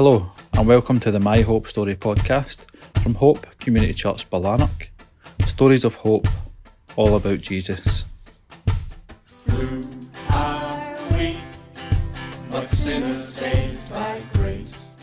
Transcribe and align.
Hello, 0.00 0.30
and 0.52 0.68
welcome 0.68 1.00
to 1.00 1.10
the 1.10 1.18
My 1.18 1.40
Hope 1.40 1.66
Story 1.66 1.96
podcast 1.96 2.58
from 3.02 3.14
Hope 3.14 3.44
Community 3.58 3.92
Church 3.92 4.30
Barlanark. 4.30 4.90
Stories 5.48 5.84
of 5.84 5.96
hope, 5.96 6.28
all 6.94 7.16
about 7.16 7.40
Jesus. 7.40 8.04
Who 9.50 9.88
are 10.30 10.96
we? 11.14 11.36
But 12.48 12.68
sinners 12.68 13.26
saved 13.26 13.90
by 13.90 14.22
grace. 14.34 14.96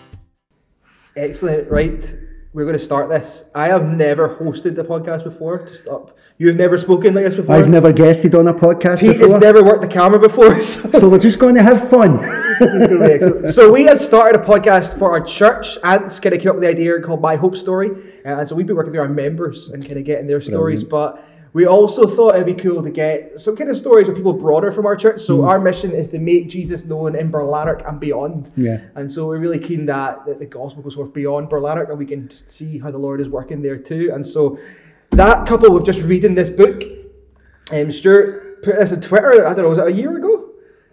Excellent. 1.18 1.70
Right, 1.70 2.16
we're 2.54 2.64
going 2.64 2.80
to 2.80 2.80
start 2.80 3.09
this. 3.09 3.43
I 3.54 3.68
have 3.68 3.86
never 3.86 4.34
hosted 4.34 4.77
the 4.77 4.86
podcast 4.86 5.25
before. 5.25 5.68
Just 5.68 5.89
up. 5.89 6.18
You've 6.38 6.55
never 6.55 6.77
spoken 6.77 7.14
like 7.14 7.25
this 7.25 7.36
before. 7.36 7.54
I've 7.54 7.68
never 7.68 7.91
guested 7.91 8.34
on 8.34 8.48
a 8.48 8.54
podcast 8.54 9.02
Pete 9.02 9.18
has 9.18 9.34
never 9.34 9.62
worked 9.62 9.82
the 9.82 9.89
camera 9.89 10.21
before. 10.21 10.62
So, 10.62 10.89
so 10.89 11.09
we're 11.09 11.20
just 11.20 11.38
going 11.38 11.55
to 11.55 11.64
have 11.64 11.89
fun. 11.89 12.45
So 13.52 13.72
we 13.72 13.84
had 13.84 14.00
started 14.00 14.41
a 14.41 14.44
podcast 14.44 14.98
for 14.98 15.12
our 15.12 15.22
church. 15.22 15.77
Ants 15.84 16.20
kind 16.20 16.36
of 16.36 16.41
came 16.41 16.50
up 16.50 16.55
with 16.55 16.63
the 16.63 16.70
idea 16.70 17.00
called 17.02 17.22
My 17.22 17.36
Hope 17.36 17.58
Story, 17.58 17.90
uh, 18.26 18.40
and 18.40 18.50
so 18.50 18.55
we've 18.55 18.68
been 18.68 18.76
working 18.76 18.94
through 18.94 19.02
our 19.02 19.09
members 19.09 19.70
and 19.70 19.84
kind 19.84 19.98
of 19.98 20.05
getting 20.05 20.27
their 20.27 20.41
stories. 20.41 20.84
But 20.84 21.26
we 21.55 21.66
also 21.66 22.05
thought 22.05 22.36
it'd 22.36 22.46
be 22.46 22.54
cool 22.54 22.84
to 22.84 22.90
get 22.90 23.40
some 23.40 23.55
kind 23.55 23.70
of 23.70 23.77
stories 23.77 24.10
of 24.10 24.16
people 24.16 24.34
broader 24.34 24.73
from 24.73 24.86
our 24.86 24.98
church. 24.98 25.22
So 25.22 25.46
our 25.46 25.58
mission 25.58 25.91
is 25.91 26.10
to 26.10 26.20
make 26.20 26.49
Jesus 26.49 26.84
known 26.84 27.16
in 27.16 27.32
Barlanark 27.32 27.88
and 27.88 27.98
beyond. 27.98 28.52
Yeah. 28.58 28.82
And 28.96 29.10
so 29.10 29.27
we're 29.27 29.40
really 29.40 29.60
keen 29.60 29.85
that, 29.85 30.26
that 30.26 30.40
the 30.40 30.48
gospel 30.48 30.84
goes 30.84 30.96
forth 30.96 31.13
beyond 31.13 31.49
Barlanark 31.49 31.88
and 31.90 31.98
we 31.98 32.05
can 32.05 32.27
just 32.27 32.49
see 32.49 32.77
how 32.77 32.91
the 32.91 32.98
Lord 32.98 33.22
is 33.22 33.30
working 33.30 33.62
there 33.62 33.77
too. 33.77 34.12
And 34.13 34.27
so 34.27 34.60
that 35.12 35.48
couple 35.48 35.72
with 35.72 35.85
just 35.85 36.02
reading 36.02 36.35
this 36.35 36.49
book, 36.49 36.84
um, 37.72 37.90
Stuart 37.90 38.62
put 38.62 38.76
this 38.76 38.91
on 38.91 38.99
Twitter, 38.99 39.48
I 39.48 39.54
don't 39.54 39.63
know, 39.63 39.70
was 39.70 39.80
it 39.80 39.88
a 39.88 39.94
year 39.94 40.18
ago? 40.18 40.45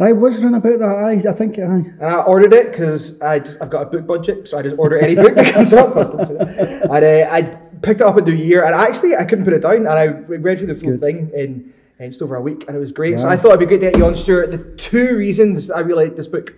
I 0.02 0.12
was 0.12 0.42
running 0.42 0.56
about 0.56 0.78
that. 0.78 0.88
I, 0.88 1.12
I 1.12 1.32
think. 1.32 1.58
I, 1.58 1.62
And 1.62 2.02
I 2.02 2.22
ordered 2.22 2.52
it 2.52 2.70
because 2.70 3.20
I 3.20 3.38
just, 3.40 3.60
I've 3.60 3.70
got 3.70 3.82
a 3.82 3.86
book 3.86 4.06
budget, 4.06 4.48
so 4.48 4.58
I 4.58 4.62
just 4.62 4.78
order 4.78 4.98
any 4.98 5.14
book 5.14 5.34
that 5.34 5.52
comes 5.52 5.72
up. 5.72 5.94
Don't 5.94 6.26
say 6.26 6.34
that. 6.34 6.82
And 6.82 7.04
uh, 7.04 7.30
I 7.30 7.42
picked 7.82 8.00
it 8.00 8.06
up 8.06 8.18
in 8.18 8.24
the 8.24 8.34
year, 8.34 8.64
and 8.64 8.74
actually 8.74 9.14
I 9.16 9.24
couldn't 9.24 9.44
put 9.44 9.54
it 9.54 9.62
down, 9.62 9.76
and 9.76 9.88
I 9.88 10.04
read 10.04 10.58
through 10.58 10.68
the 10.68 10.74
full 10.74 10.92
Good. 10.92 11.00
thing 11.00 11.30
in, 11.34 11.74
in 11.98 12.10
just 12.10 12.22
over 12.22 12.36
a 12.36 12.40
week, 12.40 12.64
and 12.66 12.76
it 12.76 12.80
was 12.80 12.92
great. 12.92 13.18
So 13.18 13.28
I 13.28 13.36
thought 13.36 13.48
it'd 13.48 13.60
be 13.60 13.66
great 13.66 13.80
to 13.80 13.90
get 13.90 13.96
you 13.98 14.06
on, 14.06 14.16
Stuart. 14.16 14.50
The 14.50 14.76
two 14.76 15.16
reasons 15.16 15.70
I 15.70 15.80
really 15.80 16.04
like 16.04 16.16
this 16.16 16.28
book. 16.28 16.54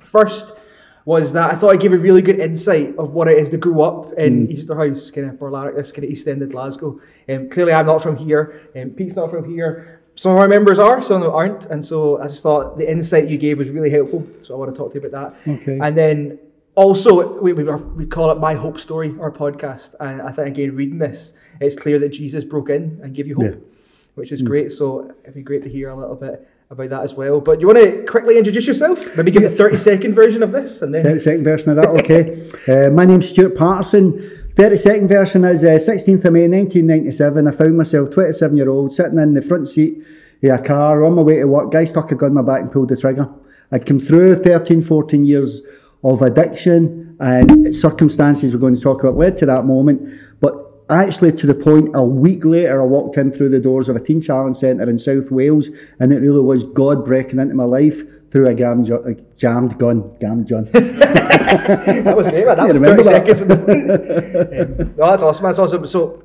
First 0.00 0.52
was 1.04 1.32
that 1.32 1.50
I 1.50 1.56
thought 1.56 1.72
I 1.72 1.76
gave 1.76 1.92
a 1.92 1.98
really 1.98 2.22
good 2.22 2.38
insight 2.38 2.96
of 2.96 3.12
what 3.12 3.26
it 3.26 3.36
is 3.36 3.50
to 3.50 3.56
grow 3.56 3.82
up 3.82 4.12
in 4.18 4.46
Easterhouse, 4.46 5.12
kind 5.12 5.28
of 5.28 5.34
Barlanark, 5.34 5.74
this 5.74 5.90
kind 5.90 6.04
of 6.04 6.10
East 6.10 6.28
End 6.28 6.42
of 6.42 6.50
Glasgow. 6.50 7.00
Um, 7.28 7.50
clearly, 7.50 7.72
I'm 7.72 7.86
not 7.86 8.02
from 8.02 8.16
here, 8.16 8.70
and 8.74 8.96
Pete's 8.96 9.16
not 9.16 9.30
from 9.30 9.50
here. 9.52 9.91
Some 10.14 10.32
of 10.32 10.38
our 10.38 10.48
members 10.48 10.78
are, 10.78 11.00
some 11.02 11.16
of 11.16 11.22
them 11.22 11.32
aren't, 11.34 11.64
and 11.66 11.84
so 11.84 12.20
I 12.20 12.28
just 12.28 12.42
thought 12.42 12.76
the 12.76 12.90
insight 12.90 13.28
you 13.28 13.38
gave 13.38 13.58
was 13.58 13.70
really 13.70 13.90
helpful. 13.90 14.26
So 14.42 14.54
I 14.54 14.58
want 14.58 14.72
to 14.74 14.76
talk 14.78 14.92
to 14.92 15.00
you 15.00 15.06
about 15.06 15.34
that. 15.44 15.50
Okay. 15.62 15.78
And 15.80 15.96
then 15.96 16.38
also, 16.74 17.40
we, 17.40 17.52
we, 17.52 17.64
we 17.64 18.06
call 18.06 18.30
it 18.30 18.38
My 18.38 18.54
Hope 18.54 18.78
Story, 18.78 19.14
our 19.20 19.30
podcast. 19.30 19.94
And 20.00 20.20
I 20.22 20.30
think, 20.32 20.48
again, 20.48 20.76
reading 20.76 20.98
this, 20.98 21.32
it's 21.60 21.76
clear 21.76 21.98
that 21.98 22.10
Jesus 22.10 22.44
broke 22.44 22.70
in 22.70 23.00
and 23.02 23.14
gave 23.14 23.26
you 23.26 23.34
hope, 23.36 23.54
Yeah. 23.54 23.60
which 24.14 24.32
is 24.32 24.42
great. 24.42 24.70
So 24.72 25.12
it'd 25.22 25.34
be 25.34 25.42
great 25.42 25.62
to 25.64 25.68
hear 25.70 25.88
a 25.88 25.96
little 25.96 26.14
bit 26.16 26.46
about 26.70 26.90
that 26.90 27.02
as 27.02 27.14
well. 27.14 27.40
But 27.40 27.60
you 27.60 27.66
want 27.66 27.78
to 27.78 28.04
quickly 28.06 28.38
introduce 28.38 28.66
yourself? 28.66 29.16
Maybe 29.16 29.30
give 29.30 29.42
the 29.42 29.50
30 29.50 29.76
second 29.78 30.14
version 30.14 30.42
of 30.42 30.52
this, 30.52 30.80
and 30.82 30.94
then. 30.94 31.04
32nd 31.04 31.44
version 31.44 31.70
of 31.70 31.76
that, 31.76 31.88
okay. 32.04 32.48
uh, 32.86 32.90
my 32.90 33.04
name's 33.04 33.28
Stuart 33.28 33.56
Patterson. 33.56 34.41
32nd 34.54 35.08
version 35.08 35.46
is 35.46 35.64
uh, 35.64 35.68
16th 35.68 36.26
of 36.26 36.32
May 36.34 36.46
1997. 36.46 37.48
I 37.48 37.50
found 37.52 37.78
myself, 37.78 38.10
27 38.10 38.54
year 38.54 38.68
old, 38.68 38.92
sitting 38.92 39.18
in 39.18 39.32
the 39.32 39.40
front 39.40 39.66
seat 39.66 40.04
of 40.42 40.60
a 40.60 40.62
car 40.62 41.04
on 41.04 41.14
my 41.14 41.22
way 41.22 41.36
to 41.36 41.46
work. 41.46 41.72
Guy 41.72 41.86
stuck 41.86 42.12
a 42.12 42.14
gun 42.14 42.32
in 42.32 42.34
my 42.34 42.42
back 42.42 42.60
and 42.60 42.70
pulled 42.70 42.90
the 42.90 42.96
trigger. 42.96 43.30
I'd 43.70 43.86
come 43.86 43.98
through 43.98 44.36
13, 44.36 44.82
14 44.82 45.24
years 45.24 45.62
of 46.04 46.20
addiction 46.20 47.16
and 47.18 47.74
circumstances 47.74 48.52
we're 48.52 48.58
going 48.58 48.76
to 48.76 48.80
talk 48.80 49.02
about 49.02 49.16
led 49.16 49.38
to 49.38 49.46
that 49.46 49.64
moment. 49.64 50.20
But 50.40 50.54
actually, 50.90 51.32
to 51.32 51.46
the 51.46 51.54
point, 51.54 51.88
a 51.94 52.04
week 52.04 52.44
later, 52.44 52.82
I 52.82 52.84
walked 52.84 53.16
in 53.16 53.32
through 53.32 53.50
the 53.50 53.60
doors 53.60 53.88
of 53.88 53.96
a 53.96 54.00
teen 54.00 54.20
challenge 54.20 54.56
centre 54.56 54.90
in 54.90 54.98
South 54.98 55.30
Wales, 55.30 55.70
and 55.98 56.12
it 56.12 56.18
really 56.18 56.42
was 56.42 56.62
God 56.62 57.06
breaking 57.06 57.38
into 57.38 57.54
my 57.54 57.64
life 57.64 58.02
through 58.32 58.48
a 58.48 58.54
jammed, 58.54 58.88
a 58.88 59.14
jammed 59.36 59.78
gun. 59.78 60.16
Jammed 60.20 60.48
gun. 60.48 60.64
that 60.72 62.14
was 62.16 62.26
great, 62.28 62.46
man. 62.46 62.56
That 62.56 62.68
was 62.68 62.78
30 62.78 63.02
that? 63.02 63.36
seconds. 63.36 63.42
um, 64.88 64.94
no, 64.96 65.10
that's 65.10 65.22
awesome. 65.22 65.44
That's 65.44 65.58
awesome. 65.58 65.86
So 65.86 66.22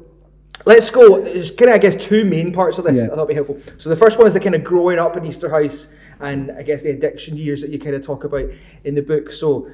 let's 0.66 0.90
go. 0.90 1.22
There's 1.22 1.52
kind 1.52 1.70
of, 1.70 1.76
I 1.76 1.78
guess, 1.80 1.96
two 2.04 2.24
main 2.24 2.54
parts 2.54 2.78
of 2.78 2.86
this. 2.86 2.96
Yeah. 2.96 3.04
I 3.06 3.08
thought 3.08 3.18
would 3.18 3.28
be 3.28 3.34
helpful. 3.34 3.60
So 3.78 3.90
the 3.90 3.96
first 3.98 4.18
one 4.18 4.26
is 4.28 4.34
the 4.34 4.40
kind 4.40 4.56
of 4.56 4.64
growing 4.64 5.00
up 5.00 5.18
in 5.18 5.24
Easterhouse 5.24 5.90
and 6.22 6.52
I 6.52 6.64
guess 6.64 6.84
the 6.84 6.92
addiction 6.92 7.38
years 7.38 7.62
that 7.62 7.70
you 7.70 7.78
kind 7.80 7.96
of 7.96 8.04
talk 8.06 8.24
about 8.24 8.46
in 8.86 8.96
the 8.96 9.02
book. 9.02 9.32
So 9.34 9.70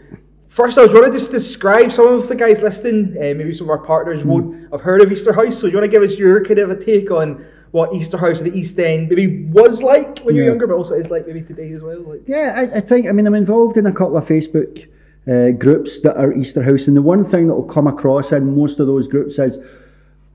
first, 0.47 0.77
I 0.79 0.85
was 0.85 0.93
want 0.93 1.05
to 1.05 1.11
just 1.11 1.31
describe 1.31 1.91
some 1.91 2.07
of 2.07 2.27
the 2.27 2.35
guys 2.35 2.63
listening. 2.63 3.15
Uh, 3.15 3.37
maybe 3.37 3.53
some 3.53 3.67
of 3.67 3.71
our 3.71 3.85
partners 3.85 4.23
Hmm. 4.23 4.29
won't 4.29 4.71
have 4.71 4.81
heard 4.81 5.01
of 5.01 5.09
Easterhouse. 5.09 5.53
So 5.53 5.67
you 5.67 5.73
want 5.77 5.85
to 5.85 5.87
give 5.91 6.01
us 6.01 6.17
your 6.17 6.43
kind 6.43 6.59
of 6.59 6.71
a 6.71 6.83
take 6.83 7.11
on 7.11 7.45
what 7.73 7.89
Easterhouse 7.89 8.37
of 8.37 8.45
the 8.45 8.55
East 8.55 8.77
End 8.77 9.09
maybe 9.09 9.45
was 9.45 9.81
like 9.81 10.19
when 10.19 10.35
you 10.35 10.43
were 10.43 10.49
younger, 10.49 10.67
but 10.67 10.75
also 10.75 10.93
is 10.93 11.09
like 11.09 11.25
maybe 11.25 11.41
today 11.41 11.73
as 11.73 11.81
well. 11.81 12.01
Like, 12.01 12.21
Yeah, 12.27 12.53
I, 12.55 12.77
I 12.77 12.79
think, 12.79 13.07
I 13.07 13.11
mean, 13.11 13.25
I'm 13.25 13.33
involved 13.33 13.77
in 13.77 13.87
a 13.87 13.91
couple 13.91 14.15
of 14.15 14.27
Facebook 14.27 14.87
uh, 15.27 15.57
groups 15.57 15.99
that 16.01 16.15
are 16.15 16.31
Easterhouse, 16.31 16.87
and 16.87 16.95
the 16.95 17.01
one 17.01 17.23
thing 17.23 17.47
that 17.47 17.55
will 17.55 17.63
come 17.63 17.87
across 17.87 18.31
in 18.31 18.55
most 18.55 18.79
of 18.79 18.85
those 18.85 19.07
groups 19.07 19.39
is, 19.39 19.57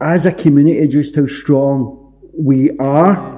as 0.00 0.26
a 0.26 0.32
community, 0.32 0.84
just 0.88 1.15
how 1.15 1.26
strong 1.26 2.12
we 2.37 2.76
are. 2.78 3.37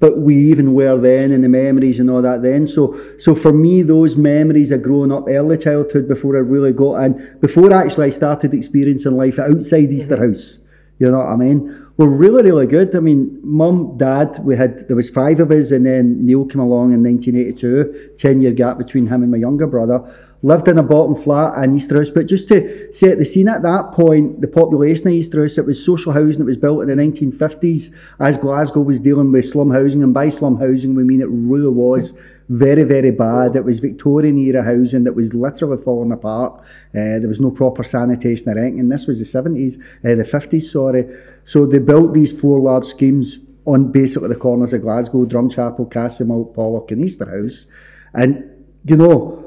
But 0.00 0.18
we 0.18 0.36
even 0.50 0.72
were 0.72 0.98
then, 0.98 1.30
and 1.30 1.44
the 1.44 1.48
memories 1.50 2.00
and 2.00 2.10
all 2.10 2.22
that 2.22 2.40
then. 2.40 2.66
So, 2.66 2.98
so 3.18 3.34
for 3.34 3.52
me, 3.52 3.82
those 3.82 4.16
memories 4.16 4.70
of 4.70 4.82
growing 4.82 5.12
up, 5.12 5.24
early 5.28 5.58
childhood, 5.58 6.08
before 6.08 6.36
I 6.36 6.40
really 6.40 6.72
got 6.72 6.94
in, 7.04 7.38
before 7.42 7.74
actually 7.74 8.06
I 8.06 8.10
started 8.10 8.54
experiencing 8.54 9.16
life 9.18 9.38
outside 9.38 9.90
Easterhouse, 9.90 10.60
you 10.98 11.10
know 11.10 11.18
what 11.18 11.28
I 11.28 11.36
mean? 11.36 11.83
Were 11.96 12.08
really, 12.08 12.42
really 12.42 12.66
good. 12.66 12.96
I 12.96 12.98
mean, 12.98 13.38
mum, 13.44 13.96
dad, 13.98 14.40
we 14.42 14.56
had, 14.56 14.78
there 14.88 14.96
was 14.96 15.10
five 15.10 15.38
of 15.38 15.52
us, 15.52 15.70
and 15.70 15.86
then 15.86 16.26
Neil 16.26 16.44
came 16.44 16.60
along 16.60 16.92
in 16.92 17.04
1982, 17.04 18.16
10 18.18 18.42
year 18.42 18.50
gap 18.50 18.78
between 18.78 19.06
him 19.06 19.22
and 19.22 19.30
my 19.30 19.38
younger 19.38 19.68
brother. 19.68 20.02
Lived 20.44 20.68
in 20.68 20.76
a 20.76 20.82
bottom 20.82 21.14
flat 21.14 21.56
in 21.64 21.74
Easterhouse, 21.74 22.12
but 22.12 22.26
just 22.26 22.48
to 22.48 22.92
set 22.92 23.16
the 23.16 23.24
scene 23.24 23.48
at 23.48 23.62
that 23.62 23.92
point, 23.92 24.42
the 24.42 24.46
population 24.46 25.06
of 25.06 25.14
Easterhouse, 25.14 25.56
it 25.56 25.64
was 25.64 25.82
social 25.82 26.12
housing 26.12 26.40
that 26.40 26.44
was 26.44 26.58
built 26.58 26.82
in 26.82 26.94
the 26.94 27.02
1950s 27.02 27.96
as 28.20 28.36
Glasgow 28.36 28.82
was 28.82 29.00
dealing 29.00 29.32
with 29.32 29.48
slum 29.48 29.70
housing, 29.70 30.02
and 30.02 30.12
by 30.12 30.28
slum 30.28 30.58
housing 30.58 30.94
we 30.94 31.02
mean 31.02 31.22
it 31.22 31.30
really 31.30 31.68
was 31.68 32.12
very, 32.50 32.82
very 32.82 33.10
bad. 33.10 33.56
It 33.56 33.64
was 33.64 33.80
Victorian 33.80 34.36
era 34.36 34.62
housing 34.62 35.04
that 35.04 35.14
was 35.14 35.32
literally 35.32 35.82
falling 35.82 36.12
apart. 36.12 36.60
Uh, 36.90 37.18
there 37.20 37.28
was 37.28 37.40
no 37.40 37.50
proper 37.50 37.82
sanitation 37.82 38.50
or 38.50 38.58
anything, 38.58 38.80
and 38.80 38.92
this 38.92 39.06
was 39.06 39.20
the 39.20 39.24
70s, 39.24 39.80
uh, 40.04 40.14
the 40.14 40.24
50s, 40.24 40.64
sorry. 40.64 41.10
So 41.46 41.64
they 41.64 41.78
built 41.78 42.12
these 42.12 42.38
four 42.38 42.60
large 42.60 42.84
schemes 42.84 43.38
on 43.64 43.90
basically 43.90 44.28
the 44.28 44.36
corners 44.36 44.74
of 44.74 44.82
Glasgow, 44.82 45.24
Drumchapel, 45.24 45.90
Castlemilk, 45.90 46.54
Pollok 46.54 46.90
and 46.90 47.02
Easterhouse. 47.02 47.64
And, 48.12 48.44
you 48.84 48.96
know, 48.96 49.43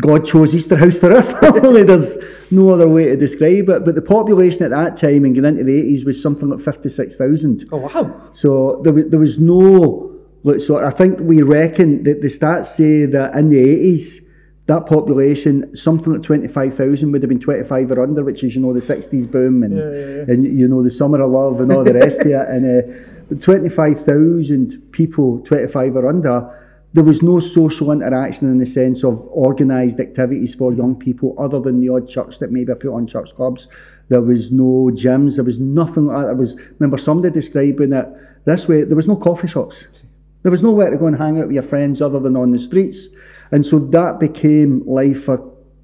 God 0.00 0.24
chose 0.26 0.54
Easterhouse 0.54 0.98
for 1.00 1.14
our 1.14 1.22
family. 1.22 1.82
There's 1.90 2.18
no 2.50 2.70
other 2.70 2.88
way 2.88 3.06
to 3.06 3.16
describe 3.16 3.68
it. 3.68 3.84
But 3.84 3.94
the 3.94 4.02
population 4.02 4.64
at 4.64 4.70
that 4.70 4.96
time 4.96 5.24
and 5.24 5.34
getting 5.34 5.50
into 5.58 5.64
the 5.64 5.94
80s 5.94 6.04
was 6.04 6.20
something 6.20 6.48
like 6.48 6.60
56,000. 6.60 7.68
oh, 7.72 7.76
wow. 7.78 8.28
So 8.32 8.80
there 8.82 8.92
was, 8.92 9.04
there 9.08 9.20
was 9.20 9.38
no, 9.38 10.18
like, 10.42 10.60
so 10.60 10.84
I 10.84 10.90
think 10.90 11.20
we 11.20 11.42
reckon 11.42 12.02
that 12.04 12.20
the 12.20 12.28
stats 12.28 12.66
say 12.66 13.06
that 13.06 13.34
in 13.34 13.50
the 13.50 13.62
80s, 13.62 14.24
that 14.66 14.86
population, 14.86 15.74
something 15.74 16.12
like 16.12 16.22
25,000 16.22 17.10
would 17.10 17.22
have 17.22 17.28
been 17.28 17.40
25 17.40 17.90
or 17.90 18.02
under, 18.04 18.22
which 18.22 18.44
is, 18.44 18.54
you 18.54 18.60
know, 18.60 18.72
the 18.72 18.78
60s 18.78 19.28
boom 19.28 19.64
and, 19.64 19.76
and 19.76 20.44
you 20.44 20.68
know, 20.68 20.82
the 20.82 20.90
summer 20.90 21.20
of 21.20 21.30
love 21.30 21.60
and 21.60 21.72
all 21.72 21.82
the 21.82 21.92
rest 21.94 22.20
of 22.20 22.28
it. 22.28 22.48
And 22.48 23.34
uh, 23.34 23.36
25,000 23.40 24.92
people, 24.92 25.40
25 25.40 25.96
or 25.96 26.08
under, 26.08 26.69
there 26.92 27.04
was 27.04 27.22
no 27.22 27.38
social 27.38 27.92
interaction 27.92 28.50
in 28.50 28.58
the 28.58 28.66
sense 28.66 29.04
of 29.04 29.20
organised 29.28 30.00
activities 30.00 30.54
for 30.56 30.72
young 30.72 30.96
people 30.96 31.36
other 31.38 31.60
than 31.60 31.80
the 31.80 31.88
odd 31.88 32.08
church 32.08 32.38
that 32.40 32.50
maybe 32.50 32.72
I 32.72 32.74
put 32.74 32.92
on 32.92 33.06
church 33.06 33.34
clubs. 33.36 33.68
There 34.08 34.20
was 34.20 34.50
no 34.50 34.90
gyms, 34.92 35.36
there 35.36 35.44
was 35.44 35.60
nothing 35.60 36.06
like. 36.06 36.26
There 36.26 36.34
was, 36.34 36.56
remember 36.80 36.98
somebody 36.98 37.32
describing 37.32 37.92
it 37.92 38.08
this 38.44 38.66
way, 38.66 38.82
there 38.82 38.96
was 38.96 39.06
no 39.06 39.16
coffee 39.16 39.46
shops. 39.46 39.86
There 40.42 40.50
was 40.50 40.62
nowhere 40.62 40.90
to 40.90 40.96
go 40.96 41.06
and 41.06 41.16
hang 41.16 41.38
out 41.38 41.46
with 41.46 41.54
your 41.54 41.62
friends 41.62 42.00
other 42.02 42.18
than 42.18 42.36
on 42.36 42.50
the 42.50 42.58
streets. 42.58 43.08
And 43.52 43.64
so 43.64 43.78
that 43.78 44.18
became 44.18 44.82
life 44.86 45.24
for 45.24 45.38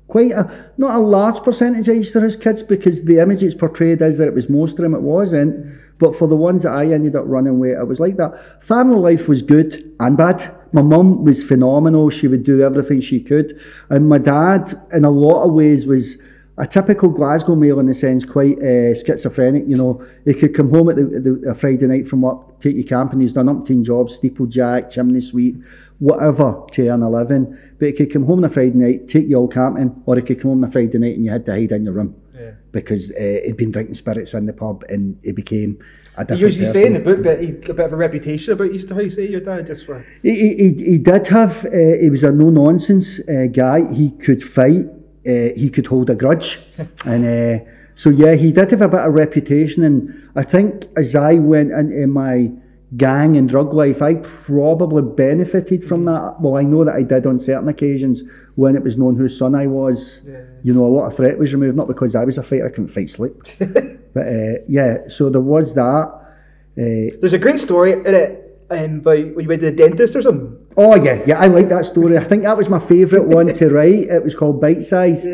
quite 0.08 0.32
a, 0.32 0.72
not 0.78 0.96
a 0.96 0.98
large 0.98 1.42
percentage 1.42 1.88
of 1.88 1.96
Easterhouse 1.96 2.40
kids 2.40 2.62
because 2.62 3.04
the 3.04 3.18
image 3.18 3.42
it's 3.42 3.54
portrayed 3.54 4.00
is 4.00 4.18
that 4.18 4.28
it 4.28 4.34
was 4.34 4.48
most 4.48 4.78
of 4.78 4.82
them, 4.82 4.94
it 4.94 5.02
wasn't. 5.02 5.72
But 5.98 6.16
for 6.16 6.26
the 6.26 6.36
ones 6.36 6.62
that 6.62 6.72
I 6.72 6.86
ended 6.86 7.14
up 7.14 7.24
running 7.26 7.58
with, 7.58 7.78
it 7.78 7.86
was 7.86 8.00
like 8.00 8.16
that. 8.16 8.64
Family 8.64 8.96
life 8.96 9.28
was 9.28 9.42
good 9.42 9.94
and 10.00 10.16
bad. 10.16 10.55
My 10.72 10.82
mum 10.82 11.24
was 11.24 11.44
phenomenal. 11.44 12.10
She 12.10 12.28
would 12.28 12.44
do 12.44 12.62
everything 12.62 13.00
she 13.00 13.20
could. 13.20 13.58
And 13.88 14.08
my 14.08 14.18
dad, 14.18 14.72
in 14.92 15.04
a 15.04 15.10
lot 15.10 15.44
of 15.44 15.52
ways, 15.52 15.86
was 15.86 16.18
a 16.58 16.66
typical 16.66 17.10
Glasgow 17.10 17.54
male 17.54 17.78
in 17.80 17.86
the 17.86 17.94
sense, 17.94 18.24
quite 18.24 18.58
uh, 18.62 18.94
schizophrenic. 18.94 19.64
You 19.66 19.76
know, 19.76 20.06
he 20.24 20.34
could 20.34 20.54
come 20.54 20.70
home 20.70 20.88
at 20.88 20.96
the, 20.96 21.04
the, 21.04 21.50
a 21.50 21.54
Friday 21.54 21.86
night 21.86 22.08
from 22.08 22.22
work, 22.22 22.60
take 22.60 22.76
you 22.76 22.84
camping. 22.84 23.20
He's 23.20 23.32
done 23.34 23.46
umpteen 23.46 23.84
jobs, 23.84 24.18
steeplejack, 24.18 24.90
chimney 24.90 25.20
sweep, 25.20 25.62
whatever 25.98 26.62
to 26.72 26.88
earn 26.88 27.02
a 27.02 27.10
living. 27.10 27.56
But 27.78 27.88
he 27.88 27.92
could 27.92 28.12
come 28.12 28.24
home 28.24 28.38
on 28.38 28.44
a 28.44 28.48
Friday 28.48 28.72
night, 28.76 29.06
take 29.06 29.28
you 29.28 29.36
all 29.36 29.48
camping, 29.48 30.02
or 30.06 30.16
he 30.16 30.22
could 30.22 30.40
come 30.40 30.50
home 30.52 30.64
on 30.64 30.68
a 30.68 30.72
Friday 30.72 30.98
night 30.98 31.16
and 31.16 31.24
you 31.24 31.30
had 31.30 31.44
to 31.44 31.52
hide 31.52 31.72
in 31.72 31.84
your 31.84 31.92
room 31.94 32.16
Yeah. 32.34 32.52
because 32.72 33.10
uh, 33.12 33.40
he'd 33.44 33.56
been 33.58 33.70
drinking 33.70 33.94
spirits 33.94 34.32
in 34.32 34.46
the 34.46 34.52
pub 34.54 34.82
and 34.88 35.18
he 35.22 35.32
became 35.32 35.78
You 36.18 36.46
person. 36.46 36.64
say 36.72 36.86
in 36.86 36.94
the 36.94 37.00
book 37.00 37.22
that 37.24 37.40
he 37.42 37.48
a 37.50 37.74
bit 37.74 37.80
of 37.80 37.92
a 37.92 37.96
reputation 37.96 38.52
about 38.54 38.70
Easter 38.70 38.94
House, 38.94 39.18
eh, 39.18 39.22
your 39.22 39.40
dad, 39.40 39.66
just 39.66 39.84
for... 39.84 40.04
He, 40.22 40.34
he, 40.34 40.54
he- 40.56 40.84
he 40.92 40.98
did 40.98 41.26
have, 41.26 41.64
uh, 41.66 41.70
he 42.00 42.08
was 42.08 42.22
a 42.22 42.32
no 42.32 42.48
nonsense 42.50 43.20
uh, 43.28 43.46
guy. 43.52 43.92
He 43.92 44.10
could 44.12 44.42
fight, 44.42 44.86
uh, 45.26 45.50
he 45.54 45.70
could 45.70 45.86
hold 45.86 46.08
a 46.10 46.14
grudge. 46.14 46.58
and 47.04 47.24
uh, 47.24 47.64
so, 47.96 48.10
yeah, 48.10 48.34
he 48.34 48.50
did 48.52 48.70
have 48.70 48.80
a 48.82 48.88
bit 48.88 49.00
of 49.00 49.12
reputation. 49.12 49.84
And 49.84 50.30
I 50.34 50.42
think 50.42 50.86
as 50.96 51.14
I 51.14 51.34
went 51.34 51.72
into 51.72 52.06
my 52.06 52.50
gang 52.96 53.36
and 53.36 53.48
drug 53.48 53.74
life, 53.74 54.00
I 54.00 54.14
probably 54.14 55.02
benefited 55.02 55.84
from 55.84 56.04
that. 56.06 56.36
Well, 56.40 56.56
I 56.56 56.62
know 56.62 56.84
that 56.84 56.94
I 56.94 57.02
did 57.02 57.26
on 57.26 57.38
certain 57.38 57.68
occasions 57.68 58.22
when 58.54 58.74
it 58.76 58.82
was 58.82 58.96
known 58.96 59.16
whose 59.16 59.36
son 59.36 59.54
I 59.54 59.66
was. 59.66 60.22
You 60.62 60.72
know, 60.72 60.86
a 60.86 60.88
lot 60.88 61.06
of 61.08 61.16
threat 61.16 61.36
was 61.36 61.52
removed, 61.52 61.76
not 61.76 61.88
because 61.88 62.14
I 62.14 62.24
was 62.24 62.38
a 62.38 62.42
fighter, 62.42 62.66
I 62.66 62.70
couldn't 62.70 62.88
fight 62.88 63.10
sleep. 63.10 63.34
but 64.16 64.26
uh, 64.26 64.64
yeah, 64.66 65.08
so 65.08 65.28
there 65.28 65.42
was 65.42 65.74
that. 65.74 66.08
Uh, 66.78 67.12
There's 67.20 67.34
a 67.34 67.38
great 67.38 67.60
story 67.60 67.92
in 67.92 68.06
it 68.06 68.66
um, 68.70 69.00
about 69.00 69.34
when 69.34 69.40
you 69.40 69.48
went 69.48 69.60
to 69.60 69.70
the 69.70 69.76
dentist 69.76 70.16
or 70.16 70.22
something. 70.22 70.56
Oh 70.74 70.96
yeah, 70.96 71.22
yeah, 71.26 71.38
I 71.38 71.48
like 71.48 71.68
that 71.68 71.84
story. 71.84 72.16
I 72.16 72.24
think 72.24 72.44
that 72.44 72.56
was 72.56 72.70
my 72.70 72.78
favourite 72.78 73.26
one 73.26 73.52
to 73.52 73.68
write. 73.68 74.08
It 74.08 74.24
was 74.24 74.34
called 74.34 74.58
Bite 74.58 74.84
Size, 74.84 75.26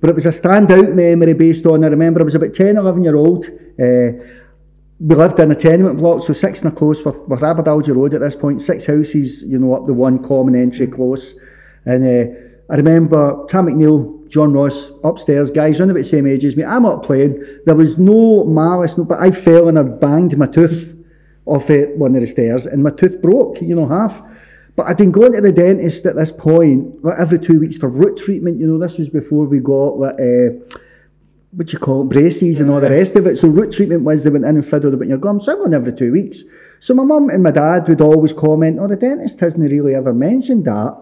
but 0.00 0.10
it 0.10 0.14
was 0.14 0.26
a 0.26 0.28
standout 0.28 0.94
memory 0.94 1.32
based 1.32 1.66
on. 1.66 1.82
I 1.82 1.88
remember 1.88 2.20
I 2.20 2.24
was 2.24 2.36
about 2.36 2.54
10, 2.54 2.76
11 2.76 3.02
year 3.02 3.16
old. 3.16 3.46
Uh, 3.46 4.24
we 5.00 5.14
lived 5.16 5.40
in 5.40 5.50
a 5.50 5.56
tenement 5.56 5.98
block, 5.98 6.22
so 6.22 6.32
six 6.32 6.62
and 6.62 6.72
a 6.72 6.76
close. 6.76 7.04
We're, 7.04 7.18
we're 7.26 7.94
Road 7.94 8.14
at 8.14 8.20
this 8.20 8.36
point, 8.36 8.62
six 8.62 8.86
houses, 8.86 9.42
you 9.42 9.58
know, 9.58 9.74
up 9.74 9.88
the 9.88 9.92
one 9.92 10.22
common 10.22 10.54
entry 10.54 10.86
close. 10.86 11.34
And 11.84 12.06
uh, 12.06 12.72
I 12.72 12.76
remember 12.76 13.44
Tam 13.48 13.66
McNeil, 13.66 14.19
John 14.30 14.52
Ross 14.52 14.90
upstairs, 15.04 15.50
guys 15.50 15.80
around 15.80 15.90
about 15.90 16.00
the 16.00 16.04
same 16.04 16.26
age 16.26 16.44
as 16.44 16.56
me. 16.56 16.64
I'm 16.64 16.86
up 16.86 17.04
playing. 17.04 17.44
There 17.66 17.74
was 17.74 17.98
no 17.98 18.44
malice, 18.44 18.96
no, 18.96 19.04
but 19.04 19.18
I 19.18 19.30
fell 19.32 19.68
and 19.68 19.78
I 19.78 19.82
banged 19.82 20.38
my 20.38 20.46
tooth 20.46 20.96
off 21.46 21.68
it, 21.68 21.96
one 21.98 22.14
of 22.14 22.20
the 22.20 22.26
stairs 22.26 22.66
and 22.66 22.82
my 22.82 22.90
tooth 22.90 23.20
broke, 23.20 23.60
you 23.60 23.74
know, 23.74 23.88
half. 23.88 24.22
But 24.76 24.86
I'd 24.86 24.96
been 24.96 25.10
going 25.10 25.32
to 25.32 25.40
the 25.40 25.52
dentist 25.52 26.06
at 26.06 26.14
this 26.16 26.30
point, 26.30 27.04
like 27.04 27.18
every 27.18 27.38
two 27.38 27.58
weeks 27.58 27.76
for 27.76 27.88
root 27.88 28.16
treatment. 28.16 28.60
You 28.60 28.66
know, 28.68 28.78
this 28.78 28.98
was 28.98 29.08
before 29.08 29.46
we 29.46 29.58
got 29.58 29.98
like, 29.98 30.14
uh, 30.14 30.76
what 31.52 31.72
you 31.72 31.80
call 31.80 32.02
it, 32.02 32.08
braces 32.08 32.60
and 32.60 32.70
all 32.70 32.80
the 32.80 32.88
rest 32.88 33.16
of 33.16 33.26
it. 33.26 33.36
So 33.36 33.48
root 33.48 33.72
treatment 33.72 34.04
was 34.04 34.22
they 34.22 34.30
went 34.30 34.44
in 34.44 34.56
and 34.56 34.66
fiddled 34.66 34.94
about 34.94 35.08
your 35.08 35.18
gums. 35.18 35.46
So 35.46 35.52
I 35.52 35.60
went 35.60 35.74
every 35.74 35.92
two 35.92 36.12
weeks. 36.12 36.42
So 36.78 36.94
my 36.94 37.02
mum 37.02 37.28
and 37.30 37.42
my 37.42 37.50
dad 37.50 37.88
would 37.88 38.00
always 38.00 38.32
comment, 38.32 38.78
oh, 38.80 38.86
the 38.86 38.96
dentist 38.96 39.40
hasn't 39.40 39.70
really 39.70 39.94
ever 39.94 40.14
mentioned 40.14 40.64
that. 40.66 40.96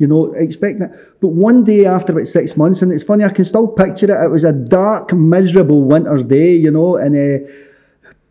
You 0.00 0.06
know, 0.06 0.32
expecting 0.32 0.84
it. 0.84 1.20
But 1.20 1.28
one 1.28 1.62
day 1.62 1.84
after 1.84 2.12
about 2.12 2.26
six 2.26 2.56
months, 2.56 2.80
and 2.80 2.90
it's 2.90 3.04
funny, 3.04 3.22
I 3.22 3.28
can 3.28 3.44
still 3.44 3.68
picture 3.68 4.06
it. 4.06 4.24
It 4.24 4.30
was 4.30 4.44
a 4.44 4.52
dark, 4.52 5.12
miserable 5.12 5.84
winter's 5.84 6.24
day, 6.24 6.54
you 6.54 6.70
know, 6.70 6.96
and 6.96 7.14
uh, 7.14 7.52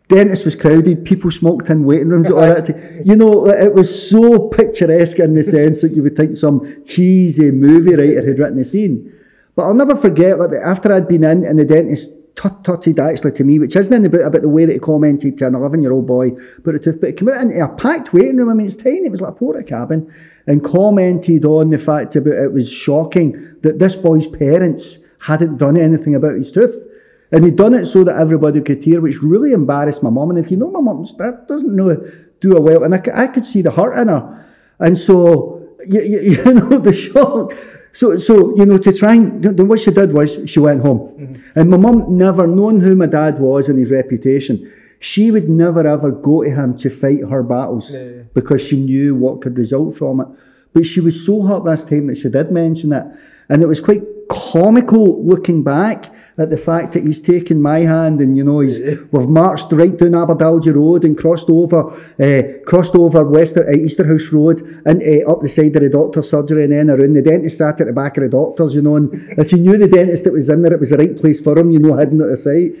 dentist 0.08 0.44
was 0.44 0.56
crowded, 0.56 1.04
people 1.04 1.30
smoked 1.30 1.70
in 1.70 1.84
waiting 1.84 2.08
rooms, 2.08 2.28
all 2.28 2.40
that. 2.40 2.68
You 3.06 3.14
know, 3.14 3.46
it 3.48 3.72
was 3.72 4.10
so 4.10 4.48
picturesque 4.48 5.20
in 5.20 5.34
the 5.34 5.44
sense 5.44 5.80
that 5.82 5.92
you 5.94 6.02
would 6.02 6.16
think 6.16 6.34
some 6.34 6.84
cheesy 6.84 7.52
movie 7.52 7.94
writer 7.94 8.26
had 8.26 8.38
written 8.40 8.58
the 8.58 8.64
scene. 8.64 9.12
But 9.54 9.62
I'll 9.62 9.74
never 9.74 9.94
forget 9.94 10.38
that 10.38 10.60
after 10.64 10.92
I'd 10.92 11.06
been 11.06 11.22
in 11.22 11.44
and 11.44 11.58
the 11.58 11.64
dentist 11.64 12.10
tut 12.36 12.64
tutted 12.64 12.98
actually 12.98 13.32
to 13.32 13.44
me, 13.44 13.58
which 13.58 13.76
isn't 13.76 13.92
in 13.92 14.02
the 14.02 14.08
book 14.08 14.22
about 14.22 14.42
the 14.42 14.48
way 14.48 14.64
that 14.64 14.72
he 14.72 14.78
commented 14.78 15.36
to 15.38 15.46
an 15.46 15.54
11 15.54 15.82
year 15.82 15.92
old 15.92 16.06
boy 16.06 16.30
about 16.58 16.74
a 16.74 16.78
tooth, 16.78 17.00
but 17.00 17.10
he 17.10 17.12
came 17.14 17.28
out 17.28 17.40
into 17.40 17.62
a 17.62 17.68
packed 17.68 18.12
waiting 18.12 18.36
room. 18.36 18.50
I 18.50 18.54
mean, 18.54 18.66
it's 18.66 18.76
tiny, 18.76 19.06
it 19.06 19.10
was 19.10 19.20
like 19.20 19.32
a 19.32 19.36
porta 19.36 19.62
cabin, 19.62 20.12
and 20.46 20.62
commented 20.64 21.44
on 21.44 21.70
the 21.70 21.78
fact 21.78 22.16
about 22.16 22.34
it 22.34 22.52
was 22.52 22.70
shocking 22.70 23.32
that 23.62 23.78
this 23.78 23.96
boy's 23.96 24.26
parents 24.26 24.98
hadn't 25.20 25.58
done 25.58 25.76
anything 25.76 26.14
about 26.14 26.34
his 26.34 26.52
tooth. 26.52 26.86
And 27.32 27.44
he'd 27.44 27.56
done 27.56 27.74
it 27.74 27.86
so 27.86 28.02
that 28.04 28.16
everybody 28.16 28.60
could 28.60 28.82
hear, 28.82 29.00
which 29.00 29.22
really 29.22 29.52
embarrassed 29.52 30.02
my 30.02 30.10
mum. 30.10 30.30
And 30.30 30.38
if 30.38 30.50
you 30.50 30.56
know 30.56 30.70
my 30.70 30.80
mum, 30.80 31.06
that 31.18 31.46
doesn't 31.46 31.76
really 31.76 31.96
do 32.40 32.54
her 32.54 32.60
well. 32.60 32.82
And 32.82 32.94
I, 32.94 33.02
I 33.14 33.26
could 33.28 33.44
see 33.44 33.62
the 33.62 33.70
hurt 33.70 33.96
in 33.98 34.08
her. 34.08 34.46
And 34.80 34.98
so, 34.98 35.76
you, 35.86 36.00
you, 36.00 36.20
you 36.44 36.54
know, 36.54 36.78
the 36.78 36.92
shock. 36.92 37.52
So, 37.92 38.16
so 38.16 38.56
you 38.56 38.66
know, 38.66 38.78
to 38.78 38.92
try 38.92 39.14
and, 39.14 39.42
then 39.42 39.66
what 39.68 39.80
she 39.80 39.90
did 39.90 40.12
was 40.12 40.38
she 40.46 40.60
went 40.60 40.82
home. 40.82 41.00
Mm-hmm. 41.18 41.58
And 41.58 41.70
my 41.70 41.76
mum, 41.76 42.16
never 42.16 42.46
known 42.46 42.80
who 42.80 42.94
my 42.94 43.06
dad 43.06 43.38
was 43.38 43.68
and 43.68 43.78
his 43.78 43.90
reputation, 43.90 44.72
she 45.00 45.30
would 45.30 45.48
never 45.48 45.86
ever 45.86 46.10
go 46.10 46.44
to 46.44 46.50
him 46.50 46.76
to 46.78 46.90
fight 46.90 47.20
her 47.28 47.42
battles 47.42 47.90
because 48.34 48.66
she 48.66 48.76
knew 48.80 49.14
what 49.14 49.40
could 49.40 49.56
result 49.58 49.96
from 49.96 50.20
it. 50.20 50.28
But 50.72 50.86
she 50.86 51.00
was 51.00 51.24
so 51.26 51.42
hurt 51.42 51.64
this 51.64 51.84
time 51.84 52.06
that 52.08 52.18
she 52.18 52.28
did 52.28 52.52
mention 52.52 52.92
it. 52.92 53.04
And 53.48 53.62
it 53.62 53.66
was 53.66 53.80
quite 53.80 54.02
comical 54.30 55.24
looking 55.24 55.62
back 55.62 56.06
at 56.38 56.50
the 56.50 56.56
fact 56.56 56.92
that 56.92 57.02
he's 57.02 57.20
taken 57.20 57.60
my 57.60 57.80
hand 57.80 58.20
and, 58.20 58.36
you 58.36 58.44
know, 58.44 58.60
he's, 58.60 58.78
we've 59.10 59.28
marched 59.28 59.72
right 59.72 59.96
down 59.98 60.12
Aberdalgie 60.12 60.74
Road 60.74 61.04
and 61.04 61.18
crossed 61.18 61.50
over, 61.50 61.90
uh, 62.22 62.42
crossed 62.64 62.94
over 62.94 63.24
Wester, 63.24 63.68
uh, 63.68 63.72
Easterhouse 63.72 64.32
Road 64.32 64.60
and 64.86 65.02
uh, 65.02 65.30
up 65.30 65.42
the 65.42 65.48
side 65.48 65.74
of 65.74 65.82
the 65.82 65.90
doctor's 65.90 66.30
surgery 66.30 66.64
and 66.64 66.72
then 66.72 66.90
around 66.90 67.14
the 67.14 67.22
dentist 67.22 67.58
sat 67.58 67.80
at 67.80 67.88
the 67.88 67.92
back 67.92 68.16
of 68.16 68.22
the 68.22 68.28
doctor's, 68.30 68.76
you 68.76 68.82
know, 68.82 68.96
and 68.96 69.12
if 69.36 69.50
you 69.50 69.58
knew 69.58 69.76
the 69.76 69.88
dentist 69.88 70.24
that 70.24 70.32
was 70.32 70.48
in 70.48 70.62
there, 70.62 70.74
it 70.74 70.80
was 70.80 70.90
the 70.90 70.96
right 70.96 71.16
place 71.16 71.40
for 71.40 71.58
him, 71.58 71.72
you 71.72 71.80
know, 71.80 71.96
hidden 71.96 72.20
at 72.22 72.28
the 72.28 72.36
side 72.36 72.72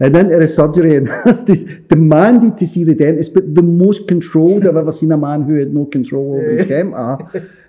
and 0.00 0.16
into 0.16 0.38
the 0.38 0.46
surgery 0.46 0.96
and 0.96 1.08
that's 1.08 1.44
this, 1.44 1.64
demanded 1.64 2.56
to 2.56 2.66
see 2.66 2.84
the 2.84 2.94
dentist, 2.94 3.34
but 3.34 3.54
the 3.54 3.62
most 3.62 4.06
controlled 4.06 4.66
I've 4.66 4.76
ever 4.76 4.92
seen 4.92 5.10
a 5.12 5.16
man 5.16 5.42
who 5.42 5.54
had 5.58 5.74
no 5.74 5.86
control 5.86 6.34
over 6.34 6.52
his 6.52 6.66
temper. 6.66 7.18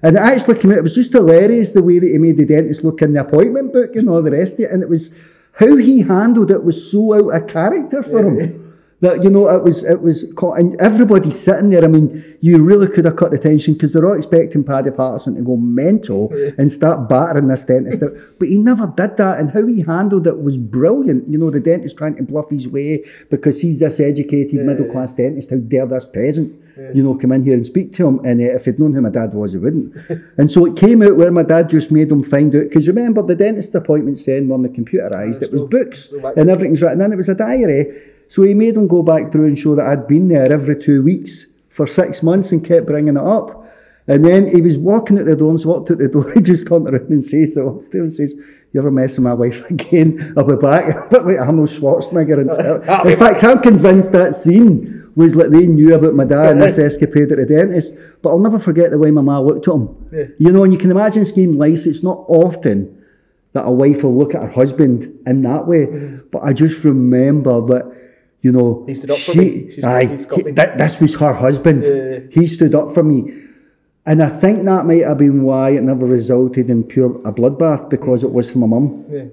And 0.04 0.16
it 0.16 0.20
actually 0.20 0.60
came 0.60 0.72
out, 0.72 0.78
it 0.78 0.84
was 0.84 0.96
just 0.96 1.14
hilarious 1.14 1.72
the 1.72 1.82
way 1.84 2.00
that 2.00 2.08
he 2.08 2.18
made 2.18 2.38
the 2.38 2.46
dentist 2.46 2.84
look 2.84 3.02
in 3.02 3.14
the 3.14 3.22
appointment 3.22 3.74
book 3.74 3.96
and 3.96 4.08
all 4.10 4.22
the 4.22 4.32
rest 4.32 4.56
of 4.56 4.66
it. 4.66 4.72
And 4.72 4.84
it 4.84 4.90
was 4.90 5.12
how 5.54 5.76
he 5.76 6.02
handled 6.02 6.52
it 6.52 6.64
was 6.64 6.92
so 6.92 7.16
out 7.16 7.42
of 7.42 7.48
character 7.50 8.04
for 8.04 8.24
him. 8.24 8.69
That 9.02 9.24
you 9.24 9.30
know, 9.30 9.48
it 9.48 9.64
was 9.64 9.84
it 9.86 10.02
was, 10.02 10.26
co- 10.36 10.54
and 10.54 10.80
everybody 10.82 11.32
sitting 11.32 11.70
there. 11.70 11.86
I 11.86 11.88
mean, 11.88 12.38
you 12.42 12.62
really 12.62 12.88
could 12.88 13.06
have 13.06 13.16
cut 13.16 13.32
the 13.32 13.38
tension 13.38 13.74
because 13.74 13.94
they're 13.94 14.06
all 14.06 14.18
expecting 14.18 14.64
Paddy 14.64 14.92
Patterson 14.92 15.36
to 15.36 15.42
go 15.42 15.56
mental 15.56 16.34
and 16.58 16.70
start 16.70 17.08
battering 17.08 17.48
this 17.48 17.64
dentist 17.64 18.04
out. 18.04 18.12
But 18.40 18.50
he 18.50 18.58
never 18.58 18.88
did 18.88 19.16
that, 19.16 19.40
and 19.40 19.52
how 19.52 19.66
he 19.66 19.84
handled 19.84 20.28
it 20.28 20.42
was 20.42 20.58
brilliant. 20.58 21.30
You 21.30 21.38
know, 21.38 21.50
the 21.50 21.62
dentist 21.62 21.98
trying 21.98 22.16
to 22.16 22.24
bluff 22.24 22.50
his 22.50 22.68
way 22.68 23.06
because 23.30 23.62
he's 23.62 23.80
this 23.80 24.02
educated 24.02 24.56
middle 24.66 24.92
class 24.92 25.14
dentist. 25.14 25.52
How 25.52 25.58
dare 25.58 25.86
this 25.86 26.06
peasant, 26.06 26.62
you 26.94 27.02
know, 27.02 27.16
come 27.16 27.32
in 27.32 27.46
here 27.46 27.54
and 27.54 27.66
speak 27.66 27.94
to 27.94 28.08
him? 28.08 28.20
And 28.26 28.42
uh, 28.42 28.56
if 28.56 28.66
he'd 28.66 28.80
known 28.80 28.94
who 28.94 29.00
my 29.02 29.10
dad 29.10 29.34
was, 29.34 29.54
he 29.54 29.60
wouldn't. 29.60 29.96
and 30.38 30.52
so 30.52 30.66
it 30.66 30.76
came 30.76 31.02
out 31.04 31.16
where 31.16 31.32
my 31.32 31.44
dad 31.44 31.70
just 31.70 31.90
made 31.90 32.12
him 32.12 32.22
find 32.22 32.54
out 32.54 32.64
because 32.64 32.88
remember 32.90 33.22
the 33.22 33.36
dentist 33.36 33.74
appointments 33.76 34.26
then 34.26 34.50
weren't 34.50 34.74
computerised. 34.74 35.42
It 35.42 35.54
was 35.54 35.64
books 35.64 36.12
and 36.36 36.50
everything's 36.50 36.82
written 36.82 37.00
in. 37.00 37.14
It 37.14 37.16
was 37.16 37.30
a 37.30 37.36
diary. 37.36 38.16
So 38.30 38.44
he 38.44 38.54
made 38.54 38.76
him 38.76 38.88
go 38.88 39.04
back 39.04 39.32
through 39.32 39.48
and 39.48 39.60
show 39.60 39.76
that 39.76 39.88
I'd 39.88 40.08
been 40.08 40.28
there 40.28 40.52
every 40.52 40.82
two 40.82 41.04
weeks 41.04 41.48
for 41.70 41.88
six 41.88 42.24
months 42.24 42.52
and 42.52 42.64
kept 42.64 42.86
bringing 42.86 43.18
it 43.18 43.24
up. 43.24 43.66
And 44.08 44.26
then 44.26 44.48
he 44.48 44.62
was 44.62 44.76
walking 44.76 45.20
out 45.20 45.26
the 45.26 45.36
door 45.36 45.52
and 45.52 45.64
walked 45.66 45.92
out 45.92 46.00
the 46.00 46.08
door. 46.08 46.32
He 46.34 46.42
just 46.42 46.68
turned 46.68 46.90
around 46.90 47.10
and 47.10 47.24
says 47.24 47.54
to 47.54 47.70
us, 47.70 47.86
still 47.86 48.10
says, 48.10 48.34
You 48.72 48.82
ever 48.82 48.90
mess 48.90 49.18
with 49.18 49.24
my 49.24 49.34
wife 49.34 49.70
again? 49.70 50.34
I'll 50.36 50.46
be 50.46 50.56
back. 50.56 50.86
A 50.96 51.10
bit 51.10 51.26
like 51.26 51.40
Arnold 51.40 51.70
Schwarzenegger. 51.70 52.40
And 52.42 53.08
in 53.12 53.18
fact, 53.18 53.44
I'm 53.44 53.60
convinced 53.60 54.12
that 54.14 54.34
scene 54.34 55.12
was 55.16 55.36
like 55.36 55.50
they 55.50 55.68
knew 55.68 55.94
about 55.94 56.16
my 56.16 56.26
dad 56.26 56.54
and 56.54 56.62
this 56.62 56.80
escapade 56.80 57.32
at 57.32 57.38
the 57.38 57.46
dentist. 57.46 57.96
But 58.22 58.30
I'll 58.30 58.40
never 58.40 58.58
forget 58.58 58.90
the 58.90 58.98
way 58.98 59.12
my 59.12 59.22
ma 59.22 59.40
looked 59.40 59.68
at 59.68 59.74
him. 59.74 60.08
Yeah. 60.12 60.24
You 60.40 60.52
know, 60.52 60.64
and 60.64 60.74
you 60.74 60.80
can 60.80 60.92
imagine 60.92 61.24
scheme 61.26 61.58
life, 61.58 61.86
it's 61.86 62.02
not 62.02 62.26
often 62.28 63.00
that 63.54 63.66
a 63.66 63.72
wife 63.72 64.04
will 64.04 64.18
look 64.18 64.34
at 64.36 64.42
her 64.42 64.50
husband 64.50 65.20
in 65.26 65.42
that 65.44 65.68
way. 65.68 65.86
But 66.32 66.44
I 66.44 66.54
just 66.54 66.84
remember 66.84 67.62
that, 67.68 68.09
you 68.42 68.52
know, 68.52 68.84
He 68.88 68.96
stood 68.96 69.12
up 69.12 69.18
for 69.18 69.32
she, 69.34 69.40
me. 69.40 69.72
She's- 69.72 69.84
aye, 69.84 70.18
he- 70.36 70.52
that, 70.52 70.78
this 70.78 71.00
was 71.00 71.16
her 71.16 71.34
husband. 71.34 71.84
He 72.32 72.48
stood 72.48 72.74
up 72.76 72.94
for 72.94 73.04
me. 73.04 73.34
And 74.06 74.24
I 74.24 74.30
think 74.30 74.64
that 74.66 74.86
might 74.86 75.04
have 75.06 75.18
been 75.18 75.44
why 75.44 75.72
it 75.72 75.84
never 75.84 76.06
resulted 76.06 76.70
in 76.70 76.84
pure 76.84 77.12
a 77.26 77.32
bloodbath 77.32 77.90
because 77.90 78.24
it 78.24 78.32
was 78.32 78.50
for 78.50 78.60
my 78.60 78.68
mum. 78.68 79.06
Yeah. 79.12 79.26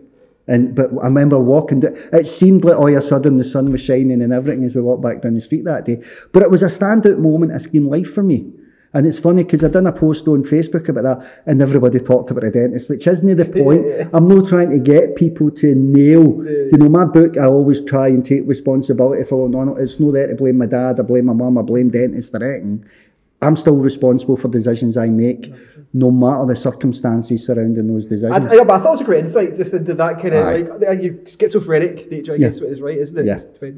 And 0.49 0.75
but 0.75 0.91
I 1.03 1.07
remember 1.07 1.39
walking. 1.39 1.83
It 1.83 2.27
seemed 2.29 2.65
like 2.65 2.77
all 2.79 2.89
of 2.89 2.95
a 2.95 3.03
sudden 3.03 3.37
the 3.39 3.45
sun 3.45 3.73
was 3.73 3.81
shining 3.81 4.23
and 4.23 4.33
everything 4.33 4.65
as 4.65 4.75
we 4.77 4.83
walked 4.83 5.03
back 5.03 5.23
down 5.23 5.35
the 5.35 5.41
street 5.41 5.65
that 5.65 5.85
day. 5.87 6.03
But 6.33 6.43
it 6.43 6.51
was 6.51 6.63
a 6.63 6.67
standout 6.67 7.19
moment 7.19 7.53
of 7.53 7.61
scheme 7.63 7.89
life 7.89 8.13
for 8.13 8.23
me. 8.23 8.53
And 8.97 9.07
it's 9.07 9.19
funny 9.19 9.45
because 9.45 9.63
I've 9.63 9.73
done 9.73 9.87
a 9.87 9.93
post 9.93 10.27
on 10.27 10.43
Facebook 10.43 10.89
about 10.89 11.05
that, 11.05 11.43
and 11.45 11.61
everybody 11.61 12.01
talked 12.01 12.31
about 12.31 12.45
a 12.45 12.51
dentist, 12.51 12.89
which 12.89 13.07
isn't 13.07 13.37
the 13.37 13.45
point. 13.63 13.85
I'm 14.15 14.27
not 14.27 14.49
trying 14.49 14.71
to 14.71 14.79
get 14.79 15.17
people 15.17 15.51
to 15.51 15.75
nail. 15.75 16.43
You 16.43 16.79
know, 16.79 16.89
my 16.89 17.05
book. 17.05 17.37
I 17.37 17.45
always 17.45 17.85
try 17.85 18.09
and 18.09 18.25
take 18.25 18.45
responsibility 18.47 19.23
for. 19.25 19.51
No, 19.51 19.65
no, 19.65 19.77
it's 19.77 20.01
not 20.01 20.13
there 20.13 20.29
to 20.29 20.35
blame 20.35 20.57
my 20.57 20.65
dad. 20.65 20.99
I 20.99 21.03
blame 21.03 21.27
my 21.27 21.35
mum. 21.35 21.59
I 21.59 21.63
blame 21.63 21.91
dentists. 21.91 22.35
or 22.35 22.43
anything. 22.43 22.87
I'm 23.43 23.55
still 23.55 23.77
responsible 23.77 24.37
for 24.39 24.49
decisions 24.49 24.97
I 24.97 25.09
make, 25.09 25.53
no 25.93 26.11
matter 26.11 26.47
the 26.47 26.57
circumstances 26.57 27.45
surrounding 27.45 27.87
those 27.87 28.07
decisions. 28.07 28.47
I, 28.47 28.65
but 28.65 28.71
I 28.71 28.79
thought 28.79 28.87
it 28.87 28.91
was 28.93 29.01
a 29.03 29.05
great 29.05 29.25
insight 29.25 29.55
just 29.57 29.75
into 29.75 29.93
that 29.93 30.23
kind 30.23 30.35
of 30.35 30.47
Aye. 30.47 30.63
like 30.89 31.03
your 31.03 31.15
schizophrenic 31.27 32.11
nature. 32.11 32.33
I 32.33 32.37
Yeah. 32.37 32.49
guess 32.49 32.63
what 32.63 32.71
is 32.71 32.81
right, 32.81 32.97
isn't 32.97 33.19
it? 33.19 33.27
Yeah. 33.27 33.71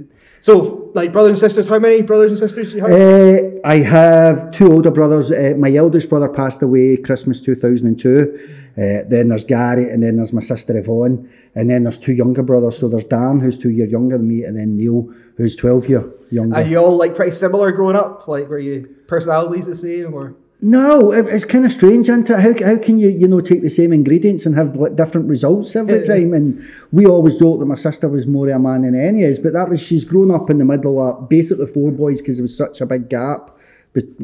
So, 0.43 0.91
like 0.95 1.13
brothers 1.13 1.31
and 1.31 1.39
sisters, 1.41 1.67
how 1.69 1.81
many 1.81 2.03
brothers 2.03 2.31
and 2.31 2.39
sisters 2.39 2.71
do 2.71 2.77
you 2.79 2.83
have? 2.85 2.93
Uh, 2.93 3.59
I 3.65 3.79
have 3.79 4.53
two 4.53 4.71
older 4.73 4.93
brothers. 4.93 5.33
Uh, 5.33 5.55
my 5.59 5.75
eldest 5.75 6.09
brother 6.09 6.29
passed 6.29 6.63
away 6.63 6.97
Christmas 6.97 7.41
2002. 7.41 8.39
Uh, 8.79 9.03
then 9.09 9.27
there's 9.27 9.45
Gary, 9.45 9.91
and 9.91 10.05
then 10.05 10.17
there's 10.17 10.33
my 10.33 10.41
sister 10.41 10.77
Yvonne, 10.79 11.29
and 11.57 11.69
then 11.69 11.83
there's 11.83 11.99
two 11.99 12.13
younger 12.13 12.45
brothers. 12.45 12.79
So 12.79 12.89
there's 12.89 13.05
Dan, 13.05 13.41
who's 13.41 13.59
two 13.59 13.71
years 13.71 13.91
younger 13.91 14.17
than 14.17 14.29
me, 14.29 14.45
and 14.45 14.57
then 14.57 14.77
Neil, 14.77 15.13
who's 15.37 15.57
12 15.57 15.89
year 15.89 16.09
younger. 16.31 16.57
Are 16.57 16.63
you 16.63 16.79
all 16.79 16.97
like 16.97 17.17
pretty 17.17 17.33
similar 17.33 17.73
growing 17.73 17.97
up? 17.97 18.29
Like, 18.29 18.49
were 18.49 18.59
you 18.61 18.95
personalities 19.09 19.67
the 19.67 19.75
same 19.75 20.15
or? 20.15 20.37
No, 20.61 21.13
it, 21.13 21.27
it's 21.27 21.45
kind 21.45 21.65
of 21.65 21.73
strange, 21.73 22.09
isn't 22.09 22.31
it? 22.31 22.39
How, 22.39 22.67
how 22.67 22.79
can 22.79 23.01
you, 23.01 23.09
you 23.09 23.27
know, 23.27 23.41
take 23.41 23.63
the 23.63 23.71
same 23.71 23.93
ingredients 23.93 24.47
and 24.47 24.55
have 24.55 24.77
like, 24.77 24.95
different 24.95 25.29
results 25.29 25.75
every 25.75 26.05
time? 26.05 26.33
And 26.33 26.61
we 26.93 27.07
always 27.07 27.37
joke 27.37 27.59
that 27.59 27.67
my 27.67 27.75
sister 27.75 28.09
was 28.09 28.29
more 28.29 28.49
of 28.49 28.57
a 28.57 28.59
man 28.61 28.83
than 28.83 28.95
any 28.95 29.23
is, 29.23 29.41
but 29.41 29.55
that 29.55 29.71
was 29.71 29.83
she's 29.83 30.05
grown 30.05 30.31
up 30.31 30.51
in 30.51 30.59
the 30.59 30.65
middle 30.65 31.01
of 31.01 31.29
basically 31.29 31.67
four 31.67 31.91
boys 31.91 32.21
because 32.21 32.37
there 32.37 32.45
was 32.45 32.57
such 32.57 32.81
a 32.81 32.87
big 32.87 33.09
gap 33.09 33.57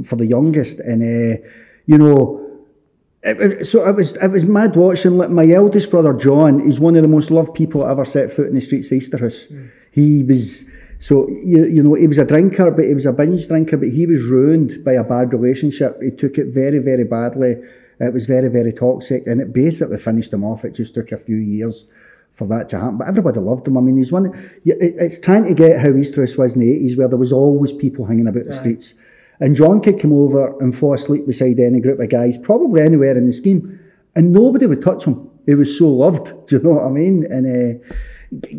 for 0.04 0.14
the 0.14 0.26
youngest, 0.26 0.78
and 0.78 1.02
uh, 1.02 1.44
you 1.87 1.99
know. 1.99 2.43
It, 3.25 3.66
so 3.66 3.88
it 3.88 3.97
was 3.97 4.16
it 4.16 4.28
was 4.28 4.45
mad 4.45 4.76
watching. 4.76 5.16
Like 5.16 5.31
my 5.31 5.49
eldest 5.50 5.90
brother 5.90 6.12
John 6.12 6.61
He's 6.61 6.78
one 6.78 6.95
of 6.95 7.02
the 7.02 7.09
most 7.09 7.31
loved 7.31 7.54
people 7.54 7.81
that 7.81 7.90
ever 7.90 8.04
set 8.04 8.31
foot 8.31 8.49
in 8.49 8.54
the 8.54 8.61
streets 8.61 8.93
of 8.93 8.99
Easterhouse. 8.99 9.49
Hmm. 9.49 9.69
He 9.90 10.23
was 10.23 10.64
so 11.00 11.28
you, 11.28 11.64
you 11.64 11.83
know 11.83 11.95
he 11.95 12.07
was 12.07 12.19
a 12.19 12.26
drinker, 12.26 12.71
but 12.71 12.85
he 12.85 12.95
was 12.95 13.07
a 13.07 13.12
binge 13.12 13.47
drinker. 13.47 13.78
But 13.78 13.88
he 13.88 14.07
was 14.07 14.23
ruined 14.25 14.85
by 14.85 14.93
a 14.93 15.04
bad 15.04 15.33
relationship. 15.33 16.00
He 16.02 16.11
took 16.11 16.37
it 16.37 16.49
very 16.49 16.78
very 16.78 17.04
badly. 17.04 17.57
It 17.99 18.12
was 18.12 18.26
very 18.26 18.49
very 18.49 18.73
toxic, 18.73 19.26
and 19.26 19.40
it 19.40 19.52
basically 19.52 19.99
finished 19.99 20.33
him 20.33 20.45
off. 20.45 20.64
It 20.64 20.75
just 20.75 20.95
took 20.95 21.11
a 21.11 21.16
few 21.16 21.37
years 21.37 21.85
for 22.33 22.47
that 22.49 22.69
to 22.71 22.78
happen. 22.78 22.99
But 22.99 23.09
everybody 23.09 23.40
loved 23.40 23.66
him. 23.66 23.78
I 23.78 23.81
mean, 23.81 23.97
he's 23.97 24.12
one. 24.12 24.33
It's 24.64 25.21
trying 25.21 25.45
to 25.45 25.54
get 25.54 25.81
how 25.81 25.93
Easterhouse 25.93 26.37
was 26.37 26.57
in 26.57 26.61
the 26.61 26.71
eighties, 26.71 26.97
where 26.97 27.09
there 27.09 27.16
was 27.16 27.33
always 27.33 27.73
people 27.73 28.04
hanging 28.04 28.28
about 28.28 28.47
the 28.47 28.54
streets. 28.54 28.93
And 29.41 29.55
John 29.55 29.81
could 29.81 30.00
come 30.00 30.12
over 30.12 30.57
and 30.61 30.75
fall 30.75 30.95
asleep 30.95 31.26
beside 31.26 31.59
any 31.59 31.81
group 31.81 32.00
of 32.00 32.09
guys, 32.09 32.38
probably 32.38 32.83
anywhere 32.83 33.17
in 33.17 33.26
the 33.26 33.33
scheme, 33.33 33.81
and 34.14 34.33
nobody 34.33 34.67
would 34.67 34.83
touch 34.83 35.05
him. 35.05 35.31
He 35.47 35.55
was 35.55 35.76
so 35.76 35.88
loved. 35.88 36.33
Do 36.47 36.57
you 36.57 36.62
know 36.62 36.75
what 36.75 36.85
I 36.85 36.91
mean? 36.91 37.26
And 37.31 37.83
uh, 37.83 37.95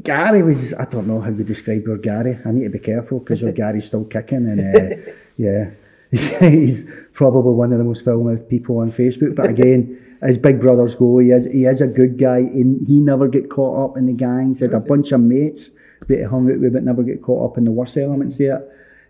Gary 0.03 0.41
was, 0.43 0.73
I 0.73 0.85
don't 0.85 1.07
know 1.07 1.21
how 1.21 1.29
you 1.29 1.43
describe 1.43 1.83
your 1.85 1.97
Gary. 1.97 2.39
I 2.45 2.51
need 2.51 2.65
to 2.65 2.69
be 2.69 2.79
careful 2.79 3.19
because 3.19 3.41
your 3.41 3.51
Gary's 3.51 3.87
still 3.87 4.05
kicking. 4.05 4.47
And 4.47 4.75
uh, 4.75 5.11
yeah, 5.37 5.71
he's, 6.11 6.37
he's 6.37 6.85
probably 7.13 7.53
one 7.53 7.71
of 7.71 7.77
the 7.77 7.83
most 7.83 8.05
foul-mouthed 8.05 8.49
people 8.49 8.79
on 8.79 8.91
Facebook. 8.91 9.35
But 9.35 9.49
again, 9.49 10.17
as 10.21 10.37
big 10.37 10.61
brothers 10.61 10.95
go, 10.95 11.19
he 11.19 11.31
is, 11.31 11.45
he 11.45 11.65
is 11.65 11.81
a 11.81 11.87
good 11.87 12.17
guy. 12.17 12.41
He, 12.41 12.63
he 12.85 12.99
never 12.99 13.27
get 13.27 13.49
caught 13.49 13.91
up 13.91 13.97
in 13.97 14.05
the 14.05 14.13
gangs. 14.13 14.59
He 14.59 14.65
had 14.65 14.73
a 14.73 14.79
bunch 14.79 15.11
of 15.11 15.21
mates 15.21 15.69
that 16.07 16.17
he 16.17 16.23
hung 16.23 16.51
out 16.51 16.59
with, 16.59 16.73
but 16.73 16.83
never 16.83 17.03
get 17.03 17.21
caught 17.21 17.51
up 17.51 17.57
in 17.57 17.65
the 17.65 17.71
worst 17.71 17.97
elements 17.97 18.39
of 18.39 18.61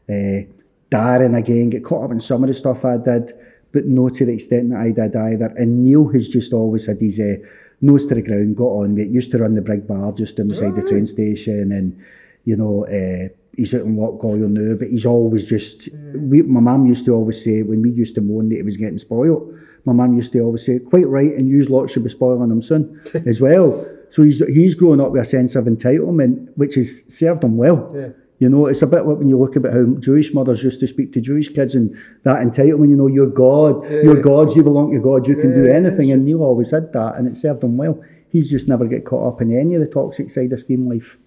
it. 0.08 0.48
Uh, 0.48 0.55
Darren 0.92 1.38
again 1.38 1.70
get 1.70 1.84
caught 1.84 2.06
up 2.06 2.12
in 2.12 2.20
some 2.20 2.44
of 2.44 2.48
the 2.48 2.54
stuff 2.54 2.86
I 2.86 2.98
did, 2.98 3.34
but 3.72 3.86
no 3.86 4.10
to 4.10 4.26
the 4.26 4.34
extent 4.34 4.70
that 4.70 4.80
I 4.80 4.92
did 4.92 5.16
either. 5.16 5.54
And 5.58 5.84
Neil 5.84 6.08
has 6.10 6.28
just 6.28 6.54
always 6.54 6.86
had 6.86 7.00
his 7.00 7.20
uh, 7.20 7.36
nose 7.82 8.06
to 8.08 8.16
the 8.16 8.22
ground, 8.22 8.56
got 8.56 8.66
on 8.66 8.96
with. 8.96 9.10
Used 9.10 9.32
to 9.32 9.38
run 9.38 9.56
the 9.56 9.62
Brig 9.62 9.88
Bar 9.88 10.14
just 10.14 10.38
down 10.38 10.50
beside 10.50 10.76
the 10.76 10.88
train 10.88 11.08
station, 11.08 11.72
and 11.72 12.00
you 12.46 12.56
know 12.56 12.86
uh, 12.86 13.30
he's 13.56 13.74
out 13.74 13.82
in 13.82 13.98
Lochgoyle 13.98 14.50
now. 14.50 14.76
But 14.76 14.90
he's 14.90 15.06
always 15.06 15.48
just. 15.48 15.90
We, 16.14 16.42
my 16.44 16.60
mum 16.60 16.86
used 16.86 17.06
to 17.06 17.14
always 17.14 17.44
say 17.44 17.64
when 17.64 17.82
we 17.82 17.92
used 17.92 18.16
to 18.16 18.22
moan 18.22 18.50
that 18.50 18.56
he 18.56 18.64
was 18.64 18.78
getting 18.78 18.98
spoiled. 18.98 19.54
My 19.86 19.94
mum 19.94 20.16
used 20.16 20.34
to 20.34 20.40
always 20.42 20.66
say, 20.66 20.80
"Quite 20.80 21.08
right," 21.08 21.34
and 21.34 21.50
you 21.50 21.62
lot 21.64 21.90
should 21.90 22.04
be 22.04 22.10
spoiling 22.10 22.52
him 22.52 22.62
soon 22.62 23.02
as 23.26 23.42
well. 23.42 23.86
So 24.10 24.24
he's 24.24 24.40
he's 24.46 24.76
grown 24.76 25.02
up 25.02 25.12
with 25.12 25.22
a 25.22 25.26
sense 25.26 25.56
of 25.56 25.66
entitlement, 25.66 26.50
which 26.56 26.76
has 26.76 27.04
served 27.08 27.44
him 27.44 27.58
well. 27.58 27.92
Yeah. 27.96 28.10
You 28.40 28.50
know, 28.50 28.66
it's 28.66 28.82
a 28.82 28.88
bit 28.88 29.06
like 29.06 29.18
when 29.18 29.30
you 29.30 29.40
look 29.40 29.56
about 29.56 29.74
how 29.74 29.86
Jewish 30.00 30.34
mothers 30.34 30.62
used 30.62 30.82
to 30.82 30.88
speak 30.88 31.14
to 31.14 31.22
Jewish 31.22 31.50
kids 31.50 31.74
and 31.74 31.98
that 32.24 32.46
entitlement, 32.46 32.90
you 32.90 32.98
know, 32.98 33.08
you're 33.08 33.30
God, 33.30 33.90
you're 33.90 34.22
God's, 34.22 34.56
you 34.56 34.64
belong 34.64 34.94
to 34.94 35.00
God, 35.00 35.26
you 35.26 35.38
can 35.38 35.54
do 35.54 35.72
anything. 35.72 36.12
And 36.12 36.26
Neil 36.26 36.44
always 36.44 36.72
had 36.72 36.92
that 36.94 37.16
and 37.16 37.28
it 37.28 37.38
served 37.38 37.64
him 37.64 37.78
well. 37.78 38.04
He's 38.30 38.50
just 38.50 38.68
never 38.68 38.86
get 38.88 39.06
caught 39.06 39.34
up 39.34 39.42
in 39.42 39.58
any 39.58 39.76
of 39.76 39.82
the 39.82 39.88
toxic 39.88 40.30
side 40.30 40.52
of 40.52 40.60
scheme 40.60 40.90
life. 40.90 41.18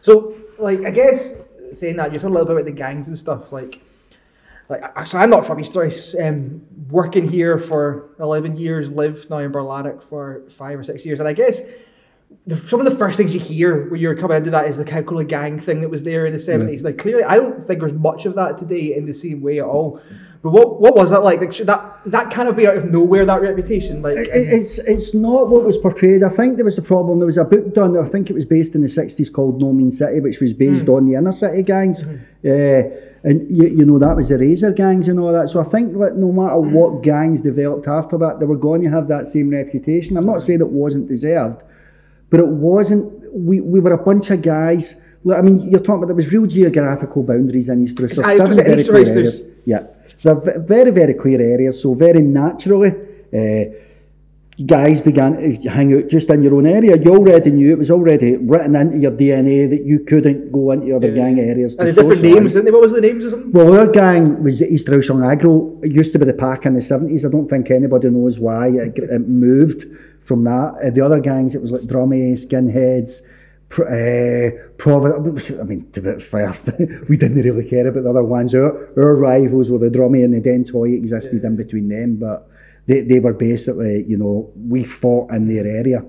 So, 0.00 0.34
like, 0.58 0.84
I 0.84 0.90
guess 0.90 1.34
saying 1.72 1.96
that 1.96 2.10
you're 2.10 2.20
talking 2.20 2.34
a 2.34 2.38
little 2.38 2.46
bit 2.46 2.56
about 2.56 2.64
the 2.64 2.72
gangs 2.72 3.06
and 3.06 3.18
stuff. 3.18 3.52
Like, 3.52 3.82
like, 4.68 5.06
so 5.06 5.18
I'm 5.18 5.30
not 5.30 5.46
from 5.46 5.60
East. 5.60 5.76
Um, 6.20 6.62
working 6.88 7.28
here 7.28 7.58
for 7.58 8.10
11 8.18 8.56
years, 8.56 8.90
lived 8.90 9.30
now 9.30 9.38
in 9.38 9.52
Barlanark 9.52 10.02
for 10.02 10.42
five 10.50 10.78
or 10.78 10.82
six 10.82 11.04
years, 11.04 11.20
and 11.20 11.28
I 11.28 11.32
guess 11.32 11.60
the, 12.46 12.56
some 12.56 12.78
of 12.80 12.84
the 12.86 12.94
first 12.96 13.16
things 13.16 13.34
you 13.34 13.40
hear 13.40 13.88
when 13.90 14.00
you're 14.00 14.14
coming 14.16 14.36
into 14.36 14.50
that 14.50 14.68
is 14.68 14.76
the 14.76 14.84
of 15.20 15.28
gang 15.28 15.58
thing 15.58 15.80
that 15.80 15.88
was 15.90 16.02
there 16.04 16.26
in 16.26 16.32
the 16.32 16.38
70s. 16.38 16.82
Like, 16.82 16.96
clearly, 16.98 17.24
I 17.24 17.36
don't 17.36 17.62
think 17.62 17.80
there's 17.80 17.92
much 17.92 18.24
of 18.26 18.34
that 18.36 18.58
today 18.58 18.94
in 18.94 19.06
the 19.06 19.14
same 19.14 19.40
way 19.42 19.58
at 19.58 19.64
all. 19.64 20.00
But 20.42 20.50
what 20.52 20.80
what 20.80 20.94
was 20.94 21.10
that 21.10 21.24
like? 21.24 21.40
Like, 21.40 21.56
that 21.56 22.00
that 22.06 22.30
kind 22.30 22.48
of 22.48 22.54
be 22.56 22.68
out 22.68 22.76
of 22.76 22.84
nowhere 22.84 23.24
that 23.26 23.42
reputation? 23.42 24.00
Like, 24.00 24.16
It- 24.16 24.28
It's 24.32 24.78
it's 24.78 25.12
not 25.12 25.48
what 25.48 25.64
was 25.64 25.76
portrayed. 25.76 26.22
I 26.22 26.28
think 26.28 26.54
there 26.56 26.64
was 26.64 26.78
a 26.78 26.82
problem. 26.82 27.18
There 27.18 27.26
was 27.26 27.38
a 27.38 27.44
book 27.44 27.74
done. 27.74 27.96
I 27.98 28.04
think 28.04 28.30
it 28.30 28.34
was 28.34 28.44
based 28.46 28.76
in 28.76 28.82
the 28.82 28.88
sixties 28.88 29.28
called 29.28 29.60
No 29.60 29.72
Mean 29.72 29.90
City, 29.90 30.20
which 30.20 30.38
was 30.40 30.52
based 30.52 30.88
on 30.88 31.06
the 31.10 31.14
inner 31.18 31.32
city 31.32 31.62
gangs. 31.64 32.04
Uh, 32.04 32.82
and 33.24 33.50
you, 33.50 33.66
you 33.66 33.84
know 33.84 33.98
that 33.98 34.14
was 34.14 34.28
the 34.28 34.38
razor 34.38 34.70
gangs 34.70 35.08
and 35.08 35.18
all 35.18 35.32
that. 35.32 35.50
So 35.50 35.58
I 35.58 35.64
think 35.64 35.92
that 35.98 36.16
no 36.16 36.30
matter 36.30 36.58
what 36.58 37.02
gangs 37.02 37.42
developed 37.42 37.88
after 37.88 38.16
that, 38.18 38.38
they 38.38 38.46
were 38.46 38.56
going 38.58 38.82
to 38.82 38.90
have 38.90 39.08
that 39.08 39.26
same 39.26 39.50
reputation. 39.50 40.16
I'm 40.16 40.26
not 40.26 40.42
saying 40.42 40.60
it 40.60 40.68
wasn't 40.68 41.08
deserved, 41.08 41.62
but 42.30 42.40
it 42.40 42.48
wasn't. 42.48 43.12
We, 43.32 43.60
we 43.60 43.80
were 43.80 43.92
a 43.92 44.02
bunch 44.02 44.30
of 44.30 44.42
guys. 44.42 44.94
I 45.34 45.42
mean, 45.42 45.60
you're 45.68 45.80
talking 45.80 45.96
about 45.96 46.06
there 46.06 46.16
was 46.16 46.32
real 46.32 46.46
geographical 46.46 47.22
boundaries 47.22 47.68
in 47.68 47.82
East. 47.82 47.96
There's 47.96 48.14
seven 48.14 48.54
very 48.54 48.76
East 48.80 48.88
clear 48.88 49.04
Thrace 49.04 49.16
areas. 49.16 49.42
Yeah, 49.64 49.86
there's 50.22 50.38
ve- 50.40 50.58
very 50.60 50.90
very 50.90 51.14
clear 51.14 51.40
areas. 51.40 51.82
So 51.82 51.94
very 51.94 52.22
naturally. 52.22 52.92
Uh, 53.34 53.64
guys 54.64 55.02
began 55.02 55.36
to 55.36 55.68
hang 55.68 55.92
out 55.94 56.08
just 56.08 56.30
in 56.30 56.42
your 56.42 56.54
own 56.54 56.66
area. 56.66 56.96
You 56.96 57.14
already 57.14 57.50
knew 57.50 57.70
it 57.72 57.78
was 57.78 57.90
already 57.90 58.38
written 58.38 58.74
into 58.74 58.96
your 58.96 59.10
DNA 59.10 59.68
that 59.68 59.84
you 59.84 59.98
couldn't 60.00 60.50
go 60.50 60.70
into 60.70 60.96
other 60.96 61.12
gang 61.14 61.38
areas. 61.38 61.74
and 61.74 61.88
the 61.88 61.92
different 61.92 62.22
names, 62.22 62.54
didn't 62.54 62.64
they? 62.64 62.70
What 62.70 62.80
was 62.80 62.92
the 62.92 63.02
names 63.02 63.24
or 63.26 63.30
something? 63.30 63.52
Well, 63.52 63.78
our 63.78 63.86
gang 63.86 64.42
was 64.42 64.62
East 64.62 64.88
Rouse 64.88 65.10
Agro. 65.10 65.78
It 65.82 65.92
used 65.92 66.12
to 66.14 66.18
be 66.18 66.24
the 66.24 66.32
pack 66.32 66.64
in 66.64 66.72
the 66.72 66.80
70s. 66.80 67.26
I 67.26 67.30
don't 67.30 67.48
think 67.48 67.70
anybody 67.70 68.08
knows 68.08 68.38
why 68.40 68.68
it, 68.68 68.96
it 68.96 69.28
moved 69.28 69.84
from 70.26 70.44
that. 70.44 70.74
Uh, 70.82 70.90
the 70.90 71.00
other 71.00 71.20
gangs, 71.20 71.54
it 71.54 71.62
was 71.62 71.72
like 71.72 71.82
Drummy, 71.82 72.32
Skinheads, 72.34 73.22
Pro, 73.68 73.86
uh, 73.86 74.50
Providence. 74.76 75.50
I 75.52 75.62
mean, 75.62 75.90
to 75.92 76.00
be 76.00 76.20
fair, 76.20 76.54
we 77.08 77.16
didn't 77.16 77.42
really 77.42 77.68
care 77.68 77.86
about 77.86 78.02
the 78.02 78.10
other 78.10 78.24
ones. 78.24 78.54
Our, 78.54 78.92
our 78.98 79.16
rivals 79.16 79.70
were 79.70 79.78
the 79.78 79.88
Drummy 79.88 80.24
and 80.24 80.34
the 80.34 80.40
Dentoy 80.40 80.94
existed 80.94 81.44
in 81.44 81.56
between 81.56 81.88
them, 81.88 82.16
but 82.16 82.48
they, 82.86 83.02
they 83.02 83.20
were 83.20 83.32
basically, 83.32 84.04
you 84.06 84.18
know, 84.18 84.52
we 84.56 84.84
fought 84.84 85.30
in 85.32 85.46
their 85.48 85.66
area. 85.66 86.04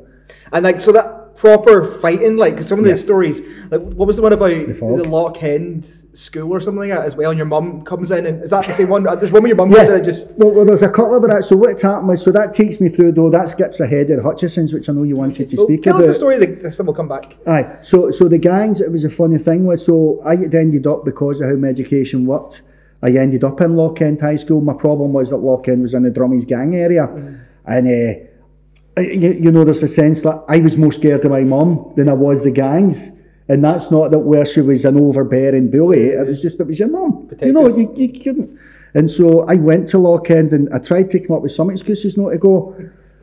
And 0.51 0.63
like 0.63 0.81
so 0.81 0.91
that 0.91 1.26
proper 1.37 1.85
fighting, 1.85 2.35
like 2.35 2.59
some 2.63 2.79
of 2.79 2.85
the 2.85 2.97
stories, 2.97 3.41
like 3.69 3.81
what 3.81 4.07
was 4.07 4.15
the 4.15 4.21
one 4.23 4.33
about 4.33 4.49
the, 4.67 4.73
fog. 4.73 4.99
Lochend 5.01 6.17
school 6.17 6.51
or 6.51 6.59
something 6.59 6.79
like 6.79 6.89
that 6.89 7.05
as 7.05 7.15
well? 7.15 7.29
And 7.29 7.37
your 7.37 7.45
mum 7.45 7.83
comes 7.85 8.09
in, 8.09 8.25
and 8.25 8.43
is 8.43 8.49
that 8.49 8.65
the 8.65 8.73
same 8.73 8.89
one? 8.89 9.03
There's 9.03 9.31
one 9.31 9.43
where 9.43 9.49
your 9.49 9.55
mum 9.55 9.71
comes 9.71 9.87
in 9.87 9.95
and 9.95 10.03
just 10.03 10.29
well, 10.35 10.51
well, 10.53 10.65
there's 10.65 10.81
a 10.81 10.89
couple 10.89 11.15
of 11.15 11.21
that. 11.23 11.43
So 11.43 11.55
what's 11.55 11.83
happened 11.83 12.07
was, 12.07 12.23
so 12.23 12.31
that 12.31 12.53
takes 12.53 12.81
me 12.81 12.89
through 12.89 13.11
though. 13.11 13.29
That 13.29 13.49
skips 13.49 13.79
ahead 13.79 14.09
of 14.09 14.23
Hutchesons', 14.23 14.73
which 14.73 14.89
I 14.89 14.93
know 14.93 15.03
you 15.03 15.15
wanted 15.15 15.49
to 15.49 15.55
Well, 15.55 15.67
speak 15.67 15.83
tell 15.83 15.95
about. 15.95 16.09
us 16.09 16.15
the 16.15 16.19
story. 16.19 16.43
The, 16.43 16.71
some 16.71 16.87
will 16.87 16.95
come 16.95 17.07
back. 17.07 17.37
Aye, 17.45 17.77
so 17.83 18.09
so 18.09 18.27
the 18.27 18.39
gangs, 18.39 18.81
it 18.81 18.91
was 18.91 19.05
a 19.05 19.09
funny 19.09 19.37
thing 19.37 19.65
was 19.65 19.85
so 19.85 20.21
I 20.25 20.35
had 20.35 20.55
ended 20.55 20.87
up 20.87 21.05
because 21.05 21.39
of 21.41 21.49
how 21.49 21.55
my 21.55 21.67
education 21.67 22.25
worked. 22.25 22.63
I 23.03 23.11
ended 23.11 23.43
up 23.43 23.61
in 23.61 23.75
Lochend 23.75 24.21
High 24.21 24.37
School. 24.37 24.59
My 24.61 24.73
problem 24.73 25.13
was 25.13 25.29
that 25.29 25.35
Lochend 25.35 25.83
was 25.83 25.93
in 25.93 26.01
the 26.01 26.09
Drummies 26.09 26.47
gang 26.47 26.75
area, 26.75 27.03
and 27.65 27.87
uh, 27.87 28.27
you, 29.01 29.33
you 29.33 29.51
know 29.51 29.63
there's 29.63 29.83
a 29.83 29.87
sense 29.87 30.21
that 30.23 30.43
I 30.47 30.59
was 30.59 30.77
more 30.77 30.91
scared 30.91 31.25
of 31.25 31.31
my 31.31 31.41
mum 31.41 31.93
than 31.95 32.09
I 32.09 32.13
was 32.13 32.43
the 32.43 32.51
gangs. 32.51 33.09
And 33.49 33.63
that's 33.63 33.91
not 33.91 34.11
that 34.11 34.19
where 34.19 34.45
she 34.45 34.61
was 34.61 34.83
an 34.83 34.99
overbearing 34.99 35.71
bully. 35.71 36.07
It 36.07 36.27
was 36.27 36.41
just 36.41 36.59
it 36.59 36.67
was 36.67 36.79
your 36.79 36.89
mum. 36.89 37.29
You 37.41 37.53
know, 37.53 37.67
you, 37.67 37.93
you 37.95 38.19
couldn't. 38.21 38.59
And 38.93 39.09
so 39.09 39.41
I 39.43 39.55
went 39.55 39.87
to 39.89 39.97
Lochend 39.97 40.51
and 40.51 40.73
I 40.73 40.79
tried 40.79 41.09
to 41.11 41.19
come 41.19 41.35
up 41.35 41.43
with 41.43 41.51
some 41.51 41.69
excuses 41.69 42.17
not 42.17 42.31
to 42.31 42.37
go. 42.37 42.75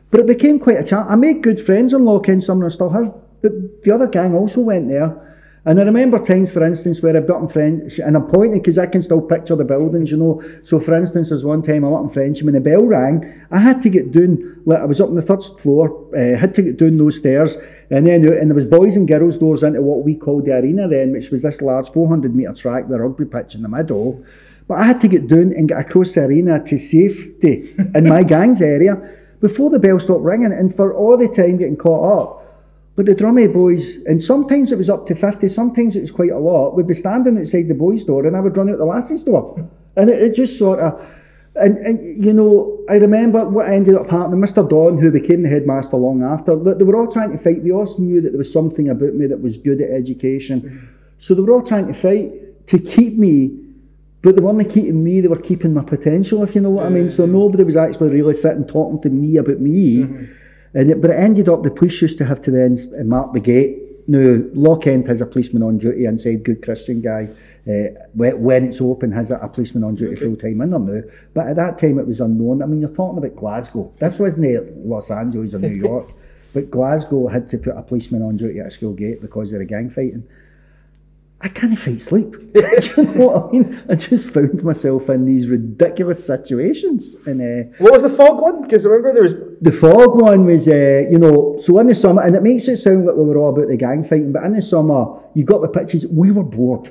But 0.09 0.21
it 0.21 0.27
became 0.27 0.59
quite 0.59 0.79
a 0.79 0.83
challenge. 0.83 1.11
I 1.11 1.15
made 1.15 1.43
good 1.43 1.59
friends 1.59 1.93
on 1.93 2.03
Lochend, 2.03 2.43
some 2.43 2.63
I 2.63 2.69
still 2.69 2.89
have. 2.89 3.13
But 3.41 3.83
the 3.83 3.91
other 3.91 4.07
gang 4.07 4.33
also 4.33 4.61
went 4.61 4.87
there. 4.87 5.34
And 5.67 5.79
I 5.79 5.83
remember 5.83 6.19
times, 6.19 6.51
for 6.51 6.63
instance, 6.63 7.01
where 7.01 7.17
I've 7.17 7.27
gotten 7.27 7.47
French, 7.47 7.97
and 7.97 8.15
I'm 8.15 8.27
pointing 8.27 8.59
because 8.59 8.77
I 8.77 8.85
can 8.85 9.01
still 9.01 9.21
picture 9.21 9.55
the 9.55 9.63
buildings, 9.63 10.11
you 10.11 10.17
know. 10.17 10.43
So, 10.63 10.79
for 10.79 10.95
instance, 10.95 11.29
there's 11.29 11.43
one 11.43 11.63
time 11.63 11.83
I 11.83 11.87
went 11.87 12.03
in 12.03 12.09
Frenchman, 12.11 12.53
when 12.53 12.63
the 12.63 12.69
bell 12.69 12.83
rang, 12.83 13.43
I 13.49 13.57
had 13.57 13.81
to 13.81 13.89
get 13.89 14.11
down, 14.11 14.61
like 14.65 14.79
I 14.79 14.85
was 14.85 15.01
up 15.01 15.09
on 15.09 15.15
the 15.15 15.23
third 15.23 15.43
floor, 15.59 16.07
uh, 16.15 16.37
had 16.37 16.53
to 16.55 16.61
get 16.61 16.77
down 16.77 16.97
those 16.97 17.17
stairs, 17.17 17.55
and 17.89 18.05
then 18.05 18.27
and 18.27 18.51
there 18.51 18.55
was 18.55 18.67
boys 18.67 18.95
and 18.95 19.07
girls 19.07 19.39
doors 19.39 19.63
into 19.63 19.81
what 19.81 20.03
we 20.03 20.15
called 20.15 20.45
the 20.45 20.55
arena 20.55 20.87
then, 20.87 21.11
which 21.11 21.31
was 21.31 21.41
this 21.41 21.61
large 21.63 21.89
400 21.89 22.35
metre 22.35 22.53
track 22.53 22.87
with 22.87 22.99
rugby 22.99 23.25
pitch 23.25 23.55
in 23.55 23.63
the 23.63 23.69
middle. 23.69 24.23
But 24.67 24.75
I 24.75 24.85
had 24.85 24.99
to 25.01 25.07
get 25.07 25.27
down 25.27 25.53
and 25.53 25.67
get 25.67 25.79
across 25.79 26.13
the 26.13 26.25
arena 26.25 26.63
to 26.63 26.77
safety 26.77 27.75
in 27.95 28.07
my 28.07 28.23
gang's 28.35 28.61
area 28.61 28.95
before 29.41 29.69
the 29.69 29.79
bell 29.79 29.99
stopped 29.99 30.23
ringing. 30.23 30.51
And 30.51 30.73
for 30.73 30.93
all 30.93 31.17
the 31.17 31.27
time 31.27 31.57
getting 31.57 31.77
caught 31.77 32.19
up, 32.19 32.44
but 32.95 33.05
the 33.05 33.15
drummy 33.15 33.51
boys, 33.51 33.97
and 34.05 34.23
sometimes 34.23 34.71
it 34.71 34.77
was 34.77 34.89
up 34.89 35.05
to 35.07 35.15
50, 35.15 35.49
sometimes 35.49 35.95
it 35.95 36.01
was 36.01 36.11
quite 36.11 36.31
a 36.31 36.39
lot, 36.39 36.75
would 36.75 36.87
be 36.87 36.93
standing 36.93 37.37
outside 37.37 37.67
the 37.67 37.73
boys' 37.73 38.05
door 38.05 38.25
and 38.25 38.37
I 38.37 38.39
would 38.39 38.55
run 38.55 38.69
out 38.69 38.77
the 38.77 38.85
lassies' 38.85 39.23
door. 39.23 39.69
And 39.97 40.09
it, 40.09 40.21
it 40.21 40.35
just 40.35 40.57
sort 40.57 40.79
of, 40.79 41.05
and, 41.55 41.77
and 41.79 42.23
you 42.23 42.31
know, 42.31 42.83
I 42.89 42.95
remember 42.95 43.47
what 43.47 43.67
ended 43.67 43.95
up 43.95 44.09
happening. 44.09 44.39
Mr. 44.39 44.67
Don, 44.67 44.97
who 44.97 45.11
became 45.11 45.41
the 45.41 45.49
headmaster 45.49 45.97
long 45.97 46.23
after, 46.23 46.53
look, 46.53 46.77
they 46.77 46.85
were 46.85 46.95
all 46.95 47.11
trying 47.11 47.31
to 47.31 47.37
fight. 47.37 47.63
They 47.63 47.71
all 47.71 47.93
knew 47.99 48.21
that 48.21 48.29
there 48.29 48.37
was 48.37 48.51
something 48.51 48.89
about 48.89 49.13
me 49.13 49.27
that 49.27 49.41
was 49.41 49.57
good 49.57 49.81
at 49.81 49.89
education. 49.89 50.61
Mm-hmm. 50.61 50.85
So 51.17 51.33
they 51.33 51.41
were 51.41 51.53
all 51.53 51.61
trying 51.61 51.87
to 51.87 51.93
fight 51.93 52.31
to 52.67 52.79
keep 52.79 53.17
me, 53.17 53.57
but 54.21 54.35
they 54.35 54.41
weren't 54.41 54.69
keeping 54.69 55.03
me, 55.03 55.21
they 55.21 55.27
were 55.27 55.39
keeping 55.39 55.73
my 55.73 55.83
potential, 55.83 56.43
if 56.43 56.55
you 56.55 56.61
know 56.61 56.71
what 56.71 56.85
I 56.85 56.89
mean. 56.89 57.09
So 57.09 57.25
nobody 57.25 57.63
was 57.63 57.77
actually 57.77 58.09
really 58.09 58.33
sitting 58.33 58.65
talking 58.65 59.01
to 59.01 59.09
me 59.09 59.37
about 59.37 59.59
me. 59.59 59.97
Mm-hmm. 59.97 60.44
And 60.75 60.91
it, 60.91 61.01
but 61.01 61.09
it 61.09 61.15
ended 61.15 61.49
up 61.49 61.63
the 61.63 61.71
police 61.71 62.01
used 62.01 62.17
to 62.19 62.25
have 62.25 62.41
to 62.43 62.51
then 62.51 62.73
s- 62.73 62.85
mark 63.05 63.33
the 63.33 63.39
gate. 63.39 63.81
Now, 64.07 64.37
Lochend 64.53 65.07
has 65.07 65.19
a 65.21 65.25
policeman 65.25 65.63
on 65.63 65.79
duty 65.79 66.05
inside, 66.05 66.43
good 66.43 66.61
Christian 66.61 67.01
guy. 67.01 67.29
Uh, 67.67 67.97
when, 68.13 68.65
it's 68.67 68.79
open, 68.79 69.11
has 69.11 69.31
a, 69.31 69.37
a 69.37 69.49
policeman 69.49 69.83
on 69.83 69.95
duty 69.95 70.15
full 70.15 70.35
time 70.35 70.61
in 70.61 70.69
there 70.69 70.79
now. 70.79 71.01
But 71.33 71.47
at 71.47 71.55
that 71.55 71.79
time, 71.79 71.97
it 71.97 72.05
was 72.05 72.19
unknown. 72.19 72.61
I 72.61 72.67
mean, 72.67 72.81
you're 72.81 72.89
talking 72.93 73.17
about 73.17 73.35
Glasgow. 73.35 73.91
This 73.97 74.19
wasn't 74.19 74.55
uh, 74.55 74.61
Los 74.83 75.09
Angeles 75.09 75.55
or 75.55 75.59
New 75.59 75.69
York. 75.87 76.11
But 76.53 76.69
Glasgow 76.69 77.27
had 77.27 77.47
to 77.49 77.57
put 77.57 77.75
a 77.75 77.81
policeman 77.81 78.21
on 78.21 78.37
duty 78.37 78.59
at 78.59 78.67
a 78.67 78.71
school 78.71 78.93
gate 78.93 79.21
because 79.21 79.51
of 79.53 79.59
the 79.59 79.65
gang 79.65 79.89
fighting. 79.89 80.27
I 81.45 81.47
can't 81.49 81.77
fight 81.77 82.01
sleep. 82.01 82.31
Do 82.55 82.61
you 82.97 83.03
know 83.03 83.27
what 83.27 83.43
I 83.43 83.51
mean? 83.51 83.83
I 83.87 83.93
just 83.93 84.31
found 84.31 84.63
myself 84.63 85.09
in 85.09 85.25
these 85.25 85.47
ridiculous 85.47 86.25
situations. 86.25 87.15
And 87.27 87.39
uh, 87.39 87.69
What 87.77 87.93
was 87.93 88.01
the 88.01 88.09
fog 88.09 88.41
one? 88.41 88.63
Because 88.63 88.83
remember 88.83 89.13
there 89.13 89.21
was 89.21 89.43
the 89.61 89.71
fog 89.71 90.19
one 90.19 90.45
was, 90.45 90.67
uh, 90.67 91.05
you 91.07 91.19
know, 91.19 91.55
so 91.59 91.77
in 91.77 91.85
the 91.85 91.93
summer, 91.93 92.23
and 92.23 92.35
it 92.35 92.41
makes 92.41 92.67
it 92.67 92.77
sound 92.77 93.05
like 93.05 93.15
we 93.15 93.25
were 93.25 93.37
all 93.37 93.53
about 93.55 93.67
the 93.67 93.77
gang 93.77 94.03
fighting, 94.03 94.31
but 94.31 94.41
in 94.41 94.53
the 94.53 94.61
summer, 94.63 95.21
you 95.35 95.43
got 95.43 95.61
the 95.61 95.67
pictures, 95.67 96.07
we 96.07 96.31
were 96.31 96.43
bored. 96.43 96.89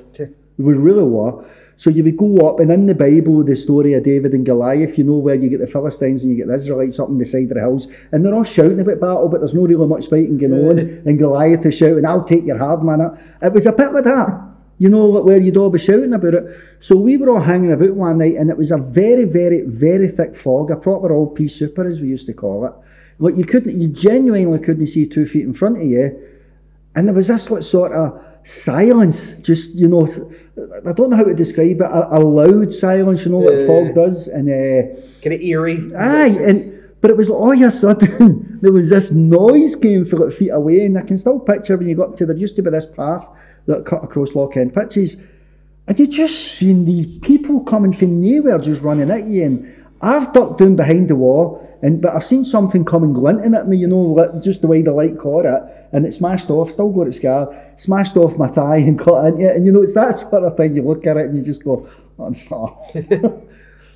We 0.57 0.73
really 0.73 1.03
were. 1.03 1.43
So 1.77 1.89
you 1.89 2.03
would 2.05 2.15
go 2.15 2.47
up, 2.47 2.59
and 2.61 2.71
in 2.71 2.85
the 2.85 2.95
Bible, 2.95 3.43
the 3.43 3.55
story 3.55 3.93
of 3.93 4.03
David 4.03 4.33
and 4.33 4.45
Goliath, 4.45 4.97
you 4.97 5.03
know, 5.03 5.17
where 5.17 5.35
you 5.35 5.49
get 5.49 5.59
the 5.59 5.67
Philistines 5.67 6.23
and 6.23 6.31
you 6.31 6.37
get 6.37 6.47
the 6.47 6.55
Israelites 6.55 6.99
up 6.99 7.09
on 7.09 7.17
the 7.17 7.25
side 7.25 7.43
of 7.43 7.55
the 7.55 7.59
hills, 7.59 7.87
and 8.11 8.23
they're 8.23 8.33
all 8.33 8.45
shouting 8.45 8.79
about 8.79 9.01
battle, 9.01 9.27
but 9.27 9.41
there's 9.41 9.53
no 9.53 9.63
really 9.63 9.85
much 9.85 10.07
fighting 10.07 10.37
going 10.37 10.53
on, 10.53 10.79
and 10.79 11.19
Goliath 11.19 11.65
is 11.65 11.77
shouting, 11.77 12.05
I'll 12.05 12.23
take 12.23 12.45
your 12.45 12.57
hard 12.57 12.83
man. 12.83 13.01
It 13.41 13.51
was 13.51 13.65
a 13.65 13.73
bit 13.73 13.91
like 13.91 14.05
that. 14.05 14.41
You 14.77 14.89
know, 14.89 15.07
where 15.07 15.39
you'd 15.39 15.55
all 15.55 15.69
be 15.69 15.79
shouting 15.79 16.13
about 16.13 16.33
it. 16.33 16.43
So 16.81 16.97
we 16.97 17.15
were 17.15 17.29
all 17.29 17.41
hanging 17.41 17.71
about 17.71 17.95
one 17.95 18.17
night, 18.17 18.35
and 18.35 18.49
it 18.49 18.57
was 18.57 18.71
a 18.71 18.77
very, 18.77 19.23
very, 19.23 19.61
very 19.61 20.09
thick 20.09 20.35
fog, 20.35 20.69
a 20.69 20.75
proper 20.75 21.13
old 21.13 21.35
pea 21.35 21.47
super, 21.47 21.87
as 21.87 22.01
we 22.01 22.09
used 22.09 22.25
to 22.27 22.33
call 22.33 22.65
it. 22.65 22.73
Like 23.19 23.37
you 23.37 23.45
couldn't, 23.45 23.79
you 23.79 23.87
genuinely 23.87 24.59
couldn't 24.59 24.87
see 24.87 25.05
two 25.05 25.25
feet 25.25 25.43
in 25.43 25.53
front 25.53 25.77
of 25.77 25.83
you, 25.83 26.21
and 26.95 27.07
there 27.07 27.15
was 27.15 27.27
this 27.27 27.49
like 27.49 27.63
sort 27.63 27.93
of 27.93 28.21
silence, 28.45 29.33
just 29.39 29.73
you 29.73 29.87
know, 29.87 30.07
I 30.87 30.93
don't 30.93 31.09
know 31.09 31.17
how 31.17 31.23
to 31.23 31.33
describe 31.33 31.81
it, 31.81 31.91
a, 31.91 32.17
a 32.17 32.19
loud 32.19 32.71
silence, 32.71 33.25
you 33.25 33.31
know, 33.31 33.49
Yeah. 33.49 33.65
fog 33.67 33.95
does, 33.95 34.27
and. 34.27 34.47
Uh, 34.49 34.95
kind 35.21 35.33
of 35.33 35.41
eerie. 35.41 35.89
Aye, 35.97 36.37
and 36.47 36.71
but 37.01 37.11
it 37.11 37.17
was 37.17 37.29
all 37.29 37.51
of 37.51 37.61
a 37.61 37.71
sudden 37.71 38.59
there 38.61 38.71
was 38.71 38.89
this 38.89 39.11
noise 39.11 39.75
came 39.75 40.05
from 40.05 40.19
like 40.19 40.33
feet 40.33 40.49
away, 40.49 40.85
and 40.85 40.97
I 40.97 41.01
can 41.01 41.17
still 41.17 41.39
picture 41.39 41.75
when 41.75 41.87
you 41.87 41.95
got 41.95 42.09
up 42.09 42.17
to 42.17 42.25
there 42.25 42.35
used 42.37 42.55
to 42.55 42.61
be 42.63 42.69
this 42.69 42.85
path 42.85 43.27
that 43.65 43.85
cut 43.85 44.03
across 44.03 44.31
Lochend 44.33 44.73
pitches, 44.73 45.17
and 45.87 45.99
you 45.99 46.07
just 46.07 46.53
seen 46.57 46.85
these 46.85 47.17
people 47.19 47.61
coming 47.61 47.93
from 47.93 48.21
nowhere 48.21 48.59
just 48.59 48.81
running 48.81 49.09
at 49.11 49.25
you, 49.25 49.43
and 49.43 49.85
I've 50.01 50.33
ducked 50.33 50.59
down 50.59 50.75
behind 50.75 51.09
the 51.09 51.15
wall. 51.15 51.64
And, 51.81 52.01
but 52.01 52.15
I've 52.15 52.23
seen 52.23 52.43
something 52.43 52.85
coming 52.85 53.13
glinting 53.13 53.53
at 53.53 53.67
me, 53.67 53.77
you 53.77 53.87
know, 53.87 54.39
just 54.43 54.61
the 54.61 54.67
way 54.67 54.81
the 54.81 54.91
light 54.91 55.17
caught 55.17 55.45
it, 55.45 55.61
and 55.91 56.05
it 56.05 56.13
smashed 56.13 56.49
off. 56.49 56.71
Still 56.71 56.89
got 56.89 57.07
its 57.07 57.17
scar, 57.17 57.55
smashed 57.77 58.17
off 58.17 58.37
my 58.37 58.47
thigh 58.47 58.77
and 58.77 58.97
cut 58.97 59.25
into 59.25 59.49
it. 59.49 59.55
And 59.55 59.65
you 59.65 59.71
know, 59.71 59.83
it's 59.83 59.95
that 59.95 60.15
sort 60.17 60.43
of 60.43 60.57
thing. 60.57 60.75
You 60.75 60.83
look 60.83 61.05
at 61.05 61.17
it 61.17 61.25
and 61.25 61.37
you 61.37 61.43
just 61.43 61.63
go, 61.63 61.87
"Oh 62.19 62.33
no." 62.51 63.47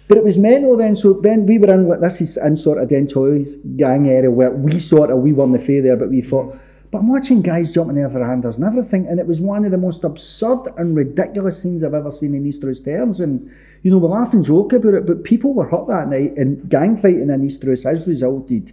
But 0.09 0.17
it 0.17 0.23
was 0.23 0.39
mental 0.39 0.75
then, 0.75 0.95
so 0.95 1.13
then 1.13 1.45
we 1.45 1.59
were 1.59 1.71
in 1.71 1.87
this 2.01 2.19
is 2.19 2.35
in 2.35 2.57
sort 2.57 2.79
of 2.79 2.89
Dentoy's 2.89 3.57
gang 3.77 4.07
area 4.07 4.31
where 4.31 4.49
we 4.49 4.79
sort 4.79 5.11
of 5.11 5.19
we 5.19 5.39
in 5.39 5.51
the 5.51 5.59
fair 5.59 5.83
there, 5.83 5.95
but 5.95 6.09
we 6.09 6.21
thought 6.21 6.57
but 6.91 6.99
I'm 6.99 7.07
watching 7.07 7.41
guys 7.41 7.71
jumping 7.71 7.99
over 7.99 8.19
verandas 8.19 8.55
and 8.55 8.65
everything, 8.65 9.07
and 9.07 9.19
it 9.19 9.27
was 9.27 9.39
one 9.39 9.63
of 9.63 9.71
the 9.71 9.77
most 9.77 10.03
absurd 10.03 10.73
and 10.77 10.95
ridiculous 10.95 11.61
scenes 11.61 11.83
I've 11.83 11.93
ever 11.93 12.11
seen 12.11 12.33
in 12.33 12.45
Easter's 12.45 12.81
terms. 12.81 13.19
And 13.19 13.51
you 13.83 13.91
know, 13.91 13.99
we 13.99 14.07
laugh 14.07 14.33
and 14.33 14.43
joke 14.43 14.73
about 14.73 14.95
it, 14.95 15.05
but 15.05 15.23
people 15.23 15.53
were 15.53 15.67
hurt 15.67 15.87
that 15.87 16.07
night, 16.07 16.35
and 16.37 16.67
gang 16.67 16.97
fighting 16.97 17.29
in 17.29 17.45
Easter's 17.45 17.83
has 17.83 18.07
resulted 18.07 18.71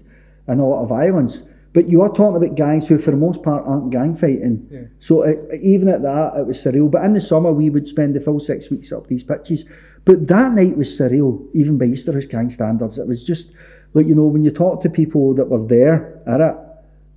in 0.49 0.59
a 0.59 0.67
lot 0.67 0.83
of 0.83 0.89
violence. 0.89 1.43
But 1.75 1.91
you 1.91 2.01
are 2.01 2.09
talking 2.09 2.43
about 2.43 2.57
guys 2.57 2.89
who, 2.89 2.97
for 2.97 3.11
the 3.11 3.19
most 3.19 3.43
part, 3.43 3.63
aren't 3.67 3.91
gang 3.91 4.17
fighting. 4.17 4.67
So 4.99 5.23
it, 5.23 5.61
even 5.61 5.89
at 5.89 6.01
that, 6.01 6.33
it 6.39 6.47
was 6.47 6.57
surreal. 6.57 6.91
But 6.91 7.05
in 7.05 7.13
the 7.13 7.21
summer, 7.21 7.53
we 7.53 7.69
would 7.69 7.87
spend 7.87 8.17
the 8.17 8.21
full 8.21 8.41
six 8.41 8.71
weeks 8.71 8.93
up 8.93 9.09
these 9.09 9.23
pitches. 9.23 9.67
But 10.07 10.27
that 10.29 10.53
night 10.53 10.79
was 10.79 10.89
surreal, 10.89 11.47
even 11.53 11.77
by 11.77 11.85
Easter's 11.85 12.25
gang 12.25 12.49
standards. 12.49 12.99
It 12.99 13.07
was 13.07 13.23
just 13.23 13.51
like 13.93 14.07
you 14.07 14.15
know, 14.15 14.25
when 14.25 14.43
you 14.43 14.51
talk 14.51 14.81
to 14.83 14.89
people 14.89 15.35
that 15.35 15.51
were 15.51 15.67
there 15.67 16.23
at 16.27 16.41
it 16.41 16.57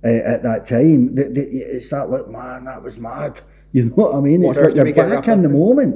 uh, 0.04 0.08
at 0.08 0.42
that 0.42 0.66
time, 0.66 1.14
th 1.14 1.34
th 1.34 1.46
it's 1.48 1.90
that 1.90 2.08
like, 2.10 2.28
man, 2.28 2.64
that 2.64 2.82
was 2.82 2.98
mad. 2.98 3.40
You 3.72 3.84
know 3.84 3.94
what 3.94 4.16
I 4.16 4.20
mean? 4.20 4.40
What 4.42 4.56
it's 4.56 4.76
like 4.76 4.96
you're 4.96 5.08
back 5.08 5.28
in 5.28 5.42
the 5.42 5.48
moment. 5.48 5.94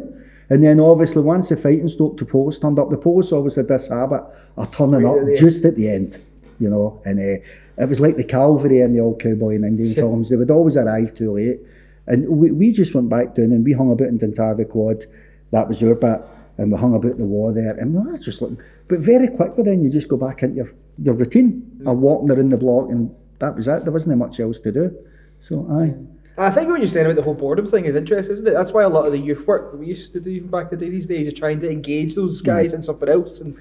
And 0.48 0.62
then 0.62 0.78
obviously 0.78 1.22
once 1.22 1.48
the 1.48 1.56
fighting 1.56 1.88
stopped, 1.88 2.18
the 2.18 2.24
post 2.24 2.62
turned 2.62 2.78
up. 2.78 2.88
The 2.88 2.96
post 2.96 3.30
had 3.30 3.66
this 3.66 3.88
habit 3.88 4.22
of 4.56 4.70
turning 4.70 5.02
Right 5.02 5.20
up 5.20 5.26
the 5.26 5.36
just 5.36 5.64
at 5.64 5.74
the 5.74 5.90
end, 5.90 6.20
you 6.60 6.70
know. 6.70 7.02
And 7.04 7.18
uh, 7.18 7.42
it 7.78 7.88
was 7.88 8.00
like 8.00 8.16
the 8.16 8.22
cavalry 8.22 8.80
in 8.80 8.92
the 8.92 9.00
old 9.00 9.20
cowboy 9.20 9.56
and 9.56 9.64
Indian 9.64 9.94
films. 9.94 10.28
They 10.28 10.36
would 10.36 10.52
always 10.52 10.76
arrive 10.76 11.14
too 11.14 11.32
late. 11.32 11.60
And 12.06 12.28
we, 12.28 12.52
we 12.52 12.72
just 12.72 12.94
went 12.94 13.08
back 13.08 13.34
down 13.34 13.46
and 13.46 13.64
we 13.64 13.72
hung 13.72 13.90
about 13.90 14.08
in 14.08 14.18
Duntarvie 14.18 14.68
Quad. 14.68 15.04
That 15.50 15.68
was 15.68 15.82
our 15.82 15.94
bit. 15.94 16.20
And 16.58 16.70
we 16.70 16.78
hung 16.78 16.94
about 16.94 17.18
the 17.18 17.24
wall 17.24 17.52
there. 17.52 17.76
And 17.76 17.94
we 17.94 18.08
were 18.08 18.18
just 18.18 18.40
looking. 18.40 18.58
But 18.86 19.00
very 19.00 19.28
quickly 19.28 19.64
then 19.64 19.82
you 19.82 19.90
just 19.90 20.08
go 20.08 20.16
back 20.16 20.42
into 20.42 20.56
your, 20.56 20.72
your 21.02 21.14
routine 21.14 21.82
of 21.86 21.98
walking 21.98 22.30
around 22.30 22.50
the 22.50 22.56
block 22.56 22.90
and 22.90 23.12
that 23.44 23.56
was 23.56 23.68
it. 23.68 23.84
There 23.84 23.92
wasn't 23.92 24.16
much 24.18 24.40
else 24.40 24.58
to 24.60 24.72
do. 24.72 24.96
So 25.40 25.66
aye. 25.70 25.94
I 26.36 26.50
think 26.50 26.68
what 26.68 26.80
you're 26.80 26.88
saying 26.88 27.06
about 27.06 27.16
the 27.16 27.22
whole 27.22 27.34
boredom 27.34 27.66
thing 27.66 27.84
is 27.84 27.94
interesting, 27.94 28.32
isn't 28.32 28.48
it? 28.48 28.54
That's 28.54 28.72
why 28.72 28.82
a 28.82 28.88
lot 28.88 29.06
of 29.06 29.12
the 29.12 29.18
youth 29.18 29.46
work 29.46 29.70
that 29.70 29.78
we 29.78 29.86
used 29.86 30.12
to 30.14 30.20
do 30.20 30.42
back 30.42 30.72
in 30.72 30.78
the 30.78 30.84
day 30.84 30.90
these 30.90 31.06
days 31.06 31.28
is 31.28 31.32
trying 31.32 31.60
to 31.60 31.70
engage 31.70 32.16
those 32.16 32.40
guys 32.40 32.72
in 32.72 32.82
something 32.82 33.08
else, 33.08 33.40
and 33.40 33.56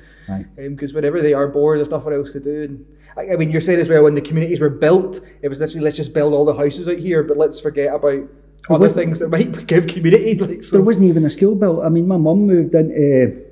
because 0.57 0.91
whenever 0.91 1.21
they 1.21 1.33
are 1.33 1.47
bored, 1.47 1.77
there's 1.77 1.89
nothing 1.89 2.13
else 2.13 2.31
to 2.31 2.39
do. 2.39 2.63
And 2.63 2.85
I, 3.15 3.33
I 3.33 3.35
mean, 3.35 3.51
you're 3.51 3.61
saying 3.61 3.79
as 3.79 3.89
well 3.89 4.03
when 4.03 4.15
the 4.15 4.21
communities 4.21 4.59
were 4.59 4.71
built, 4.71 5.19
it 5.43 5.49
was 5.49 5.59
literally 5.59 5.83
let's 5.83 5.97
just 5.97 6.13
build 6.13 6.33
all 6.33 6.45
the 6.45 6.55
houses 6.55 6.87
out 6.87 6.97
here, 6.97 7.21
but 7.21 7.37
let's 7.37 7.59
forget 7.59 7.93
about 7.93 8.23
other 8.71 8.89
things 8.89 9.19
that 9.19 9.29
might 9.29 9.67
give 9.67 9.85
community. 9.85 10.35
Like 10.35 10.63
so, 10.63 10.77
There 10.77 10.85
wasn't 10.85 11.05
even 11.05 11.25
a 11.25 11.29
school 11.29 11.53
built. 11.53 11.85
I 11.85 11.89
mean, 11.89 12.07
my 12.07 12.17
mum 12.17 12.47
moved 12.47 12.73
into 12.73 13.45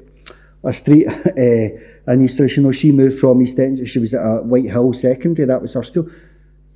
a 0.64 0.74
street 0.74 1.08
uh, 1.10 1.91
in 2.12 2.24
East 2.24 2.40
Rush. 2.40 2.58
You 2.58 2.64
know, 2.64 2.72
she 2.72 2.92
moved 2.92 3.20
from 3.20 3.42
East 3.42 3.60
End. 3.60 3.88
She 3.90 4.00
was 4.00 4.14
at 4.14 4.22
a 4.22 4.42
Whitehill 4.42 4.94
Secondary. 4.94 5.46
That 5.46 5.62
was 5.62 5.74
her 5.74 5.84
school. 5.84 6.10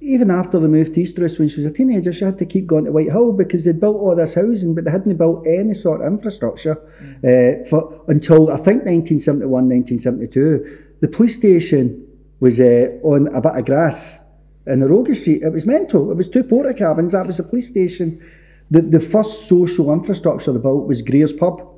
Even 0.01 0.29
after 0.29 0.59
they 0.59 0.67
moved 0.67 0.93
to 0.93 1.01
East 1.01 1.17
Rush 1.17 1.39
when 1.39 1.47
she 1.47 1.61
was 1.61 1.71
a 1.71 1.73
teenager, 1.73 2.13
she 2.13 2.25
had 2.25 2.37
to 2.37 2.45
keep 2.45 2.67
going 2.67 2.85
to 2.85 2.91
Whitehill 2.91 3.33
because 3.33 3.65
they'd 3.65 3.79
built 3.79 3.95
all 3.95 4.15
this 4.15 4.35
housing, 4.35 4.75
but 4.75 4.85
they 4.85 4.91
hadn't 4.91 5.17
built 5.17 5.47
any 5.47 5.73
sort 5.73 6.01
of 6.01 6.07
infrastructure 6.07 6.77
uh, 7.23 7.67
for 7.67 8.03
until 8.07 8.51
I 8.51 8.57
think 8.57 8.85
1971, 8.85 9.49
1972. 9.49 10.97
The 11.01 11.07
police 11.07 11.35
station 11.35 12.05
was 12.39 12.59
uh, 12.59 12.89
on 13.03 13.27
a 13.33 13.41
bit 13.41 13.53
of 13.55 13.65
grass 13.65 14.15
in 14.67 14.79
the 14.79 14.87
Roger 14.87 15.15
Street. 15.15 15.43
It 15.43 15.51
was 15.51 15.65
mental. 15.65 16.11
It 16.11 16.15
was 16.15 16.27
two 16.27 16.43
porta 16.43 16.73
cabins. 16.73 17.13
That 17.13 17.27
was 17.27 17.37
the 17.37 17.43
police 17.43 17.67
station. 17.67 18.21
The, 18.71 18.81
the 18.81 18.99
first 18.99 19.47
social 19.47 19.93
infrastructure 19.93 20.51
they 20.51 20.59
built 20.59 20.87
was 20.87 21.01
Greer's 21.01 21.33
Pub. 21.33 21.74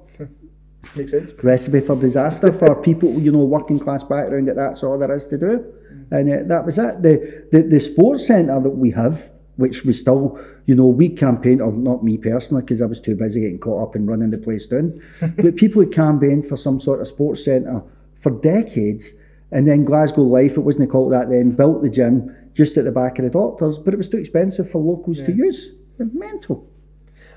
Makes 0.96 1.12
sense. 1.12 1.32
Recipe 1.44 1.82
for 1.82 1.96
disaster 1.96 2.52
for 2.52 2.76
people, 2.82 3.20
you 3.20 3.32
know, 3.32 3.40
working 3.40 3.80
class 3.80 4.04
background. 4.04 4.48
That 4.48 4.56
that's 4.56 4.84
all 4.84 4.98
there 4.98 5.14
is 5.16 5.28
to 5.28 5.38
do, 5.38 5.74
and 6.12 6.32
uh, 6.32 6.48
that 6.48 6.66
was 6.66 6.78
it. 6.78 7.02
The 7.02 7.48
the, 7.52 7.64
the 7.64 7.80
sports 7.80 8.28
centre 8.28 8.60
that 8.60 8.70
we 8.70 8.92
have, 8.92 9.30
which 9.58 9.84
was 9.84 10.00
still, 10.00 10.40
you 10.66 10.76
know, 10.76 10.88
we 10.88 11.10
campaigned, 11.10 11.62
or 11.62 11.72
not 11.72 12.04
me 12.04 12.18
personally, 12.18 12.64
because 12.64 12.82
I 12.82 12.86
was 12.86 13.00
too 13.00 13.16
busy 13.16 13.42
getting 13.42 13.60
caught 13.60 13.90
up 13.90 13.96
and 13.96 14.08
running 14.08 14.32
the 14.32 14.38
place 14.38 14.68
down. 14.68 15.02
but 15.38 15.56
people 15.56 15.82
had 15.82 15.92
campaigned 15.92 16.46
for 16.46 16.58
some 16.58 16.80
sort 16.80 17.02
of 17.02 17.08
sports 17.08 17.46
centre 17.46 17.84
for 18.16 18.32
decades, 18.32 19.14
and 19.52 19.68
then 19.68 19.84
Glasgow 19.84 20.24
Life, 20.24 20.58
it 20.58 20.62
wasn't 20.62 20.90
called 20.90 21.14
that 21.14 21.30
then, 21.30 21.52
built 21.52 21.82
the 21.82 21.90
gym 21.90 22.36
just 22.54 22.76
at 22.76 22.86
the 22.86 22.92
back 22.92 23.20
of 23.20 23.26
the 23.26 23.32
doctors, 23.32 23.78
but 23.78 23.94
it 23.94 23.98
was 23.98 24.10
too 24.10 24.18
expensive 24.18 24.70
for 24.70 24.82
locals 24.82 25.22
to 25.22 25.32
use. 25.32 25.70
Mental. 26.00 26.68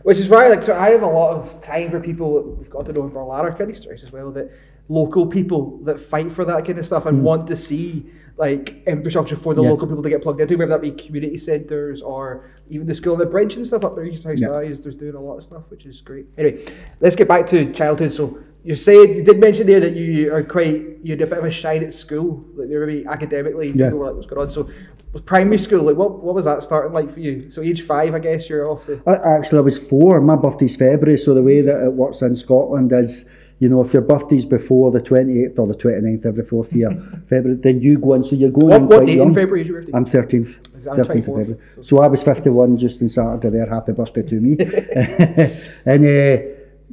Which 0.02 0.18
is 0.18 0.28
why, 0.28 0.48
like, 0.48 0.64
so 0.64 0.78
I 0.78 0.90
have 0.90 1.02
a 1.02 1.06
lot 1.06 1.36
of 1.36 1.60
time 1.60 1.90
for 1.90 2.00
people 2.00 2.34
that 2.34 2.42
we've 2.42 2.70
got 2.70 2.86
to 2.86 2.92
know 2.92 3.04
in 3.04 3.52
kind 3.54 3.70
of 3.70 3.76
stories 3.76 4.02
as 4.02 4.12
well. 4.12 4.30
That 4.30 4.50
local 4.88 5.26
people 5.26 5.78
that 5.84 6.00
fight 6.00 6.32
for 6.32 6.44
that 6.44 6.64
kind 6.64 6.78
of 6.78 6.84
stuff 6.84 7.06
and 7.06 7.18
hmm. 7.18 7.24
want 7.24 7.46
to 7.46 7.56
see 7.56 8.10
like 8.36 8.82
infrastructure 8.86 9.36
for 9.36 9.52
the 9.54 9.62
Yeah. 9.62 9.70
local 9.70 9.86
people 9.86 10.02
to 10.02 10.08
get 10.08 10.22
plugged 10.22 10.40
into, 10.40 10.56
whether 10.56 10.70
that 10.70 10.80
be 10.80 10.90
community 10.92 11.36
centres 11.36 12.00
or 12.00 12.50
even 12.70 12.86
the 12.86 12.94
school, 12.94 13.14
the 13.14 13.26
bridge 13.26 13.54
and 13.54 13.66
stuff 13.66 13.84
up 13.84 13.94
there. 13.94 14.04
East 14.04 14.24
House 14.24 14.40
Yeah. 14.40 14.60
Is 14.60 14.80
there's 14.80 14.96
doing 14.96 15.14
a 15.14 15.20
lot 15.20 15.36
of 15.36 15.44
stuff, 15.44 15.64
which 15.68 15.84
is 15.84 16.00
great. 16.00 16.26
Anyway, 16.38 16.64
let's 17.00 17.14
get 17.14 17.28
back 17.28 17.46
to 17.48 17.72
childhood. 17.72 18.12
So 18.12 18.38
You 18.62 18.74
said 18.74 19.14
you 19.14 19.22
did 19.22 19.40
mention 19.40 19.66
there 19.66 19.80
that 19.80 19.94
you 19.94 20.34
are 20.34 20.42
quite 20.42 20.98
you 21.02 21.12
had 21.12 21.20
a 21.22 21.26
bit 21.26 21.38
of 21.38 21.44
a 21.44 21.50
shine 21.50 21.82
at 21.82 21.92
school, 21.92 22.44
like 22.54 22.68
you 22.68 22.78
were 22.78 22.86
maybe 22.86 23.06
academically. 23.06 23.68
Yeah. 23.68 23.86
People 23.86 23.98
were 24.00 24.06
like, 24.06 24.16
what's 24.16 24.26
going 24.26 24.42
on? 24.42 24.50
So, 24.50 24.68
was 25.12 25.22
primary 25.22 25.58
school 25.58 25.82
like 25.82 25.96
what? 25.96 26.22
What 26.22 26.34
was 26.34 26.44
that 26.44 26.62
starting 26.62 26.92
like 26.92 27.10
for 27.10 27.20
you? 27.20 27.50
So 27.50 27.62
age 27.62 27.82
five, 27.82 28.14
I 28.14 28.18
guess 28.18 28.48
you're 28.48 28.68
off 28.68 28.86
to. 28.86 29.02
Actually, 29.06 29.58
I 29.58 29.62
was 29.62 29.78
four. 29.78 30.20
My 30.20 30.36
birthday's 30.36 30.76
February, 30.76 31.18
so 31.18 31.34
the 31.34 31.42
way 31.42 31.60
that 31.62 31.84
it 31.84 31.92
works 31.92 32.22
in 32.22 32.36
Scotland 32.36 32.92
is, 32.92 33.24
you 33.58 33.68
know, 33.68 33.80
if 33.80 33.92
your 33.92 34.02
birthday's 34.02 34.44
before 34.44 34.92
the 34.92 35.00
28th 35.00 35.58
or 35.58 35.66
the 35.66 35.74
29th 35.74 36.26
every 36.26 36.44
fourth 36.44 36.72
year, 36.72 36.90
February, 37.26 37.58
then 37.60 37.80
you 37.82 37.98
go 37.98 38.14
in. 38.14 38.22
So 38.22 38.36
you're 38.36 38.50
going 38.50 38.68
What, 38.68 38.76
in 38.82 38.86
what 38.86 39.06
date 39.06 39.16
young. 39.16 39.28
in 39.28 39.34
February 39.34 39.62
is 39.62 39.68
your 39.68 39.80
birthday? 39.80 39.96
I'm 39.96 40.04
13th. 40.04 40.56
I'm 40.76 40.82
13th 40.82 41.00
of 41.00 41.06
24. 41.06 41.38
February. 41.38 41.62
So 41.82 41.98
I 41.98 42.06
was 42.06 42.22
51 42.22 42.78
just 42.78 43.02
on 43.02 43.08
Saturday 43.08 43.50
there. 43.50 43.68
Happy 43.68 43.92
birthday 43.92 44.22
to 44.22 44.34
me. 44.40 44.56
and 45.86 46.06
uh, 46.06 46.42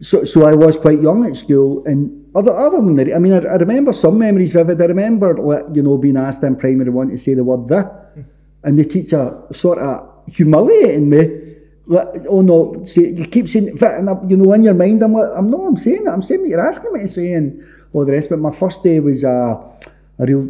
so, 0.01 0.23
so 0.25 0.45
I 0.45 0.55
was 0.55 0.75
quite 0.75 0.99
young 0.99 1.25
at 1.25 1.35
school. 1.37 1.83
And 1.85 2.26
other, 2.37 2.51
other 2.51 2.77
than 2.77 2.95
that, 2.97 3.13
I 3.15 3.19
mean, 3.19 3.33
I, 3.33 3.39
I 3.39 3.55
remember 3.55 3.91
some 3.93 4.17
memories 4.17 4.53
vivid. 4.53 4.81
I 4.81 4.85
remember, 4.85 5.35
like, 5.37 5.65
you 5.73 5.81
know, 5.81 5.97
being 5.97 6.17
asked 6.17 6.43
in 6.43 6.55
primary 6.55 6.89
one 6.89 7.09
to 7.09 7.17
say 7.17 7.33
the 7.33 7.43
word 7.43 7.67
the. 7.67 7.81
And 8.63 8.77
the 8.79 8.85
teacher 8.85 9.23
sort 9.51 9.79
of 9.79 10.09
humiliating 10.27 11.09
me. 11.09 11.21
Like, 11.85 12.07
oh 12.27 12.41
no, 12.41 12.83
say, 12.83 13.11
you 13.13 13.25
keep 13.25 13.47
saying 13.47 13.69
it, 13.69 13.81
and 13.81 14.09
I- 14.09 14.23
you 14.27 14.35
know, 14.35 14.51
in 14.53 14.63
your 14.63 14.73
mind, 14.73 15.01
I'm 15.03 15.13
like, 15.13 15.29
I'm 15.37 15.47
no, 15.49 15.67
I'm 15.67 15.77
saying 15.77 16.03
it, 16.05 16.09
I'm 16.09 16.21
saying 16.21 16.41
what 16.41 16.49
you're 16.49 16.67
asking 16.67 16.91
me 16.93 16.99
to 17.01 17.07
say, 17.07 17.31
and 17.33 17.63
all 17.93 18.03
the 18.05 18.11
rest. 18.11 18.29
But 18.29 18.39
my 18.39 18.51
first 18.51 18.83
day 18.83 18.99
was 18.99 19.23
a 19.23 19.63
real 20.19 20.49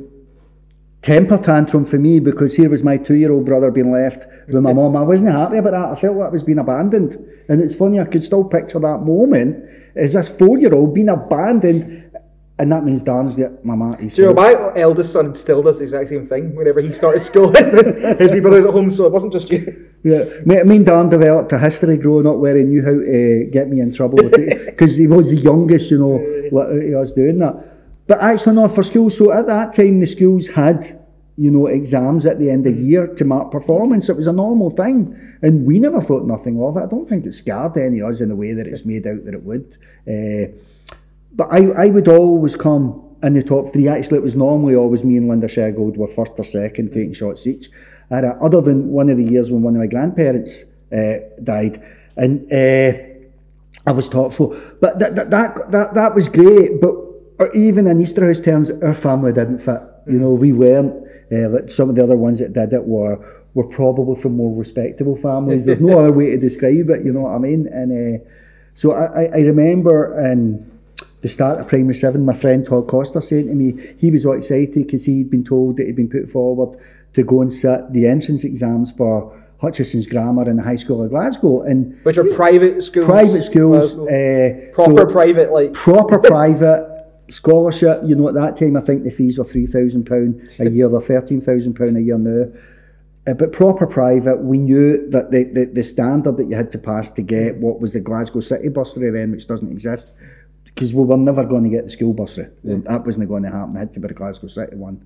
temper 1.07 1.37
tantrum 1.37 1.85
for 1.85 1.97
me 1.97 2.19
because 2.19 2.53
here 2.53 2.69
was 2.69 2.83
my 2.83 2.97
two-year-old 2.97 3.45
brother 3.45 3.71
being 3.71 3.93
left 3.93 4.25
with 4.45 4.55
my 4.55 4.73
mum. 4.73 4.93
I 4.97 5.03
wasn't 5.03 5.31
happy 5.31 5.57
about 5.57 5.71
that. 5.71 5.85
I 5.85 5.95
felt 5.95 6.17
like 6.17 6.27
I 6.27 6.31
was 6.31 6.43
being 6.43 6.59
abandoned. 6.59 7.15
And 7.47 7.61
it's 7.61 7.75
funny, 7.75 8.01
I 8.01 8.03
could 8.03 8.23
still 8.23 8.43
picture 8.43 8.77
that 8.79 9.03
moment 9.03 9.63
as 9.95 10.11
this 10.11 10.27
four-year-old 10.27 10.93
being 10.93 11.07
abandoned. 11.07 12.11
And 12.59 12.71
that 12.73 12.83
means 12.83 13.03
Dan's 13.03 13.35
got 13.35 13.63
my. 13.63 13.95
Do 13.95 14.05
you 14.15 14.25
know, 14.25 14.33
my 14.33 14.51
eldest 14.75 15.13
son 15.13 15.33
still 15.35 15.63
does 15.63 15.77
the 15.77 15.83
exact 15.83 16.09
same 16.09 16.25
thing 16.25 16.53
whenever 16.55 16.81
he 16.81 16.91
started 16.91 17.23
school. 17.23 17.53
His 17.53 18.31
wee 18.31 18.41
brother's 18.41 18.65
at 18.65 18.71
home, 18.71 18.89
so 18.89 19.05
it 19.05 19.13
wasn't 19.13 19.31
just 19.31 19.49
you. 19.49 19.93
Yeah, 20.03 20.25
me, 20.43 20.75
and 20.75 20.85
Dan 20.85 21.07
developed 21.07 21.53
a 21.53 21.59
history 21.59 21.97
growing 21.97 22.27
up 22.27 22.37
where 22.37 22.57
he 22.57 22.63
knew 22.63 22.83
how 22.83 22.89
to 22.89 23.49
get 23.51 23.69
me 23.69 23.79
in 23.79 23.93
trouble 23.93 24.27
because 24.29 24.97
he 24.97 25.05
was 25.05 25.29
the 25.29 25.37
youngest, 25.37 25.91
you 25.91 25.99
know, 25.99 26.17
he 26.81 26.95
was 26.95 27.13
doing 27.13 27.37
that. 27.39 27.76
But 28.07 28.21
actually, 28.21 28.55
not 28.55 28.73
for 28.73 28.83
school. 28.83 29.09
So 29.09 29.31
at 29.31 29.47
that 29.47 29.73
time, 29.73 29.99
the 29.99 30.07
schools 30.07 30.47
had, 30.47 31.05
you 31.37 31.51
know, 31.51 31.67
exams 31.67 32.25
at 32.25 32.39
the 32.39 32.49
end 32.49 32.65
of 32.65 32.77
the 32.77 32.83
year 32.83 33.07
to 33.07 33.25
mark 33.25 33.51
performance. 33.51 34.07
It 34.07 34.15
was 34.15 34.27
a 34.27 34.33
normal 34.33 34.69
thing, 34.69 35.15
and 35.41 35.65
we 35.65 35.79
never 35.79 35.99
thought 35.99 36.25
nothing 36.25 36.61
of 36.61 36.77
it. 36.77 36.83
I 36.83 36.85
don't 36.85 37.07
think 37.07 37.25
it 37.25 37.33
scarred 37.33 37.77
any 37.77 37.99
of 37.99 38.09
us 38.09 38.21
in 38.21 38.29
the 38.29 38.35
way 38.35 38.53
that 38.53 38.65
it's 38.65 38.85
made 38.85 39.05
out 39.05 39.25
that 39.25 39.33
it 39.33 39.43
would. 39.43 39.77
Uh, 40.07 40.51
but 41.33 41.49
I, 41.51 41.85
I 41.85 41.85
would 41.87 42.07
always 42.07 42.55
come 42.55 43.03
in 43.23 43.33
the 43.33 43.43
top 43.43 43.73
three. 43.73 43.87
Actually, 43.87 44.19
it 44.19 44.23
was 44.23 44.35
normally 44.35 44.75
always 44.75 45.03
me 45.03 45.17
and 45.17 45.27
Linda 45.27 45.47
Shergold 45.47 45.97
were 45.97 46.07
first 46.07 46.33
or 46.37 46.43
second, 46.43 46.93
taking 46.93 47.13
shots 47.13 47.45
each. 47.45 47.69
And, 48.09 48.25
uh, 48.25 48.35
other 48.41 48.61
than 48.61 48.89
one 48.89 49.09
of 49.09 49.17
the 49.17 49.23
years 49.23 49.51
when 49.51 49.61
one 49.61 49.75
of 49.75 49.81
my 49.81 49.87
grandparents 49.87 50.63
uh, 50.95 51.15
died, 51.43 51.83
and 52.15 52.51
uh, 52.51 52.97
I 53.85 53.91
was 53.91 54.07
top 54.07 54.31
four. 54.31 54.55
But 54.79 54.97
that 54.99 55.15
that, 55.15 55.29
that 55.29 55.71
that 55.71 55.93
that 55.93 56.15
was 56.15 56.27
great. 56.29 56.79
But 56.79 57.06
or 57.39 57.53
even 57.53 57.87
in 57.87 57.99
Easterhouse 57.99 58.43
terms, 58.43 58.71
our 58.81 58.93
family 58.93 59.31
didn't 59.31 59.59
fit. 59.59 59.81
You 60.07 60.19
know, 60.19 60.31
we 60.31 60.53
weren't. 60.53 61.05
Uh, 61.31 61.67
some 61.67 61.89
of 61.89 61.95
the 61.95 62.03
other 62.03 62.15
ones 62.15 62.39
that 62.39 62.53
did 62.53 62.73
it 62.73 62.83
were 62.83 63.17
were 63.53 63.65
probably 63.65 64.15
from 64.15 64.35
more 64.37 64.55
respectable 64.55 65.15
families. 65.15 65.65
There's 65.65 65.81
no 65.81 65.99
other 66.01 66.11
way 66.11 66.31
to 66.31 66.37
describe 66.37 66.89
it. 66.89 67.03
You 67.03 67.11
know 67.11 67.21
what 67.21 67.31
I 67.35 67.39
mean? 67.39 67.67
And 67.67 68.21
uh, 68.21 68.29
so 68.75 68.91
I, 68.91 69.23
I, 69.25 69.39
remember 69.39 70.19
in 70.31 70.71
the 71.21 71.27
start 71.27 71.59
of 71.59 71.67
primary 71.67 71.95
seven, 71.95 72.23
my 72.23 72.35
friend 72.35 72.65
Todd 72.65 72.87
Costa 72.87 73.21
saying 73.21 73.47
to 73.47 73.55
me, 73.55 73.95
he 73.97 74.11
was 74.11 74.25
all 74.25 74.37
excited 74.37 74.73
because 74.75 75.05
he'd 75.05 75.31
been 75.31 75.43
told 75.43 75.77
that 75.77 75.87
he'd 75.87 75.95
been 75.95 76.09
put 76.09 76.29
forward 76.29 76.79
to 77.13 77.23
go 77.23 77.41
and 77.41 77.51
sit 77.51 77.91
the 77.91 78.05
entrance 78.05 78.43
exams 78.43 78.91
for 78.91 79.35
Hutchesons' 79.59 80.05
Grammar 80.05 80.47
in 80.49 80.57
the 80.57 80.63
High 80.63 80.75
School 80.75 81.03
of 81.03 81.09
Glasgow. 81.09 81.63
And 81.63 81.97
Which 82.03 82.19
are 82.19 82.25
private 82.25 82.83
schools. 82.83 83.07
private 83.07 83.43
schools, 83.43 83.97
uh, 83.97 84.69
proper 84.71 84.97
so- 84.97 85.05
private, 85.11 85.51
like. 85.51 85.73
proper 85.73 86.19
private 86.35 86.96
scholarship. 87.29 88.01
You 88.05 88.15
know, 88.15 88.27
at 88.29 88.35
that 88.35 88.55
time, 88.55 88.77
I 88.77 88.81
think 88.81 89.03
the 89.03 89.11
fees 89.11 89.37
were 89.37 89.43
three 89.43 89.67
thousand 89.67 90.05
pound 90.05 90.49
a 90.59 90.69
year. 90.69 90.89
They're 90.89 91.01
thirteen 91.01 91.41
thousand 91.41 91.75
pound 91.75 91.97
a 91.97 92.01
year 92.01 92.17
now. 92.17 92.51
Uh, 93.27 93.33
but 93.33 93.51
proper 93.51 93.85
private, 93.85 94.37
we 94.37 94.57
knew 94.57 95.09
that 95.09 95.31
the, 95.31 95.43
the, 95.43 95.65
the 95.65 95.83
standard 95.83 96.37
that 96.37 96.47
you 96.47 96.55
had 96.55 96.71
to 96.71 96.77
pass 96.77 97.11
to 97.11 97.21
get 97.21 97.57
what 97.57 97.81
was 97.81 97.91
the 97.91 97.99
Glasgow 97.99 98.39
City 98.39 98.69
bursary 98.69 99.11
then, 99.11 99.31
which 99.31 99.47
doesn't 99.47 99.69
exist, 99.69 100.13
because 100.63 100.93
we 100.93 101.03
were 101.03 101.17
never 101.17 101.43
going 101.43 101.65
to 101.65 101.69
get 101.69 101.83
the 101.83 101.91
school 101.91 102.13
bursary. 102.13 102.47
That 102.63 103.05
wasn't 103.05 103.27
going 103.27 103.43
to 103.43 103.51
happen. 103.51 103.75
It 103.75 103.79
had 103.79 103.93
to 103.93 103.99
be 103.99 104.07
the 104.07 104.13
Glasgow 104.13 104.47
City 104.47 104.77
one. 104.77 105.05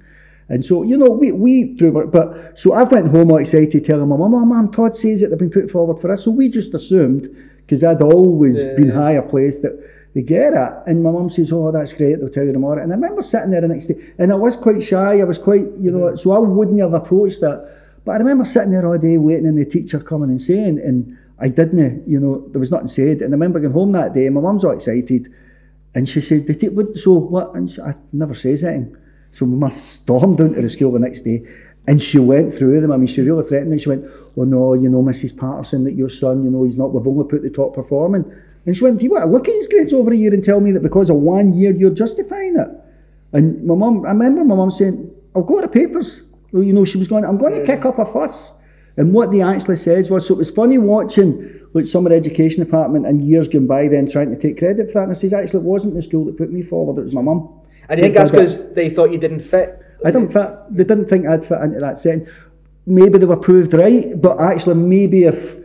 And 0.49 0.63
so, 0.63 0.83
you 0.83 0.97
know, 0.97 1.07
we, 1.07 1.31
we 1.31 1.77
it, 1.79 2.11
but 2.11 2.59
so 2.59 2.73
I 2.73 2.83
went 2.83 3.07
home 3.07 3.31
all 3.31 3.37
excited 3.37 3.85
telling 3.85 4.07
my 4.07 4.17
mum, 4.17 4.35
oh, 4.35 4.45
mum, 4.45 4.71
Todd 4.71 4.95
says 4.95 5.21
that 5.21 5.29
they've 5.29 5.39
been 5.39 5.49
put 5.49 5.71
forward 5.71 5.97
for 5.97 6.11
us. 6.11 6.25
So 6.25 6.29
we 6.29 6.49
just 6.49 6.73
assumed, 6.75 7.27
because 7.57 7.83
I'd 7.83 8.01
always 8.01 8.57
been 8.57 8.89
higher 8.89 9.21
placed, 9.23 9.63
that 9.63 9.81
they 10.13 10.21
get 10.21 10.53
it. 10.53 10.73
And 10.87 11.03
my 11.03 11.11
mum 11.11 11.29
says, 11.29 11.51
oh, 11.51 11.71
that's 11.71 11.93
great, 11.93 12.19
they'll 12.19 12.29
tell 12.29 12.43
you 12.43 12.51
tomorrow. 12.51 12.81
And 12.81 12.91
I 12.91 12.95
remember 12.95 13.21
sitting 13.21 13.51
there 13.51 13.61
the 13.61 13.67
next 13.67 13.87
day, 13.87 14.13
and 14.17 14.31
I 14.31 14.35
was 14.35 14.57
quite 14.57 14.83
shy, 14.83 15.19
I 15.19 15.23
was 15.23 15.37
quite, 15.37 15.65
you 15.79 15.91
know, 15.91 15.99
mm-hmm. 15.99 16.17
so 16.17 16.31
I 16.31 16.39
wouldn't 16.39 16.79
have 16.79 16.93
approached 16.93 17.43
it. 17.43 17.59
But 18.03 18.13
I 18.13 18.17
remember 18.17 18.45
sitting 18.45 18.71
there 18.71 18.85
all 18.87 18.97
day 18.97 19.17
waiting 19.17 19.45
and 19.45 19.57
the 19.57 19.65
teacher 19.65 19.99
coming 19.99 20.29
and 20.29 20.41
saying, 20.41 20.79
and 20.79 21.17
I 21.39 21.49
didn't, 21.49 22.07
you 22.07 22.19
know, 22.19 22.47
there 22.49 22.59
was 22.59 22.71
nothing 22.71 22.87
said. 22.87 23.21
And 23.21 23.33
I 23.33 23.35
remember 23.35 23.59
going 23.59 23.73
home 23.73 23.91
that 23.93 24.13
day, 24.13 24.27
and 24.27 24.35
my 24.35 24.41
mum's 24.41 24.63
all 24.63 24.71
excited. 24.71 25.33
And 25.93 26.07
she 26.07 26.21
said, 26.21 26.45
Did 26.45 26.63
it, 26.63 26.73
what, 26.73 26.95
so 26.95 27.13
what? 27.13 27.53
And 27.55 27.69
she, 27.69 27.81
I 27.81 27.93
never 28.13 28.35
says 28.35 28.63
anything. 28.63 28.95
So 29.33 29.45
we 29.45 29.55
must 29.55 29.83
storm 30.01 30.35
down 30.35 30.53
to 30.53 30.61
the 30.61 30.69
school 30.69 30.91
the 30.91 30.99
next 30.99 31.21
day. 31.21 31.43
And 31.87 32.01
she 32.01 32.19
went 32.19 32.53
through 32.53 32.79
them. 32.79 32.91
I 32.91 32.97
mean, 32.97 33.07
she 33.07 33.21
really 33.21 33.43
threatened 33.43 33.71
me. 33.71 33.79
She 33.79 33.89
went, 33.89 34.05
Oh 34.37 34.43
no, 34.43 34.73
you 34.73 34.87
know, 34.87 35.01
Mrs. 35.01 35.35
Patterson, 35.35 35.83
that 35.85 35.93
your 35.93 36.09
son, 36.09 36.43
you 36.43 36.51
know, 36.51 36.63
he's 36.63 36.77
not, 36.77 36.93
we've 36.93 37.07
only 37.07 37.27
put 37.27 37.41
the 37.41 37.49
top 37.49 37.73
performing. 37.73 38.23
And 38.65 38.75
she 38.75 38.83
went, 38.83 38.99
Do 38.99 39.05
you 39.05 39.11
want 39.11 39.25
to 39.25 39.31
look 39.31 39.47
at 39.47 39.55
his 39.55 39.67
grades 39.67 39.93
over 39.93 40.11
a 40.11 40.15
year 40.15 40.33
and 40.33 40.43
tell 40.43 40.59
me 40.59 40.71
that 40.71 40.83
because 40.83 41.09
of 41.09 41.17
one 41.17 41.53
year 41.53 41.73
you're 41.73 41.89
justifying 41.89 42.57
it? 42.57 42.69
And 43.33 43.63
my 43.63 43.75
mum, 43.75 44.05
I 44.05 44.09
remember 44.09 44.43
my 44.43 44.55
mum 44.55 44.71
saying, 44.71 45.09
I've 45.35 45.45
got 45.45 45.61
the 45.61 45.67
papers. 45.67 46.21
Well, 46.51 46.63
you 46.63 46.73
know, 46.73 46.85
she 46.85 46.97
was 46.97 47.07
going, 47.07 47.23
I'm 47.23 47.37
going 47.37 47.53
to 47.53 47.65
kick 47.65 47.85
up 47.85 47.97
a 47.97 48.05
fuss. 48.05 48.51
And 48.97 49.13
what 49.13 49.31
they 49.31 49.41
actually 49.41 49.77
says 49.77 50.09
was, 50.09 50.27
so 50.27 50.33
it 50.33 50.37
was 50.37 50.51
funny 50.51 50.77
watching 50.77 51.61
like 51.73 51.85
some 51.85 52.05
of 52.05 52.09
the 52.09 52.15
education 52.17 52.63
department 52.63 53.05
and 53.05 53.25
years 53.25 53.47
gone 53.47 53.65
by 53.65 53.87
then 53.87 54.07
trying 54.07 54.29
to 54.31 54.39
take 54.39 54.59
credit 54.59 54.87
for 54.87 54.95
that. 54.95 55.03
And 55.03 55.11
I 55.11 55.13
says, 55.13 55.33
actually, 55.33 55.61
it 55.61 55.63
wasn't 55.63 55.93
the 55.93 56.01
school 56.01 56.25
that 56.25 56.37
put 56.37 56.51
me 56.51 56.61
forward, 56.61 56.99
it 56.99 57.05
was 57.05 57.13
my 57.13 57.21
mum. 57.21 57.61
And 57.87 57.99
you 57.99 58.05
think 58.05 58.15
that's 58.15 58.31
because 58.31 58.73
they 58.73 58.89
thought 58.89 59.11
you 59.11 59.17
didn't 59.17 59.41
fit? 59.41 59.81
I 60.03 60.11
didn't 60.11 60.33
fit, 60.33 60.49
they 60.69 60.83
didn't 60.83 61.07
think 61.07 61.25
I'd 61.25 61.45
fit 61.45 61.61
into 61.61 61.79
that 61.79 61.99
setting. 61.99 62.27
Maybe 62.85 63.17
they 63.17 63.25
were 63.25 63.37
proved 63.37 63.73
right, 63.73 64.19
but 64.19 64.39
actually, 64.41 64.75
maybe 64.75 65.23
if 65.23 65.55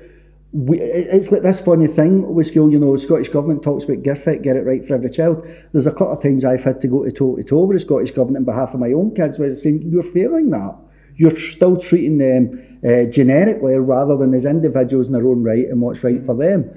we, 0.56 0.80
it's 0.80 1.30
like 1.30 1.42
this 1.42 1.60
funny 1.60 1.86
thing 1.86 2.34
with 2.34 2.46
school, 2.46 2.70
you 2.70 2.78
know, 2.78 2.96
the 2.96 2.98
Scottish 2.98 3.28
Government 3.28 3.62
talks 3.62 3.84
about 3.84 3.98
GIRFEC, 3.98 4.42
get 4.42 4.56
it 4.56 4.64
right 4.64 4.86
for 4.86 4.94
every 4.94 5.10
child. 5.10 5.46
There's 5.72 5.86
a 5.86 5.92
couple 5.92 6.12
of 6.12 6.22
times 6.22 6.46
I've 6.46 6.64
had 6.64 6.80
to 6.80 6.88
go 6.88 7.04
to 7.04 7.10
toe 7.10 7.36
to 7.36 7.42
toe 7.42 7.64
with 7.64 7.76
the 7.76 7.80
Scottish 7.80 8.12
Government 8.12 8.48
on 8.48 8.54
behalf 8.54 8.72
of 8.72 8.80
my 8.80 8.92
own 8.92 9.14
kids 9.14 9.38
where 9.38 9.50
it's 9.50 9.62
saying, 9.62 9.82
you're 9.84 10.02
failing 10.02 10.48
that. 10.50 10.74
You're 11.16 11.38
still 11.38 11.76
treating 11.76 12.16
them 12.16 12.80
uh, 12.82 13.04
generically 13.04 13.78
rather 13.78 14.16
than 14.16 14.32
as 14.32 14.46
individuals 14.46 15.08
in 15.08 15.12
their 15.12 15.26
own 15.26 15.42
right 15.42 15.66
and 15.66 15.82
what's 15.82 16.02
right 16.02 16.24
for 16.24 16.34
them. 16.34 16.70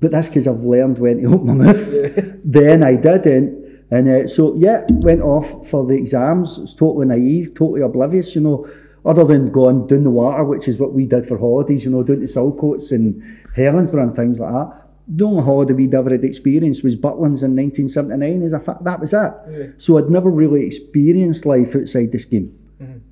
But 0.00 0.10
that's 0.10 0.26
because 0.26 0.48
I've 0.48 0.64
learned 0.64 0.98
when 0.98 1.22
to 1.22 1.28
open 1.34 1.58
my 1.58 1.66
mouth. 1.66 1.84
then 2.44 2.82
I 2.82 2.96
didn't. 2.96 3.84
And 3.92 4.08
uh, 4.08 4.26
so, 4.26 4.56
yeah, 4.56 4.84
went 4.90 5.22
off 5.22 5.68
for 5.68 5.86
the 5.86 5.94
exams. 5.94 6.58
It's 6.58 6.74
totally 6.74 7.06
naive, 7.06 7.54
totally 7.54 7.82
oblivious, 7.82 8.34
you 8.34 8.40
know, 8.40 8.68
other 9.04 9.24
than 9.24 9.52
going 9.52 9.86
down 9.86 10.04
the 10.04 10.10
water, 10.10 10.44
which 10.44 10.66
is 10.68 10.78
what 10.78 10.92
we 10.92 11.06
did 11.06 11.24
for 11.24 11.38
holidays, 11.38 11.84
you 11.84 11.90
know, 11.90 12.02
down 12.02 12.20
to 12.20 12.26
Saltcoats 12.26 12.90
and 12.90 13.22
Helensburgh 13.56 14.02
and 14.02 14.16
things 14.16 14.40
like 14.40 14.52
that. 14.52 14.80
The 15.06 15.24
only 15.24 15.42
holiday 15.42 15.74
we'd 15.74 15.94
ever 15.94 16.10
had 16.10 16.24
experienced 16.24 16.82
was 16.82 16.96
Butlins 16.96 17.42
in 17.42 17.54
1979. 17.54 18.42
As 18.42 18.54
a 18.54 18.60
fact, 18.60 18.84
that 18.84 19.00
was 19.00 19.12
it. 19.12 19.32
So 19.76 19.98
I'd 19.98 20.08
never 20.08 20.30
really 20.30 20.64
experienced 20.66 21.44
life 21.44 21.76
outside 21.76 22.12
the 22.12 22.18
scheme. 22.18 22.58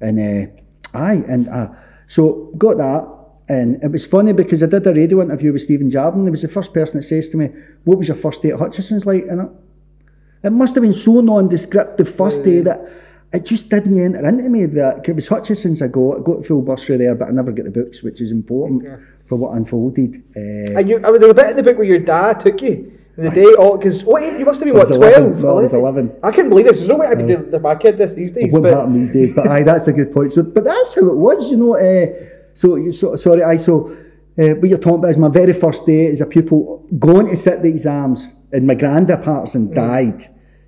And 0.00 0.18
uh, 0.18 0.52
aye, 0.94 1.22
and 1.28 1.48
uh, 1.48 1.68
so 2.08 2.50
got 2.56 2.78
that. 2.78 3.06
And 3.48 3.82
it 3.82 3.90
was 3.90 4.06
funny 4.06 4.32
because 4.32 4.62
I 4.62 4.66
did 4.66 4.86
a 4.86 4.94
radio 4.94 5.20
interview 5.20 5.52
with 5.52 5.62
Stephen 5.62 5.90
Jardine. 5.90 6.24
He 6.24 6.30
was 6.30 6.40
the 6.40 6.48
first 6.48 6.72
person 6.72 7.00
that 7.00 7.02
says 7.02 7.28
to 7.30 7.36
me, 7.36 7.50
What 7.84 7.98
was 7.98 8.08
your 8.08 8.16
first 8.16 8.40
day 8.40 8.50
at 8.50 8.58
Hutchesons' 8.58 9.04
like? 9.04 9.24
And 9.28 9.42
it, 9.42 9.50
it 10.44 10.50
must 10.50 10.74
have 10.74 10.82
been 10.82 10.94
so 10.94 11.20
nondescriptive 11.20 12.08
first 12.08 12.44
day 12.44 12.60
that 12.62 12.80
it 13.32 13.44
just 13.46 13.70
didn't 13.70 13.98
enter 13.98 14.26
into 14.28 14.48
me 14.48 14.66
that 14.66 15.08
it 15.08 15.14
was 15.14 15.28
Hutchesons' 15.28 15.80
I 15.82 15.88
got, 15.88 16.18
I 16.18 16.22
got 16.22 16.44
full 16.44 16.62
bursary 16.62 16.98
there, 16.98 17.14
but 17.14 17.28
I 17.28 17.30
never 17.32 17.52
get 17.52 17.64
the 17.64 17.70
books, 17.70 18.02
which 18.02 18.20
is 18.20 18.30
important 18.30 18.82
for 19.26 19.36
what 19.36 19.56
unfolded. 19.56 20.16
Uh, 20.36 20.78
And 20.78 20.88
you, 20.88 21.00
I 21.04 21.10
was 21.10 21.20
there 21.20 21.28
was 21.28 21.38
a 21.38 21.40
bit 21.42 21.50
in 21.50 21.56
the 21.56 21.62
book 21.62 21.76
where 21.78 21.86
your 21.86 21.98
dad 22.00 22.40
took 22.40 22.60
you. 22.62 22.92
The 23.16 23.30
day 23.30 23.52
all 23.58 23.76
because 23.76 24.04
what 24.04 24.22
you 24.22 24.44
must 24.46 24.60
have 24.60 24.66
been 24.66 24.74
what 24.74 24.88
was 24.88 24.96
12 24.96 25.16
11, 25.16 25.42
no, 25.42 25.48
I 25.50 25.52
was 25.52 25.72
11. 25.74 26.16
I 26.22 26.30
couldn't 26.30 26.48
believe 26.48 26.64
this 26.66 26.78
there's 26.78 26.88
no 26.88 26.96
way 26.96 27.06
I'd 27.08 27.18
could 27.18 27.50
do 27.52 27.58
my 27.58 27.74
kid 27.74 27.98
this 27.98 28.14
these 28.14 28.32
days 28.32 28.50
wouldn't 28.54 28.72
but 28.72 28.78
happen 28.78 28.94
these 28.94 29.12
days. 29.12 29.34
But 29.36 29.48
aye, 29.48 29.62
that's 29.64 29.86
a 29.86 29.92
good 29.92 30.12
point. 30.14 30.32
So, 30.32 30.42
but 30.42 30.64
that's 30.64 30.94
how 30.94 31.06
it 31.10 31.16
was, 31.16 31.50
you 31.50 31.58
know. 31.58 31.76
Uh, 31.76 32.06
so, 32.54 32.76
you- 32.76 32.90
so 32.90 33.14
sorry, 33.16 33.42
I 33.42 33.58
so 33.58 33.94
uh, 34.38 34.54
what 34.60 34.66
you're 34.70 34.78
talking 34.78 35.00
about 35.00 35.10
is 35.10 35.18
my 35.18 35.28
very 35.28 35.52
first 35.52 35.84
day 35.84 36.06
as 36.06 36.22
a 36.22 36.26
pupil 36.26 36.86
going 36.98 37.26
to 37.28 37.36
sit 37.36 37.60
the 37.62 37.68
exams 37.68 38.32
And 38.52 38.66
my 38.66 38.74
granda 38.74 39.22
Patterson 39.22 39.74
died, 39.74 40.20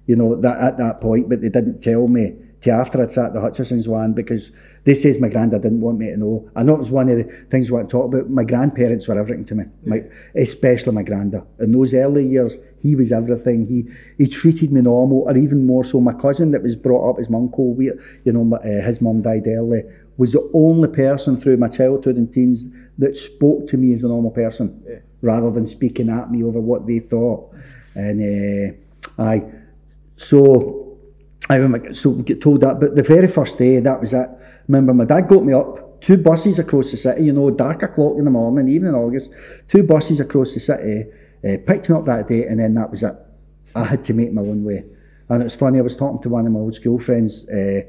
you 0.07 0.16
know, 0.16 0.37
that 0.37 0.59
at 0.61 0.77
that 0.79 1.00
point, 1.00 1.29
but 1.31 1.40
they 1.40 1.48
didn't 1.48 1.81
tell 1.81 2.09
me 2.09 2.37
till 2.64 2.74
after 2.74 3.03
I'd 3.03 3.11
sat 3.11 3.35
the 3.35 3.42
Hutchesons' 3.42 3.87
one 3.87 4.14
because 4.14 4.50
they 4.85 4.94
says 4.94 5.20
my 5.20 5.29
granda 5.29 5.61
didn't 5.61 5.83
want 5.83 5.98
me 5.98 6.07
to 6.07 6.16
know. 6.16 6.50
I 6.57 6.62
know 6.62 6.74
it 6.74 6.79
was 6.79 6.90
one 6.90 7.11
of 7.11 7.18
the 7.18 7.24
things 7.50 7.70
we 7.70 7.77
want 7.77 7.90
to 7.90 7.92
talk 7.92 8.07
about. 8.07 8.31
My 8.31 8.42
grandparents 8.42 9.07
were 9.07 9.18
everything 9.18 9.44
to 9.46 9.55
me, 9.55 9.64
my, 9.85 10.03
especially 10.35 10.94
my 10.94 11.03
granda. 11.03 11.44
In 11.61 11.72
those 11.72 11.92
early 11.92 12.27
years, 12.27 12.57
he 12.83 12.96
was 12.96 13.12
everything. 13.12 13.66
He 13.66 13.87
he 14.16 14.27
treated 14.27 14.72
me 14.72 14.81
normal, 14.81 15.24
or 15.29 15.37
even 15.37 15.66
more 15.66 15.85
so. 15.85 16.00
My 16.00 16.14
cousin 16.14 16.53
that 16.53 16.62
was 16.62 16.74
brought 16.74 17.11
up 17.11 17.20
as 17.20 17.29
my 17.29 17.37
uncle, 17.37 17.74
we, 17.74 17.92
you 18.24 18.33
know, 18.33 18.44
my, 18.44 18.57
uh, 18.57 18.83
his 18.83 19.03
mum 19.03 19.20
died 19.20 19.46
early, 19.46 19.83
was 20.16 20.33
the 20.33 20.50
only 20.55 20.88
person 20.88 21.37
through 21.37 21.59
my 21.59 21.68
childhood 21.68 22.16
and 22.16 22.33
teens 22.33 22.64
that 22.96 23.18
spoke 23.18 23.66
to 23.66 23.77
me 23.77 23.92
as 23.92 24.05
a 24.05 24.09
normal 24.09 24.31
person, 24.31 25.03
rather 25.20 25.50
than 25.50 25.66
speaking 25.66 26.09
at 26.09 26.31
me 26.31 26.42
over 26.42 26.61
what 26.61 26.87
they 26.87 26.98
thought. 26.98 27.55
And 27.94 28.22
uh, 28.22 29.22
I, 29.22 29.44
so 30.16 30.84
I 31.50 31.57
remember, 31.57 31.92
so 31.92 32.11
we 32.11 32.22
get 32.22 32.40
told 32.40 32.62
that, 32.62 32.80
but 32.80 32.96
the 32.96 33.02
very 33.02 33.28
first 33.28 33.59
day, 33.59 33.78
that 33.78 34.00
was 34.00 34.14
it. 34.14 34.28
Remember, 34.66 34.94
my 34.94 35.04
dad 35.04 35.28
got 35.28 35.44
me 35.44 35.52
up, 35.52 36.00
two 36.00 36.16
buses 36.16 36.59
across 36.59 36.90
the 36.90 36.96
city, 36.96 37.24
you 37.24 37.33
know, 37.33 37.50
dark 37.50 37.83
o'clock 37.83 38.16
in 38.16 38.24
the 38.24 38.30
morning, 38.30 38.68
even 38.68 38.88
in 38.88 38.94
August, 38.94 39.30
two 39.68 39.83
buses 39.83 40.20
across 40.20 40.54
the 40.54 40.61
city, 40.61 41.04
uh, 41.46 41.59
picked 41.66 41.90
me 41.90 41.96
up 41.96 42.07
that 42.07 42.28
day, 42.28 42.44
and 42.44 42.61
then 42.61 42.74
that 42.74 42.90
was 42.90 43.02
it. 43.02 43.14
I 43.74 43.85
had 43.85 44.04
to 44.04 44.14
make 44.14 44.33
my 44.33 44.40
own 44.40 44.64
way. 44.64 44.85
And 45.28 45.42
it 45.42 45.44
was 45.44 45.54
funny, 45.54 45.78
I 45.78 45.83
was 45.83 45.96
talking 45.96 46.22
to 46.22 46.28
one 46.30 46.46
of 46.46 46.52
my 46.52 46.61
old 46.61 46.74
school 46.74 46.98
friends 46.98 47.46
uh, 47.48 47.83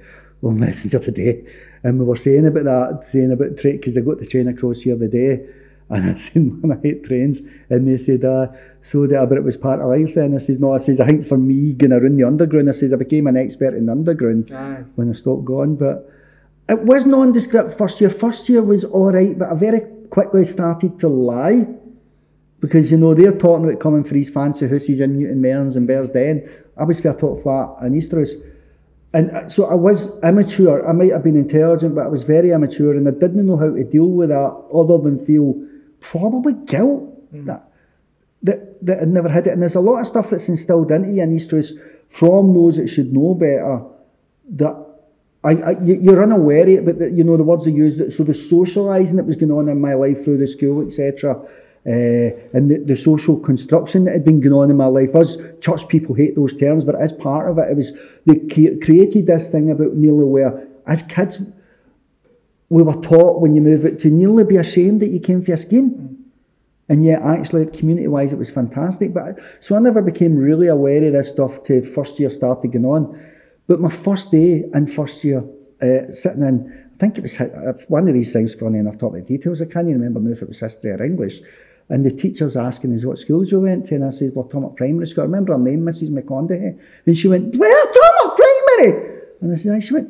on 0.43 0.59
Messenger 0.59 0.99
today, 0.99 1.45
and 1.83 1.97
we 1.97 2.05
were 2.05 2.17
saying 2.17 2.45
about 2.45 2.65
that, 2.65 3.05
saying 3.05 3.31
about 3.31 3.57
train, 3.57 3.77
because 3.77 3.97
I 3.97 4.01
got 4.01 4.19
the 4.19 4.25
train 4.25 4.49
across 4.49 4.81
here 4.81 4.97
the 4.97 5.07
day, 5.07 5.47
and 5.89 6.11
I 6.11 6.15
said, 6.15 6.43
man, 6.43 6.77
I 6.77 6.81
hate 6.81 7.03
trains. 7.03 7.41
And 7.69 7.87
they 7.87 7.97
said, 7.97 8.23
uh, 8.23 8.47
so 8.81 9.05
that, 9.05 9.29
but 9.29 9.37
it 9.37 9.43
was 9.43 9.55
part 9.55 9.81
of 9.81 9.87
life 9.87 10.15
then. 10.15 10.35
I 10.35 10.39
says, 10.39 10.59
no, 10.59 10.73
I 10.73 10.77
says, 10.77 10.99
I 10.99 11.05
think 11.05 11.27
for 11.27 11.37
me, 11.37 11.73
going 11.73 11.91
around 11.91 12.17
the 12.17 12.23
underground, 12.23 12.69
I 12.69 12.71
says, 12.71 12.91
I 12.91 12.95
became 12.95 13.27
an 13.27 13.37
expert 13.37 13.75
in 13.75 13.85
the 13.85 13.91
underground 13.91 14.51
Aye. 14.51 14.83
when 14.95 15.09
I 15.09 15.13
stopped 15.13 15.45
going. 15.45 15.75
But 15.75 16.09
it 16.67 16.81
was 16.81 17.05
nondescript 17.05 17.73
first 17.73 18.01
year. 18.01 18.09
First 18.09 18.49
year 18.49 18.63
was 18.63 18.83
all 18.83 19.11
right, 19.11 19.37
but 19.37 19.51
I 19.51 19.53
very 19.53 19.81
quickly 20.09 20.45
started 20.45 20.99
to 20.99 21.07
lie. 21.07 21.67
Because, 22.61 22.89
you 22.89 22.97
know, 22.97 23.13
they're 23.13 23.31
talking 23.31 23.65
about 23.65 23.79
coming 23.79 24.03
for 24.03 24.15
these 24.15 24.31
fancy 24.31 24.67
houses 24.67 24.99
in 24.99 25.19
Newton 25.19 25.39
Mearns 25.39 25.75
and 25.75 25.87
Bearsden. 25.87 26.49
I 26.77 26.83
was 26.83 26.99
fair 26.99 27.13
talk 27.13 27.43
flat 27.43 27.85
in 27.85 27.93
Easterhouse. 27.93 28.31
And 29.13 29.29
uh, 29.31 29.47
so 29.47 29.65
I 29.65 29.75
was 29.75 30.09
immature. 30.23 30.87
I 30.87 30.91
might 30.91 31.11
have 31.11 31.23
been 31.23 31.37
intelligent, 31.37 31.93
but 31.93 32.05
I 32.05 32.07
was 32.07 32.23
very 32.23 32.51
immature 32.51 32.93
and 32.93 33.07
I 33.07 33.11
didn't 33.11 33.45
know 33.45 33.55
how 33.55 33.69
to 33.69 33.83
deal 33.83 34.07
with 34.07 34.29
that 34.29 34.51
other 34.73 34.97
than 34.97 35.23
feel 35.23 35.53
probably 36.11 36.53
guilt 36.53 37.03
that, 37.47 37.63
that, 38.43 38.85
that 38.85 38.99
I'd 39.01 39.07
never 39.09 39.29
had 39.29 39.47
it. 39.47 39.51
And 39.53 39.61
there's 39.61 39.75
a 39.75 39.81
lot 39.81 39.99
of 40.01 40.07
stuff 40.07 40.29
that's 40.29 40.47
instilled 40.49 40.91
into 40.91 41.09
you 41.11 41.23
in 41.23 41.35
Easterhouse 41.37 41.71
from 42.09 42.53
those 42.53 42.77
that 42.77 42.87
should 42.87 43.11
know 43.13 43.33
better 43.33 43.81
that 44.61 44.75
I, 45.43 45.51
I, 45.69 45.71
you- 45.81 45.99
you're 46.01 46.23
unaware 46.23 46.63
of 46.63 46.69
it, 46.69 46.85
but 46.85 46.99
the, 46.99 47.09
you 47.11 47.23
know 47.23 47.37
the 47.37 47.43
words 47.43 47.65
they 47.65 47.71
used. 47.71 47.99
So 48.13 48.23
the 48.23 48.33
socialising 48.33 49.15
that 49.17 49.25
was 49.25 49.35
going 49.35 49.51
on 49.51 49.69
in 49.69 49.79
my 49.81 49.93
life 49.93 50.23
through 50.23 50.37
the 50.37 50.47
school, 50.47 50.85
etc., 50.85 51.35
uh, 51.87 52.29
and 52.55 52.71
the, 52.71 52.77
the 52.83 52.95
social 52.97 53.37
construction 53.39 54.05
that 54.05 54.13
had 54.13 54.25
been 54.25 54.39
going 54.39 54.53
on 54.53 54.71
in 54.71 54.77
my 54.77 54.87
life. 54.87 55.15
Us 55.15 55.37
church 55.61 55.87
people 55.87 56.15
hate 56.15 56.35
those 56.35 56.55
terms, 56.55 56.83
but 56.83 56.95
as 56.95 57.13
part 57.13 57.47
of 57.49 57.59
it, 57.59 57.69
it 57.69 57.77
was 57.77 57.91
they 58.25 58.37
cre- 58.53 58.83
created 58.83 59.27
this 59.27 59.49
thing 59.51 59.69
about 59.69 59.93
nearly 59.93 60.25
where 60.25 60.67
as 60.87 61.03
kids 61.03 61.39
we 62.69 62.81
were 62.83 62.99
taught 63.01 63.41
when 63.41 63.55
you 63.55 63.61
move 63.61 63.85
it 63.85 63.99
to 63.99 64.09
nearly 64.09 64.43
be 64.43 64.57
ashamed 64.57 65.01
that 65.01 65.09
you 65.09 65.19
came 65.19 65.41
for 65.41 65.53
a 65.53 65.57
scheme. 65.57 66.15
And 66.87 67.03
yet, 67.03 67.21
actually, 67.21 67.65
community 67.65 68.07
wise, 68.07 68.31
it 68.31 68.37
was 68.37 68.51
fantastic. 68.51 69.13
But 69.13 69.39
so 69.59 69.75
I 69.75 69.79
never 69.79 70.01
became 70.01 70.35
really 70.35 70.67
aware 70.67 71.03
of 71.03 71.13
this 71.13 71.29
stuff 71.29 71.63
till 71.63 71.83
first 71.83 72.19
year 72.19 72.29
started 72.29 72.71
going 72.71 72.85
on. 72.85 73.19
But 73.67 73.79
my 73.79 73.89
first 73.89 74.31
day 74.31 74.65
in 74.71 74.87
first 74.87 75.23
year, 75.23 75.43
uh, 75.81 76.13
sitting 76.13 76.43
in, 76.43 76.89
I 76.95 76.97
think 76.99 77.17
it 77.17 77.21
was 77.21 77.39
uh, 77.39 77.73
one 77.87 78.07
of 78.07 78.13
these 78.13 78.31
things, 78.31 78.53
funny 78.53 78.79
enough, 78.79 78.97
talking 78.97 79.23
the 79.23 79.27
details, 79.27 79.61
I 79.61 79.65
can't 79.65 79.87
even 79.87 79.99
remember 79.99 80.19
now 80.19 80.31
if 80.31 80.41
it 80.41 80.47
was 80.47 80.59
history 80.59 80.91
or 80.91 81.03
English. 81.03 81.41
And 81.89 82.05
the 82.05 82.11
teacher's 82.11 82.55
asking 82.55 82.95
us 82.95 83.05
what 83.05 83.19
schools 83.19 83.51
we 83.51 83.59
went 83.59 83.85
to, 83.85 83.95
and 83.95 84.05
I 84.05 84.09
says, 84.09 84.31
Well, 84.33 84.45
Thomas 84.45 84.73
Primary 84.75 85.05
School. 85.05 85.23
I 85.23 85.25
remember 85.25 85.53
her 85.53 85.59
name, 85.59 85.81
Mrs. 85.81 86.09
McConaughey. 86.09 86.79
And 87.05 87.17
she 87.17 87.27
went, 87.27 87.55
Where, 87.55 87.85
Thomas 87.85 88.39
Primary? 88.39 89.21
And 89.41 89.53
I 89.53 89.55
said. 89.55 89.83
She 89.83 89.93
went, 89.93 90.09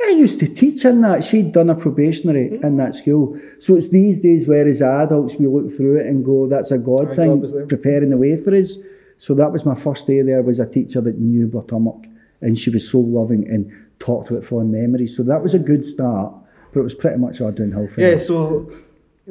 I 0.00 0.10
used 0.10 0.38
to 0.40 0.48
teach 0.48 0.84
in 0.84 1.00
that. 1.02 1.24
She'd 1.24 1.52
done 1.52 1.70
a 1.70 1.74
probationary 1.74 2.56
hmm? 2.56 2.64
in 2.64 2.76
that 2.76 2.94
school. 2.94 3.38
So 3.58 3.76
it's 3.76 3.88
these 3.88 4.20
days 4.20 4.46
where 4.46 4.66
as 4.68 4.80
adults 4.80 5.36
we 5.36 5.46
look 5.46 5.72
through 5.72 5.96
it 5.96 6.06
and 6.06 6.24
go, 6.24 6.46
that's 6.46 6.70
a 6.70 6.78
God 6.78 7.10
Aye, 7.10 7.14
thing, 7.14 7.40
God 7.40 7.68
preparing 7.68 8.10
the 8.10 8.16
way 8.16 8.36
for 8.36 8.54
us. 8.54 8.76
So 9.18 9.34
that 9.34 9.52
was 9.52 9.64
my 9.64 9.74
first 9.74 10.06
day 10.06 10.22
there 10.22 10.42
was 10.42 10.60
a 10.60 10.66
teacher 10.66 11.00
that 11.00 11.18
knew 11.18 11.48
Blairtummock 11.48 12.06
and 12.40 12.56
she 12.58 12.70
was 12.70 12.88
so 12.88 13.00
loving 13.00 13.48
and 13.48 13.70
talked 13.98 14.30
about 14.30 14.44
fond 14.44 14.70
memories. 14.70 15.16
So 15.16 15.22
that 15.24 15.42
was 15.42 15.54
a 15.54 15.58
good 15.58 15.84
start, 15.84 16.32
but 16.72 16.80
it 16.80 16.84
was 16.84 16.94
pretty 16.94 17.18
much 17.18 17.40
all 17.40 17.50
downhill 17.50 17.88
from 17.88 18.04
Yeah, 18.04 18.18
so 18.18 18.70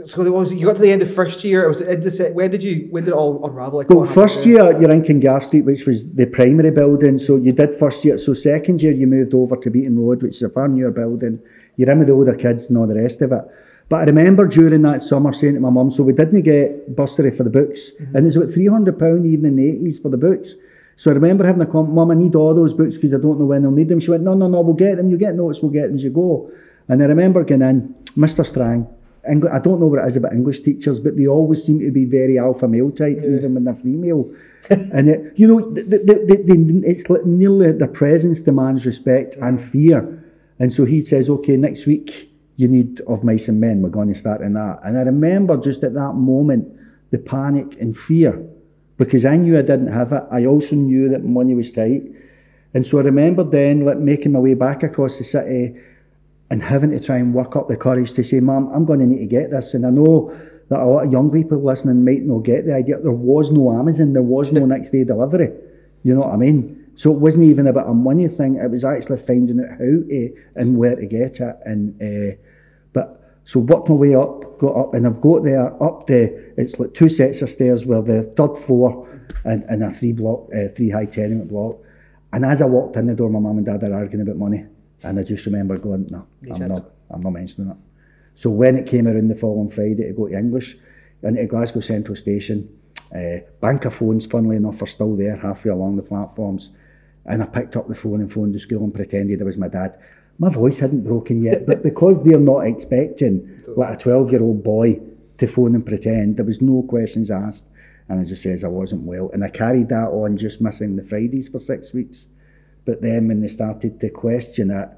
so 0.05 0.23
there 0.23 0.31
was 0.31 0.53
you 0.53 0.65
got 0.65 0.75
to 0.75 0.81
the 0.81 0.91
end 0.91 1.01
of 1.01 1.13
first 1.13 1.43
year. 1.43 1.63
It 1.63 1.69
was 1.69 2.17
se- 2.17 2.31
when 2.31 2.51
did 2.51 2.63
you 2.63 2.87
when 2.91 3.03
did 3.03 3.11
it 3.11 3.15
all 3.15 3.43
unravel? 3.45 3.79
Like 3.79 3.89
Well, 3.89 4.03
first 4.03 4.45
year 4.45 4.79
you're 4.79 4.91
in 4.91 5.03
Kingarth 5.03 5.43
Street, 5.43 5.61
which 5.61 5.85
was 5.85 6.07
the 6.13 6.25
primary 6.27 6.71
building. 6.71 7.17
So 7.17 7.37
you 7.37 7.51
did 7.51 7.73
first 7.73 8.05
year. 8.05 8.17
So 8.17 8.33
second 8.33 8.81
year 8.81 8.91
you 8.91 9.07
moved 9.07 9.33
over 9.33 9.55
to 9.57 9.69
Beaton 9.69 9.97
Road, 9.99 10.21
which 10.21 10.35
is 10.35 10.41
a 10.43 10.49
far 10.49 10.67
newer 10.67 10.91
building. 10.91 11.39
You're 11.77 11.89
in 11.89 11.99
with 11.99 12.07
the 12.07 12.13
older 12.13 12.35
kids 12.35 12.67
and 12.67 12.77
all 12.77 12.87
the 12.87 12.95
rest 12.95 13.21
of 13.21 13.31
it. 13.31 13.43
But 13.89 14.01
I 14.01 14.03
remember 14.03 14.47
during 14.47 14.81
that 14.81 15.01
summer 15.01 15.33
saying 15.33 15.55
to 15.55 15.59
my 15.61 15.69
mum, 15.69 15.89
so 15.89 16.03
we 16.03 16.13
didn't 16.13 16.41
get 16.41 16.95
bursary 16.95 17.31
for 17.31 17.43
the 17.43 17.49
books, 17.49 17.91
mm-hmm. 17.91 18.15
and 18.15 18.25
it 18.25 18.25
was 18.25 18.35
about 18.35 18.51
three 18.51 18.67
hundred 18.67 18.99
pound 18.99 19.25
even 19.25 19.45
in 19.45 19.55
the 19.55 19.67
eighties 19.67 19.99
for 19.99 20.09
the 20.09 20.17
books. 20.17 20.55
So 20.97 21.11
I 21.11 21.13
remember 21.13 21.45
having 21.45 21.61
a 21.61 21.65
comment, 21.67 21.93
Mum, 21.93 22.09
I 22.09 22.15
need 22.15 22.33
all 22.33 22.55
those 22.55 22.73
books 22.73 22.95
because 22.97 23.13
I 23.13 23.17
don't 23.17 23.39
know 23.39 23.45
when 23.45 23.63
I'll 23.63 23.71
need 23.71 23.87
them. 23.87 23.99
She 23.99 24.09
went, 24.09 24.23
No, 24.23 24.33
no, 24.33 24.47
no, 24.47 24.61
we'll 24.61 24.73
get 24.73 24.97
them. 24.97 25.09
You 25.11 25.17
get 25.17 25.35
notes, 25.35 25.61
we'll 25.61 25.71
get 25.71 25.87
them 25.87 25.95
as 25.95 26.03
you 26.03 26.09
go. 26.09 26.51
And 26.87 27.01
I 27.03 27.05
remember 27.05 27.43
going 27.43 27.61
in, 27.61 27.95
Mr. 28.17 28.45
Strang. 28.45 28.87
Engl- 29.29 29.51
I 29.51 29.59
don't 29.59 29.79
know 29.79 29.87
what 29.87 30.03
it 30.03 30.07
is 30.07 30.15
about 30.15 30.33
English 30.33 30.61
teachers, 30.61 30.99
but 30.99 31.17
they 31.17 31.27
always 31.27 31.63
seem 31.63 31.79
to 31.79 31.91
be 31.91 32.05
very 32.05 32.37
alpha 32.39 32.67
male 32.67 32.91
type, 32.91 33.17
even 33.23 33.53
when 33.53 33.63
they're 33.63 33.75
female. 33.75 34.31
and 34.69 35.09
it, 35.09 35.33
you 35.35 35.47
know, 35.47 35.71
the, 35.71 35.83
the, 35.83 35.97
the, 35.97 36.43
the, 36.43 36.83
it's 36.85 37.09
nearly 37.25 37.71
their 37.71 37.87
presence 37.87 38.41
demands 38.41 38.85
respect 38.85 39.35
and 39.41 39.61
fear. 39.61 40.23
And 40.59 40.73
so 40.73 40.85
he 40.85 41.01
says, 41.01 41.29
okay, 41.29 41.55
next 41.57 41.85
week 41.85 42.29
you 42.57 42.67
need 42.67 43.01
of 43.01 43.23
mice 43.23 43.47
and 43.47 43.61
men. 43.61 43.81
We're 43.81 43.89
going 43.89 44.09
to 44.09 44.15
start 44.15 44.41
in 44.41 44.53
that. 44.53 44.79
And 44.83 44.97
I 44.97 45.01
remember 45.01 45.57
just 45.57 45.83
at 45.83 45.93
that 45.93 46.13
moment 46.13 46.67
the 47.11 47.19
panic 47.19 47.79
and 47.79 47.97
fear 47.97 48.45
because 48.97 49.25
I 49.25 49.37
knew 49.37 49.57
I 49.57 49.61
didn't 49.61 49.93
have 49.93 50.11
it. 50.11 50.23
I 50.31 50.45
also 50.45 50.75
knew 50.75 51.07
that 51.09 51.23
money 51.23 51.53
was 51.53 51.71
tight. 51.71 52.03
And 52.73 52.85
so 52.85 52.99
I 52.99 53.03
remember 53.03 53.43
then 53.43 53.85
like 53.85 53.97
making 53.97 54.33
my 54.33 54.39
way 54.39 54.55
back 54.55 54.83
across 54.83 55.17
the 55.17 55.23
city 55.23 55.75
and 56.49 56.61
having 56.61 56.91
to 56.91 56.99
try 56.99 57.17
and 57.17 57.33
work 57.33 57.55
up 57.55 57.67
the 57.67 57.77
courage 57.77 58.13
to 58.13 58.23
say, 58.23 58.39
Mum, 58.39 58.71
I'm 58.73 58.85
going 58.85 58.99
to 58.99 59.05
need 59.05 59.19
to 59.19 59.25
get 59.25 59.51
this. 59.51 59.73
And 59.73 59.85
I 59.85 59.89
know 59.89 60.35
that 60.69 60.79
a 60.79 60.85
lot 60.85 61.05
of 61.05 61.11
young 61.11 61.31
people 61.31 61.63
listening 61.63 62.03
might 62.03 62.23
not 62.23 62.39
get 62.39 62.65
the 62.65 62.75
idea. 62.75 62.99
There 62.99 63.11
was 63.11 63.51
no 63.51 63.71
Amazon, 63.71 64.13
there 64.13 64.21
was 64.21 64.51
no 64.51 64.65
next 64.73 64.91
day 64.91 65.03
delivery. 65.03 65.51
You 66.03 66.13
know 66.13 66.21
what 66.21 66.33
I 66.33 66.37
mean? 66.37 66.91
So 66.95 67.11
it 67.11 67.19
wasn't 67.19 67.45
even 67.45 67.67
about 67.67 67.89
a 67.89 67.93
money 67.93 68.27
thing. 68.27 68.55
It 68.55 68.71
was 68.71 68.83
actually 68.83 69.17
finding 69.17 69.59
out 69.59 69.71
how 69.71 69.77
to 69.77 70.33
and 70.55 70.77
where 70.77 70.95
to 70.95 71.05
get 71.05 71.39
it. 71.39 71.55
And 71.63 72.01
uh, 72.01 72.35
but 72.93 73.41
so 73.45 73.59
worked 73.59 73.89
my 73.89 73.95
way 73.95 74.15
up, 74.15 74.57
got 74.57 74.75
up, 74.75 74.93
and 74.93 75.05
I've 75.05 75.21
got 75.21 75.43
there 75.43 75.71
up 75.83 76.07
the. 76.07 76.53
It's 76.57 76.79
like 76.79 76.93
two 76.95 77.09
sets 77.09 77.41
of 77.43 77.49
stairs 77.49 77.85
where 77.85 78.01
the 78.01 78.23
third 78.35 78.55
floor 78.57 79.07
and, 79.43 79.63
and 79.69 79.83
a 79.83 79.91
three 79.91 80.11
block, 80.11 80.49
uh, 80.55 80.69
three 80.75 80.89
high 80.89 81.05
tenement 81.05 81.49
block. 81.49 81.77
And 82.33 82.43
as 82.43 82.61
I 82.61 82.65
walked 82.65 82.95
in 82.95 83.07
the 83.07 83.13
door, 83.13 83.29
my 83.29 83.39
mum 83.39 83.57
and 83.57 83.65
dad 83.65 83.83
are 83.83 83.93
arguing 83.93 84.27
about 84.27 84.37
money, 84.37 84.65
and 85.03 85.19
I 85.19 85.23
just 85.23 85.45
remember 85.45 85.77
going, 85.77 86.07
"No, 86.09 86.27
I'm 86.51 86.59
chance. 86.59 86.69
not. 86.69 86.91
I'm 87.09 87.21
not 87.21 87.31
mentioning 87.31 87.71
it." 87.71 87.77
So 88.35 88.49
when 88.49 88.75
it 88.75 88.85
came 88.85 89.07
around 89.07 89.27
the 89.29 89.35
following 89.35 89.69
Friday 89.69 90.07
to 90.07 90.13
go 90.13 90.27
to 90.27 90.37
English, 90.37 90.77
into 91.23 91.45
Glasgow 91.45 91.79
Central 91.79 92.15
Station, 92.15 92.69
uh, 93.15 93.37
bank 93.61 93.85
of 93.85 93.93
phones, 93.93 94.25
funnily 94.25 94.57
enough, 94.57 94.81
are 94.81 94.87
still 94.87 95.15
there 95.15 95.35
halfway 95.35 95.71
along 95.71 95.95
the 95.95 96.03
platforms. 96.03 96.69
And 97.25 97.41
I 97.41 97.45
picked 97.45 97.75
up 97.75 97.87
the 97.87 97.95
phone 97.95 98.21
and 98.21 98.31
phoned 98.31 98.53
the 98.53 98.59
school 98.59 98.83
and 98.83 98.93
pretended 98.93 99.41
it 99.41 99.43
was 99.43 99.57
my 99.57 99.67
dad. 99.67 99.97
My 100.39 100.49
voice 100.49 100.79
hadn't 100.79 101.03
broken 101.03 101.41
yet, 101.41 101.65
but 101.65 101.83
because 101.83 102.23
they're 102.23 102.39
not 102.39 102.59
expecting 102.59 103.61
like 103.75 103.95
a 103.95 103.99
12 103.99 104.31
year 104.31 104.41
old 104.41 104.63
boy 104.63 105.01
to 105.39 105.47
phone 105.47 105.75
and 105.75 105.85
pretend, 105.85 106.37
there 106.37 106.45
was 106.45 106.61
no 106.61 106.83
questions 106.83 107.31
asked. 107.31 107.65
And 108.09 108.19
I 108.19 108.23
just 108.23 108.43
says 108.43 108.63
I 108.63 108.69
wasn't 108.69 109.01
well. 109.01 109.29
And 109.33 109.43
I 109.43 109.49
carried 109.49 109.89
that 109.89 110.09
on, 110.09 110.37
just 110.37 110.61
missing 110.61 110.95
the 110.95 111.03
Fridays 111.03 111.49
for 111.49 111.59
six 111.59 111.93
weeks. 111.93 112.27
But 112.87 113.01
then 113.01 113.27
when 113.27 113.41
they 113.41 113.49
started 113.49 113.99
to 113.99 114.09
question 114.09 114.71
it, 114.71 114.89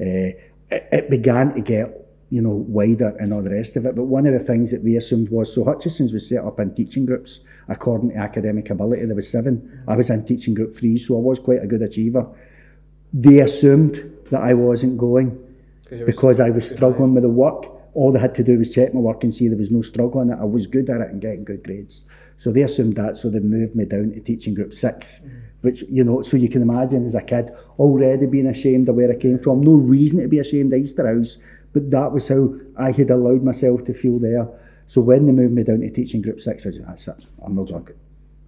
uh, 0.00 0.30
it, 0.70 0.88
it 0.92 1.10
began 1.10 1.52
to 1.54 1.60
get, 1.60 1.88
you 2.30 2.40
know, 2.40 2.54
wider 2.54 3.14
and 3.18 3.34
all 3.34 3.42
the 3.42 3.50
rest 3.50 3.76
of 3.76 3.84
it. 3.84 3.96
But 3.96 4.04
one 4.04 4.26
of 4.26 4.32
the 4.32 4.38
things 4.38 4.70
that 4.70 4.84
they 4.84 4.94
assumed 4.94 5.28
was, 5.28 5.52
so 5.52 5.64
Hutchesons' 5.64 6.12
was 6.12 6.28
set 6.28 6.44
up 6.44 6.60
in 6.60 6.72
teaching 6.72 7.04
groups 7.04 7.40
according 7.68 8.10
to 8.10 8.16
academic 8.16 8.70
ability. 8.70 9.04
There 9.04 9.16
was 9.16 9.28
seven. 9.28 9.82
I 9.88 9.96
was 9.96 10.08
in 10.08 10.24
teaching 10.24 10.54
group 10.54 10.76
three, 10.76 10.96
so 10.98 11.16
I 11.16 11.20
was 11.20 11.40
quite 11.40 11.62
a 11.62 11.66
good 11.66 11.82
achiever. 11.82 12.24
They 13.12 13.40
assumed 13.40 13.96
that 14.30 14.40
I 14.40 14.54
wasn't 14.54 14.96
going 14.96 15.36
because 16.06 16.38
I 16.40 16.50
was 16.50 16.70
struggling 16.70 17.12
with 17.14 17.24
the 17.24 17.28
work. 17.28 17.66
All 17.94 18.12
they 18.12 18.20
had 18.20 18.36
to 18.36 18.44
do 18.44 18.56
was 18.58 18.72
check 18.72 18.94
my 18.94 19.00
work 19.00 19.24
and 19.24 19.34
see 19.34 19.48
there 19.48 19.58
was 19.58 19.70
no 19.70 19.82
struggle 19.82 20.22
in 20.22 20.30
it. 20.30 20.38
I 20.40 20.44
was 20.44 20.66
good 20.66 20.88
at 20.88 21.00
it 21.00 21.10
and 21.10 21.20
getting 21.20 21.44
good 21.44 21.62
grades. 21.64 22.04
So 22.38 22.50
they 22.50 22.62
assumed 22.62 22.96
that, 22.96 23.18
so 23.18 23.28
they 23.28 23.40
moved 23.40 23.76
me 23.76 23.84
down 23.84 24.12
to 24.12 24.20
teaching 24.20 24.54
group 24.54 24.72
six, 24.74 25.20
which, 25.62 25.82
you 25.88 26.04
know, 26.04 26.22
so 26.22 26.36
you 26.36 26.48
can 26.48 26.62
imagine 26.62 27.06
as 27.06 27.14
a 27.14 27.22
kid 27.22 27.50
already 27.78 28.26
being 28.26 28.46
ashamed 28.46 28.88
of 28.88 28.96
where 28.96 29.10
I 29.10 29.16
came 29.16 29.38
from. 29.38 29.62
No 29.62 29.72
reason 29.72 30.20
to 30.20 30.28
be 30.28 30.38
ashamed 30.38 30.72
of 30.72 30.80
Easterhouse, 30.80 31.38
but 31.72 31.90
that 31.90 32.12
was 32.12 32.28
how 32.28 32.54
I 32.76 32.92
had 32.92 33.10
allowed 33.10 33.42
myself 33.42 33.84
to 33.84 33.94
feel 33.94 34.18
there. 34.18 34.48
So 34.88 35.00
when 35.00 35.26
they 35.26 35.32
moved 35.32 35.54
me 35.54 35.62
down 35.62 35.80
to 35.80 35.90
teaching 35.90 36.20
group 36.20 36.40
six, 36.40 36.66
I 36.66 36.70
was 36.70 36.78
that's 36.86 37.08
it, 37.08 37.26
I'm 37.44 37.54
not 37.54 37.68
drunk. 37.68 37.92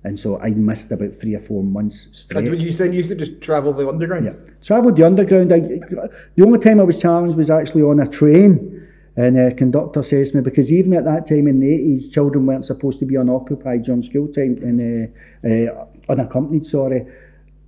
And 0.03 0.21
so 0.21 0.39
I 0.39 0.51
missed 0.51 0.93
about 0.93 1.15
three 1.15 1.35
or 1.35 1.41
four 1.41 1.63
months 1.63 2.11
straight. 2.13 2.47
And 2.47 2.61
you 2.61 2.71
said 2.71 2.93
you 2.93 2.99
used 2.99 3.09
to 3.09 3.15
just 3.15 3.41
travel 3.41 3.73
the 3.73 3.89
underground. 3.89 4.27
Yeah. 4.27 4.35
Travelled 4.63 4.97
the 4.97 5.07
underground. 5.07 5.51
I, 5.51 5.61
the 5.61 6.45
only 6.45 6.59
time 6.59 6.79
I 6.79 6.83
was 6.83 7.01
challenged 7.01 7.39
was 7.39 7.49
actually 7.49 7.83
on 7.83 8.01
a 8.01 8.07
train. 8.07 8.74
And 9.17 9.39
a 9.39 9.55
conductor 9.55 10.03
says 10.03 10.33
to 10.33 10.39
me, 10.39 10.43
because 10.43 10.73
even 10.73 10.93
at 10.95 11.05
that 11.05 11.27
time 11.27 11.47
in 11.47 11.61
the 11.61 11.69
80s, 11.69 12.13
children 12.13 12.47
weren't 12.47 12.65
supposed 12.65 12.99
to 12.99 13.07
be 13.07 13.15
unoccupied 13.15 13.85
during 13.85 14.03
school 14.03 14.27
time 14.29 14.59
and 14.63 15.15
uh, 15.45 15.49
uh, 15.49 15.87
unaccompanied, 16.09 16.67
sorry. 16.67 17.07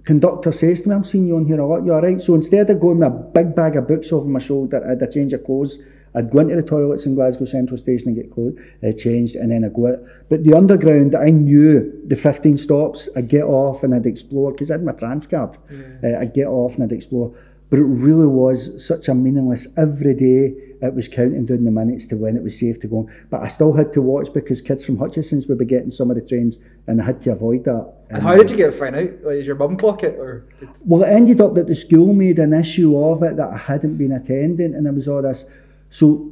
Conductor 0.04 0.52
says 0.52 0.82
to 0.82 0.88
me, 0.88 0.94
I'm 0.94 1.04
seeing 1.04 1.26
you 1.26 1.36
on 1.36 1.46
here 1.46 1.60
a 1.60 1.66
lot, 1.66 1.84
You're 1.84 1.96
alright? 1.96 2.20
So 2.20 2.34
instead 2.34 2.70
of 2.70 2.80
going 2.80 2.98
with 2.98 3.08
a 3.08 3.10
big 3.10 3.54
bag 3.54 3.76
of 3.76 3.86
books 3.86 4.12
over 4.12 4.28
my 4.28 4.40
shoulder, 4.40 4.84
I 4.84 4.90
had 4.90 5.02
a 5.02 5.10
change 5.10 5.32
of 5.32 5.44
clothes. 5.44 5.78
I'd 6.16 6.30
go 6.30 6.38
into 6.38 6.56
the 6.56 6.62
toilets 6.62 7.06
in 7.06 7.14
Glasgow 7.14 7.44
Central 7.44 7.76
Station 7.76 8.08
and 8.08 8.16
get 8.16 8.32
clothes, 8.32 8.58
uh, 8.82 8.92
changed, 8.92 9.36
and 9.36 9.50
then 9.50 9.64
I'd 9.64 9.74
go 9.74 9.88
out. 9.88 9.98
But 10.30 10.44
the 10.44 10.54
underground, 10.54 11.14
I 11.14 11.30
knew 11.30 11.92
the 12.06 12.16
15 12.16 12.56
stops, 12.58 13.08
I'd 13.14 13.28
get 13.28 13.42
off 13.42 13.82
and 13.82 13.94
I'd 13.94 14.06
explore, 14.06 14.50
because 14.52 14.70
I 14.70 14.74
had 14.74 14.84
my 14.84 14.92
trans 14.92 15.26
card. 15.26 15.58
Uh, 16.02 16.18
I'd 16.18 16.34
get 16.34 16.46
off 16.46 16.74
and 16.74 16.84
I'd 16.84 16.92
explore. 16.92 17.36
But 17.68 17.80
it 17.80 17.84
really 17.84 18.26
was 18.26 18.84
such 18.86 19.08
a 19.08 19.14
meaningless, 19.14 19.66
every 19.76 20.14
day 20.14 20.54
it 20.82 20.94
was 20.94 21.08
counting 21.08 21.46
down 21.46 21.64
the 21.64 21.70
minutes 21.70 22.06
to 22.06 22.16
when 22.16 22.36
it 22.36 22.42
was 22.42 22.58
safe 22.58 22.78
to 22.80 22.86
go. 22.86 23.08
But 23.30 23.42
I 23.42 23.48
still 23.48 23.72
had 23.72 23.92
to 23.94 24.02
watch 24.02 24.32
because 24.32 24.60
kids 24.60 24.84
from 24.84 24.98
Hutchesons' 24.98 25.46
would 25.46 25.58
be 25.58 25.64
getting 25.64 25.90
some 25.90 26.10
of 26.10 26.16
the 26.16 26.22
trains 26.22 26.58
and 26.86 27.00
I 27.00 27.06
had 27.06 27.20
to 27.22 27.32
avoid 27.32 27.64
that. 27.64 27.92
And 28.10 28.22
how 28.22 28.36
did 28.36 28.50
you 28.50 28.56
get 28.56 28.74
found 28.74 28.94
out? 28.94 29.10
Like, 29.22 29.36
did 29.36 29.46
your 29.46 29.56
mum 29.56 29.76
clock 29.76 30.02
it, 30.02 30.18
or 30.18 30.46
did, 30.60 30.68
Well, 30.84 31.02
it 31.02 31.08
ended 31.08 31.40
up 31.40 31.54
that 31.54 31.66
the 31.66 31.74
school 31.74 32.12
made 32.12 32.38
an 32.38 32.52
issue 32.52 32.96
of 33.02 33.22
it 33.22 33.36
that 33.36 33.48
I 33.48 33.56
hadn't 33.56 33.96
been 33.96 34.12
attending, 34.12 34.74
and 34.74 34.86
there 34.86 34.92
was 34.92 35.08
all 35.08 35.22
this. 35.22 35.44
So, 35.90 36.30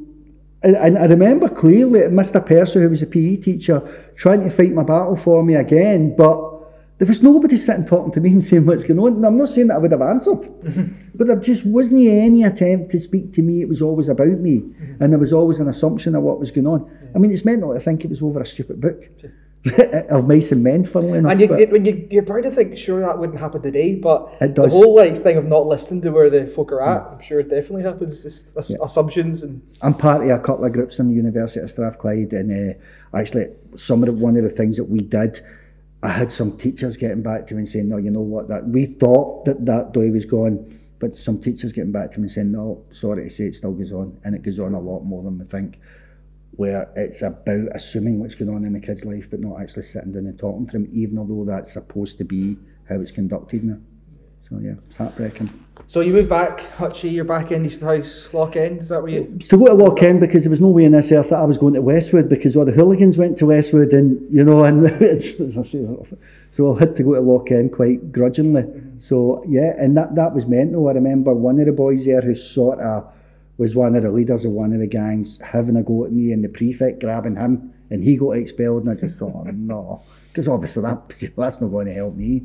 and, 0.62 0.76
and 0.76 0.98
I 0.98 1.06
remember 1.06 1.48
clearly 1.48 2.00
Mr. 2.02 2.44
Percy, 2.44 2.80
who 2.80 2.90
was 2.90 3.02
a 3.02 3.06
PE 3.06 3.36
teacher, 3.36 4.12
trying 4.14 4.42
to 4.42 4.50
fight 4.50 4.72
my 4.72 4.84
battle 4.84 5.16
for 5.16 5.42
me 5.42 5.54
again, 5.54 6.14
but 6.16 6.53
there 6.98 7.08
was 7.08 7.22
nobody 7.22 7.56
sitting 7.56 7.84
talking 7.84 8.12
to 8.12 8.20
me 8.20 8.30
and 8.30 8.42
saying 8.42 8.66
what's 8.66 8.84
going 8.84 9.00
on. 9.00 9.14
And 9.14 9.26
I'm 9.26 9.36
not 9.36 9.48
saying 9.48 9.68
that 9.68 9.74
I 9.74 9.78
would 9.78 9.90
have 9.90 10.00
answered, 10.00 10.42
mm-hmm. 10.42 11.08
but 11.14 11.26
there 11.26 11.36
just 11.36 11.66
wasn't 11.66 12.06
any 12.06 12.44
attempt 12.44 12.92
to 12.92 13.00
speak 13.00 13.32
to 13.32 13.42
me. 13.42 13.62
It 13.62 13.68
was 13.68 13.82
always 13.82 14.08
about 14.08 14.38
me, 14.38 14.60
mm-hmm. 14.60 15.02
and 15.02 15.12
there 15.12 15.18
was 15.18 15.32
always 15.32 15.58
an 15.58 15.68
assumption 15.68 16.14
of 16.14 16.22
what 16.22 16.38
was 16.38 16.50
going 16.50 16.66
on. 16.66 16.90
I 17.14 17.18
mean, 17.18 17.32
it's 17.32 17.44
mental 17.44 17.74
to 17.74 17.80
think 17.80 18.04
it 18.04 18.10
was 18.10 18.22
over 18.22 18.40
a 18.40 18.46
stupid 18.46 18.80
book 18.80 19.10
of 20.10 20.28
mice 20.28 20.52
and 20.52 20.62
men, 20.62 20.84
funnily 20.84 21.18
enough. 21.18 21.32
and 21.32 21.40
you, 21.40 21.58
you- 21.58 21.66
when 21.68 21.84
you, 21.84 22.06
you're 22.10 22.22
proud 22.22 22.42
to 22.42 22.50
think, 22.50 22.76
sure, 22.76 23.00
that 23.00 23.18
wouldn't 23.18 23.40
happen 23.40 23.62
today, 23.62 23.96
but 23.96 24.32
It 24.40 24.54
the 24.54 24.68
whole 24.68 24.94
like 24.94 25.20
thing 25.20 25.36
of 25.36 25.46
not 25.46 25.66
listening 25.66 26.02
to 26.02 26.10
where 26.10 26.28
the 26.28 26.46
folk 26.46 26.70
are 26.70 26.82
at, 26.82 27.02
mm. 27.02 27.12
I'm 27.14 27.20
sure 27.20 27.40
it 27.40 27.48
definitely 27.48 27.82
happens. 27.82 28.22
Just 28.22 28.56
ass- 28.56 28.72
assumptions 28.82 29.42
and 29.42 29.62
I'm 29.82 29.94
part 29.94 30.22
of 30.22 30.28
a 30.28 30.38
couple 30.38 30.64
of 30.64 30.72
groups 30.72 30.98
in 30.98 31.08
the 31.08 31.14
University 31.14 31.60
of 31.60 31.70
Strathclyde, 31.70 32.32
and 32.34 32.76
uh, 32.76 33.16
actually, 33.16 33.46
some 33.74 34.02
of 34.02 34.06
the, 34.06 34.12
one 34.12 34.36
of 34.36 34.44
the 34.44 34.50
things 34.50 34.76
that 34.76 34.84
we 34.84 35.00
did, 35.00 35.40
I 36.04 36.08
had 36.08 36.30
some 36.30 36.58
teachers 36.58 36.98
getting 36.98 37.22
back 37.22 37.46
to 37.46 37.54
me 37.54 37.60
and 37.60 37.68
saying, 37.68 37.88
"No, 37.88 37.96
you 37.96 38.10
know 38.10 38.20
what? 38.20 38.48
That 38.48 38.68
we 38.68 38.84
thought 38.84 39.46
that 39.46 39.64
that 39.64 39.92
day 39.92 40.10
was 40.10 40.26
gone, 40.26 40.78
but 40.98 41.16
some 41.16 41.40
teachers 41.40 41.72
getting 41.72 41.92
back 41.92 42.10
to 42.12 42.18
me 42.18 42.24
and 42.24 42.30
saying, 42.30 42.52
"No, 42.52 42.84
sorry 42.92 43.24
to 43.24 43.30
say, 43.30 43.44
it 43.46 43.56
still 43.56 43.72
goes 43.72 43.90
on, 43.90 44.18
and 44.22 44.34
it 44.34 44.42
goes 44.42 44.58
on 44.60 44.74
a 44.74 44.80
lot 44.80 45.00
more 45.00 45.22
than 45.22 45.38
we 45.38 45.46
think." 45.46 45.78
Where 46.56 46.88
it's 46.94 47.22
about 47.22 47.68
assuming 47.72 48.20
what's 48.20 48.34
going 48.34 48.54
on 48.54 48.66
in 48.66 48.74
the 48.74 48.80
kid's 48.80 49.06
life, 49.06 49.30
but 49.30 49.40
not 49.40 49.60
actually 49.60 49.84
sitting 49.84 50.12
down 50.12 50.26
and 50.26 50.38
talking 50.38 50.66
to 50.66 50.72
them, 50.72 50.88
even 50.92 51.16
though 51.16 51.44
that's 51.44 51.72
supposed 51.72 52.18
to 52.18 52.24
be 52.24 52.58
how 52.86 53.00
it's 53.00 53.10
conducted 53.10 53.64
now. 53.64 53.78
So 54.48 54.58
yeah, 54.58 54.74
it's 54.86 54.96
heartbreaking. 54.96 55.63
So 55.94 56.00
you 56.00 56.12
moved 56.12 56.28
back, 56.28 56.58
Hutchie, 56.76 57.12
you're 57.12 57.24
back 57.24 57.52
in 57.52 57.64
Easterhouse, 57.64 58.34
Lock 58.34 58.56
End. 58.56 58.80
Is 58.80 58.88
that 58.88 59.00
where 59.00 59.12
you? 59.12 59.38
to 59.38 59.56
go 59.56 59.66
to 59.66 59.74
Lochend 59.74 60.18
because 60.18 60.42
there 60.42 60.50
was 60.50 60.60
no 60.60 60.70
way 60.70 60.86
in 60.86 60.90
this 60.90 61.12
earth 61.12 61.30
that 61.30 61.38
I 61.38 61.44
was 61.44 61.56
going 61.56 61.74
to 61.74 61.82
Westwood 61.82 62.28
because 62.28 62.56
all 62.56 62.64
the 62.64 62.72
hooligans 62.72 63.16
went 63.16 63.38
to 63.38 63.46
Westwood 63.46 63.92
and 63.92 64.20
you 64.28 64.42
know 64.42 64.64
and 64.64 64.84
as 64.86 65.56
I 65.56 65.62
say, 65.62 65.86
so 66.50 66.74
I 66.74 66.80
had 66.80 66.96
to 66.96 67.04
go 67.04 67.14
to 67.14 67.20
Lochend 67.20 67.70
quite 67.70 68.10
grudgingly. 68.10 68.62
Mm-hmm. 68.62 68.98
So 68.98 69.44
yeah, 69.46 69.74
and 69.78 69.96
that 69.96 70.16
that 70.16 70.34
was 70.34 70.46
mental. 70.46 70.88
I 70.88 70.94
remember 70.94 71.32
one 71.32 71.60
of 71.60 71.66
the 71.66 71.72
boys 71.72 72.06
there 72.06 72.22
who 72.22 72.34
sort 72.34 72.80
of 72.80 73.08
was 73.58 73.76
one 73.76 73.94
of 73.94 74.02
the 74.02 74.10
leaders 74.10 74.44
of 74.44 74.50
one 74.50 74.72
of 74.72 74.80
the 74.80 74.88
gangs 74.88 75.40
having 75.42 75.76
a 75.76 75.84
go 75.84 76.06
at 76.06 76.10
me 76.10 76.32
and 76.32 76.42
the 76.42 76.48
prefect 76.48 77.02
grabbing 77.02 77.36
him 77.36 77.72
and 77.90 78.02
he 78.02 78.16
got 78.16 78.32
expelled 78.32 78.82
and 78.84 78.98
I 78.98 79.00
just 79.00 79.16
thought, 79.16 79.32
oh, 79.46 79.52
no, 79.52 80.02
because 80.32 80.48
obviously 80.48 80.82
that, 80.82 81.08
that's 81.36 81.60
not 81.60 81.68
going 81.68 81.86
to 81.86 81.94
help 81.94 82.16
me. 82.16 82.42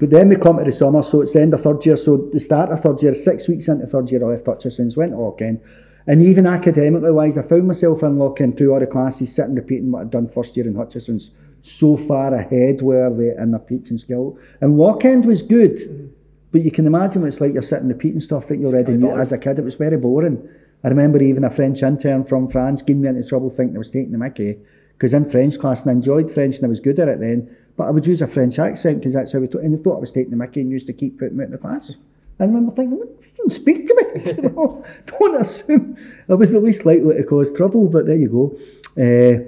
But 0.00 0.10
then 0.10 0.28
we 0.28 0.36
come 0.36 0.58
to 0.58 0.64
the 0.64 0.72
summer, 0.72 1.02
so 1.02 1.20
it's 1.20 1.32
the 1.32 1.42
end 1.42 1.54
of 1.54 1.60
third 1.60 1.84
year. 1.86 1.96
So 1.96 2.28
the 2.32 2.40
start 2.40 2.70
of 2.70 2.80
third 2.80 3.02
year, 3.02 3.14
six 3.14 3.46
weeks 3.48 3.68
into 3.68 3.86
third 3.86 4.10
year, 4.10 4.24
I 4.24 4.32
left 4.32 4.46
Hutchesons', 4.46 4.96
went 4.96 5.12
to 5.12 5.16
Lochend. 5.16 5.60
And 6.06 6.20
even 6.20 6.46
academically 6.46 7.12
wise, 7.12 7.38
I 7.38 7.42
found 7.42 7.68
myself 7.68 8.02
in 8.02 8.16
Lochend 8.16 8.56
through 8.56 8.72
all 8.72 8.80
the 8.80 8.86
classes, 8.86 9.34
sitting 9.34 9.54
repeating 9.54 9.92
what 9.92 10.02
I'd 10.02 10.10
done 10.10 10.26
first 10.26 10.56
year 10.56 10.66
in 10.66 10.74
Hutchesons'. 10.74 11.30
So 11.60 11.96
far 11.96 12.34
ahead 12.34 12.82
were 12.82 13.14
they 13.14 13.40
in 13.40 13.52
their 13.52 13.60
teaching 13.60 13.98
skill. 13.98 14.36
And 14.60 14.76
Lochend 14.76 15.24
was 15.24 15.42
good, 15.42 16.12
but 16.50 16.62
you 16.62 16.72
can 16.72 16.86
imagine 16.88 17.22
what 17.22 17.28
it's 17.28 17.40
like 17.40 17.52
you're 17.52 17.62
sitting 17.62 17.88
repeating 17.88 18.20
stuff 18.20 18.48
that 18.48 18.58
you 18.58 18.66
already 18.66 18.94
knew 18.94 19.16
as 19.16 19.30
a 19.30 19.38
kid. 19.38 19.60
It 19.60 19.64
was 19.64 19.76
very 19.76 19.96
boring. 19.96 20.48
I 20.82 20.88
remember 20.88 21.22
even 21.22 21.44
a 21.44 21.50
French 21.50 21.82
intern 21.84 22.24
from 22.24 22.48
France 22.48 22.82
getting 22.82 23.02
me 23.02 23.08
into 23.08 23.22
trouble 23.22 23.50
thinking 23.50 23.76
I 23.76 23.78
was 23.78 23.90
taking 23.90 24.10
the 24.10 24.18
mickey. 24.18 24.58
Because 24.94 25.14
in 25.14 25.24
French 25.24 25.58
class, 25.58 25.82
and 25.82 25.90
I 25.90 25.94
enjoyed 25.94 26.30
French 26.30 26.56
and 26.56 26.64
I 26.64 26.68
was 26.68 26.80
good 26.80 26.98
at 26.98 27.08
it 27.08 27.20
then, 27.20 27.56
but 27.76 27.84
I 27.84 27.90
would 27.90 28.06
use 28.06 28.22
a 28.22 28.26
French 28.26 28.58
accent 28.58 28.98
because 28.98 29.14
that's 29.14 29.32
how 29.32 29.38
we 29.38 29.48
talk. 29.48 29.62
And 29.62 29.76
they 29.76 29.82
thought 29.82 29.96
I 29.96 30.00
was 30.00 30.12
taking 30.12 30.30
the 30.30 30.36
mickey 30.36 30.60
and 30.60 30.70
used 30.70 30.86
to 30.86 30.92
keep 30.92 31.18
putting 31.18 31.36
me 31.36 31.44
out 31.44 31.46
of 31.46 31.52
the 31.52 31.58
class. 31.58 31.96
I 32.40 32.44
remember 32.44 32.72
thinking, 32.72 32.98
"What, 32.98 33.08
you 33.08 33.30
don't 33.36 33.52
speak 33.52 33.86
to 33.86 33.94
me. 33.94 34.02
You 34.36 34.42
know, 34.42 34.84
don't 35.06 35.40
assume 35.40 35.96
I 36.28 36.34
was 36.34 36.52
the 36.52 36.60
least 36.60 36.84
likely 36.84 37.16
to 37.16 37.24
cause 37.24 37.52
trouble, 37.52 37.88
but 37.88 38.06
there 38.06 38.16
you 38.16 38.28
go. 38.28 39.02
Uh, 39.02 39.44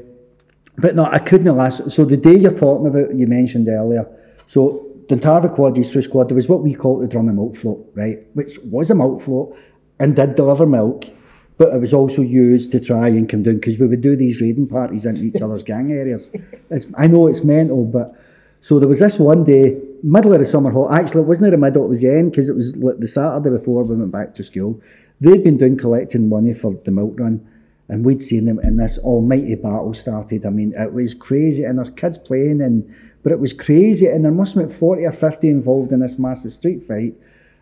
but 0.78 0.96
no, 0.96 1.04
I 1.04 1.18
couldn't 1.18 1.54
last. 1.54 1.90
So 1.90 2.04
the 2.04 2.16
day 2.16 2.34
you're 2.34 2.50
talking 2.50 2.86
about, 2.86 3.14
you 3.14 3.26
mentioned 3.26 3.68
earlier. 3.68 4.06
So 4.46 4.86
Duntarvie 5.08 5.54
Quad, 5.54 5.76
Easter 5.76 6.02
Squad, 6.02 6.28
there 6.28 6.34
was 6.34 6.48
what 6.48 6.62
we 6.62 6.74
called 6.74 7.02
the 7.02 7.08
drum 7.08 7.28
and 7.28 7.36
milk 7.36 7.56
float, 7.56 7.90
right? 7.94 8.18
Which 8.32 8.58
was 8.64 8.90
a 8.90 8.94
milk 8.94 9.20
float 9.20 9.56
and 10.00 10.16
did 10.16 10.34
deliver 10.34 10.66
milk, 10.66 11.04
but 11.56 11.72
it 11.72 11.80
was 11.80 11.94
also 11.94 12.22
used 12.22 12.72
to 12.72 12.80
try 12.80 13.08
and 13.08 13.28
come 13.28 13.42
down 13.42 13.56
because 13.56 13.78
we 13.78 13.86
would 13.86 14.00
do 14.00 14.16
these 14.16 14.40
raiding 14.40 14.66
parties 14.66 15.06
into 15.06 15.22
each 15.24 15.40
other's 15.40 15.62
gang 15.62 15.92
areas. 15.92 16.30
It's, 16.70 16.86
I 16.96 17.06
know 17.06 17.28
it's 17.28 17.44
mental, 17.44 17.84
but 17.84 18.14
so 18.60 18.78
there 18.78 18.88
was 18.88 18.98
this 18.98 19.18
one 19.18 19.44
day, 19.44 19.78
middle 20.02 20.32
of 20.32 20.40
the 20.40 20.46
summer 20.46 20.72
holiday. 20.72 21.02
Actually, 21.02 21.22
it 21.22 21.26
wasn't 21.26 21.50
the 21.50 21.58
middle; 21.58 21.84
it 21.84 21.88
was 21.88 22.00
the 22.00 22.10
end 22.10 22.32
because 22.32 22.48
it 22.48 22.56
was 22.56 22.76
like 22.76 22.98
the 22.98 23.06
Saturday 23.06 23.50
before 23.50 23.84
we 23.84 23.94
went 23.94 24.10
back 24.10 24.34
to 24.34 24.42
school. 24.42 24.80
They'd 25.20 25.44
been 25.44 25.58
doing 25.58 25.76
collecting 25.76 26.28
money 26.28 26.54
for 26.54 26.74
the 26.84 26.90
milk 26.90 27.20
run, 27.20 27.46
and 27.88 28.04
we'd 28.04 28.22
seen 28.22 28.46
them, 28.46 28.58
and 28.58 28.80
this 28.80 28.98
almighty 28.98 29.54
battle 29.54 29.94
started. 29.94 30.46
I 30.46 30.50
mean, 30.50 30.72
it 30.76 30.92
was 30.92 31.14
crazy, 31.14 31.62
and 31.62 31.78
there's 31.78 31.90
kids 31.90 32.18
playing, 32.18 32.62
and 32.62 32.92
but 33.22 33.32
it 33.32 33.38
was 33.38 33.52
crazy, 33.52 34.06
and 34.06 34.24
there 34.24 34.32
must 34.32 34.54
have 34.54 34.66
been 34.66 34.74
forty 34.74 35.04
or 35.04 35.12
fifty 35.12 35.48
involved 35.50 35.92
in 35.92 36.00
this 36.00 36.18
massive 36.18 36.52
street 36.52 36.86
fight. 36.88 37.14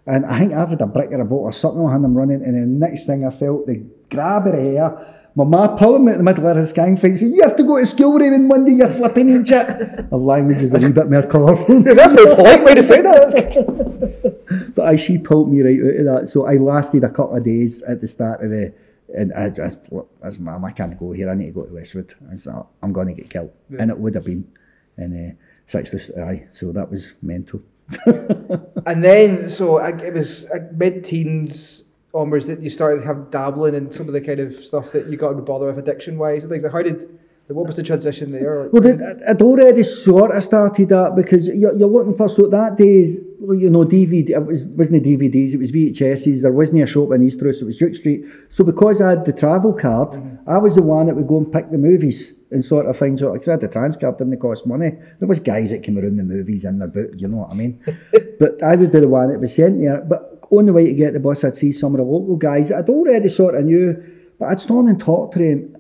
And 0.07 0.27
I 0.27 0.39
think 0.39 0.53
I've 0.53 0.71
had 0.71 0.81
a 0.81 0.87
brick 0.87 1.11
or 1.13 1.21
a 1.21 1.25
boat 1.25 1.43
or 1.43 1.53
something 1.53 1.83
on 1.83 2.03
them 2.03 2.17
running, 2.17 2.43
and 2.43 2.55
the 2.55 2.87
next 2.87 3.07
thing 3.07 3.25
I 3.25 3.31
felt 3.31 3.67
they 3.67 3.85
grab 4.11 4.47
of 4.47 4.55
the 4.55 4.61
hair. 4.61 5.19
My 5.35 5.45
ma 5.45 5.77
pulling 5.77 6.05
me 6.05 6.13
at 6.13 6.19
the 6.19 6.25
middle 6.25 6.47
of 6.47 6.57
this 6.57 6.73
gang 6.73 6.99
fight 6.99 7.17
saying, 7.17 7.35
You 7.35 7.43
have 7.43 7.57
to 7.57 7.65
go 7.65 7.79
to 7.79 7.87
school, 7.87 8.19
Raven, 8.19 8.47
Monday, 8.49 8.73
you're 8.73 8.89
flipping 8.89 9.31
idiot. 9.31 10.11
The 10.11 10.17
language 10.17 10.63
is 10.63 10.75
a 10.75 10.79
wee 10.79 10.93
bit 10.93 11.11
more 11.11 11.23
colourful. 11.23 11.83
That's 11.83 12.13
a 12.13 12.15
very 12.15 12.37
polite 12.37 12.65
way 12.65 12.75
to 12.75 12.83
say 12.83 13.01
that. 13.01 14.39
But 14.75 14.87
I, 14.87 14.97
she 14.97 15.19
pulled 15.19 15.51
me 15.53 15.63
right 15.63 15.79
out 15.79 16.01
of 16.01 16.05
that. 16.21 16.29
So 16.29 16.47
I 16.47 16.57
lasted 16.57 17.05
a 17.05 17.09
couple 17.09 17.37
of 17.37 17.45
days 17.45 17.83
at 17.83 18.01
the 18.01 18.09
start 18.09 18.43
of 18.43 18.51
the, 18.51 18.75
and 19.17 19.33
I 19.33 19.51
just, 19.51 19.79
look, 19.91 20.11
as 20.23 20.39
mum, 20.39 20.65
I 20.65 20.71
can't 20.71 20.99
go 20.99 21.13
here. 21.13 21.31
I 21.31 21.35
need 21.35 21.47
to 21.47 21.53
go 21.53 21.65
to 21.65 21.73
Westwood. 21.73 22.15
I 22.31 22.37
said, 22.37 22.55
I'm 22.83 22.93
going 22.93 23.09
to 23.09 23.15
get 23.15 23.31
killed, 23.31 23.53
and 23.79 23.91
it 23.91 23.99
would 23.99 24.15
have 24.15 24.25
been. 24.25 24.51
And 24.97 25.33
uh, 25.33 25.35
six 25.67 25.91
to 25.91 26.23
aye, 26.23 26.49
so 26.53 26.73
that 26.73 26.91
was 26.91 27.15
mental. 27.23 27.63
and 28.87 29.03
then, 29.03 29.51
so 29.51 29.79
I, 29.79 29.91
it 29.91 30.15
was 30.15 30.45
uh, 30.47 30.59
mid-teens 30.73 31.85
onwards 32.15 32.47
that 32.47 32.61
you 32.61 32.71
started 32.71 33.05
have 33.05 33.31
dabbling 33.31 33.75
in 33.75 33.91
some 33.91 34.07
of 34.07 34.13
the 34.13 34.21
kind 34.21 34.41
of 34.41 34.55
stuff 34.55 34.93
that 34.93 35.09
you 35.09 35.17
got 35.17 35.31
into 35.31 35.43
bother 35.43 35.67
with 35.67 35.79
addiction-wise 35.79 36.45
and 36.45 36.51
things. 36.51 36.63
Like 36.63 36.73
how 36.73 36.83
did, 36.83 37.19
what 37.49 37.67
was 37.67 37.77
the 37.77 37.83
transition 37.83 38.33
there? 38.33 38.69
Well, 38.73 38.87
I'd 39.29 39.43
already 39.43 39.83
sort 39.83 40.35
of 40.35 40.45
started 40.45 40.89
that 40.91 41.15
because 41.17 41.47
you're, 41.47 41.77
you're 41.77 41.89
looking 41.89 42.15
for 42.15 42.29
so 42.29 42.47
that 42.49 42.77
days, 42.77 43.17
you 43.17 43.69
know, 43.69 43.85
DVD. 43.85 44.31
It 44.31 44.47
was 44.47 44.65
wasn't 44.65 45.05
DVDs. 45.05 45.53
It 45.53 45.59
was 45.59 45.73
VHSs. 45.73 46.43
There 46.43 46.53
wasn't 46.53 46.83
a 46.83 46.87
shop 46.87 47.13
in 47.13 47.27
Easterhouse. 47.27 47.61
It 47.61 47.65
was 47.65 47.79
Duke 47.79 47.97
Street. 47.97 48.25
So 48.49 48.65
because 48.65 49.01
I 49.01 49.11
had 49.11 49.25
the 49.25 49.33
travel 49.33 49.73
card, 49.73 50.39
I 50.47 50.59
was 50.59 50.77
the 50.77 50.83
one 50.83 51.07
that 51.07 51.17
would 51.17 51.27
go 51.27 51.39
and 51.39 51.53
pick 51.53 51.71
the 51.71 51.79
movies 51.79 52.33
and 52.53 52.65
sort 52.65 52.87
of 52.87 52.97
things. 52.97 53.21
Because 53.21 53.49
I 53.49 53.53
had 53.53 53.61
the 53.61 53.69
trans 53.69 53.97
card, 53.97 54.19
didn't 54.19 54.39
cost 54.39 54.67
money. 54.67 54.93
There 55.19 55.29
was 55.29 55.41
guys 55.41 55.71
that 55.71 55.83
came 55.83 55.99
around 55.99 56.17
the 56.17 56.25
movies 56.25 56.65
in 56.65 56.79
their 56.79 56.89
boot. 56.89 57.19
You 57.19 57.29
know 57.29 57.39
what 57.39 57.51
I 57.51 57.55
mean? 57.55 57.83
but 58.39 58.63
I 58.63 58.77
would 58.77 58.93
be 58.93 59.01
the 59.01 59.09
one 59.09 59.31
that 59.31 59.41
was 59.41 59.55
sent 59.55 59.81
there. 59.81 60.01
But 60.01 60.45
on 60.51 60.67
the 60.67 60.73
way 60.73 60.87
to 60.87 60.95
get 60.95 61.15
the 61.15 61.21
bus, 61.21 61.45
I'd 61.45 61.57
see 61.57 61.73
some 61.73 61.95
of 61.95 61.99
the 61.99 62.05
local 62.05 62.37
guys 62.37 62.69
that 62.69 62.79
I'd 62.79 62.89
already 62.89 63.29
sort 63.29 63.55
of 63.55 63.65
knew, 63.65 64.03
but 64.39 64.47
I'd 64.47 64.61
stand 64.61 64.89
and 64.89 65.01
talk 65.01 65.33
to 65.33 65.39
them. 65.39 65.77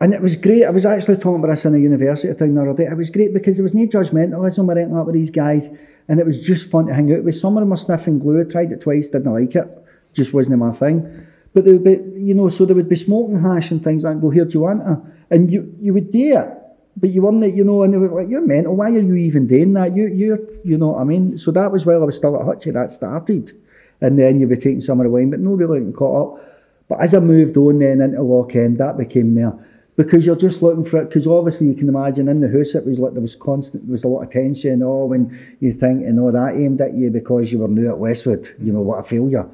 And 0.00 0.14
it 0.14 0.22
was 0.22 0.36
great. 0.36 0.64
I 0.64 0.70
was 0.70 0.86
actually 0.86 1.16
talking 1.16 1.42
about 1.42 1.48
this 1.48 1.64
in 1.64 1.74
a 1.74 1.78
university 1.78 2.32
thing 2.32 2.54
the 2.54 2.62
other 2.62 2.72
day. 2.72 2.88
It 2.88 2.96
was 2.96 3.10
great 3.10 3.34
because 3.34 3.56
there 3.56 3.64
was 3.64 3.74
no 3.74 3.86
judgmentalism 3.86 4.66
or 4.66 4.72
anything 4.72 4.94
like 4.94 5.06
with 5.06 5.14
these 5.14 5.30
guys. 5.30 5.68
And 6.06 6.20
it 6.20 6.26
was 6.26 6.40
just 6.40 6.70
fun 6.70 6.86
to 6.86 6.94
hang 6.94 7.12
out 7.12 7.24
with. 7.24 7.36
Some 7.36 7.56
of 7.56 7.62
them 7.62 7.70
were 7.70 7.76
sniffing 7.76 8.18
glue. 8.20 8.40
I 8.40 8.44
tried 8.44 8.72
it 8.72 8.80
twice, 8.80 9.10
didn't 9.10 9.32
like 9.32 9.54
it. 9.56 9.66
Just 10.14 10.32
wasn't 10.32 10.58
my 10.58 10.72
thing. 10.72 11.26
But 11.52 11.64
they 11.64 11.72
would 11.72 11.84
be, 11.84 11.98
you 12.20 12.34
know, 12.34 12.48
so 12.48 12.64
they 12.64 12.74
would 12.74 12.88
be 12.88 12.96
smoking 12.96 13.42
hash 13.42 13.70
and 13.70 13.82
things 13.82 14.04
like 14.04 14.14
that. 14.14 14.20
Go, 14.20 14.30
here, 14.30 14.44
do 14.44 14.52
you 14.54 14.60
want 14.60 14.82
it? 14.82 14.98
And 15.30 15.50
you, 15.52 15.74
you 15.80 15.92
would 15.94 16.10
do 16.10 16.38
it. 16.38 16.48
But 16.96 17.10
you 17.10 17.22
weren't, 17.22 17.54
you 17.54 17.62
know, 17.62 17.82
and 17.82 17.94
they 17.94 17.98
were 17.98 18.22
like, 18.22 18.28
you're 18.28 18.44
mental. 18.44 18.74
Why 18.74 18.86
are 18.90 18.98
you 18.98 19.14
even 19.14 19.46
doing 19.46 19.72
that? 19.74 19.94
You, 19.94 20.08
you're, 20.08 20.40
you 20.64 20.76
know 20.76 20.88
what 20.88 21.00
I 21.00 21.04
mean? 21.04 21.38
So 21.38 21.52
that 21.52 21.70
was 21.70 21.86
while 21.86 22.02
I 22.02 22.06
was 22.06 22.16
still 22.16 22.34
at 22.34 22.42
Hutchie, 22.42 22.72
that 22.72 22.90
started. 22.90 23.52
And 24.00 24.18
then 24.18 24.40
you 24.40 24.48
were 24.48 24.56
taking 24.56 24.80
some 24.80 25.00
of 25.00 25.04
the 25.04 25.10
wine, 25.10 25.30
but 25.30 25.40
no 25.40 25.52
really 25.52 25.78
getting 25.78 25.92
caught 25.92 26.38
up. 26.38 26.44
But 26.88 27.00
as 27.00 27.14
I 27.14 27.20
moved 27.20 27.56
on 27.56 27.78
then 27.78 28.00
into 28.00 28.18
Lochend, 28.18 28.78
that 28.78 28.96
became 28.96 29.34
more 29.34 29.64
because 29.98 30.24
you're 30.24 30.36
just 30.36 30.62
looking 30.62 30.84
for 30.84 31.02
it. 31.02 31.08
Because 31.08 31.26
obviously 31.26 31.66
you 31.66 31.74
can 31.74 31.88
imagine 31.88 32.28
in 32.28 32.40
the 32.40 32.48
house 32.48 32.74
it 32.74 32.86
was 32.86 32.98
like 32.98 33.12
there 33.12 33.20
was 33.20 33.34
constant, 33.34 33.84
there 33.84 33.92
was 33.92 34.04
a 34.04 34.08
lot 34.08 34.22
of 34.22 34.30
tension. 34.30 34.82
Oh, 34.82 35.06
when 35.06 35.56
you 35.60 35.72
think 35.72 36.04
and 36.04 36.18
all 36.18 36.32
that 36.32 36.54
aimed 36.54 36.80
at 36.80 36.94
you 36.94 37.10
because 37.10 37.52
you 37.52 37.58
were 37.58 37.68
new 37.68 37.88
at 37.88 37.98
Westwood. 37.98 38.54
You 38.60 38.72
know 38.72 38.80
what 38.80 39.00
a 39.00 39.02
failure. 39.02 39.48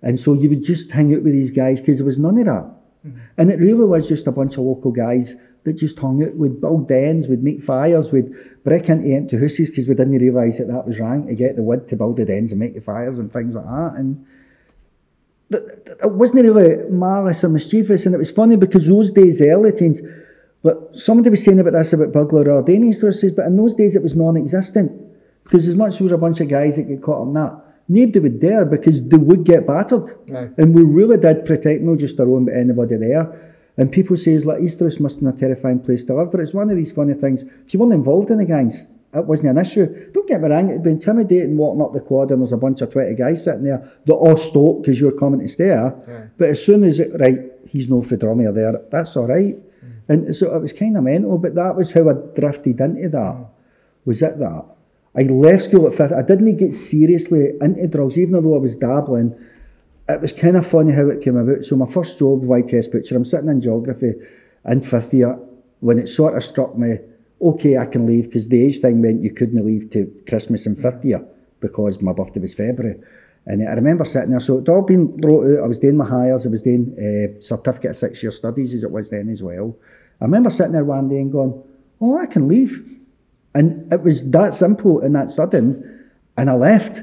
And 0.00 0.18
so 0.18 0.32
you 0.32 0.48
would 0.48 0.64
just 0.64 0.92
hang 0.92 1.14
out 1.14 1.22
with 1.22 1.32
these 1.32 1.50
guys 1.50 1.80
because 1.80 1.98
there 1.98 2.06
was 2.06 2.18
none 2.18 2.38
of 2.38 2.46
that. 2.46 2.70
Mm-hmm. 3.06 3.18
And 3.36 3.50
it 3.50 3.58
really 3.58 3.84
was 3.84 4.08
just 4.08 4.26
a 4.26 4.32
bunch 4.32 4.54
of 4.54 4.60
local 4.60 4.90
guys 4.90 5.34
that 5.64 5.74
just 5.74 5.98
hung 5.98 6.22
out, 6.24 6.34
would 6.34 6.60
build 6.60 6.88
dens, 6.88 7.28
would 7.28 7.42
make 7.42 7.62
fires, 7.62 8.10
would 8.10 8.32
break 8.64 8.88
into 8.88 9.08
empty 9.08 9.38
houses 9.38 9.70
because 9.70 9.88
we 9.88 9.94
didn't 9.94 10.18
realise 10.18 10.58
that 10.58 10.68
that 10.68 10.86
was 10.86 10.98
wrong 10.98 11.26
to 11.26 11.34
get 11.34 11.56
the 11.56 11.62
wood 11.62 11.88
to 11.88 11.96
build 11.96 12.16
the 12.16 12.24
dens 12.24 12.52
and 12.52 12.60
make 12.60 12.74
the 12.74 12.80
fires 12.80 13.18
and 13.18 13.32
things 13.32 13.54
like 13.54 13.64
that. 13.64 13.94
And 13.96 14.26
it 15.50 16.12
wasn't 16.12 16.42
really 16.42 16.88
malice 16.90 17.44
or 17.44 17.48
mischievous. 17.48 18.06
And 18.06 18.14
it 18.14 18.18
was 18.18 18.30
funny 18.30 18.56
because 18.56 18.86
those 18.86 19.10
days, 19.10 19.40
early 19.40 19.72
teens, 19.72 20.00
but 20.62 20.90
somebody 20.94 21.30
was 21.30 21.44
saying 21.44 21.60
about 21.60 21.72
this 21.72 21.92
about 21.92 22.12
burglar 22.12 22.50
or 22.50 22.62
Danish 22.62 22.98
says, 22.98 23.32
but 23.34 23.46
in 23.46 23.56
those 23.56 23.74
days 23.74 23.94
it 23.94 24.02
was 24.02 24.16
non-existent 24.16 24.90
because 25.44 25.66
as 25.66 25.76
much 25.76 25.94
as 25.94 25.98
there 25.98 26.04
was 26.04 26.12
a 26.12 26.18
bunch 26.18 26.40
of 26.40 26.48
guys 26.48 26.76
that 26.76 26.84
get 26.84 27.00
caught 27.00 27.26
in 27.26 27.34
that, 27.34 27.62
nobody 27.88 28.18
would 28.20 28.40
dare 28.40 28.64
because 28.64 29.02
they 29.02 29.16
would 29.16 29.44
get 29.44 29.66
battered. 29.66 30.10
Aye. 30.34 30.50
And 30.58 30.74
we 30.74 30.82
really 30.82 31.16
did 31.16 31.46
protect 31.46 31.82
not 31.82 31.98
just 31.98 32.20
our 32.20 32.28
own 32.28 32.44
but 32.44 32.54
anybody 32.54 32.96
there. 32.96 33.56
And 33.76 33.90
people 33.92 34.16
say 34.16 34.36
like 34.38 34.60
Easter's 34.60 35.00
must 35.00 35.16
have 35.16 35.24
been 35.24 35.34
a 35.34 35.38
terrifying 35.38 35.80
place 35.80 36.04
to 36.04 36.14
live, 36.14 36.32
but 36.32 36.40
it's 36.40 36.52
one 36.52 36.68
of 36.68 36.76
these 36.76 36.92
funny 36.92 37.14
things. 37.14 37.44
If 37.64 37.72
you 37.72 37.80
weren't 37.80 37.92
involved 37.92 38.30
in 38.30 38.38
the 38.38 38.44
gangs, 38.44 38.86
it 39.14 39.24
wasn't 39.24 39.50
an 39.50 39.58
issue. 39.58 40.10
Don't 40.12 40.28
get 40.28 40.42
me 40.42 40.48
wrong, 40.48 40.68
it'd 40.68 40.82
be 40.82 40.90
intimidating 40.90 41.56
walking 41.56 41.82
up 41.82 41.92
the 41.92 42.00
quad 42.00 42.30
and 42.30 42.42
there's 42.42 42.52
a 42.52 42.58
bunch 42.58 42.82
of 42.82 42.92
20 42.92 43.14
guys 43.14 43.44
sitting 43.44 43.64
there 43.64 43.90
that 44.04 44.12
all 44.12 44.36
stop 44.36 44.82
because 44.82 45.00
you're 45.00 45.12
coming 45.12 45.40
to 45.40 45.48
stare. 45.48 46.30
But 46.36 46.50
as 46.50 46.64
soon 46.64 46.84
as 46.84 47.00
it, 47.00 47.18
right, 47.18 47.38
he's 47.66 47.88
no 47.88 48.02
for 48.02 48.16
Drummer 48.16 48.52
there, 48.52 48.82
that's 48.90 49.16
all 49.16 49.26
right. 49.26 49.56
Mm. 49.56 49.92
And 50.08 50.36
so 50.36 50.54
it 50.54 50.60
was 50.60 50.72
kind 50.72 50.96
of 50.96 51.04
mental, 51.04 51.38
but 51.38 51.54
that 51.54 51.74
was 51.74 51.92
how 51.92 52.10
I 52.10 52.14
drifted 52.34 52.80
into 52.80 53.08
that. 53.08 53.34
Mm. 53.34 53.46
Was 54.04 54.22
it 54.22 54.38
that? 54.38 54.64
I 55.18 55.22
left 55.22 55.64
school 55.64 55.88
at 55.88 55.94
fifth. 55.94 56.12
I 56.12 56.22
didn't 56.22 56.56
get 56.56 56.72
seriously 56.72 57.50
into 57.60 57.88
drugs, 57.88 58.16
even 58.16 58.40
though 58.40 58.54
I 58.54 58.58
was 58.58 58.76
dabbling. 58.76 59.34
It 60.08 60.20
was 60.20 60.32
kind 60.32 60.56
of 60.56 60.64
funny 60.64 60.92
how 60.92 61.08
it 61.08 61.22
came 61.22 61.36
about. 61.36 61.64
So 61.64 61.74
my 61.74 61.86
first 61.86 62.20
job, 62.20 62.42
YTS 62.42 62.92
butcher, 62.92 63.16
I'm 63.16 63.24
sitting 63.24 63.48
in 63.48 63.60
geography 63.60 64.12
in 64.64 64.80
fifth 64.80 65.12
year 65.12 65.36
when 65.80 65.98
it 65.98 66.08
sort 66.08 66.36
of 66.36 66.44
struck 66.44 66.78
me, 66.78 66.98
okay, 67.42 67.76
I 67.78 67.86
can 67.86 68.06
leave 68.06 68.24
because 68.24 68.48
the 68.48 68.64
age 68.64 68.78
thing 68.78 69.00
meant 69.00 69.22
you 69.22 69.32
couldn't 69.32 69.66
leave 69.66 69.90
to 69.90 70.06
Christmas 70.28 70.66
in 70.66 70.76
fifth 70.76 71.04
year 71.04 71.26
because 71.58 72.00
my 72.00 72.12
birthday 72.12 72.40
was 72.40 72.54
February. 72.54 73.00
And 73.46 73.68
I 73.68 73.72
remember 73.72 74.04
sitting 74.04 74.30
there, 74.30 74.40
so 74.40 74.54
it'd 74.54 74.68
all 74.68 74.82
been 74.82 75.16
wrote 75.16 75.58
out. 75.58 75.64
I 75.64 75.66
was 75.66 75.80
doing 75.80 75.96
my 75.96 76.06
Highers, 76.06 76.46
I 76.46 76.50
was 76.50 76.62
doing 76.62 76.94
uh, 76.94 77.42
certificate 77.42 77.90
of 77.90 77.96
six 77.96 78.22
year 78.22 78.30
studies 78.30 78.72
as 78.72 78.84
it 78.84 78.90
was 78.90 79.10
then 79.10 79.28
as 79.30 79.42
well. 79.42 79.76
I 80.20 80.26
remember 80.26 80.50
sitting 80.50 80.72
there 80.72 80.84
one 80.84 81.08
day 81.08 81.16
and 81.16 81.32
going, 81.32 81.60
oh, 82.00 82.18
I 82.18 82.26
can 82.26 82.46
leave. 82.46 82.97
And 83.58 83.92
it 83.92 84.02
was 84.02 84.24
that 84.30 84.54
simple 84.54 85.00
and 85.00 85.16
that 85.16 85.30
sudden. 85.30 86.08
And 86.36 86.48
I 86.48 86.54
left. 86.54 87.00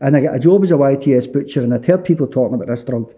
And 0.00 0.16
I 0.16 0.20
got 0.20 0.34
a 0.34 0.40
job 0.40 0.64
as 0.64 0.72
a 0.72 0.74
YTS 0.74 1.32
butcher, 1.32 1.62
and 1.62 1.72
I'd 1.72 1.86
heard 1.86 2.04
people 2.04 2.26
talking 2.26 2.54
about 2.54 2.66
this 2.66 2.82
drug, 2.82 3.14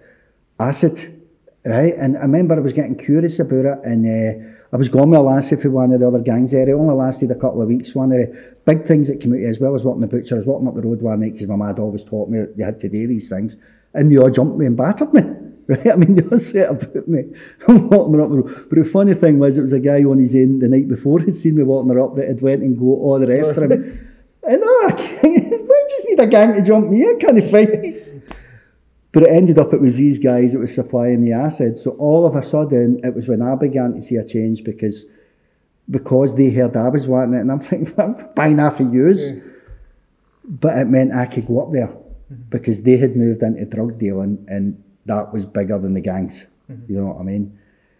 acid, 0.60 1.22
right? 1.64 1.94
And 1.96 2.18
I 2.18 2.20
remember 2.20 2.54
I 2.54 2.60
was 2.60 2.74
getting 2.74 2.94
curious 2.94 3.38
about 3.38 3.64
it, 3.64 3.78
and 3.82 4.04
uh, 4.06 4.46
I 4.72 4.76
was 4.76 4.90
going 4.90 5.08
with 5.08 5.18
a 5.18 5.22
lassie 5.22 5.56
for 5.56 5.70
one 5.70 5.90
of 5.92 6.00
the 6.00 6.06
other 6.06 6.20
gangs 6.20 6.52
there. 6.52 6.68
It 6.68 6.74
only 6.74 6.94
lasted 6.94 7.30
a 7.30 7.34
couple 7.34 7.62
of 7.62 7.68
weeks. 7.68 7.94
One 7.94 8.12
of 8.12 8.18
the 8.18 8.54
big 8.66 8.86
things 8.86 9.08
that 9.08 9.20
came 9.20 9.32
out 9.32 9.40
as 9.40 9.58
well 9.58 9.74
as 9.74 9.82
working 9.82 10.02
the 10.02 10.06
butcher, 10.06 10.34
I 10.34 10.38
was 10.38 10.46
walking 10.46 10.68
up 10.68 10.74
the 10.74 10.82
road 10.82 11.00
one 11.00 11.20
night 11.20 11.32
because 11.32 11.48
my 11.48 11.56
mad 11.56 11.78
always 11.78 12.04
taught 12.04 12.28
me 12.28 12.40
you 12.56 12.64
had 12.64 12.78
to 12.80 12.88
do 12.90 13.06
these 13.08 13.30
things, 13.30 13.56
and 13.94 14.12
they 14.12 14.18
all 14.18 14.30
jumped 14.30 14.58
me 14.58 14.66
and 14.66 14.76
battered 14.76 15.14
me. 15.14 15.22
Right, 15.68 15.86
I 15.92 15.96
mean, 15.96 16.14
they 16.14 16.22
all 16.22 16.38
set 16.38 16.70
about 16.70 17.08
me. 17.08 17.24
I'm 17.66 17.88
walking 17.90 18.20
up 18.20 18.30
the 18.30 18.36
road. 18.36 18.66
But 18.68 18.78
the 18.78 18.84
funny 18.84 19.14
thing 19.14 19.38
was, 19.38 19.58
it 19.58 19.62
was 19.62 19.72
a 19.72 19.80
guy 19.80 20.04
on 20.04 20.18
his 20.18 20.34
own 20.34 20.60
the 20.60 20.68
night 20.68 20.88
before 20.88 21.20
had 21.20 21.34
seen 21.34 21.56
me 21.56 21.62
walking 21.62 21.90
her 21.90 22.00
up 22.00 22.16
that 22.16 22.28
had 22.28 22.40
went 22.40 22.62
and 22.62 22.78
go 22.78 22.86
all 22.86 23.18
the 23.18 23.26
rest 23.26 23.52
of 23.52 23.70
him. 23.70 24.12
And 24.42 24.62
oh, 24.62 24.90
I 24.92 25.86
just 25.90 26.08
need 26.08 26.20
a 26.20 26.26
gang 26.26 26.54
to 26.54 26.62
jump 26.62 26.88
me. 26.88 27.02
I 27.02 27.14
can't 27.18 27.42
fight 27.50 27.80
me. 27.80 28.02
But 29.12 29.24
it 29.24 29.30
ended 29.30 29.58
up 29.58 29.72
it 29.72 29.80
was 29.80 29.96
these 29.96 30.18
guys 30.18 30.52
that 30.52 30.58
was 30.58 30.74
supplying 30.74 31.24
the 31.24 31.32
acid. 31.32 31.78
So 31.78 31.92
all 31.92 32.26
of 32.26 32.36
a 32.36 32.42
sudden, 32.44 33.00
it 33.02 33.14
was 33.14 33.26
when 33.26 33.42
I 33.42 33.56
began 33.56 33.94
to 33.94 34.02
see 34.02 34.16
a 34.16 34.24
change 34.24 34.62
because 34.62 35.04
because 35.88 36.36
they 36.36 36.50
heard 36.50 36.76
I 36.76 36.88
was 36.88 37.06
wanting 37.06 37.34
it, 37.34 37.40
and 37.40 37.50
I'm 37.50 37.60
thinking, 37.60 37.94
I'm 37.98 38.14
buying 38.34 38.58
half 38.58 38.78
of 38.78 38.92
yours. 38.92 39.30
But 40.44 40.78
it 40.78 40.84
meant 40.86 41.12
I 41.12 41.26
could 41.26 41.46
go 41.46 41.60
up 41.62 41.72
there 41.72 41.88
mm-hmm. 41.88 42.42
because 42.50 42.82
they 42.82 42.98
had 42.98 43.16
moved 43.16 43.42
into 43.42 43.64
drug 43.64 43.98
dealing, 43.98 44.44
and 44.48 44.82
that 45.06 45.32
was 45.32 45.46
bigger 45.46 45.78
than 45.78 45.94
the 45.94 46.00
gangs. 46.00 46.46
Mm-hmm. 46.70 46.92
You 46.92 47.00
know 47.00 47.06
what 47.06 47.20
I 47.20 47.24
mean? 47.24 47.58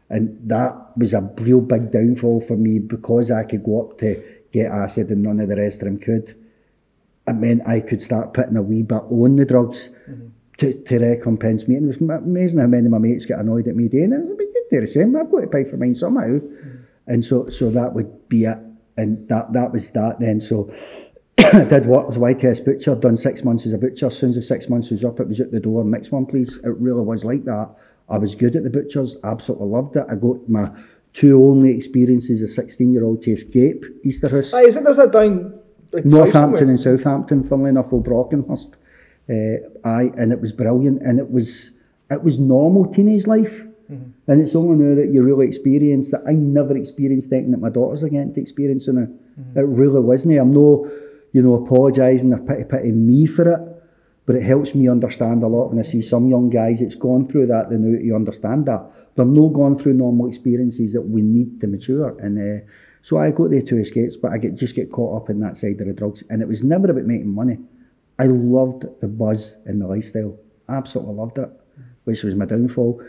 And 0.09 0.39
that 0.49 0.97
was 0.97 1.15
a 1.15 1.29
real 1.39 1.61
big 1.61 1.91
downfall 1.91 2.41
for 2.41 2.57
me 2.57 2.79
because 2.79 3.31
I 3.31 3.45
could 3.45 3.65
go 3.65 3.83
up 3.83 3.99
to 3.99 4.23
get 4.53 4.71
acid 4.71 5.11
and 5.11 5.23
none 5.23 5.41
of 5.41 5.49
the 5.49 5.57
rest 5.57 5.83
of 5.83 5.87
them 5.87 5.99
could. 5.99 6.35
It 7.27 7.33
meant 7.33 7.63
I 7.67 7.81
could 7.81 8.01
start 8.01 8.35
putting 8.35 8.57
a 8.57 8.63
wee 8.63 8.83
bit 8.83 9.03
on 9.11 9.37
the 9.37 9.45
drugs 9.45 9.89
mm-hmm. 10.09 10.29
to, 10.59 10.75
to 10.85 10.99
recompense 10.99 11.67
me. 11.67 11.75
And 11.75 11.93
it 11.93 12.01
was 12.01 12.21
amazing 12.21 12.61
how 12.61 12.67
many 12.67 12.87
of 12.87 12.93
my 12.93 12.99
mates 12.99 13.27
get 13.27 13.41
annoyed 13.41 13.67
at 13.67 13.75
me 13.75 13.89
doing 13.89 14.13
it. 14.13 14.17
I 14.17 14.27
said, 14.29 14.37
but 14.37 14.45
you 14.45 14.67
do 14.71 14.81
the 14.81 14.87
same. 14.87 15.17
I've 15.17 15.31
got 15.31 15.41
to 15.41 15.47
pay 15.49 15.65
for 15.65 15.77
mine 15.77 15.97
somehow. 15.97 16.29
Mm-hmm. 16.29 16.77
And 17.09 17.25
so 17.25 17.49
so 17.49 17.71
that 17.71 17.95
would 17.95 18.29
be 18.29 18.45
it. 18.45 18.59
And 18.97 19.29
that 19.29 19.53
that 19.53 19.73
was 19.73 19.91
that 19.91 20.21
then. 20.21 20.41
So 20.41 20.73
did 21.69 21.87
work 21.87 22.09
as 22.09 22.17
a 22.17 22.35
test 22.35 22.65
butcher, 22.65 22.95
done 22.95 23.17
six 23.17 23.45
months 23.45 23.67
as 23.67 23.73
a 23.73 23.79
butcher. 23.79 24.07
As 24.07 24.19
soon 24.19 24.31
as 24.31 24.37
the 24.37 24.43
six 24.43 24.69
months 24.69 24.91
was 24.91 25.05
up, 25.05 25.21
it 25.21 25.29
was 25.29 25.41
at 25.41 25.51
the 25.53 25.61
door. 25.61 25.85
Next 25.85 26.11
one, 26.11 26.27
please. 26.27 26.57
It 26.57 26.77
really 26.79 27.03
was 27.03 27.25
like 27.25 27.45
that. 27.45 27.71
I 28.09 28.19
was 28.19 28.35
good 28.35 28.55
at 28.57 28.63
the 28.63 28.71
butchers, 28.71 29.17
absolutely 29.25 29.67
loved 29.67 29.97
it. 29.97 30.05
I 30.09 30.15
got 30.15 30.49
my 30.49 30.71
two 31.13 31.43
only 31.43 31.75
experiences 31.77 32.43
as 32.43 32.51
a 32.51 32.55
16 32.55 32.93
year 32.93 33.05
old 33.05 33.23
to 33.23 33.33
escape 33.33 33.85
Easterhouse. 34.05 34.55
Aye, 34.55 34.67
isn't 34.67 34.85
there 34.85 34.95
that 34.95 35.13
down 35.13 35.59
like, 35.93 36.05
Northampton 36.05 36.69
and 36.69 36.79
Southampton, 36.79 37.43
funnily 37.43 37.71
enough, 37.71 37.93
or 37.93 38.03
Brockenhurst. 38.03 38.75
Uh, 39.29 39.89
aye, 39.89 40.13
and 40.17 40.33
it 40.33 40.41
was 40.41 40.53
brilliant, 40.53 41.03
and 41.03 41.19
it 41.19 41.31
was 41.31 41.71
it 42.11 42.23
was 42.23 42.39
normal 42.39 42.87
teenage 42.87 43.27
life. 43.27 43.63
And 43.89 44.43
it's 44.43 44.57
only 44.57 44.85
now 44.85 44.97
that 44.97 45.13
you 45.13 45.23
really 45.23 45.47
experience 45.47 46.11
that. 46.11 46.23
I 46.27 46.33
never 46.33 46.77
experienced 46.77 47.33
anything 47.33 47.53
that 47.53 47.61
my 47.61 47.69
daughters 47.69 48.03
are 48.03 48.09
getting 48.09 48.35
to 48.35 48.41
experience 48.41 48.89
now. 48.89 49.07
It 49.55 49.61
really 49.61 50.01
wasn't. 50.01 50.39
I'm 50.39 50.53
no, 50.53 50.91
you 51.33 51.43
know, 51.43 51.55
apologising 51.55 52.33
or 52.33 52.39
pity 52.39 52.64
pity 52.64 52.93
me 52.93 53.27
for 53.27 53.53
it, 53.53 53.61
but 54.27 54.37
it 54.37 54.43
helps 54.43 54.74
me 54.74 54.89
understand 54.89 55.43
a 55.43 55.47
lot 55.47 55.70
when 55.70 55.79
I 55.79 55.83
see 55.83 56.03
some 56.03 56.29
young 56.29 56.51
guys 56.51 56.81
that's 56.81 56.97
gone 56.97 57.29
through 57.29 57.47
that. 57.49 57.70
They 57.70 57.77
know 57.77 57.99
you 57.99 58.14
understand 58.14 58.66
that. 58.66 58.91
They're 59.14 59.24
not 59.24 59.53
gone 59.53 59.79
through 59.79 59.95
normal 59.95 60.29
experiences 60.29 60.93
that 60.93 61.03
we 61.03 61.22
need 61.22 61.61
to 61.61 61.66
mature. 61.66 62.18
And 62.18 62.39
uh, 62.39 62.64
so 63.03 63.18
I 63.18 63.31
got 63.31 63.51
there 63.51 63.62
two 63.62 63.79
escapes, 63.79 64.16
but 64.16 64.33
I 64.33 64.39
get 64.39 64.57
just 64.57 64.74
get 64.74 64.91
caught 64.91 65.22
up 65.22 65.31
in 65.31 65.41
that 65.41 65.57
side 65.57 65.81
of 65.81 65.87
the 65.87 65.93
drugs, 65.93 66.24
and 66.29 66.43
it 66.43 66.49
was 66.49 66.64
never 66.64 66.91
about 66.91 67.05
making 67.05 67.33
money. 67.33 67.59
I 68.18 68.24
loved 68.24 68.85
the 69.01 69.09
buzz 69.09 69.55
and 69.64 69.81
the 69.81 69.87
lifestyle. 69.87 70.37
Absolutely 70.68 71.14
loved 71.14 71.39
it, 71.39 71.51
which 72.05 72.24
was 72.24 72.35
my 72.35 72.47
downfall. 72.47 73.01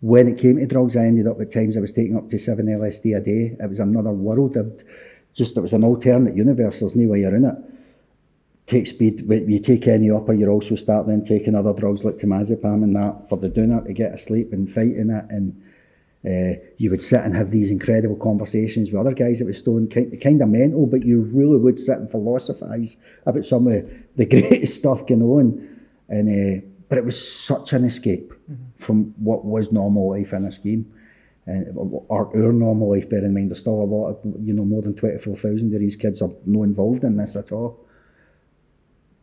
When 0.00 0.26
it 0.26 0.38
came 0.38 0.56
to 0.56 0.66
drugs, 0.66 0.96
I 0.96 1.04
ended 1.04 1.26
up 1.26 1.40
at 1.40 1.52
times 1.52 1.76
I 1.76 1.80
was 1.80 1.92
taking 1.92 2.16
up 2.16 2.30
to 2.30 2.38
seven 2.38 2.66
LSD 2.66 3.16
a 3.16 3.20
day. 3.20 3.56
It 3.60 3.68
was 3.68 3.78
another 3.78 4.10
world. 4.10 4.56
It 4.56 4.84
just 5.34 5.56
it 5.56 5.60
was 5.60 5.72
an 5.72 5.84
alternate 5.84 6.36
universe. 6.36 6.80
There's 6.80 6.96
no 6.96 7.08
way 7.08 7.20
you're 7.20 7.34
in 7.34 7.44
it. 7.44 7.56
Take 8.66 8.86
speed. 8.86 9.24
You 9.28 9.58
take 9.58 9.88
any 9.88 10.10
upper, 10.10 10.32
you're 10.32 10.50
also 10.50 10.76
start 10.76 11.06
then 11.06 11.24
taking 11.24 11.54
other 11.54 11.72
drugs 11.72 12.04
like 12.04 12.16
temazepam 12.16 12.84
and 12.84 12.96
that 12.96 13.28
for 13.28 13.36
the 13.36 13.48
doing 13.48 13.82
to 13.84 13.92
get 13.92 14.14
asleep 14.14 14.52
and 14.52 14.70
fighting 14.70 15.10
it. 15.10 15.24
And 15.30 15.62
uh, 16.24 16.60
you 16.76 16.88
would 16.90 17.02
sit 17.02 17.20
and 17.20 17.34
have 17.34 17.50
these 17.50 17.70
incredible 17.70 18.16
conversations 18.16 18.90
with 18.90 19.00
other 19.00 19.12
guys 19.12 19.40
that 19.40 19.46
was 19.46 19.58
stoned, 19.58 19.90
kind, 19.90 20.20
kind 20.20 20.40
of 20.40 20.48
mental, 20.48 20.86
but 20.86 21.04
you 21.04 21.22
really 21.22 21.56
would 21.56 21.78
sit 21.78 21.98
and 21.98 22.10
philosophise 22.10 22.96
about 23.26 23.44
some 23.44 23.66
of 23.66 23.90
the 24.16 24.26
greatest 24.26 24.76
stuff 24.76 25.06
going 25.06 25.22
on. 25.22 25.68
And 26.08 26.28
uh, 26.28 26.66
but 26.88 26.98
it 26.98 27.04
was 27.04 27.30
such 27.44 27.72
an 27.72 27.84
escape 27.84 28.34
from 28.76 29.14
what 29.16 29.44
was 29.46 29.72
normal 29.72 30.10
life 30.10 30.32
in 30.34 30.44
a 30.44 30.52
scheme. 30.52 30.92
And 31.46 31.76
our, 32.08 32.28
our 32.28 32.52
normal 32.52 32.90
life, 32.90 33.10
bear 33.10 33.24
in 33.24 33.34
mind, 33.34 33.50
there's 33.50 33.60
still 33.60 33.82
a 33.82 33.84
lot 33.84 34.08
of, 34.08 34.18
you 34.40 34.52
know, 34.52 34.64
more 34.64 34.82
than 34.82 34.94
24,000 34.94 35.74
of 35.74 35.80
these 35.80 35.96
kids 35.96 36.22
are 36.22 36.30
no 36.46 36.62
involved 36.62 37.02
in 37.02 37.16
this 37.16 37.34
at 37.34 37.50
all. 37.50 37.84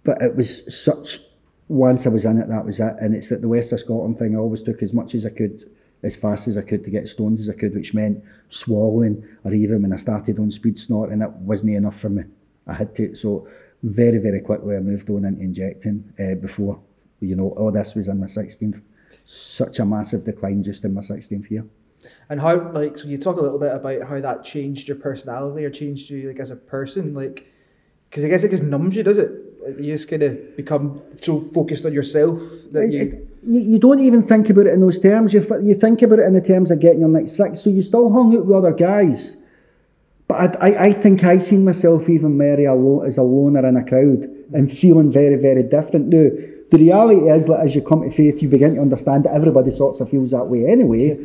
But 0.04 0.22
it 0.22 0.36
was 0.36 0.62
such, 0.84 1.22
once 1.70 2.06
I 2.06 2.10
was 2.10 2.26
in 2.26 2.38
it, 2.38 2.50
that 2.50 2.66
was 2.66 2.80
it. 2.80 2.96
And 3.00 3.16
it's 3.16 3.30
that 3.30 3.42
the 3.42 3.48
West 3.48 3.72
of 3.72 3.80
Scotland 3.80 4.20
thing 4.20 4.36
I 4.36 4.40
always 4.40 4.64
took 4.64 4.84
as 4.84 4.94
much 4.94 5.16
as 5.16 5.26
I 5.26 5.30
could 5.30 5.70
as 6.04 6.16
fast 6.16 6.48
as 6.48 6.58
I 6.58 6.62
could 6.62 6.84
to 6.86 6.90
get 6.90 7.10
stoned 7.10 7.40
as 7.40 7.50
I 7.50 7.54
could, 7.54 7.76
which 7.76 7.94
meant 7.94 8.24
swallowing, 8.50 9.28
or 9.44 9.54
even 9.54 9.82
when 9.82 9.94
I 9.94 9.98
started 9.98 10.40
on 10.40 10.52
speed 10.52 10.80
snorting, 10.80 11.22
it 11.22 11.32
wasn't 11.32 11.76
enough 11.76 12.00
for 12.00 12.10
me. 12.10 12.24
I 12.68 12.74
had 12.74 12.96
to, 12.96 13.16
so 13.16 13.48
very, 13.84 14.18
very 14.18 14.40
quickly 14.40 14.76
I 14.76 14.80
moved 14.80 15.10
on 15.10 15.26
into 15.26 15.42
injecting 15.42 16.14
uh, 16.20 16.36
before, 16.36 16.82
you 17.20 17.36
know, 17.36 17.50
all 17.58 17.72
this 17.72 17.96
was 17.96 18.08
in 18.08 18.20
my 18.20 18.28
16th. 18.28 18.82
Such 19.26 19.80
a 19.80 19.86
massive 19.86 20.24
decline 20.24 20.64
just 20.64 20.86
in 20.86 20.94
my 20.94 21.02
16th 21.02 21.50
year. 21.52 21.66
And 22.30 22.40
how, 22.40 22.72
like, 22.72 22.98
so 22.98 23.08
you 23.08 23.18
talk 23.18 23.38
a 23.38 23.42
little 23.42 23.60
bit 23.60 23.74
about 23.74 24.04
how 24.08 24.20
that 24.22 24.44
changed 24.44 24.88
your 24.88 24.98
personality 24.98 25.66
or 25.66 25.70
changed 25.70 26.10
you, 26.10 26.28
like, 26.28 26.40
as 26.40 26.52
a 26.52 26.56
person, 26.56 27.14
like, 27.14 27.52
because 28.10 28.24
I 28.24 28.28
guess 28.28 28.44
it 28.44 28.52
just 28.52 28.64
numbs 28.64 28.96
you, 28.96 29.04
does 29.04 29.18
it? 29.18 29.32
Like, 29.62 29.80
you 29.80 29.96
just 29.96 30.10
kind 30.10 30.24
of 30.24 30.56
become 30.56 31.02
so 31.22 31.40
focused 31.40 31.86
on 31.86 31.94
yourself 31.94 32.40
that 32.72 32.92
you. 32.92 33.28
you, 33.44 33.62
you 33.62 33.80
don't 33.80 34.00
even 34.00 34.22
think 34.22 34.50
about 34.50 34.68
it 34.68 34.74
in 34.74 34.82
those 34.82 35.00
terms. 35.00 35.34
You, 35.34 35.42
you 35.64 35.76
think 35.76 36.02
about 36.02 36.20
it 36.20 36.26
in 36.26 36.34
the 36.34 36.42
terms 36.42 36.72
of 36.72 36.80
getting 36.80 37.02
your 37.02 37.10
next 37.10 37.38
fix. 37.38 37.62
So 37.62 37.70
you 37.70 37.82
still 37.82 38.12
hung 38.12 38.36
out 38.36 38.46
with 38.46 38.58
other 38.58 38.74
guys. 38.74 39.36
But 40.28 40.62
I, 40.62 40.70
I, 40.70 40.84
I 40.86 40.94
think 40.94 41.24
I 41.24 41.40
seen 41.40 41.66
myself 41.66 42.08
even 42.08 42.38
very 42.38 42.66
alone, 42.66 43.06
as 43.06 43.18
a 43.18 43.24
loner 43.24 43.68
in 43.68 43.76
a 43.78 43.84
crowd 43.84 44.30
and 44.54 44.72
feeling 44.72 45.12
very, 45.12 45.36
very 45.36 45.64
different. 45.64 46.08
Now, 46.08 46.30
the 46.72 46.78
reality 46.78 47.30
is 47.30 47.48
that 47.48 47.62
as 47.62 47.74
you 47.74 47.82
come 47.82 48.04
to 48.04 48.12
faith, 48.12 48.44
you 48.44 48.48
begin 48.48 48.76
to 48.76 48.82
understand 48.82 49.26
that 49.26 49.34
everybody 49.34 49.72
sorts 49.72 50.00
of 50.02 50.10
feels 50.10 50.32
that 50.32 50.46
way 50.46 50.68
anyway. 50.68 51.18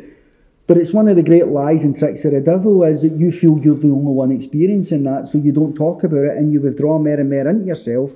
But 0.66 0.78
it's 0.78 0.92
one 0.92 1.08
of 1.08 1.16
the 1.16 1.22
great 1.22 1.48
lies 1.48 1.84
and 1.84 1.96
tricks 1.96 2.24
of 2.24 2.32
the 2.32 2.40
devil 2.40 2.84
is 2.84 3.02
that 3.02 3.12
you 3.12 3.30
feel 3.30 3.58
you're 3.58 3.74
the 3.74 3.90
only 3.90 4.12
one 4.12 4.32
experiencing 4.32 5.02
that, 5.02 5.28
so 5.28 5.36
you 5.36 5.52
don't 5.52 5.74
talk 5.74 6.04
about 6.04 6.24
it 6.24 6.36
and 6.38 6.52
you 6.52 6.60
withdraw 6.60 6.98
more 6.98 7.14
and 7.14 7.28
more 7.28 7.48
into 7.48 7.66
yourself. 7.66 8.12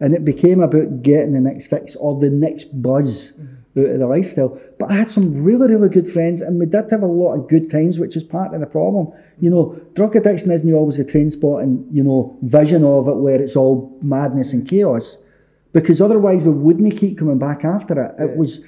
And 0.00 0.14
it 0.14 0.24
became 0.24 0.60
about 0.60 1.02
getting 1.02 1.32
the 1.32 1.40
next 1.40 1.66
fix 1.66 1.96
or 1.96 2.20
the 2.20 2.30
next 2.30 2.80
buzz 2.80 3.32
mm-hmm. 3.32 3.80
out 3.80 3.90
of 3.94 3.98
the 3.98 4.06
lifestyle. 4.06 4.60
But 4.78 4.92
I 4.92 4.94
had 4.94 5.10
some 5.10 5.42
really, 5.42 5.74
really 5.74 5.88
good 5.88 6.06
friends 6.06 6.40
and 6.40 6.60
we 6.60 6.66
did 6.66 6.88
have 6.92 7.02
a 7.02 7.06
lot 7.06 7.34
of 7.34 7.48
good 7.48 7.68
times, 7.68 7.98
which 7.98 8.16
is 8.16 8.22
part 8.22 8.54
of 8.54 8.60
the 8.60 8.66
problem. 8.66 9.12
You 9.40 9.50
know, 9.50 9.80
drug 9.94 10.14
addiction 10.14 10.52
isn't 10.52 10.72
always 10.72 11.00
a 11.00 11.04
Trainspotting, 11.04 11.88
you 11.90 12.04
know, 12.04 12.38
vision 12.42 12.84
of 12.84 13.08
it 13.08 13.16
where 13.16 13.42
it's 13.42 13.56
all 13.56 13.98
madness 14.00 14.52
and 14.52 14.68
chaos. 14.68 15.16
Because 15.72 16.00
otherwise 16.00 16.44
we 16.44 16.52
wouldn't 16.52 16.96
keep 16.96 17.18
coming 17.18 17.38
back 17.38 17.64
after 17.64 18.00
it. 18.00 18.14
It 18.22 18.36
was 18.36 18.60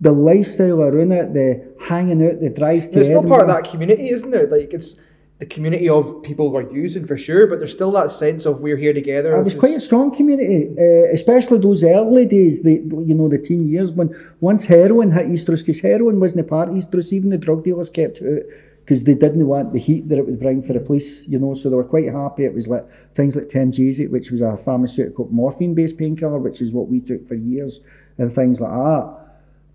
the 0.00 0.12
lifestyle 0.12 0.80
around 0.80 1.12
it, 1.12 1.34
the 1.34 1.74
hanging 1.80 2.24
out, 2.26 2.40
the 2.40 2.50
drives 2.50 2.88
to 2.90 3.00
It's 3.00 3.08
still 3.08 3.22
part 3.22 3.42
of 3.42 3.48
that 3.48 3.64
community, 3.64 4.10
isn't 4.10 4.32
it? 4.32 4.50
Like, 4.50 4.72
it's 4.72 4.94
the 5.38 5.46
community 5.46 5.88
of 5.88 6.22
people 6.22 6.50
who 6.50 6.56
are 6.56 6.72
using 6.72 7.04
for 7.04 7.16
sure, 7.16 7.46
but 7.46 7.58
there's 7.58 7.72
still 7.72 7.92
that 7.92 8.10
sense 8.10 8.44
of 8.44 8.60
we're 8.60 8.76
here 8.76 8.92
together. 8.92 9.36
It 9.36 9.44
was 9.44 9.54
quite 9.54 9.76
a 9.76 9.80
strong 9.80 10.14
community, 10.14 10.68
uh, 10.76 11.12
especially 11.14 11.58
those 11.58 11.84
early 11.84 12.26
days, 12.26 12.62
the 12.62 12.74
you 12.74 13.14
know 13.14 13.28
the 13.28 13.38
teen 13.38 13.68
years 13.68 13.92
when 13.92 14.14
once 14.40 14.64
heroin 14.64 15.12
hit 15.12 15.28
Easterhouse, 15.28 15.60
because 15.60 15.80
heroin 15.80 16.18
wasn't 16.18 16.48
part 16.48 16.68
of 16.68 16.74
Easterhouse, 16.74 17.12
even 17.12 17.30
the 17.30 17.38
drug 17.38 17.62
dealers 17.62 17.88
kept 17.88 18.18
it 18.18 18.26
out 18.26 18.42
because 18.88 19.04
they 19.04 19.14
didn't 19.14 19.46
want 19.46 19.74
the 19.74 19.78
heat 19.78 20.08
that 20.08 20.16
it 20.16 20.24
would 20.24 20.40
bring 20.40 20.62
for 20.62 20.72
the 20.72 20.80
police, 20.80 21.22
you 21.28 21.38
know, 21.38 21.52
so 21.52 21.68
they 21.68 21.76
were 21.76 21.84
quite 21.84 22.10
happy. 22.10 22.46
It 22.46 22.54
was 22.54 22.68
like 22.68 22.90
things 23.14 23.36
like 23.36 23.48
Temgesic, 23.48 24.10
which 24.10 24.30
was 24.30 24.40
a 24.40 24.56
pharmaceutical 24.56 25.28
morphine-based 25.30 25.98
painkiller, 25.98 26.38
which 26.38 26.62
is 26.62 26.72
what 26.72 26.88
we 26.88 27.00
took 27.00 27.26
for 27.26 27.34
years, 27.34 27.80
and 28.16 28.32
things 28.32 28.62
like 28.62 28.70
that. 28.70 29.17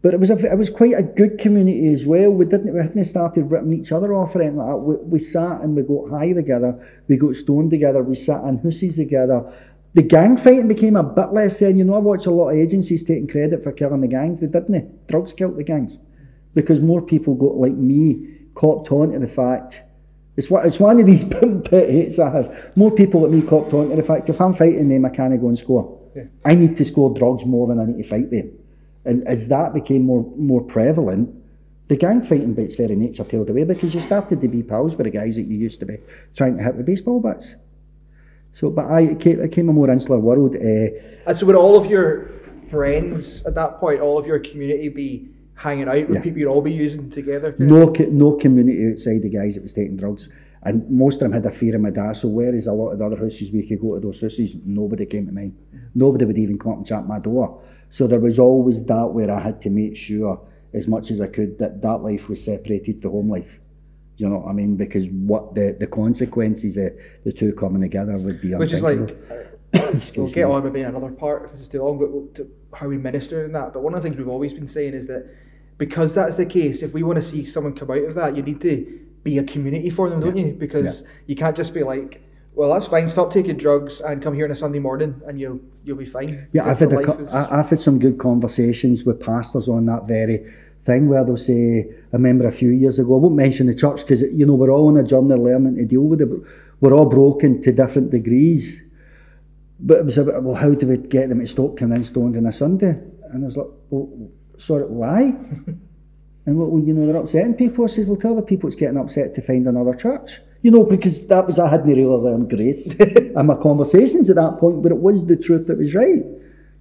But 0.03 0.13
it 0.13 0.19
was 0.19 0.29
a, 0.29 0.37
it 0.51 0.57
was 0.57 0.69
quite 0.69 0.95
a 0.97 1.01
good 1.01 1.37
community 1.37 1.93
as 1.93 2.05
well. 2.05 2.29
We 2.29 2.43
didn't 2.43 2.73
we 2.73 2.79
hadn't 2.79 3.05
started 3.05 3.49
ripping 3.49 3.73
each 3.73 3.93
other 3.93 4.13
off 4.13 4.35
or 4.35 4.41
anything 4.41 4.57
like 4.57 4.67
that. 4.67 4.77
We, 4.77 4.95
we 4.97 5.19
sat 5.19 5.61
and 5.61 5.77
we 5.77 5.81
got 5.81 6.09
high 6.09 6.33
together, 6.33 6.77
we 7.07 7.15
got 7.15 7.37
stoned 7.37 7.71
together, 7.71 8.03
we 8.03 8.15
sat 8.15 8.43
in 8.43 8.57
hussies 8.57 8.97
together. 8.97 9.49
The 9.93 10.01
gang 10.01 10.35
fighting 10.35 10.67
became 10.67 10.97
a 10.97 11.03
bit 11.03 11.31
less 11.31 11.61
eh? 11.61 11.67
then. 11.67 11.77
You 11.77 11.85
know, 11.85 11.95
I 11.95 11.99
watch 11.99 12.25
a 12.25 12.31
lot 12.31 12.49
of 12.49 12.57
agencies 12.57 13.05
taking 13.05 13.27
credit 13.27 13.63
for 13.63 13.71
killing 13.71 14.01
the 14.01 14.07
gangs. 14.07 14.41
They 14.41 14.47
didn't. 14.47 14.71
They? 14.73 14.85
Drugs 15.07 15.31
killed 15.31 15.55
the 15.55 15.63
gangs 15.63 15.99
because 16.53 16.81
more 16.81 17.01
people 17.01 17.35
got 17.35 17.55
like 17.55 17.73
me 17.73 18.27
copped 18.55 18.91
on 18.91 19.13
to 19.13 19.19
the 19.19 19.27
fact. 19.27 19.83
It's 20.35 20.49
one, 20.49 20.67
it's 20.67 20.81
one 20.81 20.99
of 20.99 21.05
these 21.05 21.23
pet 21.69 21.89
hates 21.89 22.19
I 22.19 22.29
have. 22.29 22.73
More 22.75 22.91
people 22.91 23.21
like 23.21 23.31
me 23.31 23.41
copped 23.41 23.73
on 23.73 23.89
to 23.89 23.95
the 23.95 24.03
fact 24.03 24.27
if 24.27 24.41
I'm 24.41 24.53
fighting 24.53 24.89
them, 24.89 25.05
I 25.05 25.09
can't 25.09 25.39
go 25.39 25.47
and 25.47 25.57
score. 25.57 25.97
I 26.43 26.55
need 26.55 26.75
to 26.75 26.83
score 26.83 27.13
drugs 27.13 27.45
more 27.45 27.67
than 27.67 27.79
I 27.79 27.85
need 27.85 28.03
to 28.03 28.09
fight 28.09 28.29
them. 28.29 28.51
And 29.05 29.27
as 29.27 29.47
that 29.49 29.73
became 29.73 30.03
more 30.03 30.23
more 30.37 30.61
prevalent, 30.61 31.29
the 31.87 31.97
gang 31.97 32.21
fighting 32.21 32.53
by 32.53 32.63
its 32.63 32.75
very 32.75 32.95
nature 32.95 33.23
tailed 33.23 33.49
away 33.49 33.63
because 33.65 33.93
you 33.93 34.01
started 34.01 34.39
to 34.41 34.47
be 34.47 34.63
pals 34.63 34.95
with 34.95 35.05
the 35.05 35.11
guys 35.11 35.35
that 35.35 35.43
you 35.43 35.57
used 35.57 35.79
to 35.81 35.85
be 35.85 35.97
trying 36.35 36.57
to 36.57 36.63
hit 36.63 36.75
with 36.75 36.85
baseball 36.85 37.19
bats. 37.19 37.55
So, 38.53 38.69
but 38.69 38.85
I 38.85 39.01
it 39.01 39.19
came, 39.19 39.41
it 39.41 39.51
came 39.51 39.67
a 39.69 39.73
more 39.73 39.89
insular 39.89 40.19
world. 40.19 40.55
Uh, 40.55 40.89
And 41.27 41.37
so 41.37 41.45
would 41.47 41.55
all 41.55 41.75
of 41.77 41.87
your 41.87 42.29
friends 42.63 43.43
at 43.45 43.55
that 43.55 43.79
point, 43.79 43.99
all 43.99 44.17
of 44.17 44.25
your 44.25 44.39
community 44.39 44.89
be 44.89 45.27
hanging 45.55 45.87
out 45.87 46.07
with 46.07 46.17
Yeah. 46.17 46.21
people 46.21 46.39
you'd 46.39 46.49
all 46.49 46.61
be 46.61 46.71
using 46.71 47.09
together? 47.09 47.55
no, 47.59 47.91
co- 47.91 48.05
no 48.09 48.33
community 48.33 48.91
outside 48.91 49.21
the 49.21 49.29
guys 49.29 49.55
that 49.55 49.63
was 49.63 49.73
taking 49.73 49.97
drugs. 49.97 50.29
And 50.65 50.89
most 50.89 51.15
of 51.15 51.21
them 51.23 51.33
had 51.33 51.45
a 51.45 51.49
fear 51.51 51.75
of 51.75 51.81
my 51.81 51.89
dad. 51.89 52.13
So 52.15 52.29
whereas 52.29 52.67
a 52.67 52.73
lot 52.73 52.91
of 52.91 52.99
the 52.99 53.05
other 53.05 53.17
houses 53.17 53.51
we 53.51 53.67
could 53.67 53.81
go 53.81 53.95
to 53.95 53.99
those 53.99 54.21
houses, 54.21 54.55
nobody 54.65 55.05
came 55.05 55.25
to 55.25 55.33
mine. 55.33 55.53
Nobody 55.93 56.23
would 56.23 56.37
even 56.37 56.57
come 56.57 56.71
up 56.71 56.77
and 56.77 56.87
chat 56.87 57.05
my 57.05 57.19
door. 57.19 57.59
So 57.93 58.07
there 58.07 58.19
was 58.19 58.39
always 58.39 58.83
that 58.85 59.09
where 59.11 59.29
I 59.29 59.39
had 59.39 59.61
to 59.61 59.69
make 59.69 59.95
sure, 59.95 60.41
as 60.73 60.87
much 60.87 61.11
as 61.11 61.21
I 61.21 61.27
could, 61.27 61.59
that 61.59 61.83
that 61.83 61.97
life 61.97 62.27
was 62.27 62.43
separated 62.43 62.99
from 62.99 63.11
home 63.11 63.29
life. 63.29 63.59
You 64.17 64.29
know 64.29 64.39
what 64.39 64.49
I 64.49 64.53
mean? 64.53 64.75
Because 64.75 65.07
what 65.09 65.53
the, 65.53 65.77
the 65.79 65.85
consequences 65.85 66.75
of 66.75 66.91
the 67.23 67.31
two 67.31 67.53
coming 67.53 67.83
together 67.83 68.17
would 68.17 68.41
be 68.41 68.55
Which 68.55 68.73
is 68.73 68.81
like, 68.81 69.15
uh, 69.29 69.99
we'll 70.15 70.31
get 70.31 70.45
on 70.45 70.63
maybe 70.63 70.79
in 70.79 70.87
another 70.87 71.11
part 71.11 71.45
if 71.45 71.59
it's 71.59 71.69
too 71.69 71.83
long, 71.83 71.99
but 71.99 72.33
to 72.33 72.49
how 72.73 72.87
we 72.87 72.97
minister 72.97 73.45
and 73.45 73.53
that. 73.53 73.73
But 73.73 73.83
one 73.83 73.93
of 73.93 74.01
the 74.01 74.09
things 74.09 74.17
we've 74.17 74.27
always 74.27 74.53
been 74.53 74.67
saying 74.67 74.95
is 74.95 75.05
that 75.05 75.29
because 75.77 76.15
that's 76.15 76.35
the 76.35 76.47
case, 76.47 76.81
if 76.81 76.95
we 76.95 77.03
want 77.03 77.17
to 77.17 77.21
see 77.21 77.45
someone 77.45 77.75
come 77.75 77.91
out 77.91 78.05
of 78.05 78.15
that, 78.15 78.35
you 78.35 78.41
need 78.41 78.59
to 78.61 79.01
be 79.21 79.37
a 79.37 79.43
community 79.43 79.91
for 79.91 80.09
them, 80.09 80.19
don't 80.19 80.35
you? 80.35 80.53
Because 80.53 81.03
you 81.27 81.35
can't 81.35 81.55
just 81.55 81.75
be 81.75 81.83
like, 81.83 82.23
well, 82.55 82.73
that's 82.73 82.87
fine. 82.87 83.09
Stop 83.09 83.31
taking 83.31 83.57
drugs 83.57 83.99
and 84.01 84.21
come 84.21 84.33
here 84.33 84.45
on 84.45 84.51
a 84.51 84.55
Sunday 84.55 84.79
morning, 84.79 85.21
and 85.27 85.39
you'll 85.39 85.59
you'll 85.83 85.97
be 85.97 86.05
fine. 86.05 86.47
Yeah, 86.53 86.69
I've 86.69 86.79
had, 86.79 86.91
life 86.91 87.19
is- 87.19 87.33
I've 87.33 87.69
had 87.69 87.81
some 87.81 87.99
good 87.99 88.17
conversations 88.17 89.03
with 89.03 89.19
pastors 89.19 89.67
on 89.67 89.85
that 89.87 90.07
very 90.07 90.45
thing 90.85 91.07
where 91.07 91.23
they'll 91.23 91.37
say, 91.37 91.87
I 92.11 92.15
remember 92.17 92.45
a 92.47 92.51
few 92.51 92.69
years 92.69 92.99
ago, 92.99 93.15
I 93.15 93.19
won't 93.19 93.35
mention 93.35 93.67
the 93.67 93.73
church 93.73 94.01
because, 94.01 94.21
you 94.21 94.45
know, 94.45 94.53
we're 94.55 94.69
all 94.69 94.89
on 94.89 94.97
a 94.97 95.03
journey 95.03 95.33
learning 95.35 95.77
to 95.77 95.85
deal 95.85 96.01
with 96.01 96.19
it. 96.21 96.27
We're 96.81 96.93
all 96.93 97.05
broken 97.05 97.61
to 97.61 97.71
different 97.71 98.11
degrees. 98.11 98.81
But 99.79 99.99
it 99.99 100.05
was 100.05 100.17
about, 100.17 100.43
well, 100.43 100.55
how 100.55 100.73
do 100.73 100.85
we 100.87 100.97
get 100.97 101.29
them 101.29 101.39
to 101.39 101.47
stop 101.47 101.77
coming 101.77 101.97
in 101.97 102.03
stoned 102.03 102.35
on 102.35 102.45
a 102.45 102.51
Sunday? 102.53 102.99
And 103.31 103.43
I 103.43 103.45
was 103.45 103.55
like, 103.57 103.67
well, 103.89 104.29
sorry, 104.57 104.83
why? 104.85 105.33
And 106.45 106.57
well, 106.57 106.77
you 106.85 106.93
know, 106.93 107.05
they're 107.07 107.15
upsetting 107.21 107.53
people. 107.53 107.85
I 107.85 107.87
said, 107.87 108.05
well, 108.05 108.17
tell 108.17 108.35
the 108.35 108.41
people 108.41 108.67
it's 108.67 108.75
getting 108.75 108.97
upset 108.97 109.33
to 109.35 109.41
find 109.41 109.65
another 109.65 109.93
church. 109.95 110.41
You 110.63 110.71
know, 110.71 110.85
because 110.85 111.27
that 111.27 111.45
was, 111.45 111.59
I 111.59 111.69
hadn't 111.69 111.87
really 111.87 112.05
learned 112.05 112.49
grace 112.49 112.93
in 112.95 113.45
my 113.45 113.55
conversations 113.55 114.29
at 114.29 114.37
that 114.37 114.57
point, 114.59 114.81
but 114.81 114.93
it 114.93 114.97
was 114.97 115.25
the 115.27 115.35
truth 115.35 115.67
that 115.67 115.77
was 115.77 115.93
right. 115.93 116.23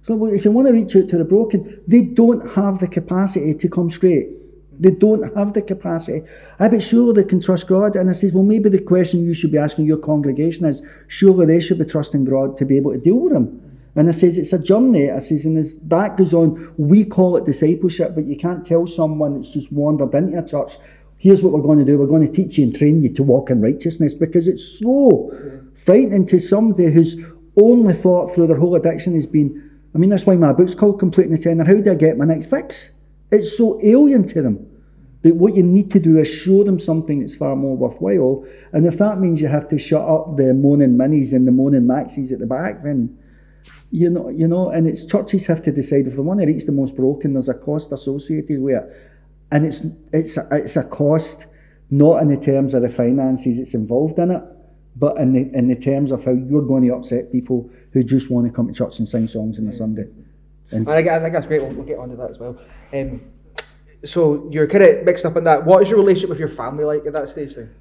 So 0.03 0.25
if 0.27 0.45
you 0.45 0.51
want 0.51 0.67
to 0.67 0.73
reach 0.73 0.95
out 0.95 1.09
to 1.09 1.17
the 1.17 1.25
broken, 1.25 1.81
they 1.85 2.01
don't 2.01 2.53
have 2.53 2.79
the 2.79 2.87
capacity 2.87 3.53
to 3.53 3.69
come 3.69 3.91
straight. 3.91 4.29
They 4.79 4.91
don't 4.91 5.35
have 5.35 5.53
the 5.53 5.61
capacity. 5.61 6.25
I 6.59 6.69
bet 6.69 6.81
surely 6.81 7.21
they 7.21 7.27
can 7.27 7.41
trust 7.41 7.67
God. 7.67 7.95
And 7.97 8.09
I 8.09 8.13
says, 8.13 8.31
well, 8.31 8.43
maybe 8.43 8.69
the 8.69 8.79
question 8.79 9.25
you 9.25 9.33
should 9.33 9.51
be 9.51 9.57
asking 9.57 9.85
your 9.85 9.97
congregation 9.97 10.65
is, 10.65 10.81
surely 11.07 11.45
they 11.45 11.59
should 11.59 11.77
be 11.77 11.85
trusting 11.85 12.25
God 12.25 12.57
to 12.57 12.65
be 12.65 12.77
able 12.77 12.93
to 12.93 12.99
deal 12.99 13.15
with 13.15 13.33
them. 13.33 13.59
And 13.95 14.07
I 14.07 14.11
says, 14.11 14.37
it's 14.37 14.53
a 14.53 14.59
journey. 14.59 15.11
I 15.11 15.19
says, 15.19 15.45
and 15.45 15.57
as 15.57 15.75
that 15.81 16.17
goes 16.17 16.33
on, 16.33 16.73
we 16.77 17.05
call 17.05 17.37
it 17.37 17.45
discipleship, 17.45 18.15
but 18.15 18.25
you 18.25 18.35
can't 18.35 18.65
tell 18.65 18.87
someone 18.87 19.35
that's 19.35 19.51
just 19.51 19.71
wandered 19.71 20.13
into 20.15 20.39
a 20.39 20.45
church, 20.45 20.77
here's 21.23 21.41
what 21.41 21.53
we're 21.53 21.61
going 21.61 21.79
to 21.79 21.85
do. 21.85 21.97
We're 21.97 22.05
going 22.05 22.27
to 22.27 22.31
teach 22.31 22.57
you 22.57 22.65
and 22.65 22.75
train 22.75 23.01
you 23.01 23.13
to 23.13 23.23
walk 23.23 23.49
in 23.49 23.61
righteousness 23.61 24.13
because 24.13 24.45
it's 24.49 24.77
so 24.77 25.31
frightening 25.73 26.25
to 26.25 26.37
somebody 26.37 26.91
whose 26.91 27.15
only 27.55 27.93
thought 27.93 28.35
through 28.35 28.47
their 28.47 28.57
whole 28.57 28.75
addiction 28.75 29.15
has 29.15 29.25
been, 29.25 29.79
I 29.95 29.99
mean, 29.99 30.09
that's 30.09 30.25
why 30.25 30.35
my 30.35 30.51
book's 30.51 30.75
called 30.75 30.99
Completing 30.99 31.33
the 31.33 31.41
Tenner. 31.41 31.63
How 31.63 31.75
do 31.75 31.89
I 31.89 31.95
get 31.95 32.17
my 32.17 32.25
next 32.25 32.49
fix? 32.49 32.89
It's 33.31 33.57
so 33.57 33.79
alien 33.81 34.27
to 34.27 34.41
them. 34.41 34.69
That 35.21 35.35
what 35.35 35.55
you 35.55 35.63
need 35.63 35.89
to 35.91 35.99
do 35.99 36.19
is 36.19 36.27
show 36.27 36.65
them 36.65 36.77
something 36.77 37.21
that's 37.21 37.37
far 37.37 37.55
more 37.55 37.77
worthwhile. 37.77 38.45
And 38.73 38.85
if 38.85 38.97
that 38.97 39.19
means 39.19 39.39
you 39.39 39.47
have 39.47 39.69
to 39.69 39.79
shut 39.79 40.01
up 40.01 40.35
the 40.35 40.53
moaning 40.53 40.97
minis 40.97 41.31
and 41.31 41.47
the 41.47 41.53
moaning 41.53 41.83
maxis 41.83 42.33
at 42.33 42.39
the 42.39 42.45
back, 42.45 42.83
then 42.83 43.17
you 43.91 44.09
know, 44.09 44.27
you 44.27 44.47
know, 44.47 44.71
and 44.71 44.87
it's 44.87 45.05
churches 45.05 45.45
have 45.45 45.61
to 45.61 45.71
decide 45.71 46.07
if 46.07 46.15
they 46.15 46.21
want 46.21 46.41
to 46.41 46.45
reach 46.47 46.65
the 46.65 46.73
most 46.73 46.97
broken, 46.97 47.31
there's 47.31 47.47
a 47.47 47.53
cost 47.53 47.93
associated 47.93 48.59
with 48.59 48.75
it. 48.75 49.12
And 49.53 49.65
it's 49.65 49.83
it's 50.11 50.35
a, 50.37 50.47
it's 50.51 50.75
a 50.75 50.83
cost 50.83 51.45
not 51.91 52.21
in 52.23 52.29
the 52.29 52.37
terms 52.37 52.73
of 52.73 52.81
the 52.81 52.89
finances 52.89 53.57
that's 53.59 53.75
involved 53.75 54.17
in 54.17 54.31
it, 54.31 54.41
but 54.95 55.17
in 55.19 55.31
the 55.31 55.57
in 55.57 55.67
the 55.67 55.75
terms 55.75 56.11
of 56.11 56.25
how 56.25 56.31
you're 56.31 56.63
going 56.63 56.83
to 56.87 56.95
upset 56.95 57.31
people 57.31 57.69
who 57.91 58.03
just 58.03 58.31
want 58.31 58.47
to 58.47 58.51
come 58.51 58.67
to 58.67 58.73
church 58.73 58.97
and 58.97 59.07
sing 59.07 59.27
songs 59.27 59.59
on 59.59 59.67
a 59.67 59.73
Sunday. 59.73 60.07
And 60.71 60.89
I, 60.89 60.97
I 60.97 61.19
think 61.19 61.33
that's 61.33 61.45
great. 61.45 61.61
We'll, 61.61 61.71
we'll 61.71 61.85
get 61.85 61.99
onto 61.99 62.17
that 62.17 62.31
as 62.31 62.39
well. 62.39 62.59
Um, 62.91 63.21
so 64.03 64.49
you're 64.51 64.67
kind 64.67 64.83
of 64.83 65.05
mixed 65.05 65.23
up 65.23 65.37
in 65.37 65.43
that. 65.43 65.63
What 65.65 65.83
is 65.83 65.89
your 65.89 65.99
relationship 65.99 66.29
with 66.29 66.39
your 66.39 66.47
family 66.47 66.83
like 66.83 67.05
at 67.05 67.13
that 67.13 67.29
stage 67.29 67.55
then? 67.55 67.73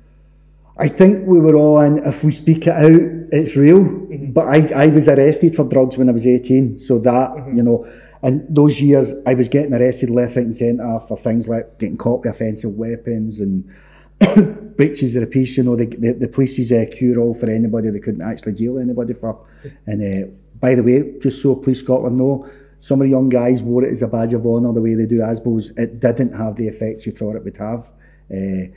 I 0.77 0.89
think 0.89 1.27
we 1.27 1.41
were 1.41 1.55
all 1.55 1.81
in, 1.81 1.99
if 2.05 2.25
we 2.25 2.33
speak 2.33 2.67
it 2.67 2.75
out, 2.75 3.01
it's 3.33 3.57
real. 3.57 3.83
But 4.29 4.49
I, 4.49 4.85
I 4.85 4.87
was 4.89 5.09
arrested 5.09 5.55
for 5.55 5.65
drugs 5.65 5.99
when 5.99 6.09
I 6.09 6.13
was 6.13 6.27
18. 6.27 6.79
So 6.79 6.99
that, 7.01 7.35
you 7.55 7.63
know, 7.63 7.87
And 8.23 8.47
those 8.49 8.81
years, 8.81 9.13
I 9.27 9.35
was 9.35 9.49
getting 9.49 9.75
arrested 9.75 10.11
left, 10.11 10.37
right, 10.37 10.45
and 10.45 10.55
centre 10.55 11.01
for 11.09 11.17
things 11.17 11.49
like 11.49 11.79
getting 11.79 11.97
caught 11.97 12.25
with 12.25 12.35
offensive 12.35 12.73
weapons 12.73 13.41
and 13.41 13.65
breaches 14.77 15.17
of 15.17 15.23
the 15.23 15.27
peace. 15.27 15.57
You 15.57 15.65
know, 15.65 15.77
the, 15.77 15.87
the, 15.87 16.13
the 16.13 16.29
police's 16.29 16.71
uh, 16.71 16.85
cure 16.97 17.19
all 17.19 17.35
for 17.35 17.51
anybody 17.51 17.91
they 17.91 17.99
couldn't 17.99 18.23
actually 18.23 18.55
jail 18.55 18.79
anybody 18.79 19.15
for. 19.15 19.45
And 19.87 20.25
uh, 20.25 20.31
by 20.61 20.77
the 20.77 20.83
way, 20.83 21.19
just 21.21 21.43
so 21.43 21.57
Police 21.57 21.81
Scotland 21.81 22.17
know, 22.17 22.49
some 22.79 23.01
of 23.01 23.07
the 23.07 23.11
young 23.11 23.29
guys 23.29 23.63
wore 23.63 23.85
it 23.85 23.93
as 23.93 24.03
a 24.03 24.09
badge 24.09 24.35
of 24.35 24.47
honour 24.47 24.73
the 24.73 24.81
way 24.81 24.95
they 24.95 25.07
do 25.07 25.19
ASBOs. 25.19 25.77
It 25.77 26.01
didn't 26.01 26.33
have 26.33 26.57
the 26.57 26.69
effect 26.69 27.07
you 27.07 27.13
thought 27.13 27.37
it 27.37 27.45
would 27.45 27.57
have. 27.57 27.93
Uh, 28.31 28.71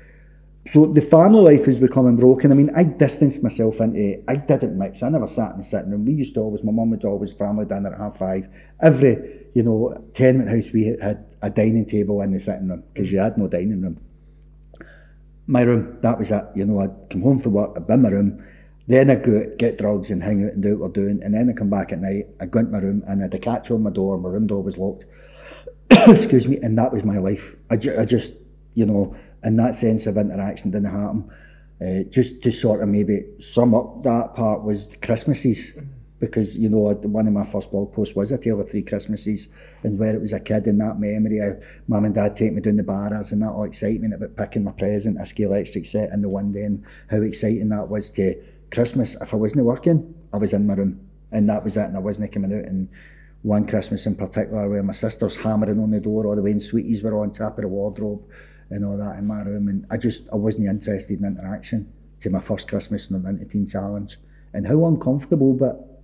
so 0.68 0.88
the 0.88 1.02
family 1.02 1.58
life 1.58 1.68
was 1.68 1.78
becoming 1.78 2.16
broken. 2.16 2.52
I 2.52 2.56
mean, 2.56 2.72
I 2.76 2.84
distanced 2.84 3.44
myself 3.44 3.80
into 3.80 4.00
it. 4.00 4.24
I 4.28 4.36
didn't 4.36 4.78
mix. 4.78 5.04
I 5.04 5.10
never 5.10 5.28
sat 5.28 5.52
in 5.52 5.58
the 5.60 5.64
sitting 5.64 5.92
room. 5.92 6.06
We 6.06 6.14
used 6.14 6.34
to 6.36 6.42
always, 6.42 6.64
my 6.64 6.72
mum 6.72 6.90
would 6.90 7.06
always 7.06 7.34
family 7.34 7.66
dinner 7.66 7.94
at 7.94 8.00
half 8.00 8.18
five. 8.18 8.48
Every, 8.82 9.46
you 9.54 9.62
know, 9.62 10.04
tenement 10.16 10.50
house, 10.50 10.74
we 10.74 10.98
had 11.00 11.26
a 11.44 11.52
dining 11.52 11.86
table 11.86 12.20
in 12.22 12.32
the 12.32 12.40
sitting 12.40 12.68
room 12.68 12.84
because 12.94 13.12
you 13.12 13.20
had 13.20 13.38
no 13.38 13.48
dining 13.48 13.82
room. 13.82 14.02
My 15.46 15.62
room, 15.62 16.00
that 16.02 16.18
was 16.18 16.32
it. 16.32 16.44
You 16.56 16.66
know, 16.66 16.80
I'd 16.80 17.12
come 17.12 17.22
home 17.22 17.40
from 17.40 17.54
work, 17.54 17.74
I'd 17.76 17.86
be 17.86 17.94
in 17.94 18.02
my 18.02 18.10
room, 18.10 18.44
then 18.88 19.12
I'd 19.12 19.22
go 19.22 19.48
get 19.60 19.78
drugs 19.78 20.10
and 20.10 20.24
hang 20.24 20.46
out 20.46 20.54
and 20.54 20.64
do 20.64 20.78
what 20.78 20.88
we're 20.88 21.04
doing. 21.04 21.22
And 21.24 21.36
then 21.36 21.48
I'd 21.48 21.58
come 21.58 21.70
back 21.70 21.92
at 21.92 22.00
night, 22.00 22.26
I'd 22.40 22.50
go 22.50 22.62
into 22.62 22.72
my 22.72 22.80
room 22.80 23.04
and 23.08 23.20
I 23.20 23.24
had 23.26 23.34
a 23.36 23.40
catch 23.40 23.70
on 23.70 23.84
my 23.84 23.92
door, 23.92 24.18
my 24.18 24.30
room 24.30 24.48
door 24.48 24.64
was 24.64 24.80
locked. 24.80 25.06
Excuse 25.92 26.48
me, 26.48 26.58
and 26.64 26.76
that 26.80 26.92
was 26.92 27.04
my 27.04 27.18
life. 27.18 27.56
I, 27.70 27.78
ju- 27.78 27.96
I 28.00 28.06
just, 28.06 28.34
you 28.74 28.88
know, 28.88 29.16
in 29.46 29.56
that 29.58 29.76
sense 29.76 30.08
of 30.08 30.18
interaction 30.18 30.72
didn't 30.72 30.92
happen. 30.92 31.32
Uh, 31.80 32.04
just 32.10 32.42
to 32.42 32.52
sort 32.52 32.82
of 32.82 32.90
maybe 32.90 33.26
sum 33.40 33.76
up 33.76 34.04
that 34.04 34.34
part 34.34 34.64
was 34.64 34.90
Christmases. 35.02 35.72
Because, 36.18 36.58
you 36.58 36.70
know, 36.70 36.78
one 36.78 37.28
of 37.28 37.34
my 37.34 37.46
first 37.46 37.70
blog 37.70 37.94
posts 37.94 38.16
was 38.16 38.32
a 38.32 38.38
tale 38.38 38.60
of 38.60 38.72
three 38.72 38.82
Christmases 38.82 39.50
and 39.84 40.00
where 40.00 40.16
it 40.16 40.22
was 40.22 40.32
a 40.32 40.40
kid 40.40 40.66
in 40.66 40.78
that 40.78 40.98
memory 40.98 41.40
of 41.40 41.62
mum 41.88 42.06
and 42.06 42.16
dad 42.16 42.38
taking 42.38 42.56
me 42.56 42.62
down 42.62 42.78
the 42.78 42.84
bars 42.84 43.34
and 43.34 43.42
that 43.42 43.50
all 43.50 43.66
excitement 43.66 44.14
about 44.14 44.36
picking 44.36 44.64
my 44.64 44.72
present, 44.72 45.22
a 45.22 45.26
scale 45.26 45.52
electric 45.52 45.86
set 45.86 46.12
in 46.12 46.22
the 46.22 46.30
window 46.30 46.62
and 46.62 46.84
how 47.12 47.22
exciting 47.22 47.70
that 47.70 47.90
was 47.90 48.10
to 48.12 48.42
Christmas. 48.72 49.16
If 49.20 49.34
I 49.34 49.38
wasn't 49.38 49.66
working, 49.66 50.16
I 50.34 50.38
was 50.38 50.54
in 50.54 50.66
my 50.66 50.76
room 50.76 51.06
and 51.32 51.50
that 51.50 51.66
was 51.66 51.76
it 51.76 51.84
and 51.84 51.98
I 51.98 52.00
wasn't 52.00 52.32
coming 52.32 52.58
out 52.58 52.66
and 52.66 52.88
one 53.42 53.68
Christmas 53.68 54.06
in 54.06 54.16
particular 54.16 54.70
where 54.70 54.84
my 54.84 54.94
sister's 54.94 55.36
hammering 55.36 55.80
on 55.80 55.92
the 55.92 56.00
door 56.00 56.26
all 56.26 56.36
the 56.36 56.42
way 56.42 56.52
and 56.52 56.64
sweeties 56.64 57.04
were 57.04 57.22
on 57.22 57.32
top 57.32 57.58
of 57.58 57.64
the 57.64 57.68
wardrobe 57.68 58.24
and 58.70 58.84
all 58.84 58.98
that 58.98 59.18
in 59.18 59.28
my 59.28 59.42
room 59.42 59.68
and 59.68 59.86
I 59.90 59.98
just 59.98 60.24
I 60.32 60.36
wasn't 60.36 60.68
interested 60.68 61.20
in 61.20 61.26
interaction 61.26 61.92
to 62.22 62.30
my 62.30 62.40
first 62.40 62.68
Christmas 62.68 63.08
in 63.10 63.14
the 63.14 63.20
Winter 63.20 63.46
Teen 63.46 63.68
Challenge. 63.68 64.18
And 64.54 64.68
how 64.68 64.86
uncomfortable 64.86 65.54
but 65.54 66.02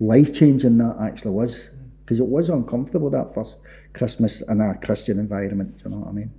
life 0.00 0.34
changing 0.34 0.78
that 0.78 0.96
actually 1.00 1.32
was 1.32 1.64
mm. 1.66 1.90
because 2.00 2.20
it 2.20 2.26
was 2.26 2.48
uncomfortable 2.48 3.10
that 3.10 3.34
first 3.34 3.60
Christmas 3.92 4.40
in 4.40 4.60
a 4.60 4.74
Christian 4.78 5.18
environment 5.18 5.80
you 5.84 5.90
know 5.90 5.98
what 5.98 6.08
I 6.08 6.12
mean? 6.12 6.32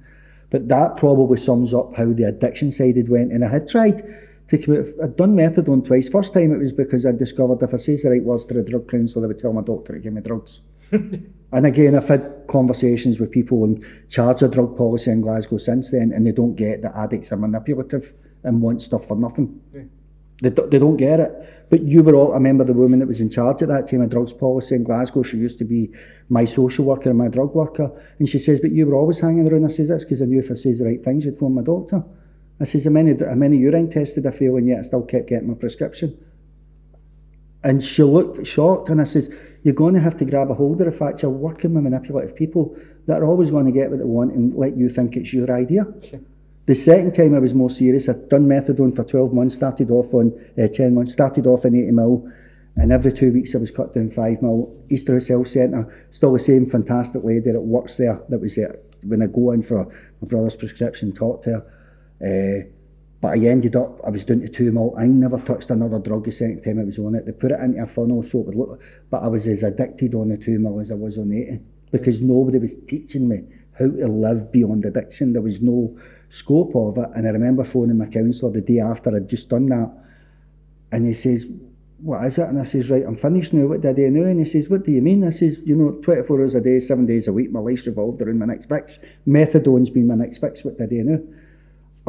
But 0.49 0.67
that 0.69 0.97
probably 0.97 1.37
sums 1.37 1.73
up 1.73 1.95
how 1.95 2.11
the 2.11 2.23
addiction 2.23 2.71
side 2.71 2.97
had 2.97 3.09
went 3.09 3.31
and 3.31 3.45
I 3.45 3.49
had 3.49 3.67
tried 3.67 4.03
to 4.47 4.57
come 4.57 4.75
out 4.75 4.85
I'd 5.03 5.15
done 5.15 5.35
methadone 5.35 5.85
twice. 5.85 6.09
First 6.09 6.33
time 6.33 6.51
it 6.51 6.57
was 6.57 6.71
because 6.71 7.05
I 7.05 7.11
discovered 7.11 7.61
if 7.61 7.73
I 7.73 7.77
says 7.77 8.01
the 8.01 8.09
right 8.09 8.23
words 8.23 8.45
to 8.45 8.59
a 8.59 8.63
drug 8.63 8.89
counsellor 8.89 9.21
they 9.21 9.27
would 9.27 9.37
tell 9.37 9.53
my 9.53 9.61
doctor 9.61 9.93
to 9.93 9.99
give 9.99 10.13
me 10.13 10.21
drugs 10.21 10.61
and 11.51 11.65
again, 11.65 11.95
I've 11.95 12.07
had 12.07 12.43
conversations 12.47 13.19
with 13.19 13.31
people 13.31 13.63
in 13.63 13.83
charge 14.07 14.41
of 14.41 14.51
drug 14.51 14.77
policy 14.77 15.11
in 15.11 15.21
Glasgow 15.21 15.57
since 15.57 15.91
then, 15.91 16.11
and 16.13 16.25
they 16.25 16.31
don't 16.31 16.55
get 16.55 16.81
that 16.83 16.95
addicts 16.95 17.31
are 17.31 17.37
manipulative 17.37 18.13
and 18.43 18.61
want 18.61 18.81
stuff 18.81 19.07
for 19.07 19.17
nothing. 19.17 19.59
They, 20.41 20.49
do, 20.51 20.67
they 20.69 20.79
don't 20.79 20.97
get 20.97 21.19
it. 21.19 21.65
But 21.69 21.81
you 21.83 22.01
were 22.01 22.15
all, 22.15 22.31
I 22.31 22.35
remember 22.35 22.63
the 22.63 22.73
woman 22.73 22.99
that 22.99 23.07
was 23.07 23.19
in 23.19 23.29
charge 23.29 23.61
at 23.61 23.67
that 23.69 23.89
time 23.89 24.01
of 24.01 24.09
drugs 24.09 24.33
policy 24.33 24.75
in 24.75 24.83
Glasgow, 24.83 25.23
she 25.23 25.37
used 25.37 25.57
to 25.59 25.65
be 25.65 25.91
my 26.29 26.45
social 26.45 26.85
worker 26.85 27.09
and 27.09 27.17
my 27.17 27.27
drug 27.27 27.53
worker. 27.53 27.91
And 28.19 28.29
she 28.29 28.39
says, 28.39 28.59
But 28.59 28.71
you 28.71 28.85
were 28.85 28.95
always 28.95 29.19
hanging 29.19 29.51
around. 29.51 29.65
I 29.65 29.69
says, 29.69 29.89
That's 29.89 30.05
because 30.05 30.21
I 30.21 30.25
knew 30.25 30.39
if 30.39 30.51
I 30.51 30.55
says 30.55 30.79
the 30.79 30.85
right 30.85 31.03
things, 31.03 31.25
you'd 31.25 31.35
phone 31.35 31.55
my 31.55 31.61
doctor. 31.61 32.03
I 32.59 32.63
says, 32.63 32.85
How 32.85 32.91
many, 32.91 33.15
how 33.23 33.35
many 33.35 33.57
urine 33.57 33.89
tested 33.89 34.25
I 34.25 34.31
fail, 34.31 34.57
and 34.57 34.67
yet 34.67 34.79
I 34.79 34.81
still 34.83 35.03
kept 35.03 35.27
getting 35.27 35.49
my 35.49 35.55
prescription. 35.55 36.17
And 37.63 37.83
she 37.83 38.03
looked 38.03 38.47
shocked, 38.47 38.89
and 38.89 39.01
I 39.01 39.03
says, 39.03 39.29
You're 39.63 39.73
going 39.73 39.93
to 39.93 39.99
have 39.99 40.15
to 40.17 40.25
grab 40.25 40.49
a 40.51 40.53
hold 40.53 40.79
of 40.81 40.85
the 40.85 40.91
fact 40.91 41.21
you're 41.21 41.31
working 41.31 41.73
with 41.73 41.83
manipulative 41.83 42.35
people 42.35 42.75
that 43.07 43.21
are 43.21 43.25
always 43.25 43.51
going 43.51 43.65
to 43.65 43.71
get 43.71 43.89
what 43.89 43.99
they 43.99 44.05
want 44.05 44.33
and 44.33 44.55
let 44.55 44.77
you 44.77 44.89
think 44.89 45.17
it's 45.17 45.33
your 45.33 45.51
idea. 45.51 45.85
The 46.65 46.75
second 46.75 47.13
time 47.13 47.35
I 47.35 47.39
was 47.39 47.53
more 47.53 47.69
serious, 47.69 48.07
I'd 48.07 48.29
done 48.29 48.47
methadone 48.47 48.95
for 48.95 49.03
12 49.03 49.33
months, 49.33 49.55
started 49.55 49.89
off 49.89 50.13
on 50.13 50.31
uh, 50.57 50.67
10 50.67 50.93
months, 50.93 51.13
started 51.13 51.47
off 51.47 51.65
in 51.65 51.75
80 51.75 51.91
mil, 51.91 52.31
and 52.75 52.91
every 52.91 53.11
two 53.11 53.33
weeks 53.33 53.55
I 53.55 53.57
was 53.57 53.71
cut 53.71 53.93
down 53.93 54.11
5 54.11 54.41
mil. 54.41 54.75
Easterhouse 54.89 55.27
Health 55.27 55.47
Centre, 55.47 56.07
still 56.11 56.33
the 56.33 56.39
same 56.39 56.65
fantastic 56.67 57.23
lady 57.23 57.51
that 57.51 57.59
works 57.59 57.97
there, 57.97 58.21
that 58.29 58.39
was 58.39 58.55
there 58.55 58.79
when 59.03 59.21
I 59.21 59.27
go 59.27 59.51
in 59.51 59.61
for 59.61 59.85
my 60.21 60.27
brother's 60.27 60.55
prescription, 60.55 61.11
talk 61.11 61.43
to 61.43 61.63
her. 62.21 62.65
Uh, 62.65 62.69
but 63.21 63.37
I 63.37 63.45
ended 63.45 63.75
up, 63.75 63.99
I 64.05 64.09
was 64.09 64.23
down 64.25 64.41
to 64.41 64.47
two 64.47 64.71
mil. 64.71 64.93
I 64.97 65.05
never 65.05 65.37
touched 65.39 65.69
another 65.69 65.99
drug 65.99 66.25
the 66.25 66.31
second 66.31 66.63
time 66.63 66.79
I 66.79 66.83
was 66.83 66.99
on 66.99 67.15
it. 67.15 67.25
They 67.25 67.31
put 67.33 67.51
it 67.51 67.59
into 67.59 67.81
a 67.83 67.85
funnel 67.85 68.23
so 68.23 68.39
it 68.39 68.45
would 68.47 68.55
look, 68.55 68.81
but 69.09 69.23
I 69.23 69.27
was 69.27 69.45
as 69.47 69.63
addicted 69.63 70.15
on 70.15 70.29
the 70.29 70.37
two 70.37 70.57
mil 70.59 70.79
as 70.79 70.91
I 70.91 70.95
was 70.95 71.17
on 71.17 71.33
80 71.33 71.59
because 71.91 72.21
nobody 72.21 72.59
was 72.59 72.75
teaching 72.87 73.27
me 73.27 73.41
how 73.77 73.87
to 73.87 74.07
live 74.07 74.51
beyond 74.51 74.85
addiction. 74.85 75.33
There 75.33 75.41
was 75.41 75.61
no 75.61 75.97
scope 76.29 76.75
of 76.75 76.97
it. 76.97 77.09
And 77.15 77.27
I 77.27 77.31
remember 77.31 77.63
phoning 77.63 77.97
my 77.97 78.05
counsellor 78.05 78.51
the 78.51 78.61
day 78.61 78.79
after 78.79 79.15
I'd 79.15 79.29
just 79.29 79.49
done 79.49 79.67
that. 79.67 79.91
And 80.91 81.05
he 81.05 81.13
says, 81.13 81.45
what 82.01 82.25
is 82.25 82.37
it? 82.37 82.47
And 82.47 82.59
I 82.59 82.63
says, 82.63 82.89
right, 82.89 83.05
I'm 83.05 83.15
finished 83.15 83.53
now. 83.53 83.67
What 83.67 83.81
did 83.81 83.89
I 83.89 83.93
do 83.93 84.09
now? 84.09 84.29
And 84.29 84.39
he 84.39 84.45
says, 84.45 84.69
what 84.69 84.85
do 84.85 84.91
you 84.91 85.01
mean? 85.01 85.25
I 85.25 85.31
says, 85.31 85.61
you 85.65 85.75
know, 85.75 85.91
24 86.03 86.41
hours 86.41 86.55
a 86.55 86.61
day, 86.61 86.79
seven 86.79 87.05
days 87.05 87.27
a 87.27 87.33
week, 87.33 87.51
my 87.51 87.59
life's 87.59 87.85
revolved 87.85 88.21
around 88.21 88.39
my 88.39 88.45
next 88.45 88.69
fix. 88.69 88.99
Methadone's 89.25 89.89
been 89.89 90.07
my 90.07 90.15
next 90.15 90.39
fix. 90.39 90.63
What 90.63 90.77
do 90.77 90.83
I 90.83 90.87
do 90.87 91.03
now? 91.03 91.19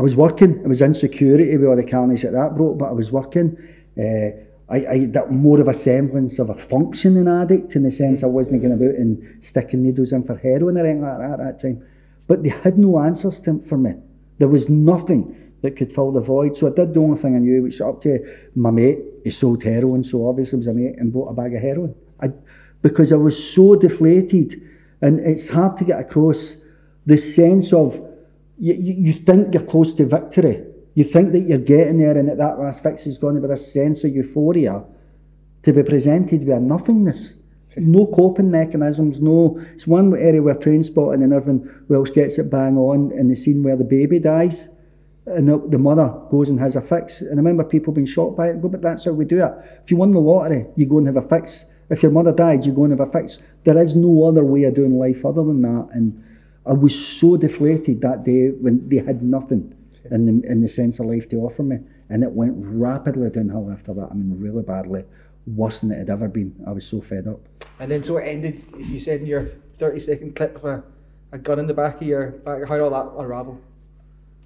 I 0.00 0.02
was 0.02 0.16
working. 0.16 0.62
I 0.64 0.68
was 0.68 0.80
in 0.80 0.94
security 0.94 1.54
with 1.58 1.68
all 1.68 1.76
the 1.76 1.84
carnage 1.84 2.22
that 2.22 2.32
that 2.32 2.56
brought, 2.56 2.78
but 2.78 2.86
I 2.86 2.92
was 2.92 3.12
working. 3.12 3.54
Uh, 3.98 4.30
I, 4.72 4.86
I 4.86 5.06
that 5.10 5.30
more 5.30 5.60
of 5.60 5.68
a 5.68 5.74
semblance 5.74 6.38
of 6.38 6.48
a 6.48 6.54
functioning 6.54 7.28
addict 7.28 7.76
in 7.76 7.82
the 7.82 7.90
sense 7.90 8.22
I 8.22 8.26
wasn't 8.26 8.62
going 8.62 8.72
about 8.72 8.94
and 8.94 9.44
sticking 9.44 9.82
needles 9.82 10.12
in 10.12 10.22
for 10.24 10.38
heroin 10.38 10.78
or 10.78 10.86
anything 10.86 11.02
like 11.02 11.18
that 11.18 11.32
at 11.32 11.38
that 11.38 11.60
time. 11.60 11.86
But 12.26 12.42
they 12.42 12.48
had 12.48 12.78
no 12.78 12.98
answers 12.98 13.40
to, 13.42 13.60
for 13.60 13.76
me. 13.76 13.92
There 14.38 14.48
was 14.48 14.70
nothing 14.70 15.52
that 15.60 15.72
could 15.72 15.92
fill 15.92 16.12
the 16.12 16.20
void. 16.22 16.56
So 16.56 16.68
I 16.68 16.70
did 16.70 16.94
the 16.94 17.00
only 17.00 17.18
thing 17.18 17.36
I 17.36 17.40
knew, 17.40 17.62
which 17.64 17.82
up 17.82 18.00
to 18.00 18.20
my 18.54 18.70
mate. 18.70 19.00
He 19.22 19.30
sold 19.30 19.62
heroin, 19.62 20.02
so 20.02 20.26
obviously 20.26 20.56
was 20.56 20.66
a 20.66 20.72
mate 20.72 20.94
and 20.96 21.12
bought 21.12 21.28
a 21.28 21.34
bag 21.34 21.54
of 21.54 21.60
heroin. 21.60 21.94
I, 22.22 22.30
because 22.80 23.12
I 23.12 23.16
was 23.16 23.36
so 23.52 23.76
deflated, 23.76 24.66
and 25.02 25.20
it's 25.20 25.48
hard 25.48 25.76
to 25.76 25.84
get 25.84 26.00
across 26.00 26.54
the 27.04 27.18
sense 27.18 27.74
of 27.74 28.00
you, 28.60 28.74
you, 28.74 29.12
think 29.14 29.54
you're 29.54 29.62
close 29.62 29.94
to 29.94 30.06
victory. 30.06 30.62
You 30.94 31.04
think 31.04 31.32
that 31.32 31.40
you're 31.40 31.58
getting 31.58 31.98
there 31.98 32.16
and 32.16 32.28
that 32.28 32.38
that 32.38 32.58
last 32.58 32.82
fix 32.82 33.06
is 33.06 33.16
going 33.16 33.36
to 33.36 33.40
be 33.40 33.48
this 33.48 33.72
sense 33.72 34.04
of 34.04 34.14
euphoria 34.14 34.84
to 35.62 35.72
be 35.72 35.82
presented 35.82 36.40
with 36.40 36.56
a 36.56 36.60
nothingness. 36.60 37.34
No 37.76 38.06
coping 38.06 38.50
mechanisms, 38.50 39.20
no. 39.20 39.58
It's 39.74 39.86
one 39.86 40.14
area 40.14 40.42
where 40.42 40.54
Trainspotting 40.54 41.22
and 41.22 41.32
Irvine 41.32 41.84
Welsh 41.88 42.10
gets 42.12 42.38
it 42.38 42.50
bang 42.50 42.76
on 42.76 43.12
in 43.12 43.28
the 43.28 43.36
scene 43.36 43.62
where 43.62 43.76
the 43.76 43.84
baby 43.84 44.18
dies 44.18 44.68
and 45.26 45.48
the, 45.48 45.62
the 45.68 45.78
mother 45.78 46.12
goes 46.30 46.50
and 46.50 46.58
has 46.58 46.76
a 46.76 46.80
fix. 46.80 47.20
And 47.20 47.32
I 47.32 47.36
remember 47.36 47.64
people 47.64 47.92
being 47.92 48.06
shocked 48.06 48.36
by 48.36 48.48
it 48.48 48.50
and 48.52 48.62
go, 48.62 48.68
but 48.68 48.82
that's 48.82 49.04
how 49.04 49.12
we 49.12 49.24
do 49.24 49.42
it. 49.44 49.52
If 49.82 49.90
you 49.90 49.96
won 49.96 50.10
the 50.10 50.18
lottery, 50.18 50.66
you 50.76 50.86
go 50.86 50.98
and 50.98 51.06
have 51.06 51.16
a 51.16 51.22
fix. 51.22 51.64
If 51.88 52.02
your 52.02 52.12
mother 52.12 52.32
died, 52.32 52.66
you 52.66 52.72
go 52.72 52.84
and 52.84 52.98
have 52.98 53.08
a 53.08 53.10
fix. 53.10 53.38
There 53.64 53.78
is 53.78 53.96
no 53.96 54.24
other 54.24 54.44
way 54.44 54.64
of 54.64 54.74
doing 54.74 54.98
life 54.98 55.24
other 55.24 55.44
than 55.44 55.62
that. 55.62 55.88
And 55.92 56.22
I 56.70 56.72
was 56.72 56.94
so 56.94 57.36
deflated 57.36 58.00
that 58.02 58.24
day 58.24 58.50
when 58.50 58.88
they 58.88 58.98
had 58.98 59.24
nothing 59.24 59.74
in 60.08 60.26
the, 60.26 60.48
in 60.48 60.60
the 60.60 60.68
sense 60.68 61.00
of 61.00 61.06
life 61.06 61.28
to 61.30 61.36
offer 61.38 61.64
me. 61.64 61.78
And 62.08 62.22
it 62.22 62.30
went 62.30 62.54
rapidly 62.56 63.28
downhill 63.28 63.72
after 63.72 63.92
that. 63.94 64.08
I 64.12 64.14
mean, 64.14 64.38
really 64.38 64.62
badly. 64.62 65.04
Worse 65.48 65.80
than 65.80 65.90
it 65.90 65.98
had 65.98 66.10
ever 66.10 66.28
been. 66.28 66.54
I 66.68 66.70
was 66.70 66.86
so 66.86 67.00
fed 67.00 67.26
up. 67.26 67.40
And 67.80 67.90
then 67.90 68.04
so 68.04 68.18
it 68.18 68.28
ended, 68.28 68.62
as 68.78 68.88
you 68.88 69.00
said 69.00 69.20
in 69.20 69.26
your 69.26 69.50
30 69.78 69.98
second 69.98 70.36
clip 70.36 70.54
of 70.54 70.64
a, 70.64 70.84
a 71.32 71.38
gun 71.38 71.58
in 71.58 71.66
the 71.66 71.74
back 71.74 72.00
of 72.00 72.06
your 72.06 72.30
back. 72.30 72.68
How 72.68 72.76
did 72.76 72.82
all 72.82 72.90
that 72.90 73.20
unravel? 73.20 73.60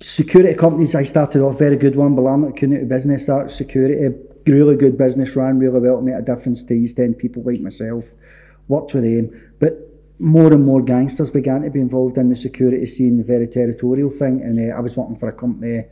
Security 0.01 0.55
companies, 0.55 0.95
I 0.95 1.05
started 1.05 1.43
off 1.43 1.59
very 1.59 1.77
good 1.77 1.95
one, 1.95 2.15
but 2.15 2.27
i'm 2.27 2.51
Community 2.55 2.89
Business 2.89 3.29
Art 3.29 3.53
Security, 3.53 4.17
really 4.47 4.77
good 4.77 4.97
business, 4.97 5.37
ran 5.37 5.59
really 5.59 5.79
well, 5.79 6.01
made 6.01 6.15
a 6.15 6.23
difference 6.23 6.65
to 6.65 6.75
East 6.75 6.99
End 6.99 7.19
people 7.19 7.43
like 7.43 7.61
myself, 7.61 8.13
worked 8.69 8.95
with 8.95 9.05
them. 9.05 9.53
But 9.61 9.94
more 10.19 10.53
and 10.53 10.65
more 10.65 10.83
gangsters 10.83 11.31
began 11.31 11.63
to 11.63 11.71
be 11.71 11.81
involved 11.81 12.19
in 12.19 12.29
the 12.29 12.37
security 12.37 12.87
scene, 12.87 13.19
the 13.19 13.25
very 13.25 13.47
territorial 13.47 14.11
thing. 14.11 14.43
And 14.43 14.73
uh, 14.73 14.77
I 14.77 14.81
was 14.81 14.97
working 14.97 15.17
for 15.17 15.29
a 15.29 15.33
company, 15.33 15.85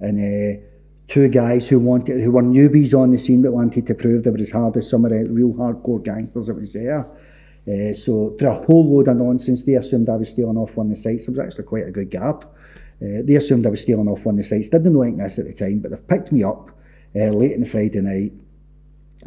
and 0.00 0.58
uh, 0.58 0.60
two 1.06 1.28
guys 1.28 1.68
who 1.68 1.78
wanted, 1.78 2.22
who 2.22 2.32
were 2.32 2.42
newbies 2.42 2.94
on 2.98 3.12
the 3.12 3.18
scene, 3.18 3.42
but 3.42 3.52
wanted 3.52 3.86
to 3.86 3.94
prove 3.94 4.24
they 4.24 4.30
were 4.30 4.38
as 4.38 4.50
hard 4.50 4.76
as 4.76 4.90
some 4.90 5.04
of 5.04 5.12
the 5.12 5.24
real 5.30 5.52
hardcore 5.52 6.02
gangsters 6.02 6.48
that 6.48 6.54
was 6.54 6.72
there. 6.72 7.06
Uh, 7.68 7.92
so 7.94 8.34
through 8.38 8.50
a 8.50 8.64
whole 8.64 8.96
load 8.96 9.06
of 9.08 9.16
nonsense, 9.16 9.64
they 9.64 9.74
assumed 9.74 10.08
I 10.08 10.16
was 10.16 10.30
stealing 10.30 10.56
off 10.56 10.76
one 10.76 10.86
of 10.86 10.90
the 10.90 10.96
sites. 10.96 11.28
It 11.28 11.30
was 11.30 11.40
actually 11.40 11.64
quite 11.64 11.86
a 11.86 11.90
good 11.90 12.10
gap. 12.10 12.44
Uh, 13.02 13.22
they 13.24 13.36
assumed 13.36 13.66
I 13.66 13.70
was 13.70 13.82
stealing 13.82 14.08
off 14.08 14.24
one 14.24 14.34
of 14.34 14.38
the 14.38 14.44
sites. 14.44 14.68
Didn't 14.68 14.92
know 14.92 15.02
anything 15.02 15.18
this 15.22 15.38
at 15.38 15.46
the 15.46 15.52
time, 15.52 15.78
but 15.78 15.90
they've 15.90 16.08
picked 16.08 16.32
me 16.32 16.42
up 16.42 16.70
uh, 17.14 17.30
late 17.30 17.56
on 17.56 17.64
Friday 17.64 18.00
night. 18.00 18.32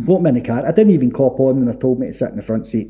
Got 0.04 0.22
me 0.22 0.30
in 0.30 0.36
the 0.36 0.42
car. 0.42 0.66
I 0.66 0.72
didn't 0.72 0.94
even 0.94 1.12
cop 1.12 1.40
on 1.40 1.58
when 1.58 1.66
they 1.66 1.78
told 1.78 2.00
me 2.00 2.08
to 2.08 2.14
sit 2.14 2.30
in 2.30 2.36
the 2.36 2.42
front 2.42 2.68
seat 2.68 2.90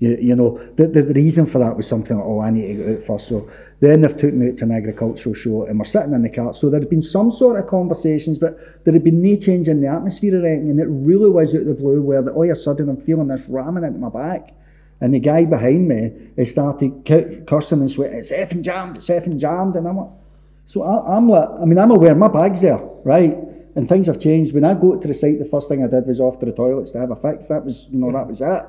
You, 0.00 0.16
you 0.20 0.34
know, 0.34 0.58
the, 0.76 0.86
the, 0.86 1.02
reason 1.14 1.44
for 1.44 1.58
that 1.58 1.76
was 1.76 1.86
something 1.86 2.16
like, 2.16 2.26
oh, 2.26 2.40
I 2.40 2.50
need 2.50 2.66
to 2.68 2.74
get 2.74 2.96
out 2.96 3.04
first. 3.04 3.28
So 3.28 3.50
then 3.80 4.00
they've 4.00 4.18
took 4.18 4.32
me 4.32 4.48
out 4.48 4.56
to 4.56 4.64
an 4.64 4.72
agricultural 4.72 5.34
show 5.34 5.66
and 5.66 5.78
we're 5.78 5.84
sitting 5.84 6.14
in 6.14 6.22
the 6.22 6.30
car. 6.30 6.54
So 6.54 6.70
there 6.70 6.80
had 6.80 6.88
been 6.88 7.02
some 7.02 7.30
sort 7.30 7.60
of 7.60 7.66
conversations, 7.66 8.38
but 8.38 8.84
there 8.84 8.94
had 8.94 9.04
been 9.04 9.22
no 9.22 9.36
change 9.36 9.68
in 9.68 9.82
the 9.82 9.88
atmosphere 9.88 10.42
or 10.42 10.46
anything. 10.46 10.70
And 10.70 10.80
it 10.80 10.86
really 10.88 11.28
was 11.28 11.54
out 11.54 11.60
of 11.60 11.66
the 11.66 11.74
blue 11.74 12.00
where 12.00 12.22
the, 12.22 12.30
all 12.32 12.44
of 12.44 12.50
a 12.50 12.56
sudden 12.56 12.88
I'm 12.88 12.96
feeling 12.96 13.28
this 13.28 13.44
ramming 13.46 13.84
into 13.84 13.98
my 13.98 14.08
back. 14.08 14.54
And 15.02 15.12
the 15.12 15.20
guy 15.20 15.44
behind 15.44 15.86
me, 15.86 16.12
he 16.34 16.46
started 16.46 17.04
cu- 17.06 17.44
cursing 17.46 17.80
and 17.80 17.90
sweating, 17.90 18.18
it's 18.18 18.30
effing 18.30 18.62
jammed, 18.62 18.96
it's 18.96 19.08
effing 19.08 19.38
jammed. 19.38 19.76
And 19.76 19.86
I'm 19.86 19.98
like, 19.98 20.10
so 20.64 20.82
I, 20.82 21.16
I'm 21.16 21.28
like, 21.28 21.48
I 21.60 21.64
mean, 21.66 21.78
I'm 21.78 21.90
aware 21.90 22.14
my 22.14 22.28
bag's 22.28 22.62
there, 22.62 22.80
right? 23.04 23.36
And 23.76 23.88
things 23.88 24.06
have 24.06 24.18
changed. 24.18 24.54
When 24.54 24.64
I 24.64 24.74
got 24.74 25.02
to 25.02 25.08
the 25.08 25.14
site, 25.14 25.38
the 25.38 25.44
first 25.44 25.68
thing 25.68 25.84
I 25.84 25.88
did 25.88 26.06
was 26.06 26.20
off 26.20 26.38
to 26.40 26.46
the 26.46 26.52
toilets 26.52 26.92
to 26.92 27.00
have 27.00 27.10
a 27.10 27.16
fix. 27.16 27.48
That 27.48 27.64
was, 27.64 27.86
you 27.90 27.98
know, 27.98 28.12
that 28.12 28.24
mm. 28.24 28.28
was 28.28 28.40
it. 28.40 28.64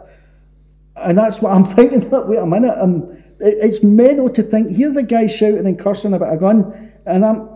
And 0.96 1.18
that's 1.18 1.42
what 1.42 1.54
I'm 1.54 1.66
thinking. 1.78 2.08
But 2.10 2.28
wait 2.28 2.38
a 2.38 2.46
minute, 2.46 2.78
um, 2.78 3.12
it, 3.40 3.58
it's 3.62 3.84
mental 3.84 4.30
to 4.30 4.44
think. 4.44 4.76
Here's 4.76 4.96
a 4.96 5.04
guy 5.04 5.28
shouting 5.28 5.66
and 5.66 5.80
cursing 5.80 6.14
about 6.14 6.34
a 6.34 6.38
gun, 6.38 6.94
and 7.06 7.26
I'm, 7.26 7.50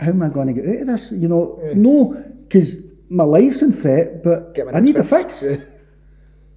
how 0.00 0.08
am 0.08 0.22
I 0.22 0.28
going 0.28 0.48
to 0.48 0.52
get 0.52 0.68
out 0.68 0.80
of 0.82 0.86
this? 0.86 1.12
You 1.12 1.28
know, 1.28 1.60
no, 1.74 2.24
because 2.42 2.76
my 3.08 3.24
life's 3.24 3.62
in 3.62 3.72
threat, 3.72 4.22
but 4.22 4.56
I 4.74 4.80
need 4.80 4.96
a 4.96 5.04
fix. 5.04 5.40
fix. 5.40 5.64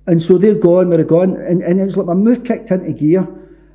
And 0.07 0.21
so 0.21 0.37
they're 0.37 0.55
gone, 0.55 0.89
we're 0.89 1.03
gone, 1.03 1.35
and, 1.35 1.63
and 1.63 1.79
it's 1.79 1.97
like 1.97 2.05
my 2.05 2.13
move 2.13 2.43
kicked 2.43 2.69
into 2.69 2.93
gear, 2.93 3.27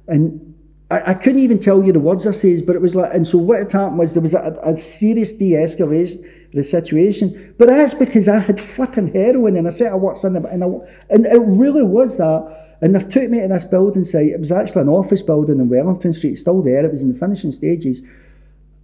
and 0.06 0.49
I, 0.90 1.10
I 1.10 1.14
couldn't 1.14 1.40
even 1.40 1.58
tell 1.58 1.82
you 1.82 1.92
the 1.92 2.00
words 2.00 2.26
I 2.26 2.32
says, 2.32 2.62
but 2.62 2.76
it 2.76 2.82
was 2.82 2.94
like, 2.94 3.14
and 3.14 3.26
so 3.26 3.38
what 3.38 3.58
had 3.58 3.72
happened 3.72 3.98
was 3.98 4.14
there 4.14 4.22
was 4.22 4.34
a, 4.34 4.58
a 4.62 4.76
serious 4.76 5.32
de-escalation 5.32 6.18
of 6.18 6.52
the 6.54 6.64
situation, 6.64 7.54
but 7.58 7.68
that's 7.68 7.94
because 7.94 8.28
I 8.28 8.38
had 8.38 8.60
flipping 8.60 9.12
heroin 9.12 9.56
and 9.56 9.66
a 9.66 9.72
set 9.72 9.92
of 9.92 10.00
what's 10.00 10.24
in 10.24 10.32
the, 10.32 10.44
and, 10.48 10.64
I, 10.64 10.68
and 11.10 11.26
it 11.26 11.40
really 11.40 11.82
was 11.82 12.16
that, 12.18 12.76
and 12.80 12.94
they've 12.94 13.08
took 13.08 13.30
me 13.30 13.40
to 13.40 13.48
this 13.48 13.64
building 13.64 14.04
site, 14.04 14.28
it 14.28 14.40
was 14.40 14.50
actually 14.50 14.82
an 14.82 14.88
office 14.88 15.22
building 15.22 15.60
in 15.60 15.68
Wellington 15.68 16.12
Street, 16.12 16.36
still 16.36 16.62
there, 16.62 16.84
it 16.84 16.92
was 16.92 17.02
in 17.02 17.12
the 17.12 17.18
finishing 17.18 17.52
stages, 17.52 18.02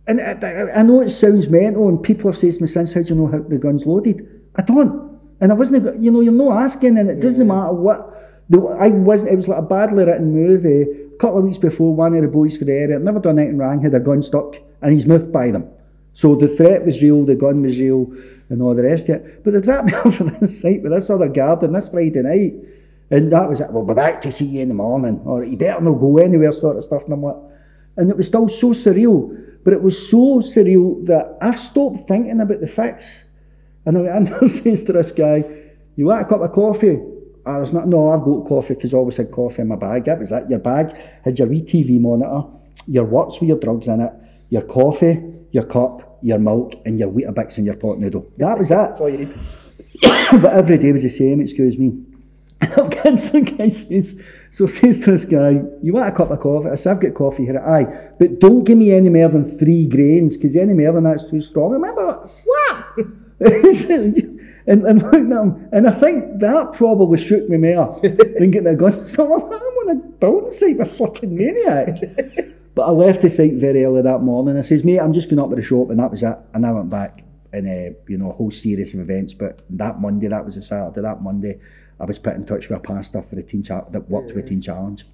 and 0.06 0.20
I, 0.20 0.38
I, 0.42 0.78
I 0.78 0.82
know 0.82 1.00
it 1.00 1.08
sounds 1.08 1.48
mental, 1.48 1.88
and 1.88 2.02
people 2.02 2.30
have 2.30 2.38
said 2.38 2.52
to 2.54 2.62
me 2.62 2.68
since, 2.68 2.92
how 2.92 3.02
do 3.02 3.08
you 3.08 3.20
know 3.20 3.26
how 3.26 3.40
the 3.40 3.58
gun's 3.58 3.84
loaded? 3.86 4.26
I 4.54 4.62
don't. 4.62 5.18
And 5.40 5.52
I 5.52 5.54
wasn't, 5.54 6.00
you 6.02 6.10
know, 6.10 6.20
you're 6.20 6.32
not 6.32 6.62
asking, 6.62 6.96
and 6.96 7.10
it 7.10 7.20
doesn't 7.20 7.46
matter 7.46 7.72
what. 7.72 8.12
The, 8.48 8.60
I 8.60 8.88
wasn't, 8.88 9.32
it 9.32 9.36
was 9.36 9.48
like 9.48 9.58
a 9.58 9.62
badly 9.62 10.04
written 10.04 10.32
movie. 10.32 10.86
Couple 11.18 11.38
of 11.38 11.44
weeks 11.44 11.58
before, 11.58 11.94
one 11.94 12.14
of 12.14 12.22
the 12.22 12.28
boys 12.28 12.58
for 12.58 12.64
the 12.64 12.72
area, 12.72 12.98
never 12.98 13.20
done 13.20 13.38
anything 13.38 13.58
wrong, 13.58 13.82
had 13.82 13.94
a 13.94 14.00
gun 14.00 14.22
stuck, 14.22 14.56
and 14.82 14.92
he's 14.92 15.06
moved 15.06 15.32
by 15.32 15.50
them. 15.50 15.70
So 16.12 16.34
the 16.34 16.48
threat 16.48 16.84
was 16.84 17.02
real, 17.02 17.24
the 17.24 17.34
gun 17.34 17.62
was 17.62 17.78
real, 17.78 18.12
and 18.48 18.62
all 18.62 18.74
the 18.74 18.82
rest 18.82 19.08
of 19.08 19.16
it. 19.16 19.44
But 19.44 19.52
they 19.52 19.60
dropped 19.60 19.86
me 19.86 19.94
off 19.94 20.20
on 20.20 20.36
this 20.40 20.60
site 20.60 20.82
with 20.82 20.92
this 20.92 21.10
other 21.10 21.28
garden 21.28 21.72
this 21.72 21.88
Friday 21.88 22.22
night. 22.22 22.54
And 23.10 23.32
that 23.32 23.48
was 23.48 23.60
it. 23.60 23.70
We'll 23.70 23.84
be 23.84 23.94
back 23.94 24.20
to 24.22 24.32
see 24.32 24.46
you 24.46 24.62
in 24.62 24.68
the 24.68 24.74
morning. 24.74 25.20
Or 25.24 25.44
you 25.44 25.56
better 25.56 25.80
not 25.80 26.00
go 26.00 26.18
anywhere, 26.18 26.52
sort 26.52 26.76
of 26.76 26.84
stuff. 26.84 27.04
And 27.04 27.12
I'm 27.12 27.22
like, 27.22 27.36
and 27.96 28.10
it 28.10 28.16
was 28.16 28.26
still 28.26 28.48
so 28.48 28.70
surreal. 28.70 29.44
But 29.64 29.74
it 29.74 29.82
was 29.82 30.10
so 30.10 30.40
surreal 30.40 31.04
that 31.06 31.38
I've 31.40 31.58
stopped 31.58 32.08
thinking 32.08 32.40
about 32.40 32.60
the 32.60 32.66
fix. 32.66 33.22
And 33.84 33.96
I 33.96 34.16
Andrew 34.16 34.48
says 34.48 34.84
to 34.84 34.92
this 34.92 35.12
guy, 35.12 35.44
You 35.94 36.06
want 36.06 36.22
a 36.22 36.24
cup 36.24 36.40
of 36.40 36.52
coffee? 36.52 36.98
Ah, 37.46 37.58
there's 37.58 37.72
not, 37.72 37.86
no, 37.86 38.10
I've 38.10 38.24
got 38.24 38.48
coffee 38.48 38.74
because 38.74 38.92
I 38.92 38.96
always 38.96 39.16
had 39.16 39.30
coffee 39.30 39.62
in 39.62 39.68
my 39.68 39.76
bag. 39.76 40.04
That 40.04 40.18
was 40.18 40.32
it. 40.32 40.50
Your 40.50 40.58
bag 40.58 40.96
had 41.24 41.38
your 41.38 41.46
wee 41.46 41.62
TV 41.62 42.00
monitor, 42.00 42.48
your 42.88 43.04
what's 43.04 43.40
with 43.40 43.48
your 43.48 43.58
drugs 43.58 43.86
in 43.86 44.00
it, 44.00 44.12
your 44.50 44.62
coffee, 44.62 45.22
your 45.52 45.64
cup, 45.64 46.18
your 46.22 46.40
milk, 46.40 46.74
and 46.84 46.98
your 46.98 47.10
Weetabix 47.10 47.58
and 47.58 47.66
your 47.66 47.76
pot 47.76 47.98
noodle. 47.98 48.26
That 48.36 48.58
was 48.58 48.72
it. 48.72 48.74
That's 48.74 49.00
all 49.00 49.08
you 49.08 49.18
need. 49.18 49.34
but 50.42 50.52
every 50.52 50.76
day 50.78 50.90
was 50.90 51.04
the 51.04 51.08
same, 51.08 51.40
excuse 51.40 51.78
me. 51.78 52.02
I've 52.60 52.90
got 52.90 53.20
some 53.20 53.44
guy 53.44 53.68
says, 53.68 54.20
so 54.50 54.66
says 54.66 55.00
to 55.04 55.12
this 55.12 55.24
guy, 55.24 55.62
you 55.82 55.92
want 55.92 56.08
a 56.08 56.16
cup 56.16 56.32
of 56.32 56.40
coffee? 56.40 56.70
I 56.70 56.74
said, 56.74 56.96
I've 56.96 57.00
got 57.00 57.14
coffee 57.14 57.44
here. 57.44 57.60
Aye, 57.60 58.12
but 58.18 58.40
don't 58.40 58.64
give 58.64 58.76
me 58.76 58.92
any 58.92 59.10
more 59.10 59.28
than 59.28 59.46
three 59.46 59.86
grains, 59.86 60.36
because 60.36 60.56
any 60.56 60.74
more 60.74 60.92
than 60.92 61.04
that's 61.04 61.30
too 61.30 61.40
strong. 61.40 61.70
I 61.70 61.74
remember, 61.74 62.28
what? 62.44 62.96
and, 64.66 64.84
and 64.86 65.02
looked 65.02 65.14
at 65.14 65.20
him, 65.22 65.68
and 65.72 65.86
I 65.88 65.92
think 65.92 66.40
that 66.40 66.72
probably 66.72 67.18
shook 67.18 67.48
me 67.48 67.56
more 67.56 68.00
than 68.02 68.50
getting 68.50 68.66
a 68.66 68.74
gun. 68.74 69.06
So 69.08 69.24
I'm, 69.34 69.42
I'm 69.52 69.60
on 69.60 69.90
a 69.90 69.94
building 69.94 70.50
site 70.50 70.78
with 70.78 70.88
a 70.88 70.90
fucking 70.90 71.34
maniac. 71.36 71.98
but 72.74 72.82
I 72.82 72.90
left 72.90 73.22
the 73.22 73.30
site 73.30 73.54
very 73.54 73.84
early 73.84 74.02
that 74.02 74.20
morning. 74.22 74.56
I 74.56 74.62
says, 74.62 74.84
mate, 74.84 74.98
I'm 74.98 75.12
just 75.12 75.28
going 75.30 75.38
up 75.40 75.50
to 75.50 75.56
the 75.56 75.62
shop, 75.62 75.90
and 75.90 75.98
that 76.00 76.10
was 76.10 76.22
it. 76.22 76.36
And 76.54 76.66
I 76.66 76.72
went 76.72 76.90
back 76.90 77.24
in 77.52 77.66
a 77.66 77.94
you 78.08 78.18
know 78.18 78.30
a 78.30 78.34
whole 78.34 78.50
series 78.50 78.92
of 78.94 79.00
events. 79.00 79.32
But 79.34 79.62
that 79.70 80.00
Monday, 80.00 80.28
that 80.28 80.44
was 80.44 80.56
a 80.56 80.62
Saturday. 80.62 81.00
That 81.02 81.22
Monday, 81.22 81.60
I 82.00 82.04
was 82.04 82.18
put 82.18 82.34
in 82.34 82.44
touch 82.44 82.68
with 82.68 82.78
a 82.78 82.82
pastor 82.82 83.22
for 83.22 83.36
the 83.36 83.42
teen 83.42 83.62
cha- 83.62 83.88
that 83.90 84.08
worked 84.10 84.34
with 84.34 84.48
Teen 84.48 84.60
Challenge. 84.60 85.06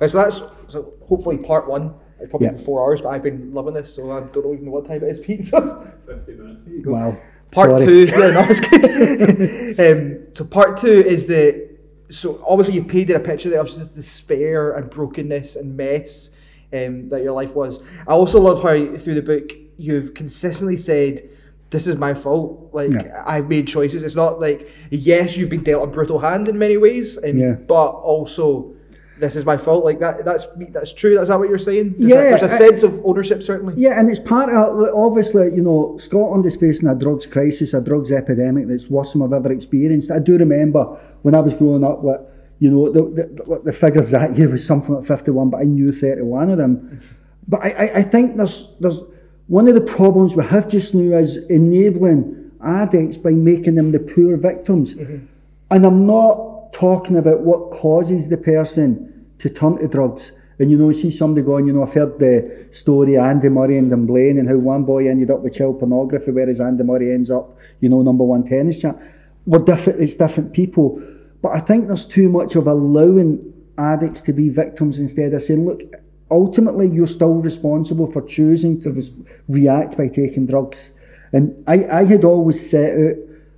Right, 0.00 0.08
so 0.10 0.18
that's 0.18 0.36
so 0.68 0.94
hopefully 1.08 1.38
part 1.38 1.68
one. 1.68 1.94
It's 2.20 2.30
probably 2.30 2.46
Yeah. 2.48 2.56
four 2.56 2.80
hours, 2.84 3.00
but 3.00 3.08
I've 3.08 3.24
been 3.24 3.52
loving 3.52 3.74
this, 3.74 3.92
so 3.96 4.12
I 4.12 4.20
don't 4.20 4.52
even 4.52 4.66
know 4.66 4.70
what 4.70 4.86
time 4.86 5.02
it 5.02 5.08
is, 5.10 5.18
Pete. 5.26 5.44
So 5.44 5.92
50 6.06 6.32
minutes. 6.34 6.62
Wow. 6.86 7.16
Part 7.52 7.70
Sorry. 7.80 7.84
two, 7.84 8.04
yeah, 8.10 8.30
no, 8.30 8.46
it's 8.48 8.60
good. 8.60 9.80
um, 9.80 10.26
so 10.34 10.44
part 10.44 10.76
two 10.76 10.88
is 10.90 11.26
the 11.26 11.70
so 12.10 12.42
obviously 12.46 12.74
you've 12.74 12.88
painted 12.88 13.16
a 13.16 13.20
picture 13.20 13.48
there 13.48 13.60
of 13.60 13.68
just 13.68 13.94
despair 13.94 14.72
and 14.72 14.90
brokenness 14.90 15.56
and 15.56 15.76
mess 15.76 16.28
um, 16.72 17.08
that 17.08 17.22
your 17.22 17.32
life 17.32 17.54
was. 17.54 17.82
I 18.06 18.12
also 18.12 18.40
love 18.40 18.62
how 18.62 18.96
through 18.96 19.14
the 19.14 19.22
book 19.22 19.52
you've 19.78 20.12
consistently 20.14 20.76
said. 20.76 21.28
This 21.70 21.86
is 21.86 21.96
my 21.96 22.12
fault. 22.12 22.68
Like 22.74 22.92
Yeah. 22.92 23.22
I've 23.26 23.48
made 23.48 23.66
choices. 23.66 24.02
It's 24.02 24.14
not 24.14 24.38
like 24.40 24.68
yes, 24.90 25.38
you've 25.38 25.48
been 25.48 25.62
dealt 25.62 25.84
a 25.84 25.86
brutal 25.86 26.18
hand 26.18 26.48
in 26.48 26.58
many 26.58 26.76
ways, 26.76 27.16
um, 27.16 27.38
Yeah. 27.38 27.52
but 27.52 27.88
also 27.92 28.74
this 29.22 29.36
is 29.36 29.44
my 29.44 29.56
fault. 29.56 29.84
Like 29.84 30.00
that. 30.00 30.24
That's 30.24 30.46
that's 30.70 30.92
true. 30.92 31.14
That's 31.14 31.28
that 31.28 31.38
what 31.38 31.48
you're 31.48 31.66
saying. 31.70 31.94
There's 31.96 32.10
Yeah, 32.10 32.20
a, 32.20 32.30
there's 32.30 32.42
a 32.42 32.54
I- 32.54 32.58
sense 32.58 32.82
of 32.82 33.00
ownership 33.06 33.42
certainly. 33.42 33.74
Yeah, 33.76 33.98
and 33.98 34.10
it's 34.10 34.20
part 34.20 34.50
of 34.50 34.94
obviously, 34.94 35.44
you 35.54 35.62
know, 35.62 35.96
Scotland 35.98 36.44
is 36.44 36.56
facing 36.56 36.88
a 36.88 36.94
drugs 36.94 37.26
crisis, 37.26 37.72
a 37.72 37.80
drugs 37.80 38.10
epidemic 38.12 38.68
that's 38.68 38.90
worse 38.90 39.12
than 39.12 39.22
I've 39.22 39.32
ever 39.32 39.52
experienced. 39.52 40.10
I 40.10 40.18
do 40.18 40.36
remember 40.36 40.84
when 41.22 41.34
I 41.34 41.40
was 41.40 41.54
growing 41.54 41.84
up, 41.84 42.00
what 42.00 42.28
you 42.58 42.70
know, 42.70 42.92
the, 42.92 43.02
the, 43.02 43.60
the 43.64 43.72
figures 43.72 44.10
that 44.10 44.36
year 44.36 44.48
was 44.48 44.64
something 44.66 44.94
like 44.94 45.06
fifty-one, 45.06 45.50
but 45.50 45.58
I 45.58 45.64
knew 45.64 45.92
thirty-one 45.92 46.50
of 46.50 46.58
them. 46.58 47.00
But 47.48 47.60
I, 47.64 47.70
I, 47.70 47.94
I 47.98 48.02
think 48.02 48.36
there's 48.36 48.74
there's 48.80 49.00
one 49.46 49.66
of 49.68 49.74
the 49.74 49.80
problems 49.80 50.36
we 50.36 50.44
have 50.44 50.68
just 50.68 50.94
now 50.94 51.18
is 51.18 51.36
enabling 51.48 52.50
addicts 52.64 53.16
by 53.16 53.30
making 53.30 53.74
them 53.74 53.90
the 53.92 53.98
poor 53.98 54.36
victims. 54.36 54.94
Mm-hmm. 54.94 55.26
And 55.72 55.86
I'm 55.86 56.06
not 56.06 56.72
talking 56.72 57.16
about 57.16 57.40
what 57.40 57.70
causes 57.70 58.28
the 58.28 58.36
person 58.36 59.11
to 59.42 59.50
turn 59.50 59.78
to 59.78 59.88
drugs. 59.88 60.32
And 60.58 60.70
you 60.70 60.78
know, 60.78 60.90
you 60.90 60.94
see 60.94 61.10
somebody 61.10 61.44
going, 61.44 61.66
you 61.66 61.72
know, 61.72 61.82
I've 61.82 61.92
heard 61.92 62.18
the 62.18 62.68
story 62.70 63.16
of 63.16 63.24
Andy 63.24 63.48
Murray 63.48 63.78
and 63.78 63.90
Dunblane 63.90 64.38
and 64.38 64.48
how 64.48 64.56
one 64.56 64.84
boy 64.84 65.08
ended 65.08 65.30
up 65.30 65.40
with 65.40 65.54
child 65.54 65.80
pornography, 65.80 66.30
whereas 66.30 66.60
Andy 66.60 66.84
Murray 66.84 67.12
ends 67.12 67.30
up, 67.30 67.56
you 67.80 67.88
know, 67.88 68.02
number 68.02 68.22
one 68.22 68.44
tennis 68.44 68.80
champ. 68.80 69.00
We're 69.44 69.58
different, 69.58 70.00
it's 70.00 70.14
different 70.14 70.52
people. 70.52 71.02
But 71.42 71.50
I 71.50 71.58
think 71.58 71.88
there's 71.88 72.06
too 72.06 72.28
much 72.28 72.54
of 72.54 72.68
allowing 72.68 73.52
addicts 73.76 74.22
to 74.22 74.32
be 74.32 74.48
victims 74.48 74.98
instead 74.98 75.34
of 75.34 75.42
saying, 75.42 75.66
look, 75.66 75.82
ultimately 76.30 76.88
you're 76.88 77.08
still 77.08 77.34
responsible 77.34 78.06
for 78.06 78.22
choosing 78.22 78.80
to 78.82 78.92
res- 78.92 79.10
react 79.48 79.96
by 79.96 80.06
taking 80.06 80.46
drugs. 80.46 80.92
And 81.32 81.64
I, 81.66 81.86
I 81.86 82.04
had 82.04 82.24
always 82.24 82.70
set 82.70 82.92
out 82.92 83.16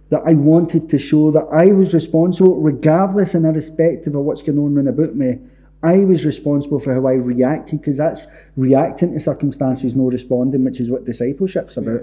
that 0.09 0.23
I 0.25 0.33
wanted 0.33 0.89
to 0.91 0.99
show 0.99 1.31
that 1.33 1.47
I 1.53 1.73
was 1.73 1.93
responsible, 1.93 2.61
regardless 2.61 3.35
and 3.35 3.45
irrespective 3.45 4.15
of 4.15 4.23
what's 4.23 4.43
going 4.43 4.59
on 4.59 4.75
round 4.75 4.89
about 4.89 5.15
me. 5.15 5.39
I 5.85 5.99
was 6.05 6.25
responsible 6.25 6.81
for 6.81 6.95
how 6.95 7.07
I 7.07 7.13
reacted 7.15 7.81
because 7.81 7.99
that's 7.99 8.27
reacting 8.57 9.13
to 9.13 9.21
circumstances, 9.21 9.95
no 9.95 10.05
responding, 10.11 10.65
which 10.65 10.81
is 10.81 10.91
what 10.91 11.05
discipleship's 11.05 11.77
about. 11.77 12.01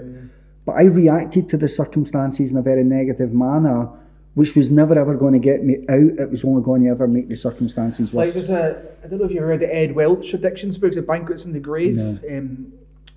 But 0.64 0.72
I 0.76 0.84
reacted 0.84 1.48
to 1.50 1.56
the 1.56 1.68
circumstances 1.68 2.52
in 2.52 2.58
a 2.58 2.62
very 2.62 2.84
negative 2.84 3.34
manner, 3.34 3.88
which 4.34 4.54
was 4.54 4.70
never 4.70 4.96
ever 4.98 5.16
going 5.16 5.32
to 5.32 5.38
get 5.40 5.64
me 5.64 5.78
out. 5.88 6.18
It 6.20 6.30
was 6.30 6.44
only 6.44 6.62
going 6.62 6.84
to 6.84 6.90
ever 6.90 7.08
make 7.08 7.28
the 7.28 7.36
circumstances 7.36 8.14
Like 8.14 8.26
worse. 8.26 8.34
there's 8.34 8.50
a, 8.50 8.82
I 9.04 9.08
don't 9.08 9.18
know 9.18 9.24
if 9.24 9.32
you've 9.32 9.42
read 9.42 9.60
the 9.60 9.74
Ed 9.74 9.94
Welch 9.96 10.32
addictions 10.32 10.78
books, 10.78 10.94
The 10.96 11.02
Banquets 11.02 11.44
in 11.44 11.52
the 11.52 11.60
Grave. 11.60 11.98
Um, 11.98 12.72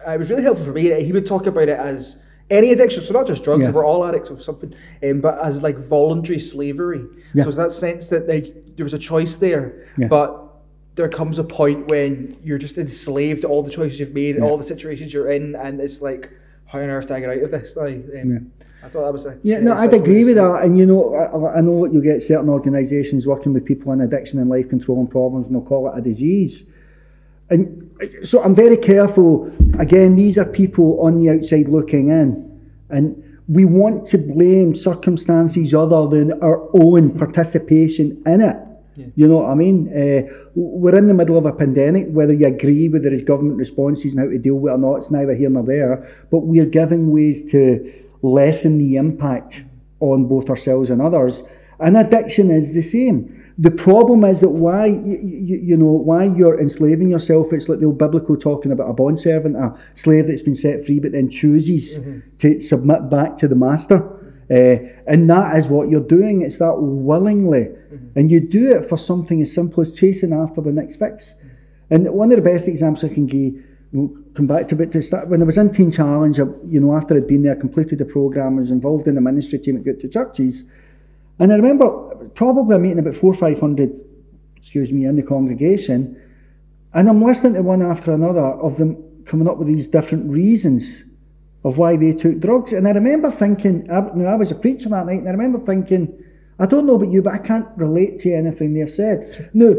uh, 0.05 0.11
it 0.11 0.17
was 0.19 0.29
really 0.31 0.43
helpful 0.43 0.65
for 0.65 0.71
me. 0.73 1.03
He 1.03 1.11
would 1.13 1.25
talk 1.27 1.45
about 1.45 1.69
it 1.69 1.77
as 1.79 2.17
any 2.49 2.71
addiction, 2.71 3.01
so 3.03 3.13
not 3.13 3.27
just 3.27 3.43
drugs, 3.43 3.63
Yeah. 3.63 3.71
we're 3.71 3.85
all 3.85 4.03
addicts 4.05 4.29
of 4.29 4.41
something, 4.41 4.73
um, 5.03 5.21
but 5.21 5.43
as 5.43 5.61
like 5.63 5.77
voluntary 5.77 6.39
slavery. 6.39 7.05
Yeah. 7.33 7.43
So 7.43 7.49
it's 7.49 7.57
that 7.57 7.71
sense 7.71 8.09
that 8.09 8.27
like 8.27 8.75
there 8.75 8.83
was 8.83 8.93
a 8.93 8.99
choice 8.99 9.37
there, 9.37 9.87
Yeah. 9.97 10.07
but 10.07 10.41
there 10.95 11.09
comes 11.09 11.37
a 11.37 11.43
point 11.43 11.89
when 11.89 12.37
you're 12.43 12.57
just 12.57 12.77
enslaved 12.77 13.41
to 13.41 13.47
all 13.47 13.61
the 13.61 13.69
choices 13.69 13.99
you've 13.99 14.13
made, 14.13 14.39
all 14.39 14.57
the 14.57 14.65
situations 14.65 15.13
you're 15.13 15.29
in, 15.29 15.55
and 15.55 15.79
it's 15.79 16.01
like, 16.01 16.31
how 16.65 16.79
on 16.79 16.89
earth 16.89 17.07
do 17.07 17.13
I 17.13 17.19
get 17.19 17.29
out 17.29 17.43
of 17.43 17.51
this? 17.51 17.75
Like, 17.75 18.05
um, 18.21 18.51
I 18.83 18.87
thought 18.87 19.05
that 19.05 19.13
was 19.13 19.25
a 19.25 19.37
Yeah, 19.43 19.59
no, 19.59 19.73
I'd 19.73 19.93
agree 19.93 20.23
with 20.23 20.35
that. 20.35 20.63
And 20.63 20.77
you 20.77 20.85
know, 20.85 21.13
I, 21.13 21.57
I 21.57 21.61
know 21.61 21.71
what 21.71 21.93
you 21.93 22.01
get 22.01 22.23
certain 22.23 22.49
organisations 22.49 23.27
working 23.27 23.53
with 23.53 23.65
people 23.65 23.91
in 23.91 24.01
addiction 24.01 24.39
and 24.39 24.49
life 24.49 24.69
control 24.69 24.99
and 24.99 25.09
problems, 25.09 25.47
and 25.47 25.55
they'll 25.55 25.63
call 25.63 25.91
it 25.91 25.97
a 25.97 26.01
disease. 26.01 26.69
And 27.49 27.93
so 28.23 28.41
I'm 28.41 28.55
very 28.55 28.77
careful. 28.77 29.51
Again, 29.79 30.15
these 30.15 30.37
are 30.37 30.45
people 30.45 31.01
on 31.01 31.19
the 31.19 31.29
outside 31.29 31.67
looking 31.67 32.09
in, 32.09 32.61
and 32.89 33.21
we 33.47 33.65
want 33.65 34.07
to 34.07 34.17
blame 34.17 34.73
circumstances 34.73 35.73
other 35.73 36.07
than 36.07 36.41
our 36.41 36.69
own 36.73 37.17
participation 37.17 38.21
in 38.25 38.41
it. 38.41 38.57
You 39.15 39.27
know 39.27 39.37
what 39.37 39.49
I 39.49 39.55
mean? 39.55 39.89
Uh, 39.89 40.31
we're 40.55 40.95
in 40.95 41.07
the 41.07 41.13
middle 41.13 41.37
of 41.37 41.45
a 41.45 41.53
pandemic. 41.53 42.07
Whether 42.09 42.33
you 42.33 42.47
agree 42.47 42.89
with 42.89 43.03
the 43.03 43.21
government 43.21 43.57
responses 43.57 44.13
and 44.13 44.21
how 44.21 44.29
to 44.29 44.37
deal 44.37 44.55
with 44.55 44.71
it 44.71 44.75
or 44.75 44.77
not, 44.77 44.95
it's 44.95 45.11
neither 45.11 45.35
here 45.35 45.49
nor 45.49 45.63
there. 45.63 46.07
But 46.31 46.39
we're 46.39 46.65
giving 46.65 47.11
ways 47.11 47.49
to 47.51 47.93
lessen 48.21 48.77
the 48.77 48.95
impact 48.95 49.63
on 49.99 50.27
both 50.27 50.49
ourselves 50.49 50.89
and 50.89 51.01
others. 51.01 51.43
And 51.79 51.97
addiction 51.97 52.51
is 52.51 52.73
the 52.73 52.81
same. 52.81 53.41
The 53.57 53.71
problem 53.71 54.25
is 54.25 54.41
that 54.41 54.49
why 54.49 54.87
you, 54.87 55.17
you, 55.21 55.57
you 55.57 55.77
know 55.77 55.85
why 55.85 56.25
you're 56.25 56.59
enslaving 56.59 57.09
yourself. 57.09 57.53
It's 57.53 57.69
like 57.69 57.79
the 57.79 57.85
old 57.85 57.97
biblical 57.97 58.35
talking 58.35 58.73
about 58.73 58.89
a 58.89 58.93
bond 58.93 59.17
servant, 59.17 59.55
a 59.55 59.77
slave 59.95 60.27
that's 60.27 60.41
been 60.41 60.55
set 60.55 60.85
free, 60.85 60.99
but 60.99 61.13
then 61.13 61.29
chooses 61.29 61.97
to 62.39 62.59
submit 62.59 63.09
back 63.09 63.37
to 63.37 63.47
the 63.47 63.55
master. 63.55 64.14
Uh, 64.49 64.77
and 65.07 65.27
that 65.29 65.57
is 65.57 65.67
what 65.67 65.89
you're 65.89 65.99
doing. 65.99 66.41
It's 66.41 66.59
that 66.59 66.75
willingly, 66.75 67.69
and 68.15 68.29
you 68.29 68.39
do 68.39 68.75
it 68.75 68.85
for 68.85 68.97
something 68.97 69.41
as 69.41 69.51
simple 69.51 69.81
as 69.81 69.95
chasing 69.95 70.33
after 70.33 70.61
the 70.61 70.71
next 70.71 70.97
fix. 70.97 71.33
And 71.89 72.07
one 72.11 72.31
of 72.31 72.37
the 72.37 72.43
best 72.43 72.67
examples 72.67 73.03
I 73.03 73.13
can 73.13 73.25
give, 73.25 73.53
we'll 73.91 74.15
come 74.35 74.45
back 74.45 74.67
to, 74.67 74.75
but 74.75 74.91
to 74.91 75.01
start 75.01 75.29
when 75.29 75.41
I 75.41 75.45
was 75.45 75.57
in 75.57 75.73
Teen 75.73 75.89
Challenge, 75.91 76.39
I, 76.39 76.43
you 76.67 76.79
know, 76.79 76.95
after 76.95 77.15
I'd 77.15 77.27
been 77.27 77.43
there, 77.43 77.55
completed 77.55 77.97
the 77.99 78.05
program, 78.05 78.57
I 78.57 78.61
was 78.61 78.71
involved 78.71 79.07
in 79.07 79.15
the 79.15 79.21
ministry 79.21 79.57
team 79.57 79.77
at 79.77 79.83
Good 79.83 79.99
to 80.01 80.09
Churches, 80.09 80.63
and 81.39 81.51
I 81.51 81.55
remember 81.55 82.29
probably 82.35 82.77
meeting 82.77 82.99
about 82.99 83.15
four 83.15 83.31
or 83.31 83.35
five 83.35 83.59
hundred, 83.59 83.99
excuse 84.57 84.91
me, 84.91 85.05
in 85.05 85.15
the 85.15 85.23
congregation, 85.23 86.21
and 86.93 87.09
I'm 87.09 87.23
listening 87.23 87.55
to 87.55 87.63
one 87.63 87.81
after 87.81 88.13
another 88.13 88.41
of 88.41 88.77
them 88.77 89.23
coming 89.25 89.47
up 89.47 89.57
with 89.57 89.67
these 89.67 89.87
different 89.87 90.29
reasons 90.29 91.03
of 91.65 91.79
why 91.79 91.97
they 91.97 92.13
took 92.13 92.39
drugs. 92.39 92.71
And 92.71 92.87
I 92.87 92.91
remember 92.91 93.31
thinking, 93.31 93.91
I, 93.91 94.01
now 94.13 94.27
I 94.27 94.35
was 94.35 94.51
a 94.51 94.55
preacher 94.55 94.87
that 94.89 95.07
night, 95.07 95.19
and 95.19 95.27
I 95.27 95.31
remember 95.31 95.57
thinking, 95.57 96.23
I 96.59 96.67
don't 96.67 96.85
know 96.85 96.95
about 96.95 97.11
you, 97.11 97.23
but 97.23 97.33
I 97.33 97.39
can't 97.39 97.67
relate 97.75 98.19
to 98.19 98.33
anything 98.33 98.75
they've 98.75 98.89
said. 98.89 99.49
Now, 99.53 99.73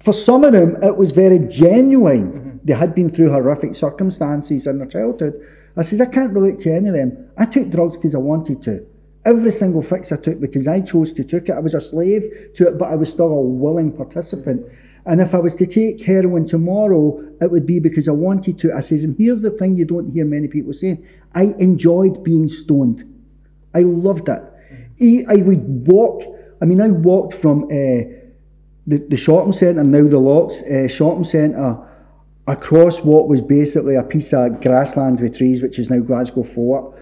for 0.00 0.12
some 0.14 0.44
of 0.44 0.52
them, 0.52 0.76
it 0.82 0.96
was 0.96 1.10
very 1.10 1.40
genuine. 1.40 2.32
Mm-hmm. 2.32 2.58
They 2.64 2.72
had 2.72 2.94
been 2.94 3.10
through 3.10 3.30
horrific 3.32 3.74
circumstances 3.74 4.66
in 4.66 4.78
their 4.78 4.86
childhood. 4.86 5.34
I 5.76 5.82
says, 5.82 6.00
I 6.00 6.06
can't 6.06 6.32
relate 6.32 6.60
to 6.60 6.72
any 6.72 6.88
of 6.88 6.94
them. 6.94 7.30
I 7.36 7.46
took 7.46 7.68
drugs 7.68 7.96
because 7.96 8.14
I 8.14 8.18
wanted 8.18 8.62
to. 8.62 8.86
Every 9.24 9.50
single 9.50 9.82
fix 9.82 10.12
I 10.12 10.16
took 10.16 10.40
because 10.40 10.68
I 10.68 10.80
chose 10.80 11.12
to 11.14 11.24
take 11.24 11.48
it. 11.48 11.52
I 11.52 11.60
was 11.60 11.74
a 11.74 11.80
slave 11.80 12.24
to 12.54 12.68
it, 12.68 12.78
but 12.78 12.90
I 12.90 12.94
was 12.94 13.10
still 13.10 13.28
a 13.28 13.40
willing 13.40 13.92
participant. 13.92 14.66
And 15.04 15.20
if 15.20 15.34
I 15.34 15.38
was 15.38 15.56
to 15.56 15.66
take 15.66 16.04
heroin 16.04 16.46
tomorrow, 16.46 17.20
it 17.40 17.50
would 17.50 17.66
be 17.66 17.80
because 17.80 18.08
I 18.08 18.12
wanted 18.12 18.58
to. 18.60 18.72
I 18.72 18.80
says, 18.80 19.02
and 19.02 19.16
here's 19.18 19.42
the 19.42 19.50
thing 19.50 19.76
you 19.76 19.84
don't 19.84 20.12
hear 20.12 20.24
many 20.24 20.46
people 20.46 20.72
saying. 20.72 21.04
I 21.34 21.54
enjoyed 21.58 22.22
being 22.22 22.48
stoned. 22.48 23.04
I 23.74 23.80
loved 23.80 24.28
it. 24.28 24.42
I, 25.28 25.36
would 25.36 25.88
walk, 25.88 26.22
I 26.60 26.64
mean, 26.64 26.80
I 26.80 26.88
walked 26.88 27.34
from 27.34 27.64
uh, 27.64 28.06
the, 28.86 28.98
the 29.08 29.16
shopping 29.16 29.52
centre, 29.52 29.82
now 29.82 30.06
the 30.06 30.18
Lochs 30.18 30.62
uh, 30.62 30.86
shopping 30.86 31.24
centre, 31.24 31.78
across 32.46 33.00
what 33.00 33.28
was 33.28 33.40
basically 33.40 33.96
a 33.96 34.02
piece 34.04 34.32
of 34.32 34.60
grassland 34.60 35.20
with 35.20 35.36
trees, 35.36 35.62
which 35.62 35.78
is 35.80 35.90
now 35.90 35.98
Glasgow 35.98 36.44
Fort, 36.44 36.94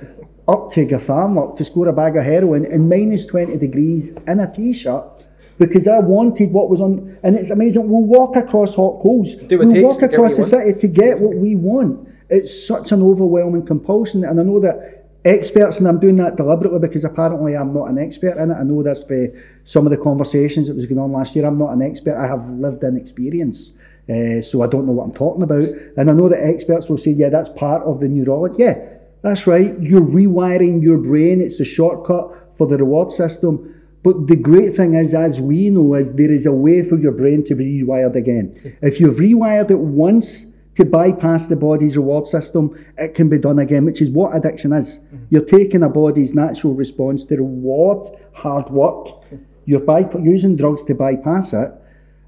up 0.48 0.70
to 0.72 0.86
Garthamlock 0.86 1.56
to 1.58 1.64
score 1.64 1.88
a 1.88 1.92
bag 1.92 2.16
of 2.16 2.24
heroin 2.24 2.64
in 2.64 2.88
minus 2.88 3.26
20 3.26 3.58
degrees 3.58 4.10
in 4.26 4.40
a 4.40 4.50
t-shirt 4.50 5.26
because 5.60 5.86
I 5.86 5.98
wanted 5.98 6.52
what 6.52 6.70
was 6.70 6.80
on, 6.80 7.18
and 7.22 7.36
it's 7.36 7.50
amazing. 7.50 7.88
We'll 7.88 8.02
walk 8.02 8.34
across 8.34 8.74
hot 8.74 9.00
coals. 9.02 9.34
Do 9.34 9.58
what 9.58 9.68
it 9.68 9.72
we'll 9.72 9.82
walk 9.82 10.02
across 10.02 10.36
the 10.38 10.44
city 10.44 10.72
to 10.72 10.88
get 10.88 11.20
what 11.20 11.36
we 11.36 11.54
want. 11.54 12.08
It's 12.30 12.66
such 12.66 12.92
an 12.92 13.02
overwhelming 13.02 13.66
compulsion, 13.66 14.24
and 14.24 14.40
I 14.40 14.42
know 14.42 14.58
that 14.60 15.06
experts, 15.26 15.78
and 15.78 15.86
I'm 15.86 16.00
doing 16.00 16.16
that 16.16 16.36
deliberately 16.36 16.78
because 16.78 17.04
apparently 17.04 17.54
I'm 17.54 17.74
not 17.74 17.90
an 17.90 17.98
expert 17.98 18.38
in 18.38 18.50
it. 18.50 18.54
I 18.54 18.62
know 18.62 18.82
that's 18.82 19.04
for 19.04 19.28
some 19.64 19.86
of 19.86 19.90
the 19.90 19.98
conversations 19.98 20.66
that 20.68 20.74
was 20.74 20.86
going 20.86 20.98
on 20.98 21.12
last 21.12 21.36
year. 21.36 21.44
I'm 21.44 21.58
not 21.58 21.74
an 21.74 21.82
expert. 21.82 22.16
I 22.16 22.26
have 22.26 22.48
lived 22.48 22.82
in 22.82 22.96
experience. 22.96 23.72
Uh, 24.08 24.40
so 24.40 24.62
I 24.62 24.66
don't 24.66 24.86
know 24.86 24.92
what 24.92 25.04
I'm 25.04 25.12
talking 25.12 25.42
about. 25.42 25.68
And 25.98 26.10
I 26.10 26.14
know 26.14 26.28
that 26.30 26.42
experts 26.42 26.88
will 26.88 26.98
say, 26.98 27.10
yeah, 27.12 27.28
that's 27.28 27.50
part 27.50 27.82
of 27.82 28.00
the 28.00 28.08
neurology. 28.08 28.56
Yeah, 28.58 28.78
that's 29.22 29.46
right. 29.46 29.78
You're 29.78 30.00
rewiring 30.00 30.82
your 30.82 30.98
brain. 30.98 31.40
It's 31.42 31.58
the 31.58 31.64
shortcut 31.64 32.56
for 32.56 32.66
the 32.66 32.78
reward 32.78 33.12
system. 33.12 33.79
But 34.02 34.28
the 34.28 34.36
great 34.36 34.74
thing 34.74 34.94
is, 34.94 35.14
as 35.14 35.40
we 35.40 35.68
know, 35.70 35.94
is 35.94 36.14
there 36.14 36.32
is 36.32 36.46
a 36.46 36.52
way 36.52 36.82
for 36.82 36.98
your 36.98 37.12
brain 37.12 37.44
to 37.44 37.54
be 37.54 37.82
rewired 37.82 38.16
again. 38.16 38.54
If 38.80 38.98
you've 38.98 39.16
rewired 39.16 39.70
it 39.70 39.78
once 39.78 40.46
to 40.76 40.84
bypass 40.84 41.48
the 41.48 41.56
body's 41.56 41.96
reward 41.96 42.26
system, 42.26 42.82
it 42.96 43.14
can 43.14 43.28
be 43.28 43.38
done 43.38 43.58
again, 43.58 43.84
which 43.84 44.00
is 44.00 44.08
what 44.08 44.34
addiction 44.34 44.72
is. 44.72 44.96
Mm-hmm. 44.96 45.24
You're 45.30 45.44
taking 45.44 45.82
a 45.82 45.88
body's 45.88 46.34
natural 46.34 46.72
response 46.74 47.24
to 47.26 47.36
reward 47.36 48.06
hard 48.32 48.70
work. 48.70 49.08
You're 49.66 49.80
bypa- 49.80 50.24
using 50.24 50.56
drugs 50.56 50.84
to 50.84 50.94
bypass 50.94 51.52
it. 51.52 51.70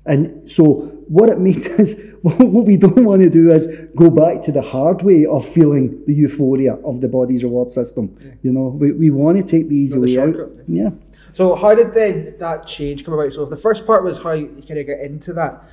And 0.04 0.50
so 0.50 0.92
what 1.08 1.28
it 1.30 1.38
means 1.46 1.66
is 1.66 1.96
what 2.22 2.64
we 2.64 2.76
don't 2.76 3.04
want 3.04 3.22
to 3.22 3.30
do 3.30 3.50
is 3.50 3.66
go 3.96 4.10
back 4.10 4.42
to 4.42 4.52
the 4.52 4.62
hard 4.62 5.02
way 5.02 5.24
of 5.24 5.48
feeling 5.48 6.02
the 6.06 6.14
euphoria 6.14 6.74
of 6.84 7.00
the 7.00 7.08
body's 7.08 7.44
reward 7.44 7.70
system. 7.70 8.14
You 8.42 8.52
know, 8.52 8.66
we, 8.68 8.92
we 8.92 9.10
want 9.10 9.38
to 9.38 9.44
take 9.44 9.68
the 9.68 9.76
easy 9.76 9.96
Not 9.96 10.06
the 10.06 10.16
way 10.18 10.22
out. 10.22 10.50
Yeah. 10.68 10.90
So 11.32 11.54
how 11.54 11.74
did 11.74 11.92
then 11.92 12.34
that 12.38 12.66
change 12.66 13.04
come 13.04 13.14
about? 13.14 13.32
So 13.32 13.44
if 13.44 13.50
the 13.50 13.56
first 13.56 13.86
part 13.86 14.04
was 14.04 14.22
how 14.22 14.32
you 14.32 14.48
kind 14.66 14.80
of 14.80 14.86
get 14.86 15.00
into 15.00 15.32
that, 15.34 15.64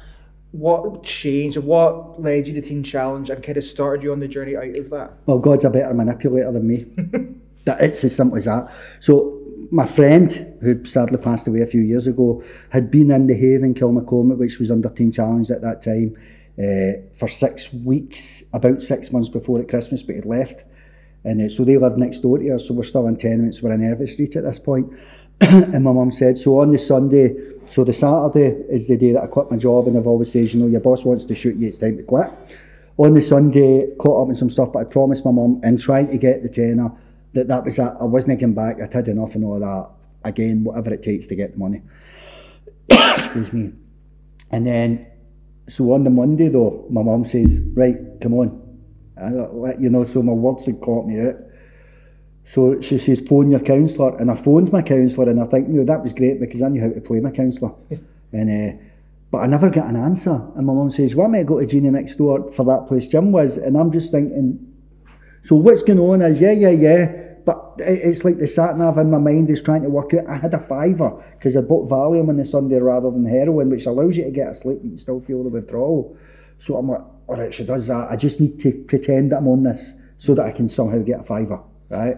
what 0.51 1.03
changed 1.03 1.57
and 1.57 1.65
what 1.65 2.21
led 2.21 2.47
you 2.47 2.53
to 2.53 2.61
Teen 2.61 2.83
Challenge 2.83 3.29
and 3.29 3.43
kind 3.43 3.57
of 3.57 3.63
started 3.63 4.03
you 4.03 4.11
on 4.11 4.19
the 4.19 4.27
journey 4.27 4.55
out 4.55 4.75
of 4.75 4.89
that? 4.89 5.13
Well, 5.25 5.39
God's 5.39 5.65
a 5.65 5.69
better 5.69 5.93
manipulator 5.93 6.51
than 6.51 6.67
me. 6.67 6.85
that 7.65 7.81
it's 7.81 8.03
as 8.03 8.15
simple 8.15 8.37
as 8.37 8.45
that. 8.45 8.71
So 8.99 9.39
my 9.71 9.85
friend, 9.85 10.57
who 10.61 10.83
sadly 10.85 11.17
passed 11.17 11.47
away 11.47 11.61
a 11.61 11.67
few 11.67 11.81
years 11.81 12.07
ago, 12.07 12.43
had 12.69 12.89
been 12.89 13.11
in 13.11 13.27
the 13.27 13.35
Haven, 13.35 13.75
Kilmacolm, 13.75 14.35
which 14.37 14.59
was 14.59 14.71
under 14.71 14.89
Teen 14.89 15.11
Challenge 15.11 15.51
at 15.51 15.61
that 15.61 15.81
time, 15.83 16.15
uh, 16.57 17.07
for 17.13 17.27
six 17.27 17.71
weeks, 17.71 18.43
about 18.53 18.81
six 18.81 19.11
months 19.11 19.29
before 19.29 19.59
at 19.59 19.69
Christmas, 19.69 20.01
but 20.01 20.15
he'd 20.15 20.25
left. 20.25 20.63
And 21.23 21.41
uh, 21.41 21.49
so 21.49 21.63
they 21.63 21.77
lived 21.77 21.97
next 21.97 22.19
door 22.19 22.37
to 22.37 22.55
us, 22.55 22.67
so 22.67 22.73
we're 22.73 22.83
still 22.83 23.07
in 23.07 23.17
tenements, 23.17 23.61
we're 23.61 23.73
in 23.73 23.83
Everett 23.83 24.09
Street 24.09 24.35
at 24.35 24.43
this 24.43 24.59
point. 24.59 24.91
and 25.41 25.83
my 25.83 25.91
mum 25.91 26.11
said, 26.11 26.37
so 26.37 26.59
on 26.59 26.71
the 26.71 26.77
Sunday, 26.77 27.33
so 27.69 27.83
the 27.83 27.93
Saturday 27.93 28.61
is 28.69 28.87
the 28.87 28.97
day 28.97 29.13
that 29.13 29.23
I 29.23 29.27
quit 29.27 29.49
my 29.49 29.57
job, 29.57 29.87
and 29.87 29.97
I've 29.97 30.07
always 30.07 30.31
says, 30.31 30.53
you 30.53 30.59
know, 30.59 30.67
your 30.67 30.81
boss 30.81 31.05
wants 31.05 31.25
to 31.25 31.35
shoot 31.35 31.55
you, 31.55 31.67
it's 31.69 31.79
time 31.79 31.97
to 31.97 32.03
quit. 32.03 32.29
On 32.97 33.13
the 33.13 33.21
Sunday, 33.21 33.87
caught 33.97 34.23
up 34.23 34.29
in 34.29 34.35
some 34.35 34.49
stuff, 34.49 34.73
but 34.73 34.79
I 34.79 34.83
promised 34.83 35.23
my 35.23 35.31
mum, 35.31 35.61
in 35.63 35.77
trying 35.77 36.07
to 36.09 36.17
get 36.17 36.43
the 36.43 36.49
tenner, 36.49 36.91
that 37.33 37.47
that 37.47 37.63
was 37.63 37.79
it. 37.79 37.93
I 38.01 38.03
wasn't 38.03 38.39
going 38.39 38.53
back, 38.53 38.81
I'd 38.81 38.93
had 38.93 39.07
enough 39.07 39.35
and 39.35 39.45
all 39.45 39.59
that. 39.59 39.89
Again, 40.27 40.65
whatever 40.65 40.93
it 40.93 41.01
takes 41.01 41.27
to 41.27 41.35
get 41.35 41.53
the 41.53 41.57
money. 41.57 41.81
Excuse 42.89 43.53
me. 43.53 43.71
And 44.51 44.65
then, 44.65 45.07
so 45.69 45.93
on 45.93 46.03
the 46.03 46.09
Monday 46.09 46.49
though, 46.49 46.85
my 46.89 47.01
mum 47.01 47.23
says, 47.23 47.59
right, 47.73 47.95
come 48.19 48.33
on. 48.33 48.65
I 49.17 49.75
you 49.79 49.89
know, 49.89 50.03
so 50.03 50.21
my 50.21 50.33
words 50.33 50.65
had 50.65 50.81
caught 50.81 51.05
me 51.05 51.21
out. 51.21 51.35
So 52.49 52.81
she 52.81 52.97
says, 52.97 53.21
phone 53.21 53.51
your 53.51 53.59
counsellor. 53.59 54.17
And 54.17 54.31
I 54.31 54.35
phoned 54.35 54.71
my 54.71 54.81
counsellor 54.81 55.29
and 55.29 55.39
I 55.39 55.45
think, 55.45 55.67
no, 55.67 55.85
that 55.85 56.01
was 56.01 56.13
great 56.13 56.39
because 56.39 56.63
I 56.63 56.69
knew 56.69 56.81
how 56.81 56.89
to 56.89 56.99
play 56.99 57.19
my 57.19 57.29
counsellor. 57.29 57.73
and 58.33 58.49
uh, 58.49 58.81
But 59.29 59.43
I 59.43 59.45
never 59.45 59.69
got 59.69 59.85
an 59.85 59.95
answer. 59.95 60.33
And 60.55 60.65
my 60.65 60.73
mum 60.73 60.89
says, 60.89 61.15
want 61.15 61.33
me 61.33 61.41
I 61.41 61.43
go 61.43 61.59
to 61.59 61.67
Jeannie 61.67 61.91
next 61.91 62.15
door 62.15 62.51
for 62.51 62.65
that 62.65 62.87
place 62.87 63.07
Jim 63.07 63.31
was? 63.31 63.57
And 63.57 63.77
I'm 63.77 63.91
just 63.91 64.09
thinking, 64.09 64.65
so 65.43 65.57
what's 65.57 65.83
going 65.83 65.99
on 65.99 66.23
is, 66.23 66.41
yeah, 66.41 66.53
yeah, 66.53 66.71
yeah. 66.71 67.11
But 67.45 67.75
it's 67.77 68.25
like 68.25 68.39
the 68.39 68.47
sat 68.47 68.75
nav 68.79 68.97
in 68.97 69.11
my 69.11 69.19
mind 69.19 69.51
is 69.51 69.61
trying 69.61 69.83
to 69.83 69.89
work 69.89 70.15
out. 70.15 70.25
I 70.27 70.37
had 70.37 70.55
a 70.55 70.59
fiver 70.59 71.23
because 71.37 71.55
I 71.55 71.61
bought 71.61 71.87
Valium 71.87 72.29
on 72.29 72.37
the 72.37 72.45
Sunday 72.45 72.79
rather 72.79 73.11
than 73.11 73.27
heroin, 73.27 73.69
which 73.69 73.85
allows 73.85 74.17
you 74.17 74.23
to 74.23 74.31
get 74.31 74.49
asleep 74.49 74.79
but 74.81 74.91
you 74.91 74.97
still 74.97 75.21
feel 75.21 75.43
the 75.43 75.49
withdrawal. 75.49 76.17
So 76.57 76.77
I'm 76.77 76.89
like, 76.89 77.03
all 77.27 77.37
right, 77.37 77.53
she 77.53 77.63
does 77.63 77.85
that. 77.85 78.09
I 78.09 78.15
just 78.15 78.39
need 78.39 78.57
to 78.61 78.71
pretend 78.87 79.33
that 79.33 79.37
I'm 79.37 79.47
on 79.47 79.61
this 79.61 79.93
so 80.17 80.33
that 80.33 80.47
I 80.47 80.51
can 80.51 80.67
somehow 80.67 80.97
get 81.03 81.19
a 81.19 81.23
fiver, 81.23 81.61
right? 81.89 82.17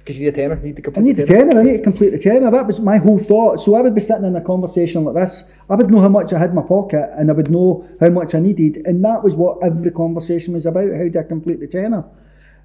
Because 0.00 0.18
you 0.18 0.24
need 0.24 0.28
a 0.28 0.36
tenner, 0.36 0.56
you 0.56 0.62
need 0.62 0.76
to 0.76 0.82
I 0.82 0.84
complete 0.84 1.04
need 1.04 1.16
the 1.16 1.26
tenner, 1.26 1.60
I 1.60 1.62
need 1.62 1.76
to 1.76 1.82
complete 1.82 2.10
the 2.10 2.18
tenner. 2.18 2.50
That 2.50 2.66
was 2.66 2.80
my 2.80 2.96
whole 2.96 3.18
thought. 3.18 3.60
So 3.60 3.74
I 3.74 3.82
would 3.82 3.94
be 3.94 4.00
sitting 4.00 4.24
in 4.24 4.34
a 4.34 4.40
conversation 4.40 5.04
like 5.04 5.14
this. 5.14 5.44
I 5.68 5.74
would 5.74 5.90
know 5.90 6.00
how 6.00 6.08
much 6.08 6.32
I 6.32 6.38
had 6.38 6.50
in 6.50 6.56
my 6.56 6.62
pocket 6.62 7.10
and 7.16 7.30
I 7.30 7.34
would 7.34 7.50
know 7.50 7.86
how 8.00 8.08
much 8.08 8.34
I 8.34 8.40
needed. 8.40 8.82
And 8.86 9.04
that 9.04 9.22
was 9.22 9.36
what 9.36 9.58
every 9.62 9.90
conversation 9.90 10.54
was 10.54 10.64
about. 10.66 10.90
How 10.90 11.06
do 11.08 11.18
I 11.18 11.22
complete 11.22 11.60
the 11.60 11.66
tenner? 11.66 12.04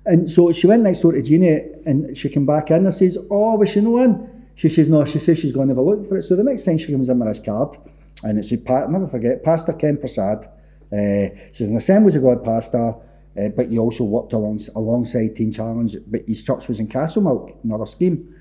And 0.06 0.32
so 0.32 0.52
she 0.52 0.68
went 0.68 0.84
next 0.84 1.02
door 1.02 1.12
to 1.12 1.22
Jeannie 1.22 1.62
and 1.86 2.18
she 2.18 2.30
came 2.30 2.46
back 2.46 2.72
in 2.72 2.86
and 2.86 2.94
says, 2.94 3.18
Oh, 3.30 3.56
was 3.56 3.70
she 3.70 3.82
no 3.82 3.98
in? 3.98 4.46
She 4.56 4.70
says, 4.70 4.88
No, 4.88 5.04
she 5.04 5.20
says 5.20 5.38
she's 5.38 5.52
going 5.52 5.68
to 5.68 5.74
have 5.74 5.80
a 5.80 5.82
look 5.82 6.08
for 6.08 6.18
it. 6.18 6.24
So 6.24 6.36
the 6.36 6.44
next 6.44 6.64
time 6.64 6.78
she 6.78 6.92
comes 6.92 7.10
in 7.10 7.20
with 7.20 7.28
this 7.28 7.46
card, 7.46 7.76
and 8.24 8.40
it 8.40 8.46
said, 8.46 8.66
Pa- 8.66 8.84
I'll 8.84 8.90
never 8.90 9.08
forget, 9.08 9.44
Pastor 9.44 9.74
Ken 9.74 9.98
Prasad. 9.98 10.50
Uh, 10.92 11.30
she's 11.52 11.68
an 11.68 11.76
Assemblies 11.76 12.16
of 12.16 12.22
God 12.22 12.44
pastor, 12.44 12.96
uh, 13.40 13.50
but 13.50 13.70
he 13.70 13.78
also 13.78 14.04
worked 14.04 14.34
along, 14.34 14.60
alongside 14.76 15.36
Teen 15.36 15.52
Challenge, 15.52 15.98
but 16.08 16.22
his 16.28 16.44
church 16.44 16.68
was 16.68 16.80
in 16.80 16.88
Castlemilk, 16.88 17.56
another 17.64 17.86
scheme. 17.86 18.34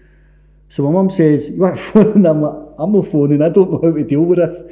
So 0.68 0.82
my 0.84 0.90
mum 0.90 1.10
says, 1.10 1.48
You 1.48 1.58
want 1.58 1.78
phoning? 1.92 2.26
I'm 2.26 2.42
like, 2.42 2.54
I'm 2.78 2.92
not 2.92 3.06
phoning, 3.06 3.42
I 3.42 3.48
don't 3.48 3.70
know 3.70 3.80
how 3.82 3.96
to 3.96 4.04
deal 4.04 4.22
with 4.22 4.38
this. 4.38 4.64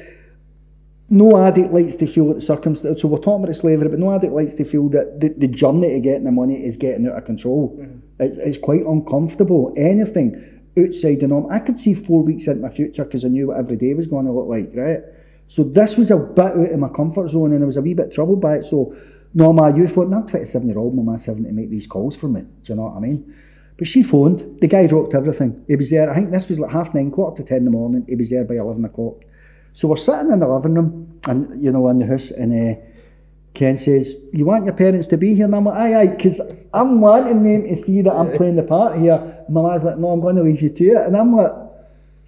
No 1.10 1.36
addict 1.44 1.72
likes 1.72 1.96
to 1.96 2.06
feel 2.06 2.28
that 2.28 2.34
the 2.36 2.40
circumstance, 2.40 3.02
so 3.02 3.08
we're 3.08 3.18
talking 3.18 3.44
about 3.44 3.56
slavery, 3.56 3.88
but 3.88 3.98
no 3.98 4.14
addict 4.14 4.32
likes 4.32 4.54
to 4.54 4.64
feel 4.64 4.88
that 4.90 5.20
the, 5.20 5.28
the 5.36 5.48
journey 5.48 5.90
to 5.90 6.00
getting 6.00 6.24
the 6.24 6.30
money 6.30 6.64
is 6.64 6.76
getting 6.76 7.06
out 7.06 7.18
of 7.18 7.24
control. 7.24 7.78
It's, 8.18 8.36
it's 8.38 8.58
quite 8.58 8.80
uncomfortable. 8.80 9.74
Anything, 9.76 10.52
outside 10.78 11.20
the 11.20 11.28
norm. 11.28 11.50
I 11.50 11.58
could 11.58 11.78
see 11.78 11.94
four 11.94 12.22
weeks 12.22 12.46
into 12.46 12.62
my 12.62 12.70
future 12.70 13.04
because 13.04 13.24
I 13.24 13.28
knew 13.28 13.48
what 13.48 13.58
every 13.58 13.76
day 13.76 13.94
was 13.94 14.06
going 14.06 14.26
to 14.26 14.32
look 14.32 14.48
like, 14.48 14.70
right? 14.74 15.00
So 15.48 15.64
this 15.64 15.96
was 15.96 16.10
a 16.10 16.16
bit 16.16 16.44
out 16.44 16.72
of 16.72 16.78
my 16.78 16.88
comfort 16.88 17.28
zone 17.28 17.52
and 17.52 17.62
I 17.62 17.66
was 17.66 17.76
a 17.76 17.82
wee 17.82 17.94
bit 17.94 18.12
troubled 18.12 18.40
by 18.40 18.56
it. 18.56 18.66
So 18.66 18.96
no, 19.34 19.52
my 19.52 19.74
you 19.74 19.88
phoned, 19.88 20.14
I'm 20.14 20.26
27 20.26 20.68
year 20.68 20.78
old, 20.78 20.94
my 20.94 21.02
ma's 21.02 21.24
having 21.24 21.44
to 21.44 21.52
make 21.52 21.70
these 21.70 21.86
calls 21.86 22.16
for 22.16 22.28
me. 22.28 22.42
Do 22.42 22.72
you 22.72 22.76
know 22.76 22.82
what 22.82 22.96
I 22.96 23.00
mean? 23.00 23.34
But 23.78 23.88
she 23.88 24.02
phoned, 24.02 24.60
the 24.60 24.68
guy 24.68 24.86
dropped 24.86 25.14
everything. 25.14 25.64
He 25.66 25.76
was 25.76 25.90
there, 25.90 26.10
I 26.10 26.14
think 26.14 26.30
this 26.30 26.48
was 26.48 26.60
like 26.60 26.70
half 26.70 26.94
nine, 26.94 27.10
quarter 27.10 27.42
to 27.42 27.48
ten 27.48 27.58
in 27.58 27.64
the 27.64 27.70
morning. 27.70 28.04
He 28.08 28.14
was 28.14 28.30
there 28.30 28.44
by 28.44 28.56
11 28.56 28.84
o'clock. 28.84 29.22
So 29.72 29.88
we're 29.88 29.96
sitting 29.96 30.30
in 30.30 30.40
the 30.40 30.48
living 30.48 30.74
room 30.74 31.20
and, 31.26 31.62
you 31.62 31.72
know, 31.72 31.88
in 31.88 31.98
the 31.98 32.06
house 32.06 32.30
and 32.30 32.76
uh, 32.76 32.80
Ken 33.54 33.76
says, 33.76 34.16
You 34.32 34.44
want 34.44 34.64
your 34.64 34.74
parents 34.74 35.08
to 35.08 35.16
be 35.16 35.34
here? 35.34 35.46
And 35.46 35.54
I'm 35.54 35.64
like, 35.64 35.76
Aye, 35.76 36.00
aye, 36.00 36.06
because 36.08 36.40
I'm 36.72 37.00
wanting 37.00 37.42
them 37.42 37.64
to 37.64 37.76
see 37.76 38.02
that 38.02 38.12
I'm 38.12 38.32
playing 38.32 38.56
the 38.56 38.62
part 38.62 38.98
here. 38.98 39.14
And 39.46 39.54
my 39.54 39.62
man's 39.62 39.84
like, 39.84 39.98
No, 39.98 40.10
I'm 40.10 40.20
going 40.20 40.36
to 40.36 40.42
leave 40.42 40.62
you 40.62 40.70
to 40.70 40.84
it. 40.84 41.06
And 41.06 41.16
I'm 41.16 41.34
like, 41.34 41.52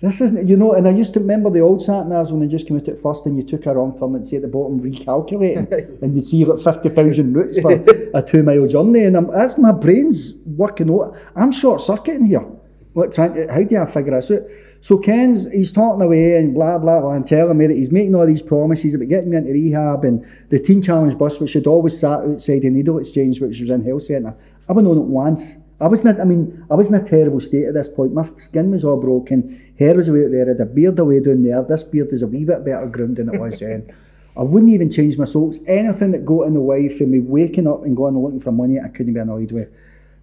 This 0.04 0.20
isn't, 0.20 0.46
you 0.46 0.56
know, 0.56 0.72
and 0.72 0.86
I 0.86 0.90
used 0.90 1.14
to 1.14 1.20
remember 1.20 1.48
the 1.48 1.60
old 1.60 1.80
sat 1.80 2.04
navs 2.04 2.30
when 2.30 2.40
they 2.40 2.46
just 2.46 2.68
came 2.68 2.76
out 2.76 2.86
at 2.88 2.98
first 2.98 3.24
and 3.24 3.38
you 3.38 3.42
took 3.42 3.64
a 3.64 3.74
wrong 3.74 3.98
turn 3.98 4.14
and 4.14 4.28
say 4.28 4.36
at 4.36 4.42
the 4.42 4.48
bottom, 4.48 4.78
recalculating. 4.78 5.70
and 6.02 6.14
you'd 6.14 6.26
see 6.26 6.36
you 6.36 6.46
got 6.46 6.60
50,000 6.60 7.32
routes 7.32 7.58
for 7.58 7.72
a 8.12 8.22
two 8.22 8.42
mile 8.42 8.66
journey. 8.66 9.04
And 9.04 9.16
I'm, 9.16 9.28
that's 9.28 9.56
my 9.56 9.72
brain's 9.72 10.34
working 10.44 10.90
out. 10.90 11.16
I'm 11.34 11.50
short 11.50 11.80
circuiting 11.80 12.26
here. 12.26 12.44
What, 12.92 13.14
trying 13.14 13.32
to, 13.32 13.50
how 13.50 13.62
do 13.62 13.78
I 13.78 13.86
figure 13.86 14.12
this 14.12 14.30
out? 14.30 14.42
So 14.82 14.98
Ken's 14.98 15.50
he's 15.50 15.72
talking 15.72 16.02
away 16.02 16.36
and 16.36 16.52
blah 16.52 16.78
blah 16.78 17.00
blah 17.00 17.12
and 17.12 17.24
telling 17.24 17.56
me 17.56 17.66
that 17.66 17.74
he's 17.74 17.90
making 17.90 18.14
all 18.14 18.26
these 18.26 18.42
promises 18.42 18.94
about 18.94 19.08
getting 19.08 19.30
me 19.30 19.38
into 19.38 19.50
rehab 19.50 20.04
and 20.04 20.26
the 20.50 20.58
Teen 20.58 20.82
Challenge 20.82 21.16
bus 21.16 21.40
which 21.40 21.54
had 21.54 21.66
always 21.66 21.98
sat 21.98 22.20
outside 22.20 22.60
the 22.60 22.68
needle 22.68 22.98
exchange 22.98 23.40
which 23.40 23.58
was 23.60 23.70
in 23.70 23.82
health 23.82 24.02
centre. 24.02 24.36
I 24.38 24.64
haven't 24.68 24.84
known 24.84 24.98
it 24.98 25.04
once. 25.04 25.56
I 25.80 25.88
wasn't 25.88 26.20
I 26.20 26.24
mean 26.24 26.64
I 26.70 26.74
was 26.74 26.88
in 26.88 26.94
a 26.94 27.04
terrible 27.04 27.40
state 27.40 27.66
at 27.66 27.74
this 27.74 27.88
point. 27.88 28.14
My 28.14 28.28
skin 28.38 28.70
was 28.70 28.84
all 28.84 29.00
broken, 29.00 29.72
hair 29.78 29.94
was 29.94 30.08
away 30.08 30.24
out 30.24 30.30
there, 30.30 30.46
I 30.46 30.48
had 30.48 30.60
a 30.60 30.66
beard 30.66 30.98
away 30.98 31.20
down 31.20 31.42
there. 31.42 31.62
This 31.62 31.82
beard 31.82 32.12
is 32.12 32.22
a 32.22 32.26
wee 32.26 32.44
bit 32.44 32.64
better 32.64 32.86
groomed 32.86 33.16
than 33.16 33.34
it 33.34 33.40
was 33.40 33.60
then. 33.60 33.92
I 34.36 34.42
wouldn't 34.42 34.72
even 34.72 34.90
change 34.90 35.16
my 35.16 35.26
socks. 35.26 35.60
Anything 35.66 36.10
that 36.10 36.24
got 36.24 36.48
in 36.48 36.54
the 36.54 36.60
way 36.60 36.88
for 36.88 37.04
me 37.04 37.20
waking 37.20 37.68
up 37.68 37.84
and 37.84 37.96
going 37.96 38.14
and 38.14 38.24
looking 38.24 38.40
for 38.40 38.52
money 38.52 38.80
I 38.80 38.88
couldn't 38.88 39.14
be 39.14 39.20
annoyed 39.20 39.52
with. 39.52 39.68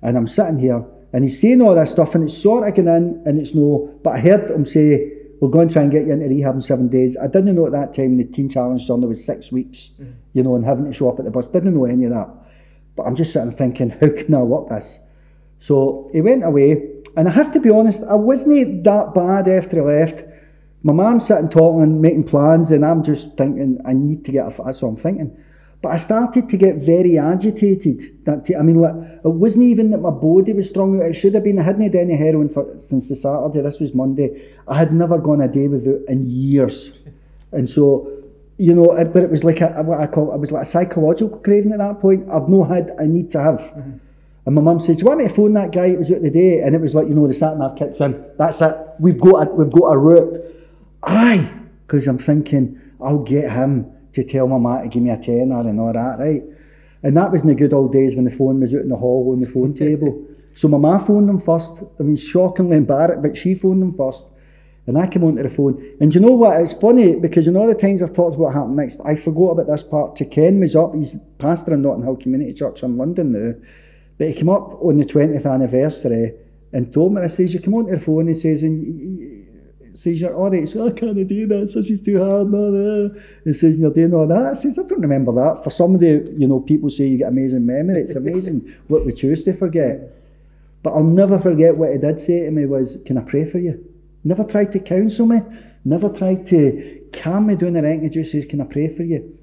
And 0.02 0.18
I'm 0.18 0.28
sitting 0.28 0.58
here 0.58 0.84
and 1.14 1.24
he's 1.24 1.40
saying 1.40 1.62
all 1.62 1.76
this 1.76 1.92
stuff 1.92 2.16
and 2.16 2.26
it's 2.26 2.38
sort 2.38 2.68
of 2.68 2.76
going 2.76 2.88
in 2.88 3.24
and 3.26 3.40
it's 3.40 3.54
no, 3.54 4.00
but 4.04 4.12
I 4.12 4.20
heard 4.20 4.50
him 4.50 4.66
say, 4.66 5.18
we're 5.42 5.50
going 5.50 5.68
to 5.68 5.74
try 5.74 5.82
and 5.82 5.92
get 5.92 6.06
you 6.06 6.14
into 6.14 6.28
rehab 6.28 6.56
in 6.56 6.62
seven 6.62 6.88
days. 6.88 7.18
I 7.18 7.26
didn't 7.26 7.56
know 7.56 7.66
at 7.66 7.72
that 7.72 7.94
time 7.94 8.18
the 8.18 8.26
Teen 8.26 8.48
Challenge 8.48 8.86
journey 8.86 9.08
was 9.08 9.26
six 9.26 9.52
weeks, 9.52 9.90
mm. 10.00 10.14
you 10.34 10.44
know, 10.44 10.56
and 10.56 10.64
having 10.64 10.86
to 10.86 10.94
show 10.94 11.10
up 11.10 11.18
at 11.18 11.26
the 11.26 11.32
bus. 11.32 11.48
Didn't 11.48 11.74
know 11.74 11.86
any 11.86 12.06
of 12.06 12.12
that. 12.12 12.30
But 12.96 13.04
I'm 13.04 13.16
just 13.16 13.34
sitting 13.34 13.52
thinking, 13.52 13.90
how 13.90 14.10
can 14.10 14.36
I 14.36 14.44
work 14.44 14.70
this? 14.70 15.00
So 15.62 16.10
he 16.12 16.22
went 16.22 16.44
away, 16.44 16.72
and 17.16 17.30
I 17.30 17.32
have 17.32 17.52
to 17.54 17.60
be 17.60 17.70
honest, 17.70 18.02
I 18.04 18.16
wasn't 18.16 18.84
that 18.84 19.14
bad 19.14 19.48
after 19.48 19.78
he 19.78 19.82
left. 19.84 20.24
My 20.82 20.92
mum's 20.92 21.28
sitting 21.28 21.50
talking 21.50 21.84
and 21.84 22.02
making 22.02 22.24
plans, 22.24 22.72
and 22.72 22.84
I'm 22.84 23.04
just 23.04 23.38
thinking, 23.38 23.80
I 23.86 23.94
need 23.94 24.26
to 24.26 24.32
get 24.32 24.48
a, 24.48 24.64
that's 24.64 24.82
what 24.82 24.90
I'm 24.90 24.96
thinking. 24.96 25.38
But 25.84 25.90
I 25.90 25.98
started 25.98 26.50
to 26.50 26.58
get 26.58 26.78
very 26.78 27.20
agitated. 27.20 28.26
That 28.26 28.46
t- 28.46 28.56
I 28.56 28.64
mean, 28.64 28.82
like, 28.82 28.96
it 29.24 29.28
wasn't 29.28 29.66
even 29.66 29.92
that 29.92 30.00
my 30.00 30.10
body 30.10 30.54
was 30.54 30.68
strong. 30.68 31.00
It 31.00 31.14
should 31.14 31.36
have 31.36 31.44
been. 31.44 31.60
I 31.60 31.64
hadn't 31.64 31.84
had 31.84 31.96
any 31.96 32.16
heroin 32.16 32.50
for 32.50 32.66
since 32.80 33.10
the 33.10 33.16
Saturday. 33.16 33.62
This 33.62 33.80
was 33.80 33.94
Monday. 33.94 34.56
I 34.68 34.78
had 34.80 34.92
never 34.92 35.20
gone 35.20 35.42
a 35.42 35.48
day 35.48 35.68
without 35.68 36.02
in 36.08 36.28
years, 36.28 36.92
and 37.52 37.70
so 37.70 38.12
you 38.58 38.74
know. 38.74 38.88
But 39.14 39.24
it 39.24 39.30
was 39.30 39.44
like 39.44 39.62
a, 39.62 39.70
what 39.84 40.00
I 40.00 40.08
call. 40.08 40.34
It 40.34 40.40
was 40.40 40.52
like 40.52 40.64
a 40.64 40.66
psychological 40.66 41.38
craving 41.40 41.72
at 41.72 41.80
that 41.80 42.00
point. 42.00 42.30
I've 42.32 42.50
no 42.50 42.64
had. 42.64 42.96
I 43.00 43.06
need 43.06 43.30
to 43.32 43.42
have. 43.42 43.60
Mm-hmm. 43.60 43.98
And 44.46 44.56
my 44.56 44.62
mum 44.62 44.80
said, 44.80 44.98
"Do 44.98 45.02
you 45.02 45.08
want 45.08 45.20
me 45.20 45.28
to 45.28 45.34
phone 45.34 45.54
that 45.54 45.72
guy? 45.72 45.88
It 45.88 46.00
was 46.00 46.12
out 46.12 46.22
the 46.22 46.30
day." 46.30 46.62
And 46.62 46.76
it 46.76 46.82
was 46.82 46.96
like, 46.96 47.08
you 47.08 47.14
know, 47.14 47.28
the 47.28 47.34
sat 47.34 47.58
nav 47.58 47.78
kicks 47.78 48.02
in. 48.02 48.24
That's 48.38 48.62
it. 48.62 48.76
We've 49.00 49.20
got 49.20 49.48
a, 49.48 49.52
we've 49.52 49.72
got 49.72 49.94
a 49.94 49.98
route. 49.98 50.40
Aye, 51.04 51.50
because 51.86 52.08
I'm 52.08 52.18
thinking 52.18 52.80
I'll 53.02 53.24
get 53.24 53.52
him 53.52 53.92
to 54.14 54.24
tell 54.24 54.48
my 54.48 54.58
mum 54.58 54.84
to 54.84 54.90
give 54.90 55.04
me 55.04 55.10
a 55.10 55.18
tenner 55.18 55.60
and 55.62 55.80
all 55.80 55.94
that, 55.94 56.20
right? 56.20 56.44
And 57.04 57.18
that 57.18 57.32
was 57.32 57.44
in 57.44 57.50
the 57.50 57.56
good 57.56 57.74
old 57.74 57.92
days 57.92 58.16
when 58.16 58.26
the 58.26 58.32
phone 58.32 58.60
was 58.60 58.74
out 58.74 58.82
in 58.82 58.90
the 58.90 58.96
hall 58.96 59.32
on 59.32 59.40
the 59.40 59.48
phone 59.48 59.74
table. 59.86 60.26
So 60.54 60.68
my 60.68 60.78
mum 60.78 61.04
phoned 61.06 61.30
them 61.30 61.40
first. 61.40 61.84
I 62.00 62.04
mean, 62.04 62.18
shockingly 62.18 62.78
embarrassed, 62.78 63.22
but 63.22 63.38
she 63.38 63.56
phoned 63.56 63.82
them 63.82 63.96
first. 63.96 64.26
And 64.88 64.98
I 64.98 65.08
came 65.08 65.24
onto 65.24 65.44
the 65.44 65.50
phone. 65.50 65.96
And 66.02 66.14
you 66.14 66.20
know 66.20 66.32
what? 66.32 66.60
It's 66.60 66.74
funny 66.74 67.16
because 67.16 67.48
in 67.48 67.56
all 67.56 67.68
the 67.68 67.76
times 67.76 68.02
I've 68.02 68.14
talked 68.14 68.36
about 68.36 68.46
what 68.46 68.54
happened 68.54 68.76
next, 68.76 69.00
I 69.06 69.16
forgot 69.16 69.52
about 69.52 69.68
this 69.68 69.84
part. 69.84 70.16
To 70.18 70.26
Ken 70.26 70.60
was 70.60 70.76
up, 70.76 70.96
he's 70.96 71.16
pastor 71.38 71.74
in 71.74 71.84
Notting 71.84 72.04
Hill 72.04 72.18
Community 72.18 72.54
Church 72.54 72.84
in 72.84 72.98
London 72.98 73.32
now. 73.32 73.54
But 74.22 74.28
he 74.28 74.36
came 74.36 74.50
up 74.50 74.80
on 74.84 75.00
the 75.00 75.06
20th 75.06 75.52
anniversary 75.52 76.36
and 76.74 76.94
told 76.94 77.12
me, 77.12 77.24
I 77.24 77.26
says, 77.26 77.56
you 77.56 77.60
come 77.60 77.74
onto 77.74 77.90
the 77.90 77.98
phone, 77.98 78.28
he 78.28 78.36
says, 78.36 78.62
and 78.62 78.86
y- 78.86 79.96
says, 79.96 80.22
you're 80.22 80.36
all 80.36 80.52
right. 80.52 80.60
He 80.60 80.68
says, 80.68 80.80
oh, 80.80 80.90
I 80.90 80.92
can't 80.92 81.28
do 81.28 81.48
that, 81.48 81.72
this 81.74 81.90
is 81.90 82.02
too 82.02 82.20
hard. 82.20 82.52
No, 82.52 82.70
no. 82.70 83.20
He 83.46 83.54
says, 83.54 83.80
you're 83.80 83.92
doing 83.92 84.14
all 84.14 84.28
that. 84.28 84.46
I 84.46 84.54
says, 84.54 84.78
I 84.78 84.84
don't 84.84 85.02
remember 85.02 85.34
that. 85.34 85.64
For 85.64 85.72
some 85.72 85.96
of 85.96 86.02
the, 86.02 86.32
you 86.38 86.48
know, 86.48 86.60
people 86.60 86.92
say 86.92 87.08
you 87.08 87.18
get 87.18 87.30
amazing 87.30 87.66
memory. 87.66 88.02
It's 88.02 88.16
amazing 88.16 88.72
what 88.90 89.08
we 89.08 89.12
choose 89.12 89.44
to 89.46 89.54
forget. 89.54 90.14
But 90.84 90.92
I'll 90.92 91.04
never 91.04 91.40
forget 91.40 91.76
what 91.76 91.92
he 91.92 91.98
did 91.98 92.20
say 92.20 92.42
to 92.42 92.52
me 92.52 92.68
was, 92.68 93.00
can 93.08 93.18
I 93.18 93.24
pray 93.24 93.44
for 93.44 93.58
you? 93.58 93.84
Never 94.24 94.44
tried 94.44 94.72
to 94.74 94.80
counsel 94.80 95.26
me. 95.26 95.42
Never 95.84 96.10
tried 96.10 96.46
to 96.46 97.10
calm 97.12 97.48
me 97.48 97.56
down 97.56 97.76
or 97.76 97.88
anything. 97.88 98.04
He 98.04 98.10
just 98.10 98.34
says, 98.34 98.46
can 98.46 98.62
I 98.62 98.66
pray 98.66 98.88
for 98.88 99.02
you? 99.02 99.36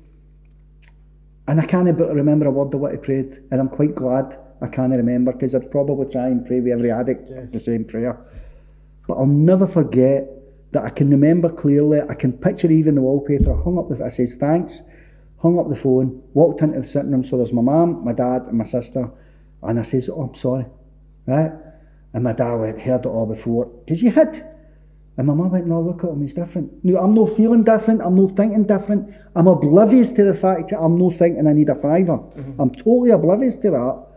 And 1.48 1.60
I 1.60 1.66
can't 1.66 1.98
but 1.98 2.14
remember 2.14 2.46
a 2.46 2.52
word 2.52 2.72
of 2.72 2.78
what 2.78 2.92
he 2.92 2.98
prayed. 2.98 3.42
And 3.50 3.60
I'm 3.60 3.70
quite 3.70 3.96
glad 3.96 4.38
I 4.60 4.66
can't 4.66 4.92
remember 4.92 5.32
because 5.32 5.54
I'd 5.54 5.70
probably 5.70 6.10
try 6.10 6.26
and 6.26 6.44
pray 6.44 6.60
with 6.60 6.72
every 6.72 6.90
addict 6.90 7.52
the 7.52 7.58
same 7.58 7.84
prayer. 7.84 8.18
But 9.06 9.14
I'll 9.14 9.26
never 9.26 9.66
forget 9.66 10.28
that 10.72 10.84
I 10.84 10.90
can 10.90 11.10
remember 11.10 11.48
clearly. 11.48 12.00
I 12.02 12.14
can 12.14 12.32
picture 12.32 12.70
even 12.70 12.96
the 12.96 13.00
wallpaper. 13.02 13.54
Hung 13.54 13.78
up 13.78 13.88
the. 13.88 14.04
I 14.04 14.08
says 14.08 14.36
thanks. 14.36 14.82
Hung 15.38 15.58
up 15.58 15.68
the 15.68 15.76
phone. 15.76 16.22
Walked 16.34 16.62
into 16.62 16.80
the 16.80 16.86
sitting 16.86 17.12
room. 17.12 17.24
So 17.24 17.36
there's 17.36 17.52
my 17.52 17.62
mum, 17.62 18.04
my 18.04 18.12
dad, 18.12 18.42
and 18.42 18.58
my 18.58 18.64
sister. 18.64 19.10
And 19.62 19.80
I 19.80 19.82
says, 19.82 20.08
"Oh, 20.08 20.22
I'm 20.22 20.34
sorry," 20.34 20.66
right? 21.26 21.52
And 22.12 22.24
my 22.24 22.32
dad 22.32 22.54
went, 22.54 22.80
"Heard 22.80 23.06
it 23.06 23.08
all 23.08 23.26
before." 23.26 23.66
Because 23.84 24.02
you 24.02 24.10
had. 24.10 24.44
And 25.16 25.26
my 25.26 25.34
mum 25.34 25.50
went, 25.50 25.66
"No, 25.66 25.80
look 25.80 26.04
at 26.04 26.10
him. 26.10 26.20
He's 26.20 26.34
different. 26.34 26.84
No, 26.84 26.98
I'm 26.98 27.14
not 27.14 27.30
feeling 27.30 27.64
different. 27.64 28.02
I'm 28.02 28.14
not 28.14 28.36
thinking 28.36 28.64
different. 28.64 29.10
I'm 29.34 29.46
oblivious 29.48 30.12
to 30.12 30.24
the 30.24 30.34
fact 30.34 30.70
that 30.70 30.80
I'm 30.80 30.96
not 30.96 31.14
thinking 31.14 31.46
I 31.46 31.52
need 31.52 31.68
a 31.70 31.74
5 31.74 32.06
mm-hmm. 32.06 32.60
I'm 32.60 32.70
totally 32.70 33.10
oblivious 33.10 33.58
to 33.58 33.70
that." 33.70 34.07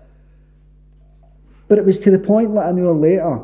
But 1.72 1.80
it 1.80 1.86
was 1.86 2.00
to 2.00 2.12
the 2.12 2.20
point 2.20 2.54
like 2.54 2.70
an 2.70 2.86
hour 2.86 2.94
later, 2.94 3.40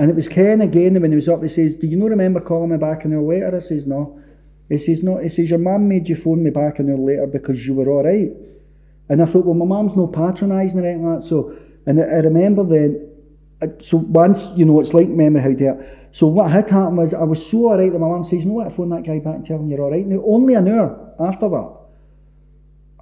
and 0.00 0.08
it 0.08 0.16
was 0.16 0.26
Ken 0.26 0.62
again 0.62 0.98
when 0.98 1.10
he 1.10 1.16
was 1.16 1.28
up. 1.28 1.42
He 1.42 1.50
says, 1.50 1.74
"Do 1.74 1.86
you 1.86 1.98
not 1.98 2.08
remember 2.08 2.40
calling 2.40 2.70
me 2.70 2.78
back 2.78 3.04
an 3.04 3.12
hour 3.12 3.20
later?" 3.20 3.54
I 3.54 3.58
says, 3.58 3.86
"No." 3.86 4.18
He 4.70 4.78
says, 4.78 5.02
"No." 5.02 5.18
He 5.18 5.28
says, 5.28 5.50
"Your 5.50 5.58
mum 5.58 5.86
made 5.86 6.08
you 6.08 6.16
phone 6.16 6.42
me 6.42 6.48
back 6.48 6.78
an 6.78 6.88
hour 6.88 6.96
later 6.96 7.26
because 7.26 7.66
you 7.66 7.74
were 7.74 7.90
all 7.90 8.04
right." 8.04 8.32
And 9.10 9.20
I 9.20 9.26
thought, 9.26 9.44
well, 9.44 9.52
my 9.52 9.66
mum's 9.66 9.94
no 9.94 10.06
patronising 10.06 10.80
or 10.80 10.86
anything 10.86 11.06
like 11.06 11.20
that. 11.20 11.26
So, 11.26 11.54
and 11.84 12.00
I, 12.00 12.04
I 12.04 12.20
remember 12.20 12.64
then. 12.64 13.06
So 13.82 13.98
once 13.98 14.48
you 14.56 14.64
know, 14.64 14.80
it's 14.80 14.94
like 14.94 15.10
memory 15.10 15.42
how 15.42 15.52
to. 15.52 15.84
So 16.12 16.28
what 16.28 16.50
had 16.50 16.70
happened 16.70 16.96
was 16.96 17.12
I 17.12 17.24
was 17.24 17.46
so 17.46 17.68
alright 17.68 17.92
that 17.92 17.98
my 17.98 18.08
mum 18.08 18.24
says, 18.24 18.44
"You 18.44 18.46
know 18.46 18.54
what? 18.54 18.68
I 18.68 18.70
phone 18.70 18.88
that 18.88 19.04
guy 19.04 19.18
back 19.18 19.34
and 19.34 19.44
tell 19.44 19.58
him 19.58 19.68
you're 19.68 19.82
all 19.82 19.90
right." 19.90 20.06
Now 20.06 20.22
only 20.24 20.54
an 20.54 20.68
hour 20.68 21.14
after 21.20 21.50
that. 21.50 21.81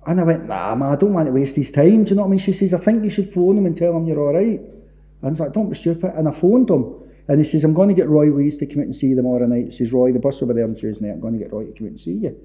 And 0.07 0.19
I 0.21 0.23
went, 0.23 0.47
nah, 0.47 0.75
man, 0.75 0.91
I 0.93 0.97
don't 0.97 1.13
want 1.13 1.27
to 1.27 1.33
waste 1.33 1.57
his 1.57 1.73
time. 1.73 2.05
Do 2.05 2.11
you 2.11 2.17
know 2.17 2.23
what 2.23 2.29
I 2.29 2.31
mean? 2.31 2.39
She 2.39 2.53
says, 2.53 2.73
I 2.73 2.79
think 2.79 3.05
you 3.05 3.11
should 3.11 3.31
phone 3.31 3.59
him 3.59 3.67
and 3.67 3.77
tell 3.77 3.97
him 3.97 4.07
you're 4.07 4.21
all 4.21 4.35
right. 4.35 4.59
And 4.59 5.23
I 5.23 5.29
was 5.29 5.41
like, 5.41 5.53
don't 5.53 5.69
be 5.69 5.77
stupid. 5.77 6.13
And 6.17 6.27
I 6.29 6.33
phoned 6.33 6.71
him. 6.71 6.95
And 7.29 7.39
he 7.39 7.45
says, 7.45 7.63
I'm 7.65 7.75
going 7.75 7.89
to 7.89 7.95
get 7.95 8.09
Roy 8.09 8.27
Lees 8.27 8.59
to 8.59 8.67
come 8.67 8.79
out 8.79 8.87
and 8.87 8.97
see 8.97 9.09
you 9.09 9.17
tomorrow 9.17 9.47
night. 9.47 9.67
He 9.67 9.71
says, 9.71 9.93
Roy, 9.93 10.13
the 10.13 10.19
bus 10.19 10.41
will 10.41 10.49
be 10.49 10.55
there 10.55 10.65
on 10.65 10.75
Tuesday 10.75 11.07
night. 11.07 11.15
I'm 11.15 11.21
going 11.21 11.35
to 11.35 11.39
get 11.39 11.53
Roy 11.53 11.67
to 11.67 11.73
come 11.73 11.87
out 11.87 11.91
and 11.91 12.01
see 12.01 12.13
you. 12.13 12.37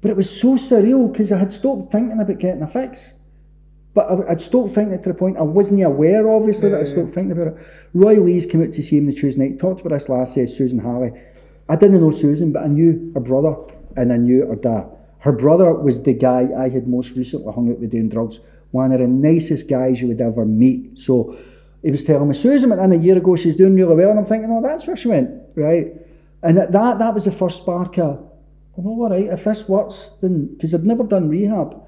But 0.00 0.10
it 0.10 0.16
was 0.16 0.30
so 0.30 0.54
surreal 0.54 1.12
because 1.12 1.32
I 1.32 1.38
had 1.38 1.52
stopped 1.52 1.90
thinking 1.90 2.18
about 2.18 2.38
getting 2.38 2.62
a 2.62 2.68
fix. 2.68 3.10
But 3.94 4.10
I, 4.10 4.32
I'd 4.32 4.40
stopped 4.40 4.74
thinking 4.74 5.02
to 5.02 5.08
the 5.08 5.14
point 5.14 5.38
I 5.38 5.42
wasn't 5.42 5.82
aware, 5.82 6.30
obviously, 6.30 6.70
that 6.70 6.80
I 6.80 6.84
stopped 6.84 7.10
thinking 7.10 7.32
about 7.32 7.48
it. 7.48 7.66
Roy 7.94 8.20
Lees 8.20 8.46
came 8.46 8.62
out 8.62 8.72
to 8.72 8.82
see 8.82 8.98
him 8.98 9.06
the 9.06 9.12
Tuesday 9.12 9.48
night, 9.48 9.58
talked 9.58 9.80
about 9.80 9.96
this 9.96 10.08
last 10.08 10.36
year, 10.36 10.46
Susan 10.46 10.78
Halley. 10.78 11.12
I 11.68 11.76
didn't 11.76 12.00
know 12.00 12.10
Susan, 12.10 12.52
but 12.52 12.62
I 12.62 12.66
knew 12.68 13.12
her 13.14 13.20
brother 13.20 13.56
and 13.96 14.12
I 14.12 14.16
knew 14.16 14.46
her 14.46 14.56
dad. 14.56 14.86
Her 15.24 15.32
brother 15.32 15.72
was 15.72 16.02
the 16.02 16.12
guy 16.12 16.50
I 16.54 16.68
had 16.68 16.86
most 16.86 17.16
recently 17.16 17.50
hung 17.50 17.70
out 17.70 17.80
with 17.80 17.92
doing 17.92 18.10
drugs. 18.10 18.40
One 18.72 18.92
of 18.92 19.00
the 19.00 19.06
nicest 19.06 19.70
guys 19.70 20.02
you 20.02 20.08
would 20.08 20.20
ever 20.20 20.44
meet. 20.44 20.98
So 20.98 21.38
he 21.82 21.90
was 21.90 22.04
telling 22.04 22.28
me, 22.28 22.34
Susan 22.34 22.68
went 22.68 22.82
in 22.82 22.92
a 22.92 23.02
year 23.02 23.16
ago, 23.16 23.34
she's 23.34 23.56
doing 23.56 23.74
really 23.74 23.94
well. 23.94 24.10
And 24.10 24.18
I'm 24.18 24.26
thinking, 24.26 24.50
oh, 24.50 24.60
that's 24.60 24.86
where 24.86 24.98
she 24.98 25.08
went, 25.08 25.30
right? 25.54 25.94
And 26.42 26.58
that 26.58 26.72
that, 26.72 26.98
that 26.98 27.14
was 27.14 27.24
the 27.24 27.32
first 27.32 27.56
spark 27.62 27.96
of, 27.96 28.22
well, 28.76 29.00
all 29.00 29.08
right, 29.08 29.24
if 29.24 29.44
this 29.44 29.66
works, 29.66 30.10
then, 30.20 30.44
because 30.44 30.74
I'd 30.74 30.84
never 30.84 31.04
done 31.04 31.30
rehab. 31.30 31.82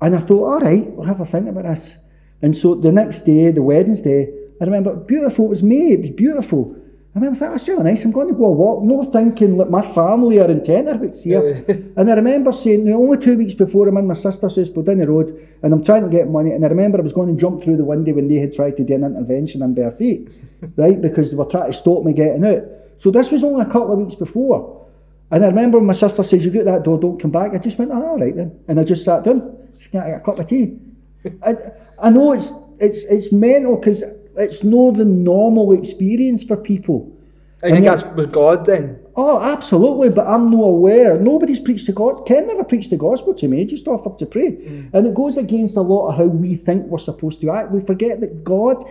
And 0.00 0.16
I 0.16 0.18
thought, 0.18 0.44
all 0.46 0.60
right, 0.60 0.86
we'll 0.92 1.04
have 1.04 1.20
a 1.20 1.26
think 1.26 1.50
about 1.50 1.64
this. 1.64 1.98
And 2.40 2.56
so 2.56 2.74
the 2.74 2.90
next 2.90 3.26
day, 3.26 3.50
the 3.50 3.60
Wednesday, 3.60 4.32
I 4.62 4.64
remember, 4.64 4.96
beautiful, 4.96 5.44
it 5.44 5.48
was 5.48 5.62
May, 5.62 5.92
it 5.92 6.00
was 6.00 6.10
beautiful. 6.10 6.74
And 7.16 7.24
I 7.24 7.30
was 7.30 7.40
like, 7.40 7.50
that's 7.50 7.66
really 7.66 7.82
nice. 7.82 8.04
I'm 8.04 8.12
going 8.12 8.28
to 8.28 8.34
go 8.34 8.44
a 8.44 8.50
walk. 8.50 8.84
No 8.84 9.02
thinking, 9.02 9.56
like, 9.56 9.70
my 9.70 9.80
family 9.80 10.38
are 10.38 10.50
in 10.50 10.62
Tenterhooks 10.62 11.22
here. 11.24 11.64
and 11.96 12.10
I 12.10 12.12
remember 12.12 12.52
saying, 12.52 12.84
no, 12.84 13.02
only 13.02 13.16
two 13.16 13.38
weeks 13.38 13.54
before 13.54 13.88
I'm 13.88 13.96
in 13.96 14.06
my 14.06 14.12
sister's 14.12 14.56
house, 14.56 14.68
but 14.68 14.84
down 14.84 14.98
the 14.98 15.08
road, 15.08 15.48
and 15.62 15.72
I'm 15.72 15.82
trying 15.82 16.02
to 16.02 16.10
get 16.10 16.28
money. 16.28 16.50
And 16.50 16.62
I 16.62 16.68
remember 16.68 16.98
I 16.98 17.00
was 17.00 17.14
going 17.14 17.34
to 17.34 17.40
jump 17.40 17.62
through 17.62 17.78
the 17.78 17.86
window 17.86 18.12
when 18.12 18.28
they 18.28 18.34
had 18.34 18.54
tried 18.54 18.76
to 18.76 18.84
do 18.84 18.94
an 18.96 19.04
intervention 19.04 19.62
in 19.62 19.72
bare 19.72 19.92
feet, 19.92 20.28
right? 20.76 21.00
Because 21.00 21.30
they 21.30 21.38
were 21.38 21.46
trying 21.46 21.72
to 21.72 21.78
stop 21.78 22.04
me 22.04 22.12
getting 22.12 22.44
out. 22.44 22.64
So 22.98 23.10
this 23.10 23.30
was 23.30 23.42
only 23.42 23.62
a 23.62 23.64
couple 23.64 23.92
of 23.94 23.98
weeks 23.98 24.14
before. 24.14 24.86
And 25.30 25.42
I 25.42 25.48
remember 25.48 25.80
my 25.80 25.94
sister 25.94 26.22
says, 26.22 26.44
you 26.44 26.50
get 26.50 26.66
that 26.66 26.82
door, 26.82 27.00
don't 27.00 27.18
come 27.18 27.30
back. 27.30 27.54
I 27.54 27.58
just 27.58 27.78
went, 27.78 27.92
oh, 27.92 28.08
all 28.08 28.18
right 28.18 28.36
then. 28.36 28.60
And 28.68 28.78
I 28.78 28.84
just 28.84 29.06
sat 29.06 29.24
down, 29.24 29.56
just 29.74 29.90
got 29.90 30.06
a 30.06 30.20
cup 30.20 30.38
of 30.38 30.46
tea. 30.48 30.78
I, 31.42 31.54
I 31.98 32.10
know 32.10 32.34
it's, 32.34 32.52
it's, 32.78 33.04
it's 33.04 33.32
mental 33.32 33.76
because 33.76 34.04
it's 34.36 34.64
not 34.64 34.96
the 34.96 35.04
normal 35.04 35.72
experience 35.72 36.44
for 36.44 36.56
people. 36.56 37.12
I 37.62 37.68
think 37.68 37.78
And 37.78 37.86
that's 37.86 38.04
with 38.14 38.32
God 38.32 38.66
then. 38.66 39.00
Oh, 39.16 39.40
absolutely, 39.42 40.10
but 40.10 40.26
I'm 40.26 40.50
not 40.50 40.62
aware. 40.62 41.18
Nobody's 41.18 41.58
preached 41.58 41.86
the 41.86 41.92
God. 41.92 42.26
Ken 42.26 42.46
never 42.46 42.64
preached 42.64 42.90
the 42.90 42.98
gospel 42.98 43.32
to 43.34 43.48
me, 43.48 43.58
He 43.58 43.64
just 43.64 43.88
offered 43.88 44.18
to 44.18 44.26
pray. 44.26 44.52
Mm. 44.52 44.92
And 44.92 45.06
it 45.06 45.14
goes 45.14 45.38
against 45.38 45.76
a 45.76 45.80
lot 45.80 46.08
of 46.08 46.18
how 46.18 46.24
we 46.24 46.54
think 46.54 46.86
we're 46.86 46.98
supposed 46.98 47.40
to 47.40 47.50
act. 47.50 47.70
We 47.70 47.80
forget 47.80 48.20
that 48.20 48.44
God 48.44 48.84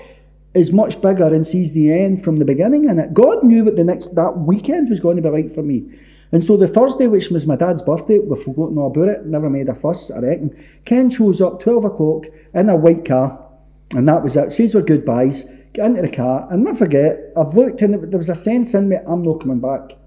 is 0.55 0.71
much 0.71 0.99
bigger 1.01 1.27
and 1.27 1.45
sees 1.45 1.73
the 1.73 1.91
end 1.91 2.23
from 2.23 2.37
the 2.37 2.45
beginning 2.45 2.89
in 2.89 2.97
it. 2.97 3.13
God 3.13 3.43
knew 3.43 3.65
what 3.65 3.75
the 3.75 3.83
next 3.83 4.15
that 4.15 4.37
weekend 4.39 4.89
was 4.89 4.99
going 4.99 5.17
to 5.17 5.21
be 5.21 5.29
like 5.29 5.53
for 5.53 5.61
me. 5.61 5.85
And 6.31 6.43
so 6.43 6.57
the 6.57 6.67
Thursday, 6.67 7.07
which 7.07 7.29
was 7.29 7.45
my 7.45 7.55
dad's 7.55 7.81
birthday, 7.81 8.19
we've 8.19 8.41
forgotten 8.41 8.77
all 8.77 8.87
about 8.87 9.09
it, 9.09 9.25
never 9.25 9.49
made 9.49 9.69
a 9.69 9.75
fuss, 9.75 10.09
I 10.09 10.19
reckon. 10.19 10.65
Ken 10.83 11.09
shows 11.09 11.39
up 11.39 11.61
12 11.61 11.85
o'clock 11.85 12.25
in 12.53 12.69
a 12.69 12.75
white 12.75 13.05
car, 13.05 13.44
and 13.93 14.07
that 14.07 14.23
was 14.23 14.36
it. 14.36 14.51
Says 14.51 14.73
we're 14.73 14.81
goodbyes, 14.81 15.43
get 15.73 15.86
into 15.86 16.01
the 16.01 16.09
car, 16.09 16.47
and 16.51 16.63
never 16.63 16.77
forget, 16.77 17.31
I've 17.38 17.53
looked 17.55 17.81
and 17.81 18.11
there 18.11 18.17
was 18.17 18.29
a 18.29 18.36
sense 18.36 18.73
in 18.73 18.89
me, 18.89 18.97
I'm 19.07 19.23
not 19.23 19.41
coming 19.41 19.59
back. 19.59 19.97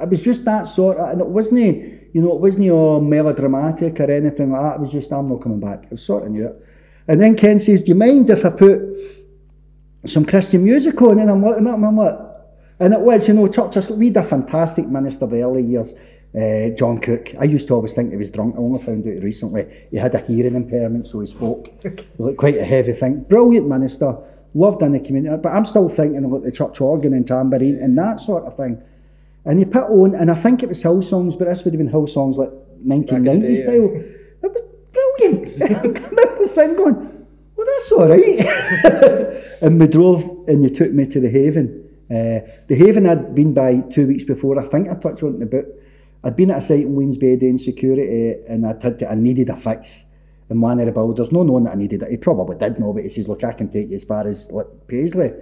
It 0.00 0.08
was 0.08 0.24
just 0.24 0.44
that 0.44 0.64
sort 0.64 0.98
of, 0.98 1.10
and 1.10 1.20
it 1.20 1.26
wasn't, 1.26 1.60
you 2.14 2.20
know, 2.20 2.34
it 2.34 2.40
wasn't 2.40 2.70
all 2.70 3.00
melodramatic 3.00 4.00
or 4.00 4.10
anything 4.10 4.50
like 4.50 4.62
that. 4.62 4.74
It 4.76 4.80
was 4.80 4.92
just, 4.92 5.12
I'm 5.12 5.28
not 5.28 5.40
coming 5.40 5.60
back. 5.60 5.84
I 5.84 5.88
was 5.90 6.02
sort 6.02 6.24
of 6.24 6.32
knew 6.32 6.46
it. 6.48 6.66
And 7.06 7.20
then 7.20 7.36
Ken 7.36 7.60
says, 7.60 7.82
Do 7.82 7.90
you 7.90 7.94
mind 7.94 8.28
if 8.30 8.44
I 8.44 8.50
put 8.50 8.80
some 10.06 10.24
Christian 10.24 10.64
music 10.64 11.00
on? 11.02 11.18
And 11.18 11.30
I'm 11.30 11.44
looking 11.44 11.66
at 11.66 11.74
him, 11.74 11.84
I'm 11.84 11.96
like, 11.96 12.18
and 12.80 12.92
it 12.92 13.00
was, 13.00 13.28
you 13.28 13.34
know, 13.34 13.46
churches, 13.46 13.88
we 13.90 14.06
had 14.06 14.16
a 14.16 14.22
fantastic 14.22 14.86
minister 14.86 15.26
the 15.26 15.42
early 15.42 15.62
years, 15.62 15.94
uh, 16.36 16.70
John 16.70 16.98
Cook. 16.98 17.34
I 17.38 17.44
used 17.44 17.68
to 17.68 17.74
always 17.74 17.94
think 17.94 18.10
he 18.10 18.16
was 18.16 18.30
drunk. 18.30 18.56
I 18.56 18.58
only 18.58 18.82
found 18.82 19.06
out 19.06 19.22
recently 19.22 19.86
he 19.90 19.96
had 19.96 20.14
a 20.14 20.20
hearing 20.20 20.56
impairment, 20.56 21.06
so 21.06 21.20
he 21.20 21.26
spoke 21.26 21.70
quite 22.36 22.56
a 22.56 22.64
heavy 22.64 22.92
thing. 22.92 23.22
Brilliant 23.22 23.68
minister, 23.68 24.16
loved 24.54 24.82
in 24.82 24.92
the 24.92 25.00
community. 25.00 25.36
But 25.40 25.50
I'm 25.50 25.64
still 25.64 25.88
thinking 25.88 26.24
about 26.24 26.42
the 26.42 26.50
church 26.50 26.80
organ 26.80 27.14
and 27.14 27.26
tambourine 27.26 27.78
and 27.80 27.96
that 27.98 28.20
sort 28.20 28.44
of 28.44 28.56
thing. 28.56 28.82
And 29.44 29.58
he 29.58 29.64
put 29.64 29.84
on, 29.84 30.14
and 30.14 30.30
I 30.30 30.34
think 30.34 30.62
it 30.62 30.68
was 30.68 30.82
Hill 30.82 31.02
songs, 31.02 31.36
but 31.36 31.46
this 31.46 31.64
would 31.64 31.74
have 31.74 31.78
been 31.78 31.88
Hill 31.88 32.06
songs 32.06 32.38
like 32.38 32.50
1990 32.82 33.46
day, 33.46 33.54
yeah. 33.54 33.62
style. 33.62 33.90
It 34.42 34.52
was 34.52 34.62
brilliant. 34.92 35.62
I 35.70 35.80
remember 35.82 36.44
sitting 36.44 36.76
going, 36.76 37.26
well, 37.54 37.66
that's 37.66 37.92
all 37.92 38.08
right. 38.08 39.58
and 39.60 39.78
we 39.78 39.86
drove, 39.86 40.24
and 40.48 40.62
you 40.62 40.70
took 40.70 40.92
me 40.92 41.06
to 41.06 41.20
the 41.20 41.28
Haven. 41.28 41.82
Uh, 42.10 42.40
the 42.68 42.74
Haven 42.74 43.06
I'd 43.06 43.34
been 43.34 43.54
by 43.54 43.80
two 43.92 44.06
weeks 44.06 44.24
before. 44.24 44.58
I 44.58 44.66
think 44.66 44.88
I 44.88 44.94
touched 44.94 45.22
on 45.22 45.30
it 45.30 45.34
in 45.34 45.40
the 45.40 45.46
book. 45.46 45.66
I'd 46.24 46.36
been 46.36 46.50
at 46.50 46.58
a 46.58 46.62
site 46.62 46.80
in 46.80 46.94
Wemyss 46.94 47.18
Bay 47.18 47.56
security, 47.58 48.36
and 48.48 48.66
I'd 48.66 48.82
had 48.82 48.98
to, 49.00 49.10
I 49.10 49.14
needed 49.14 49.50
a 49.50 49.56
fix. 49.56 50.04
And 50.48 50.60
one 50.60 50.80
of 50.80 50.86
the 50.86 50.92
builders, 50.92 51.32
no 51.32 51.42
knowing 51.42 51.64
that 51.64 51.72
I 51.72 51.76
needed 51.76 52.02
it, 52.02 52.10
he 52.10 52.16
probably 52.16 52.56
did 52.56 52.78
know, 52.78 52.92
but 52.92 53.02
he 53.02 53.08
says, 53.08 53.28
look, 53.28 53.44
I 53.44 53.52
can 53.52 53.68
take 53.68 53.90
you 53.90 53.96
as 53.96 54.04
far 54.04 54.26
as 54.26 54.50
like, 54.50 54.66
Paisley. 54.88 55.32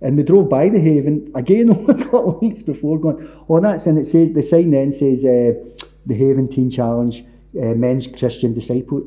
And 0.00 0.16
we 0.16 0.24
drove 0.24 0.48
by 0.48 0.68
the 0.68 0.80
Haven 0.80 1.30
again 1.34 1.70
a 1.88 1.94
couple 1.94 2.36
of 2.36 2.42
weeks 2.42 2.62
before, 2.62 2.98
going, 2.98 3.30
oh, 3.48 3.60
that's 3.60 3.86
and 3.86 3.98
it 3.98 4.06
says 4.06 4.32
the 4.32 4.42
sign 4.42 4.70
then 4.70 4.90
says 4.90 5.24
uh, 5.24 5.52
the 6.06 6.14
Haven 6.14 6.48
Teen 6.48 6.70
Challenge, 6.70 7.24
uh, 7.56 7.74
Men's 7.74 8.06
Christian 8.06 8.52
Disciple 8.52 9.06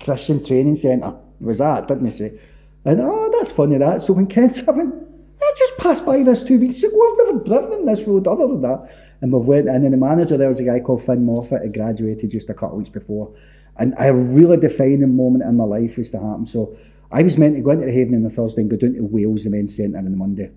Christian 0.00 0.44
Training 0.44 0.76
Centre. 0.76 1.14
Was 1.40 1.58
that, 1.58 1.88
didn't 1.88 2.04
they 2.04 2.10
say? 2.10 2.38
And 2.84 3.00
oh, 3.00 3.30
that's 3.38 3.52
funny 3.52 3.78
that. 3.78 4.02
So 4.02 4.12
when 4.12 4.26
Ken's 4.26 4.56
having, 4.56 4.92
I 5.40 5.54
just 5.56 5.76
passed 5.78 6.04
by 6.04 6.22
this 6.22 6.42
two 6.42 6.58
weeks 6.58 6.82
ago. 6.82 6.96
I've 6.96 7.26
never 7.26 7.44
driven 7.44 7.72
in 7.80 7.86
this 7.86 8.02
road 8.02 8.26
other 8.26 8.48
than 8.48 8.62
that. 8.62 9.11
And 9.22 9.32
we 9.32 9.38
went, 9.38 9.68
and 9.68 9.84
then 9.84 9.92
the 9.92 9.96
manager 9.96 10.36
there 10.36 10.48
was 10.48 10.58
a 10.58 10.64
guy 10.64 10.80
called 10.80 11.02
Finn 11.02 11.24
Moffat, 11.24 11.62
who 11.62 11.68
graduated 11.68 12.30
just 12.30 12.50
a 12.50 12.54
couple 12.54 12.72
of 12.72 12.78
weeks 12.78 12.90
before. 12.90 13.32
And 13.78 13.94
a 13.98 14.12
really 14.12 14.56
defining 14.56 15.16
moment 15.16 15.44
in 15.44 15.56
my 15.56 15.64
life 15.64 15.96
was 15.96 16.10
to 16.10 16.18
happen. 16.18 16.44
So 16.44 16.76
I 17.10 17.22
was 17.22 17.38
meant 17.38 17.54
to 17.54 17.62
go 17.62 17.70
into 17.70 17.86
the 17.86 17.92
Haven 17.92 18.16
on 18.16 18.24
the 18.24 18.30
Thursday 18.30 18.62
and 18.62 18.70
go 18.70 18.76
down 18.76 18.94
to 18.94 19.04
Wales, 19.04 19.44
the 19.44 19.50
men's 19.50 19.76
centre, 19.76 19.96
on 19.96 20.04
the 20.04 20.10
Monday. 20.10 20.50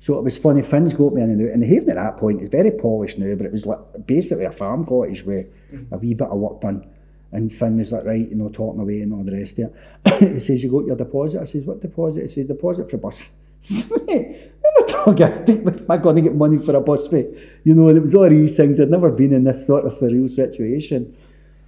So 0.00 0.18
it 0.18 0.22
was 0.22 0.36
funny, 0.36 0.60
Finn's 0.60 0.92
got 0.92 1.14
me 1.14 1.22
in 1.22 1.30
and 1.30 1.48
out. 1.48 1.54
And 1.54 1.62
the 1.62 1.66
Haven 1.66 1.88
at 1.88 1.96
that 1.96 2.18
point 2.18 2.42
is 2.42 2.50
very 2.50 2.70
polished 2.70 3.18
now, 3.18 3.34
but 3.34 3.46
it 3.46 3.52
was 3.52 3.64
like 3.64 3.78
basically 4.06 4.44
a 4.44 4.52
farm 4.52 4.84
cottage 4.84 5.24
with 5.24 5.46
a 5.90 5.96
wee 5.96 6.12
bit 6.12 6.28
of 6.28 6.38
work 6.38 6.60
done. 6.60 6.86
And 7.32 7.50
Finn 7.50 7.78
was 7.78 7.90
like, 7.90 8.04
right, 8.04 8.28
you 8.28 8.34
know, 8.34 8.50
talking 8.50 8.82
away 8.82 9.00
and 9.00 9.14
all 9.14 9.24
the 9.24 9.32
rest 9.32 9.58
of 9.58 9.74
it. 10.04 10.32
he 10.34 10.40
says, 10.40 10.62
you 10.62 10.70
got 10.70 10.84
your 10.84 10.96
deposit? 10.96 11.40
I 11.40 11.44
says, 11.46 11.64
what 11.64 11.80
deposit? 11.80 12.20
He 12.20 12.28
says, 12.28 12.46
deposit 12.46 12.90
for 12.90 12.98
bus. 12.98 13.26
Mate, 13.70 14.52
I'm 14.64 14.84
a 14.84 14.88
drug 14.88 15.20
addict. 15.20 15.66
Am 15.66 15.86
I 15.90 15.96
going 15.96 16.16
to 16.16 16.22
get 16.22 16.34
money 16.34 16.58
for 16.58 16.74
a 16.76 16.80
bus 16.80 17.08
fare? 17.08 17.26
You 17.64 17.74
know, 17.74 17.88
and 17.88 17.98
it 17.98 18.02
was 18.02 18.14
all 18.14 18.28
these 18.28 18.56
things. 18.56 18.80
I'd 18.80 18.90
never 18.90 19.10
been 19.10 19.32
in 19.32 19.44
this 19.44 19.66
sort 19.66 19.84
of 19.84 19.92
surreal 19.92 20.28
situation. 20.28 21.16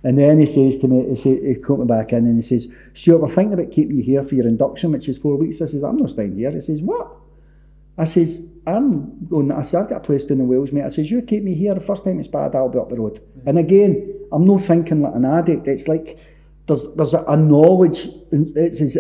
And 0.05 0.19
then 0.19 0.39
he 0.39 0.47
says 0.47 0.79
to 0.81 0.89
me, 0.89 1.09
he, 1.09 1.17
say, 1.17 1.55
he 1.55 1.55
called 1.57 1.81
me 1.81 1.87
back 1.87 2.13
in 2.13 2.27
and 2.27 2.37
he 2.37 2.43
says, 2.43 2.69
Stuart, 2.95 3.19
we're 3.19 3.29
thinking 3.29 3.55
about 3.55 3.73
keeping 3.73 3.97
you 3.97 4.05
here 4.05 4.23
for 4.23 4.35
your 4.37 4.47
induction, 4.47 4.93
which 4.93 5.09
is 5.09 5.19
four 5.19 5.37
weeks. 5.37 5.61
I 5.61 5.67
says, 5.67 5.83
I'm 5.83 5.97
not 5.97 6.11
staying 6.11 6.37
here. 6.37 6.53
He 6.53 6.61
says, 6.61 6.81
what? 6.81 7.11
I 7.99 8.05
says, 8.05 8.41
I'm 8.67 9.27
going, 9.27 9.51
I 9.51 9.63
said, 9.63 9.81
I've 9.83 9.89
got 9.89 9.97
a 9.97 10.01
place 10.01 10.25
down 10.25 10.41
in 10.41 10.49
Wales, 10.49 10.71
mate. 10.71 10.85
I 10.85 10.91
says, 10.91 11.11
you 11.11 11.23
keep 11.23 11.43
me 11.43 11.55
here, 11.55 11.75
the 11.75 11.81
first 11.81 12.05
time 12.05 12.21
it's 12.21 12.29
bad, 12.29 12.55
I'll 12.55 12.69
be 12.69 12.79
up 12.79 12.91
the 12.91 12.97
road. 12.97 13.23
Mm. 13.39 13.47
And 13.47 13.59
again, 13.59 14.21
I'm 14.33 14.45
not 14.45 14.61
thinking 14.61 15.03
like 15.03 15.15
an 15.15 15.25
addict. 15.25 15.67
It's 15.67 15.89
like, 15.89 16.19
there's 16.69 16.85
there's 16.95 17.15
a, 17.15 17.23
a 17.23 17.37
knowledge, 17.37 18.07
and 18.33 18.55
it's, 18.57 18.81
it's, 18.81 18.97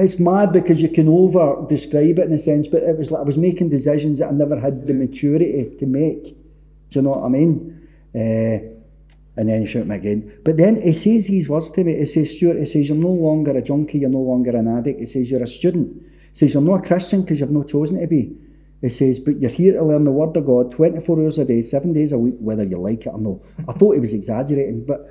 it's 0.00 0.18
mad 0.18 0.52
because 0.52 0.80
you 0.82 0.88
can 0.88 1.08
over 1.08 1.66
describe 1.68 2.18
it 2.18 2.26
in 2.26 2.32
a 2.32 2.38
sense, 2.38 2.66
but 2.66 2.82
it 2.82 2.96
was 2.96 3.10
like 3.10 3.20
I 3.20 3.24
was 3.24 3.38
making 3.38 3.70
decisions 3.70 4.18
that 4.18 4.28
I 4.28 4.32
never 4.32 4.58
had 4.58 4.86
the 4.86 4.94
maturity 4.94 5.74
to 5.78 5.86
make. 5.86 6.24
Do 6.24 6.98
you 6.98 7.02
know 7.02 7.10
what 7.10 7.24
I 7.24 7.28
mean? 7.28 7.88
Uh, 8.14 8.70
and 9.36 9.48
then 9.48 9.62
he 9.62 9.66
shot 9.66 9.86
me 9.86 9.96
again. 9.96 10.38
But 10.44 10.56
then 10.56 10.80
he 10.82 10.92
says 10.92 11.28
these 11.28 11.48
words 11.48 11.70
to 11.70 11.84
me. 11.84 11.96
He 11.96 12.06
says, 12.06 12.36
Stuart, 12.36 12.58
he 12.58 12.66
says, 12.66 12.88
you're 12.88 12.98
no 12.98 13.08
longer 13.08 13.56
a 13.56 13.62
junkie, 13.62 13.98
you're 13.98 14.10
no 14.10 14.18
longer 14.18 14.56
an 14.56 14.68
addict. 14.68 15.00
He 15.00 15.06
says, 15.06 15.30
you're 15.30 15.42
a 15.42 15.46
student. 15.46 16.02
He 16.32 16.38
says, 16.38 16.54
you're 16.54 16.62
not 16.62 16.84
a 16.84 16.86
Christian 16.86 17.22
because 17.22 17.40
you've 17.40 17.50
not 17.50 17.68
chosen 17.68 18.00
to 18.00 18.06
be. 18.06 18.36
He 18.80 18.88
says, 18.88 19.18
but 19.18 19.38
you're 19.38 19.50
here 19.50 19.74
to 19.74 19.84
learn 19.84 20.04
the 20.04 20.10
Word 20.10 20.36
of 20.36 20.46
God 20.46 20.72
24 20.72 21.20
hours 21.20 21.38
a 21.38 21.44
day, 21.44 21.62
seven 21.62 21.92
days 21.92 22.12
a 22.12 22.18
week, 22.18 22.34
whether 22.38 22.64
you 22.64 22.78
like 22.78 23.06
it 23.06 23.10
or 23.10 23.18
not. 23.18 23.38
I 23.68 23.72
thought 23.72 23.94
he 23.94 24.00
was 24.00 24.14
exaggerating, 24.14 24.84
but 24.84 25.08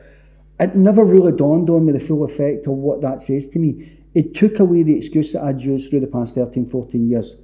it 0.60 0.76
never 0.76 1.06
really 1.06 1.32
dawned 1.32 1.70
on 1.70 1.86
me 1.86 1.94
the 1.94 2.00
full 2.00 2.24
effect 2.24 2.68
of 2.68 2.74
what 2.74 3.02
that 3.02 3.22
says 3.22 3.48
to 3.50 3.60
me. 3.60 3.99
It 4.14 4.34
took 4.34 4.60
away 4.60 4.84
the 4.84 4.98
excuse 4.98 5.34
that 5.34 5.44
I'd 5.44 5.62
used 5.62 5.90
through 5.90 6.02
the 6.02 6.08
past 6.08 6.36
13, 6.36 6.68
14 6.68 7.10
years. 7.10 7.36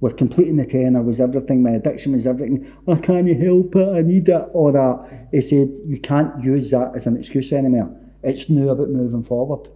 We're 0.00 0.12
Completing 0.12 0.56
the 0.56 0.64
Tenner 0.64 1.02
was 1.02 1.20
everything, 1.20 1.62
my 1.62 1.72
addiction 1.72 2.12
was 2.12 2.26
everything. 2.26 2.72
I 2.88 2.94
can't 2.96 3.28
help 3.40 3.76
it, 3.76 3.88
I 3.88 4.00
need 4.00 4.28
it, 4.28 4.48
all 4.54 4.72
that. 4.72 5.28
He 5.30 5.42
said, 5.42 5.70
you 5.86 6.00
can't 6.00 6.42
use 6.42 6.70
that 6.70 6.92
as 6.94 7.06
an 7.06 7.16
excuse 7.16 7.52
anymore. 7.52 7.94
It's 8.22 8.48
now 8.48 8.70
about 8.70 8.88
moving 8.88 9.22
forward. 9.22 9.68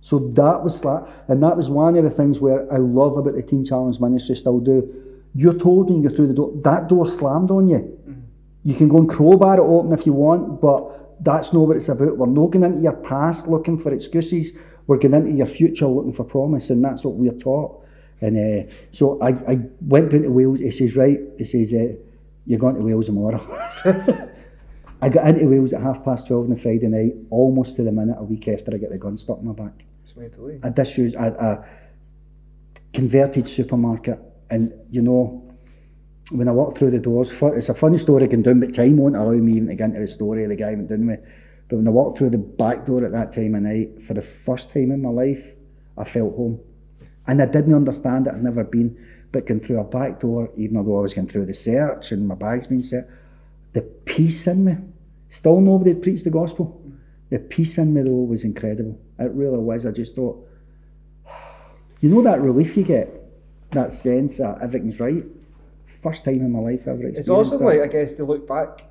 So 0.00 0.18
that 0.18 0.62
was 0.62 0.80
that, 0.82 1.06
and 1.28 1.42
that 1.42 1.56
was 1.56 1.68
one 1.68 1.96
of 1.96 2.04
the 2.04 2.10
things 2.10 2.40
where 2.40 2.72
I 2.72 2.76
love 2.76 3.16
about 3.16 3.34
the 3.34 3.42
Teen 3.42 3.64
Challenge 3.64 4.00
ministry, 4.00 4.36
still 4.36 4.60
do. 4.60 4.94
You're 5.34 5.58
told 5.58 5.90
when 5.90 6.02
you 6.02 6.08
go 6.08 6.14
through 6.14 6.28
the 6.28 6.34
door, 6.34 6.52
that 6.62 6.88
door 6.88 7.06
slammed 7.06 7.50
on 7.50 7.68
you. 7.68 7.98
You 8.64 8.74
can 8.74 8.88
go 8.88 8.98
and 8.98 9.08
crowbar 9.08 9.58
it 9.58 9.60
open 9.60 9.92
if 9.92 10.06
you 10.06 10.12
want, 10.12 10.60
but 10.60 11.22
that's 11.22 11.52
not 11.52 11.68
what 11.68 11.76
it's 11.76 11.88
about. 11.88 12.16
We're 12.16 12.26
not 12.26 12.50
going 12.50 12.64
into 12.64 12.82
your 12.82 12.94
past 12.96 13.46
looking 13.46 13.78
for 13.78 13.92
excuses. 13.92 14.52
We're 14.86 14.98
going 14.98 15.14
into 15.14 15.32
your 15.32 15.46
future 15.46 15.86
looking 15.86 16.12
for 16.12 16.24
promise, 16.24 16.70
and 16.70 16.84
that's 16.84 17.04
what 17.04 17.14
we're 17.14 17.32
taught. 17.32 17.84
And 18.20 18.68
uh, 18.68 18.72
so 18.92 19.20
I, 19.20 19.30
I 19.30 19.58
went 19.80 20.10
down 20.10 20.22
to 20.22 20.30
Wales. 20.30 20.60
He 20.60 20.70
says, 20.70 20.96
right, 20.96 21.18
he 21.36 21.44
says, 21.44 21.72
uh, 21.72 21.94
you're 22.46 22.58
going 22.58 22.76
to 22.76 22.82
Wales 22.82 23.06
tomorrow. 23.06 23.40
I 25.02 25.08
got 25.08 25.28
into 25.28 25.46
Wales 25.46 25.72
at 25.72 25.82
half 25.82 26.04
past 26.04 26.28
12 26.28 26.44
on 26.44 26.50
the 26.50 26.56
Friday 26.56 26.86
night, 26.86 27.12
almost 27.30 27.76
to 27.76 27.82
the 27.82 27.92
minute 27.92 28.16
a 28.18 28.24
week 28.24 28.48
after 28.48 28.74
I 28.74 28.78
got 28.78 28.90
the 28.90 28.98
gun 28.98 29.16
stuck 29.16 29.38
in 29.38 29.46
my 29.46 29.52
back. 29.52 29.84
It's 30.04 30.16
made 30.16 30.32
to 30.34 30.42
leave. 30.42 30.64
a 30.64 30.70
disused, 30.70 31.16
a, 31.16 31.44
a 31.44 31.64
converted 32.94 33.48
supermarket. 33.48 34.18
And 34.48 34.72
you 34.90 35.02
know, 35.02 35.42
when 36.30 36.48
I 36.48 36.52
walked 36.52 36.78
through 36.78 36.92
the 36.92 36.98
doors, 36.98 37.32
it's 37.32 37.68
a 37.68 37.74
funny 37.74 37.98
story 37.98 38.26
going 38.26 38.42
down, 38.42 38.60
but 38.60 38.74
time 38.74 38.96
won't 38.96 39.16
allow 39.16 39.32
me 39.32 39.52
even 39.52 39.68
to 39.68 39.74
get 39.74 39.90
into 39.90 40.00
the 40.00 40.08
story 40.08 40.44
of 40.44 40.50
the 40.50 40.56
guy 40.56 40.74
went 40.74 40.88
down 40.88 41.06
with. 41.06 41.20
But 41.68 41.76
when 41.76 41.88
I 41.88 41.90
walked 41.90 42.18
through 42.18 42.30
the 42.30 42.38
back 42.38 42.86
door 42.86 43.04
at 43.04 43.12
that 43.12 43.32
time 43.32 43.54
of 43.54 43.62
night, 43.62 44.02
for 44.02 44.14
the 44.14 44.22
first 44.22 44.72
time 44.72 44.92
in 44.92 45.02
my 45.02 45.10
life, 45.10 45.54
I 45.98 46.04
felt 46.04 46.36
home. 46.36 46.60
And 47.26 47.42
I 47.42 47.46
didn't 47.46 47.74
understand 47.74 48.28
it, 48.28 48.34
I'd 48.34 48.42
never 48.42 48.62
been. 48.62 48.96
But 49.32 49.46
going 49.46 49.60
through 49.60 49.80
a 49.80 49.84
back 49.84 50.20
door, 50.20 50.50
even 50.56 50.74
though 50.74 50.98
I 50.98 51.02
was 51.02 51.12
going 51.12 51.26
through 51.26 51.46
the 51.46 51.54
search 51.54 52.12
and 52.12 52.28
my 52.28 52.36
bag's 52.36 52.68
been 52.68 52.82
set, 52.82 53.08
the 53.72 53.82
peace 53.82 54.46
in 54.46 54.64
me, 54.64 54.76
still 55.28 55.60
nobody 55.60 55.90
had 55.90 56.02
preached 56.02 56.24
the 56.24 56.30
gospel. 56.30 56.80
The 57.30 57.40
peace 57.40 57.76
in 57.78 57.92
me 57.92 58.02
though 58.02 58.10
was 58.10 58.44
incredible. 58.44 58.98
It 59.18 59.32
really 59.32 59.58
was. 59.58 59.84
I 59.84 59.90
just 59.90 60.14
thought, 60.14 60.48
you 62.00 62.08
know 62.08 62.22
that 62.22 62.40
relief 62.40 62.76
you 62.76 62.84
get, 62.84 63.10
that 63.72 63.92
sense 63.92 64.36
that 64.38 64.58
everything's 64.62 65.00
right. 65.00 65.24
first 65.86 66.24
time 66.24 66.36
in 66.36 66.52
my 66.52 66.60
life 66.60 66.82
ever 66.82 66.92
experienced 66.92 67.18
It's 67.20 67.28
awesome, 67.28 67.58
that. 67.58 67.64
like 67.64 67.80
I 67.80 67.88
guess, 67.88 68.12
to 68.12 68.24
look 68.24 68.46
back. 68.46 68.86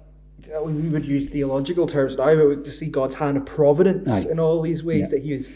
Uh, 0.53 0.63
We 0.63 0.73
would 0.89 1.05
use 1.05 1.29
theological 1.29 1.87
terms 1.87 2.17
now, 2.17 2.35
but 2.35 2.63
to 2.65 2.71
see 2.71 2.85
God's 2.87 3.15
hand 3.15 3.37
of 3.37 3.45
providence 3.45 4.11
Aye. 4.11 4.27
in 4.31 4.39
all 4.39 4.61
these 4.61 4.83
ways 4.83 5.01
Yeah. 5.01 5.07
that 5.07 5.23
He 5.23 5.33
was, 5.33 5.49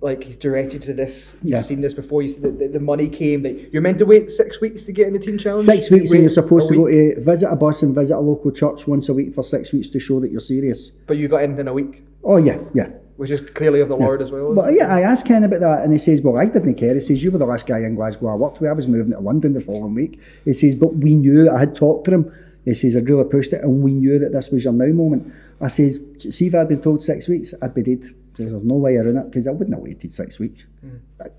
like, 0.00 0.24
He's 0.24 0.36
directed 0.36 0.82
to 0.82 0.92
this. 0.92 1.34
You've 1.42 1.50
Yeah. 1.52 1.62
seen 1.62 1.80
this 1.80 1.94
before. 1.94 2.22
You 2.22 2.28
see 2.28 2.40
that 2.40 2.58
the, 2.58 2.68
the 2.68 2.80
money 2.80 3.08
came. 3.08 3.42
That 3.42 3.72
you're 3.72 3.82
meant 3.82 3.98
to 3.98 4.06
wait 4.06 4.30
six 4.30 4.60
weeks 4.60 4.86
to 4.86 4.92
get 4.92 5.06
in 5.06 5.12
the 5.12 5.18
Teen 5.18 5.38
Challenge. 5.38 5.64
Six 5.64 5.90
You 5.90 5.96
weeks 5.96 6.10
and 6.12 6.20
you're 6.20 6.28
supposed 6.30 6.68
to 6.68 6.74
go 6.76 6.88
to 6.88 7.20
visit 7.20 7.48
a 7.50 7.56
bus 7.56 7.82
and 7.82 7.94
visit 7.94 8.16
a 8.16 8.20
local 8.20 8.50
church 8.50 8.86
once 8.86 9.08
a 9.08 9.14
week 9.14 9.34
for 9.34 9.42
six 9.42 9.72
weeks 9.72 9.88
to 9.90 9.98
show 9.98 10.20
that 10.20 10.30
you're 10.30 10.40
serious. 10.40 10.90
But 11.06 11.16
you 11.16 11.28
got 11.28 11.42
in 11.44 11.58
in 11.58 11.68
a 11.68 11.72
week, 11.72 12.02
Oh 12.24 12.36
yeah, 12.36 12.58
yeah. 12.74 12.88
which 13.16 13.30
is 13.30 13.40
clearly 13.40 13.80
of 13.80 13.88
the 13.88 13.96
Lord 13.96 14.22
as 14.22 14.30
well. 14.30 14.54
But 14.54 14.74
yeah, 14.74 14.94
I 14.94 15.02
asked 15.02 15.26
Ken 15.26 15.42
about 15.44 15.60
that, 15.60 15.82
and 15.84 15.92
he 15.92 15.98
says, 15.98 16.22
"Well, 16.22 16.36
I 16.36 16.46
didn't 16.46 16.74
care." 16.74 16.94
He 16.94 17.00
says, 17.00 17.22
"You 17.24 17.30
were 17.32 17.38
the 17.38 17.46
last 17.46 17.66
guy 17.66 17.80
in 17.80 17.94
Glasgow 17.96 18.28
I 18.28 18.34
worked 18.36 18.60
with. 18.60 18.70
I 18.70 18.72
was 18.72 18.86
moving 18.88 19.10
to 19.12 19.20
London 19.20 19.52
the 19.52 19.60
following 19.60 19.94
week." 19.94 20.18
He 20.44 20.52
says, 20.52 20.74
"But 20.76 20.96
we 20.96 21.14
knew 21.16 21.50
I 21.50 21.58
had 21.58 21.74
talked 21.74 22.04
to 22.06 22.12
him." 22.14 22.30
He 22.64 22.74
says, 22.74 22.96
"I'd 22.96 23.08
really 23.08 23.24
pushed 23.28 23.52
it, 23.52 23.62
and 23.62 23.82
we 23.82 23.92
knew 23.92 24.18
that 24.20 24.32
this 24.32 24.50
was 24.50 24.64
your 24.64 24.72
now 24.72 24.86
moment." 24.92 25.32
I 25.60 25.68
says, 25.68 26.02
"See, 26.30 26.46
if 26.46 26.54
I'd 26.54 26.68
been 26.68 26.80
told 26.82 27.02
six 27.02 27.28
weeks, 27.28 27.54
I'd 27.60 27.74
be 27.74 27.82
dead. 27.82 28.04
Says, 28.04 28.50
There's 28.50 28.64
no 28.64 28.76
way 28.76 28.96
around 28.96 29.16
it 29.16 29.24
because 29.26 29.46
I 29.46 29.50
wouldn't 29.50 29.74
have 29.74 29.82
waited 29.82 30.12
six 30.12 30.38
weeks. 30.38 30.60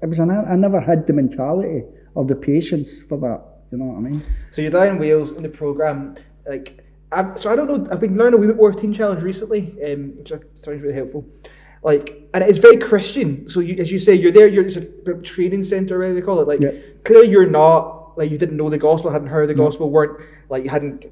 It 0.02 0.08
was 0.08 0.20
an, 0.20 0.30
I 0.32 0.56
never 0.56 0.80
had 0.80 1.08
the 1.08 1.14
mentality 1.14 1.84
or 2.14 2.24
the 2.26 2.36
patience 2.36 3.02
for 3.02 3.18
that. 3.20 3.42
You 3.72 3.80
know 3.80 3.86
what 3.86 3.98
I 3.98 4.02
mean? 4.02 4.22
So 4.52 4.62
you're 4.62 4.70
down 4.70 4.88
in 4.88 5.00
Wales 5.00 5.32
in 5.32 5.42
the 5.42 5.50
programme, 5.50 6.16
like, 6.48 6.86
I've, 7.12 7.42
so 7.42 7.52
I 7.52 7.56
don't 7.56 7.68
know, 7.68 7.88
I've 7.92 8.00
been 8.00 8.16
learning 8.16 8.36
a 8.36 8.38
wee 8.38 8.48
bit 8.48 8.56
more 8.58 8.70
of 8.70 8.76
Teen 8.80 8.94
Challenge 8.94 9.24
recently, 9.24 9.76
um, 9.84 10.16
which 10.18 10.32
I- 10.32 10.40
sounds 10.64 10.82
really 10.84 10.94
helpful. 10.94 11.26
Like, 11.84 12.30
and 12.34 12.44
it's 12.44 12.60
very 12.60 12.78
Christian. 12.78 13.50
So 13.50 13.60
you, 13.60 13.76
as 13.82 13.92
you 13.92 13.98
say, 14.00 14.14
you're 14.14 14.32
there, 14.32 14.48
you're 14.48 14.66
it's 14.66 14.76
a 14.76 14.82
training 15.24 15.64
centre, 15.64 15.98
whatever 15.98 16.14
they 16.16 16.22
call 16.22 16.40
it. 16.42 16.48
Like, 16.48 16.62
Yeah. 16.62 16.72
clearly 17.04 17.30
you're 17.30 17.50
not, 17.50 18.03
like, 18.16 18.32
you 18.32 18.38
didn't 18.38 18.58
know 18.58 18.70
the 18.70 18.78
gospel, 18.78 19.12
hadn't 19.12 19.28
heard 19.28 19.50
the 19.50 19.54
mm. 19.54 19.58
gospel, 19.58 19.90
weren't, 19.90 20.20
like, 20.50 20.64
you 20.64 20.70
hadn't 20.70 21.06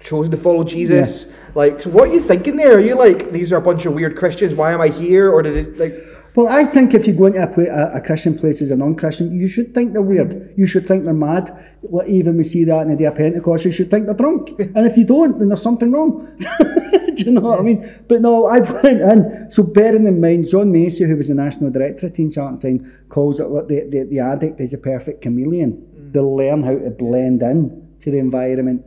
chosen 0.00 0.30
to 0.30 0.36
follow 0.36 0.64
Jesus. 0.64 1.26
Like, 1.54 1.82
so 1.82 1.90
what 1.90 2.08
are 2.08 2.12
you 2.12 2.20
thinking 2.20 2.56
there? 2.56 2.76
Are 2.76 2.80
you 2.80 2.94
like, 2.94 3.30
these 3.30 3.52
are 3.52 3.56
a 3.56 3.60
bunch 3.60 3.86
of 3.86 3.94
weird 3.94 4.16
Christians, 4.16 4.54
why 4.54 4.72
am 4.72 4.80
I 4.80 4.88
here? 4.88 5.32
Or 5.32 5.42
did 5.42 5.56
it, 5.56 5.78
like, 5.78 6.18
Well, 6.34 6.48
I 6.48 6.64
think 6.64 6.94
if 6.94 7.06
you 7.06 7.14
go 7.14 7.26
into 7.26 7.42
a, 7.42 7.46
pla 7.48 7.64
a, 7.64 7.96
a 7.96 8.00
Christian 8.00 8.38
place 8.38 8.62
as 8.62 8.70
a 8.70 8.76
non-Christian, 8.76 9.34
you 9.34 9.48
should 9.48 9.74
think 9.74 9.92
they're 9.92 10.02
weird. 10.02 10.54
You 10.56 10.68
should 10.68 10.86
think 10.86 11.04
they're 11.04 11.12
mad. 11.12 11.74
Well, 11.82 12.08
even 12.08 12.36
we 12.36 12.44
see 12.44 12.62
that 12.64 12.82
in 12.82 12.90
the 12.90 12.96
day 12.96 13.06
of 13.06 13.16
Pentecost, 13.16 13.64
you 13.64 13.72
should 13.72 13.90
think 13.90 14.06
they're 14.06 14.14
drunk. 14.14 14.50
and 14.60 14.86
if 14.86 14.96
you 14.96 15.04
don't, 15.04 15.38
then 15.38 15.48
there's 15.48 15.62
something 15.62 15.90
wrong. 15.90 16.28
Do 17.16 17.24
you 17.24 17.32
know 17.32 17.40
what 17.40 17.58
I 17.58 17.62
mean? 17.62 18.04
But 18.06 18.20
no, 18.20 18.46
I 18.46 18.60
went 18.60 19.00
in. 19.00 19.48
So 19.50 19.64
bearing 19.64 20.06
in 20.06 20.20
mind, 20.20 20.48
John 20.48 20.70
Macy, 20.70 21.04
who 21.04 21.16
was 21.16 21.26
the 21.26 21.34
national 21.34 21.70
director 21.70 22.06
of 22.06 22.14
Teen 22.14 22.30
Challenge 22.30 22.62
Time, 22.62 23.06
calls 23.08 23.40
it 23.40 23.48
what 23.48 23.66
the, 23.66 23.88
the, 23.90 24.04
the 24.04 24.20
addict 24.20 24.60
is 24.60 24.72
a 24.72 24.78
perfect 24.78 25.22
chameleon. 25.22 25.87
They'll 26.12 26.36
learn 26.36 26.62
how 26.62 26.78
to 26.78 26.90
blend 26.90 27.42
in 27.42 27.96
to 28.00 28.10
the 28.10 28.18
environment. 28.18 28.84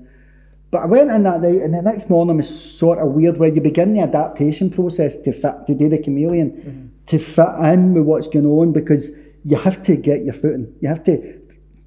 But 0.71 0.83
I 0.83 0.85
went 0.85 1.11
in 1.11 1.23
that 1.23 1.41
night, 1.41 1.61
and 1.61 1.73
the 1.73 1.81
next 1.81 2.09
morning 2.09 2.37
was 2.37 2.77
sort 2.79 2.99
of 2.99 3.09
weird 3.09 3.37
where 3.37 3.49
you 3.49 3.59
begin 3.59 3.93
the 3.93 4.01
adaptation 4.01 4.69
process 4.69 5.17
to 5.17 5.33
fit 5.33 5.65
to 5.67 5.75
do 5.75 5.89
the 5.89 5.97
chameleon, 5.97 6.51
mm-hmm. 6.51 6.87
to 7.07 7.19
fit 7.19 7.73
in 7.73 7.93
with 7.93 8.03
what's 8.03 8.27
going 8.27 8.45
on 8.45 8.71
because 8.71 9.11
you 9.43 9.57
have 9.57 9.81
to 9.83 9.97
get 9.97 10.23
your 10.23 10.33
footing. 10.33 10.73
You 10.79 10.87
have 10.87 11.03
to 11.03 11.39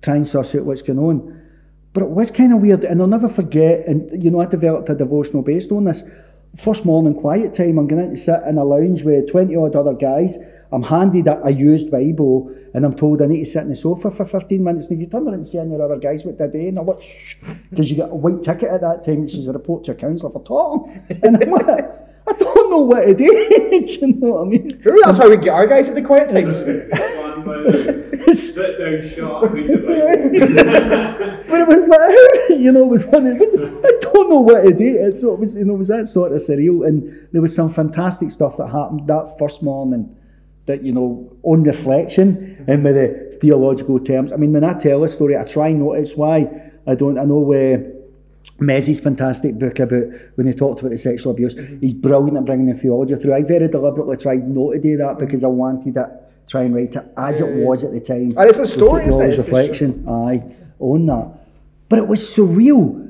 try 0.03 0.17
and 0.17 0.29
suss 0.29 0.55
out 0.55 0.65
what's 0.65 0.83
going 0.83 0.99
on. 0.99 1.41
But 1.95 2.03
it 2.03 2.11
was 2.11 2.31
kind 2.31 2.53
of 2.53 2.61
weird, 2.61 2.85
and 2.85 3.01
I'll 3.01 3.07
never 3.07 3.29
forget. 3.29 3.87
And 3.87 4.23
you 4.23 4.31
know, 4.31 4.41
I 4.41 4.47
developed 4.47 4.91
a 4.91 4.95
devotional 4.95 5.43
based 5.43 5.73
on 5.73 5.85
this. 5.85 6.03
First 6.57 6.85
morning 6.85 7.15
quiet 7.15 7.55
time, 7.55 7.79
I'm 7.79 7.89
going 7.89 8.11
to 8.11 8.17
sit 8.17 8.43
in 8.47 8.59
a 8.59 8.65
lounge 8.65 9.03
with 9.03 9.31
twenty 9.31 9.57
odd 9.57 9.77
other 9.77 9.95
guys. 9.95 10.37
I'm 10.75 10.83
handed 10.83 11.29
a, 11.29 11.41
a 11.45 11.51
used 11.51 11.89
Bible, 11.89 12.53
and 12.75 12.85
I'm 12.85 12.97
told 12.97 13.23
I 13.23 13.27
need 13.27 13.45
to 13.45 13.47
sit 13.47 13.63
on 13.63 13.69
the 13.69 13.77
sofa 13.77 14.11
for 14.11 14.25
15 14.25 14.63
minutes. 14.63 14.89
And 14.89 14.99
if 14.99 15.07
you 15.07 15.11
turn 15.11 15.23
around 15.23 15.35
and 15.35 15.47
see 15.47 15.59
any 15.59 15.71
your 15.71 15.83
other 15.85 15.99
guys, 15.99 16.25
what 16.25 16.37
did 16.37 16.53
they? 16.53 16.67
And 16.67 16.81
I'm 16.81 16.87
like, 16.87 17.01
because 17.71 17.91
you 17.91 17.97
got 17.97 18.11
a 18.11 18.15
white 18.15 18.43
ticket 18.43 18.71
at 18.71 18.81
that 18.81 19.05
time, 19.05 19.23
which 19.23 19.35
is 19.35 19.47
a 19.47 19.53
report 19.53 19.85
to 19.85 19.93
your 19.93 19.97
counsellor 19.97 20.33
for 20.33 20.43
talking. 20.43 21.01
And 21.23 21.37
I'm 21.43 21.51
like, 21.51 21.69
I 22.27 22.33
don't 22.33 22.71
know 22.71 22.79
what 22.79 23.07
to 23.07 23.15
do. 23.15 23.27
do 23.87 23.93
you 23.93 24.07
know 24.15 24.33
what 24.33 24.47
I 24.47 24.51
mean? 24.51 24.83
Maybe 24.85 24.99
that's 25.05 25.19
how 25.19 25.31
we 25.31 25.37
get 25.37 25.51
our 25.51 25.67
guys 25.69 25.89
at 25.89 25.95
the 25.95 26.03
quiet 26.03 26.31
times. 26.31 26.65
One 26.65 28.35
sit 28.35 28.79
down 28.79 29.09
short, 29.09 29.53
read 29.53 29.69
the 29.69 29.77
Bible. 29.77 31.43
But 31.47 31.61
it 31.61 31.69
was 31.69 31.89
like, 31.89 32.61
you 32.61 32.73
know, 32.73 32.85
it 32.85 32.89
was 32.89 33.07
one 33.07 33.27
of, 33.29 33.37
I 33.37 33.91
don't 34.01 34.29
know 34.29 34.41
what 34.41 34.63
to 34.63 34.73
do. 34.73 35.05
And 35.05 35.15
So 35.15 35.35
it 35.35 35.39
was, 35.39 35.55
you 35.55 35.65
know, 35.65 35.75
it 35.75 35.79
was 35.79 35.89
that 35.89 36.09
sort 36.09 36.33
of 36.33 36.39
surreal. 36.39 36.85
And 36.85 37.29
there 37.31 37.43
was 37.43 37.55
some 37.55 37.71
fantastic 37.71 38.33
stuff 38.33 38.57
that 38.57 38.69
happened 38.69 39.07
that 39.07 39.37
first 39.39 39.63
morning 39.63 40.17
that, 40.67 40.83
you 40.83 40.93
know, 40.93 41.31
on 41.43 41.63
reflection 41.63 42.65
and 42.67 42.83
with 42.85 42.95
the 42.95 43.39
theological 43.41 44.01
terms. 44.01 44.33
I 44.33 44.37
mean, 44.37 44.53
when 44.53 44.65
I 44.65 44.79
tell 44.79 45.05
a 45.05 45.09
story, 45.09 45.37
I 45.37 45.45
try 45.45 45.73
not, 45.73 45.93
it's 45.93 46.15
why 46.15 46.71
I 46.87 46.95
don't, 46.95 47.19
I 47.19 47.25
know 47.25 47.39
where 47.39 47.93
Mezzi's 48.59 49.01
fantastic 49.01 49.59
book 49.59 49.79
about 49.81 50.05
when 50.37 50.47
he 50.47 50.53
talked 50.53 50.81
about 50.81 50.91
the 50.93 50.99
sexual 50.99 51.33
abuse. 51.33 51.55
Mm-hmm. 51.55 51.81
He's 51.81 51.93
brilliant 51.93 52.39
at 52.39 52.45
bringing 52.45 52.67
the 52.67 52.75
theology 52.75 53.17
through. 53.17 53.35
I 53.35 53.43
very 53.43 53.69
deliberately 53.69 54.17
tried 54.17 54.49
not 54.49 54.73
to 54.73 54.79
do 54.79 54.97
that 54.99 55.19
because 55.19 55.45
I 55.45 55.49
wanted 55.49 55.97
it, 55.97 56.07
try 56.49 56.63
and 56.63 56.75
write 56.75 56.95
it 56.95 57.05
as 57.17 57.41
it 57.41 57.65
was 57.65 57.85
at 57.85 57.93
the 57.93 58.01
time. 58.01 58.35
And 58.37 58.49
it's 58.49 58.59
a 58.59 58.67
story, 58.67 59.07
isn't 59.07 59.21
it? 59.21 59.29
theology 59.29 59.31
It's 59.31 59.39
a 59.39 59.43
reflection. 59.43 60.09
Aye, 60.09 60.43
on 60.79 61.07
that. 61.07 61.33
But 61.89 61.99
it 61.99 62.09
was 62.09 62.21
surreal. 62.23 63.01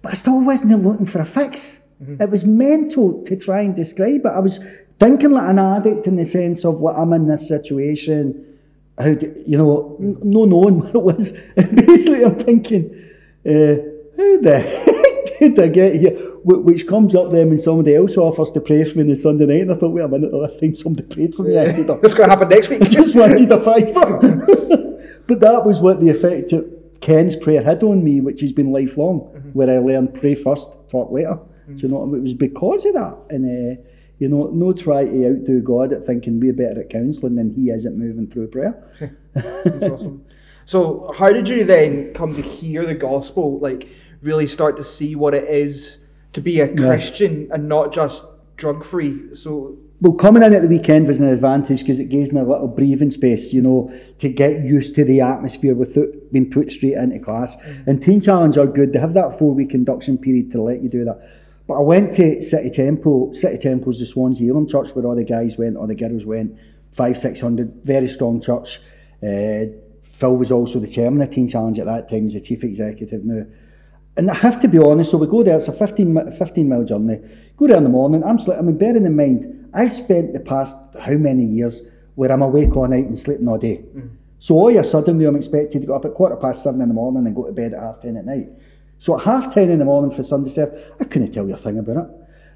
But 0.00 0.12
I 0.12 0.14
still 0.14 0.40
wasn't 0.40 0.82
looking 0.82 1.06
for 1.06 1.20
a 1.20 1.26
fix. 1.26 1.78
Mm-hmm. 2.02 2.22
It 2.22 2.30
was 2.30 2.44
mental 2.44 3.24
to 3.24 3.36
try 3.36 3.62
and 3.62 3.74
describe 3.74 4.24
it. 4.24 4.28
I 4.28 4.38
was 4.38 4.60
thinking 4.98 5.30
like 5.32 5.48
an 5.50 5.58
addict 5.58 6.06
in 6.06 6.16
the 6.16 6.24
sense 6.24 6.64
of 6.64 6.80
like 6.80 6.96
I'm 6.96 7.12
in 7.12 7.26
this 7.28 7.48
situation. 7.48 8.44
How 8.98 9.14
do, 9.14 9.32
you 9.46 9.56
know, 9.56 9.96
n- 10.00 10.18
no 10.22 10.44
knowing 10.44 10.80
what 10.80 10.94
it 10.94 11.02
was. 11.02 11.30
And 11.56 11.86
basically, 11.86 12.24
I'm 12.24 12.34
thinking, 12.36 12.90
uh, 13.46 13.76
how 14.16 14.40
the 14.40 14.58
heck 15.38 15.38
did 15.54 15.58
I 15.60 15.68
get 15.68 15.94
here? 16.00 16.16
Wh- 16.42 16.64
Which 16.64 16.86
comes 16.88 17.14
up 17.14 17.30
then 17.30 17.48
when 17.48 17.58
somebody 17.58 17.94
else 17.94 18.16
offers 18.16 18.50
to 18.52 18.60
pray 18.60 18.82
for 18.82 18.96
me 18.98 19.02
on 19.04 19.08
the 19.10 19.16
Sunday 19.16 19.46
night, 19.46 19.60
and 19.62 19.72
I 19.72 19.76
thought, 19.76 19.90
wait 19.92 20.02
a 20.02 20.08
minute, 20.08 20.32
the 20.32 20.38
last 20.38 20.58
time 20.60 20.74
somebody 20.74 21.06
prayed 21.14 21.34
for 21.36 21.44
me, 21.44 21.56
I 21.56 21.66
ended 21.66 21.88
up 21.90 22.02
What's 22.02 22.12
going 22.14 22.28
to 22.28 22.34
happen 22.34 22.48
next 22.48 22.68
week? 22.70 22.82
I 22.82 22.86
just 22.86 23.14
wanted 23.14 23.52
a 23.52 23.60
fiver. 23.60 24.18
but 25.28 25.38
that 25.40 25.64
was 25.64 25.78
what 25.78 26.00
the 26.00 26.08
effect 26.08 26.52
of 26.52 26.66
Ken's 27.00 27.36
prayer 27.36 27.62
had 27.62 27.84
on 27.84 28.02
me, 28.02 28.20
which 28.20 28.40
has 28.40 28.52
been 28.52 28.72
lifelong, 28.72 29.20
where 29.52 29.70
I 29.70 29.78
learned 29.78 30.14
pray 30.14 30.34
first, 30.34 30.70
talk 30.90 31.12
later. 31.12 31.38
Do 31.72 31.74
you 31.82 31.88
know, 31.88 32.02
it 32.16 32.20
was 32.22 32.34
because 32.34 32.84
of 32.86 32.94
that. 32.94 33.16
And, 33.30 33.78
uh, 33.78 33.82
you 34.18 34.28
know, 34.28 34.50
no 34.52 34.72
try 34.72 35.04
to 35.04 35.26
outdo 35.28 35.60
God 35.60 35.92
at 35.92 36.04
thinking 36.04 36.40
we're 36.40 36.52
better 36.52 36.80
at 36.80 36.90
counselling 36.90 37.36
than 37.36 37.54
he 37.54 37.70
is 37.70 37.86
at 37.86 37.94
moving 37.94 38.26
through 38.26 38.48
prayer. 38.48 39.16
That's 39.34 39.84
awesome. 39.84 40.24
So, 40.64 41.14
how 41.16 41.32
did 41.32 41.48
you 41.48 41.64
then 41.64 42.12
come 42.12 42.34
to 42.34 42.42
hear 42.42 42.84
the 42.84 42.94
gospel? 42.94 43.58
Like, 43.58 43.88
really 44.20 44.46
start 44.46 44.76
to 44.76 44.84
see 44.84 45.14
what 45.14 45.34
it 45.34 45.48
is 45.48 45.98
to 46.32 46.40
be 46.40 46.60
a 46.60 46.74
Christian 46.74 47.48
and 47.52 47.68
not 47.68 47.92
just 47.92 48.24
drug 48.56 48.84
free. 48.84 49.34
So, 49.34 49.78
Well, 50.00 50.12
coming 50.12 50.42
in 50.42 50.52
at 50.52 50.62
the 50.62 50.68
weekend 50.68 51.06
was 51.06 51.20
an 51.20 51.28
advantage 51.28 51.80
because 51.80 51.98
it 51.98 52.10
gave 52.10 52.32
me 52.32 52.40
a 52.40 52.44
little 52.44 52.68
breathing 52.68 53.10
space, 53.10 53.52
you 53.52 53.62
know, 53.62 53.90
to 54.18 54.28
get 54.28 54.64
used 54.64 54.94
to 54.96 55.04
the 55.04 55.20
atmosphere 55.20 55.74
without 55.74 56.08
being 56.32 56.50
put 56.50 56.70
straight 56.70 56.94
into 56.94 57.18
class. 57.18 57.56
Mm-hmm. 57.56 57.90
And 57.90 58.02
Teen 58.02 58.20
challenges 58.20 58.58
are 58.58 58.66
good. 58.66 58.92
They 58.92 58.98
have 58.98 59.14
that 59.14 59.38
four 59.38 59.54
week 59.54 59.74
induction 59.74 60.18
period 60.18 60.50
to 60.52 60.62
let 60.62 60.82
you 60.82 60.88
do 60.88 61.04
that. 61.04 61.18
But 61.68 61.74
I 61.74 61.82
went 61.82 62.14
to 62.14 62.42
City 62.42 62.70
Temple. 62.70 63.34
City 63.34 63.58
Temple's 63.58 64.00
the 64.00 64.06
Swansea 64.06 64.50
Elim 64.50 64.66
church 64.66 64.88
where 64.94 65.04
all 65.04 65.14
the 65.14 65.22
guys 65.22 65.58
went, 65.58 65.76
all 65.76 65.86
the 65.86 65.94
girls 65.94 66.24
went. 66.24 66.58
Five, 66.92 67.18
six 67.18 67.40
hundred, 67.40 67.84
very 67.84 68.08
strong 68.08 68.40
church. 68.40 68.80
Uh, 69.22 69.66
Phil 70.02 70.36
was 70.36 70.50
also 70.50 70.80
the 70.80 70.88
chairman 70.88 71.20
of 71.20 71.30
Teen 71.30 71.46
Challenge 71.46 71.78
at 71.78 71.86
that 71.86 72.08
time, 72.08 72.24
he's 72.24 72.32
the 72.32 72.40
chief 72.40 72.64
executive 72.64 73.24
now. 73.24 73.44
And 74.16 74.30
I 74.30 74.34
have 74.34 74.58
to 74.60 74.68
be 74.68 74.78
honest, 74.78 75.12
so 75.12 75.18
we 75.18 75.28
go 75.28 75.44
there, 75.44 75.58
it's 75.58 75.68
a 75.68 75.72
15, 75.72 76.32
15 76.36 76.68
mile 76.68 76.84
journey. 76.84 77.20
Go 77.56 77.68
there 77.68 77.76
in 77.76 77.84
the 77.84 77.88
morning, 77.88 78.24
I'm 78.24 78.38
sleeping, 78.38 78.58
I 78.58 78.62
mean, 78.62 78.78
bearing 78.78 79.06
in 79.06 79.14
mind, 79.14 79.70
I've 79.72 79.92
spent 79.92 80.32
the 80.32 80.40
past 80.40 80.76
how 80.98 81.12
many 81.12 81.44
years 81.44 81.82
where 82.16 82.32
I'm 82.32 82.42
awake 82.42 82.74
all 82.76 82.88
night 82.88 83.04
and 83.04 83.16
sleeping 83.16 83.46
all 83.46 83.58
day. 83.58 83.84
So 84.40 84.54
all 84.56 84.70
of 84.70 84.76
a 84.76 84.82
sudden, 84.82 85.24
I'm 85.24 85.36
expected 85.36 85.82
to 85.82 85.86
go 85.86 85.94
up 85.94 86.04
at 86.04 86.14
quarter 86.14 86.34
past 86.36 86.64
seven 86.64 86.80
in 86.80 86.88
the 86.88 86.94
morning 86.94 87.26
and 87.26 87.36
go 87.36 87.46
to 87.46 87.52
bed 87.52 87.74
at 87.74 87.80
half 87.80 88.00
ten 88.00 88.16
at 88.16 88.24
night. 88.24 88.48
So 88.98 89.18
at 89.18 89.24
half 89.24 89.54
ten 89.54 89.70
in 89.70 89.78
the 89.78 89.84
morning 89.84 90.10
for 90.10 90.22
Sunday 90.22 90.50
service, 90.50 90.84
I 91.00 91.04
couldn't 91.04 91.32
tell 91.32 91.46
you 91.46 91.54
a 91.54 91.58
thing 91.58 91.78
about 91.78 92.04
it. 92.04 92.10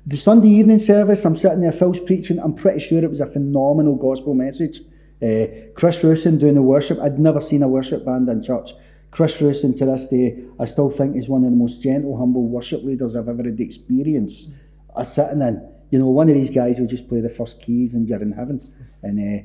The 0.07 0.17
Sunday 0.17 0.49
evening 0.49 0.81
service, 0.81 1.25
I'm 1.25 1.37
sitting 1.37 1.61
there, 1.61 1.71
Phil's 1.71 2.01
preaching, 2.01 2.41
I'm 2.41 2.55
pretty 2.55 2.81
sure 2.81 3.03
it 3.03 3.11
was 3.11 3.21
a 3.21 3.27
phenomenal 3.27 3.95
gospel 3.95 4.35
message. 4.35 4.81
Uh, 5.23 5.47
Chris 5.77 6.03
Rusin 6.03 6.41
doing 6.41 6.55
the 6.55 6.63
worship, 6.63 6.99
I'd 7.01 7.21
never 7.21 7.41
seen 7.41 7.63
a 7.63 7.69
worship 7.69 8.05
band 8.05 8.29
in 8.29 8.43
church. 8.43 8.73
Chris 9.13 9.41
Rusin 9.41 9.77
to 9.77 9.87
this 9.87 10.09
day, 10.09 10.43
I 10.59 10.65
still 10.65 10.91
think 10.91 11.17
is 11.17 11.29
one 11.29 11.45
of 11.45 11.51
the 11.51 11.57
most 11.57 11.83
gentle, 11.83 12.19
humble 12.19 12.49
worship 12.49 12.83
leaders 12.83 13.15
I've 13.15 13.29
ever 13.29 13.45
had 13.45 13.57
the 13.57 13.65
experience 13.65 14.49
of 14.97 15.07
sitting 15.07 15.43
in. 15.43 15.69
You 15.91 15.99
know, 16.01 16.09
one 16.09 16.29
of 16.29 16.35
these 16.35 16.51
guys 16.51 16.81
will 16.81 16.89
just 16.89 17.09
play 17.09 17.21
the 17.21 17.29
first 17.29 17.61
keys 17.61 17.95
and 17.95 18.09
you're 18.09 18.23
in 18.23 18.33
heaven. 18.33 18.61
And 19.03 19.21
uh, 19.21 19.43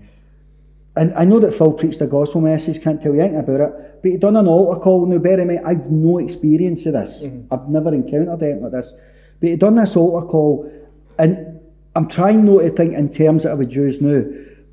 and 0.97 1.13
I 1.13 1.25
know 1.25 1.39
that 1.39 1.53
Phil 1.53 1.71
preached 1.73 2.01
a 2.01 2.07
gospel 2.07 2.41
message, 2.41 2.81
can't 2.81 3.01
tell 3.01 3.13
you 3.13 3.21
anything 3.21 3.39
about 3.39 3.61
it, 3.61 4.01
but 4.01 4.11
he 4.11 4.17
done 4.17 4.35
an 4.35 4.47
altar 4.47 4.79
call. 4.79 5.05
Now, 5.05 5.17
bear 5.17 5.39
in 5.39 5.47
mind, 5.47 5.61
I've 5.65 5.91
no 5.91 6.17
experience 6.17 6.85
of 6.85 6.93
this. 6.93 7.23
Mm-hmm. 7.23 7.53
I've 7.53 7.69
never 7.69 7.93
encountered 7.93 8.41
anything 8.41 8.63
like 8.63 8.71
this. 8.71 8.93
But 9.39 9.49
he 9.49 9.55
done 9.55 9.75
this 9.75 9.95
altar 9.95 10.27
call, 10.27 10.71
and 11.17 11.59
I'm 11.95 12.07
trying 12.07 12.45
not 12.45 12.61
to 12.61 12.69
think 12.71 12.93
in 12.93 13.09
terms 13.09 13.43
that 13.43 13.51
I 13.51 13.55
would 13.55 13.73
use 13.73 14.01
now, 14.01 14.23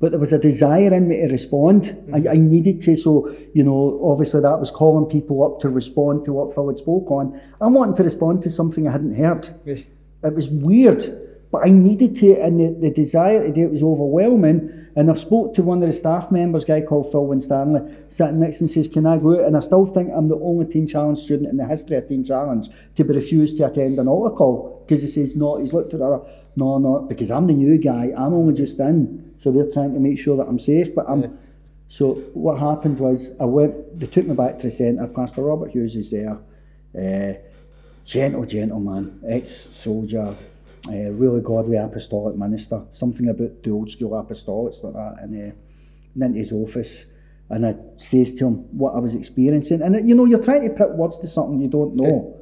but 0.01 0.11
there 0.11 0.19
was 0.19 0.33
a 0.33 0.39
desire 0.39 0.93
in 0.93 1.07
me 1.07 1.17
to 1.17 1.27
respond. 1.27 1.85
I, 2.13 2.19
mm-hmm. 2.19 2.29
I 2.29 2.33
needed 2.33 2.81
to, 2.81 2.95
so, 2.95 3.33
you 3.53 3.63
know, 3.63 3.99
obviously 4.03 4.41
that 4.41 4.59
was 4.59 4.69
calling 4.69 5.09
people 5.09 5.43
up 5.43 5.59
to 5.61 5.69
respond 5.69 6.25
to 6.25 6.33
what 6.33 6.53
Phil 6.53 6.67
had 6.67 6.79
spoke 6.79 7.09
on. 7.09 7.39
I 7.61 7.67
wanted 7.67 7.95
to 7.97 8.03
respond 8.03 8.41
to 8.43 8.49
something 8.49 8.87
I 8.87 8.91
hadn't 8.91 9.15
heard. 9.15 9.49
Yes. 9.65 9.83
It 10.23 10.33
was 10.33 10.49
weird, 10.49 11.34
but 11.51 11.65
I 11.65 11.71
needed 11.71 12.15
to, 12.17 12.33
and 12.41 12.59
the, 12.59 12.79
the 12.79 12.91
desire 12.91 13.45
to 13.45 13.53
do 13.53 13.65
it 13.65 13.71
was 13.71 13.83
overwhelming. 13.83 14.87
And 14.95 15.09
I've 15.09 15.19
spoke 15.19 15.53
to 15.55 15.63
one 15.63 15.81
of 15.83 15.87
the 15.87 15.93
staff 15.93 16.31
members, 16.31 16.63
a 16.63 16.67
guy 16.67 16.81
called 16.81 17.11
Phil 17.11 17.25
Winstanley, 17.25 17.93
sitting 18.09 18.39
next 18.39 18.61
and 18.61 18.69
says, 18.69 18.87
Can 18.87 19.05
I 19.05 19.17
go 19.17 19.39
out? 19.39 19.45
And 19.45 19.57
I 19.57 19.59
still 19.59 19.85
think 19.85 20.09
I'm 20.13 20.29
the 20.29 20.37
only 20.37 20.65
Teen 20.65 20.87
Challenge 20.87 21.19
student 21.19 21.49
in 21.49 21.57
the 21.57 21.67
history 21.67 21.97
of 21.97 22.07
Teen 22.07 22.23
Challenge 22.23 22.69
to 22.95 23.03
be 23.03 23.13
refused 23.13 23.57
to 23.57 23.65
attend 23.65 23.99
an 23.99 24.07
altar 24.07 24.35
call. 24.35 24.83
Because 24.87 25.01
he 25.01 25.07
says, 25.07 25.35
No, 25.35 25.57
he's 25.57 25.73
looked 25.73 25.93
at 25.93 25.99
the 25.99 26.05
other, 26.05 26.25
no, 26.55 26.77
no, 26.77 26.99
because 26.99 27.29
I'm 27.29 27.47
the 27.47 27.53
new 27.53 27.77
guy, 27.77 28.13
I'm 28.17 28.33
only 28.33 28.53
just 28.53 28.79
in. 28.79 29.33
So 29.39 29.51
they're 29.51 29.71
trying 29.71 29.93
to 29.93 29.99
make 29.99 30.17
sure 30.17 30.37
that 30.37 30.47
I'm 30.47 30.59
safe, 30.59 30.95
but 30.95 31.05
I'm. 31.07 31.37
So 31.87 32.15
what 32.33 32.59
happened 32.59 32.99
was 32.99 33.31
I 33.39 33.45
went. 33.45 33.99
They 33.99 34.07
took 34.07 34.25
me 34.25 34.33
back 34.33 34.59
to 34.59 34.67
the 34.67 34.71
centre. 34.71 35.07
Pastor 35.07 35.41
Robert 35.41 35.71
Hughes 35.71 35.95
is 35.95 36.09
there. 36.09 36.39
Uh, 36.97 37.37
gentle 38.05 38.45
gentleman, 38.45 39.19
ex-soldier, 39.27 40.35
uh, 40.87 41.11
really 41.11 41.41
godly 41.41 41.77
apostolic 41.77 42.35
minister. 42.35 42.81
Something 42.91 43.29
about 43.29 43.63
the 43.63 43.71
old 43.71 43.89
school 43.89 44.11
apostolics 44.11 44.83
like 44.83 44.93
that. 44.93 45.17
And 45.21 45.51
uh, 45.51 45.55
went 46.15 46.37
into 46.37 46.39
his 46.39 46.51
office, 46.51 47.05
and 47.49 47.65
I 47.65 47.75
says 47.97 48.33
to 48.35 48.47
him 48.47 48.55
what 48.77 48.95
I 48.95 48.99
was 48.99 49.13
experiencing. 49.13 49.81
And 49.81 50.07
you 50.07 50.15
know, 50.15 50.25
you're 50.25 50.43
trying 50.43 50.67
to 50.67 50.73
put 50.73 50.95
words 50.95 51.19
to 51.19 51.27
something 51.27 51.59
you 51.59 51.67
don't 51.67 51.95
know. 51.95 52.39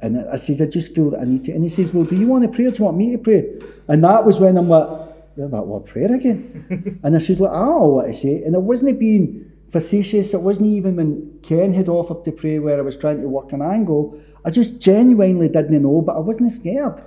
And 0.00 0.28
I 0.28 0.36
says, 0.36 0.60
I 0.60 0.66
just 0.66 0.94
feel 0.94 1.10
that 1.10 1.20
I 1.20 1.24
need 1.24 1.44
to. 1.44 1.52
And 1.52 1.62
he 1.62 1.68
says, 1.68 1.94
Well, 1.94 2.04
do 2.04 2.16
you 2.16 2.26
want 2.26 2.42
to 2.42 2.48
pray? 2.48 2.66
Or 2.66 2.70
do 2.70 2.78
you 2.78 2.84
want 2.84 2.96
me 2.96 3.12
to 3.12 3.18
pray? 3.18 3.46
And 3.86 4.02
that 4.02 4.24
was 4.24 4.38
when 4.38 4.56
I'm 4.56 4.68
like, 4.68 4.88
well, 5.36 5.48
that 5.48 5.62
word 5.66 5.86
prayer 5.86 6.12
again. 6.12 7.00
and 7.04 7.14
I 7.14 7.18
says, 7.20 7.40
Look, 7.40 7.52
I 7.52 7.54
don't 7.54 7.80
know 7.80 7.86
what 7.86 8.06
to 8.06 8.14
say. 8.14 8.42
And 8.42 8.56
it 8.56 8.62
wasn't 8.62 8.98
being 8.98 9.50
facetious. 9.70 10.34
It 10.34 10.40
wasn't 10.40 10.70
even 10.70 10.96
when 10.96 11.38
Ken 11.42 11.72
had 11.72 11.88
offered 11.88 12.24
to 12.24 12.32
pray 12.32 12.58
where 12.58 12.78
I 12.78 12.82
was 12.82 12.96
trying 12.96 13.20
to 13.20 13.28
work 13.28 13.52
an 13.52 13.62
angle. 13.62 14.20
I 14.44 14.50
just 14.50 14.80
genuinely 14.80 15.48
didn't 15.48 15.82
know, 15.82 16.02
but 16.02 16.16
I 16.16 16.18
wasn't 16.18 16.52
scared. 16.52 17.00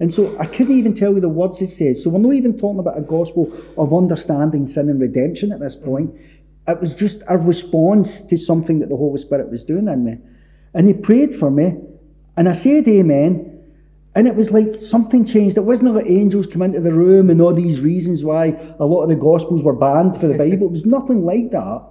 And 0.00 0.12
so 0.12 0.36
I 0.38 0.46
couldn't 0.46 0.76
even 0.76 0.94
tell 0.94 1.12
you 1.12 1.20
the 1.20 1.28
words 1.28 1.58
he 1.58 1.66
says. 1.66 2.02
So 2.02 2.10
we're 2.10 2.20
not 2.20 2.34
even 2.34 2.56
talking 2.56 2.78
about 2.78 2.96
a 2.96 3.02
gospel 3.02 3.52
of 3.76 3.92
understanding 3.92 4.66
sin 4.66 4.88
and 4.88 5.00
redemption 5.00 5.50
at 5.50 5.60
this 5.60 5.74
point. 5.74 6.14
It 6.68 6.80
was 6.80 6.94
just 6.94 7.22
a 7.26 7.36
response 7.36 8.20
to 8.22 8.36
something 8.36 8.78
that 8.78 8.90
the 8.90 8.96
Holy 8.96 9.18
Spirit 9.18 9.50
was 9.50 9.64
doing 9.64 9.88
in 9.88 10.04
me. 10.04 10.18
And 10.74 10.86
he 10.86 10.94
prayed 10.94 11.34
for 11.34 11.50
me. 11.50 11.76
And 12.36 12.48
I 12.48 12.52
said 12.52 12.86
amen. 12.86 13.58
And 14.14 14.28
it 14.28 14.36
was 14.36 14.52
like 14.52 14.74
something 14.76 15.24
changed. 15.24 15.56
It 15.56 15.64
wasn't 15.64 15.94
like 15.94 16.06
angels 16.06 16.46
come 16.46 16.62
into 16.62 16.80
the 16.80 16.92
room 16.92 17.30
and 17.30 17.40
all 17.40 17.54
these 17.54 17.80
reasons 17.80 18.22
why 18.22 18.56
a 18.78 18.84
lot 18.84 19.02
of 19.02 19.08
the 19.08 19.16
Gospels 19.16 19.62
were 19.62 19.74
banned 19.74 20.16
for 20.16 20.28
the 20.28 20.38
Bible. 20.38 20.66
It 20.66 20.72
was 20.72 20.86
nothing 20.86 21.24
like 21.24 21.50
that. 21.50 21.82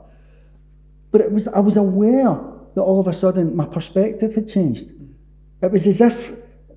But 1.11 1.21
it 1.21 1.31
was 1.31 1.47
I 1.47 1.59
was 1.59 1.77
aware 1.77 2.37
that 2.75 2.81
all 2.81 2.99
of 2.99 3.07
a 3.07 3.13
sudden 3.13 3.55
my 3.55 3.65
perspective 3.65 4.35
had 4.35 4.47
changed. 4.47 4.91
It 5.61 5.71
was 5.71 5.87
as 5.87 5.99
if 6.01 6.33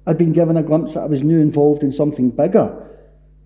I'd 0.07 0.19
been 0.19 0.33
given 0.33 0.57
a 0.57 0.63
glimpse 0.63 0.95
that 0.95 1.03
I 1.03 1.07
was 1.07 1.23
new 1.23 1.41
involved 1.41 1.83
in 1.83 1.93
something 1.93 2.31
bigger. 2.31 2.87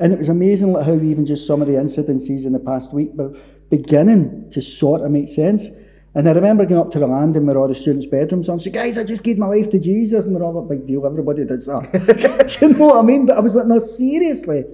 And 0.01 0.13
it 0.13 0.19
was 0.19 0.29
amazing 0.29 0.73
like 0.73 0.87
how 0.87 0.95
even 0.95 1.27
just 1.27 1.47
some 1.47 1.63
of 1.63 1.69
the 1.69 1.75
incidences 1.75 2.47
in 2.47 2.53
the 2.53 2.59
past 2.59 2.93
week 2.93 3.11
were 3.15 3.37
beginning 3.71 4.51
to 4.51 4.61
sort 4.61 5.03
of 5.03 5.11
make 5.11 5.29
sense. 5.29 5.69
And 6.17 6.29
I 6.29 6.33
remember 6.33 6.65
going 6.65 6.81
up 6.81 6.93
to 6.93 6.99
the 7.01 7.07
landing 7.07 7.45
where 7.47 7.59
all 7.59 7.67
the 7.67 7.75
students' 7.75 8.07
bedrooms 8.07 8.49
and 8.49 8.63
saying, 8.63 8.75
guys, 8.75 8.99
I 8.99 9.05
just 9.05 9.25
gave 9.25 9.37
my 9.37 9.47
life 9.47 9.71
to 9.71 9.81
Jesus. 9.81 10.27
And 10.27 10.37
they're 10.37 10.45
all 10.45 10.61
like, 10.61 10.79
big 10.79 10.87
deal, 10.87 11.05
everybody 11.07 11.45
does 11.45 11.67
that. 11.67 12.57
Do 12.61 12.67
you 12.67 12.73
know 12.75 12.87
what 12.87 12.99
I 12.99 13.03
mean? 13.03 13.27
But 13.27 13.37
I 13.37 13.41
was 13.41 13.57
like, 13.57 13.67
no, 13.67 13.79
seriously. 13.79 14.65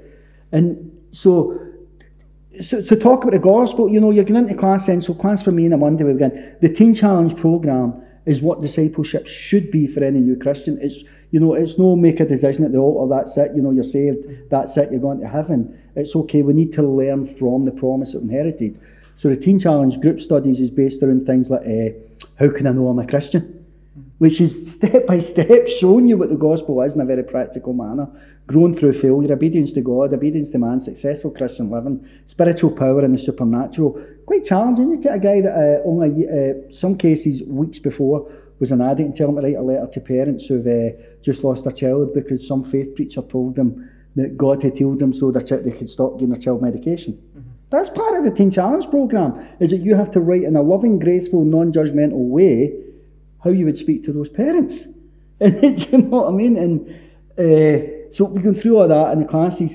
And 0.52 0.90
so, 1.12 1.59
so, 2.61 2.82
so 2.82 2.94
talk 2.94 3.23
about 3.23 3.32
the 3.32 3.39
gospel, 3.39 3.89
you 3.89 4.01
know, 4.01 4.11
you're 4.11 4.24
going 4.24 4.43
into 4.43 4.55
class 4.55 4.86
then. 4.86 5.01
So 5.01 5.15
class 5.15 5.43
for 5.43 5.52
me 5.52 5.66
on 5.66 5.73
a 5.73 5.78
Monday, 5.78 6.05
we 6.05 6.12
begin. 6.12 6.57
The 6.61 6.69
Teen 6.69 6.94
Challenge 6.94 7.35
programme 7.36 8.02
is 8.27 8.43
what 8.43 8.61
discipleship 8.61 9.27
should 9.27 9.70
be 9.70 9.86
for 9.86 10.05
any 10.05 10.20
new 10.20 10.36
Christian. 10.36 10.78
It's, 10.82 11.05
you 11.31 11.40
know, 11.40 11.55
it's 11.55 11.78
no 11.78 11.97
make 11.97 12.20
a 12.20 12.24
decision 12.24 12.65
at 12.65 12.73
the 12.73 12.78
altar, 12.78 13.15
that's 13.15 13.36
it, 13.36 13.52
you 13.55 13.62
know, 13.62 13.70
you're 13.70 13.85
saved, 13.85 14.51
that's 14.51 14.77
it, 14.77 14.90
you're 14.90 15.01
going 15.01 15.20
to 15.20 15.28
heaven. 15.28 15.81
It's 15.94 16.15
okay, 16.16 16.43
we 16.43 16.52
need 16.52 16.73
to 16.74 16.82
learn 16.82 17.27
from 17.27 17.65
the 17.65 17.73
promise 17.73 18.15
of 18.15 18.23
inherited. 18.23 18.81
So 19.16 19.28
the 19.28 19.36
Teen 19.36 19.59
Challenge 19.59 20.01
group 20.01 20.20
studies 20.20 20.61
is 20.61 20.70
based 20.70 21.02
around 21.02 21.27
things 21.27 21.51
like 21.51 21.62
uh, 21.62 21.90
how 22.39 22.51
can 22.51 22.66
I 22.66 22.73
know 22.73 22.89
I'm 22.89 22.98
a 22.98 23.07
Christian? 23.07 23.57
Which 24.19 24.40
is 24.40 24.73
step 24.73 25.07
by 25.07 25.19
step 25.19 25.69
showing 25.69 26.07
you 26.07 26.16
what 26.16 26.31
the 26.31 26.36
gospel 26.36 26.81
is 26.82 26.94
in 26.94 27.01
a 27.01 27.05
very 27.05 27.23
practical 27.23 27.73
manner. 27.73 28.09
Growing 28.47 28.74
through 28.74 28.94
failure, 28.94 29.32
obedience 29.32 29.73
to 29.74 29.81
God, 29.81 30.12
obedience 30.12 30.51
to 30.51 30.59
man, 30.59 30.81
successful 30.81 31.31
Christian 31.31 31.70
living, 31.70 32.07
spiritual 32.27 32.70
power 32.70 33.05
and 33.05 33.15
the 33.15 33.19
supernatural. 33.19 34.02
Quite 34.27 34.44
challenging. 34.44 34.90
You 34.90 35.01
take 35.01 35.12
a 35.12 35.19
guy 35.19 35.40
that 35.43 35.55
uh, 35.55 35.89
only, 35.89 36.27
uh, 36.28 36.73
some 36.73 36.97
cases, 36.97 37.43
weeks 37.43 37.78
before, 37.78 38.31
was 38.60 38.70
an 38.70 38.82
addict 38.82 39.06
and 39.06 39.14
tell 39.16 39.30
him 39.30 39.36
to 39.36 39.42
write 39.42 39.56
a 39.56 39.62
letter 39.62 39.88
to 39.90 40.00
parents 40.00 40.46
who've 40.46 40.66
uh, 40.66 40.96
just 41.22 41.42
lost 41.42 41.64
their 41.64 41.72
child 41.72 42.14
because 42.14 42.46
some 42.46 42.62
faith 42.62 42.94
preacher 42.94 43.22
told 43.22 43.56
them 43.56 43.90
that 44.16 44.36
God 44.36 44.62
had 44.62 44.76
healed 44.76 44.98
them 44.98 45.14
so 45.14 45.30
their 45.30 45.42
ch- 45.42 45.64
they 45.64 45.70
could 45.70 45.88
stop 45.88 46.18
giving 46.18 46.30
their 46.30 46.40
child 46.40 46.62
medication. 46.62 47.20
That's 47.70 47.88
part 47.88 48.18
of 48.18 48.24
the 48.24 48.32
Teen 48.32 48.50
Challenge 48.50 48.90
programme, 48.90 49.46
is 49.60 49.70
that 49.70 49.78
you 49.78 49.94
have 49.94 50.10
to 50.12 50.20
write 50.20 50.42
in 50.42 50.56
a 50.56 50.62
loving, 50.62 50.98
graceful, 50.98 51.44
non-judgmental 51.44 52.28
way 52.28 52.74
how 53.42 53.50
you 53.50 53.64
would 53.64 53.78
speak 53.78 54.04
to 54.04 54.12
those 54.12 54.28
parents. 54.28 54.86
And 55.42 55.90
you 55.90 55.98
know 55.98 56.18
what 56.18 56.28
I 56.28 56.32
mean? 56.32 56.56
And 56.58 56.90
uh, 57.38 58.10
so 58.10 58.26
we 58.26 58.42
go 58.42 58.52
through 58.52 58.76
all 58.76 58.88
that 58.88 59.12
in 59.12 59.20
the 59.20 59.26
classes, 59.26 59.74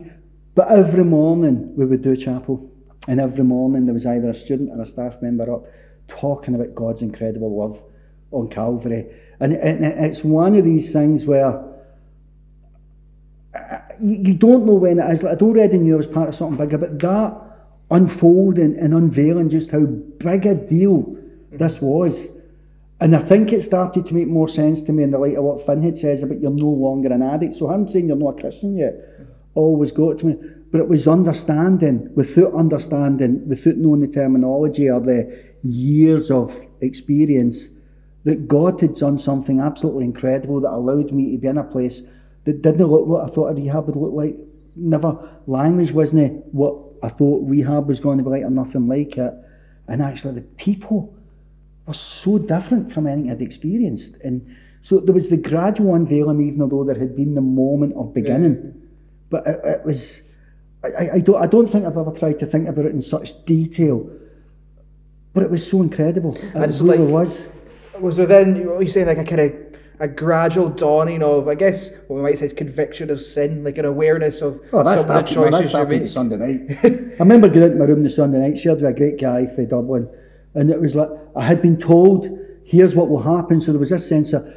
but 0.53 0.67
every 0.67 1.03
morning 1.03 1.75
we 1.75 1.87
would 1.87 2.03
do 2.03 2.15
chapel. 2.15 2.69
And 3.07 3.19
every 3.19 3.43
morning 3.43 3.85
there 3.85 3.95
was 3.95 4.05
either 4.05 4.29
a 4.29 4.35
student 4.35 4.69
or 4.69 4.79
a 4.83 4.85
staff 4.85 5.23
member 5.23 5.51
up 5.51 5.65
talking 6.07 6.53
about 6.53 6.75
God's 6.75 7.01
incredible 7.01 7.57
love 7.57 7.83
on 8.35 8.49
Calvary. 8.49 9.05
And, 9.39 9.53
it's 9.53 10.23
one 10.23 10.55
of 10.55 10.63
these 10.63 10.91
things 10.91 11.25
where 11.25 11.63
uh, 13.53 13.79
you, 13.99 14.33
don't 14.33 14.65
know 14.65 14.75
when 14.75 14.99
it 14.99 15.11
is. 15.11 15.23
Like, 15.23 15.33
I'd 15.33 15.41
already 15.41 15.77
knew 15.77 15.95
I 15.95 15.97
was 15.97 16.07
part 16.07 16.29
of 16.29 16.35
something 16.35 16.57
bigger, 16.57 16.77
but 16.77 16.99
that 16.99 17.41
unfolding 17.91 18.77
and 18.77 18.93
unveiling 18.93 19.49
just 19.49 19.71
how 19.71 19.85
big 19.85 20.45
a 20.45 20.55
deal 20.55 21.15
this 21.51 21.81
was. 21.81 22.27
And 22.99 23.15
I 23.15 23.19
think 23.19 23.51
it 23.51 23.61
started 23.61 24.05
to 24.05 24.13
make 24.13 24.27
more 24.27 24.47
sense 24.47 24.81
to 24.83 24.93
me 24.93 25.03
in 25.03 25.11
the 25.11 25.19
light 25.19 25.35
of 25.35 25.43
what 25.43 25.65
Finn 25.65 25.83
had 25.83 25.97
says 25.97 26.23
about 26.23 26.39
you're 26.39 26.51
no 26.51 26.69
longer 26.69 27.11
an 27.11 27.21
addict. 27.21 27.55
So 27.55 27.69
him 27.71 27.87
saying 27.87 28.07
you're 28.07 28.15
not 28.15 28.39
a 28.39 28.41
Christian 28.41 28.77
yet 28.77 28.95
always 29.53 29.91
got 29.91 30.17
to 30.19 30.27
me. 30.27 30.35
But 30.71 30.81
it 30.81 30.87
was 30.89 31.07
understanding, 31.07 32.09
without 32.15 32.53
understanding, 32.53 33.47
without 33.47 33.77
knowing 33.77 34.01
the 34.01 34.07
terminology 34.07 34.89
or 34.89 34.99
the 34.99 35.53
years 35.63 36.29
of 36.29 36.59
experience, 36.81 37.69
that 38.25 38.47
God 38.47 38.81
had 38.81 38.95
done 38.95 39.17
something 39.17 39.59
absolutely 39.59 40.03
incredible 40.03 40.59
that 40.61 40.71
allowed 40.71 41.11
me 41.11 41.31
to 41.31 41.37
be 41.37 41.47
in 41.47 41.57
a 41.57 41.63
place 41.63 42.01
that 42.43 42.61
didn't 42.61 42.87
look 42.87 43.05
what 43.07 43.23
I 43.23 43.33
thought 43.33 43.51
a 43.51 43.53
rehab 43.53 43.85
would 43.87 43.95
look 43.95 44.13
like. 44.13 44.35
Never 44.75 45.17
language 45.47 45.91
wasn't 45.91 46.43
what 46.53 46.75
I 47.01 47.07
thought 47.09 47.47
rehab 47.47 47.87
was 47.87 47.99
going 47.99 48.17
to 48.17 48.23
be 48.23 48.29
like 48.31 48.43
or 48.43 48.49
nothing 48.49 48.87
like 48.87 49.17
it. 49.17 49.33
And 49.87 50.01
actually 50.01 50.33
the 50.35 50.41
people 50.41 51.15
were 51.85 51.93
so 51.93 52.37
different 52.39 52.91
from 52.91 53.07
anything 53.07 53.31
I'd 53.31 53.41
experienced. 53.41 54.17
And 54.23 54.55
so 54.81 54.99
there 54.99 55.13
was 55.13 55.29
the 55.29 55.37
gradual 55.37 55.93
unveiling, 55.95 56.41
even 56.41 56.67
though 56.67 56.83
there 56.83 56.97
had 56.97 57.15
been 57.15 57.35
the 57.35 57.41
moment 57.41 57.93
of 57.95 58.13
beginning. 58.13 58.73
But 59.29 59.45
it, 59.47 59.59
it 59.63 59.85
was 59.85 60.21
I, 60.83 61.09
I 61.13 61.19
don't 61.19 61.41
I 61.41 61.47
don't 61.47 61.67
think 61.67 61.85
I've 61.85 61.97
ever 61.97 62.11
tried 62.11 62.39
to 62.39 62.45
think 62.47 62.67
about 62.67 62.85
it 62.85 62.91
in 62.91 63.01
such 63.01 63.45
detail. 63.45 64.09
But 65.33 65.43
it 65.43 65.51
was 65.51 65.67
so 65.67 65.81
incredible. 65.81 66.35
It 66.35 66.43
And 66.55 66.63
it's 66.65 66.81
really 66.81 66.97
like- 66.99 67.11
was. 67.13 67.45
Was 67.99 68.17
there 68.17 68.25
then, 68.25 68.67
what 68.67 68.81
you 68.81 68.87
saying, 68.87 69.07
like 69.07 69.17
a 69.17 69.23
kind 69.23 69.41
of 69.41 69.53
a 69.99 70.07
gradual 70.07 70.69
dawning 70.69 71.23
of, 71.23 71.47
I 71.47 71.55
guess, 71.55 71.89
what 72.07 72.17
we 72.17 72.21
might 72.21 72.37
say 72.37 72.47
is 72.47 72.53
conviction 72.53 73.09
of 73.09 73.21
sin, 73.21 73.63
like 73.63 73.77
an 73.77 73.85
awareness 73.85 74.41
of 74.41 74.59
Oh, 74.73 74.83
that 74.83 74.99
some 74.99 75.15
of 75.15 75.25
the 75.25 75.31
started, 75.31 75.37
well, 75.37 75.51
that 75.51 75.57
choices 75.57 75.65
you 75.65 76.09
started? 76.09 76.11
Sunday 76.11 76.37
night. 76.37 76.79
I 76.83 77.23
remember 77.23 77.47
going 77.47 77.63
into 77.63 77.77
my 77.77 77.85
room 77.85 78.03
the 78.03 78.09
Sunday 78.09 78.39
night, 78.39 78.59
shared 78.59 78.81
with 78.81 78.89
a 78.89 78.93
great 78.93 79.19
guy 79.19 79.45
from 79.47 79.67
Dublin, 79.67 80.09
and 80.53 80.69
it 80.69 80.81
was 80.81 80.95
like, 80.95 81.09
I 81.35 81.45
had 81.45 81.61
been 81.61 81.77
told, 81.77 82.27
here's 82.65 82.95
what 82.95 83.09
will 83.09 83.21
happen. 83.21 83.61
So 83.61 83.71
there 83.71 83.79
was 83.79 83.89
this 83.89 84.07
sense 84.07 84.33
of, 84.33 84.53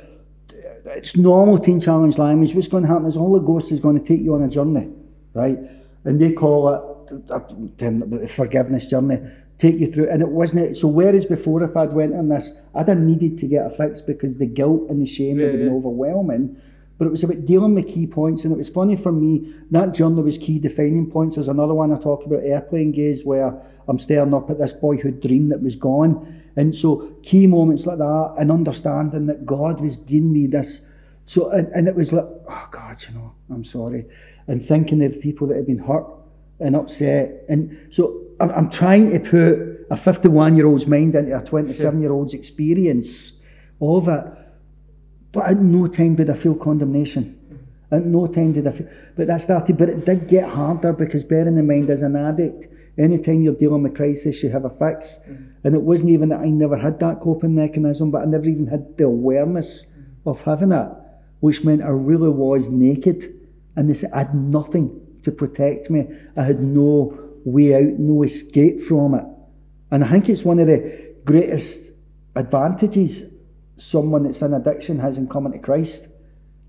it's 0.87 1.17
normal 1.17 1.59
teen 1.59 1.81
challenge 1.81 2.19
language. 2.19 2.55
What's 2.55 2.69
going 2.69 2.83
to 2.83 2.89
happen 2.89 3.07
is 3.07 3.17
all 3.17 3.33
the 3.33 3.39
Holy 3.41 3.47
Ghost 3.47 3.73
is 3.73 3.81
going 3.81 4.01
to 4.01 4.07
take 4.07 4.21
you 4.21 4.35
on 4.35 4.43
a 4.43 4.49
journey, 4.49 4.89
right? 5.35 5.59
And 6.05 6.21
they 6.21 6.33
call 6.33 6.69
it 6.75 7.31
uh, 7.31 7.41
the 7.77 8.33
forgiveness 8.35 8.87
journey, 8.87 9.21
take 9.59 9.79
you 9.79 9.91
through. 9.91 10.09
And 10.09 10.23
it 10.23 10.29
wasn't 10.29 10.63
it. 10.65 10.77
So 10.77 10.89
whereas 10.89 11.27
before, 11.27 11.63
if 11.63 11.77
I'd 11.77 11.93
went 11.93 12.15
on 12.15 12.29
this, 12.29 12.53
I'd 12.75 12.89
have 12.89 12.99
needed 12.99 13.39
to 13.39 13.47
get 13.47 13.67
a 13.67 13.71
fix 13.71 14.01
because 14.01 14.39
the 14.39 14.47
guilt 14.47 14.89
and 14.89 15.03
the 15.03 15.07
shame 15.07 15.37
would 15.37 15.45
have 15.51 15.59
been 15.59 15.67
Yeah. 15.67 15.73
overwhelming. 15.73 16.57
But 16.97 17.07
it 17.07 17.11
was 17.11 17.23
about 17.23 17.45
dealing 17.45 17.75
with 17.77 17.87
key 17.87 18.09
points, 18.09 18.43
and 18.43 18.53
it 18.53 18.59
was 18.59 18.69
funny 18.69 18.97
for 18.97 19.13
me. 19.13 19.55
That 19.71 19.95
journey 19.95 20.21
was 20.21 20.37
key 20.37 20.59
defining 20.59 21.09
points. 21.11 21.37
There's 21.37 21.47
another 21.47 21.75
one 21.75 21.93
I 21.93 21.99
talk 21.99 22.27
about, 22.27 22.43
airplane 22.43 22.91
gaze, 22.91 23.25
where 23.25 23.55
I'm 23.87 24.01
staring 24.01 24.35
up 24.35 24.51
at 24.51 24.59
this 24.59 24.73
boyhood 24.73 25.21
dream 25.21 25.49
that 25.51 25.63
was 25.63 25.77
gone. 25.77 26.41
And 26.57 26.75
so 26.75 27.09
key 27.23 27.47
moments 27.47 27.87
like 27.87 27.99
that, 27.99 28.35
and 28.37 28.51
understanding 28.51 29.27
that 29.27 29.47
God 29.47 29.81
was 29.81 29.97
giving 29.97 30.33
me 30.33 30.49
this. 30.49 30.81
So 31.25 31.51
and, 31.51 31.69
and 31.69 31.87
it 31.87 31.95
was 31.95 32.13
like, 32.13 32.27
oh 32.49 32.69
God, 32.73 33.05
you 33.09 33.15
know, 33.15 33.33
I'm 33.49 33.63
sorry, 33.63 34.07
and 34.49 34.61
thinking 34.61 35.01
of 35.05 35.13
the 35.13 35.19
people 35.21 35.47
that 35.49 35.57
had 35.57 35.67
been 35.67 35.79
hurt 35.79 36.07
and 36.59 36.75
upset. 36.75 37.45
And 37.49 37.79
so 37.91 38.21
I'm, 38.41 38.71
trying 38.71 39.11
to 39.11 39.21
put 39.21 39.87
a 39.91 39.97
51 39.97 40.57
year 40.57 40.67
old's 40.67 40.87
mind 40.87 41.15
into 41.15 41.37
a 41.37 41.45
27 41.45 42.01
year 42.01 42.13
old's 42.13 42.35
experience 42.35 43.33
of 43.81 44.09
it. 44.09 44.25
But 45.33 45.47
at 45.47 45.59
no 45.59 45.87
time 45.89 46.15
did 46.15 46.31
I 46.31 46.35
feel 46.35 46.55
condemnation. 46.55 47.39
Mm-hmm. 47.53 47.95
At 47.95 48.05
no 48.05 48.27
time 48.27 48.53
did 48.53 48.67
I 48.67 48.73
feel, 48.73 48.89
but 49.17 49.27
that 49.27 49.43
started, 49.43 49.77
but 49.77 49.89
it 49.89 50.05
did 50.05 50.29
get 50.29 50.49
harder 50.49 50.93
because 50.93 51.25
bearing 51.25 51.59
in 51.59 51.67
mind 51.67 51.91
as 51.91 52.03
an 52.03 52.17
addict, 52.17 52.67
anytime 52.97 53.43
you're 53.43 53.55
dealing 53.55 53.83
with 53.83 53.97
crisis, 53.97 54.43
you 54.43 54.51
have 54.51 54.65
a 54.65 54.71
fix. 54.71 55.17
Mm-hmm. 55.17 55.45
And 55.65 55.75
it 55.75 55.83
wasn't 55.83 56.11
even 56.11 56.31
that 56.31 56.41
I 56.41 56.49
never 56.49 56.77
had 56.77 57.01
that 57.01 57.21
coping 57.21 57.55
mechanism, 57.55 58.11
but 58.11 58.23
I 58.23 58.25
never 58.25 58.47
even 58.47 58.69
had 58.69 58.97
the 58.97 59.05
awareness 59.05 59.85
mm-hmm. 59.85 60.29
of 60.29 60.43
having 60.43 60.73
it, 60.73 60.89
which 61.41 61.65
meant 61.65 61.83
I 61.83 61.89
really 61.89 62.31
was 62.31 62.71
naked 62.71 63.35
and 63.79 63.89
this 63.89 64.05
I 64.13 64.19
had 64.19 64.35
nothing 64.35 65.01
to 65.23 65.31
protect 65.31 65.89
me. 65.89 66.09
I 66.37 66.43
had 66.43 66.61
no 66.61 67.28
way 67.49 67.75
out, 67.75 67.99
no 67.99 68.23
escape 68.23 68.81
from 68.81 69.15
it. 69.15 69.25
And 69.91 70.05
I 70.05 70.09
think 70.09 70.29
it's 70.29 70.43
one 70.43 70.59
of 70.59 70.67
the 70.67 71.15
greatest 71.25 71.91
advantages 72.37 73.25
someone 73.77 74.25
that's 74.25 74.43
in 74.43 74.55
addiction 74.55 74.99
has 74.99 75.19
in 75.19 75.29
coming 75.29 75.53
to 75.53 75.59
Christ 75.59 76.09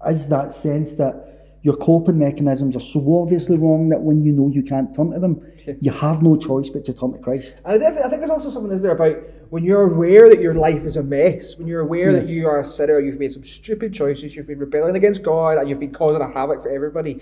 is 0.07 0.27
that 0.29 0.53
sense 0.53 0.93
that 0.93 1.57
your 1.61 1.75
coping 1.75 2.17
mechanisms 2.17 2.75
are 2.75 2.81
so 2.81 3.21
obviously 3.21 3.57
wrong 3.57 3.89
that 3.89 3.99
when 3.99 4.23
you 4.23 4.31
know 4.31 4.47
you 4.47 4.63
can't 4.63 4.95
turn 4.95 5.11
to 5.11 5.19
them, 5.19 5.45
you 5.81 5.91
have 5.91 6.21
no 6.23 6.37
choice 6.37 6.69
but 6.69 6.85
to 6.85 6.93
turn 6.93 7.11
to 7.11 7.19
Christ. 7.19 7.59
And 7.65 7.83
I 7.83 8.07
think 8.07 8.21
there's 8.21 8.29
also 8.29 8.49
something 8.49 8.71
is 8.71 8.81
there 8.81 8.91
about 8.91 9.17
when 9.49 9.65
you're 9.65 9.91
aware 9.91 10.29
that 10.29 10.39
your 10.39 10.53
life 10.53 10.85
is 10.85 10.95
a 10.95 11.03
mess, 11.03 11.57
when 11.57 11.67
you're 11.67 11.81
aware 11.81 12.13
that 12.13 12.29
you 12.29 12.47
are 12.47 12.61
a 12.61 12.65
sinner, 12.65 12.99
you've 12.99 13.19
made 13.19 13.33
some 13.33 13.43
stupid 13.43 13.93
choices, 13.93 14.35
you've 14.35 14.47
been 14.47 14.59
rebelling 14.59 14.95
against 14.95 15.21
God, 15.21 15.57
and 15.57 15.67
you've 15.67 15.81
been 15.81 15.91
causing 15.91 16.21
a 16.21 16.31
havoc 16.31 16.61
for 16.61 16.69
everybody, 16.69 17.19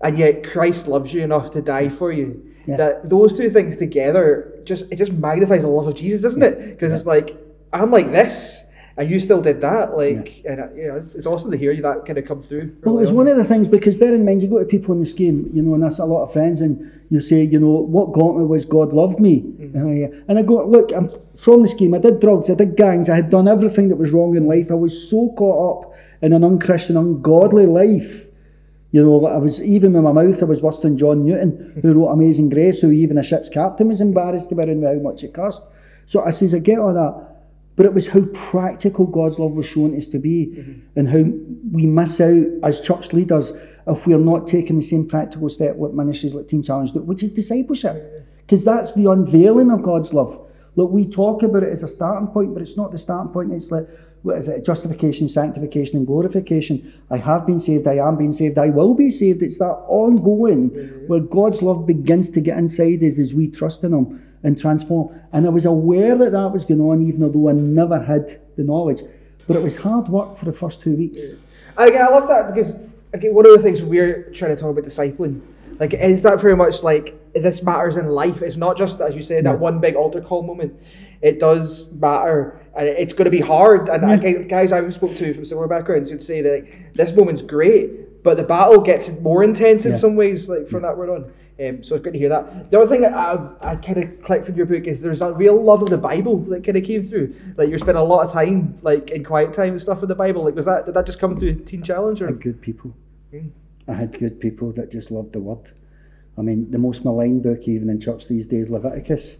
and 0.00 0.16
yet 0.16 0.42
Christ 0.42 0.86
loves 0.86 1.12
you 1.12 1.22
enough 1.22 1.50
to 1.50 1.60
die 1.60 1.90
for 1.90 2.10
you. 2.12 2.49
Yeah. 2.70 2.76
That 2.76 3.08
those 3.08 3.36
two 3.36 3.50
things 3.50 3.76
together 3.76 4.60
just 4.64 4.84
it 4.90 4.96
just 4.96 5.12
magnifies 5.12 5.62
the 5.62 5.68
love 5.68 5.86
of 5.86 5.96
Jesus, 5.96 6.22
doesn't 6.22 6.42
it? 6.42 6.70
Because 6.70 6.92
it's 6.92 7.06
like 7.06 7.36
I'm 7.72 7.90
like 7.90 8.10
this, 8.10 8.62
and 8.96 9.10
you 9.10 9.20
still 9.20 9.40
did 9.40 9.60
that. 9.60 9.96
Like, 9.96 10.42
and 10.44 10.60
uh, 10.60 10.66
yeah, 10.74 10.96
it's, 10.96 11.14
it's 11.14 11.26
awesome 11.26 11.50
to 11.50 11.56
hear 11.56 11.72
you 11.72 11.82
that 11.82 12.04
kind 12.06 12.18
of 12.18 12.26
come 12.26 12.42
through. 12.42 12.76
Well, 12.84 12.98
it's 12.98 13.10
on. 13.10 13.16
one 13.16 13.28
of 13.28 13.36
the 13.36 13.44
things 13.44 13.68
because 13.68 13.96
bear 13.96 14.14
in 14.14 14.24
mind 14.24 14.42
you 14.42 14.48
go 14.48 14.58
to 14.58 14.64
people 14.64 14.94
in 14.94 15.00
the 15.00 15.06
scheme, 15.06 15.50
you 15.52 15.62
know, 15.62 15.74
and 15.74 15.82
that's 15.82 15.98
a 15.98 16.04
lot 16.04 16.24
of 16.24 16.32
friends, 16.32 16.60
and 16.60 16.90
you 17.10 17.20
say, 17.20 17.42
you 17.42 17.58
know, 17.58 17.68
what 17.68 18.12
got 18.12 18.36
me 18.36 18.44
was 18.44 18.64
God 18.64 18.92
loved 18.92 19.20
me, 19.20 19.38
and, 19.58 19.76
I, 19.76 20.22
and 20.28 20.38
I 20.38 20.42
go, 20.42 20.64
look, 20.66 20.92
I'm 20.92 21.10
from 21.36 21.62
the 21.62 21.68
scheme. 21.68 21.94
I 21.94 21.98
did 21.98 22.20
drugs, 22.20 22.50
I 22.50 22.54
did 22.54 22.76
gangs, 22.76 23.08
I 23.08 23.16
had 23.16 23.30
done 23.30 23.48
everything 23.48 23.88
that 23.88 23.96
was 23.96 24.10
wrong 24.10 24.36
in 24.36 24.46
life. 24.46 24.70
I 24.70 24.74
was 24.74 25.10
so 25.10 25.32
caught 25.36 25.86
up 25.86 25.94
in 26.22 26.32
an 26.32 26.44
unchristian, 26.44 26.96
ungodly 26.96 27.66
life. 27.66 28.26
You 28.92 29.04
know, 29.04 29.24
I 29.26 29.36
was 29.38 29.60
even 29.60 29.92
with 29.92 30.02
my 30.02 30.12
mouth. 30.12 30.42
I 30.42 30.46
was 30.46 30.62
worse 30.62 30.80
than 30.80 30.98
John 30.98 31.24
Newton, 31.24 31.78
who 31.80 31.94
wrote 31.94 32.12
Amazing 32.12 32.48
Grace, 32.48 32.80
who 32.80 32.90
even 32.90 33.18
a 33.18 33.22
ship's 33.22 33.48
captain 33.48 33.88
was 33.88 34.00
embarrassed 34.00 34.50
about 34.50 34.68
him 34.68 34.82
how 34.82 34.94
much 34.94 35.22
it 35.22 35.32
cost. 35.32 35.62
So 36.06 36.22
I 36.24 36.30
says, 36.30 36.54
I 36.54 36.58
get 36.58 36.78
all 36.78 36.94
that. 36.94 37.26
But 37.76 37.86
it 37.86 37.94
was 37.94 38.08
how 38.08 38.24
practical 38.34 39.06
God's 39.06 39.38
love 39.38 39.52
was 39.52 39.64
shown 39.64 39.96
us 39.96 40.08
to 40.08 40.18
be, 40.18 40.46
mm-hmm. 40.46 40.98
and 40.98 41.08
how 41.08 41.22
we 41.72 41.86
miss 41.86 42.20
out 42.20 42.44
as 42.62 42.80
church 42.80 43.12
leaders 43.12 43.52
if 43.86 44.06
we're 44.06 44.18
not 44.18 44.46
taking 44.46 44.76
the 44.76 44.82
same 44.82 45.08
practical 45.08 45.48
step 45.48 45.76
with 45.76 45.92
ministries 45.92 46.34
like 46.34 46.48
Teen 46.48 46.62
Challenge 46.62 46.92
do, 46.92 47.00
which 47.00 47.22
is 47.22 47.32
discipleship. 47.32 48.26
Because 48.38 48.64
that's 48.64 48.94
the 48.94 49.10
unveiling 49.10 49.70
of 49.70 49.82
God's 49.82 50.12
love. 50.12 50.46
Look, 50.76 50.90
we 50.90 51.08
talk 51.08 51.42
about 51.42 51.62
it 51.62 51.72
as 51.72 51.82
a 51.82 51.88
starting 51.88 52.28
point, 52.28 52.52
but 52.52 52.62
it's 52.62 52.76
not 52.76 52.92
the 52.92 52.98
starting 52.98 53.32
point. 53.32 53.52
It's 53.52 53.70
like, 53.70 53.88
what 54.22 54.36
is 54.36 54.48
it? 54.48 54.64
Justification, 54.64 55.28
sanctification, 55.28 55.96
and 55.96 56.06
glorification. 56.06 56.92
I 57.10 57.16
have 57.16 57.46
been 57.46 57.58
saved, 57.58 57.86
I 57.86 57.94
am 57.94 58.16
being 58.16 58.32
saved, 58.32 58.58
I 58.58 58.68
will 58.68 58.94
be 58.94 59.10
saved. 59.10 59.42
It's 59.42 59.58
that 59.58 59.76
ongoing 59.88 60.68
where 61.06 61.20
God's 61.20 61.62
love 61.62 61.86
begins 61.86 62.30
to 62.30 62.40
get 62.40 62.58
inside 62.58 63.02
us 63.02 63.18
as 63.18 63.32
we 63.32 63.48
trust 63.48 63.82
in 63.84 63.92
Him 63.92 64.26
and 64.42 64.58
transform. 64.58 65.18
And 65.32 65.46
I 65.46 65.50
was 65.50 65.64
aware 65.64 66.16
that 66.18 66.32
that 66.32 66.52
was 66.52 66.64
going 66.64 66.80
on, 66.80 67.06
even 67.06 67.30
though 67.32 67.48
I 67.48 67.52
never 67.52 68.02
had 68.02 68.40
the 68.56 68.62
knowledge. 68.62 69.02
But 69.46 69.56
it 69.56 69.62
was 69.62 69.76
hard 69.76 70.08
work 70.08 70.36
for 70.36 70.44
the 70.44 70.52
first 70.52 70.82
two 70.82 70.94
weeks. 70.94 71.22
And 71.78 71.88
again, 71.88 72.02
I 72.02 72.10
love 72.10 72.28
that 72.28 72.52
because 72.52 72.76
again, 73.12 73.34
one 73.34 73.46
of 73.46 73.52
the 73.52 73.58
things 73.58 73.82
we're 73.82 74.30
trying 74.32 74.54
to 74.54 74.60
talk 74.60 74.70
about 74.70 74.84
discipling, 74.84 75.40
like, 75.78 75.94
is 75.94 76.22
that 76.22 76.40
very 76.40 76.56
much 76.56 76.82
like 76.82 77.18
this 77.32 77.62
matters 77.62 77.96
in 77.96 78.06
life? 78.06 78.42
It's 78.42 78.56
not 78.56 78.76
just 78.76 79.00
as 79.00 79.16
you 79.16 79.22
said 79.22 79.46
that 79.46 79.58
one 79.58 79.80
big 79.80 79.94
altar 79.94 80.20
call 80.20 80.42
moment. 80.42 80.78
It 81.22 81.38
does 81.38 81.90
matter, 81.92 82.59
and 82.80 82.88
it's 82.88 83.12
going 83.12 83.26
to 83.26 83.30
be 83.30 83.40
hard. 83.40 83.88
And 83.90 84.10
again, 84.10 84.48
guys 84.48 84.72
I've 84.72 84.92
spoke 84.94 85.14
to 85.16 85.34
from 85.34 85.44
similar 85.44 85.68
backgrounds 85.68 86.10
would 86.10 86.22
say 86.22 86.40
that 86.40 86.52
like, 86.64 86.94
this 86.94 87.12
moment's 87.12 87.42
great, 87.42 88.22
but 88.24 88.36
the 88.38 88.42
battle 88.42 88.80
gets 88.80 89.10
more 89.20 89.44
intense 89.44 89.84
in 89.84 89.92
Yeah. 89.92 89.98
some 89.98 90.16
ways, 90.16 90.48
like 90.48 90.66
from 90.66 90.82
that 90.82 90.96
word 90.96 91.10
on. 91.10 91.32
Um, 91.62 91.84
so 91.84 91.94
it's 91.94 92.02
good 92.02 92.14
to 92.14 92.18
hear 92.18 92.30
that. 92.30 92.70
The 92.70 92.78
other 92.80 92.86
thing 92.88 93.04
I've, 93.04 93.52
I 93.60 93.76
kind 93.76 94.02
of 94.02 94.22
clicked 94.22 94.46
from 94.46 94.56
your 94.56 94.64
book 94.64 94.84
is 94.86 95.02
there's 95.02 95.20
a 95.20 95.30
real 95.30 95.62
love 95.62 95.82
of 95.82 95.90
the 95.90 95.98
Bible 95.98 96.38
that 96.44 96.64
kind 96.64 96.78
of 96.78 96.84
came 96.84 97.02
through. 97.02 97.34
Like 97.58 97.68
you're 97.68 97.78
spending 97.78 98.00
a 98.00 98.04
lot 98.04 98.24
of 98.24 98.32
time, 98.32 98.78
like 98.80 99.10
in 99.10 99.22
quiet 99.24 99.52
time 99.52 99.72
and 99.72 99.82
stuff 99.82 100.00
with 100.00 100.08
the 100.08 100.14
Bible. 100.14 100.42
Like 100.44 100.54
was 100.54 100.64
that 100.64 100.86
did 100.86 100.94
that 100.94 101.04
just 101.04 101.18
come 101.20 101.36
through 101.36 101.56
Teen 101.56 101.82
Challenge 101.82 102.22
I 102.22 102.24
or? 102.24 102.28
had 102.28 102.40
good 102.40 102.62
people. 102.62 102.94
I 103.86 103.92
had 103.92 104.18
good 104.18 104.40
people 104.40 104.72
that 104.72 104.90
just 104.90 105.10
loved 105.10 105.34
the 105.34 105.40
word. 105.40 105.72
I 106.38 106.40
mean, 106.40 106.70
the 106.70 106.78
most 106.78 107.04
maligned 107.04 107.42
book 107.42 107.68
even 107.68 107.90
in 107.90 108.00
church 108.00 108.26
these 108.26 108.48
days, 108.48 108.70
Leviticus. 108.70 109.36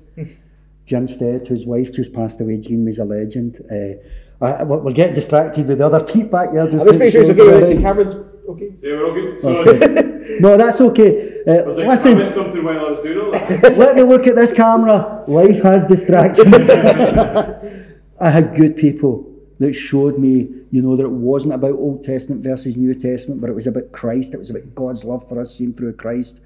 Jim 0.90 1.06
Stead, 1.06 1.46
whose 1.46 1.64
wife 1.66 1.92
just 1.94 2.12
passed 2.12 2.40
away, 2.40 2.56
Jean 2.56 2.84
was 2.84 2.98
a 2.98 3.04
legend. 3.04 3.64
Uh, 3.70 4.44
I, 4.44 4.64
we're 4.64 4.78
we're 4.78 4.92
getting 4.92 5.14
distracted 5.14 5.68
with 5.68 5.78
the 5.78 5.86
other 5.86 6.02
Pete 6.02 6.32
back 6.32 6.52
there. 6.52 6.64
Just 6.64 6.80
I'm 6.82 6.88
just 6.88 6.98
make 6.98 6.98
making 6.98 7.12
sure 7.12 7.30
it's 7.30 7.40
okay. 7.40 7.64
right. 7.64 7.76
The 7.76 7.82
camera's 7.82 8.14
okay. 8.48 8.70
Yeah, 8.82 8.90
we're 8.94 9.06
all 9.06 9.14
good. 9.14 9.40
Sorry. 9.40 10.06
No, 10.38 10.56
that's 10.56 10.80
okay. 10.80 11.42
Uh, 11.46 11.52
I 11.52 11.62
was 11.66 11.76
like, 11.76 11.86
I 11.86 11.90
listen, 11.90 12.18
missed 12.18 12.34
something 12.34 12.62
while 12.62 12.78
I 12.78 12.90
was 12.92 13.00
doing 13.02 13.18
all 13.18 13.32
that. 13.32 13.76
let 13.76 13.96
me 13.96 14.02
look 14.02 14.28
at 14.28 14.36
this 14.36 14.52
camera. 14.52 15.24
Life 15.26 15.60
has 15.62 15.86
distractions. 15.86 16.70
I 18.20 18.30
had 18.30 18.54
good 18.54 18.76
people 18.76 19.26
that 19.58 19.74
showed 19.74 20.18
me, 20.18 20.48
you 20.70 20.82
know, 20.82 20.94
that 20.96 21.02
it 21.02 21.10
wasn't 21.10 21.54
about 21.54 21.72
Old 21.72 22.04
Testament 22.04 22.44
versus 22.44 22.76
New 22.76 22.94
Testament, 22.94 23.40
but 23.40 23.50
it 23.50 23.54
was 23.54 23.66
about 23.66 23.90
Christ. 23.90 24.32
It 24.32 24.38
was 24.38 24.50
about 24.50 24.72
God's 24.74 25.04
love 25.04 25.28
for 25.28 25.40
us 25.40 25.54
seen 25.56 25.74
through 25.74 25.94
Christ. 25.94 26.40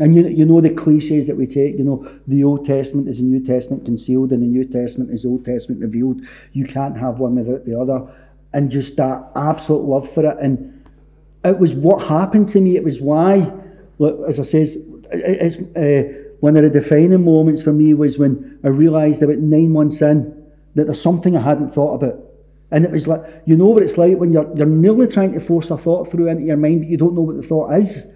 And 0.00 0.14
you, 0.14 0.28
you 0.28 0.44
know 0.44 0.60
the 0.60 0.70
cliches 0.70 1.26
that 1.26 1.36
we 1.36 1.46
take, 1.46 1.76
you 1.76 1.84
know, 1.84 2.08
the 2.28 2.44
Old 2.44 2.64
Testament 2.64 3.08
is 3.08 3.18
the 3.18 3.24
New 3.24 3.44
Testament 3.44 3.84
concealed 3.84 4.30
and 4.30 4.42
the 4.42 4.46
New 4.46 4.64
Testament 4.64 5.10
is 5.10 5.24
Old 5.24 5.44
Testament 5.44 5.80
revealed. 5.80 6.20
You 6.52 6.64
can't 6.64 6.96
have 6.96 7.18
one 7.18 7.34
without 7.34 7.64
the 7.64 7.78
other. 7.78 8.06
And 8.52 8.70
just 8.70 8.96
that 8.96 9.30
absolute 9.34 9.82
love 9.82 10.08
for 10.08 10.24
it. 10.24 10.36
And 10.40 10.84
it 11.44 11.58
was 11.58 11.74
what 11.74 12.06
happened 12.06 12.48
to 12.50 12.60
me. 12.60 12.76
It 12.76 12.84
was 12.84 13.00
why, 13.00 13.52
look, 13.98 14.20
as 14.28 14.38
I 14.38 14.44
says, 14.44 14.76
it- 14.76 14.84
it's 15.12 15.56
uh, 15.76 16.22
one 16.40 16.56
of 16.56 16.62
the 16.62 16.70
defining 16.70 17.24
moments 17.24 17.62
for 17.62 17.72
me 17.72 17.92
was 17.94 18.18
when 18.18 18.58
I 18.62 18.68
realised 18.68 19.22
about 19.22 19.38
nine 19.38 19.72
months 19.72 20.00
in 20.00 20.32
that 20.76 20.84
there's 20.84 21.00
something 21.00 21.36
I 21.36 21.40
hadn't 21.40 21.70
thought 21.74 21.94
about. 21.94 22.20
And 22.70 22.84
it 22.84 22.92
was 22.92 23.08
like, 23.08 23.22
you 23.46 23.56
know 23.56 23.66
what 23.66 23.82
it's 23.82 23.98
like 23.98 24.18
when 24.18 24.30
you're, 24.30 24.48
you're 24.56 24.66
nearly 24.66 25.06
trying 25.08 25.32
to 25.32 25.40
force 25.40 25.70
a 25.70 25.76
thought 25.78 26.10
through 26.10 26.28
into 26.28 26.44
your 26.44 26.56
mind, 26.56 26.82
but 26.82 26.88
you 26.88 26.96
don't 26.98 27.14
know 27.14 27.22
what 27.22 27.36
the 27.36 27.42
thought 27.42 27.72
is. 27.72 28.06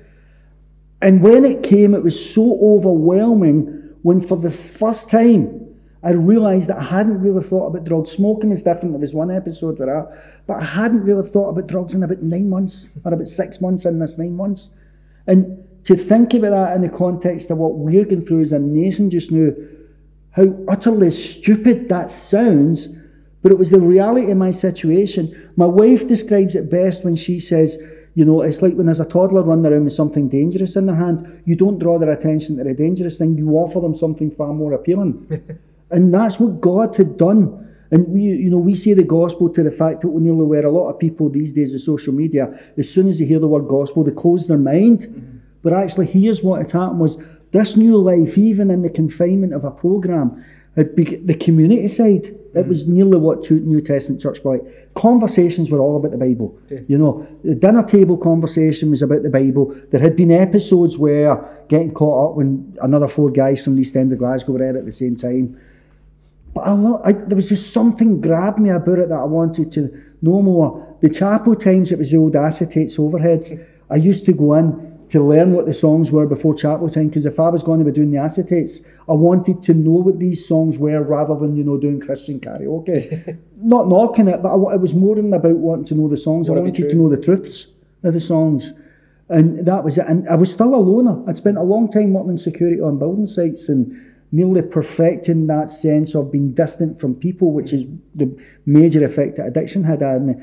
And 1.02 1.20
when 1.20 1.44
it 1.44 1.62
came, 1.62 1.94
it 1.94 2.02
was 2.02 2.32
so 2.34 2.58
overwhelming 2.62 3.90
when 4.02 4.20
for 4.20 4.36
the 4.36 4.50
first 4.50 5.10
time 5.10 5.58
I 6.04 6.10
realised 6.10 6.68
that 6.68 6.78
I 6.78 6.84
hadn't 6.84 7.20
really 7.20 7.42
thought 7.42 7.66
about 7.66 7.84
drugs. 7.84 8.12
Smoking 8.12 8.50
is 8.50 8.62
different. 8.62 8.92
There 8.92 9.00
was 9.00 9.12
one 9.12 9.30
episode 9.30 9.78
with 9.78 9.88
that, 9.88 10.42
but 10.46 10.54
I 10.54 10.64
hadn't 10.64 11.02
really 11.02 11.28
thought 11.28 11.50
about 11.50 11.68
drugs 11.68 11.94
in 11.94 12.02
about 12.02 12.22
nine 12.22 12.48
months, 12.48 12.88
or 13.04 13.12
about 13.12 13.28
six 13.28 13.60
months 13.60 13.84
in 13.84 13.98
this 13.98 14.18
nine 14.18 14.36
months. 14.36 14.70
And 15.26 15.64
to 15.84 15.96
think 15.96 16.34
about 16.34 16.50
that 16.50 16.76
in 16.76 16.82
the 16.82 16.88
context 16.88 17.50
of 17.50 17.58
what 17.58 17.74
we're 17.74 18.04
going 18.04 18.22
through 18.22 18.42
as 18.42 18.52
a 18.52 18.58
nation 18.58 19.10
just 19.10 19.30
now, 19.30 19.52
how 20.30 20.54
utterly 20.68 21.10
stupid 21.10 21.88
that 21.88 22.10
sounds, 22.10 22.88
but 23.42 23.52
it 23.52 23.58
was 23.58 23.70
the 23.70 23.80
reality 23.80 24.30
of 24.30 24.38
my 24.38 24.52
situation. 24.52 25.50
My 25.56 25.66
wife 25.66 26.06
describes 26.06 26.54
it 26.54 26.70
best 26.70 27.04
when 27.04 27.16
she 27.16 27.38
says, 27.40 27.76
you 28.14 28.24
know, 28.24 28.42
it's 28.42 28.60
like 28.60 28.74
when 28.74 28.86
there's 28.86 29.00
a 29.00 29.06
toddler 29.06 29.42
running 29.42 29.66
around 29.66 29.84
with 29.84 29.94
something 29.94 30.28
dangerous 30.28 30.76
in 30.76 30.86
their 30.86 30.96
hand, 30.96 31.42
you 31.46 31.56
don't 31.56 31.78
draw 31.78 31.98
their 31.98 32.12
attention 32.12 32.58
to 32.58 32.64
the 32.64 32.74
dangerous 32.74 33.18
thing, 33.18 33.38
you 33.38 33.50
offer 33.52 33.80
them 33.80 33.94
something 33.94 34.30
far 34.30 34.52
more 34.52 34.74
appealing. 34.74 35.42
and 35.90 36.12
that's 36.12 36.38
what 36.38 36.60
God 36.60 36.94
had 36.96 37.16
done. 37.16 37.68
And 37.90 38.08
we, 38.08 38.22
you 38.22 38.50
know, 38.50 38.58
we 38.58 38.74
say 38.74 38.94
the 38.94 39.02
gospel 39.02 39.48
to 39.50 39.62
the 39.62 39.70
fact 39.70 40.02
that 40.02 40.08
we 40.08 40.22
nearly 40.22 40.44
where 40.44 40.66
a 40.66 40.70
lot 40.70 40.88
of 40.88 40.98
people 40.98 41.28
these 41.28 41.52
days 41.52 41.72
with 41.72 41.82
social 41.82 42.12
media, 42.12 42.58
as 42.76 42.90
soon 42.90 43.08
as 43.08 43.18
they 43.18 43.26
hear 43.26 43.38
the 43.38 43.48
word 43.48 43.68
gospel, 43.68 44.04
they 44.04 44.12
close 44.12 44.46
their 44.46 44.58
mind. 44.58 45.00
Mm-hmm. 45.00 45.38
But 45.62 45.72
actually, 45.74 46.06
here's 46.06 46.42
what 46.42 46.60
had 46.60 46.70
happened 46.70 47.00
was 47.00 47.18
this 47.50 47.76
new 47.76 47.98
life, 47.98 48.36
even 48.36 48.70
in 48.70 48.82
the 48.82 48.90
confinement 48.90 49.52
of 49.54 49.64
a 49.64 49.70
program, 49.70 50.44
the 50.74 51.36
community 51.38 51.88
side. 51.88 52.34
It 52.54 52.66
was 52.66 52.86
nearly 52.86 53.16
what 53.18 53.42
two 53.42 53.60
New 53.60 53.80
Testament 53.80 54.20
church 54.20 54.44
was 54.44 54.60
like. 54.60 54.94
Conversations 54.94 55.70
were 55.70 55.80
all 55.80 55.96
about 55.96 56.12
the 56.12 56.18
Bible. 56.18 56.58
You 56.86 56.98
know, 56.98 57.26
the 57.44 57.54
dinner 57.54 57.82
table 57.82 58.16
conversation 58.18 58.90
was 58.90 59.00
about 59.00 59.22
the 59.22 59.30
Bible. 59.30 59.74
There 59.90 60.00
had 60.00 60.16
been 60.16 60.30
episodes 60.30 60.98
where 60.98 61.64
getting 61.68 61.92
caught 61.92 62.30
up 62.30 62.36
when 62.36 62.76
another 62.82 63.08
four 63.08 63.30
guys 63.30 63.64
from 63.64 63.76
the 63.76 63.82
East 63.82 63.96
End 63.96 64.12
of 64.12 64.18
Glasgow 64.18 64.52
were 64.52 64.58
there 64.58 64.76
at 64.76 64.84
the 64.84 64.92
same 64.92 65.16
time. 65.16 65.58
But 66.54 66.62
I, 66.62 66.72
lo- 66.72 67.00
I, 67.02 67.12
there 67.12 67.36
was 67.36 67.48
just 67.48 67.72
something 67.72 68.20
grabbed 68.20 68.58
me 68.58 68.68
about 68.68 68.98
it 68.98 69.08
that 69.08 69.18
I 69.18 69.24
wanted 69.24 69.72
to 69.72 70.02
know 70.20 70.42
more. 70.42 70.96
The 71.00 71.08
chapel 71.08 71.56
times, 71.56 71.90
it 71.90 71.98
was 71.98 72.10
the 72.10 72.18
old 72.18 72.34
acetates 72.34 72.98
overheads. 72.98 73.66
I 73.88 73.96
used 73.96 74.26
to 74.26 74.32
go 74.32 74.54
in 74.54 74.91
to 75.12 75.22
learn 75.22 75.52
what 75.52 75.66
the 75.66 75.74
songs 75.74 76.10
were 76.10 76.26
before 76.26 76.54
chapel 76.54 76.88
time 76.88 77.08
because 77.08 77.26
if 77.26 77.38
I 77.38 77.50
was 77.50 77.62
going 77.62 77.78
to 77.78 77.84
be 77.84 77.92
doing 77.92 78.10
the 78.10 78.16
acetates, 78.16 78.82
I 79.06 79.12
wanted 79.12 79.62
to 79.64 79.74
know 79.74 79.90
what 79.90 80.18
these 80.18 80.48
songs 80.48 80.78
were 80.78 81.02
rather 81.02 81.38
than 81.38 81.54
you 81.54 81.62
know 81.64 81.76
doing 81.76 82.00
Christian 82.00 82.40
karaoke. 82.40 83.38
Not 83.58 83.88
knocking 83.88 84.26
it, 84.28 84.42
but 84.42 84.48
I, 84.48 84.74
it 84.74 84.80
was 84.80 84.94
more 84.94 85.16
than 85.16 85.32
about 85.34 85.56
wanting 85.56 85.84
to 85.86 85.94
know 85.94 86.08
the 86.08 86.16
songs. 86.16 86.48
I 86.48 86.54
wanted 86.54 86.88
to 86.88 86.94
know 86.94 87.10
the 87.10 87.18
truths 87.18 87.66
of 88.02 88.14
the 88.14 88.20
songs. 88.22 88.72
And 89.28 89.66
that 89.66 89.84
was 89.84 89.98
it. 89.98 90.06
And 90.08 90.26
I 90.30 90.34
was 90.34 90.50
still 90.50 90.74
a 90.74 90.76
loner. 90.76 91.22
I'd 91.28 91.36
spent 91.36 91.58
a 91.58 91.62
long 91.62 91.90
time 91.90 92.14
working 92.14 92.30
in 92.30 92.38
security 92.38 92.80
on 92.80 92.98
building 92.98 93.26
sites 93.26 93.68
and 93.68 93.94
nearly 94.32 94.62
perfecting 94.62 95.46
that 95.48 95.70
sense 95.70 96.14
of 96.14 96.32
being 96.32 96.54
distant 96.54 96.98
from 96.98 97.14
people, 97.14 97.52
which 97.52 97.74
is 97.74 97.84
the 98.14 98.34
major 98.64 99.04
effect 99.04 99.36
that 99.36 99.46
addiction 99.46 99.84
had 99.84 100.02
on 100.02 100.26
me. 100.26 100.34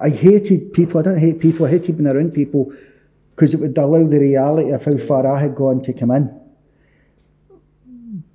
I 0.00 0.08
hated 0.10 0.72
people. 0.72 0.98
I 0.98 1.04
don't 1.04 1.18
hate 1.18 1.38
people. 1.38 1.66
I 1.66 1.70
hated 1.70 1.96
being 1.96 2.08
around 2.08 2.32
people 2.32 2.72
because 3.36 3.52
it 3.52 3.60
would 3.60 3.76
allow 3.76 4.06
the 4.06 4.18
reality 4.18 4.70
of 4.70 4.82
how 4.82 4.96
far 4.96 5.30
I 5.30 5.38
had 5.38 5.54
gone 5.54 5.82
to 5.82 5.92
come 5.92 6.10
in. 6.10 6.40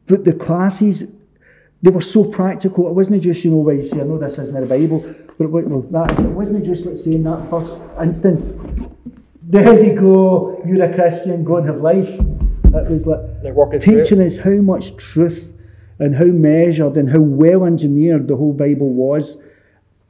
But 0.06 0.26
the 0.26 0.34
classes, 0.34 1.12
they 1.82 1.90
were 1.90 2.02
so 2.02 2.24
practical. 2.26 2.88
It 2.88 2.94
wasn't 2.94 3.24
just, 3.24 3.44
you 3.44 3.50
know, 3.50 3.58
where 3.58 3.74
you 3.74 3.84
say, 3.84 4.00
I 4.00 4.04
know 4.04 4.20
this 4.20 4.38
isn't 4.38 4.54
the 4.54 4.68
Bible, 4.68 5.00
but 5.40 5.46
it, 5.46 5.50
well, 5.50 5.82
that 5.82 6.20
is, 6.20 6.26
it 6.26 6.30
wasn't 6.30 6.66
just, 6.66 6.86
let's 6.86 7.04
say, 7.04 7.14
in 7.14 7.24
that 7.24 7.50
first 7.50 7.82
instance, 8.00 8.54
there 9.42 9.84
you 9.84 10.00
go, 10.00 10.62
you're 10.68 10.84
a 10.84 10.94
Christian, 10.94 11.44
go 11.44 11.58
and 11.58 11.66
have 11.66 11.82
life. 11.82 12.08
It 12.10 12.90
was 12.92 13.08
like 13.08 13.42
They're 13.42 13.56
working 13.56 13.80
through 13.80 13.98
it. 13.98 14.04
teaching 14.04 14.22
us 14.22 14.38
how 14.38 14.52
much 14.52 14.96
truth 14.98 15.58
and 15.98 16.16
how 16.16 16.26
measured 16.26 16.96
and 16.96 17.10
how 17.10 17.22
well 17.22 17.66
engineered 17.66 18.28
the 18.28 18.36
whole 18.36 18.54
Bible 18.54 18.90
was 18.90 19.42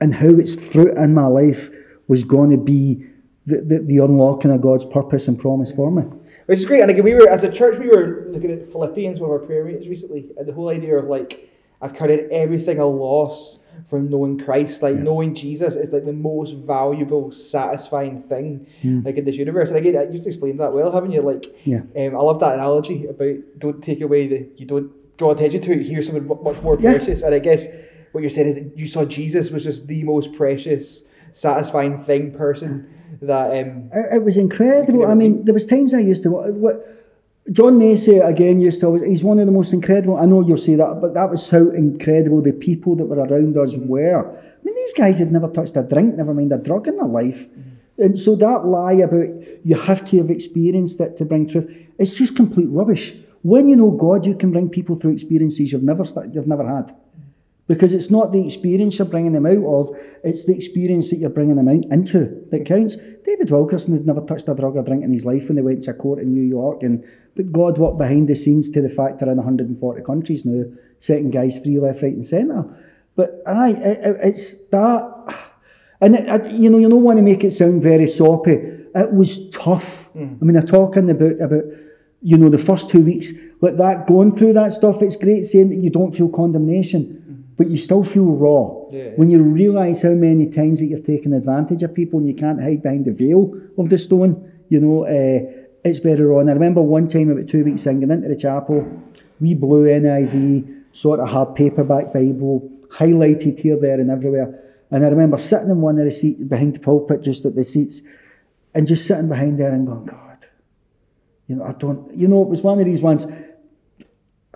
and 0.02 0.14
how 0.14 0.30
its 0.32 0.54
fruit 0.54 0.98
in 0.98 1.14
my 1.14 1.28
life 1.28 1.70
was 2.10 2.26
going 2.26 2.50
to 2.50 2.58
be 2.58 3.08
the, 3.46 3.62
the, 3.62 3.80
the 3.80 3.98
unlocking 3.98 4.52
of 4.52 4.62
God's 4.62 4.86
purpose 4.86 5.28
and 5.28 5.40
promise 5.40 5.72
for 5.72 5.90
me. 5.92 6.04
Which 6.46 6.60
is 6.60 6.66
great. 6.66 6.82
And 6.82 6.92
again, 6.92 7.04
we 7.04 7.14
were 7.16 7.28
as 7.28 7.44
a 7.44 7.52
church, 7.52 7.80
we 7.80 7.88
were 7.88 8.28
looking 8.30 8.52
at 8.52 8.66
Philippians 8.72 9.20
one 9.20 9.32
of 9.32 9.42
our 9.42 9.46
prayer 9.46 9.66
meetings 9.66 9.88
recently, 9.88 10.30
and 10.38 10.48
the 10.48 10.54
whole 10.54 10.70
idea 10.70 10.96
of 10.98 11.06
like, 11.06 11.50
I've 11.82 11.96
counted 11.96 12.30
everything 12.32 12.78
a 12.78 12.86
loss 12.86 13.58
from 13.88 14.10
knowing 14.10 14.38
Christ. 14.38 14.84
Like 14.84 14.96
knowing 14.96 15.34
Jesus 15.34 15.76
is 15.76 15.92
like 15.92 16.06
the 16.06 16.14
most 16.14 16.54
valuable, 16.54 17.32
satisfying 17.32 18.22
thing 18.22 18.68
like 19.04 19.18
in 19.18 19.26
this 19.26 19.38
universe. 19.38 19.70
And 19.70 19.78
again, 19.80 20.12
you've 20.14 20.28
explained 20.28 20.60
that 20.60 20.74
well, 20.74 20.92
haven't 20.92 21.12
you? 21.12 21.22
Like, 21.22 21.46
Yeah. 21.66 21.80
um, 21.98 22.16
I 22.16 22.22
love 22.22 22.40
that 22.42 22.54
analogy 22.54 23.08
about 23.08 23.36
don't 23.58 23.82
take 23.82 24.02
away 24.02 24.28
the 24.28 24.48
you 24.58 24.68
don't 24.68 24.92
draw 25.18 25.32
attention 25.32 25.62
to 25.62 25.72
it. 25.72 25.88
Here's 25.88 26.06
something 26.06 26.28
much 26.44 26.62
more 26.62 26.78
Yeah. 26.80 26.92
precious. 26.98 27.24
And 27.24 27.34
I 27.34 27.40
guess 27.40 27.66
what 28.12 28.22
you're 28.22 28.30
saying 28.30 28.48
is 28.50 28.56
that 28.56 28.78
you 28.78 28.88
saw 28.88 29.04
Jesus 29.04 29.50
was 29.50 29.64
just 29.64 29.88
the 29.88 30.04
most 30.04 30.34
precious, 30.34 31.04
satisfying 31.32 31.98
thing, 31.98 32.32
person 32.32 32.88
that 33.22 33.52
um, 33.52 33.90
It, 33.94 34.16
it 34.16 34.24
was 34.24 34.38
incredible. 34.38 35.06
I 35.06 35.14
mean, 35.14 35.46
there 35.46 35.54
was 35.54 35.66
times 35.66 35.94
I 35.94 36.00
used 36.00 36.24
to. 36.24 36.30
What, 36.32 36.88
John 37.52 37.78
Macy 37.80 38.18
again 38.18 38.60
used 38.62 38.80
to. 38.82 38.88
always- 38.88 39.04
He's 39.04 39.24
one 39.24 39.40
of 39.40 39.46
the 39.46 39.52
most 39.52 39.74
incredible. 39.74 40.18
I 40.18 40.26
know 40.26 40.42
you'll 40.42 40.58
say 40.58 40.76
that, 40.76 41.00
but 41.02 41.14
that 41.16 41.30
was 41.30 41.50
how 41.50 41.70
incredible 41.70 42.42
the 42.42 42.54
people 42.54 42.96
that 42.96 43.06
were 43.06 43.18
around 43.18 43.58
us 43.58 43.76
were. 43.76 44.30
I 44.30 44.60
mean, 44.64 44.76
these 44.76 44.94
guys 44.94 45.18
had 45.18 45.32
never 45.32 45.48
touched 45.48 45.76
a 45.76 45.84
drink, 45.84 46.16
never 46.16 46.34
mind 46.34 46.52
a 46.54 46.58
drug 46.58 46.88
in 46.88 46.98
their 46.98 47.08
life, 47.08 47.48
and 47.98 48.18
so 48.18 48.36
that 48.36 48.66
lie 48.66 48.94
about 48.94 49.28
you 49.66 49.76
have 49.76 50.06
to 50.10 50.18
have 50.18 50.30
experienced 50.30 51.00
it 51.02 51.16
to 51.18 51.26
bring 51.26 51.48
truth. 51.48 51.68
It's 51.98 52.14
just 52.14 52.36
complete 52.36 52.70
rubbish. 52.70 53.16
When 53.44 53.68
you 53.70 53.76
know 53.76 53.92
God, 53.92 54.26
you 54.26 54.36
can 54.36 54.52
bring 54.52 54.70
people 54.70 54.96
through 54.96 55.14
experiences 55.14 55.72
you've 55.72 55.84
never 55.84 56.06
sta- 56.06 56.30
you've 56.32 56.48
never 56.48 56.68
had. 56.68 56.96
Because 57.72 57.94
it's 57.94 58.12
not 58.12 58.34
the 58.34 58.46
experience 58.46 58.98
you're 59.00 59.08
bringing 59.08 59.32
them 59.32 59.46
out 59.46 59.64
of, 59.64 59.90
it's 60.26 60.46
the 60.46 60.54
experience 60.54 61.10
that 61.10 61.18
you're 61.20 61.30
bringing 61.30 61.56
them 61.56 61.70
out 61.70 61.86
into 61.90 62.46
that 62.50 62.66
counts. 62.66 62.98
David 63.24 63.50
Wilkerson 63.50 63.94
had 63.94 64.06
never 64.06 64.20
touched 64.22 64.50
a 64.50 64.54
drug 64.56 64.76
or 64.76 64.84
drink 64.84 65.06
in 65.06 65.14
his 65.14 65.24
life 65.26 65.48
when 65.48 65.56
they 65.56 65.62
went 65.62 65.84
to 65.84 65.94
court 65.94 66.20
in 66.20 66.34
New 66.34 66.42
York, 66.44 66.84
and 66.84 67.02
but 67.36 67.50
God 67.52 67.78
worked 67.78 67.98
behind 67.98 68.28
the 68.28 68.36
scenes 68.36 68.70
to 68.72 68.82
the 68.82 68.90
fact 68.90 69.20
they're 69.20 69.30
in 69.32 69.38
140 69.38 70.02
countries 70.04 70.44
now, 70.44 70.66
setting 71.00 71.32
guys 71.32 71.60
free 71.60 71.80
left, 71.80 72.02
right, 72.04 72.14
and 72.14 72.26
centre. 72.26 72.66
But 73.16 73.42
aye, 73.48 73.70
it, 73.70 74.00
it- 74.06 74.18
it's 74.22 74.56
that, 74.72 75.36
and 76.02 76.16
it, 76.16 76.28
it- 76.28 76.52
you 76.52 76.70
know, 76.70 76.78
you 76.78 76.90
don't 76.90 77.04
want 77.04 77.20
to 77.20 77.24
make 77.24 77.44
it 77.46 77.52
sound 77.54 77.82
very 77.82 78.08
soppy. 78.08 78.52
It 78.94 79.14
was 79.14 79.50
tough. 79.52 80.10
Mm. 80.14 80.40
I 80.42 80.46
mean, 80.46 80.58
I 80.58 80.62
talk 80.62 80.98
in 80.98 81.06
the 81.06 81.14
book 81.14 81.40
about 81.40 81.64
you 82.24 82.38
know, 82.38 82.50
the 82.50 82.58
first 82.60 82.88
two 82.90 83.00
weeks, 83.02 83.32
like 83.62 83.78
that, 83.78 84.06
going 84.06 84.36
through 84.36 84.54
that 84.54 84.72
stuff, 84.72 85.02
it's 85.02 85.16
great 85.16 85.44
saying 85.44 85.70
that 85.70 85.78
you 85.78 85.90
don't 85.90 86.16
feel 86.16 86.30
condemnation, 86.30 87.21
but 87.58 87.70
you 87.70 87.78
still 87.78 88.04
feel 88.04 88.26
raw. 88.26 88.88
Yeah. 88.92 89.12
When 89.16 89.30
you 89.30 89.42
realise 89.44 90.02
how 90.02 90.10
many 90.10 90.50
times 90.50 90.80
that 90.80 90.86
you've 90.86 91.06
taken 91.06 91.34
advantage 91.34 91.84
of 91.84 91.94
people 91.94 92.20
and 92.20 92.28
you 92.28 92.36
can't 92.36 92.62
hide 92.62 92.82
behind 92.82 93.06
the 93.06 93.14
veil 93.14 93.54
of 93.78 93.90
the 93.90 93.98
stone, 93.98 94.52
you 94.70 94.80
know, 94.80 95.06
uh, 95.06 95.62
it's 95.84 96.00
very 96.00 96.24
raw. 96.24 96.40
And 96.40 96.50
I 96.50 96.54
remember 96.54 96.82
one 96.82 97.08
time 97.08 97.30
about 97.30 97.48
two 97.48 97.64
weeks 97.64 97.86
in, 97.86 98.00
going 98.00 98.12
into 98.12 98.30
the 98.30 98.36
chapel, 98.36 98.86
we 99.40 99.54
blew 99.54 99.86
NIV, 99.86 100.84
sort 100.94 101.20
of 101.20 101.30
hard 101.30 101.56
paperback 101.56 102.14
Bible, 102.14 102.70
highlighted 102.90 103.60
here, 103.60 103.78
there, 103.80 104.00
and 104.00 104.10
everywhere. 104.10 104.60
And 104.92 105.06
I 105.06 105.10
remember 105.10 105.38
sitting 105.38 105.70
in 105.70 105.82
one 105.82 105.98
of 105.98 106.06
the 106.06 106.12
seats 106.12 106.44
behind 106.44 106.76
the 106.76 106.80
pulpit, 106.80 107.24
just 107.24 107.46
at 107.46 107.56
the 107.56 107.64
seats, 107.64 108.02
and 108.74 108.86
just 108.86 109.06
sitting 109.06 109.30
behind 109.30 109.60
there 109.60 109.72
and 109.72 109.88
going, 109.88 110.06
God, 110.06 110.46
you 111.48 111.56
know, 111.56 111.64
I 111.64 111.74
don't, 111.74 112.14
you 112.16 112.28
know, 112.28 112.42
it 112.44 112.50
was 112.50 112.62
one 112.62 112.80
of 112.80 112.86
these 112.86 113.02
ones, 113.02 113.26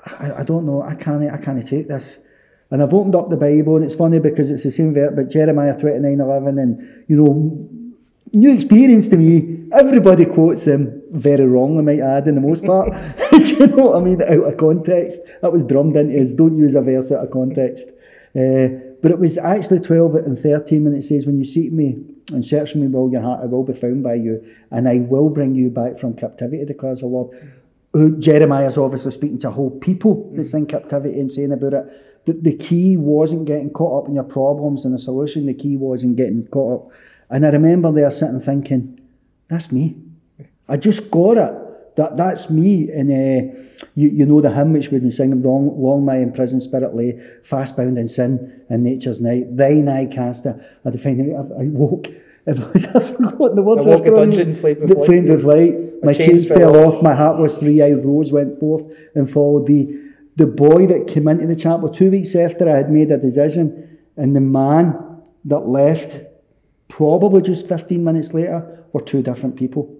I, 0.06 0.34
I 0.40 0.44
don't 0.44 0.66
know, 0.66 0.82
I 0.82 0.96
can't, 0.96 1.30
I 1.32 1.38
can't 1.38 1.66
take 1.66 1.88
this. 1.88 2.20
And 2.72 2.82
I've 2.82 2.94
opened 2.94 3.16
up 3.16 3.30
the 3.30 3.38
Bible, 3.38 3.76
and 3.76 3.86
it's 3.86 3.96
funny 3.96 4.20
because 4.20 4.50
it's 4.50 4.64
the 4.64 4.72
same 4.72 4.94
verse, 4.94 5.14
but 5.16 5.30
Jeremiah 5.30 5.78
29 5.80 6.20
11, 6.20 6.60
and, 6.60 7.06
you 7.08 7.16
know, 7.16 7.70
new 8.34 8.54
experience 8.54 9.08
to 9.10 9.18
me. 9.18 9.68
Everybody 9.72 10.26
quotes 10.26 10.66
them 10.66 11.02
very 11.12 11.46
wrong, 11.46 11.78
I 11.78 11.82
might 11.82 12.00
add, 12.00 12.28
in 12.28 12.36
the 12.36 12.42
most 12.42 12.66
part. 12.66 12.90
Do 13.32 13.40
you 13.40 13.68
know 13.68 13.88
what 13.88 13.98
I 13.98 14.00
mean? 14.00 14.22
Out 14.22 14.52
of 14.52 14.58
context. 14.58 15.22
That 15.42 15.52
was 15.52 15.66
drummed 15.66 15.96
into 15.96 16.22
us. 16.22 16.34
Don't 16.34 16.58
use 16.58 16.76
a 16.76 16.82
verse 16.82 17.12
out 17.12 17.24
of 17.24 17.32
context. 17.32 17.90
Uh, 18.36 18.68
but 19.02 19.12
it 19.12 19.20
was 19.20 19.38
actually 19.38 19.80
12 19.80 20.16
and 20.16 20.40
13 20.40 20.84
when 20.84 20.96
it 20.96 21.04
says, 21.04 21.26
When 21.26 21.38
you 21.38 21.46
seek 21.46 21.72
me 21.72 21.98
and 22.32 22.46
search 22.46 22.76
me 22.76 22.88
with 22.88 22.96
all 22.96 23.12
your 23.12 23.22
heart, 23.22 23.42
I 23.44 23.46
will 23.46 23.64
be 23.64 23.74
found 23.74 24.04
by 24.04 24.16
you, 24.16 24.44
and 24.72 24.88
I 24.88 25.00
will 25.00 25.30
bring 25.30 25.56
you 25.56 25.70
back 25.70 26.00
from 26.00 26.16
captivity, 26.16 26.64
declares 26.66 27.02
the 27.02 27.08
Lord. 27.08 27.30
Who- 27.94 28.18
Jeremiah's 28.18 28.78
obviously 28.78 29.12
speaking 29.12 29.40
to 29.40 29.50
a 29.50 29.52
whole 29.52 29.72
people 29.72 30.32
that's 30.34 30.54
in 30.54 30.66
captivity 30.66 31.20
and 31.20 31.30
saying 31.30 31.52
about 31.52 31.74
it. 31.74 31.86
That 32.26 32.44
the 32.44 32.56
key 32.56 32.98
wasn't 32.98 33.46
getting 33.46 33.70
caught 33.70 34.04
up 34.04 34.10
in 34.10 34.16
your 34.16 34.24
problems 34.24 34.86
and 34.86 34.94
the 34.94 35.00
solution, 35.00 35.46
the 35.46 35.54
key 35.54 35.78
wasn't 35.78 36.16
getting 36.16 36.48
caught 36.48 36.88
up. 36.88 36.92
And 37.30 37.46
I 37.46 37.50
remember 37.50 37.92
there 37.92 38.10
sitting 38.12 38.40
thinking, 38.40 39.00
that's 39.48 39.72
me. 39.72 39.96
I 40.68 40.78
just 40.78 41.12
got 41.12 41.38
it. 41.38 41.96
That 41.96 42.18
that's 42.18 42.50
me. 42.50 42.90
And 42.92 43.10
uh, 43.10 43.60
you, 43.96 44.10
you 44.10 44.26
know 44.26 44.42
the 44.42 44.54
hymn 44.54 44.74
which 44.74 44.90
we've 44.90 45.02
been 45.02 45.12
singing, 45.12 45.42
long, 45.42 45.82
long 45.82 46.04
my 46.04 46.18
imprisoned 46.18 46.64
spirit 46.64 46.94
lay, 46.96 47.20
fast 47.44 47.78
bound 47.78 47.98
in 47.98 48.08
sin 48.08 48.64
and 48.70 48.84
nature's 48.84 49.22
night. 49.22 49.56
Thine 49.56 49.88
eye 49.88 50.08
cast 50.08 50.46
a, 50.46 50.64
a 50.84 50.92
defining. 50.92 51.36
I, 51.36 51.64
I 51.64 51.68
woke. 51.68 52.08
I've 52.48 52.74
forgotten 52.74 53.56
the 53.56 53.64
words. 53.64 53.88
I 53.88 53.90
woke 53.90 54.06
a 54.06 54.12
dungeon 54.12 54.56
flamed 54.56 54.82
with 54.82 54.98
light. 54.98 55.06
flamed 55.06 55.30
with 55.30 55.44
light. 55.44 56.04
My, 56.04 56.14
chains, 56.14 56.48
fell 56.48 56.76
off. 56.76 57.02
My 57.02 57.16
heart 57.16 57.40
was 57.40 57.58
three-eyed 57.58 58.06
rose 58.06 58.32
went 58.32 58.60
forth 58.60 58.86
and 59.16 59.32
followed 59.32 59.66
thee. 59.66 60.05
The 60.36 60.48
boy 60.48 60.88
that 60.88 61.08
came 61.08 61.28
into 61.28 61.48
the 61.48 61.56
chapel 61.56 61.90
two 61.90 62.12
weeks 62.12 62.36
after 62.36 62.70
I 62.70 62.78
had 62.78 62.92
made 62.92 63.12
a 63.12 63.18
decision, 63.18 64.00
and 64.18 64.36
the 64.36 64.42
man 64.42 65.22
that 65.46 65.68
left, 65.68 66.18
probably 66.88 67.42
just 67.42 67.68
15 67.68 68.04
minutes 68.04 68.34
later, 68.34 68.84
were 68.92 69.02
two 69.02 69.22
different 69.22 69.56
people. 69.56 69.96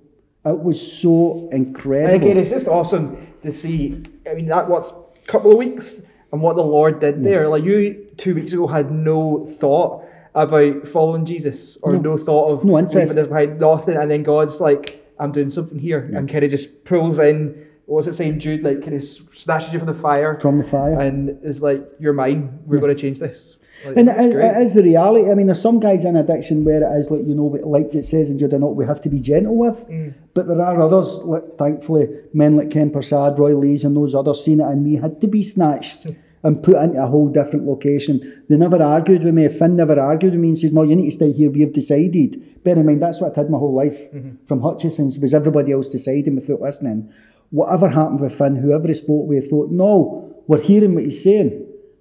It 0.46 0.60
was 0.60 0.80
so 0.80 1.50
incredible. 1.52 2.14
And 2.14 2.24
again, 2.24 2.38
it's 2.38 2.52
just 2.52 2.68
awesome 2.68 3.34
to 3.42 3.52
see. 3.52 4.04
I 4.30 4.34
mean, 4.34 4.48
that 4.48 4.70
what's 4.70 4.92
a 4.92 5.28
couple 5.28 5.52
of 5.52 5.58
weeks 5.58 6.02
and 6.32 6.42
what 6.42 6.56
the 6.56 6.64
Lord 6.64 7.00
did 7.00 7.24
there. 7.24 7.46
Mm. 7.46 7.52
Like 7.52 7.64
you 7.64 8.08
two 8.18 8.36
weeks 8.36 8.54
ago 8.54 8.68
had 8.68 8.92
no 8.92 9.46
thought 9.46 10.06
about 10.36 10.86
following 10.88 11.26
Jesus 11.26 11.78
or 11.82 11.96
no, 11.96 12.18
thought 12.18 12.50
of 12.52 12.66
No 12.66 12.78
interest. 12.78 12.96
leaving 12.96 13.16
this 13.16 13.28
behind, 13.28 13.60
nothing. 13.60 13.96
And 13.96 14.12
then 14.12 14.22
God's 14.22 14.60
like, 14.60 15.10
I'm 15.18 15.32
doing 15.32 15.50
something 15.50 15.80
here, 15.80 16.12
and 16.14 16.30
kind 16.30 16.44
of 16.44 16.52
just 16.52 16.84
pulls 16.84 17.20
in. 17.20 17.68
What 17.86 17.98
was 17.98 18.08
it 18.08 18.16
saying, 18.16 18.40
Jude? 18.40 18.64
Like, 18.64 18.82
kind 18.82 18.96
of 18.96 19.04
snatches 19.04 19.72
you 19.72 19.80
from 19.80 19.88
the 19.88 19.94
fire, 19.94 20.40
From 20.40 20.58
the 20.58 20.64
fire. 20.64 21.00
and 21.00 21.38
is 21.44 21.62
like, 21.62 21.84
"You're 22.00 22.14
mine. 22.14 22.60
We're 22.66 22.80
going 22.80 22.96
to 22.96 23.00
change 23.00 23.20
this." 23.20 23.58
Like, 23.86 23.98
And 23.98 24.10
it, 24.10 24.36
it 24.36 24.64
is 24.64 24.74
the 24.74 24.84
reality. 24.84 25.30
I 25.30 25.36
mean, 25.36 25.48
there's 25.48 25.62
some 25.62 25.80
guys 25.80 26.06
in 26.06 26.16
addiction 26.16 26.64
where 26.64 26.82
it 26.82 27.00
is 27.00 27.12
like 27.12 27.22
you 27.28 27.36
know, 27.36 27.46
like 27.46 27.94
it 27.94 28.06
says 28.06 28.30
in 28.30 28.40
Jude, 28.40 28.54
not 28.54 28.76
we 28.76 28.86
have 28.86 29.02
to 29.02 29.10
be 29.10 29.20
gentle 29.20 29.56
with. 29.56 29.86
Mm. 29.90 30.14
But 30.34 30.48
there 30.48 30.62
are 30.62 30.82
others, 30.82 31.18
like 31.24 31.58
thankfully, 31.58 32.08
men 32.34 32.56
like 32.56 32.72
Ken 32.72 32.90
Persad, 32.90 33.38
Roy 33.38 33.56
Lees, 33.56 33.84
and 33.84 33.96
those 33.96 34.16
others 34.16 34.44
seen 34.44 34.62
it 34.62 34.72
in 34.72 34.84
me 34.84 34.96
had 34.98 35.22
to 35.22 35.28
be 35.28 35.44
snatched 35.44 36.08
and 36.44 36.64
put 36.64 36.78
into 36.78 37.02
a 37.02 37.08
whole 37.08 37.28
different 37.28 37.66
location. 37.66 38.44
They 38.50 38.56
never 38.56 38.82
argued 38.82 39.24
with 39.24 39.34
me. 39.34 39.48
Finn 39.50 39.76
never 39.76 40.00
argued 40.00 40.34
with 40.34 40.42
me 40.42 40.50
and 40.50 40.58
said, 40.58 40.74
"No, 40.74 40.84
you 40.84 40.96
need 40.96 41.10
to 41.10 41.16
stay 41.16 41.32
here. 41.32 41.52
We've 41.52 41.74
decided." 41.74 42.64
Bear 42.64 42.80
in 42.80 42.86
mind, 42.86 43.02
that's 43.02 43.22
what 43.22 43.38
I 43.38 43.42
had 43.42 43.50
my 43.50 43.60
whole 43.60 43.76
life 43.76 44.12
mm-hmm. 44.12 44.44
from 44.46 44.62
Hutchesons' 44.62 45.20
was 45.20 45.34
everybody 45.34 45.72
else 45.72 45.88
deciding 45.88 46.36
without 46.36 46.62
listening. 46.62 47.14
Whatever 47.60 47.88
happened 47.90 48.20
with 48.20 48.38
Finn, 48.38 48.56
whoever 48.58 48.88
he 48.88 48.94
spoke 48.94 49.28
with, 49.28 49.50
thought, 49.50 49.72
"No, 49.72 50.34
we're 50.48 50.62
hearing 50.62 50.94
what 50.96 51.06
he's 51.06 51.24
saying." 51.24 51.52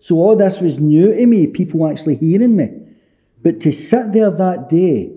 So 0.01 0.16
all 0.16 0.36
this 0.36 0.60
was 0.60 0.78
new 0.78 1.14
to 1.14 1.26
me, 1.26 1.47
people 1.47 1.86
actually 1.86 2.16
hearing 2.16 2.56
me. 2.56 2.68
But 3.43 3.60
to 3.60 3.72
sit 3.72 4.12
there 4.12 4.31
that 4.31 4.68
day, 4.68 5.12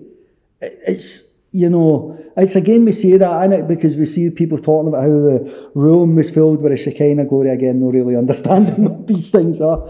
it's 0.60 1.24
you 1.50 1.68
know, 1.68 2.18
it's 2.36 2.56
again 2.56 2.84
we 2.84 2.92
say 2.92 3.16
that 3.16 3.44
in 3.44 3.52
it 3.52 3.66
because 3.66 3.96
we 3.96 4.06
see 4.06 4.30
people 4.30 4.58
talking 4.58 4.88
about 4.88 5.02
how 5.02 5.08
the 5.08 5.70
room 5.74 6.14
was 6.14 6.30
filled 6.30 6.62
with 6.62 6.72
a 6.72 6.76
Shekinah 6.76 7.24
glory 7.24 7.50
again, 7.50 7.80
not 7.80 7.94
really 7.94 8.16
understanding 8.16 8.84
what 8.88 9.06
these 9.06 9.30
things 9.30 9.60
are. 9.60 9.82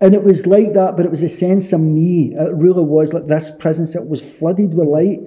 And 0.00 0.14
it 0.14 0.24
was 0.24 0.46
like 0.46 0.72
that, 0.74 0.96
but 0.96 1.06
it 1.06 1.10
was 1.10 1.22
a 1.22 1.28
sense 1.28 1.72
of 1.72 1.80
me. 1.80 2.34
It 2.34 2.54
really 2.54 2.82
was 2.82 3.12
like 3.12 3.26
this 3.26 3.50
presence 3.50 3.92
that 3.92 4.08
was 4.08 4.20
flooded 4.20 4.74
with 4.74 4.88
light. 4.88 5.20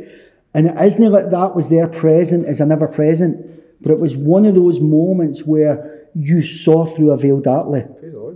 And 0.53 0.68
it 0.68 0.82
isn't 0.82 1.11
like 1.11 1.30
that 1.32 1.56
was 1.56 1.69
there 1.69 1.88
present 1.88 2.45
as 2.45 2.60
a 2.60 2.65
never 2.65 2.88
present, 2.88 3.55
but 3.81 3.91
it 3.91 3.99
was 3.99 4.15
one 4.15 4.45
of 4.45 4.56
those 4.56 4.80
moments 4.80 5.43
where 5.43 6.10
you 6.15 6.41
saw 6.41 6.85
through 6.85 7.11
a 7.11 7.18
veil 7.18 7.39
darkly. 7.39 7.84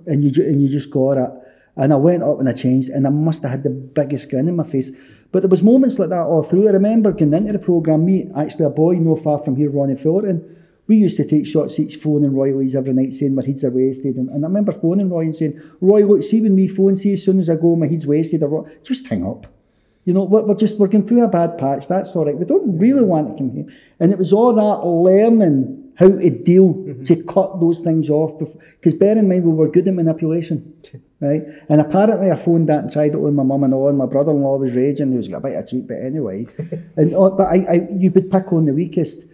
And 0.05 0.23
you, 0.23 0.43
and 0.43 0.61
you 0.61 0.69
just 0.69 0.89
got 0.89 1.17
it. 1.17 1.29
And 1.75 1.93
I 1.93 1.95
went 1.95 2.23
up 2.23 2.39
and 2.39 2.49
I 2.49 2.53
changed, 2.53 2.89
and 2.89 3.07
I 3.07 3.09
must 3.09 3.43
have 3.43 3.51
had 3.51 3.63
the 3.63 3.69
biggest 3.69 4.29
grin 4.29 4.47
in 4.47 4.55
my 4.55 4.65
face. 4.65 4.91
But 5.31 5.43
there 5.43 5.49
was 5.49 5.63
moments 5.63 5.99
like 5.99 6.09
that 6.09 6.23
all 6.23 6.43
through. 6.43 6.67
I 6.67 6.71
remember 6.71 7.11
going 7.11 7.33
into 7.33 7.53
the 7.53 7.59
programme, 7.59 8.05
me, 8.05 8.29
actually 8.35 8.65
a 8.65 8.69
boy 8.69 8.95
no 8.95 9.15
far 9.15 9.39
from 9.39 9.55
here, 9.55 9.69
Ronnie 9.69 9.95
Fullerton, 9.95 10.57
we 10.87 10.97
used 10.97 11.17
to 11.17 11.25
take 11.25 11.45
shots 11.45 11.79
each 11.79 11.97
phoning 11.97 12.33
Roy 12.33 12.51
Lees 12.51 12.75
every 12.75 12.93
night 12.93 13.13
saying 13.13 13.35
my 13.35 13.45
heads 13.45 13.63
are 13.63 13.69
wasted. 13.69 14.15
And, 14.15 14.27
and 14.29 14.43
I 14.43 14.47
remember 14.47 14.71
phoning 14.71 15.09
Roy 15.09 15.21
and 15.21 15.35
saying, 15.35 15.61
Roy, 15.79 16.03
look, 16.03 16.23
see 16.23 16.41
when 16.41 16.55
me 16.55 16.67
phone, 16.67 16.95
see 16.95 17.13
as 17.13 17.23
soon 17.23 17.39
as 17.39 17.49
I 17.49 17.55
go, 17.55 17.75
my 17.75 17.87
head's 17.87 18.07
wasted. 18.07 18.41
Or, 18.41 18.49
what?" 18.49 18.83
just 18.83 19.05
hang 19.05 19.23
up. 19.25 19.45
You 20.05 20.13
know, 20.13 20.23
we're, 20.23 20.55
just, 20.55 20.77
we're 20.77 20.87
going 20.87 21.07
through 21.07 21.23
a 21.23 21.27
bad 21.27 21.57
patch, 21.57 21.87
that's 21.87 22.15
all 22.15 22.25
right. 22.25 22.37
We 22.37 22.45
don't 22.45 22.77
really 22.79 23.03
want 23.03 23.29
to 23.29 23.37
come 23.37 23.51
here. 23.51 23.67
And 23.99 24.11
it 24.11 24.17
was 24.17 24.33
all 24.33 24.53
that 24.53 24.87
learning 24.87 25.89
how 25.99 26.07
to 26.07 26.29
deal, 26.29 26.73
to 27.05 27.23
cut 27.23 27.59
those 27.59 27.79
things 27.79 28.09
off. 28.09 28.39
Because 28.39 28.93
bear 28.93 29.17
in 29.17 29.27
mind, 29.27 29.43
we 29.43 29.51
were 29.51 29.67
good 29.67 29.87
at 29.87 29.93
manipulation, 29.93 30.73
right? 31.19 31.43
And 31.67 31.81
apparently 31.81 32.31
I 32.31 32.37
phoned 32.37 32.67
that 32.69 32.79
and 32.79 32.91
tried 32.91 33.13
it 33.13 33.17
with 33.19 33.33
my 33.33 33.43
mum 33.43 33.65
and 33.65 33.73
all, 33.73 33.89
and 33.89 33.97
my 33.97 34.05
brother-in-law 34.05 34.57
was 34.57 34.73
raging. 34.73 35.11
He 35.11 35.17
was 35.17 35.27
like, 35.27 35.39
a 35.39 35.47
bit 35.47 35.57
of 35.57 35.67
cheat, 35.67 35.87
but 35.87 35.97
anyway. 35.97 36.47
and, 36.95 37.13
uh, 37.13 37.29
but 37.31 37.47
I, 37.47 37.65
I, 37.69 37.87
you 37.91 38.09
would 38.11 38.31
pick 38.31 38.53
on 38.53 38.65
the 38.65 38.73
weakest. 38.73 39.25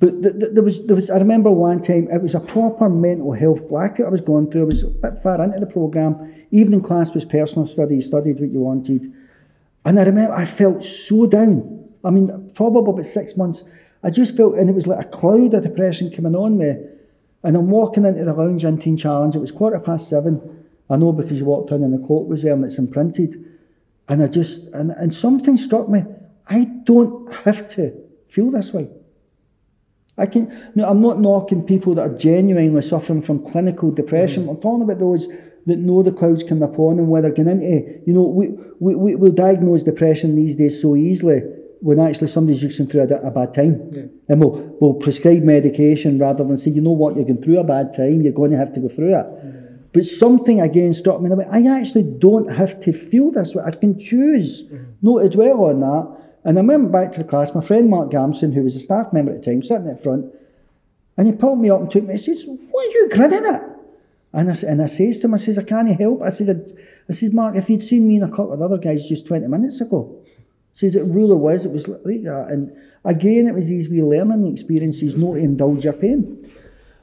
But 0.00 0.20
th- 0.20 0.34
th- 0.40 0.54
there 0.54 0.64
was, 0.64 0.84
there 0.86 0.96
was, 0.96 1.08
I 1.08 1.18
remember 1.18 1.52
one 1.52 1.80
time, 1.80 2.08
it 2.10 2.20
was 2.20 2.34
a 2.34 2.40
proper 2.40 2.88
mental 2.88 3.32
health 3.32 3.68
blackout 3.68 4.08
I 4.08 4.10
was 4.10 4.20
going 4.20 4.50
through. 4.50 4.62
I 4.62 4.64
was 4.64 4.82
a 4.82 4.88
bit 4.88 5.18
far 5.22 5.40
into 5.44 5.60
the 5.60 5.66
programme. 5.66 6.34
Evening 6.50 6.80
class 6.80 7.14
was 7.14 7.24
personal 7.24 7.68
study, 7.68 7.94
you 7.94 8.02
studied 8.02 8.40
what 8.40 8.50
you 8.50 8.58
wanted. 8.58 9.12
And 9.84 9.98
I 9.98 10.04
remember 10.04 10.32
I 10.32 10.44
felt 10.44 10.84
so 10.84 11.26
down. 11.26 11.88
I 12.04 12.10
mean, 12.10 12.50
probably 12.54 12.92
about 12.92 13.06
six 13.06 13.36
months. 13.36 13.62
I 14.02 14.10
just 14.10 14.36
felt, 14.36 14.54
and 14.54 14.68
it 14.68 14.74
was 14.74 14.86
like 14.86 15.04
a 15.04 15.08
cloud 15.08 15.54
of 15.54 15.62
depression 15.62 16.10
coming 16.10 16.34
on 16.34 16.58
me. 16.58 16.74
And 17.44 17.56
I'm 17.56 17.70
walking 17.70 18.04
into 18.04 18.24
the 18.24 18.32
lounge 18.32 18.64
in 18.64 18.78
Teen 18.78 18.96
Challenge. 18.96 19.34
It 19.34 19.40
was 19.40 19.52
quarter 19.52 19.78
past 19.78 20.08
seven. 20.08 20.66
I 20.88 20.96
know 20.96 21.12
because 21.12 21.38
you 21.38 21.44
walked 21.44 21.70
in 21.70 21.82
and 21.82 21.92
the 21.92 22.06
quote 22.06 22.28
was 22.28 22.42
there 22.42 22.52
and 22.52 22.64
it's 22.64 22.78
imprinted. 22.78 23.44
And 24.08 24.22
I 24.22 24.26
just, 24.26 24.64
and, 24.68 24.90
and 24.92 25.14
something 25.14 25.56
struck 25.56 25.88
me. 25.88 26.04
I 26.48 26.64
don't 26.84 27.32
have 27.44 27.72
to 27.74 27.92
feel 28.28 28.50
this 28.50 28.72
way. 28.72 28.88
I 30.18 30.26
can. 30.26 30.70
No, 30.74 30.88
I'm 30.88 31.00
not 31.00 31.20
knocking 31.20 31.64
people 31.64 31.94
that 31.94 32.02
are 32.02 32.16
genuinely 32.16 32.82
suffering 32.82 33.22
from 33.22 33.50
clinical 33.50 33.90
depression. 33.90 34.44
Mm. 34.46 34.50
I'm 34.50 34.60
talking 34.60 34.82
about 34.82 34.98
those 34.98 35.26
that 35.66 35.78
know 35.78 36.02
the 36.02 36.12
clouds 36.12 36.42
coming 36.42 36.62
upon 36.62 36.96
them, 36.96 37.08
where 37.08 37.22
they're 37.22 37.30
going 37.30 37.48
into. 37.48 38.02
You 38.06 38.12
know, 38.12 38.22
we 38.22 38.48
we 38.82 38.96
we 38.96 39.14
will 39.14 39.32
diagnose 39.32 39.84
depression 39.84 40.34
these 40.34 40.56
days 40.56 40.82
so 40.82 40.96
easily 40.96 41.40
when 41.80 41.98
actually 42.00 42.28
somebody's 42.28 42.60
just 42.60 42.78
going 42.78 42.90
through 42.90 43.02
a, 43.02 43.28
a 43.28 43.30
bad 43.30 43.54
time, 43.54 43.74
and 44.28 44.40
we'll 44.40 44.54
we'll 44.80 44.94
prescribe 44.94 45.42
medication 45.42 46.18
rather 46.18 46.42
than 46.44 46.56
say, 46.56 46.70
you 46.70 46.80
know 46.80 46.90
what, 47.02 47.14
you're 47.14 47.24
going 47.24 47.42
through 47.42 47.60
a 47.60 47.64
bad 47.64 47.94
time, 47.94 48.22
you're 48.22 48.32
going 48.32 48.50
to 48.50 48.56
have 48.56 48.72
to 48.72 48.80
go 48.80 48.88
through 48.88 49.14
it. 49.20 49.26
But 49.92 50.04
something 50.04 50.60
again 50.60 50.94
struck 50.94 51.20
me. 51.20 51.30
I 51.50 51.60
actually 51.80 52.08
don't 52.18 52.50
have 52.50 52.80
to 52.80 52.92
feel 52.92 53.30
this 53.30 53.54
way. 53.54 53.62
I 53.64 53.70
can 53.70 54.00
choose 54.00 54.62
mm-hmm. 54.62 54.84
not 55.02 55.20
to 55.22 55.28
dwell 55.28 55.64
on 55.64 55.80
that. 55.80 56.04
And 56.44 56.58
I 56.58 56.62
went 56.62 56.90
back 56.90 57.12
to 57.12 57.18
the 57.18 57.24
class, 57.24 57.54
my 57.54 57.60
friend 57.60 57.88
Mark 57.88 58.10
Gamson, 58.10 58.52
who 58.52 58.62
was 58.62 58.74
a 58.74 58.80
staff 58.80 59.12
member 59.12 59.32
at 59.32 59.42
the 59.42 59.50
time, 59.50 59.62
sitting 59.62 59.88
at 59.88 60.02
front, 60.02 60.26
and 61.16 61.28
he 61.28 61.32
pulled 61.34 61.60
me 61.60 61.70
up 61.70 61.80
and 61.80 61.90
took 61.90 62.04
me. 62.04 62.14
He 62.14 62.18
says, 62.18 62.44
"What 62.46 62.86
are 62.86 62.90
you 62.90 63.08
grinning 63.10 63.46
at?" 63.46 63.71
And 64.32 64.50
I, 64.50 64.54
and 64.66 64.82
I 64.82 64.86
says 64.86 65.18
to 65.20 65.26
him, 65.26 65.34
I 65.34 65.36
says, 65.36 65.58
"I 65.58 65.62
can't 65.62 65.88
help." 66.00 66.22
I 66.22 66.30
says, 66.30 66.48
I, 66.48 67.12
says, 67.12 67.32
Mark, 67.32 67.54
if 67.56 67.68
you'd 67.68 67.82
seen 67.82 68.08
me 68.08 68.16
and 68.16 68.24
a 68.24 68.28
couple 68.28 68.52
of 68.52 68.62
other 68.62 68.78
guys 68.78 69.08
just 69.08 69.26
twenty 69.26 69.46
minutes 69.46 69.80
ago, 69.80 70.22
says 70.74 70.94
it 70.94 71.04
really 71.04 71.34
was. 71.34 71.64
It 71.64 71.72
was 71.72 71.86
like 71.88 72.22
that. 72.22 72.46
And 72.48 72.72
again, 73.04 73.46
it 73.46 73.54
was 73.54 73.68
these 73.68 73.88
wee 73.88 74.02
learning 74.02 74.50
experiences, 74.52 75.16
not 75.16 75.34
to 75.34 75.38
indulge 75.38 75.84
your 75.84 75.92
pain. 75.92 76.50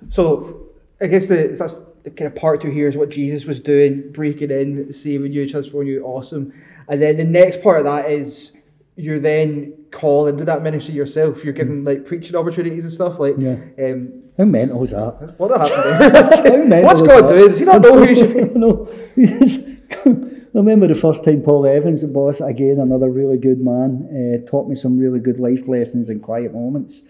So 0.09 0.69
I 0.99 1.07
guess 1.07 1.27
the 1.27 1.55
that's 1.57 1.79
the 2.03 2.09
kind 2.09 2.27
of 2.27 2.35
part 2.35 2.61
two 2.61 2.69
here 2.69 2.87
is 2.87 2.97
what 2.97 3.09
Jesus 3.09 3.45
was 3.45 3.59
doing, 3.59 4.11
breaking 4.11 4.51
in, 4.51 4.91
saving 4.91 5.33
you, 5.33 5.47
transforming 5.47 5.93
you, 5.93 6.03
awesome. 6.05 6.53
And 6.87 7.01
then 7.01 7.17
the 7.17 7.25
next 7.25 7.61
part 7.61 7.79
of 7.79 7.85
that 7.85 8.09
is 8.09 8.53
you're 8.95 9.19
then 9.19 9.78
called 9.91 10.29
into 10.29 10.45
that 10.45 10.61
ministry 10.63 10.93
yourself. 10.93 11.43
You're 11.43 11.53
given 11.53 11.83
like 11.83 12.05
preaching 12.05 12.35
opportunities 12.35 12.83
and 12.83 12.93
stuff. 12.93 13.19
Like, 13.19 13.35
Yeah. 13.37 13.57
um, 13.83 14.23
How 14.37 14.45
mental 14.45 14.83
is 14.83 14.91
that? 14.91 15.35
what 15.37 15.51
happened 15.51 16.71
there? 16.71 16.83
What's 16.83 17.01
God 17.01 17.23
that? 17.23 17.27
doing? 17.29 17.47
Does 17.47 17.59
he 17.59 17.65
not 17.65 17.81
know 17.81 17.97
who 17.99 18.05
he 18.05 18.15
should 18.15 18.33
be? 18.33 18.41
no. 18.59 18.87
I 19.17 20.09
remember 20.53 20.87
the 20.87 20.95
first 20.95 21.23
time 21.25 21.41
Paul 21.41 21.65
Evans, 21.65 22.01
the 22.01 22.07
boss, 22.07 22.41
again, 22.41 22.79
another 22.79 23.09
really 23.09 23.37
good 23.37 23.59
man, 23.61 24.41
uh, 24.45 24.49
taught 24.49 24.67
me 24.69 24.75
some 24.75 24.97
really 24.97 25.19
good 25.19 25.39
life 25.39 25.67
lessons 25.67 26.09
in 26.09 26.19
quiet 26.19 26.53
moments. 26.53 27.03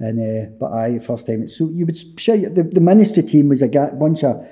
And 0.00 0.18
uh, 0.18 0.50
but 0.58 0.72
I 0.72 0.98
first 0.98 1.26
time, 1.26 1.48
so 1.48 1.68
you 1.70 1.86
would 1.86 1.96
share 2.20 2.36
the, 2.36 2.64
the 2.64 2.80
ministry 2.80 3.22
team 3.22 3.48
was 3.48 3.62
a 3.62 3.68
ga- 3.68 3.90
bunch 3.94 4.24
of, 4.24 4.44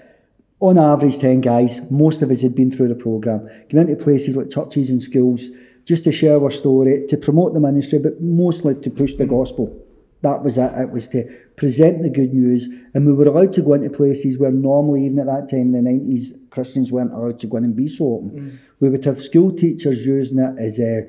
on 0.61 0.79
average, 0.79 1.19
ten 1.19 1.41
guys. 1.41 1.81
Most 1.91 2.23
of 2.23 2.31
us 2.31 2.43
had 2.43 2.55
been 2.55 2.71
through 2.71 2.89
the 2.89 2.95
program, 2.95 3.49
going 3.71 3.89
into 3.89 4.03
places 4.03 4.37
like 4.37 4.51
churches 4.51 4.89
and 4.89 5.03
schools 5.03 5.49
just 5.85 6.05
to 6.05 6.13
share 6.13 6.41
our 6.43 6.51
story, 6.51 7.07
to 7.09 7.17
promote 7.17 7.55
the 7.55 7.61
ministry, 7.61 7.99
but 7.99 8.21
mostly 8.21 8.75
to 8.75 8.91
push 8.91 9.15
the 9.15 9.27
gospel. 9.27 9.77
That 10.23 10.45
was 10.45 10.57
it. 10.57 10.73
It 10.77 10.91
was 10.91 11.09
to 11.09 11.25
present 11.57 12.03
the 12.03 12.09
good 12.09 12.33
news, 12.33 12.69
and 12.95 13.05
we 13.05 13.13
were 13.13 13.25
allowed 13.25 13.53
to 13.55 13.63
go 13.63 13.75
into 13.75 13.91
places 13.91 14.39
where 14.39 14.53
normally, 14.53 15.07
even 15.07 15.19
at 15.19 15.27
that 15.27 15.51
time 15.51 15.61
in 15.61 15.73
the 15.73 15.83
nineties, 15.83 16.33
Christians 16.51 16.93
weren't 16.93 17.13
allowed 17.13 17.41
to 17.41 17.47
go 17.49 17.57
in 17.57 17.65
and 17.65 17.75
be 17.77 17.89
so 17.89 18.05
open. 18.05 18.61
We 18.79 18.89
would 18.89 19.05
have 19.05 19.21
school 19.21 19.51
teachers 19.51 20.07
using 20.07 20.39
it 20.39 20.55
as 20.59 20.79
uh, 20.79 21.03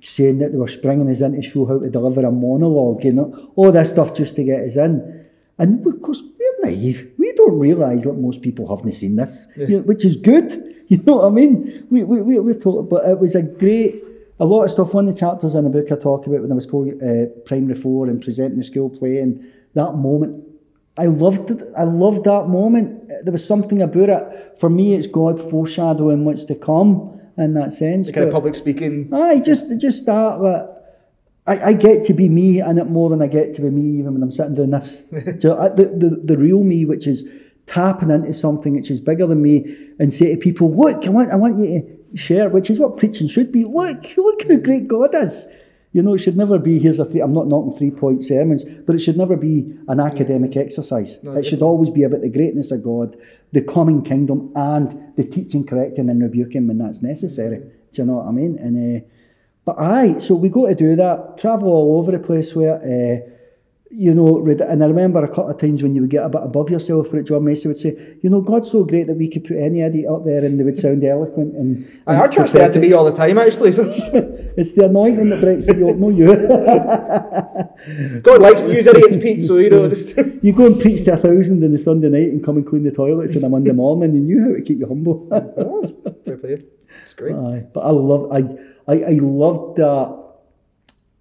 saying 0.00 0.38
that 0.38 0.52
they 0.52 0.58
were 0.58 0.68
springing 0.68 1.10
us 1.10 1.20
in 1.20 1.32
to 1.34 1.42
show 1.42 1.64
how 1.66 1.78
to 1.80 1.90
deliver 1.90 2.24
a 2.24 2.30
monologue, 2.30 3.04
you 3.04 3.12
know, 3.12 3.52
all 3.56 3.72
this 3.72 3.90
stuff 3.90 4.14
just 4.14 4.36
to 4.36 4.44
get 4.44 4.60
us 4.64 4.76
in. 4.76 5.26
And 5.58 5.84
of 5.86 6.00
course, 6.00 6.20
we're 6.22 6.70
naive. 6.70 7.12
We 7.18 7.32
don't 7.32 7.58
realise 7.58 8.04
that 8.04 8.14
most 8.14 8.42
people 8.42 8.74
haven't 8.74 8.92
seen 8.94 9.16
this, 9.16 9.48
you 9.56 9.76
know, 9.78 9.82
which 9.82 10.04
is 10.04 10.16
good. 10.16 10.68
You 10.92 10.98
know 11.06 11.16
what 11.16 11.28
I 11.28 11.30
mean? 11.30 11.86
We, 11.88 12.02
we, 12.02 12.20
we, 12.20 12.38
we're 12.38 12.52
told, 12.52 12.90
but 12.90 13.06
it 13.06 13.18
was 13.18 13.34
a 13.34 13.40
great, 13.40 14.04
a 14.42 14.44
lot 14.44 14.64
of 14.64 14.72
stuff. 14.72 14.92
One 14.92 15.06
of 15.06 15.14
the 15.14 15.20
chapters 15.20 15.54
in 15.54 15.62
the 15.62 15.70
book 15.70 15.92
I 15.92 15.94
talk 15.94 16.26
about 16.26 16.42
when 16.42 16.50
I 16.50 16.54
was 16.56 16.66
called 16.66 16.88
uh, 17.00 17.26
primary 17.46 17.80
four 17.80 18.08
and 18.08 18.20
presenting 18.20 18.58
the 18.58 18.64
school 18.64 18.90
play, 18.90 19.18
and 19.18 19.50
that 19.74 19.94
moment, 19.94 20.44
I 20.98 21.06
loved 21.06 21.52
it. 21.52 21.62
I 21.78 21.84
loved 21.84 22.24
that 22.24 22.48
moment. 22.48 23.08
There 23.22 23.32
was 23.32 23.46
something 23.46 23.80
about 23.80 24.08
it. 24.08 24.58
For 24.58 24.68
me, 24.68 24.94
it's 24.94 25.06
God 25.06 25.40
foreshadowing 25.40 26.24
what's 26.24 26.44
to 26.46 26.56
come 26.56 27.20
in 27.38 27.54
that 27.54 27.72
sense. 27.72 28.08
The 28.08 28.12
kind 28.12 28.26
of 28.26 28.32
public 28.32 28.56
speaking. 28.56 29.14
Aye, 29.14 29.38
just 29.38 29.66
just 29.78 30.06
that. 30.06 30.38
But 30.40 31.06
I, 31.46 31.68
I 31.68 31.72
get 31.74 32.02
to 32.06 32.12
be 32.12 32.28
me 32.28 32.60
in 32.60 32.78
it 32.78 32.88
more 32.88 33.10
than 33.10 33.22
I 33.22 33.28
get 33.28 33.54
to 33.54 33.62
be 33.62 33.70
me 33.70 34.00
even 34.00 34.14
when 34.14 34.24
I'm 34.24 34.32
sitting 34.32 34.54
doing 34.56 34.70
this. 34.70 35.02
so 35.40 35.56
I, 35.56 35.68
the, 35.68 35.84
the 35.84 36.20
the 36.24 36.36
real 36.36 36.64
me, 36.64 36.84
which 36.84 37.06
is 37.06 37.22
tapping 37.68 38.10
into 38.10 38.34
something 38.34 38.74
which 38.74 38.90
is 38.90 39.00
bigger 39.00 39.28
than 39.28 39.40
me, 39.40 39.76
and 40.00 40.12
say 40.12 40.34
to 40.34 40.36
people, 40.36 40.68
"Look, 40.68 41.06
I 41.06 41.10
want 41.10 41.30
I 41.30 41.36
want 41.36 41.58
you 41.58 41.80
to 41.80 42.01
share," 42.14 42.48
which 42.48 42.70
is 42.70 42.78
what 42.78 42.96
preaching 42.96 43.28
should 43.28 43.52
be. 43.52 43.64
Look, 43.64 44.16
look 44.16 44.48
how 44.48 44.56
great 44.56 44.88
God 44.88 45.14
is. 45.14 45.46
You 45.92 46.02
know, 46.02 46.14
it 46.14 46.18
should 46.18 46.38
never 46.38 46.58
be. 46.58 46.78
Here's 46.78 46.98
a 46.98 47.04
three. 47.04 47.20
I'm 47.20 47.34
not 47.34 47.48
knocking 47.48 47.76
three 47.76 47.90
point 47.90 48.24
sermons, 48.24 48.64
but 48.64 48.94
it 48.96 49.00
should 49.00 49.18
never 49.18 49.36
be 49.36 49.76
an 49.88 50.00
academic 50.00 50.56
exercise. 50.56 51.18
it 51.36 51.44
should 51.44 51.60
always 51.62 51.90
be 51.90 52.02
about 52.02 52.22
the 52.22 52.30
greatness 52.30 52.70
of 52.70 52.82
God, 52.82 53.16
the 53.52 53.60
coming 53.60 54.02
kingdom, 54.02 54.50
and 54.56 55.12
the 55.16 55.24
teaching, 55.24 55.66
correcting, 55.66 56.08
and 56.08 56.22
rebuking 56.22 56.66
when 56.66 56.78
that's 56.78 57.02
necessary. 57.02 57.58
Do 57.92 58.02
you 58.02 58.06
know 58.06 58.14
what 58.14 58.26
I 58.26 58.30
mean? 58.30 58.58
And 58.58 59.02
uh, 59.02 59.04
but 59.64 59.78
aye, 59.78 60.18
so 60.18 60.34
we 60.34 60.48
got 60.48 60.68
to 60.68 60.74
do 60.74 60.96
that. 60.96 61.38
Travel 61.38 61.68
all 61.68 61.98
over 61.98 62.10
the 62.10 62.18
place 62.18 62.54
where, 62.54 62.76
uh, 62.76 63.30
you 63.94 64.14
know, 64.14 64.38
read- 64.38 64.60
and 64.62 64.82
I 64.82 64.86
remember 64.86 65.22
a 65.22 65.28
couple 65.28 65.50
of 65.50 65.58
times 65.58 65.82
when 65.82 65.94
you 65.94 66.00
would 66.02 66.10
get 66.10 66.24
a 66.24 66.28
bit 66.28 66.40
above 66.42 66.70
yourself, 66.70 67.12
where 67.12 67.22
John 67.22 67.44
Macy 67.44 67.68
would 67.68 67.76
say, 67.76 68.16
you 68.22 68.30
know, 68.30 68.40
God's 68.40 68.70
so 68.70 68.84
great 68.84 69.06
that 69.06 69.16
we 69.16 69.28
could 69.30 69.44
put 69.44 69.56
any 69.58 69.80
idiot 69.82 70.10
up 70.10 70.24
there 70.24 70.44
and 70.44 70.58
they 70.58 70.64
would 70.64 70.76
sound 70.78 71.04
eloquent 71.04 71.54
and. 71.54 71.86
And 72.06 72.16
our 72.18 72.28
church 72.28 72.52
they 72.52 72.60
had 72.62 72.72
to 72.72 72.80
be 72.80 72.92
all 72.94 73.04
the 73.04 73.12
time 73.12 73.36
actually. 73.38 73.72
So 73.72 73.84
It's 74.56 74.72
the 74.74 74.86
anointing 74.86 75.28
that 75.30 75.40
breaks 75.40 75.66
the 75.66 75.76
yoke, 75.76 75.96
no 75.96 76.08
you. 76.10 76.26
God 78.22 78.40
likes 78.40 78.62
to 78.62 78.72
use 78.72 78.86
idiots, 78.86 79.16
Pete. 79.16 79.44
So 79.44 79.58
you 79.58 79.70
know, 79.70 79.88
just 79.88 80.16
you 80.42 80.52
go 80.52 80.66
and 80.66 80.80
preach 80.80 81.04
to 81.04 81.12
a 81.14 81.16
thousand 81.16 81.62
on 81.64 81.72
the 81.72 81.78
Sunday 81.78 82.08
night 82.08 82.28
and 82.32 82.42
come 82.44 82.56
and 82.56 82.66
clean 82.66 82.84
the 82.84 82.90
toilets 82.92 83.36
on 83.36 83.44
a 83.44 83.48
Monday 83.48 83.72
morning. 83.72 84.10
and 84.10 84.14
You 84.14 84.20
knew 84.22 84.48
how 84.48 84.54
to 84.56 84.62
keep 84.62 84.78
you 84.78 84.86
humble. 84.86 85.26
that's 85.28 85.92
fair 86.24 86.36
play. 86.38 86.62
It's 87.04 87.14
great. 87.14 87.34
Aye, 87.34 87.64
but 87.74 87.80
I 87.80 87.90
love 87.90 88.32
I 88.32 88.38
I, 88.86 89.02
I 89.04 89.18
loved 89.20 89.76
that. 89.78 90.21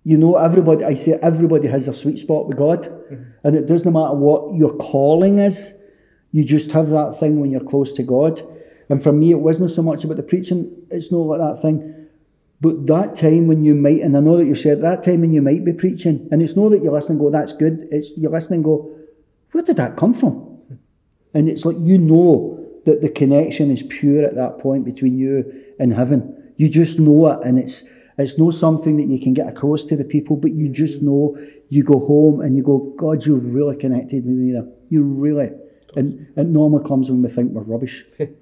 You 0.03 0.17
know, 0.17 0.35
everybody. 0.35 0.83
I 0.83 0.95
say 0.95 1.13
everybody 1.21 1.67
has 1.67 1.87
a 1.87 1.93
sweet 1.93 2.19
spot 2.19 2.47
with 2.47 2.57
God, 2.57 2.83
mm-hmm. 2.83 3.23
and 3.43 3.55
it 3.55 3.67
doesn't 3.67 3.91
matter 3.91 4.15
what 4.15 4.55
your 4.55 4.75
calling 4.77 5.39
is. 5.39 5.71
You 6.31 6.43
just 6.43 6.71
have 6.71 6.89
that 6.89 7.19
thing 7.19 7.39
when 7.39 7.51
you're 7.51 7.63
close 7.63 7.93
to 7.93 8.03
God. 8.03 8.41
And 8.89 9.01
for 9.01 9.11
me, 9.11 9.31
it 9.31 9.39
wasn't 9.39 9.71
so 9.71 9.81
much 9.81 10.03
about 10.03 10.17
the 10.17 10.23
preaching. 10.23 10.69
It's 10.89 11.11
not 11.11 11.19
like 11.19 11.39
that 11.39 11.61
thing. 11.61 12.07
But 12.61 12.85
that 12.87 13.15
time 13.15 13.47
when 13.47 13.63
you 13.63 13.73
might, 13.73 14.01
and 14.01 14.15
I 14.15 14.19
know 14.19 14.37
that 14.37 14.45
you 14.45 14.55
said 14.55 14.81
that 14.81 15.01
time 15.01 15.21
when 15.21 15.33
you 15.33 15.41
might 15.41 15.65
be 15.65 15.73
preaching, 15.73 16.27
and 16.31 16.41
it's 16.41 16.55
not 16.55 16.69
that 16.69 16.83
you 16.83 16.91
listen 16.91 17.11
and 17.11 17.19
go, 17.19 17.31
that's 17.31 17.53
good. 17.53 17.87
It's 17.91 18.11
you 18.17 18.29
listen 18.29 18.53
and 18.53 18.63
go, 18.63 18.95
where 19.51 19.63
did 19.63 19.77
that 19.77 19.97
come 19.97 20.13
from? 20.13 20.33
Mm-hmm. 20.33 20.75
And 21.33 21.49
it's 21.49 21.65
like 21.65 21.77
you 21.79 21.97
know 21.97 22.57
that 22.85 23.01
the 23.01 23.09
connection 23.09 23.71
is 23.71 23.83
pure 23.83 24.25
at 24.25 24.35
that 24.35 24.59
point 24.59 24.85
between 24.85 25.17
you 25.17 25.63
and 25.79 25.93
heaven. 25.93 26.53
You 26.57 26.69
just 26.69 26.99
know 26.99 27.27
it, 27.31 27.43
and 27.43 27.57
it's 27.57 27.83
it's 28.22 28.38
not 28.38 28.53
something 28.53 28.98
that 28.98 29.07
you 29.07 29.19
can 29.19 29.34
get 29.34 29.48
across 29.48 29.85
to 29.85 29.95
the 29.95 30.03
people, 30.03 30.35
but 30.35 30.52
you 30.52 30.69
just 30.69 31.02
know. 31.02 31.38
You 31.69 31.84
go 31.84 31.99
home 31.99 32.41
and 32.41 32.57
you 32.57 32.64
go, 32.64 32.93
God, 32.98 33.26
you're 33.26 33.38
really 33.38 33.77
connected 33.77 34.26
with 34.26 34.35
me 34.35 34.52
there. 34.52 34.68
You 34.89 35.03
really. 35.03 35.52
And 35.95 36.27
it 36.35 36.48
normally 36.48 36.85
comes 36.85 37.10
when 37.10 37.22
we 37.22 37.30
think 37.30 37.53
we're 37.53 37.64
rubbish. 37.64 38.03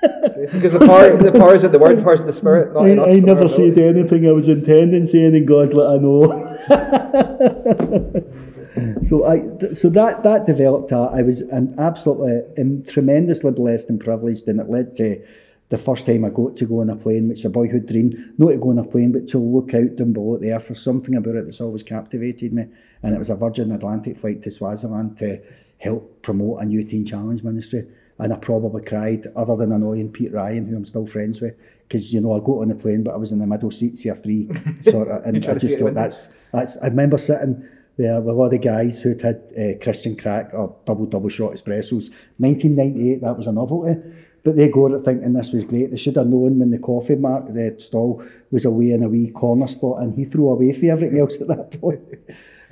Because 0.52 0.72
the 0.72 0.78
power, 0.78 1.14
the 1.16 1.32
power 1.32 1.54
is 1.54 1.64
in 1.64 1.72
the 1.72 1.78
word, 1.78 1.98
the 1.98 2.02
power 2.02 2.14
is 2.14 2.20
in 2.20 2.26
the 2.26 2.32
spirit, 2.32 2.72
not 2.72 2.86
I. 2.86 2.92
I 2.92 3.20
never 3.20 3.46
said 3.48 3.72
ability. 3.72 4.00
anything 4.00 4.26
I 4.26 4.32
was 4.32 4.48
intending 4.48 5.04
saying, 5.04 5.36
and 5.36 5.46
God's 5.46 5.74
let 5.74 5.88
I 5.88 5.98
know. 5.98 6.22
so 9.02 9.26
I, 9.26 9.42
so 9.74 9.90
that 9.90 10.22
that 10.22 10.46
developed. 10.46 10.90
I 10.92 11.20
was 11.22 11.42
absolutely 11.76 12.40
um, 12.58 12.82
tremendously 12.84 13.50
blessed 13.50 13.90
and 13.90 14.00
privileged, 14.00 14.48
and 14.48 14.58
it 14.60 14.70
led 14.70 14.94
to 14.96 15.22
the 15.70 15.78
first 15.78 16.04
time 16.04 16.24
I 16.24 16.30
got 16.30 16.56
to 16.56 16.66
go 16.66 16.80
on 16.80 16.90
a 16.90 16.96
plane, 16.96 17.28
which 17.28 17.40
is 17.40 17.44
a 17.44 17.50
boyhood 17.50 17.86
dream. 17.86 18.34
Not 18.36 18.50
to 18.50 18.56
go 18.58 18.70
on 18.70 18.78
a 18.78 18.84
plane, 18.84 19.12
but 19.12 19.28
to 19.28 19.38
look 19.38 19.72
out 19.72 19.96
down 19.96 20.12
below 20.12 20.36
the 20.36 20.52
earth. 20.52 20.66
There's 20.66 20.82
something 20.82 21.14
about 21.14 21.36
it 21.36 21.44
that's 21.44 21.60
always 21.60 21.84
captivated 21.84 22.52
me, 22.52 22.66
and 23.02 23.14
it 23.14 23.18
was 23.18 23.30
a 23.30 23.36
Virgin 23.36 23.70
Atlantic 23.72 24.18
flight 24.18 24.42
to 24.42 24.50
Swaziland 24.50 25.16
to 25.18 25.40
help 25.78 26.22
promote 26.22 26.62
a 26.62 26.66
new 26.66 26.84
teen 26.84 27.06
challenge 27.06 27.42
ministry. 27.44 27.86
And 28.18 28.34
I 28.34 28.36
probably 28.36 28.82
cried, 28.82 29.28
other 29.34 29.56
than 29.56 29.72
annoying 29.72 30.12
Pete 30.12 30.32
Ryan, 30.32 30.66
who 30.66 30.76
I'm 30.76 30.84
still 30.84 31.06
friends 31.06 31.40
with, 31.40 31.54
because 31.88 32.12
you 32.12 32.20
know 32.20 32.32
I 32.32 32.40
got 32.40 32.60
on 32.60 32.68
the 32.68 32.74
plane, 32.74 33.04
but 33.04 33.14
I 33.14 33.16
was 33.16 33.30
in 33.30 33.38
the 33.38 33.46
middle 33.46 33.70
seat, 33.70 33.98
seat 33.98 34.18
three, 34.22 34.48
sort 34.90 35.08
of, 35.08 35.24
and 35.24 35.36
I 35.36 35.40
trying 35.40 35.54
to 35.54 35.60
see 35.60 35.68
just 35.68 35.80
thought 35.80 35.94
that's 35.94 36.28
that's. 36.52 36.76
I 36.78 36.88
remember 36.88 37.16
sitting 37.16 37.66
there 37.96 38.20
with 38.20 38.34
a 38.34 38.38
lot 38.38 38.52
of 38.52 38.60
guys 38.60 39.00
who'd 39.00 39.22
had 39.22 39.42
uh, 39.56 39.82
Christian 39.82 40.16
crack 40.16 40.50
or 40.52 40.76
double 40.84 41.06
double 41.06 41.28
shot 41.28 41.52
espressos. 41.52 42.10
1998, 42.38 43.20
that 43.22 43.36
was 43.36 43.46
a 43.46 43.52
novelty. 43.52 44.00
But 44.42 44.56
they 44.56 44.68
go 44.68 44.92
it 44.94 45.04
thinking 45.04 45.34
this 45.34 45.52
was 45.52 45.64
great. 45.64 45.90
They 45.90 45.96
should 45.96 46.16
have 46.16 46.26
known 46.26 46.58
when 46.58 46.70
the 46.70 46.78
coffee 46.78 47.16
mark, 47.16 47.52
the 47.52 47.76
stall 47.78 48.24
was 48.50 48.64
away 48.64 48.92
in 48.92 49.02
a 49.02 49.08
wee 49.08 49.30
corner 49.30 49.66
spot 49.66 50.02
and 50.02 50.14
he 50.14 50.24
threw 50.24 50.48
away 50.48 50.72
for 50.72 50.86
everything 50.86 51.18
else 51.18 51.40
at 51.40 51.48
that 51.48 51.80
point. 51.80 52.00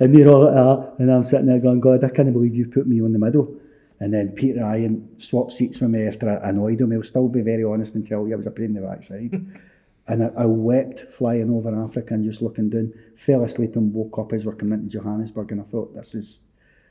And 0.01 0.15
they're 0.15 0.29
all 0.29 0.45
like 0.45 0.53
that. 0.53 0.95
And 0.99 1.11
I'm 1.11 1.25
sitting 1.25 1.47
there 1.47 1.59
going, 1.59 1.81
God, 1.81 2.05
I 2.05 2.09
can't 2.09 2.31
believe 2.31 2.55
you 2.55 2.67
put 2.67 2.87
me 2.87 2.99
in 2.99 3.11
the 3.11 3.19
middle. 3.19 3.59
And 3.99 4.13
then 4.13 4.29
Peter 4.31 4.61
Ryan 4.61 5.09
swapped 5.19 5.51
seats 5.51 5.81
with 5.81 5.89
me 5.89 6.07
after 6.07 6.29
I 6.29 6.49
annoyed 6.49 6.79
him. 6.79 6.91
He'll 6.91 7.03
still 7.03 7.27
be 7.27 7.41
very 7.41 7.65
honest 7.65 7.95
and 7.95 8.05
tell 8.05 8.25
you 8.25 8.33
I 8.33 8.37
was 8.37 8.47
a 8.47 8.51
pain 8.51 8.67
in 8.67 8.73
the 8.75 8.81
backside. 8.81 9.33
and 10.07 10.23
I, 10.23 10.27
I 10.37 10.45
wept 10.45 11.01
flying 11.11 11.51
over 11.51 11.83
Africa 11.83 12.13
and 12.13 12.23
just 12.23 12.41
looking 12.41 12.69
down. 12.69 12.93
Fell 13.17 13.43
asleep 13.43 13.75
and 13.75 13.93
woke 13.93 14.17
up 14.17 14.31
as 14.31 14.45
we're 14.45 14.55
coming 14.55 14.79
into 14.79 14.97
Johannesburg. 14.97 15.51
And 15.51 15.61
I 15.61 15.65
thought, 15.65 15.93
this 15.93 16.15
is 16.15 16.39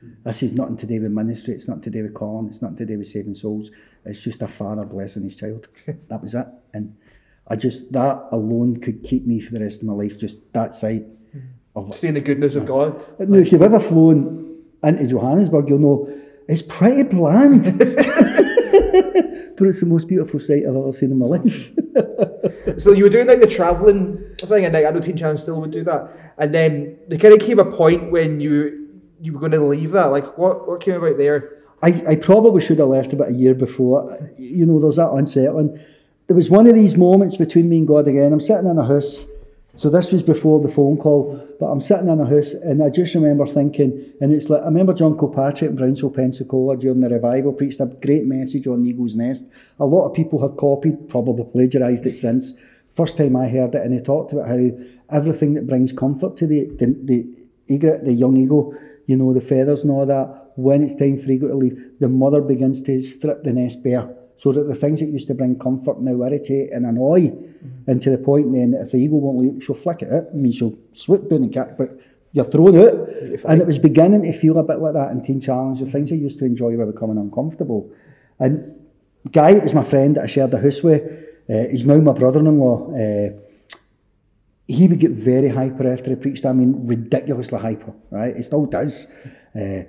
this 0.01 0.43
is 0.43 0.53
nothing 0.53 0.77
to 0.77 0.85
do 0.85 1.01
with 1.01 1.11
ministry. 1.11 1.53
It's 1.55 1.67
nothing 1.67 1.83
to 1.83 1.89
do 1.89 2.03
with 2.03 2.13
calling. 2.13 2.47
It's 2.47 2.61
nothing 2.61 2.77
to 2.77 2.85
do 2.85 2.97
with 2.97 3.07
saving 3.07 3.33
souls. 3.33 3.69
It's 4.05 4.21
just 4.21 4.41
a 4.41 4.47
father 4.47 4.85
blessing 4.85 5.23
his 5.23 5.35
child. 5.35 5.67
that 6.07 6.21
was 6.21 6.35
it. 6.35 6.47
And 6.73 6.95
I 7.47 7.55
just 7.55 7.91
that 7.91 8.27
alone 8.31 8.79
could 8.79 9.03
keep 9.03 9.25
me 9.25 9.41
for 9.41 9.53
the 9.53 9.63
rest 9.63 9.81
of 9.81 9.87
my 9.87 9.93
life. 9.93 10.17
Just 10.17 10.37
that 10.53 10.73
sight. 10.73 11.05
Mm-hmm. 11.35 11.89
of 11.89 11.95
Seeing 11.95 12.13
the 12.13 12.21
goodness 12.21 12.55
of 12.55 12.63
uh, 12.63 12.67
God. 12.67 13.05
now, 13.19 13.37
if 13.37 13.51
you've 13.51 13.61
ever 13.61 13.79
flown 13.79 14.63
into 14.83 15.07
Johannesburg, 15.07 15.69
you'll 15.69 15.79
know 15.79 16.19
it's 16.47 16.61
pretty 16.61 17.03
bland. 17.03 17.63
but 17.77 19.67
it's 19.67 19.81
the 19.81 19.85
most 19.85 20.07
beautiful 20.07 20.39
sight 20.39 20.63
I've 20.63 20.75
ever 20.75 20.93
seen 20.93 21.11
in 21.11 21.19
my 21.19 21.25
life. 21.25 21.69
So 22.77 22.93
you 22.93 23.03
were 23.03 23.09
doing 23.09 23.27
like 23.27 23.41
the 23.41 23.47
travelling 23.47 24.35
thing, 24.37 24.65
and 24.65 24.73
like, 24.73 24.85
I 24.85 24.91
know 24.91 24.99
Teen 24.99 25.17
Challenge 25.17 25.39
still 25.39 25.59
would 25.59 25.71
do 25.71 25.83
that. 25.83 26.33
And 26.37 26.53
then 26.53 26.97
there 27.07 27.17
kind 27.17 27.33
of 27.33 27.39
came 27.41 27.59
a 27.59 27.65
point 27.65 28.11
when 28.11 28.39
you 28.39 28.88
you 29.21 29.33
were 29.33 29.39
going 29.39 29.51
to 29.51 29.63
leave 29.63 29.91
that. 29.91 30.05
Like, 30.05 30.37
what 30.37 30.67
what 30.67 30.81
came 30.81 30.95
about 30.95 31.17
there? 31.17 31.57
I, 31.81 32.03
I 32.09 32.15
probably 32.15 32.61
should 32.61 32.79
have 32.79 32.89
left 32.89 33.13
about 33.13 33.29
a 33.29 33.33
year 33.33 33.53
before. 33.53 34.17
You 34.37 34.65
know, 34.65 34.79
there's 34.79 34.97
that 34.97 35.11
unsettling. 35.11 35.79
There 36.27 36.35
was 36.35 36.49
one 36.49 36.67
of 36.67 36.75
these 36.75 36.97
moments 36.97 37.37
between 37.37 37.69
me 37.69 37.77
and 37.77 37.87
God 37.87 38.07
again. 38.07 38.33
I'm 38.33 38.41
sitting 38.41 38.69
in 38.69 38.77
a 38.77 38.85
house. 38.85 39.25
So 39.77 39.89
this 39.89 40.11
was 40.11 40.21
before 40.21 40.59
the 40.61 40.67
phone 40.67 40.97
call, 40.97 41.39
but 41.57 41.67
I'm 41.67 41.79
sitting 41.79 42.09
in 42.09 42.19
a 42.19 42.25
house 42.25 42.51
and 42.51 42.83
I 42.83 42.89
just 42.89 43.15
remember 43.15 43.47
thinking, 43.47 44.11
and 44.19 44.33
it's 44.33 44.49
like, 44.49 44.61
I 44.61 44.65
remember 44.65 44.93
John 44.93 45.17
Kilpatrick 45.17 45.69
in 45.69 45.77
Brownsville, 45.77 46.09
Pensacola 46.09 46.75
during 46.75 46.99
the 46.99 47.07
revival 47.07 47.53
preached 47.53 47.79
a 47.79 47.85
great 47.85 48.25
message 48.25 48.67
on 48.67 48.83
the 48.83 48.89
Eagle's 48.89 49.15
Nest. 49.15 49.45
A 49.79 49.85
lot 49.85 50.05
of 50.05 50.13
people 50.13 50.41
have 50.41 50.57
copied, 50.57 51.07
probably 51.07 51.45
plagiarised 51.45 52.05
it 52.05 52.17
since. 52.17 52.53
First 52.89 53.15
time 53.15 53.37
I 53.37 53.47
heard 53.47 53.73
it, 53.73 53.83
and 53.83 53.93
he 53.93 54.01
talked 54.01 54.33
about 54.33 54.49
how 54.49 54.69
everything 55.09 55.53
that 55.53 55.67
brings 55.67 55.93
comfort 55.93 56.35
to 56.37 56.47
the, 56.47 56.65
the, 56.77 56.87
the 57.05 57.27
the 58.03 58.13
young 58.13 58.35
eagle, 58.35 58.75
you 59.09 59.17
know, 59.17 59.33
the 59.33 59.41
feathers 59.41 59.81
and 59.81 59.89
all 59.89 60.05
that, 60.05 60.51
when 60.55 60.83
it's 60.83 60.93
time 60.93 61.17
for 61.17 61.31
eagle 61.31 61.49
to 61.49 61.55
leave, 61.55 61.99
the 61.99 62.07
mother 62.07 62.41
begins 62.41 62.83
to 62.83 63.01
strip 63.01 63.43
the 63.43 63.51
nest 63.51 63.81
bare. 63.83 64.07
So 64.37 64.51
that 64.51 64.67
the 64.67 64.75
things 64.75 64.99
that 64.99 65.07
used 65.09 65.27
to 65.29 65.33
bring 65.33 65.57
comfort 65.57 65.99
now 65.99 66.21
irritate 66.23 66.71
and 66.71 66.85
annoy, 66.85 67.33
and 67.87 67.99
to 68.03 68.11
the 68.11 68.19
point 68.19 68.53
then 68.53 68.75
if 68.75 68.91
the 68.91 68.97
eagle 68.97 69.19
won't 69.19 69.39
leave, 69.39 69.63
she'll 69.63 69.73
flick 69.73 70.03
it 70.03 70.13
out. 70.13 70.27
I 70.31 70.35
mean, 70.35 70.51
she'll 70.51 70.77
swoop 70.93 71.27
down 71.27 71.41
and 71.41 71.51
kick, 71.51 71.75
but 71.75 71.99
you're 72.33 72.45
thrown 72.45 72.77
out. 72.77 73.09
And 73.45 73.59
it 73.59 73.65
was 73.65 73.79
beginning 73.79 74.21
to 74.21 74.31
feel 74.31 74.59
a 74.59 74.63
bit 74.63 74.77
like 74.77 74.93
that 74.93 75.09
in 75.09 75.23
Teen 75.23 75.41
Challenge. 75.41 75.79
The 75.79 75.87
things 75.87 76.11
I 76.11 76.15
used 76.15 76.37
to 76.39 76.45
enjoy 76.45 76.75
were 76.75 76.85
becoming 76.85 77.17
uncomfortable. 77.17 77.91
And 78.37 78.75
Guy 79.31 79.53
was 79.53 79.73
my 79.73 79.83
friend 79.83 80.17
that 80.17 80.25
I 80.25 80.27
shared 80.27 80.51
the 80.51 80.61
house 80.61 80.83
with. 80.83 81.01
Uh, 81.49 81.67
he's 81.71 81.87
now 81.87 81.97
my 81.97 82.13
brother-in-law. 82.13 82.93
Uh, 82.93 83.48
he 84.69 84.87
would 84.87 84.99
get 84.99 85.11
very 85.11 85.49
hyper 85.49 85.91
after 85.91 86.11
he 86.11 86.15
preached. 86.15 86.45
I 86.45 86.51
mean, 86.51 86.85
ridiculously 86.85 87.57
hyper, 87.57 87.91
right? 88.11 88.37
He 88.37 88.43
still 88.43 88.67
does. 88.67 89.07
Uh, 89.59 89.81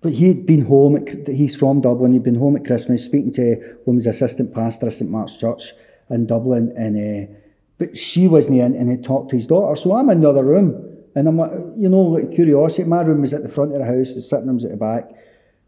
but 0.00 0.12
he'd 0.12 0.44
been 0.44 0.62
home, 0.62 0.96
at, 0.96 1.28
he's 1.28 1.54
from 1.54 1.80
Dublin, 1.80 2.12
he'd 2.12 2.24
been 2.24 2.34
home 2.34 2.56
at 2.56 2.64
Christmas 2.64 3.04
speaking 3.04 3.32
to 3.34 3.76
one 3.84 3.96
his 3.96 4.06
assistant 4.06 4.52
pastor 4.52 4.88
at 4.88 4.94
St 4.94 5.08
Mark's 5.08 5.36
Church 5.36 5.72
in 6.10 6.26
Dublin. 6.26 6.74
And 6.76 6.96
uh, 6.96 7.32
But 7.78 7.96
she 7.96 8.26
wasn't 8.26 8.58
in 8.58 8.74
and 8.74 8.90
he 8.90 8.96
talked 8.96 9.30
to 9.30 9.36
his 9.36 9.46
daughter. 9.46 9.76
So 9.76 9.94
I'm 9.94 10.10
in 10.10 10.20
the 10.20 10.28
other 10.28 10.44
room. 10.44 10.96
And 11.14 11.28
I'm 11.28 11.38
like, 11.38 11.52
you 11.78 11.88
know, 11.88 12.02
like 12.02 12.32
curiosity. 12.32 12.82
My 12.84 13.02
room 13.02 13.22
was 13.22 13.32
at 13.32 13.44
the 13.44 13.48
front 13.48 13.72
of 13.72 13.78
the 13.78 13.86
house, 13.86 14.12
the 14.14 14.22
sitting 14.22 14.48
room's 14.48 14.64
at 14.64 14.72
the 14.72 14.76
back. 14.76 15.08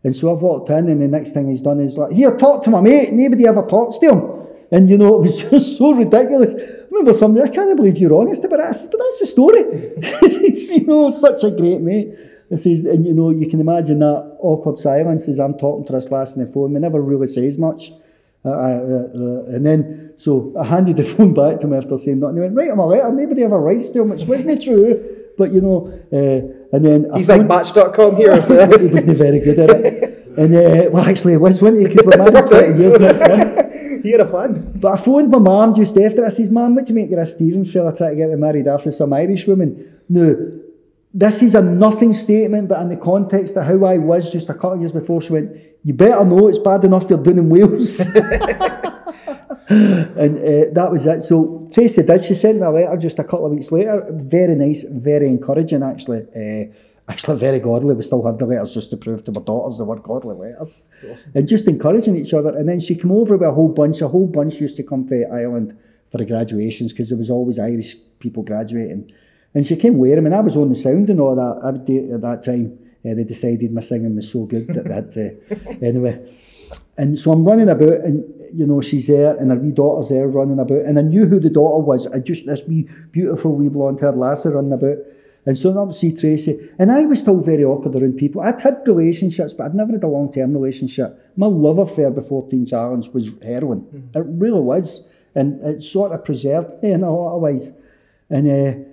And 0.05 0.15
so 0.15 0.35
I've 0.35 0.43
walked 0.43 0.69
in, 0.71 0.89
and 0.89 1.01
the 1.01 1.09
next 1.09 1.33
thing 1.33 1.49
he's 1.49 1.63
done 1.63 1.81
is 1.81 1.97
like, 1.97 2.13
Here, 2.13 2.37
talk 2.37 2.63
to 2.65 2.71
my 2.71 2.81
mate. 2.81 3.13
Nobody 3.13 3.47
ever 3.47 3.63
talks 3.63 3.99
to 3.99 4.11
him. 4.11 4.38
And 4.71 4.89
you 4.89 4.99
know, 4.99 5.17
it 5.23 5.27
was 5.27 5.43
just 5.43 5.79
so 5.79 5.93
ridiculous. 5.93 6.55
I 6.55 6.85
remember 6.91 7.13
somebody, 7.13 7.49
I 7.49 7.53
can't 7.55 7.77
believe 7.77 7.99
you're 7.99 8.15
honest 8.15 8.45
about 8.45 8.61
it. 8.61 8.67
I 8.67 8.73
said, 8.73 8.91
But 8.91 9.01
that's 9.01 9.21
the 9.21 9.27
story. 9.27 9.63
You 10.79 10.87
know, 10.87 11.11
such 11.11 11.45
a 11.45 11.51
great 11.51 11.81
mate. 11.81 12.09
It 12.51 12.59
says, 12.59 12.85
and 12.87 13.05
you 13.05 13.13
know, 13.13 13.31
you 13.31 13.49
can 13.49 13.61
imagine 13.61 13.99
that 13.99 14.37
awkward 14.41 14.79
silence 14.79 15.29
as 15.29 15.39
I'm 15.39 15.59
talking 15.59 15.85
to 15.87 15.93
this 15.93 16.11
lass 16.11 16.37
on 16.37 16.45
the 16.45 16.51
phone. 16.51 16.73
We 16.73 16.81
never 16.81 17.01
really 17.01 17.27
says 17.27 17.59
much. 17.59 17.93
Uh, 18.45 18.49
uh, 18.49 18.53
uh, 18.53 19.45
and 19.55 19.67
then, 19.67 20.15
so 20.17 20.55
I 20.59 20.65
handed 20.65 20.97
the 20.97 21.05
phone 21.17 21.35
back 21.35 21.59
to 21.61 21.67
him 21.67 21.75
after 21.75 21.99
saying 21.99 22.21
nothing. 22.21 22.37
He 22.37 22.43
went, 22.43 22.55
Write 22.55 22.69
him 22.69 22.79
a 22.79 22.87
letter. 22.87 23.13
Nobody 23.13 23.43
ever 23.45 23.59
writes 23.59 23.91
to 23.91 24.03
him, 24.03 24.11
which 24.11 24.25
wasn't 24.25 24.63
true. 24.63 25.27
But 25.37 25.53
you 25.53 25.61
know, 25.61 25.93
uh, 26.13 26.58
and 26.73 26.85
then 26.85 27.11
He's 27.15 27.29
like 27.29 27.47
Match.com 27.47 28.17
here. 28.17 28.41
he 28.79 28.87
wasn't 28.87 29.17
very 29.17 29.41
good 29.41 29.59
at 29.59 29.71
it. 29.71 30.19
And 30.37 30.55
uh, 30.55 30.91
well, 30.91 31.05
actually, 31.05 31.33
he 31.33 31.37
was, 31.37 31.59
he? 31.59 31.71
Because 31.71 32.05
we're 32.05 32.17
married 32.17 32.47
20 32.47 32.81
years 32.81 32.99
next 33.01 33.21
month. 33.23 34.03
he 34.05 34.13
had 34.13 34.21
a 34.21 34.25
plan. 34.25 34.73
But 34.77 34.93
I 34.93 34.97
phoned 34.97 35.31
my 35.31 35.39
mum 35.39 35.75
just 35.75 35.97
after. 35.97 36.25
I 36.25 36.29
says, 36.29 36.51
Mum, 36.51 36.77
what 36.77 36.85
do 36.85 36.93
you 36.93 37.01
make 37.01 37.11
of 37.11 37.17
this 37.17 37.35
Stephen 37.35 37.65
fella 37.65 37.97
trying 37.97 38.11
to 38.11 38.17
get 38.17 38.29
me 38.29 38.37
married 38.37 38.69
after 38.69 38.93
some 38.93 39.13
Irish 39.13 39.47
woman? 39.47 40.01
No, 40.09 40.61
this 41.13 41.43
is 41.43 41.55
a 41.55 41.63
nothing 41.63 42.13
statement, 42.13 42.69
but 42.69 42.81
in 42.83 42.89
the 42.89 42.97
context 42.97 43.57
of 43.57 43.65
how 43.65 43.85
I 43.85 43.99
was 43.99 44.31
just 44.31 44.49
a 44.49 44.55
couple 44.55 44.75
of 44.75 44.81
years 44.81 44.93
before, 44.93 45.23
she 45.23 45.33
went, 45.33 45.57
You 45.83 45.95
better 45.95 46.25
know 46.25 46.47
it's 46.49 46.59
bad 46.59 46.85
enough 46.85 47.11
you're 47.11 47.23
doing 47.23 47.39
in 47.39 47.49
Wales. 47.49 47.99
and 49.69 50.39
uh, 50.39 50.73
that 50.73 50.89
was 50.91 51.05
it. 51.07 51.23
So 51.23 51.69
Tracy 51.73 52.03
did. 52.03 52.23
She 52.23 52.35
sent 52.35 52.59
me 52.59 52.67
a 52.67 52.71
letter 52.71 52.97
just 52.97 53.19
a 53.19 53.25
couple 53.25 53.47
of 53.47 53.53
weeks 53.53 53.71
later. 53.71 54.07
Very 54.11 54.55
nice, 54.55 54.83
very 54.83 55.29
encouraging, 55.29 55.83
actually. 55.83 56.27
Uh, 56.35 56.73
actually, 57.09 57.39
very 57.39 57.61
godly. 57.61 57.95
We 57.95 58.03
still 58.03 58.25
have 58.25 58.39
the 58.39 58.47
letters 58.47 58.75
just 58.75 58.91
to 58.91 58.97
prove 58.97 59.25
to 59.25 59.33
my 59.33 59.43
daughters 59.43 59.79
they 59.79 59.85
were 59.85 59.99
godly 59.99 60.37
letters. 60.37 60.85
And 61.35 61.47
just 61.47 61.69
encouraging 61.69 62.17
each 62.17 62.33
other. 62.33 62.57
And 62.57 62.69
then 62.69 62.81
she 62.81 62.95
came 62.95 63.13
over 63.13 63.37
with 63.37 63.49
a 63.49 63.53
whole 63.53 63.69
bunch. 63.69 64.01
A 64.01 64.09
whole 64.09 64.27
bunch 64.27 64.55
used 64.61 64.77
to 64.77 64.83
come 64.83 65.07
to 65.09 65.29
Ireland 65.31 65.77
for 66.11 66.19
the 66.19 66.25
graduations 66.25 66.93
because 66.93 67.11
there 67.11 67.19
was 67.19 67.31
always 67.31 67.59
Irish 67.59 67.97
people 68.21 68.43
graduating. 68.43 69.13
And 69.55 69.67
she 69.67 69.77
came 69.77 69.99
wearing 69.99 70.17
them, 70.17 70.27
and 70.27 70.35
I 70.35 70.41
was 70.41 70.57
on 70.57 70.69
the 70.69 70.77
sound 70.77 71.11
and 71.11 71.21
all 71.21 71.35
that 71.35 71.67
at 71.67 72.21
that 72.21 72.43
time. 72.43 72.79
Uh, 73.05 73.15
they 73.15 73.25
decided 73.25 73.73
my 73.73 73.81
singing 73.81 74.17
was 74.17 74.31
so 74.31 74.45
good 74.45 74.67
that 74.69 74.85
they 74.85 74.95
had 74.95 75.11
to. 75.13 75.79
anyway. 75.87 76.35
And 76.97 77.19
so 77.19 77.33
I'm 77.33 77.45
running 77.45 77.69
about, 77.69 78.01
and 78.05 78.25
you 78.53 78.67
know, 78.67 78.81
she's 78.81 79.07
there, 79.07 79.37
and 79.37 79.51
her 79.51 79.57
wee 79.57 79.71
daughter's 79.71 80.09
there 80.09 80.27
running 80.27 80.59
about. 80.59 80.81
And 80.81 80.99
I 80.99 81.03
knew 81.03 81.27
who 81.27 81.39
the 81.39 81.51
daughter 81.51 81.85
was. 81.85 82.07
I 82.09 82.19
just, 82.19 82.47
this 82.47 82.63
wee, 82.67 82.89
beautiful, 83.13 83.53
wee 83.55 83.69
blonde 83.69 84.01
haired 84.01 84.17
lassie 84.17 84.49
running 84.49 84.73
about. 84.73 84.97
And 85.47 85.59
so 85.59 85.71
I 85.71 85.75
went 85.75 85.93
to 85.93 85.99
see 85.99 86.13
Tracy. 86.13 86.59
And 86.79 86.91
I 86.91 87.05
was 87.07 87.21
still 87.21 87.41
very 87.41 87.65
awkward 87.65 87.95
around 87.95 88.17
people. 88.17 88.43
I'd 88.43 88.61
had 88.61 88.83
relationships, 88.87 89.55
but 89.55 89.67
I'd 89.67 89.75
never 89.75 89.93
had 89.93 90.03
a 90.05 90.09
long 90.09 90.31
term 90.33 90.53
relationship. 90.53 91.33
My 91.37 91.47
love 91.47 91.79
affair 91.79 92.11
before 92.11 92.49
Teen 92.51 92.67
Challenge 92.67 93.09
was 93.09 93.31
heroin. 93.43 94.11
It 94.15 94.25
really 94.27 94.61
was. 94.61 95.09
and 95.35 95.61
it 95.65 95.83
sort 95.83 96.13
of 96.13 96.25
preserved 96.25 96.83
me 96.83 96.93
in 96.93 97.03
a 97.03 97.15
lot 97.15 97.37
of 97.37 97.41
ways. 97.41 97.71
And 98.29 98.51
uh, 98.51 98.89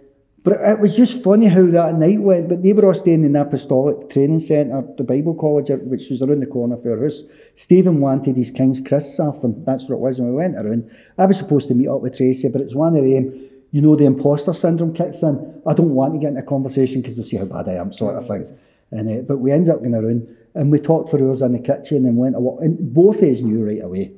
but 0.45 0.61
it 0.61 0.80
was 0.80 0.95
just 0.95 1.23
funny 1.23 1.47
how 1.47 1.65
that 1.65 1.95
night 1.95 2.22
went. 2.22 2.47
But 2.47 2.61
they 2.61 2.72
were 2.72 2.85
all 2.85 2.93
staying 2.93 3.26
in 3.26 3.34
the 3.34 3.41
Apostolic 3.41 4.11
Training 4.11 4.39
Centre, 4.39 4.88
the 4.95 5.03
Bible 5.03 5.34
College, 5.34 5.72
uh, 5.72 5.77
which 5.77 6.07
was 6.11 6.22
around 6.22 6.41
the 6.41 6.45
corner 6.45 6.77
for 6.77 6.91
our 6.91 7.01
house. 7.01 7.23
Stephen 7.55 7.99
wanted 7.99 8.38
his 8.38 8.51
King's 8.51 8.80
Crisps 8.80 9.19
off 9.19 9.41
them. 9.41 9.65
That's 9.65 9.85
what 9.85 9.95
it 9.95 9.99
was. 9.99 10.19
And 10.19 10.30
we 10.30 10.35
went 10.35 10.55
around. 10.55 10.89
I 11.17 11.26
was 11.26 11.39
supposed 11.39 11.67
to 11.69 11.73
meet 11.73 11.88
up 11.88 12.01
with 12.01 12.15
Tracy, 12.15 12.47
but 12.47 12.61
it's 12.61 12.76
one 12.76 12.95
of 12.95 13.03
them. 13.03 13.49
You 13.72 13.81
know, 13.81 13.95
the 13.95 14.05
imposter 14.05 14.53
syndrome 14.53 14.93
kicks 14.93 15.23
in. 15.23 15.61
I 15.67 15.73
don't 15.73 15.89
want 15.89 16.13
to 16.13 16.19
get 16.19 16.30
in 16.30 16.38
a 16.38 16.43
conversation 16.43 17.01
because 17.01 17.17
they'll 17.17 17.26
see 17.26 17.38
how 17.38 17.45
bad 17.45 17.67
I 17.67 17.73
am, 17.73 17.91
sort 17.91 18.15
of 18.15 18.27
thing. 18.27 18.55
And 18.91 19.09
uh, 19.09 19.22
but 19.23 19.39
we 19.39 19.51
ended 19.51 19.73
up 19.73 19.80
going 19.80 19.95
around 19.95 20.34
and 20.53 20.72
we 20.72 20.77
talked 20.77 21.09
for 21.09 21.19
hours 21.19 21.41
in 21.41 21.53
the 21.53 21.59
kitchen 21.59 22.05
and 22.05 22.17
went 22.17 22.35
a 22.35 22.39
walk. 22.39 22.61
And 22.61 22.93
both 22.93 23.22
of 23.23 23.30
us 23.30 23.41
knew 23.41 23.65
right 23.65 23.84
away 23.84 24.13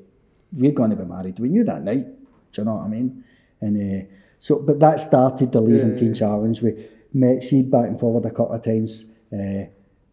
we're 0.52 0.72
going 0.74 0.90
to 0.90 0.96
be 0.96 1.06
married. 1.06 1.40
We 1.40 1.50
knew 1.50 1.64
that 1.64 1.84
night. 1.84 2.06
Do 2.52 2.62
you 2.62 2.66
know 2.66 2.76
what 2.76 2.86
I 2.86 2.88
mean? 2.90 3.24
And 3.62 3.78
uh, 3.78 4.06
so, 4.40 4.60
but 4.60 4.80
that 4.80 5.00
started 5.00 5.52
the 5.52 5.62
Leaving 5.62 5.94
Yeah. 5.94 6.00
Teen 6.00 6.14
Challenge. 6.14 6.62
We 6.62 6.88
met, 7.14 7.44
see 7.44 7.64
back 7.64 7.88
and 7.88 8.00
forward 8.00 8.26
a 8.26 8.32
couple 8.32 8.54
of 8.56 8.64
times. 8.64 9.06
Uh, 9.32 9.66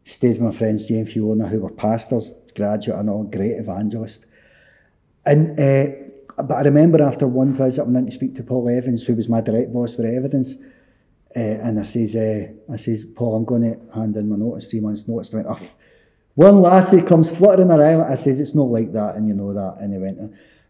stayed 0.04 0.32
with 0.32 0.40
my 0.40 0.52
friends 0.52 0.86
Jane 0.86 1.06
Fiona, 1.06 1.48
who 1.48 1.60
were 1.60 1.70
pastors, 1.70 2.30
graduate 2.54 2.98
and 2.98 3.10
all, 3.10 3.24
great 3.24 3.56
evangelist. 3.58 4.26
And 5.24 5.58
uh, 5.58 5.86
but 6.36 6.52
I 6.52 6.62
remember 6.62 7.02
after 7.02 7.26
one 7.26 7.52
visit, 7.52 7.82
I 7.82 7.84
went 7.84 7.96
in 7.98 8.06
to 8.06 8.12
speak 8.12 8.34
to 8.36 8.42
Paul 8.42 8.68
Evans, 8.68 9.06
who 9.06 9.14
was 9.14 9.28
my 9.28 9.40
direct 9.40 9.72
boss 9.72 9.94
for 9.94 10.06
evidence. 10.06 10.54
Uh, 11.36 11.40
and 11.40 11.80
I 11.80 11.84
says, 11.84 12.14
uh, 12.14 12.46
I 12.72 12.76
says, 12.76 13.04
Paul, 13.04 13.36
I'm 13.36 13.44
going 13.44 13.62
to 13.62 13.94
hand 13.94 14.16
in 14.16 14.28
my 14.28 14.36
notice, 14.36 14.70
three 14.70 14.80
months' 14.80 15.08
notice. 15.08 15.30
They 15.30 15.38
went, 15.38 15.48
oh, 15.50 15.68
one 16.34 16.60
lassie 16.60 17.02
comes 17.02 17.34
fluttering 17.34 17.70
around. 17.70 18.02
I 18.02 18.14
says, 18.16 18.40
it's 18.40 18.54
not 18.54 18.68
like 18.68 18.92
that, 18.92 19.16
and 19.16 19.28
you 19.28 19.34
know 19.34 19.52
that. 19.52 19.78
And 19.80 19.92
he 19.92 19.98
went, 19.98 20.18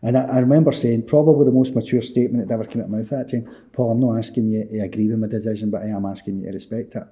and 0.05 0.19
I, 0.19 0.25
I 0.25 0.39
remember 0.41 0.71
saying, 0.71 1.07
probably 1.07 1.47
the 1.47 1.51
most 1.51 1.75
mature 1.75 2.03
statement 2.03 2.47
that 2.47 2.55
ever 2.55 2.65
came 2.67 2.83
out 2.83 2.85
of 2.85 2.91
my 2.91 2.99
mouth 2.99 3.13
at 3.15 3.27
that 3.27 3.33
time, 3.33 3.57
Paul, 3.73 3.93
I'm 3.93 4.01
not 4.01 4.19
asking 4.19 4.51
you 4.51 4.65
to 4.65 4.81
agree 4.81 5.09
with 5.09 5.19
my 5.19 5.29
decision, 5.29 5.71
but 5.71 5.81
I 5.81 5.87
am 5.87 6.05
asking 6.05 6.41
you 6.41 6.47
to 6.47 6.53
respect 6.53 6.95
it. 6.95 7.05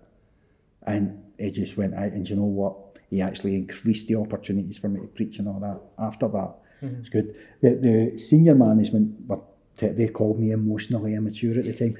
And 0.87 1.25
he 1.39 1.51
just 1.51 1.79
went 1.79 1.95
out, 1.95 2.13
and 2.13 2.29
you 2.29 2.37
know 2.37 2.45
what? 2.45 2.99
He 3.09 3.23
actually 3.23 3.57
increased 3.57 4.09
the 4.09 4.17
opportunities 4.17 4.79
for 4.79 4.91
me 4.91 5.01
to 5.01 5.07
preach 5.07 5.39
and 5.39 5.49
all 5.49 5.59
that 5.61 5.81
after 5.99 6.29
that. 6.29 6.55
Mm-hmm. 6.83 7.01
It's 7.01 7.09
good. 7.09 7.35
The, 7.63 7.75
the 7.77 8.19
senior 8.19 8.55
management, 8.55 9.27
were, 9.27 9.41
they 9.79 10.09
called 10.09 10.39
me 10.39 10.51
emotionally 10.51 11.15
immature 11.15 11.59
at 11.59 11.65
the 11.65 11.73
time. 11.73 11.97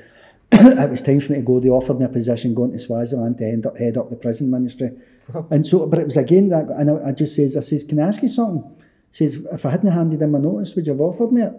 it 0.53 0.91
was 0.91 1.03
time 1.03 1.21
for 1.21 1.33
me 1.33 1.39
to 1.39 1.45
go. 1.45 1.59
They 1.59 1.71
offered 1.71 2.01
me 2.01 2.05
a 2.05 2.11
position 2.11 2.53
going 2.53 2.73
to 2.73 2.79
Swaziland 2.79 3.39
to 3.39 3.45
head 3.45 3.65
up, 3.65 3.79
head 3.79 3.97
up 3.97 4.11
the 4.11 4.17
prison 4.17 4.51
ministry. 4.51 4.91
and 5.51 5.67
so, 5.67 5.87
but 5.87 6.01
it 6.01 6.05
was 6.05 6.19
again 6.19 6.51
that, 6.51 6.69
and 6.69 6.91
I, 6.91 7.09
I 7.09 7.13
just 7.13 7.35
says, 7.35 7.57
I 7.57 7.61
says, 7.61 7.83
can 7.83 7.99
I 7.99 8.09
ask 8.09 8.21
you 8.21 8.29
something? 8.29 8.82
Says, 9.13 9.39
if 9.53 9.65
I 9.65 9.71
hadn't 9.71 9.93
handed 9.93 10.21
in 10.21 10.31
my 10.31 10.39
notice, 10.39 10.75
would 10.75 10.87
you 10.87 10.93
have 10.93 11.01
offered 11.01 11.33
me 11.33 11.43
it? 11.43 11.53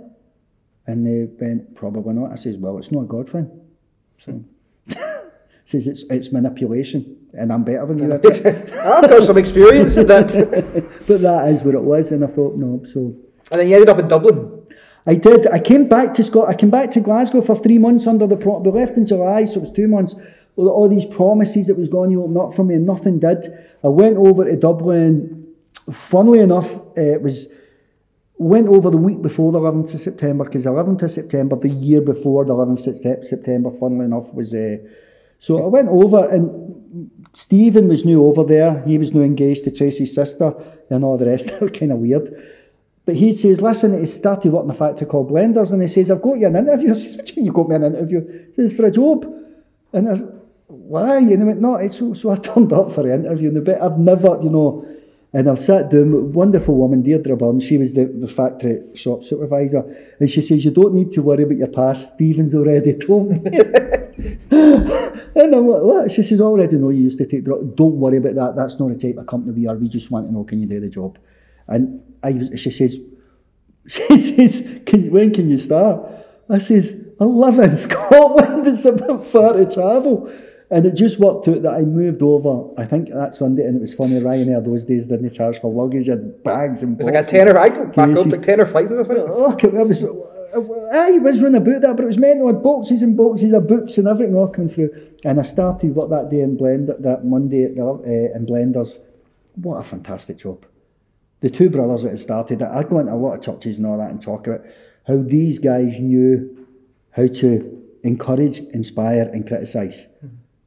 And 0.85 1.05
they 1.05 1.31
went, 1.39 1.75
probably 1.75 2.13
not. 2.13 2.31
I 2.31 2.35
says, 2.35 2.57
well, 2.57 2.77
it's 2.77 2.91
not 2.91 3.03
a 3.03 3.05
God 3.05 3.29
thing. 3.29 3.49
So, 4.19 4.43
says 5.65 5.87
it's 5.87 6.03
it's 6.09 6.31
manipulation, 6.31 7.17
and 7.33 7.53
I'm 7.53 7.63
better 7.63 7.85
than 7.85 7.99
you. 7.99 8.13
I've 8.13 9.09
got 9.09 9.23
some 9.23 9.37
experience 9.37 9.95
in 9.95 10.07
that. 10.07 10.27
but 11.07 11.21
that 11.21 11.47
is 11.49 11.63
what 11.63 11.75
it 11.75 11.81
was, 11.81 12.11
and 12.11 12.23
I 12.23 12.27
thought, 12.27 12.55
no. 12.55 12.83
So 12.85 13.15
And 13.51 13.61
then 13.61 13.69
you 13.69 13.75
ended 13.75 13.89
up 13.89 13.99
in 13.99 14.07
Dublin. 14.07 14.61
I 15.05 15.15
did. 15.15 15.47
I 15.47 15.59
came 15.59 15.87
back 15.87 16.13
to 16.15 16.23
Scot. 16.23 16.49
I 16.49 16.53
came 16.53 16.69
back 16.69 16.91
to 16.91 16.99
Glasgow 16.99 17.41
for 17.41 17.55
three 17.55 17.77
months 17.77 18.07
under 18.07 18.27
the. 18.27 18.35
Pro- 18.35 18.59
we 18.59 18.71
left 18.71 18.97
in 18.97 19.05
July, 19.05 19.45
so 19.45 19.57
it 19.57 19.61
was 19.61 19.71
two 19.71 19.87
months. 19.87 20.15
All, 20.55 20.69
all 20.69 20.89
these 20.89 21.05
promises 21.05 21.67
that 21.67 21.77
was 21.77 21.89
going 21.89 22.11
to 22.11 22.23
open 22.23 22.37
up 22.37 22.53
for 22.53 22.63
me, 22.63 22.75
and 22.75 22.85
nothing 22.85 23.19
did. 23.19 23.45
I 23.83 23.87
went 23.87 24.17
over 24.17 24.45
to 24.45 24.55
Dublin. 24.55 25.42
Funnily 25.91 26.39
enough, 26.39 26.79
it 26.95 27.21
was 27.21 27.47
went 28.37 28.67
over 28.67 28.89
the 28.89 28.97
week 28.97 29.21
before 29.21 29.51
the 29.51 29.59
11th 29.59 29.93
of 29.93 30.01
September 30.01 30.43
because 30.43 30.63
the 30.63 30.69
11th 30.69 31.03
of 31.03 31.11
September, 31.11 31.55
the 31.55 31.69
year 31.69 32.01
before 32.01 32.43
the 32.45 32.53
11th 32.53 32.87
of 32.87 33.27
September, 33.27 33.71
funnily 33.79 34.05
enough, 34.05 34.33
was. 34.33 34.53
Uh, 34.53 34.77
so 35.39 35.63
I 35.63 35.67
went 35.67 35.89
over 35.89 36.29
and 36.29 37.11
Stephen 37.33 37.89
was 37.89 38.05
new 38.05 38.25
over 38.25 38.43
there. 38.43 38.81
He 38.85 38.97
was 38.97 39.13
new 39.13 39.23
engaged 39.23 39.65
to 39.65 39.71
Tracy's 39.71 40.15
sister 40.15 40.53
and 40.89 41.03
all 41.03 41.17
the 41.17 41.25
rest. 41.25 41.51
Kind 41.73 41.91
of 41.91 41.97
weird. 41.97 42.31
But 43.05 43.15
he 43.15 43.33
says, 43.33 43.61
listen, 43.61 43.99
he 43.99 44.05
started 44.05 44.53
working 44.53 44.71
a 44.71 44.73
factory 44.73 45.05
called 45.05 45.29
Blenders 45.29 45.73
and 45.73 45.81
he 45.81 45.89
says, 45.89 46.09
I've 46.09 46.21
got 46.21 46.37
you 46.37 46.47
an 46.47 46.55
interview. 46.55 46.89
I 46.91 46.93
says, 46.93 47.17
what 47.17 47.25
do 47.25 47.31
you 47.33 47.35
mean 47.35 47.45
you 47.45 47.51
got 47.51 47.67
me 47.67 47.75
an 47.75 47.83
interview? 47.83 48.45
He 48.55 48.55
says, 48.55 48.73
for 48.73 48.85
a 48.85 48.91
job. 48.91 49.25
And 49.91 50.09
I 50.09 50.21
why? 50.67 51.17
And 51.17 51.29
he 51.29 51.37
went, 51.37 51.61
no, 51.61 51.75
it's 51.75 51.99
so, 51.99 52.13
so 52.13 52.29
I 52.31 52.35
turned 52.37 52.73
up 52.73 52.91
for 52.93 53.03
the 53.03 53.13
interview. 53.13 53.49
And 53.49 53.57
the 53.57 53.61
bit 53.61 53.81
I've 53.81 53.99
never, 53.99 54.39
you 54.41 54.49
know, 54.49 54.87
and 55.33 55.49
I've 55.49 55.59
sat 55.59 55.89
down 55.89 56.11
with 56.11 56.21
a 56.21 56.25
wonderful 56.25 56.75
woman, 56.75 57.01
Deirdre 57.01 57.35
Byrne, 57.35 57.59
she 57.59 57.79
was 57.79 57.95
the, 57.95 58.05
the 58.05 58.27
factory 58.27 58.81
shop 58.93 59.23
supervisor, 59.23 59.83
and 60.19 60.29
she 60.29 60.43
says, 60.43 60.63
you 60.63 60.69
don't 60.69 60.93
need 60.93 61.09
to 61.11 61.23
worry 61.23 61.43
about 61.43 61.57
your 61.57 61.67
past, 61.67 62.13
Stephen's 62.13 62.53
already 62.53 62.95
told 62.95 63.31
me. 63.31 63.51
and 64.51 65.55
I'm 65.55 65.67
like, 65.67 65.81
what? 65.81 66.11
She 66.11 66.21
says, 66.21 66.39
I 66.39 66.43
already 66.43 66.77
know 66.77 66.89
you 66.89 67.01
used 67.05 67.17
to 67.17 67.25
take 67.25 67.43
drugs. 67.43 67.67
Don't 67.73 67.95
worry 67.95 68.17
about 68.17 68.35
that. 68.35 68.55
That's 68.55 68.79
not 68.79 68.89
the 68.89 68.95
type 68.95 69.17
of 69.17 69.25
company 69.25 69.53
we 69.53 69.67
are. 69.67 69.75
We 69.75 69.89
just 69.89 70.11
want 70.11 70.27
to 70.27 70.33
know, 70.33 70.43
can 70.43 70.61
you 70.61 70.67
do 70.67 70.79
the 70.79 70.89
job? 70.89 71.17
And 71.67 72.01
I 72.21 72.33
was, 72.33 72.59
she 72.61 72.69
says, 72.69 72.99
she 73.87 74.17
says, 74.17 74.81
can, 74.85 75.09
when 75.09 75.33
can 75.33 75.49
you 75.49 75.57
start? 75.57 76.11
I 76.47 76.59
says, 76.59 76.95
I 77.19 77.23
live 77.23 77.57
in 77.57 77.75
Scotland. 77.75 78.67
It's 78.67 78.85
a 78.85 78.91
bit 78.91 79.25
far 79.25 79.53
to 79.53 79.65
travel. 79.65 80.31
And 80.73 80.87
it 80.87 80.95
just 80.95 81.19
worked 81.19 81.47
out 81.47 81.61
that 81.61 81.73
I 81.75 81.81
moved 81.81 82.23
over, 82.23 82.73
I 82.81 82.85
think 82.85 83.09
that 83.09 83.35
Sunday, 83.35 83.63
and 83.63 83.77
it 83.77 83.81
was 83.81 83.93
funny, 83.93 84.19
Ryanair 84.19 84.65
those 84.65 84.85
days 84.85 85.05
didn't 85.05 85.31
charge 85.31 85.61
for 85.61 85.71
luggage, 85.71 86.07
and 86.07 86.41
bags 86.43 86.81
and 86.81 86.99
It 86.99 87.05
was 87.05 87.13
like 87.13 87.27
a 87.27 87.29
tenner. 87.29 87.55
I 87.55 87.69
go 87.69 87.85
back 87.85 88.17
up 88.17 88.25
like 88.25 88.41
tenner 88.41 88.65
flights 88.65 88.91
or 88.91 89.05
something. 89.05 89.17
Oh, 89.19 89.55
I 89.55 89.83
was, 89.83 90.03
I 90.03 91.19
was 91.19 91.41
running 91.43 91.61
about 91.61 91.81
that, 91.83 91.95
but 91.95 92.01
it 92.01 92.07
was 92.07 92.17
meant 92.17 92.41
I 92.41 92.47
had 92.47 92.63
boxes 92.63 93.03
and 93.03 93.15
boxes 93.15 93.53
of 93.53 93.67
books 93.67 93.99
and 93.99 94.07
everything 94.07 94.33
all 94.33 94.47
coming 94.47 94.67
through. 94.67 94.89
And 95.23 95.39
I 95.39 95.43
started 95.43 95.93
what 95.93 96.09
that 96.09 96.31
day 96.31 96.41
in 96.41 96.57
Blender, 96.57 96.99
that 97.03 97.23
Monday 97.23 97.65
at 97.65 97.75
the, 97.75 97.85
uh, 97.85 98.35
in 98.35 98.47
Blenders. 98.47 98.97
What 99.53 99.77
a 99.77 99.83
fantastic 99.83 100.39
job. 100.39 100.65
The 101.41 101.51
two 101.51 101.69
brothers 101.69 102.01
that 102.01 102.09
had 102.09 102.19
started 102.19 102.63
it, 102.63 102.67
I'd 102.67 102.89
go 102.89 102.97
into 102.97 103.13
a 103.13 103.15
lot 103.15 103.35
of 103.35 103.43
churches 103.43 103.77
and 103.77 103.85
all 103.85 103.99
that 103.99 104.09
and 104.09 104.19
talk 104.19 104.47
about 104.47 104.65
how 105.05 105.17
these 105.17 105.59
guys 105.59 105.99
knew 105.99 106.65
how 107.11 107.27
to 107.27 107.83
encourage, 108.01 108.57
inspire, 108.57 109.29
and 109.31 109.47
criticise. 109.47 110.07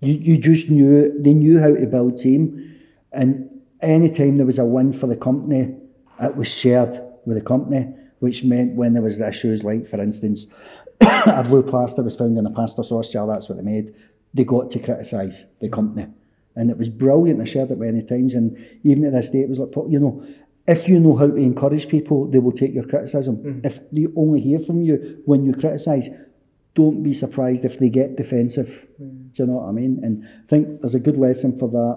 You, 0.01 0.15
you 0.15 0.39
just 0.39 0.69
knew, 0.69 1.15
they 1.19 1.35
knew 1.35 1.59
how 1.59 1.75
to 1.75 1.87
build 1.87 2.19
team. 2.19 2.79
And 3.13 3.51
any 3.81 4.11
time 4.11 4.37
there 4.37 4.47
was 4.47 4.59
a 4.59 4.65
win 4.65 4.93
for 4.93 5.07
the 5.07 5.17
company, 5.17 5.75
it 6.21 6.37
was 6.37 6.49
shared 6.49 7.01
with 7.25 7.37
the 7.37 7.45
company, 7.45 7.89
which 8.21 8.45
meant 8.45 8.75
when 8.75 8.93
there 8.93 9.03
was 9.03 9.21
issues 9.21 9.65
like, 9.65 9.87
for 9.87 10.01
instance, 10.01 10.47
a 11.01 11.45
blue 11.45 11.63
plaster 11.63 12.03
was 12.03 12.17
found 12.17 12.39
in 12.39 12.47
a 12.47 12.51
pasta 12.51 12.83
sauce 12.83 13.13
jar, 13.13 13.27
that's 13.27 13.49
what 13.49 13.57
they 13.59 13.65
made, 13.65 13.95
they 14.35 14.45
got 14.45 14.71
to 14.71 14.79
criticise 14.79 15.45
the 15.61 15.69
company. 15.69 16.09
And 16.55 16.71
it 16.71 16.79
was 16.79 16.89
brilliant. 16.89 17.41
I 17.41 17.45
shared 17.45 17.71
it 17.71 17.79
many 17.79 18.03
times. 18.03 18.33
And 18.35 18.57
even 18.83 19.05
at 19.05 19.13
this 19.13 19.29
day, 19.29 19.41
it 19.41 19.49
was 19.49 19.59
like, 19.59 19.71
you 19.89 19.99
know, 19.99 20.27
if 20.67 20.89
you 20.89 20.99
know 20.99 21.17
how 21.17 21.29
to 21.29 21.37
encourage 21.37 21.89
people, 21.89 22.27
they 22.27 22.39
will 22.39 22.53
take 22.53 22.75
your 22.75 22.87
criticism. 22.87 23.37
Mm. 23.37 23.67
If 23.67 23.79
they 23.91 24.07
only 24.17 24.41
hear 24.41 24.59
from 24.59 24.83
you 24.83 25.23
when 25.27 25.45
you 25.45 25.53
criticise, 25.53 26.09
don't 26.77 27.03
be 27.03 27.13
surprised 27.15 27.65
if 27.65 27.79
they 27.81 27.89
get 27.89 28.17
defensive. 28.17 28.87
Do 28.99 29.07
you 29.43 29.47
know 29.47 29.55
what 29.61 29.69
I 29.69 29.73
mean? 29.73 30.01
And 30.05 30.25
I 30.45 30.47
think 30.47 30.81
there's 30.81 30.95
a 30.95 31.01
good 31.01 31.17
lesson 31.17 31.59
for 31.59 31.69
that 31.71 31.97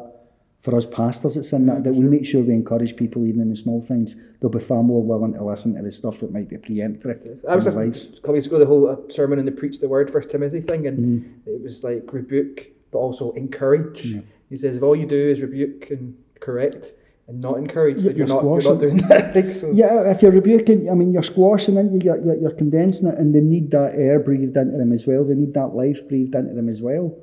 for 0.61 0.75
us 0.75 0.85
pastors 0.85 1.35
that's 1.35 1.53
in 1.53 1.67
that, 1.67 1.85
that 1.85 1.93
we 1.93 2.03
make 2.03 2.25
sure 2.25 2.41
we 2.41 2.53
encourage 2.53 2.93
people 2.97 3.25
even 3.25 3.39
in 3.41 3.49
the 3.49 3.55
small 3.55 3.81
things. 3.81 4.15
They'll 4.41 4.49
be 4.49 4.59
far 4.59 4.83
more 4.83 5.01
willing 5.01 5.33
to 5.35 5.43
listen 5.43 5.75
to 5.75 5.81
the 5.81 5.91
stuff 5.91 6.19
that 6.19 6.33
might 6.33 6.49
be 6.49 6.57
preemptory. 6.57 7.39
I 7.47 7.55
was 7.55 7.65
in 7.67 7.73
their 7.75 7.85
listening 7.85 7.85
lives. 7.87 8.05
just 8.07 8.17
a 8.17 8.21
couple 8.21 8.33
weeks 8.33 8.47
ago 8.47 8.59
the 8.59 8.65
whole 8.65 8.89
uh, 8.89 8.97
sermon 9.09 9.39
and 9.39 9.47
the 9.47 9.53
preach 9.53 9.79
the 9.79 9.87
word 9.87 10.11
First 10.11 10.29
Timothy 10.31 10.59
thing, 10.61 10.87
and 10.87 10.97
Mm-hmm. 10.99 11.49
it 11.55 11.61
was 11.63 11.83
like 11.83 12.11
rebuke, 12.11 12.71
but 12.91 12.97
also 12.99 13.31
encourage. 13.33 14.01
He 14.49 14.57
says 14.57 14.75
if 14.75 14.83
all 14.83 14.95
you 14.95 15.05
do 15.05 15.29
is 15.33 15.41
rebuke 15.41 15.91
and 15.91 16.17
correct 16.41 16.91
and 17.29 17.39
not 17.41 17.57
encourage, 17.57 17.97
You're- 18.03 18.09
then 18.09 18.17
you're, 18.17 18.27
you're 18.27 18.35
not 18.43 18.63
you're 18.63 18.73
not 18.73 18.79
doing 18.81 18.97
that. 19.07 19.11
I 19.29 19.31
think 19.31 19.53
so. 19.53 19.71
Yeah, 19.71 20.09
if 20.11 20.21
you're 20.21 20.31
rebuking, 20.31 20.89
I 20.89 20.95
mean, 20.95 21.13
you're 21.13 21.23
squashing 21.23 21.77
it, 21.77 22.03
you're, 22.03 22.17
you're, 22.25 22.35
you're 22.41 22.51
condensing 22.63 23.07
it, 23.07 23.17
and 23.19 23.33
they 23.33 23.39
need 23.39 23.69
that 23.71 23.93
air 23.95 24.19
breathed 24.19 24.57
into 24.57 24.77
them 24.77 24.91
as 24.91 25.05
well. 25.07 25.23
They 25.23 25.35
need 25.35 25.53
that 25.53 25.67
life 25.75 25.99
breathed 26.09 26.33
into 26.35 26.53
them 26.55 26.67
as 26.69 26.81
well. 26.81 27.15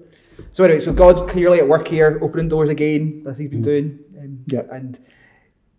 So 0.52 0.64
anyway, 0.64 0.80
so 0.80 0.92
God's 0.92 1.22
clearly 1.30 1.58
at 1.58 1.68
work 1.68 1.88
here, 1.88 2.18
opening 2.22 2.48
doors 2.48 2.68
again, 2.68 3.24
as 3.28 3.38
He's 3.38 3.50
been 3.50 3.62
doing. 3.62 3.98
Um, 4.18 4.38
Yeah. 4.46 4.62
And 4.70 4.98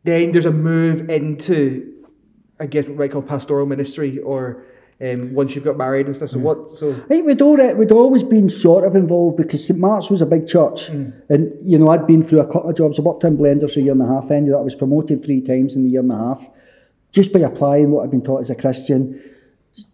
then 0.03 0.31
there's 0.33 0.45
a 0.45 0.51
move 0.51 1.09
into, 1.09 1.93
I 2.59 2.65
guess, 2.67 2.85
what 2.85 2.93
we 2.97 2.97
might 3.05 3.11
call 3.11 3.21
pastoral 3.21 3.65
ministry, 3.65 4.19
or 4.19 4.63
um, 4.99 5.33
once 5.33 5.53
you've 5.53 5.63
got 5.63 5.77
married 5.77 6.07
and 6.07 6.15
stuff. 6.15 6.31
So 6.31 6.39
what? 6.39 6.71
So 6.77 6.93
I 6.93 7.07
think 7.07 7.27
we'd, 7.27 7.41
already, 7.41 7.75
we'd 7.75 7.91
always 7.91 8.23
been 8.23 8.49
sort 8.49 8.83
of 8.83 8.95
involved 8.95 9.37
because 9.37 9.65
St 9.65 9.79
Mark's 9.79 10.09
was 10.09 10.21
a 10.21 10.25
big 10.25 10.47
church. 10.47 10.89
And, 11.29 11.53
you 11.63 11.77
know, 11.77 11.89
I'd 11.89 12.07
been 12.07 12.23
through 12.23 12.41
a 12.41 12.47
couple 12.47 12.69
of 12.69 12.75
jobs. 12.75 12.97
I 12.97 13.03
worked 13.03 13.23
in 13.23 13.37
Blenders 13.37 13.73
for 13.73 13.79
a 13.79 13.83
year 13.83 13.91
and 13.91 14.01
a 14.01 14.07
half, 14.07 14.31
ended 14.31 14.53
up, 14.53 14.61
I 14.61 14.63
was 14.63 14.75
promoted 14.75 15.23
three 15.23 15.41
times 15.41 15.75
in 15.75 15.83
the 15.83 15.91
year 15.91 16.01
and 16.01 16.11
a 16.11 16.17
half, 16.17 16.47
just 17.11 17.31
by 17.31 17.39
applying 17.39 17.91
what 17.91 18.03
I'd 18.03 18.11
been 18.11 18.23
taught 18.23 18.41
as 18.41 18.49
a 18.49 18.55
Christian. 18.55 19.21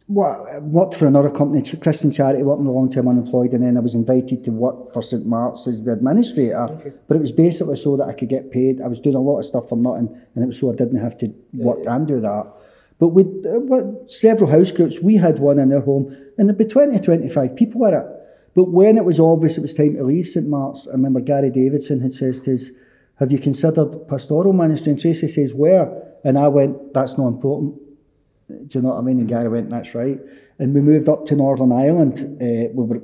What, 0.07 0.61
worked 0.63 0.95
for 0.95 1.07
another 1.07 1.29
company, 1.29 1.63
Christian 1.77 2.11
charity, 2.11 2.43
working 2.43 2.67
a 2.67 2.71
long 2.71 2.91
term 2.91 3.07
unemployed, 3.07 3.51
and 3.53 3.65
then 3.65 3.77
I 3.77 3.79
was 3.79 3.95
invited 3.95 4.43
to 4.43 4.51
work 4.51 4.93
for 4.93 5.01
St 5.01 5.25
Mark's 5.25 5.65
as 5.65 5.83
the 5.83 5.93
administrator. 5.93 6.93
But 7.07 7.17
it 7.17 7.21
was 7.21 7.31
basically 7.31 7.77
so 7.77 7.97
that 7.97 8.07
I 8.07 8.13
could 8.13 8.29
get 8.29 8.51
paid. 8.51 8.81
I 8.81 8.87
was 8.87 8.99
doing 8.99 9.15
a 9.15 9.21
lot 9.21 9.39
of 9.39 9.45
stuff 9.45 9.69
for 9.69 9.77
nothing, 9.77 10.15
and 10.35 10.43
it 10.43 10.47
was 10.47 10.59
so 10.59 10.71
I 10.71 10.75
didn't 10.75 11.01
have 11.01 11.17
to 11.19 11.33
work 11.53 11.79
and 11.87 12.07
do 12.07 12.19
that. 12.21 12.47
But 13.03 13.09
with 13.09 13.45
uh, 13.45 14.07
several 14.07 14.49
house 14.49 14.71
groups, 14.71 15.01
we 15.01 15.17
had 15.17 15.37
one 15.37 15.59
in 15.59 15.73
our 15.73 15.81
home, 15.81 16.15
and 16.37 16.47
there'd 16.47 16.57
be 16.57 16.63
20, 16.63 16.99
25 16.99 17.53
people 17.53 17.85
in 17.87 17.95
it. 17.95 18.05
But 18.55 18.71
when 18.71 18.97
it 18.97 19.03
was 19.03 19.19
obvious 19.19 19.57
it 19.57 19.61
was 19.61 19.73
time 19.73 19.95
to 19.95 20.05
leave 20.05 20.25
St. 20.25 20.47
Mark's, 20.47 20.87
I 20.87 20.91
remember 20.91 21.19
Gary 21.19 21.49
Davidson 21.49 21.99
had 21.99 22.13
says 22.13 22.39
to 22.45 22.55
us, 22.55 22.69
have 23.19 23.29
you 23.29 23.39
considered 23.39 24.07
pastoral 24.07 24.53
ministry? 24.53 24.93
And 24.93 25.01
Tracy 25.01 25.27
says, 25.27 25.53
where? 25.53 26.13
And 26.23 26.39
I 26.39 26.47
went, 26.47 26.93
that's 26.93 27.17
not 27.17 27.27
important. 27.27 27.75
Do 28.47 28.67
you 28.71 28.81
know 28.81 28.91
what 28.91 28.99
I 28.99 29.01
mean? 29.01 29.19
And 29.19 29.27
Gary 29.27 29.49
went, 29.49 29.69
that's 29.69 29.93
right. 29.93 30.21
And 30.57 30.73
we 30.73 30.79
moved 30.79 31.09
up 31.09 31.25
to 31.25 31.35
Northern 31.35 31.73
Ireland. 31.73 32.19
Uh, 32.41 32.71
we 32.73 32.85
were 32.85 33.01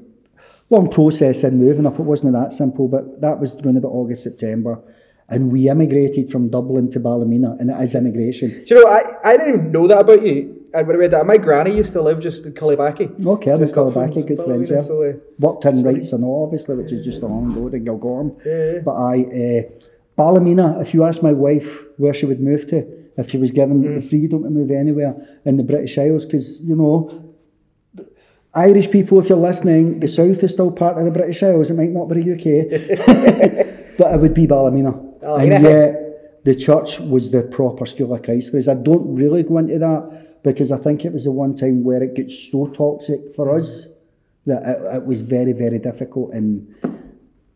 long 0.69 0.89
process 0.89 1.43
in 1.43 1.59
moving 1.59 1.85
up. 1.85 1.99
It 1.99 2.03
wasn't 2.03 2.31
that 2.31 2.53
simple, 2.53 2.87
but 2.87 3.19
that 3.19 3.37
was 3.37 3.53
around 3.55 3.75
about 3.75 3.89
August, 3.89 4.23
September. 4.23 4.81
And 5.31 5.51
we 5.51 5.69
immigrated 5.69 6.29
from 6.29 6.49
Dublin 6.49 6.89
to 6.91 6.99
Ballymena, 6.99 7.55
and 7.59 7.69
it 7.69 7.79
is 7.81 7.93
immigration. 7.95 8.49
Do 8.65 8.75
you 8.75 8.83
know, 8.83 8.89
I, 8.89 9.01
I 9.23 9.37
didn't 9.37 9.53
even 9.53 9.71
know 9.71 9.87
that 9.87 9.99
about 9.99 10.25
you. 10.25 10.55
I 10.73 10.81
read 10.81 11.11
that, 11.11 11.25
my 11.25 11.37
granny 11.37 11.75
used 11.75 11.93
to 11.93 12.01
live 12.01 12.19
just 12.19 12.45
in 12.45 12.53
Cullybackey. 12.53 13.25
Okay, 13.25 13.51
I'm 13.51 13.57
from 13.59 13.67
Cullybackey, 13.67 14.27
good 14.27 14.37
friends, 14.43 14.69
yeah. 14.69 14.81
So, 14.81 15.01
uh, 15.03 15.13
Worked 15.39 15.65
in 15.65 15.83
Rights 15.83 16.11
and 16.13 16.23
all, 16.23 16.43
obviously, 16.45 16.75
which 16.75 16.91
is 16.91 17.03
just 17.05 17.21
along 17.23 17.53
the 17.53 17.59
road 17.59 17.73
in 17.73 17.85
Galgorm. 17.85 18.35
Yeah, 18.45 18.73
yeah. 18.73 18.79
But 18.83 18.95
I, 18.95 19.15
uh, 19.23 19.61
Ballymena, 20.15 20.79
if 20.81 20.93
you 20.93 21.05
ask 21.05 21.23
my 21.23 21.33
wife 21.33 21.79
where 21.97 22.13
she 22.13 22.25
would 22.27 22.39
move 22.39 22.67
to, 22.67 22.85
if 23.17 23.29
she 23.31 23.37
was 23.37 23.51
given 23.51 23.83
Mm. 23.83 23.95
the 24.01 24.07
freedom 24.07 24.43
to 24.43 24.49
move 24.49 24.69
anywhere 24.71 25.15
in 25.45 25.57
the 25.57 25.63
British 25.63 25.97
Isles, 25.97 26.25
because, 26.25 26.61
you 26.61 26.75
know, 26.75 27.33
Irish 28.53 28.89
people, 28.91 29.19
if 29.19 29.29
you're 29.29 29.37
listening, 29.37 29.99
the 29.99 30.07
south 30.07 30.43
is 30.43 30.51
still 30.53 30.71
part 30.71 30.97
of 30.97 31.05
the 31.05 31.11
British 31.11 31.41
Isles. 31.43 31.69
It 31.69 31.75
might 31.75 31.89
not 31.91 32.05
be 32.09 32.21
the 32.21 32.33
UK, 32.33 33.95
but 33.97 34.13
it 34.13 34.19
would 34.21 34.33
be 34.33 34.47
Ballymena. 34.47 35.08
Ballymena. 35.37 35.55
And 35.55 35.63
yet, 35.63 36.43
the 36.45 36.55
church 36.55 36.99
was 36.99 37.31
the 37.31 37.43
proper 37.43 37.85
school 37.85 38.13
of 38.13 38.23
Christ. 38.23 38.51
Whereas 38.51 38.67
I 38.67 38.75
don't 38.75 39.15
really 39.15 39.43
go 39.43 39.57
into 39.57 39.79
that 39.79 40.41
because 40.43 40.71
I 40.71 40.77
think 40.77 41.05
it 41.05 41.13
was 41.13 41.25
the 41.25 41.31
one 41.31 41.55
time 41.55 41.83
where 41.83 42.01
it 42.01 42.15
gets 42.15 42.51
so 42.51 42.67
toxic 42.67 43.33
for 43.35 43.47
mm. 43.47 43.57
us 43.57 43.87
that 44.45 44.63
it, 44.63 44.95
it 44.95 45.05
was 45.05 45.21
very, 45.21 45.53
very 45.53 45.79
difficult. 45.79 46.33
And 46.33 46.73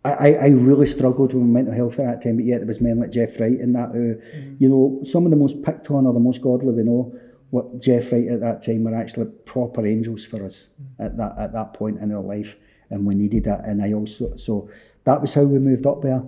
I, 0.05 0.33
I, 0.33 0.47
really 0.47 0.85
struggled 0.85 1.33
with 1.33 1.43
mental 1.43 1.73
health 1.73 1.97
at 1.97 2.05
that 2.05 2.23
time, 2.23 2.35
but 2.35 2.45
yet 2.45 2.57
there 2.57 2.67
was 2.67 2.81
men 2.81 2.99
like 2.99 3.11
Jeff 3.11 3.39
Wright 3.39 3.57
and 3.57 3.73
that 3.75 3.91
who, 3.93 4.15
mm. 4.15 4.59
you 4.59 4.67
know, 4.67 5.01
some 5.05 5.25
of 5.25 5.31
the 5.31 5.37
most 5.37 5.63
picked 5.63 5.89
on 5.91 6.05
or 6.05 6.13
the 6.13 6.19
most 6.19 6.41
godly 6.41 6.73
we 6.73 6.83
know, 6.83 7.17
what 7.51 7.79
Jeff 7.79 8.11
Wright 8.11 8.27
at 8.27 8.41
that 8.41 8.65
time 8.65 8.83
were 8.83 8.95
actually 8.95 9.27
proper 9.45 9.87
angels 9.87 10.25
for 10.25 10.45
us 10.45 10.67
mm. 10.81 11.05
at 11.05 11.15
that 11.17 11.35
at 11.37 11.53
that 11.53 11.73
point 11.73 11.99
in 11.99 12.13
our 12.13 12.21
life, 12.21 12.57
and 12.89 13.05
we 13.05 13.15
needed 13.15 13.45
that. 13.45 13.63
And 13.63 13.81
I 13.81 13.93
also 13.93 14.35
so 14.35 14.69
that 15.05 15.21
was 15.21 15.33
how 15.33 15.43
we 15.43 15.57
moved 15.57 15.85
up 15.85 16.01
there. 16.01 16.21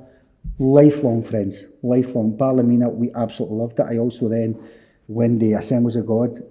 Lifelong 0.57 1.23
friends, 1.23 1.63
lifelong. 1.83 2.37
Ballymena, 2.37 2.89
we 2.89 3.11
absolutely 3.13 3.57
loved 3.57 3.79
it. 3.79 3.87
I 3.89 3.97
also 3.97 4.29
then, 4.29 4.57
when 5.07 5.39
the 5.39 5.53
Assemblies 5.53 5.95
of 5.95 6.05
God 6.05 6.41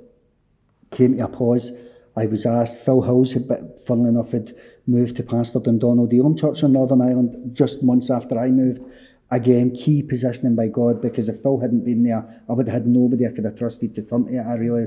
came 0.91 1.17
to 1.17 1.25
a 1.25 1.29
pause, 1.29 1.73
I 2.17 2.27
was 2.27 2.47
asked, 2.47 2.81
Phil 2.81 3.03
Hills 3.03 3.33
had, 3.33 3.49
been- 3.49 3.73
funnily 3.87 4.11
enough, 4.11 4.33
had 4.33 4.55
moved 4.87 5.17
to 5.17 5.23
Pastor 5.23 5.59
Dundonald 5.59 6.13
Elim 6.13 6.37
Church 6.37 6.63
in 6.63 6.73
Northern 6.73 7.01
Ireland 7.01 7.57
just 7.57 7.83
months 7.83 8.11
after 8.11 8.39
I 8.39 8.51
moved. 8.51 8.83
Again, 9.31 9.75
key 9.75 10.03
positioning 10.03 10.55
by 10.55 10.69
God, 10.69 11.01
because 11.01 11.29
if 11.29 11.43
Phil 11.43 11.59
hadn't 11.59 11.85
been 11.85 12.05
there, 12.05 12.43
I 12.49 12.53
would 12.53 12.69
have 12.69 12.75
had 12.75 12.87
nobody 12.87 13.27
I 13.27 13.31
could 13.31 13.45
have 13.45 13.59
trusted 13.59 13.95
to 13.95 14.03
turn 14.03 14.27
to 14.27 14.37
at 14.37 14.57
a 14.57 14.61
really 14.61 14.87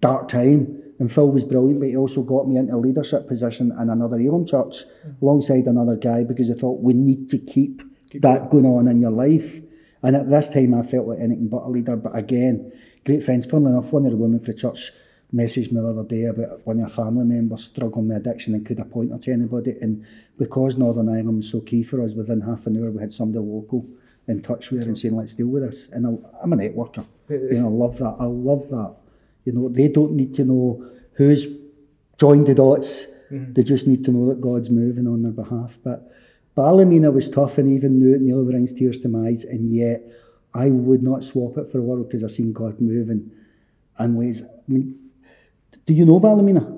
dark 0.00 0.28
time. 0.28 0.82
And 0.98 1.12
Phil 1.12 1.30
was 1.30 1.44
brilliant, 1.44 1.80
but 1.80 1.88
he 1.88 1.96
also 1.96 2.22
got 2.22 2.48
me 2.48 2.56
into 2.56 2.74
a 2.74 2.78
leadership 2.78 3.28
position 3.28 3.72
in 3.72 3.90
another 3.90 4.16
Elim 4.18 4.46
church 4.46 4.84
mm-hmm. 5.06 5.24
alongside 5.24 5.66
another 5.66 5.96
guy 5.96 6.22
because 6.24 6.48
I 6.48 6.54
thought 6.54 6.80
we 6.80 6.94
need 6.94 7.28
to 7.30 7.38
keep, 7.38 7.82
that 8.14 8.50
going 8.50 8.66
on 8.66 8.88
in 8.88 9.00
your 9.00 9.10
life. 9.10 9.60
And 10.02 10.14
at 10.14 10.30
this 10.30 10.50
time, 10.50 10.74
I 10.74 10.82
felt 10.82 11.08
like 11.08 11.18
anything 11.18 11.48
but 11.48 11.64
a 11.64 11.68
leader. 11.68 11.96
But 11.96 12.16
again, 12.16 12.72
great 13.04 13.24
friends. 13.24 13.46
Funnily 13.46 13.72
enough, 13.72 13.92
one 13.92 14.06
of 14.06 14.12
the 14.12 14.16
women 14.16 14.40
for 14.40 14.52
church 14.52 14.92
messaged 15.34 15.72
me 15.72 15.80
the 15.80 15.88
other 15.88 16.04
day 16.04 16.24
about 16.24 16.64
one 16.66 16.78
of 16.80 16.84
her 16.84 17.04
family 17.04 17.24
members 17.24 17.64
struggling 17.64 18.08
with 18.08 18.16
addiction 18.18 18.54
and 18.54 18.64
could 18.64 18.78
appoint 18.78 19.10
point 19.10 19.12
her 19.12 19.18
to 19.18 19.32
anybody. 19.32 19.74
And 19.80 20.06
because 20.38 20.76
Northern 20.76 21.08
Ireland 21.08 21.38
was 21.38 21.50
so 21.50 21.60
key 21.60 21.82
for 21.82 22.02
us, 22.02 22.12
within 22.12 22.42
half 22.42 22.66
an 22.66 22.80
hour 22.80 22.90
we 22.90 23.00
had 23.00 23.12
somebody 23.12 23.44
local 23.44 23.86
in 24.28 24.42
touch 24.42 24.70
with 24.70 24.82
her 24.82 24.86
and 24.86 24.98
saying, 24.98 25.16
let's 25.16 25.34
deal 25.34 25.48
with 25.48 25.68
this. 25.68 25.88
And 25.88 26.06
I, 26.06 26.42
I'm 26.42 26.52
a 26.52 26.56
networker. 26.56 27.04
You 27.28 27.62
know, 27.62 27.66
I 27.66 27.70
love 27.70 27.98
that. 27.98 28.16
I 28.20 28.24
love 28.24 28.68
that. 28.70 28.94
You 29.44 29.52
know, 29.52 29.68
they 29.68 29.88
don't 29.88 30.12
need 30.12 30.34
to 30.34 30.44
know 30.44 30.88
who's 31.14 31.46
joined 32.18 32.46
the 32.46 32.54
dots. 32.54 33.06
Mm-hmm. 33.30 33.52
They 33.52 33.62
just 33.62 33.86
need 33.86 34.04
to 34.04 34.10
know 34.10 34.28
that 34.28 34.40
God's 34.40 34.70
moving 34.70 35.06
on 35.06 35.22
their 35.22 35.32
behalf. 35.32 35.76
But 35.82 36.12
Ballymena 36.56 37.10
was 37.12 37.30
tough, 37.30 37.58
and 37.58 37.72
even 37.76 38.00
though 38.00 38.16
it 38.16 38.22
nearly 38.22 38.50
brings 38.50 38.72
tears 38.72 38.98
to 39.00 39.08
my 39.08 39.28
eyes, 39.28 39.44
and 39.44 39.72
yet 39.72 40.02
I 40.54 40.70
would 40.70 41.02
not 41.02 41.22
swap 41.22 41.58
it 41.58 41.70
for 41.70 41.78
a 41.78 41.82
world 41.82 42.08
because 42.08 42.24
I've 42.24 42.32
seen 42.32 42.52
God 42.52 42.80
moving 42.80 43.30
in 44.00 44.14
ways. 44.14 44.42
I 44.42 44.46
mean, 44.66 44.98
do 45.84 45.94
you 45.94 46.04
know 46.04 46.18
Ballymena? 46.18 46.76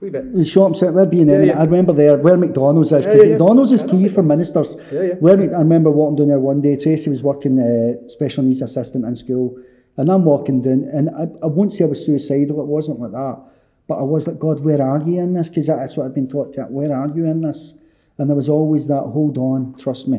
wee 0.00 0.10
bit. 0.10 0.34
The 0.34 0.44
shops 0.44 0.80
that 0.80 0.92
we're 0.92 1.06
being 1.06 1.28
in, 1.28 1.44
yeah. 1.44 1.58
I 1.58 1.64
remember 1.64 1.92
there 1.92 2.16
where 2.16 2.36
McDonald's 2.36 2.92
is, 2.92 3.04
because 3.04 3.20
yeah, 3.20 3.24
yeah. 3.24 3.30
McDonald's 3.32 3.72
is 3.72 3.82
key 3.82 4.08
for 4.08 4.22
ministers. 4.22 4.76
Yeah, 4.92 5.02
yeah. 5.02 5.14
Where 5.14 5.34
I 5.34 5.58
remember 5.58 5.90
walking 5.90 6.16
down 6.16 6.28
there 6.28 6.38
one 6.38 6.60
day, 6.60 6.76
Tracy 6.76 7.10
was 7.10 7.22
working 7.22 7.58
uh, 7.58 8.08
special 8.08 8.44
needs 8.44 8.62
assistant 8.62 9.04
in 9.04 9.16
school, 9.16 9.58
and 9.96 10.10
I'm 10.10 10.24
walking 10.24 10.62
down, 10.62 10.88
and 10.92 11.10
I, 11.10 11.22
I 11.42 11.46
won't 11.46 11.72
say 11.72 11.84
I 11.84 11.88
was 11.88 12.04
suicidal, 12.04 12.60
it 12.60 12.66
wasn't 12.66 13.00
like 13.00 13.12
that, 13.12 13.38
but 13.86 13.98
I 13.98 14.02
was 14.02 14.26
like, 14.26 14.38
God, 14.38 14.60
where 14.60 14.80
are 14.80 15.02
you 15.02 15.20
in 15.20 15.34
this? 15.34 15.48
Because 15.48 15.66
that's 15.66 15.96
what 15.96 16.06
I've 16.06 16.14
been 16.14 16.28
taught 16.28 16.54
to, 16.54 16.62
where 16.62 16.94
are 16.94 17.08
you 17.08 17.24
in 17.26 17.40
this? 17.40 17.74
And 18.18 18.28
there 18.28 18.36
was 18.36 18.48
always 18.48 18.88
that, 18.88 19.00
hold 19.00 19.38
on, 19.38 19.74
trust 19.78 20.08
me, 20.08 20.18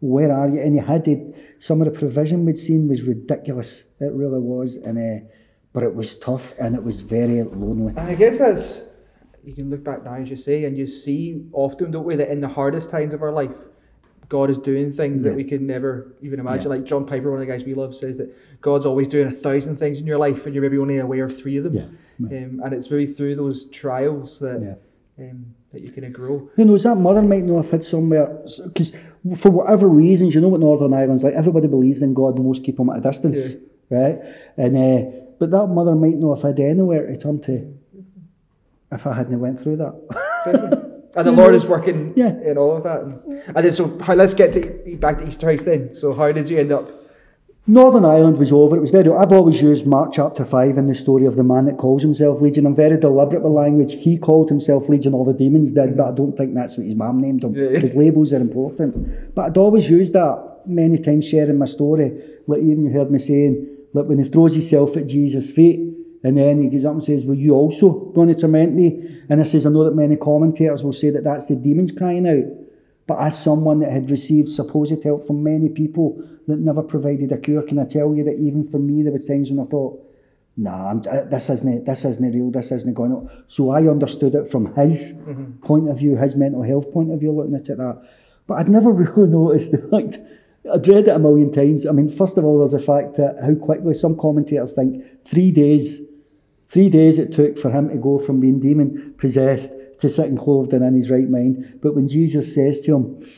where 0.00 0.32
are 0.32 0.48
you? 0.48 0.60
And 0.60 0.74
you 0.74 0.82
had 0.82 1.04
to, 1.04 1.32
some 1.60 1.80
of 1.80 1.92
the 1.92 1.98
provision 1.98 2.44
we'd 2.44 2.58
seen 2.58 2.88
was 2.88 3.02
ridiculous, 3.02 3.84
it 4.00 4.12
really 4.12 4.40
was, 4.40 4.76
and 4.76 4.98
uh, 4.98 5.24
but 5.72 5.84
it 5.84 5.94
was 5.94 6.18
tough, 6.18 6.52
and 6.58 6.74
it 6.74 6.82
was 6.82 7.02
very 7.02 7.42
lonely. 7.42 7.90
And 7.96 8.00
I 8.00 8.14
guess 8.16 8.38
that's 8.38 8.80
you 9.44 9.54
can 9.54 9.70
look 9.70 9.84
back 9.84 10.04
now, 10.04 10.14
as 10.14 10.28
you 10.28 10.36
say, 10.36 10.64
and 10.64 10.76
you 10.76 10.86
see 10.86 11.46
often, 11.52 11.90
don't 11.92 12.04
we, 12.04 12.16
that 12.16 12.28
in 12.30 12.40
the 12.40 12.48
hardest 12.48 12.90
times 12.90 13.14
of 13.14 13.22
our 13.22 13.30
life, 13.30 13.52
God 14.28 14.50
is 14.50 14.58
doing 14.58 14.92
things 14.92 15.22
that 15.22 15.34
we 15.34 15.44
could 15.44 15.60
never 15.62 16.14
even 16.22 16.38
imagine. 16.40 16.70
Like 16.70 16.84
John 16.84 17.04
Piper, 17.06 17.30
one 17.30 17.40
of 17.40 17.46
the 17.46 17.52
guys 17.52 17.64
we 17.64 17.74
love, 17.74 17.94
says 17.94 18.16
that 18.18 18.34
God's 18.60 18.86
always 18.86 19.08
doing 19.08 19.26
a 19.26 19.30
thousand 19.30 19.76
things 19.78 19.98
in 20.00 20.06
your 20.06 20.18
life, 20.18 20.44
and 20.46 20.54
you're 20.54 20.62
maybe 20.62 20.78
only 20.78 20.98
aware 20.98 21.24
of 21.24 21.36
three 21.36 21.56
of 21.56 21.64
them. 21.64 21.74
Yeah. 22.18 22.28
Um, 22.38 22.60
and 22.64 22.72
it's 22.72 22.90
really 22.90 23.06
through 23.06 23.36
those 23.36 23.64
trials 23.70 24.38
that 24.40 24.78
Yeah. 25.18 25.30
um, 25.30 25.54
that 25.72 25.82
you 25.82 25.90
of 26.06 26.12
grow. 26.12 26.50
Who 26.56 26.64
knows, 26.64 26.82
that 26.82 26.96
mother 26.96 27.22
might 27.22 27.44
not 27.44 27.62
have 27.62 27.70
had 27.70 27.84
somewhere, 27.84 28.26
because 28.66 28.92
for 29.36 29.50
whatever 29.50 29.86
reasons, 29.88 30.34
you 30.34 30.40
know 30.40 30.48
what 30.48 30.60
Northern 30.60 30.92
Ireland's 30.94 31.22
like, 31.22 31.34
everybody 31.34 31.68
believes 31.68 32.02
in 32.02 32.14
God, 32.14 32.38
most 32.38 32.64
keep 32.64 32.78
him 32.78 32.90
at 32.90 32.98
a 32.98 33.00
distance, 33.00 33.54
right? 33.88 34.18
And 34.56 34.76
uh, 34.76 35.10
But 35.38 35.50
that 35.52 35.66
mother 35.68 35.94
might 35.94 36.16
not 36.16 36.36
have 36.36 36.42
had 36.56 36.60
anywhere 36.60 37.06
to 37.06 37.16
turn 37.16 37.40
to 37.42 37.74
if 38.92 39.06
I 39.06 39.14
hadn't 39.14 39.38
went 39.38 39.60
through 39.60 39.76
that. 39.76 40.86
And 41.16 41.26
the 41.26 41.32
Lord 41.40 41.56
is 41.56 41.68
working 41.68 42.12
Yeah. 42.14 42.38
in 42.40 42.56
all 42.56 42.76
of 42.76 42.84
that. 42.84 43.00
And, 43.02 43.42
and 43.56 43.66
then 43.66 43.72
so 43.72 43.98
how, 43.98 44.14
let's 44.14 44.32
get 44.32 44.52
to 44.52 44.96
back 44.96 45.18
to 45.18 45.24
Easterhouse 45.24 45.64
then. 45.64 45.92
So 45.92 46.12
how 46.12 46.30
did 46.30 46.48
you 46.48 46.58
end 46.58 46.70
up? 46.70 46.88
Northern 47.70 48.04
Ireland 48.04 48.38
was 48.38 48.50
over. 48.50 48.76
It 48.76 48.80
was 48.80 48.90
very. 48.90 49.08
I've 49.12 49.30
always 49.30 49.62
used 49.62 49.86
Mark 49.86 50.12
chapter 50.12 50.44
five 50.44 50.76
in 50.76 50.88
the 50.88 50.94
story 50.94 51.24
of 51.24 51.36
the 51.36 51.44
man 51.44 51.66
that 51.66 51.76
calls 51.76 52.02
himself 52.02 52.40
Legion. 52.40 52.66
I'm 52.66 52.74
very 52.74 52.98
deliberate 52.98 53.42
with 53.42 53.52
language. 53.52 53.92
He 53.92 54.18
called 54.18 54.48
himself 54.48 54.88
Legion. 54.88 55.14
All 55.14 55.24
the 55.24 55.32
demons 55.32 55.70
did, 55.70 55.96
but 55.96 56.08
I 56.08 56.12
don't 56.12 56.36
think 56.36 56.52
that's 56.52 56.76
what 56.76 56.86
his 56.86 56.96
mum 56.96 57.20
named 57.20 57.44
him. 57.44 57.54
Yeah. 57.54 57.68
Because 57.68 57.94
labels 57.94 58.32
are 58.32 58.40
important. 58.40 59.34
But 59.36 59.42
I'd 59.42 59.56
always 59.56 59.88
used 59.88 60.14
that 60.14 60.62
many 60.66 60.98
times 60.98 61.28
sharing 61.28 61.58
my 61.58 61.66
story. 61.66 62.10
Like 62.48 62.58
even 62.58 62.86
you 62.86 62.90
heard 62.90 63.12
me 63.12 63.20
saying, 63.20 63.68
like 63.94 64.06
when 64.06 64.18
he 64.18 64.28
throws 64.28 64.54
himself 64.54 64.96
at 64.96 65.06
Jesus' 65.06 65.52
feet, 65.52 65.78
and 66.24 66.36
then 66.36 66.62
he 66.62 66.70
goes 66.70 66.84
up 66.84 66.94
and 66.94 67.04
says, 67.04 67.24
"Will 67.24 67.36
you 67.36 67.54
also 67.54 68.10
going 68.16 68.28
to 68.28 68.34
torment 68.34 68.74
me?" 68.74 69.22
And 69.28 69.40
I 69.40 69.44
says, 69.44 69.64
"I 69.64 69.70
know 69.70 69.84
that 69.84 69.94
many 69.94 70.16
commentators 70.16 70.82
will 70.82 70.92
say 70.92 71.10
that 71.10 71.22
that's 71.22 71.46
the 71.46 71.54
demons 71.54 71.92
crying 71.92 72.26
out." 72.26 72.50
But 73.06 73.20
as 73.20 73.38
someone 73.42 73.78
that 73.80 73.90
had 73.90 74.10
received 74.10 74.48
supposed 74.48 75.02
help 75.04 75.24
from 75.24 75.42
many 75.42 75.68
people 75.68 76.22
that 76.50 76.58
never 76.58 76.82
provided 76.82 77.32
a 77.32 77.38
cure, 77.38 77.62
can 77.62 77.78
I 77.78 77.84
tell 77.84 78.14
you 78.14 78.24
that 78.24 78.38
even 78.38 78.64
for 78.64 78.78
me, 78.78 79.02
there 79.02 79.12
were 79.12 79.18
times 79.18 79.50
when 79.50 79.64
I 79.64 79.68
thought, 79.68 80.06
nah, 80.56 80.90
I'm, 80.90 81.02
this 81.02 81.48
isn't 81.50 81.84
this 81.84 82.04
isn't 82.04 82.32
real, 82.32 82.50
this 82.50 82.70
isn't 82.70 82.94
going 82.94 83.12
on. 83.12 83.30
So 83.48 83.70
I 83.70 83.88
understood 83.88 84.34
it 84.34 84.50
from 84.50 84.74
his 84.74 85.12
mm-hmm. 85.12 85.64
point 85.66 85.88
of 85.88 85.98
view, 85.98 86.16
his 86.16 86.36
mental 86.36 86.62
health 86.62 86.92
point 86.92 87.10
of 87.12 87.20
view, 87.20 87.32
looking 87.32 87.54
at 87.54 87.68
it 87.68 87.78
that. 87.78 88.02
But 88.46 88.54
I'd 88.54 88.68
never 88.68 88.90
really 88.90 89.28
noticed 89.30 89.72
the 89.72 89.78
fact. 89.78 90.18
I'd 90.72 90.86
read 90.86 91.08
it 91.08 91.16
a 91.16 91.18
million 91.18 91.50
times. 91.50 91.86
I 91.86 91.92
mean, 91.92 92.10
first 92.10 92.36
of 92.36 92.44
all, 92.44 92.58
there's 92.58 92.72
the 92.72 92.78
fact 92.78 93.16
that 93.16 93.38
how 93.42 93.54
quickly 93.54 93.94
some 93.94 94.16
commentators 94.16 94.74
think 94.74 95.24
three 95.24 95.50
days 95.50 96.02
Three 96.70 96.88
days 96.88 97.18
it 97.18 97.32
took 97.32 97.58
for 97.58 97.70
him 97.70 97.88
to 97.88 97.96
go 97.96 98.18
from 98.18 98.38
being 98.38 98.60
demon 98.60 99.14
possessed 99.18 99.72
to 99.98 100.08
sitting 100.08 100.36
clothed 100.36 100.72
and 100.72 100.84
in 100.84 100.94
his 100.94 101.10
right 101.10 101.28
mind. 101.28 101.80
But 101.82 101.96
when 101.96 102.06
Jesus 102.06 102.54
says 102.54 102.80
to 102.82 102.96
him, 102.96 103.30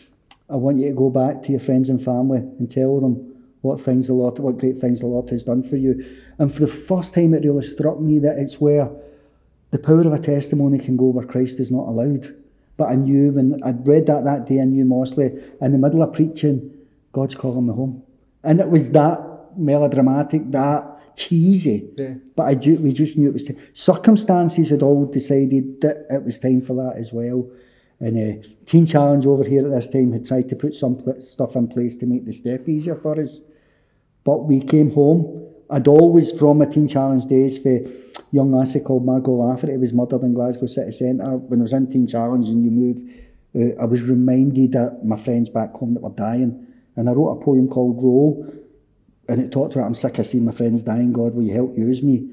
I 0.53 0.57
want 0.57 0.79
you 0.79 0.89
to 0.89 0.95
go 0.95 1.09
back 1.09 1.43
to 1.45 1.51
your 1.51 1.61
friends 1.61 1.89
and 1.89 2.03
family 2.03 2.39
and 2.39 2.71
tell 2.71 3.01
them 3.01 3.35
what 3.63 3.81
things 3.81 4.09
the 4.09 4.15
Lord, 4.15 4.39
what 4.39 4.59
great 4.59 4.77
things 4.77 5.01
the 5.01 5.07
Lord 5.07 5.31
has 5.31 5.45
done 5.45 5.63
for 5.63 5.77
you. 5.77 6.05
And 6.39 6.53
for 6.53 6.61
the 6.61 6.67
first 6.67 7.15
time, 7.15 7.33
it 7.33 7.45
really 7.45 7.63
struck 7.63 8.01
me 8.01 8.19
that 8.19 8.39
it's 8.39 8.61
where 8.61 8.91
the 9.71 9.79
power 9.79 10.01
of 10.01 10.13
a 10.13 10.19
testimony 10.19 10.79
can 10.79 10.97
go 10.97 11.07
where 11.07 11.27
Christ 11.27 11.59
is 11.61 11.71
not 11.71 11.89
allowed. 11.89 12.35
But 12.77 12.91
I 12.91 12.97
knew 12.97 13.31
when 13.33 13.63
I'd 13.63 13.87
read 13.87 14.07
that 14.07 14.25
that 14.25 14.47
day, 14.47 14.61
I 14.61 14.65
knew 14.65 14.85
Mosley 14.85 15.33
in 15.61 15.73
the 15.73 15.79
middle 15.79 16.03
of 16.03 16.13
preaching, 16.13 16.71
God's 17.13 17.35
calling 17.35 17.67
me 17.67 17.73
home. 17.75 18.03
And 18.43 18.61
it 18.61 18.69
was 18.69 18.91
that 18.91 19.57
melodramatic, 19.57 20.51
that 20.51 21.17
cheesy. 21.17 21.89
Yeah. 21.97 22.15
But 22.35 22.43
I 22.45 22.55
ju- 22.55 22.81
we 22.81 22.93
just 22.93 23.17
knew 23.17 23.29
it 23.29 23.35
was 23.35 23.47
t- 23.47 23.57
circumstances 23.75 24.71
had 24.71 24.83
all 24.83 25.07
decided 25.07 25.81
that 25.83 26.07
it 26.11 26.25
was 26.25 26.39
time 26.39 26.61
for 26.61 26.75
that 26.75 26.99
as 26.99 27.13
well. 27.13 27.49
And 28.03 28.19
uh, 28.19 28.49
Teen 28.67 28.85
Challenge 28.85 29.25
over 29.27 29.45
here 29.45 29.65
at 29.65 29.71
this 29.71 29.89
time 29.89 30.13
had 30.13 30.27
tried 30.27 30.49
to 30.49 30.57
put 30.57 30.75
some 30.75 31.01
stuff 31.21 31.55
in 31.55 31.69
place 31.69 31.95
to 31.97 32.07
make 32.07 32.27
the 32.27 32.33
step 32.33 32.69
easier 32.69 32.97
for 32.97 33.19
us. 33.19 33.41
But 34.25 34.39
we 34.45 34.61
came 34.61 34.91
home. 34.91 35.49
I'd 35.71 35.87
always, 35.87 36.37
from 36.37 36.59
my 36.59 36.67
Teen 36.67 36.89
Challenge 36.89 37.25
days, 37.27 37.59
for 37.59 37.81
young 38.33 38.53
lassie 38.53 38.81
called 38.81 39.07
Margot 39.07 39.31
Lafferty 39.31 39.77
was 39.77 39.93
murdered 39.93 40.23
in 40.23 40.35
Glasgow 40.35 40.67
City 40.67 40.91
Centre. 40.91 41.37
When 41.37 41.61
I 41.61 41.63
was 41.63 41.73
in 41.73 41.91
Teen 41.91 42.09
Challenge 42.09 42.49
and 42.49 42.65
you 42.65 42.71
move, 42.73 42.99
uh, 43.55 43.81
I 43.81 43.85
was 43.85 44.03
reminded 44.03 44.73
that 44.73 45.05
my 45.05 45.17
friends 45.17 45.49
back 45.49 45.73
home 45.75 45.95
that 45.95 46.03
were 46.03 46.11
dying. 46.11 46.67
And 46.97 47.09
I 47.09 47.13
wrote 47.13 47.41
a 47.41 47.45
poem 47.45 47.69
called 47.69 48.03
Roll, 48.03 48.53
and 49.29 49.41
it 49.41 49.53
talked 49.53 49.75
about 49.75 49.87
I'm 49.87 49.95
sick 49.95 50.19
of 50.19 50.27
seeing 50.27 50.45
my 50.45 50.53
friends 50.53 50.83
dying, 50.83 51.13
God, 51.13 51.35
will 51.35 51.45
you 51.45 51.55
help 51.55 51.79
use 51.79 52.03
me? 52.03 52.29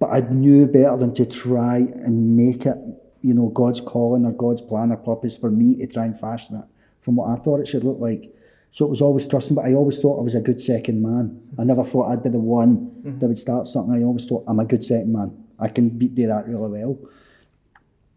But 0.00 0.10
I 0.10 0.20
knew 0.20 0.66
better 0.66 0.96
than 0.96 1.14
to 1.14 1.24
try 1.24 1.76
and 1.76 2.36
make 2.36 2.66
it, 2.66 2.76
you 3.22 3.34
know, 3.34 3.48
God's 3.48 3.80
calling 3.80 4.24
or 4.24 4.32
God's 4.32 4.60
plan 4.60 4.92
or 4.92 4.96
purpose 4.96 5.36
for 5.36 5.50
me 5.50 5.76
to 5.78 5.86
try 5.86 6.04
and 6.04 6.18
fashion 6.18 6.56
it 6.56 6.64
from 7.00 7.16
what 7.16 7.28
I 7.28 7.42
thought 7.42 7.60
it 7.60 7.68
should 7.68 7.84
look 7.84 7.98
like. 7.98 8.34
So 8.70 8.84
it 8.84 8.90
was 8.90 9.00
always 9.00 9.26
trusting, 9.26 9.56
but 9.56 9.64
I 9.64 9.74
always 9.74 9.98
thought 9.98 10.20
I 10.20 10.22
was 10.22 10.34
a 10.34 10.40
good 10.40 10.60
second 10.60 11.02
man. 11.02 11.40
I 11.58 11.64
never 11.64 11.82
thought 11.82 12.10
I'd 12.10 12.22
be 12.22 12.28
the 12.28 12.38
one 12.38 12.76
mm-hmm. 12.76 13.18
that 13.18 13.26
would 13.26 13.38
start 13.38 13.66
something. 13.66 13.94
I 13.94 14.04
always 14.04 14.26
thought 14.26 14.44
I'm 14.46 14.60
a 14.60 14.64
good 14.64 14.84
second 14.84 15.12
man. 15.12 15.44
I 15.58 15.68
can 15.68 15.88
be, 15.88 16.08
do 16.08 16.26
that 16.26 16.46
really 16.46 16.80
well. 16.80 16.98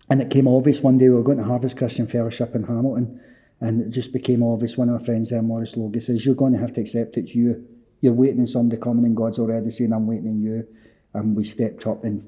And 0.10 0.22
it 0.22 0.30
came 0.30 0.48
obvious 0.48 0.82
one 0.82 0.98
day 0.98 1.07
we 1.07 1.15
were 1.15 1.23
going 1.23 1.38
to 1.38 1.45
Harvest 1.45 1.78
Christian 1.78 2.06
Fellowship 2.06 2.53
in 2.53 2.64
Hamilton, 2.64 3.22
and 3.61 3.82
it 3.82 3.91
just 3.91 4.11
became 4.11 4.44
obvious. 4.44 4.76
One 4.76 4.90
of 4.90 4.99
my 4.99 5.06
friends 5.06 5.30
there, 5.30 5.41
Morris 5.41 5.78
Logie, 5.78 6.02
says, 6.02 6.26
You're 6.26 6.36
going 6.36 6.52
to 6.52 6.60
have 6.60 6.73
to 6.73 6.82
accept 6.82 7.15
it's 7.15 7.34
you. 7.34 7.65
You're 8.02 8.14
waiting 8.14 8.41
on 8.41 8.48
somebody 8.48 8.82
coming, 8.82 9.06
and 9.06 9.15
God's 9.15 9.40
already 9.40 9.72
saying, 9.72 9.94
I'm 9.94 10.07
waiting 10.07 10.28
on 10.28 10.41
you. 10.41 10.68
And 11.14 11.36
we 11.36 11.45
stepped 11.45 11.88
up. 11.88 12.03
And 12.03 12.28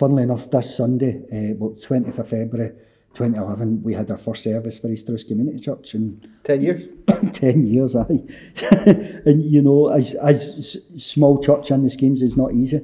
funnily 0.00 0.22
enough, 0.22 0.50
this 0.50 0.76
Sunday, 0.78 1.14
uh, 1.30 1.54
well, 1.58 1.76
20th 1.76 2.18
of 2.18 2.28
February 2.30 2.72
2011, 3.14 3.82
we 3.82 3.92
had 3.92 4.10
our 4.10 4.16
first 4.16 4.42
service 4.44 4.78
for 4.78 4.88
Easterhouse 4.88 5.28
Community 5.28 5.60
Church. 5.60 5.92
And 5.92 6.26
10 6.44 6.60
years. 6.62 6.82
10 7.34 7.66
years, 7.66 7.94
aye. 7.94 8.22
and 9.26 9.44
you 9.44 9.60
know, 9.60 9.88
as, 9.88 10.14
as 10.14 10.78
small 10.96 11.38
church 11.42 11.70
in 11.70 11.84
the 11.84 11.90
schemes 11.90 12.22
is 12.22 12.34
not 12.34 12.54
easy. 12.54 12.80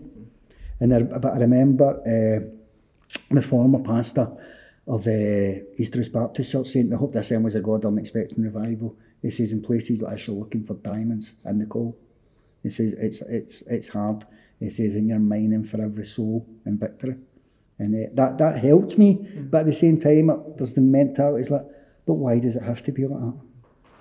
And 0.78 0.94
I, 0.94 1.02
but 1.04 1.32
I 1.32 1.38
remember 1.38 1.88
uh, 2.04 3.34
the 3.34 3.40
former 3.40 3.78
pastor 3.78 4.28
of 4.86 5.06
uh, 5.06 5.64
Easterhouse 5.80 6.12
Baptist 6.12 6.52
Church 6.52 6.66
saying, 6.66 6.92
I 6.92 6.96
hope 6.96 7.14
this 7.14 7.32
end 7.32 7.44
was 7.44 7.54
a 7.54 7.60
God 7.60 7.86
I'm 7.86 7.98
expecting 7.98 8.44
revival. 8.44 8.94
He 9.22 9.30
says, 9.30 9.52
in 9.52 9.62
places 9.62 10.02
like 10.02 10.18
this, 10.18 10.26
you're 10.26 10.36
looking 10.36 10.64
for 10.64 10.74
diamonds 10.74 11.32
in 11.46 11.60
the 11.60 11.66
coal. 11.66 11.96
He 12.62 12.68
says, 12.68 12.92
it's, 12.98 13.22
it's, 13.22 13.62
it's 13.62 13.88
hard. 13.88 14.26
He 14.60 14.70
says, 14.70 14.94
and 14.94 15.08
you're 15.08 15.18
mining 15.18 15.64
for 15.64 15.80
every 15.82 16.06
soul 16.06 16.46
in 16.64 16.78
victory. 16.78 17.16
And 17.78 17.94
uh, 17.94 18.08
that, 18.14 18.38
that 18.38 18.58
helped 18.58 18.96
me. 18.96 19.14
But 19.14 19.60
at 19.60 19.66
the 19.66 19.72
same 19.74 20.00
time, 20.00 20.30
uh, 20.30 20.36
there's 20.56 20.74
the 20.74 20.80
mentality, 20.80 21.42
it's 21.42 21.50
like, 21.50 21.66
but 22.06 22.14
why 22.14 22.38
does 22.38 22.56
it 22.56 22.62
have 22.62 22.82
to 22.84 22.92
be 22.92 23.06
like 23.06 23.20
that? 23.20 23.38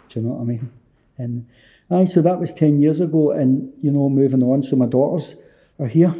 Do 0.09 0.19
you 0.19 0.25
know 0.25 0.33
what 0.33 0.41
I 0.41 0.45
mean? 0.45 0.71
And 1.17 1.47
aye, 1.89 2.05
so 2.05 2.21
that 2.21 2.39
was 2.39 2.53
10 2.53 2.81
years 2.81 3.01
ago, 3.01 3.31
and 3.31 3.73
you 3.81 3.91
know, 3.91 4.09
moving 4.09 4.43
on. 4.43 4.63
So 4.63 4.75
my 4.75 4.85
daughters 4.85 5.35
are 5.79 5.87
here. 5.87 6.13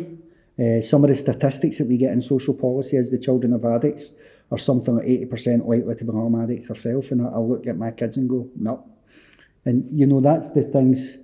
Uh, 0.60 0.82
some 0.82 1.04
of 1.04 1.10
the 1.10 1.16
statistics 1.16 1.78
that 1.78 1.88
we 1.88 1.98
get 1.98 2.12
in 2.12 2.22
social 2.22 2.54
policy 2.54 2.98
is 2.98 3.12
the 3.12 3.20
children 3.20 3.54
of 3.54 3.64
addicts 3.66 4.12
are 4.52 4.58
something 4.58 4.96
like 4.96 5.06
80% 5.06 5.66
likely 5.66 5.96
to 5.96 6.04
become 6.04 6.42
addicts 6.42 6.68
themselves. 6.68 7.12
And 7.12 7.22
I, 7.22 7.32
I 7.32 7.38
look 7.38 7.68
at 7.68 7.78
my 7.78 7.92
kids 7.92 8.18
and 8.18 8.30
go, 8.30 8.50
no. 8.56 8.86
And 9.66 9.86
you 9.92 10.06
know, 10.06 10.22
that's 10.22 10.52
the 10.52 10.64
things 10.64 11.18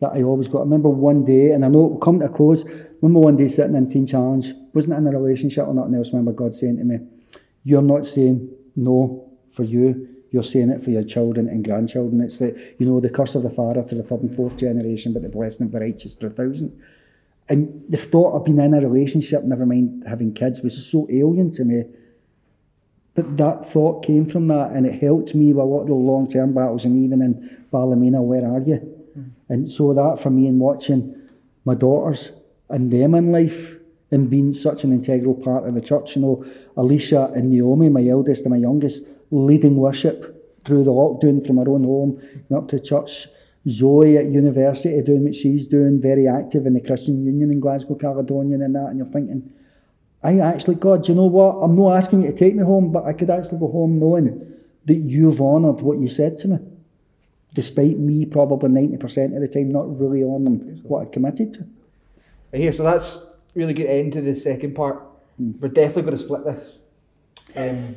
that 0.00 0.12
I 0.14 0.22
always 0.22 0.48
got. 0.48 0.60
I 0.60 0.62
remember 0.62 0.88
one 0.88 1.24
day, 1.24 1.50
and 1.50 1.64
I 1.64 1.68
know 1.68 1.86
it 1.86 1.90
will 1.90 1.98
come 1.98 2.20
to 2.20 2.26
a 2.26 2.28
close. 2.28 2.64
remember 3.02 3.20
one 3.20 3.36
day 3.36 3.48
sitting 3.48 3.74
in 3.74 3.90
Teen 3.90 4.06
Challenge, 4.06 4.52
wasn't 4.72 4.94
in 4.94 5.06
a 5.06 5.18
relationship 5.18 5.66
or 5.66 5.74
nothing 5.74 5.94
else. 5.94 6.08
I 6.08 6.10
remember 6.12 6.32
God 6.32 6.54
saying 6.54 6.78
to 6.78 6.84
me, 6.84 6.98
You're 7.64 7.82
not 7.82 8.06
saying 8.06 8.50
no 8.76 9.28
for 9.52 9.64
you, 9.64 10.08
you're 10.30 10.44
saying 10.44 10.70
it 10.70 10.82
for 10.84 10.90
your 10.90 11.04
children 11.04 11.48
and 11.48 11.64
grandchildren. 11.64 12.20
It's 12.20 12.38
the, 12.38 12.74
you 12.78 12.86
know, 12.86 13.00
the 13.00 13.08
curse 13.08 13.34
of 13.34 13.42
the 13.42 13.50
father 13.50 13.82
to 13.82 13.94
the 13.94 14.02
third 14.02 14.20
and 14.20 14.34
fourth 14.34 14.56
generation, 14.56 15.12
but 15.12 15.22
the 15.22 15.28
blessing 15.28 15.66
of 15.66 15.72
the 15.72 15.80
righteous 15.80 16.14
to 16.16 16.26
a 16.26 16.30
thousand. 16.30 16.80
And 17.48 17.82
the 17.88 17.96
thought 17.96 18.34
of 18.34 18.44
being 18.44 18.58
in 18.58 18.74
a 18.74 18.80
relationship, 18.80 19.42
never 19.42 19.64
mind 19.64 20.04
having 20.06 20.34
kids, 20.34 20.60
was 20.60 20.86
so 20.86 21.06
alien 21.10 21.50
to 21.52 21.64
me. 21.64 21.84
But 23.14 23.36
that 23.38 23.64
thought 23.66 24.04
came 24.04 24.26
from 24.26 24.48
that, 24.48 24.72
and 24.72 24.86
it 24.86 25.00
helped 25.00 25.34
me 25.34 25.52
with 25.52 25.62
a 25.62 25.66
lot 25.66 25.82
of 25.82 25.88
the 25.88 25.94
long 25.94 26.28
term 26.28 26.54
battles, 26.54 26.84
and 26.84 27.02
even 27.02 27.22
in 27.22 27.64
Ballymena, 27.72 28.22
where 28.22 28.46
are 28.46 28.60
you? 28.60 28.97
And 29.48 29.72
so 29.72 29.94
that 29.94 30.20
for 30.22 30.30
me, 30.30 30.46
in 30.46 30.58
watching 30.58 31.14
my 31.64 31.74
daughters 31.74 32.30
and 32.68 32.90
them 32.90 33.14
in 33.14 33.32
life, 33.32 33.78
and 34.10 34.30
being 34.30 34.54
such 34.54 34.84
an 34.84 34.92
integral 34.92 35.34
part 35.34 35.68
of 35.68 35.74
the 35.74 35.80
church, 35.80 36.16
you 36.16 36.22
know, 36.22 36.44
Alicia 36.76 37.30
and 37.34 37.50
Naomi, 37.50 37.88
my 37.88 38.06
eldest 38.06 38.42
and 38.44 38.50
my 38.50 38.56
youngest, 38.56 39.04
leading 39.30 39.76
worship 39.76 40.62
through 40.64 40.84
the 40.84 40.90
lockdown 40.90 41.46
from 41.46 41.58
our 41.58 41.68
own 41.68 41.84
home 41.84 42.20
and 42.48 42.58
up 42.58 42.68
to 42.68 42.80
church. 42.80 43.26
Zoe 43.68 44.16
at 44.16 44.26
university 44.26 44.98
doing 45.02 45.24
what 45.24 45.34
she's 45.34 45.66
doing, 45.66 46.00
very 46.00 46.26
active 46.26 46.64
in 46.64 46.72
the 46.72 46.80
Christian 46.80 47.22
Union 47.22 47.50
in 47.50 47.60
Glasgow, 47.60 47.96
Caledonian 47.96 48.62
and 48.62 48.74
that, 48.74 48.86
and 48.86 48.96
you're 48.96 49.06
thinking, 49.06 49.52
I 50.22 50.38
actually, 50.40 50.76
God, 50.76 51.06
you 51.06 51.14
know 51.14 51.26
what? 51.26 51.56
I'm 51.56 51.76
not 51.76 51.96
asking 51.96 52.22
you 52.22 52.30
to 52.30 52.36
take 52.36 52.54
me 52.54 52.62
home, 52.62 52.90
but 52.90 53.04
I 53.04 53.12
could 53.12 53.28
actually 53.28 53.58
go 53.58 53.70
home 53.70 54.00
knowing 54.00 54.54
that 54.86 54.94
you've 54.94 55.40
honoured 55.40 55.82
what 55.82 55.98
you 55.98 56.08
said 56.08 56.38
to 56.38 56.48
me. 56.48 56.58
Despite 57.54 57.98
me 57.98 58.24
probably 58.26 58.68
90% 58.68 59.34
of 59.34 59.40
the 59.40 59.48
time 59.48 59.70
not 59.70 59.98
really 59.98 60.22
honouring 60.22 60.80
what 60.84 61.02
I 61.06 61.10
committed 61.10 61.52
to. 61.54 61.60
Right 62.52 62.60
here, 62.62 62.72
so 62.72 62.82
that's 62.82 63.18
really 63.54 63.72
good 63.74 63.86
end 63.86 64.12
to 64.14 64.20
the 64.20 64.34
second 64.34 64.74
part. 64.74 65.02
We're 65.38 65.68
definitely 65.68 66.02
going 66.02 66.16
to 66.18 66.22
split 66.22 66.44
this. 66.44 66.78
Um, 67.56 67.96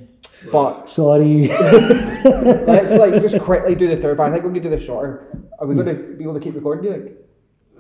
but 0.52 0.90
Sorry. 0.90 1.48
let's 1.48 2.94
like 2.94 3.22
just 3.22 3.40
quickly 3.40 3.76
do 3.76 3.88
the 3.88 3.98
third 3.98 4.18
part. 4.18 4.30
I 4.30 4.34
think 4.34 4.44
we're 4.46 4.52
going 4.52 4.64
to 4.64 4.70
do 4.70 4.76
the 4.76 4.84
shorter. 4.84 5.28
Are 5.60 5.68
we 5.68 5.76
going 5.76 5.88
to 5.88 6.16
be 6.18 6.24
able 6.24 6.34
to 6.36 6.40
keep 6.40 6.56
recording? 6.56 6.84
Do 6.84 6.98
you 6.98 7.04
think? 7.04 7.18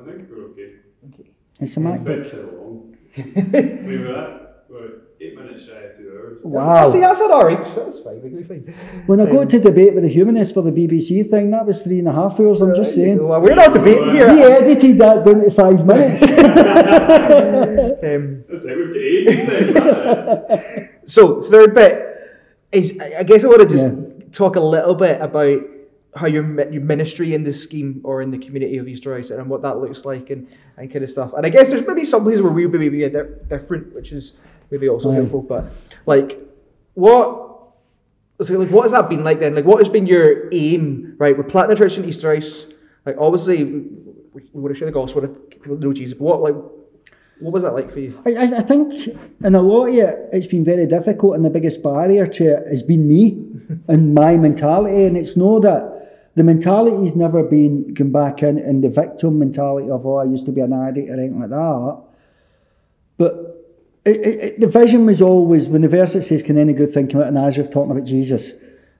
I 0.02 0.11
think 0.11 0.30
we're 0.30 0.45
okay. 0.52 0.72
it's 1.06 1.19
a 1.19 1.23
It's 1.60 1.76
MacBook. 1.77 2.03
been 2.03 2.26
so 2.26 2.38
long. 2.57 2.98
we 3.88 3.98
were 3.98 4.15
at, 4.18 4.65
we're 4.69 4.91
eight 5.22 5.35
minutes 5.35 5.65
shy 5.65 5.73
of 5.73 5.98
two 5.98 6.11
hours. 6.18 6.38
Wow. 6.43 6.91
See, 6.91 6.99
that's 6.99 7.19
at 7.22 7.31
our 7.31 7.49
age. 7.52 7.76
That's 7.76 7.99
fine. 7.99 8.22
We'll 8.23 8.43
fine. 8.43 8.60
When 9.06 9.19
I 9.22 9.26
got 9.31 9.49
to 9.52 9.60
debate 9.60 9.93
with 9.93 10.03
the 10.03 10.10
humanists 10.10 10.53
for 10.53 10.64
the 10.64 10.72
BBC 10.72 11.30
thing, 11.30 11.52
that 11.52 11.65
was 11.65 11.81
three 11.84 11.99
and 11.99 12.07
a 12.07 12.11
half 12.11 12.39
hours. 12.39 12.61
I'm 12.61 12.73
just 12.76 12.95
saying. 12.95 13.26
Well, 13.26 13.39
we're 13.41 13.56
not 13.56 13.73
debating 13.73 14.11
here. 14.14 14.34
He 14.35 14.41
edited 14.41 14.98
that 14.98 15.23
down 15.26 15.41
to 15.43 15.52
five 15.52 15.85
minutes. 15.85 16.22
Um, 18.03 18.43
That's 18.49 18.65
it, 18.65 18.76
we've 18.77 18.88
got 18.88 18.98
ages 18.98 19.48
then. 19.48 19.73
That's 19.73 20.64
it. 20.77 20.89
So 21.06 21.41
third 21.41 21.76
bit 21.76 22.03
is, 22.72 22.98
I 22.99 23.19
I 23.19 23.23
guess 23.23 23.43
I 23.43 23.48
want 23.48 23.61
to 23.61 23.68
just 23.68 23.85
Yeah. 23.85 24.26
talk 24.31 24.56
a 24.56 24.60
little 24.60 24.95
bit 24.95 25.22
about 25.22 25.61
how 26.15 26.26
your 26.27 26.43
your 26.72 26.81
ministry 26.81 27.34
in 27.35 27.43
this 27.43 27.61
scheme 27.61 28.02
or 28.03 28.22
in 28.23 28.31
the 28.31 28.38
community 28.39 28.77
of 28.77 28.88
Easterhouse 28.88 29.30
and 29.31 29.49
what 29.49 29.61
that 29.61 29.77
looks 29.77 30.03
like 30.03 30.30
and, 30.31 30.48
and 30.77 30.91
kind 30.91 31.03
of 31.03 31.11
stuff. 31.11 31.34
And 31.34 31.45
I 31.45 31.49
guess 31.49 31.69
there's 31.69 31.85
maybe 31.88 32.06
some 32.06 32.23
places 32.23 32.41
where 32.41 32.52
we 32.52 32.65
maybe 32.68 32.89
be 32.89 33.03
a 33.03 33.10
di- 33.10 33.30
different, 33.48 33.93
which 33.93 34.11
is 34.11 34.34
maybe 34.72 34.89
also 34.89 35.11
Aye. 35.11 35.15
helpful. 35.15 35.41
But 35.41 35.72
like, 36.06 36.39
what? 36.93 37.49
So 38.41 38.57
like, 38.57 38.69
what 38.69 38.84
has 38.84 38.91
that 38.93 39.07
been 39.10 39.23
like 39.23 39.39
then? 39.39 39.53
Like, 39.53 39.65
what 39.65 39.80
has 39.80 39.89
been 39.89 40.07
your 40.07 40.49
aim? 40.52 41.15
Right, 41.19 41.38
we're 41.38 41.43
planting 41.43 41.77
a 41.77 41.80
church 41.80 41.98
in 41.98 42.06
Easterhouse. 42.06 42.73
Like, 43.06 43.15
obviously, 43.19 43.64
we, 43.64 44.41
we 44.53 44.61
want 44.61 44.73
to 44.73 44.80
share 44.80 44.88
the 44.88 44.91
gospel, 44.91 45.22
to 45.22 45.27
people 45.27 45.77
know 45.77 45.93
Jesus. 45.93 46.18
But 46.18 46.23
what 46.23 46.41
like, 46.41 46.56
what 47.39 47.53
was 47.53 47.64
that 47.64 47.73
like 47.73 47.91
for 47.91 47.99
you? 47.99 48.22
I, 48.26 48.57
I, 48.57 48.61
think 48.61 48.93
in 49.43 49.56
a 49.56 49.61
lot 49.61 49.88
of 49.88 49.95
it, 49.95 50.30
it's 50.31 50.48
been 50.48 50.64
very 50.64 50.88
difficult, 50.88 51.35
and 51.35 51.45
the 51.45 51.49
biggest 51.49 51.84
barrier 51.84 52.26
to 52.27 52.56
it 52.56 52.68
has 52.68 52.81
been 52.81 53.07
me 53.07 53.45
and 53.88 54.14
my 54.14 54.38
mentality. 54.38 55.06
And 55.06 55.18
it's 55.18 55.38
no 55.38 55.60
that 55.60 56.31
the 56.35 56.43
mentality's 56.43 57.15
never 57.15 57.43
been 57.43 57.93
come 57.95 58.11
back 58.11 58.41
in, 58.41 58.57
and 58.57 58.84
the 58.84 58.89
victim 58.89 59.38
mentality 59.38 59.89
of, 59.89 60.06
oh, 60.06 60.18
I 60.18 60.23
used 60.23 60.45
to 60.45 60.52
be 60.52 60.61
an 60.61 60.73
addict 60.73 61.10
or 61.10 61.14
anything 61.14 61.39
like 61.39 61.49
that. 61.49 62.02
But 63.18 63.60
it, 64.03 64.18
it, 64.18 64.60
the 64.60 64.68
vision 64.68 65.06
was 65.06 65.22
always 65.22 65.68
when 65.68 65.82
the 65.82 65.88
verse 65.88 66.14
that 66.14 66.23
says, 66.23 66.41
Can 66.41 66.57
any 66.57 66.73
good 66.73 66.94
thing 66.94 67.07
come 67.07 67.22
out 67.22 67.28
of 67.28 67.34
Nazareth 67.34 67.72
talking 67.72 67.91
about 67.91 68.06
Jesus? 68.06 68.52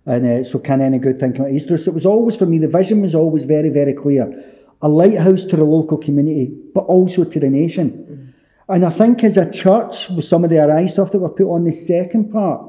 And 0.06 0.26
uh, 0.26 0.44
so, 0.44 0.60
can 0.60 0.82
any 0.82 1.00
good 1.00 1.20
thing 1.20 1.34
come 1.34 1.46
out 1.46 1.50
of 1.50 1.56
Easter? 1.56 1.78
So, 1.78 1.92
it 1.92 1.96
was 1.96 2.06
always 2.06 2.38
for 2.38 2.46
me, 2.46 2.60
the 2.60 2.68
vision 2.68 3.02
was 3.02 3.16
always 3.16 3.46
very, 3.46 3.70
very 3.70 3.94
clear. 3.94 4.44
A 4.82 4.90
lighthouse 4.90 5.46
to 5.46 5.56
the 5.56 5.64
local 5.64 5.98
community, 5.98 6.52
but 6.74 6.82
also 6.82 7.24
to 7.24 7.40
the 7.40 7.50
nation. 7.50 8.34
And 8.68 8.86
I 8.86 8.90
think 8.90 9.24
as 9.24 9.38
a 9.38 9.52
church, 9.52 10.10
with 10.10 10.26
some 10.26 10.44
of 10.44 10.50
the 10.50 10.60
Arise 10.60 10.94
stuff 10.94 11.12
that 11.12 11.20
were 11.20 11.30
put 11.30 11.52
on 11.52 11.66
the 11.66 11.72
second 11.72 12.32
part, 12.32 12.62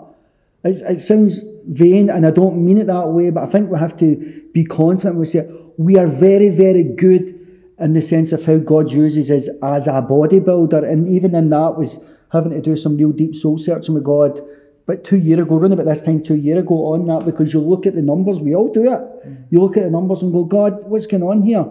it, 0.64 0.76
it 0.88 1.00
sounds 1.00 1.40
vain, 1.66 2.10
and 2.10 2.26
I 2.26 2.30
don't 2.30 2.64
mean 2.64 2.78
it 2.78 2.86
that 2.86 3.08
way, 3.08 3.30
but 3.30 3.44
I 3.44 3.46
think 3.46 3.70
we 3.70 3.78
have 3.78 3.96
to 3.98 4.42
be 4.52 4.64
confident. 4.64 5.16
We 5.16 5.26
say 5.26 5.48
we 5.76 5.98
are 5.98 6.06
very, 6.06 6.48
very 6.48 6.82
good 6.82 7.38
in 7.78 7.92
the 7.94 8.02
sense 8.02 8.32
of 8.32 8.44
how 8.44 8.58
God 8.58 8.90
uses 8.90 9.30
us 9.30 9.48
as 9.62 9.86
a 9.86 10.02
bodybuilder, 10.02 10.90
and 10.90 11.08
even 11.08 11.34
in 11.34 11.50
that 11.50 11.76
was 11.76 11.98
having 12.32 12.52
to 12.52 12.60
do 12.60 12.76
some 12.76 12.96
real 12.96 13.12
deep 13.12 13.36
soul 13.36 13.58
searching 13.58 13.94
with 13.94 14.04
God. 14.04 14.40
But 14.86 15.04
two 15.04 15.18
year 15.18 15.42
ago, 15.42 15.58
around 15.58 15.72
about 15.72 15.86
this 15.86 16.02
time, 16.02 16.22
two 16.22 16.34
year 16.34 16.58
ago, 16.58 16.74
on 16.92 17.06
that, 17.06 17.24
because 17.24 17.52
you 17.52 17.60
look 17.60 17.86
at 17.86 17.94
the 17.94 18.02
numbers, 18.02 18.40
we 18.40 18.54
all 18.54 18.72
do 18.72 18.90
it. 18.90 19.46
You 19.50 19.60
look 19.60 19.76
at 19.76 19.84
the 19.84 19.90
numbers 19.90 20.22
and 20.22 20.32
go, 20.32 20.44
God, 20.44 20.84
what's 20.84 21.06
going 21.06 21.22
on 21.22 21.42
here? 21.42 21.70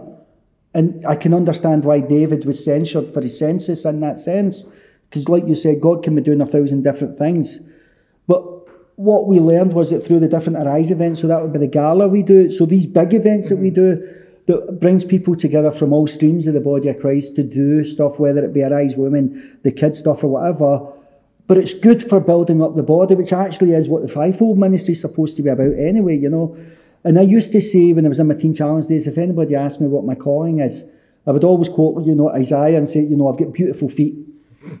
And 0.72 1.04
I 1.04 1.16
can 1.16 1.34
understand 1.34 1.84
why 1.84 2.00
David 2.00 2.46
was 2.46 2.64
censured 2.64 3.12
for 3.12 3.20
his 3.20 3.38
census 3.38 3.84
in 3.84 4.00
that 4.00 4.18
sense. 4.18 4.64
Because, 5.10 5.28
like 5.28 5.46
you 5.46 5.54
said, 5.54 5.82
God 5.82 6.02
can 6.02 6.14
be 6.14 6.22
doing 6.22 6.40
a 6.40 6.46
thousand 6.46 6.84
different 6.84 7.18
things. 7.18 7.60
But 8.26 8.42
what 8.96 9.26
we 9.26 9.40
learned 9.40 9.74
was 9.74 9.90
that 9.90 10.00
through 10.00 10.20
the 10.20 10.28
different 10.28 10.58
Arise 10.58 10.90
events, 10.90 11.20
so 11.20 11.26
that 11.26 11.42
would 11.42 11.52
be 11.52 11.58
the 11.58 11.66
gala 11.66 12.08
we 12.08 12.22
do, 12.22 12.50
so 12.50 12.64
these 12.64 12.86
big 12.86 13.12
events 13.12 13.50
that 13.50 13.56
we 13.56 13.68
do, 13.68 14.21
that 14.46 14.80
brings 14.80 15.04
people 15.04 15.36
together 15.36 15.70
from 15.70 15.92
all 15.92 16.06
streams 16.06 16.46
of 16.46 16.54
the 16.54 16.60
body 16.60 16.88
of 16.88 16.98
Christ 16.98 17.36
to 17.36 17.42
do 17.42 17.84
stuff, 17.84 18.18
whether 18.18 18.44
it 18.44 18.52
be 18.52 18.62
Arise 18.62 18.96
Women, 18.96 19.58
the 19.62 19.70
kids 19.70 19.98
stuff, 19.98 20.24
or 20.24 20.28
whatever. 20.28 20.92
But 21.46 21.58
it's 21.58 21.74
good 21.74 22.02
for 22.02 22.18
building 22.20 22.62
up 22.62 22.74
the 22.74 22.82
body, 22.82 23.14
which 23.14 23.32
actually 23.32 23.72
is 23.72 23.88
what 23.88 24.02
the 24.02 24.08
fivefold 24.08 24.58
ministry 24.58 24.92
is 24.92 25.00
supposed 25.00 25.36
to 25.36 25.42
be 25.42 25.48
about 25.48 25.78
anyway, 25.78 26.16
you 26.16 26.28
know. 26.28 26.56
And 27.04 27.18
I 27.18 27.22
used 27.22 27.52
to 27.52 27.60
say 27.60 27.92
when 27.92 28.04
I 28.04 28.08
was 28.08 28.20
in 28.20 28.28
my 28.28 28.34
teen 28.34 28.54
challenge 28.54 28.86
days, 28.86 29.06
if 29.06 29.18
anybody 29.18 29.54
asked 29.54 29.80
me 29.80 29.88
what 29.88 30.04
my 30.04 30.14
calling 30.14 30.60
is, 30.60 30.84
I 31.26 31.30
would 31.30 31.44
always 31.44 31.68
quote, 31.68 32.04
you 32.04 32.14
know, 32.14 32.30
Isaiah 32.30 32.78
and 32.78 32.88
say, 32.88 33.00
you 33.00 33.16
know, 33.16 33.28
I've 33.28 33.38
got 33.38 33.52
beautiful 33.52 33.88
feet. 33.88 34.16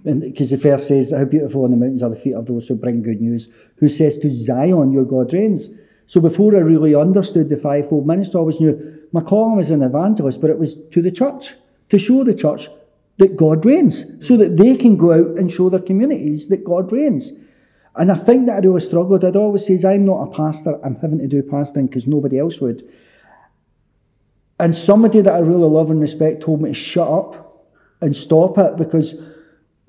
Because 0.04 0.50
the 0.50 0.56
verse 0.56 0.88
says, 0.88 1.12
How 1.12 1.24
beautiful 1.24 1.64
on 1.64 1.72
the 1.72 1.76
mountains 1.76 2.02
are 2.02 2.10
the 2.10 2.16
feet 2.16 2.34
of 2.34 2.46
those 2.46 2.68
who 2.68 2.76
bring 2.76 3.02
good 3.02 3.20
news, 3.20 3.48
who 3.76 3.88
says 3.88 4.18
to 4.18 4.30
Zion, 4.30 4.92
Your 4.92 5.04
God 5.04 5.32
reigns. 5.32 5.68
So 6.12 6.20
before 6.20 6.54
I 6.54 6.58
really 6.58 6.94
understood 6.94 7.48
the 7.48 7.56
fivefold 7.56 8.06
ministry, 8.06 8.36
I 8.36 8.40
always 8.40 8.60
knew 8.60 9.00
my 9.12 9.22
calling 9.22 9.56
was 9.56 9.70
an 9.70 9.82
evangelist, 9.82 10.42
but 10.42 10.50
it 10.50 10.58
was 10.58 10.74
to 10.90 11.00
the 11.00 11.10
church, 11.10 11.54
to 11.88 11.98
show 11.98 12.22
the 12.22 12.34
church 12.34 12.68
that 13.16 13.34
God 13.34 13.64
reigns, 13.64 14.04
so 14.20 14.36
that 14.36 14.58
they 14.58 14.76
can 14.76 14.98
go 14.98 15.12
out 15.12 15.38
and 15.38 15.50
show 15.50 15.70
their 15.70 15.80
communities 15.80 16.48
that 16.48 16.64
God 16.64 16.92
reigns. 16.92 17.32
And 17.96 18.12
I 18.12 18.14
think 18.14 18.44
that 18.44 18.62
I 18.62 18.66
always 18.66 18.86
struggled. 18.86 19.24
I'd 19.24 19.36
always 19.36 19.64
say, 19.64 19.78
I'm 19.88 20.04
not 20.04 20.28
a 20.28 20.36
pastor, 20.36 20.78
I'm 20.84 20.96
having 20.96 21.18
to 21.20 21.26
do 21.26 21.42
pastoring 21.42 21.88
because 21.88 22.06
nobody 22.06 22.38
else 22.38 22.60
would. 22.60 22.86
And 24.60 24.76
somebody 24.76 25.22
that 25.22 25.32
I 25.32 25.38
really 25.38 25.66
love 25.66 25.90
and 25.90 25.98
respect 25.98 26.42
told 26.42 26.60
me 26.60 26.68
to 26.68 26.74
shut 26.74 27.08
up 27.08 27.70
and 28.02 28.14
stop 28.14 28.58
it 28.58 28.76
because 28.76 29.14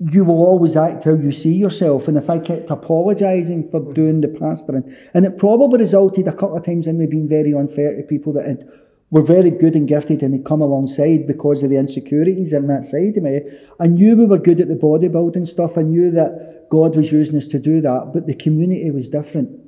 you 0.00 0.24
will 0.24 0.44
always 0.44 0.76
act 0.76 1.04
how 1.04 1.14
you 1.14 1.30
see 1.30 1.54
yourself. 1.54 2.08
And 2.08 2.16
if 2.16 2.28
I 2.28 2.38
kept 2.38 2.70
apologising 2.70 3.70
for 3.70 3.80
hmm. 3.80 3.92
doing 3.92 4.20
the 4.20 4.28
pastoring, 4.28 4.94
and 5.14 5.24
it 5.24 5.38
probably 5.38 5.78
resulted 5.78 6.28
a 6.28 6.32
couple 6.32 6.56
of 6.56 6.64
times 6.64 6.86
in 6.86 6.98
me 6.98 7.06
being 7.06 7.28
very 7.28 7.54
unfair 7.54 7.96
to 7.96 8.02
people 8.02 8.32
that 8.34 8.46
had, 8.46 8.68
were 9.10 9.22
very 9.22 9.50
good 9.50 9.76
and 9.76 9.86
gifted 9.86 10.22
and 10.22 10.34
had 10.34 10.44
come 10.44 10.60
alongside 10.60 11.26
because 11.26 11.62
of 11.62 11.70
the 11.70 11.76
insecurities 11.76 12.52
in 12.52 12.66
that 12.66 12.84
side 12.84 13.16
of 13.16 13.22
me. 13.22 13.40
I 13.78 13.86
knew 13.86 14.16
we 14.16 14.26
were 14.26 14.38
good 14.38 14.60
at 14.60 14.68
the 14.68 14.74
bodybuilding 14.74 15.46
stuff. 15.46 15.78
I 15.78 15.82
knew 15.82 16.10
that 16.10 16.66
God 16.70 16.96
was 16.96 17.12
using 17.12 17.36
us 17.36 17.46
to 17.48 17.58
do 17.58 17.80
that, 17.82 18.10
but 18.12 18.26
the 18.26 18.34
community 18.34 18.90
was 18.90 19.08
different. 19.08 19.63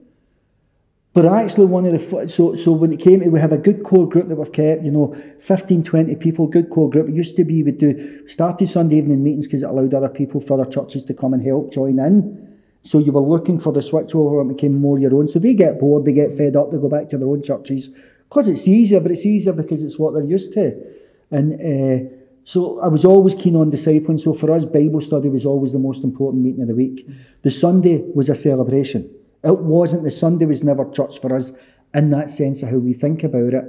But 1.16 1.24
actually, 1.24 1.64
one 1.64 1.86
of 1.86 1.92
the 1.92 2.28
so 2.28 2.56
so 2.56 2.72
when 2.72 2.92
it 2.92 3.00
came 3.00 3.20
to 3.20 3.30
we 3.30 3.40
have 3.40 3.50
a 3.50 3.56
good 3.56 3.82
core 3.84 4.06
group 4.06 4.28
that 4.28 4.36
we've 4.36 4.52
kept, 4.52 4.82
you 4.84 4.90
know, 4.90 5.16
15, 5.40 5.82
20 5.82 6.14
people, 6.16 6.46
good 6.46 6.68
core 6.68 6.90
group. 6.90 7.08
It 7.08 7.14
used 7.14 7.36
to 7.36 7.44
be 7.46 7.62
we 7.62 7.72
do 7.72 8.28
started 8.28 8.68
Sunday 8.68 8.96
evening 8.98 9.24
meetings 9.24 9.46
because 9.46 9.62
it 9.62 9.66
allowed 9.70 9.94
other 9.94 10.10
people 10.10 10.42
for 10.42 10.60
other 10.60 10.70
churches 10.70 11.06
to 11.06 11.14
come 11.14 11.32
and 11.32 11.42
help 11.42 11.72
join 11.72 11.98
in. 11.98 12.58
So 12.82 12.98
you 12.98 13.12
were 13.12 13.22
looking 13.22 13.58
for 13.58 13.72
the 13.72 13.82
switch 13.82 14.14
over 14.14 14.42
and 14.42 14.50
became 14.54 14.78
more 14.78 14.98
your 14.98 15.14
own. 15.14 15.26
So 15.30 15.38
they 15.38 15.54
get 15.54 15.80
bored, 15.80 16.04
they 16.04 16.12
get 16.12 16.36
fed 16.36 16.54
up, 16.54 16.70
they 16.70 16.76
go 16.76 16.90
back 16.90 17.08
to 17.08 17.16
their 17.16 17.28
own 17.28 17.42
churches 17.42 17.88
because 18.28 18.46
it's 18.46 18.68
easier, 18.68 19.00
but 19.00 19.10
it's 19.10 19.24
easier 19.24 19.54
because 19.54 19.82
it's 19.82 19.98
what 19.98 20.12
they're 20.12 20.22
used 20.22 20.52
to. 20.52 20.76
And 21.30 21.54
uh, 21.54 22.10
so 22.44 22.78
I 22.80 22.88
was 22.88 23.06
always 23.06 23.34
keen 23.34 23.56
on 23.56 23.70
discipling. 23.70 24.20
So 24.20 24.34
for 24.34 24.52
us, 24.52 24.66
Bible 24.66 25.00
study 25.00 25.30
was 25.30 25.46
always 25.46 25.72
the 25.72 25.78
most 25.78 26.04
important 26.04 26.44
meeting 26.44 26.60
of 26.60 26.68
the 26.68 26.74
week. 26.74 27.08
The 27.40 27.50
Sunday 27.50 28.04
was 28.14 28.28
a 28.28 28.34
celebration. 28.34 29.10
It 29.46 29.58
wasn't, 29.58 30.02
the 30.02 30.10
Sunday 30.10 30.44
was 30.44 30.64
never 30.64 30.90
church 30.90 31.20
for 31.20 31.34
us 31.34 31.52
in 31.94 32.10
that 32.10 32.30
sense 32.30 32.62
of 32.62 32.70
how 32.70 32.78
we 32.78 32.92
think 32.92 33.22
about 33.22 33.54
it. 33.54 33.64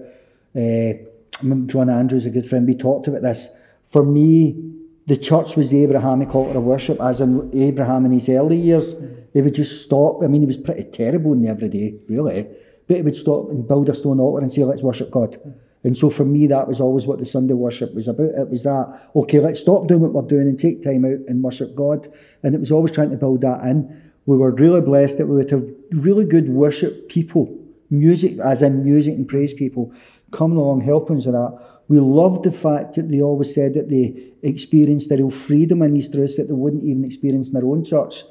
Uh, 0.55 1.47
John 1.67 1.89
Andrews, 1.89 2.25
a 2.25 2.31
good 2.31 2.47
friend, 2.47 2.67
we 2.67 2.75
talked 2.75 3.07
about 3.07 3.21
this. 3.21 3.47
For 3.85 4.03
me, 4.03 4.73
the 5.05 5.17
church 5.17 5.55
was 5.55 5.69
the 5.69 5.83
Abrahamic 5.83 6.33
altar 6.33 6.57
of 6.57 6.63
worship, 6.63 6.99
as 6.99 7.21
in 7.21 7.51
Abraham 7.53 8.05
in 8.05 8.11
his 8.11 8.27
early 8.27 8.57
years. 8.57 8.93
He 9.33 9.41
would 9.41 9.53
just 9.53 9.83
stop. 9.83 10.23
I 10.23 10.27
mean, 10.27 10.41
he 10.41 10.47
was 10.47 10.57
pretty 10.57 10.85
terrible 10.85 11.33
in 11.33 11.43
the 11.43 11.49
everyday, 11.49 11.95
really. 12.09 12.47
But 12.87 12.97
he 12.97 13.01
would 13.03 13.15
stop 13.15 13.49
and 13.49 13.67
build 13.67 13.87
a 13.89 13.95
stone 13.95 14.19
altar 14.19 14.41
and 14.41 14.51
say, 14.51 14.63
let's 14.63 14.81
worship 14.81 15.11
God. 15.11 15.39
And 15.83 15.95
so 15.95 16.09
for 16.09 16.25
me, 16.25 16.47
that 16.47 16.67
was 16.67 16.81
always 16.81 17.05
what 17.05 17.19
the 17.19 17.25
Sunday 17.25 17.53
worship 17.53 17.93
was 17.93 18.07
about. 18.07 18.31
It 18.31 18.49
was 18.49 18.63
that, 18.63 19.09
okay, 19.15 19.39
let's 19.39 19.59
stop 19.59 19.87
doing 19.87 20.01
what 20.01 20.11
we're 20.11 20.27
doing 20.27 20.47
and 20.47 20.59
take 20.59 20.83
time 20.83 21.05
out 21.05 21.19
and 21.27 21.43
worship 21.43 21.75
God. 21.75 22.11
And 22.43 22.55
it 22.55 22.59
was 22.59 22.71
always 22.71 22.91
trying 22.91 23.11
to 23.11 23.17
build 23.17 23.41
that 23.41 23.61
in 23.61 24.06
we 24.27 24.37
were 24.37 24.51
really 24.51 24.81
blessed 24.81 25.17
that 25.17 25.25
we 25.25 25.37
would 25.37 25.49
have 25.49 25.65
really 25.91 26.25
good 26.25 26.49
worship 26.49 27.09
people, 27.09 27.57
music, 27.89 28.37
as 28.39 28.61
in 28.61 28.83
music 28.83 29.15
and 29.15 29.27
praise 29.27 29.53
people, 29.53 29.91
coming 30.31 30.57
along 30.57 30.81
helping 30.81 31.17
us 31.17 31.25
with 31.25 31.33
that. 31.33 31.57
We 31.87 31.99
loved 31.99 32.43
the 32.43 32.51
fact 32.51 32.95
that 32.95 33.09
they 33.09 33.21
always 33.21 33.53
said 33.53 33.73
that 33.75 33.89
they 33.89 34.33
experienced 34.43 35.09
a 35.11 35.15
real 35.15 35.31
freedom 35.31 35.81
in 35.81 36.11
truths 36.11 36.35
that 36.35 36.49
they 36.49 36.53
wouldn't 36.53 36.83
even 36.83 37.05
experience 37.05 37.47
in 37.47 37.53
their 37.53 37.65
own 37.65 37.85
church. 37.85 38.23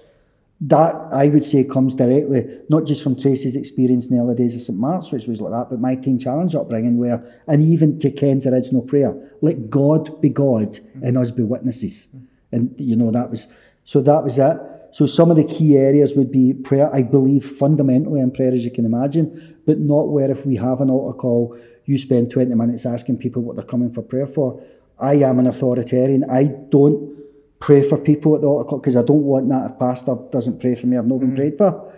That, 0.61 0.95
I 1.13 1.29
would 1.29 1.45
say, 1.45 1.65
comes 1.65 1.95
directly, 1.95 2.47
not 2.69 2.85
just 2.85 3.03
from 3.03 3.19
Tracy's 3.19 3.57
experience 3.57 4.09
in 4.09 4.17
the 4.17 4.23
early 4.23 4.35
days 4.35 4.55
of 4.55 4.63
St. 4.63 4.79
Mark's, 4.79 5.11
which 5.11 5.27
was 5.27 5.41
like 5.41 5.53
that, 5.53 5.71
but 5.71 5.81
my 5.81 5.95
Teen 5.95 6.19
Challenge 6.19 6.55
upbringing, 6.55 6.99
where, 6.99 7.43
and 7.47 7.63
even 7.63 7.99
to 8.01 8.11
Ken's 8.11 8.47
original 8.47 8.83
prayer, 8.83 9.15
let 9.41 9.71
God 9.71 10.21
be 10.21 10.29
God 10.29 10.79
and 11.03 11.17
us 11.17 11.31
be 11.31 11.43
witnesses. 11.43 12.07
And, 12.53 12.75
you 12.79 12.97
know, 12.97 13.11
that 13.11 13.31
was, 13.31 13.47
so 13.85 14.03
that 14.03 14.23
was 14.23 14.39
it. 14.39 14.57
So 14.97 15.05
some 15.05 15.31
of 15.31 15.37
the 15.37 15.45
key 15.45 15.77
areas 15.77 16.15
would 16.15 16.33
be 16.33 16.55
prayer. 16.55 16.89
I 16.91 17.03
believe 17.03 17.45
fundamentally 17.45 18.19
in 18.19 18.31
prayer, 18.31 18.55
as 18.55 18.65
you 18.65 18.71
can 18.71 18.87
imagine, 18.87 19.59
but 19.67 19.79
not 19.79 20.09
where 20.09 20.31
if 20.31 20.47
we 20.47 20.57
have 20.57 20.81
an 20.81 20.89
altar 20.89 21.19
call, 21.19 21.55
you 21.85 21.99
spend 21.99 22.31
20 22.31 22.55
minutes 22.55 22.87
asking 22.87 23.19
people 23.19 23.43
what 23.43 23.57
they're 23.57 23.65
coming 23.67 23.93
for 23.93 24.01
prayer 24.01 24.27
for. 24.27 24.59
I 24.99 25.17
am 25.17 25.39
an 25.39 25.49
authoritarian. 25.49 26.25
I 26.31 26.45
don't 26.45 27.15
pray 27.61 27.87
for 27.87 27.99
people 27.99 28.37
at 28.37 28.41
the 28.41 28.47
altar 28.47 28.71
call 28.71 28.79
because 28.79 28.97
I 28.97 29.03
don't 29.03 29.21
want 29.21 29.51
that 29.51 29.73
if 29.73 29.79
pastor 29.79 30.17
doesn't 30.33 30.63
pray 30.63 30.75
for 30.75 30.87
me, 30.87 30.97
I've 30.97 31.07
not 31.07 31.21
been 31.21 31.33
mm. 31.33 31.37
prayed 31.37 31.59
for. 31.59 31.93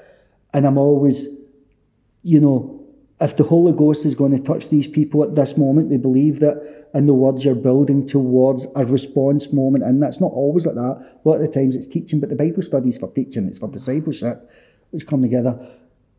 And 0.52 0.66
I'm 0.66 0.76
always, 0.76 1.24
you 2.24 2.40
know, 2.40 2.77
if 3.20 3.36
the 3.36 3.44
Holy 3.44 3.72
Ghost 3.72 4.06
is 4.06 4.14
going 4.14 4.30
to 4.32 4.38
touch 4.38 4.68
these 4.68 4.86
people 4.86 5.24
at 5.24 5.34
this 5.34 5.56
moment, 5.56 5.90
we 5.90 5.96
believe 5.96 6.38
that 6.40 6.86
in 6.94 7.06
the 7.06 7.14
words 7.14 7.44
you're 7.44 7.54
building 7.54 8.06
towards 8.06 8.66
a 8.76 8.84
response 8.84 9.52
moment, 9.52 9.84
and 9.84 10.00
that's 10.02 10.20
not 10.20 10.32
always 10.32 10.66
like 10.66 10.76
that. 10.76 10.80
A 11.24 11.28
lot 11.28 11.40
of 11.40 11.42
the 11.42 11.48
times 11.48 11.74
it's 11.74 11.86
teaching, 11.86 12.20
but 12.20 12.28
the 12.28 12.36
Bible 12.36 12.62
studies 12.62 12.96
for 12.96 13.10
teaching, 13.12 13.48
it's 13.48 13.58
for 13.58 13.68
discipleship, 13.68 14.48
which 14.90 15.06
come 15.06 15.22
together. 15.22 15.58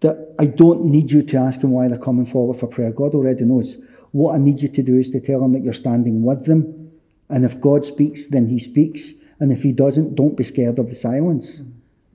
That 0.01 0.35
I 0.39 0.45
don't 0.45 0.85
need 0.85 1.11
you 1.11 1.23
to 1.23 1.38
ask 1.38 1.61
them 1.61 1.71
why 1.71 1.88
they're 1.88 1.97
coming 1.97 2.26
forward 2.26 2.57
for 2.57 2.67
prayer. 2.67 2.91
God 2.91 3.15
already 3.15 3.45
knows. 3.45 3.77
What 4.11 4.35
I 4.35 4.38
need 4.38 4.61
you 4.61 4.69
to 4.69 4.84
do 4.84 4.97
is 4.97 5.09
to 5.11 5.19
tell 5.19 5.39
them 5.39 5.53
that 5.53 5.63
you're 5.63 5.73
standing 5.73 6.23
with 6.23 6.45
them. 6.45 6.91
And 7.30 7.45
if 7.45 7.59
God 7.61 7.85
speaks, 7.85 8.27
then 8.27 8.47
He 8.47 8.59
speaks. 8.59 9.11
And 9.39 9.51
if 9.51 9.63
He 9.63 9.71
doesn't, 9.71 10.15
don't 10.15 10.35
be 10.35 10.43
scared 10.43 10.80
of 10.80 10.89
the 10.89 10.95
silence. 10.95 11.61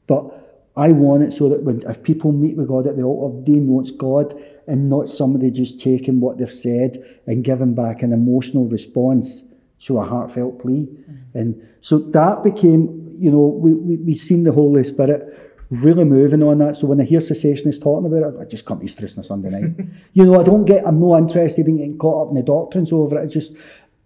But 0.07 0.44
I 0.77 0.91
want 0.91 1.23
it 1.23 1.33
so 1.33 1.49
that 1.49 1.63
when 1.63 1.81
if 1.89 2.03
people 2.03 2.33
meet 2.33 2.57
with 2.57 2.69
God 2.69 2.87
at 2.87 2.97
the 2.97 3.03
altar, 3.03 3.41
they 3.47 3.59
know 3.59 3.81
it's 3.81 3.93
God 3.93 4.35
and 4.67 4.91
not 4.91 5.09
somebody 5.09 5.51
just 5.51 5.81
taking 5.81 6.21
what 6.21 6.39
they've 6.39 6.53
said 6.53 6.97
and 7.27 7.45
giving 7.45 7.75
back 7.75 8.03
an 8.03 8.13
emotional 8.13 8.67
response 8.67 9.45
to 9.81 9.99
a 9.99 10.05
heartfelt 10.05 10.61
plea. 10.61 10.87
Mm-hmm. 10.87 11.39
And 11.39 11.69
so 11.81 11.99
that 11.99 12.43
became, 12.43 13.17
you 13.21 13.31
know, 13.31 13.47
we, 13.47 13.73
we, 13.73 13.97
we 13.99 14.15
seen 14.15 14.45
the 14.45 14.53
Holy 14.53 14.83
Spirit 14.83 15.45
really 15.71 16.05
moving 16.05 16.43
on 16.43 16.59
that. 16.59 16.77
So 16.77 16.87
when 16.87 17.01
I 17.01 17.05
hear 17.05 17.21
cessationists 17.21 17.83
talking 17.83 18.07
about 18.07 18.35
it, 18.35 18.41
I 18.41 18.45
just 18.45 18.65
come 18.65 18.81
to 18.81 18.85
Easter 18.85 19.05
on 19.05 19.21
a 19.21 19.25
Sunday 19.25 19.51
night. 19.51 19.87
you 20.13 20.25
know, 20.25 20.41
I 20.41 20.43
don't 20.43 20.65
get, 20.65 20.87
I'm 20.87 21.01
not 21.01 21.19
interested 21.19 21.69
in 21.69 21.77
getting 21.77 21.99
caught 21.99 22.27
up 22.27 22.31
in 22.31 22.37
the 22.37 22.43
doctrines 22.43 22.93
over 22.93 23.19
it. 23.21 23.25
It's 23.25 23.35
just 23.35 23.55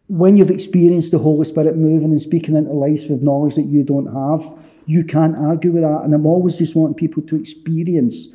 when 0.08 0.36
you've 0.36 0.50
experienced 0.50 1.12
the 1.12 1.18
Holy 1.18 1.44
Spirit 1.44 1.76
moving 1.76 2.10
and 2.10 2.20
speaking 2.20 2.56
into 2.56 2.72
lives 2.72 3.06
with 3.06 3.22
knowledge 3.22 3.56
that 3.56 3.66
you 3.66 3.84
don't 3.84 4.06
have, 4.06 4.52
you 4.88 5.04
can't 5.04 5.36
argue 5.36 5.70
with 5.70 5.82
that. 5.82 6.00
And 6.02 6.14
I'm 6.14 6.24
always 6.24 6.56
just 6.56 6.74
wanting 6.74 6.94
people 6.94 7.22
to 7.24 7.36
experience 7.36 8.28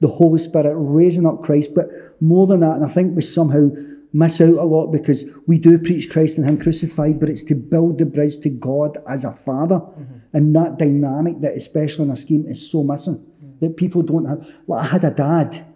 the 0.00 0.06
Holy 0.06 0.38
Spirit 0.38 0.72
raising 0.76 1.26
up 1.26 1.42
Christ. 1.42 1.74
But 1.74 1.88
more 2.20 2.46
than 2.46 2.60
that, 2.60 2.76
and 2.76 2.84
I 2.84 2.88
think 2.88 3.16
we 3.16 3.22
somehow 3.22 3.70
miss 4.12 4.40
out 4.40 4.54
a 4.54 4.62
lot 4.62 4.92
because 4.92 5.24
we 5.48 5.58
do 5.58 5.78
preach 5.78 6.08
Christ 6.08 6.38
and 6.38 6.48
Him 6.48 6.58
crucified, 6.58 7.18
but 7.18 7.28
it's 7.28 7.42
to 7.44 7.56
build 7.56 7.98
the 7.98 8.06
bridge 8.06 8.38
to 8.38 8.48
God 8.48 8.98
as 9.08 9.24
a 9.24 9.32
Father. 9.32 9.80
Mm-hmm. 9.80 10.14
And 10.32 10.54
that 10.54 10.78
dynamic 10.78 11.40
that, 11.40 11.56
especially 11.56 12.04
in 12.04 12.12
a 12.12 12.16
scheme, 12.16 12.46
is 12.46 12.70
so 12.70 12.84
missing. 12.84 13.16
Mm-hmm. 13.16 13.66
That 13.66 13.76
people 13.76 14.02
don't 14.02 14.26
have. 14.26 14.46
Well, 14.68 14.78
I 14.78 14.86
had 14.86 15.02
a 15.02 15.10
dad, 15.10 15.66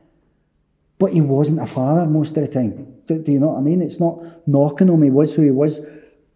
but 1.01 1.13
he 1.13 1.21
wasn't 1.23 1.61
a 1.61 1.67
father 1.67 2.07
most 2.07 2.37
of 2.37 2.47
the 2.47 2.49
time. 2.49 2.95
Do, 3.07 3.19
do 3.19 3.33
you 3.33 3.41
know 3.41 3.49
what 3.49 3.59
I 3.59 3.63
mean? 3.63 3.83
It's 3.83 3.99
not 3.99 4.47
knocking 4.47 4.91
on 4.91 4.97
him, 4.97 5.03
he 5.03 5.11
was 5.11 5.35
who 5.35 5.43
he 5.43 5.51
was. 5.51 5.81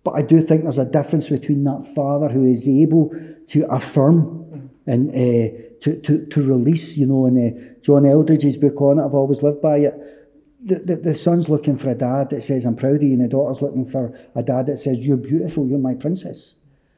But 0.04 0.12
I 0.12 0.22
do 0.22 0.40
think 0.42 0.62
there's 0.62 0.78
a 0.78 0.84
difference 0.84 1.30
between 1.30 1.64
that 1.64 1.90
father 1.94 2.28
who 2.28 2.44
is 2.44 2.68
able 2.68 3.10
to 3.48 3.64
affirm 3.70 4.70
and 4.86 5.10
uh, 5.10 5.64
to, 5.80 6.00
to, 6.02 6.26
to 6.26 6.42
release, 6.42 6.96
you 6.96 7.06
know, 7.06 7.26
and 7.26 7.38
uh, 7.38 7.74
John 7.82 8.06
Eldredge's 8.06 8.58
book 8.58 8.80
on 8.80 8.98
it, 8.98 9.04
I've 9.04 9.14
always 9.14 9.42
lived 9.42 9.62
by 9.62 9.78
it. 9.78 9.94
The, 10.62 10.76
the, 10.78 10.96
the, 10.96 11.14
son's 11.14 11.48
looking 11.48 11.76
for 11.76 11.90
a 11.90 11.94
dad 11.94 12.30
that 12.30 12.42
says, 12.42 12.64
I'm 12.64 12.76
proud 12.76 12.96
of 12.96 13.02
you, 13.02 13.12
and 13.12 13.22
the 13.22 13.28
daughter's 13.28 13.60
looking 13.60 13.86
for 13.86 14.18
a 14.34 14.42
dad 14.42 14.66
that 14.66 14.78
says, 14.78 15.06
You're 15.06 15.18
beautiful, 15.18 15.66
you're 15.66 15.78
my 15.78 15.94
princess. 15.94 16.54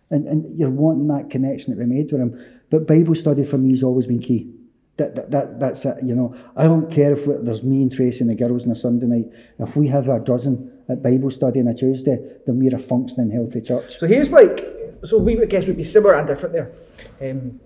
And, 0.09 0.29
and 0.29 0.57
you're 0.57 0.71
wanting 0.71 1.09
that 1.09 1.31
connection 1.31 1.75
that 1.75 1.81
we 1.81 1.93
made 1.93 2.13
with 2.13 2.21
him. 2.21 2.45
But 2.71 2.87
Bible 2.87 3.17
study 3.17 3.45
for 3.45 3.59
me 3.59 3.71
has 3.71 3.83
always 3.83 4.07
been 4.07 4.21
key. 4.21 4.53
That, 4.99 5.17
that, 5.17 5.31
that, 5.33 5.61
that's 5.61 5.85
it, 5.85 5.97
you 6.05 6.15
know. 6.15 6.37
I 6.57 6.65
don't 6.65 6.91
care 6.91 7.17
if 7.17 7.25
there's 7.45 7.65
me 7.65 7.83
and 7.83 7.91
Tracy 7.91 8.21
and 8.21 8.31
the 8.31 8.37
girls 8.37 8.65
on 8.65 8.71
a 8.71 8.77
Sunday 8.77 9.07
night. 9.07 9.27
If 9.59 9.77
we 9.77 9.89
have 9.89 10.09
a 10.09 10.21
dozen 10.21 10.73
at 10.89 11.03
Bible 11.03 11.31
study 11.31 11.61
on 11.61 11.69
a 11.69 11.75
Tuesday 11.75 12.19
than 12.47 12.59
we're 12.59 12.75
a 12.75 12.79
functioning, 12.79 13.31
healthy 13.31 13.61
church. 13.61 13.99
So 13.99 14.07
here's 14.07 14.33
like, 14.33 14.65
so 15.05 15.19
we 15.19 15.41
I 15.41 15.45
guess 15.47 15.67
would 15.67 15.77
be 15.77 15.85
similar 15.85 16.15
and 16.15 16.27
different 16.27 16.55
there. 16.55 16.73
Um, 17.21 17.61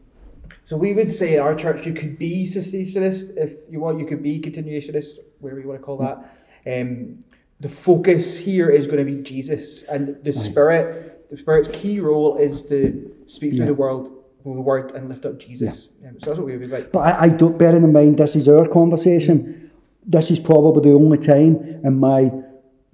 so 0.64 0.76
we 0.76 0.92
would 0.92 1.12
say 1.12 1.36
our 1.38 1.54
church, 1.54 1.86
you 1.86 1.92
could 1.92 2.18
be 2.18 2.46
cessationist 2.46 3.36
if 3.36 3.54
you 3.70 3.80
want, 3.80 3.98
you 3.98 4.06
could 4.06 4.22
be 4.22 4.40
continuationist, 4.40 5.18
whatever 5.40 5.60
you 5.60 5.68
want 5.68 5.80
to 5.80 5.84
call 5.84 5.98
that. 5.98 6.36
Um, 6.66 7.20
the 7.58 7.68
focus 7.68 8.38
here 8.38 8.70
is 8.70 8.86
going 8.86 8.98
to 8.98 9.04
be 9.04 9.20
Jesus 9.22 9.82
and 9.82 10.16
the 10.22 10.32
Spirit. 10.32 11.28
The 11.30 11.36
Spirit's 11.36 11.68
key 11.72 12.00
role 12.00 12.36
is 12.36 12.64
to 12.66 13.12
speak 13.26 13.50
through 13.50 13.60
Yeah. 13.60 13.66
the 13.66 13.74
world, 13.74 14.10
the 14.44 14.50
word, 14.50 14.92
and 14.92 15.08
lift 15.08 15.26
up 15.26 15.38
Jesus. 15.38 15.88
Um, 16.06 16.18
so 16.20 16.30
that's 16.30 16.38
what 16.38 16.46
we 16.46 16.52
would 16.56 16.60
be 16.60 16.66
like. 16.68 16.90
But 16.92 17.00
I, 17.00 17.24
I 17.24 17.28
don't, 17.28 17.58
bearing 17.58 17.82
in 17.84 17.92
mind 17.92 18.18
this 18.18 18.34
is 18.36 18.48
our 18.48 18.66
conversation, 18.68 19.70
this 20.06 20.30
is 20.30 20.38
probably 20.38 20.88
the 20.90 20.96
only 20.96 21.18
time 21.18 21.80
in 21.84 21.98
my 21.98 22.30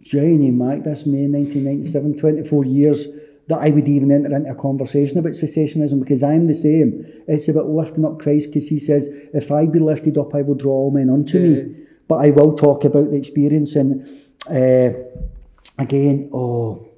journey, 0.08 0.50
Mac, 0.50 0.84
this 0.84 1.06
May 1.06 1.26
1997, 1.26 2.18
24 2.18 2.64
years, 2.64 3.06
that 3.48 3.58
I 3.58 3.70
would 3.70 3.88
even 3.88 4.10
enter 4.10 4.34
into 4.34 4.50
a 4.50 4.54
conversation 4.54 5.18
about 5.18 5.32
cessationism 5.32 6.00
because 6.00 6.22
I'm 6.22 6.46
the 6.46 6.54
same. 6.54 7.04
It's 7.28 7.48
about 7.48 7.68
lifting 7.68 8.04
up 8.04 8.18
Christ 8.18 8.48
because 8.48 8.68
he 8.68 8.78
says, 8.78 9.08
if 9.32 9.52
I 9.52 9.66
be 9.66 9.78
lifted 9.78 10.18
up, 10.18 10.34
I 10.34 10.42
will 10.42 10.54
draw 10.54 10.72
all 10.72 10.90
men 10.90 11.10
unto 11.10 11.38
me. 11.38 11.86
But 12.08 12.16
I 12.16 12.30
will 12.30 12.56
talk 12.56 12.84
about 12.84 13.10
the 13.10 13.16
experience 13.16 13.76
and 13.76 14.08
uh, 14.48 14.98
again, 15.78 16.30
oh, 16.32 16.88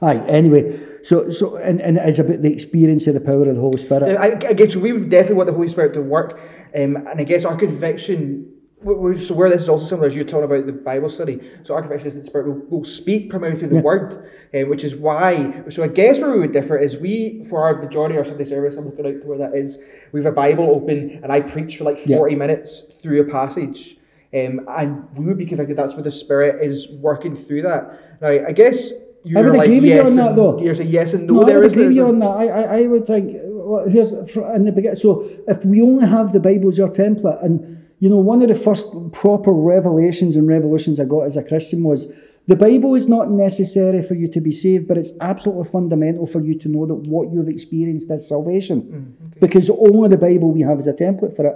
aye, 0.00 0.18
anyway. 0.26 0.80
So, 1.04 1.30
so 1.30 1.56
and, 1.56 1.80
and 1.80 1.96
it's 1.98 2.18
about 2.18 2.42
the 2.42 2.52
experience 2.52 3.06
of 3.06 3.14
the 3.14 3.20
power 3.20 3.48
of 3.48 3.54
the 3.54 3.60
Holy 3.60 3.78
Spirit. 3.78 4.16
I, 4.16 4.28
again, 4.48 4.70
so 4.70 4.78
we 4.78 4.92
would 4.92 5.10
definitely 5.10 5.36
want 5.36 5.48
the 5.48 5.54
Holy 5.54 5.68
Spirit 5.68 5.94
to 5.94 6.02
work, 6.02 6.40
um, 6.74 6.96
and 6.96 7.20
I 7.20 7.24
guess 7.24 7.44
our 7.44 7.56
conviction. 7.56 8.48
So 8.84 9.34
where 9.34 9.48
this 9.48 9.62
is 9.62 9.68
also 9.68 9.86
similar 9.86 10.08
as 10.08 10.16
you're 10.16 10.24
talking 10.24 10.44
about 10.44 10.66
the 10.66 10.72
Bible 10.72 11.08
study. 11.08 11.40
So 11.62 11.74
our 11.74 11.82
conviction 11.82 12.08
is 12.08 12.14
that 12.14 12.20
the 12.20 12.26
Spirit 12.26 12.48
will, 12.48 12.78
will 12.78 12.84
speak 12.84 13.30
primarily 13.30 13.56
through 13.56 13.68
the 13.68 13.76
Word, 13.76 14.28
uh, 14.52 14.60
which 14.60 14.82
is 14.82 14.96
why. 14.96 15.62
So 15.70 15.84
I 15.84 15.88
guess 15.88 16.18
where 16.18 16.32
we 16.32 16.40
would 16.40 16.52
differ 16.52 16.76
is 16.78 16.96
we, 16.96 17.44
for 17.48 17.62
our 17.62 17.80
majority 17.80 18.16
of 18.16 18.20
our 18.20 18.24
Sunday 18.24 18.44
service, 18.44 18.76
I'm 18.76 18.86
looking 18.86 19.06
out 19.06 19.20
to 19.20 19.26
where 19.26 19.38
that 19.38 19.54
is. 19.54 19.78
We 20.10 20.20
have 20.22 20.32
a 20.32 20.34
Bible 20.34 20.64
open, 20.64 21.20
and 21.22 21.30
I 21.30 21.40
preach 21.40 21.76
for 21.76 21.84
like 21.84 21.98
Yeah. 22.04 22.16
40 22.16 22.34
minutes 22.34 22.80
through 23.00 23.20
a 23.20 23.24
passage, 23.24 23.96
um, 24.34 24.66
and 24.68 25.04
we 25.16 25.26
would 25.26 25.38
be 25.38 25.46
convicted 25.46 25.76
that's 25.76 25.94
where 25.94 26.02
the 26.02 26.10
Spirit 26.10 26.60
is 26.62 26.88
working 26.90 27.36
through 27.36 27.62
that. 27.62 28.20
Now 28.20 28.28
I 28.28 28.52
guess. 28.52 28.92
You're 29.24 29.54
like 29.56 29.66
agree 29.66 29.76
you 29.76 29.94
yes 29.94 30.18
on 30.18 30.34
that. 30.34 30.64
You're 30.64 30.74
saying 30.74 30.90
yes 30.90 31.12
and 31.12 31.28
no. 31.28 31.34
No, 31.34 31.42
I 31.42 31.56
would 31.56 31.66
is 31.66 31.72
agree 31.74 31.84
you 31.84 31.94
there? 31.94 32.06
on 32.06 32.18
that. 32.18 32.26
I, 32.26 32.46
I, 32.48 32.78
I 32.78 32.86
would 32.88 33.06
think, 33.06 33.36
well, 33.44 33.88
here's 33.88 34.10
in 34.10 34.64
the 34.64 34.72
beginning. 34.72 34.96
So 34.96 35.30
if 35.46 35.64
we 35.64 35.80
only 35.80 36.08
have 36.08 36.32
the 36.32 36.40
Bible 36.40 36.70
as 36.70 36.80
our 36.80 36.88
template, 36.88 37.44
and 37.44 37.81
you 38.02 38.08
know, 38.08 38.16
one 38.16 38.42
of 38.42 38.48
the 38.48 38.56
first 38.56 38.88
proper 39.12 39.52
revelations 39.52 40.34
and 40.34 40.48
revolutions 40.48 40.98
I 40.98 41.04
got 41.04 41.20
as 41.20 41.36
a 41.36 41.42
Christian 41.44 41.84
was 41.84 42.08
the 42.48 42.56
Bible 42.56 42.96
is 42.96 43.06
not 43.06 43.30
necessary 43.30 44.02
for 44.02 44.14
you 44.14 44.26
to 44.32 44.40
be 44.40 44.50
saved, 44.50 44.88
but 44.88 44.98
it's 44.98 45.12
absolutely 45.20 45.70
fundamental 45.70 46.26
for 46.26 46.40
you 46.40 46.58
to 46.58 46.68
know 46.68 46.84
that 46.84 47.08
what 47.08 47.32
you've 47.32 47.48
experienced 47.48 48.10
is 48.10 48.26
salvation, 48.26 48.82
mm, 48.82 49.40
because 49.40 49.70
only 49.70 50.08
the 50.08 50.16
Bible 50.16 50.50
we 50.50 50.62
have 50.62 50.80
is 50.80 50.88
a 50.88 50.92
template 50.92 51.36
for 51.36 51.46
it. 51.46 51.54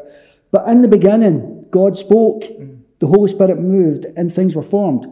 But 0.52 0.68
in 0.68 0.82
the 0.82 0.88
beginning, 0.88 1.66
God 1.72 1.96
spoke, 1.96 2.42
mm. 2.44 2.78
the 3.00 3.08
Holy 3.08 3.28
Spirit 3.28 3.58
moved, 3.58 4.06
and 4.16 4.32
things 4.32 4.54
were 4.54 4.62
formed. 4.62 5.04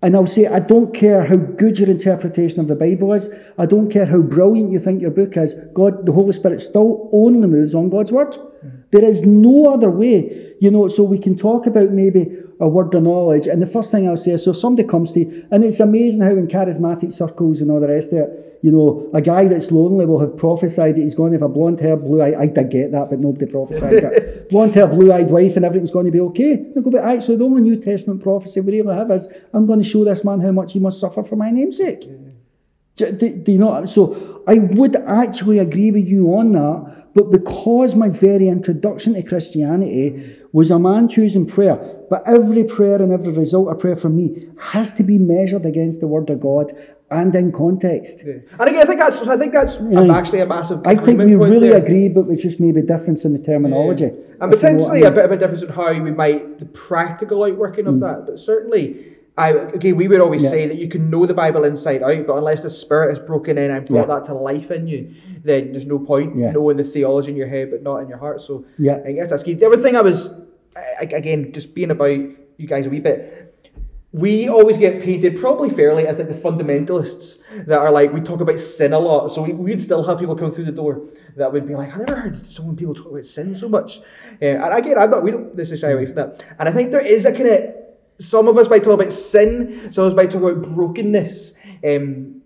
And 0.00 0.16
I'll 0.16 0.26
say, 0.26 0.46
I 0.46 0.60
don't 0.60 0.94
care 0.94 1.26
how 1.26 1.36
good 1.36 1.78
your 1.78 1.90
interpretation 1.90 2.60
of 2.60 2.68
the 2.68 2.76
Bible 2.76 3.12
is. 3.12 3.28
I 3.58 3.66
don't 3.66 3.90
care 3.90 4.06
how 4.06 4.22
brilliant 4.22 4.72
you 4.72 4.78
think 4.78 5.02
your 5.02 5.10
book 5.10 5.36
is. 5.36 5.54
God, 5.74 6.06
the 6.06 6.12
Holy 6.12 6.32
Spirit 6.32 6.62
still 6.62 7.10
only 7.12 7.46
moves 7.46 7.74
on 7.74 7.90
God's 7.90 8.10
word. 8.10 8.38
Mm. 8.64 8.79
There 8.90 9.04
is 9.04 9.22
no 9.22 9.72
other 9.72 9.90
way, 9.90 10.54
you 10.60 10.70
know. 10.70 10.88
So 10.88 11.02
we 11.02 11.18
can 11.18 11.36
talk 11.36 11.66
about 11.66 11.90
maybe 11.90 12.26
a 12.60 12.68
word 12.68 12.94
of 12.94 13.02
knowledge. 13.02 13.46
And 13.46 13.62
the 13.62 13.66
first 13.66 13.90
thing 13.90 14.08
I'll 14.08 14.16
say 14.16 14.32
is, 14.32 14.44
so 14.44 14.52
somebody 14.52 14.86
comes 14.86 15.12
to 15.14 15.20
you, 15.20 15.46
and 15.50 15.64
it's 15.64 15.80
amazing 15.80 16.20
how 16.20 16.30
in 16.30 16.46
charismatic 16.46 17.12
circles 17.12 17.60
and 17.60 17.70
all 17.70 17.80
the 17.80 17.88
rest 17.88 18.12
of 18.12 18.18
it, 18.18 18.58
you 18.62 18.70
know, 18.70 19.08
a 19.14 19.22
guy 19.22 19.46
that's 19.46 19.70
lonely 19.70 20.04
will 20.04 20.20
have 20.20 20.36
prophesied 20.36 20.94
that 20.96 21.00
he's 21.00 21.14
going 21.14 21.32
to 21.32 21.38
have 21.38 21.42
a 21.42 21.48
blonde 21.48 21.80
hair, 21.80 21.96
blue 21.96 22.20
eye. 22.20 22.38
I 22.38 22.46
did 22.46 22.70
get 22.70 22.92
that, 22.92 23.08
but 23.08 23.18
nobody 23.18 23.46
prophesied 23.46 24.02
that. 24.02 24.48
blonde 24.50 24.74
hair, 24.74 24.86
blue 24.86 25.10
eyed 25.10 25.30
wife, 25.30 25.56
and 25.56 25.64
everything's 25.64 25.90
going 25.90 26.04
to 26.04 26.12
be 26.12 26.20
okay. 26.20 26.56
They 26.56 26.80
go, 26.82 26.90
but 26.90 27.02
actually, 27.02 27.36
the 27.36 27.44
only 27.44 27.62
New 27.62 27.80
Testament 27.80 28.22
prophecy 28.22 28.60
we 28.60 28.80
really 28.80 28.94
have 28.94 29.10
is, 29.10 29.28
I'm 29.54 29.66
going 29.66 29.82
to 29.82 29.88
show 29.88 30.04
this 30.04 30.24
man 30.24 30.40
how 30.40 30.52
much 30.52 30.74
he 30.74 30.78
must 30.78 31.00
suffer 31.00 31.24
for 31.24 31.36
my 31.36 31.50
namesake. 31.50 32.02
Do, 32.96 33.12
do, 33.12 33.30
do 33.30 33.52
you 33.52 33.58
know? 33.58 33.86
So 33.86 34.42
I 34.46 34.54
would 34.54 34.94
actually 34.96 35.58
agree 35.58 35.90
with 35.90 36.06
you 36.06 36.34
on 36.34 36.52
that, 36.52 36.99
but 37.14 37.30
because 37.30 37.94
my 37.94 38.08
very 38.08 38.48
introduction 38.48 39.14
to 39.14 39.22
Christianity 39.22 40.36
was 40.52 40.70
a 40.70 40.78
man 40.78 41.08
choosing 41.08 41.46
prayer, 41.46 41.76
but 42.08 42.22
every 42.26 42.64
prayer 42.64 43.00
and 43.02 43.12
every 43.12 43.32
result 43.32 43.68
of 43.70 43.78
prayer 43.78 43.96
from 43.96 44.16
me 44.16 44.46
has 44.58 44.92
to 44.94 45.02
be 45.02 45.18
measured 45.18 45.64
against 45.64 46.00
the 46.00 46.06
Word 46.06 46.28
of 46.30 46.40
God 46.40 46.72
and 47.10 47.34
in 47.34 47.50
context. 47.50 48.22
And 48.22 48.42
again, 48.60 48.82
I 48.82 48.84
think 48.84 49.00
that's 49.00 49.20
I 49.26 49.36
think 49.36 49.52
that's 49.52 49.78
Yeah. 49.90 50.12
actually 50.16 50.40
a 50.40 50.46
massive. 50.46 50.80
I 50.84 50.94
think 50.94 51.18
we 51.18 51.34
really 51.34 51.70
there. 51.70 51.78
agree, 51.82 52.08
but 52.08 52.28
it's 52.30 52.42
just 52.42 52.60
maybe 52.60 52.82
difference 52.82 53.24
in 53.24 53.32
the 53.32 53.40
terminology. 53.40 54.04
And 54.04 54.14
if 54.14 54.28
you 54.30 54.38
know 54.38 54.46
I 54.46 54.48
potentially 54.50 55.02
a 55.02 55.10
bit 55.10 55.24
of 55.24 55.32
a 55.32 55.36
difference 55.36 55.62
in 55.64 55.68
how 55.70 55.92
we 56.02 56.12
might 56.12 56.58
the 56.60 56.66
practical 56.66 57.42
outworking 57.44 57.84
Mm. 57.86 57.94
of 57.94 58.00
that, 58.00 58.26
but 58.26 58.38
certainly. 58.40 59.09
I, 59.40 59.48
again, 59.78 59.96
we 59.96 60.06
would 60.08 60.20
always 60.20 60.42
Yeah. 60.42 60.50
say 60.50 60.66
that 60.66 60.76
you 60.76 60.88
can 60.88 61.08
know 61.08 61.26
the 61.26 61.34
Bible 61.34 61.64
inside 61.64 62.02
out, 62.02 62.26
but 62.26 62.36
unless 62.36 62.62
the 62.62 62.70
Spirit 62.70 63.08
has 63.10 63.18
broken 63.18 63.56
in 63.58 63.70
and 63.70 63.86
brought 63.86 64.08
Yeah. 64.08 64.14
that 64.14 64.24
to 64.26 64.34
life 64.34 64.70
in 64.70 64.86
you, 64.86 65.10
then 65.42 65.72
there's 65.72 65.86
no 65.86 65.98
point 65.98 66.36
Yeah. 66.36 66.52
knowing 66.52 66.76
the 66.76 66.84
theology 66.84 67.30
in 67.30 67.36
your 67.36 67.48
head, 67.48 67.70
but 67.70 67.82
not 67.82 67.98
in 68.02 68.08
your 68.08 68.18
heart. 68.18 68.42
So 68.42 68.64
Yeah. 68.78 68.98
I 69.04 69.12
guess 69.12 69.30
that's 69.30 69.42
key. 69.42 69.54
The 69.54 69.66
other 69.66 69.76
thing 69.78 69.96
I 69.96 70.02
was, 70.02 70.28
again, 71.00 71.52
just 71.52 71.74
being 71.74 71.90
about 71.90 72.10
you 72.10 72.66
guys 72.66 72.86
a 72.86 72.90
wee 72.90 73.00
bit, 73.00 73.46
we 74.12 74.48
always 74.48 74.76
get 74.76 75.00
painted 75.00 75.36
probably 75.36 75.70
fairly 75.70 76.04
as 76.06 76.18
like 76.18 76.28
the 76.28 76.34
fundamentalists 76.34 77.38
that 77.66 77.78
are 77.78 77.92
like 77.92 78.12
we 78.12 78.20
talk 78.20 78.40
about 78.40 78.58
sin 78.58 78.92
a 78.92 78.98
lot 78.98 79.28
so 79.28 79.40
we, 79.42 79.52
we'd 79.52 79.80
still 79.80 80.02
have 80.02 80.18
people 80.18 80.34
come 80.34 80.50
through 80.50 80.64
the 80.64 80.72
door 80.72 81.00
that 81.36 81.52
would 81.52 81.64
be 81.66 81.76
like 81.76 81.94
i 81.94 81.98
never 81.98 82.16
heard 82.16 82.50
so 82.50 82.64
many 82.64 82.76
people 82.76 82.92
talk 82.92 83.06
about 83.06 83.24
sin 83.24 83.54
so 83.54 83.68
much 83.68 84.00
uh, 84.42 84.46
and 84.46 84.74
again 84.74 84.98
i'm 84.98 85.10
not 85.10 85.22
we 85.22 85.30
don't 85.30 85.54
necessarily 85.54 85.80
shy 85.80 85.90
away 85.96 86.06
from 86.06 86.16
that 86.16 86.44
and 86.58 86.68
i 86.68 86.72
think 86.72 86.90
there 86.90 87.06
is 87.06 87.24
a 87.24 87.30
kind 87.30 87.46
of 87.46 87.60
some 88.20 88.46
of 88.48 88.56
us 88.58 88.68
might 88.68 88.84
talk 88.84 89.00
about 89.00 89.12
sin 89.12 89.88
some 89.92 90.04
of 90.04 90.12
us 90.12 90.16
might 90.16 90.30
talk 90.30 90.42
about 90.42 90.62
brokenness 90.74 91.52
um, 91.84 92.40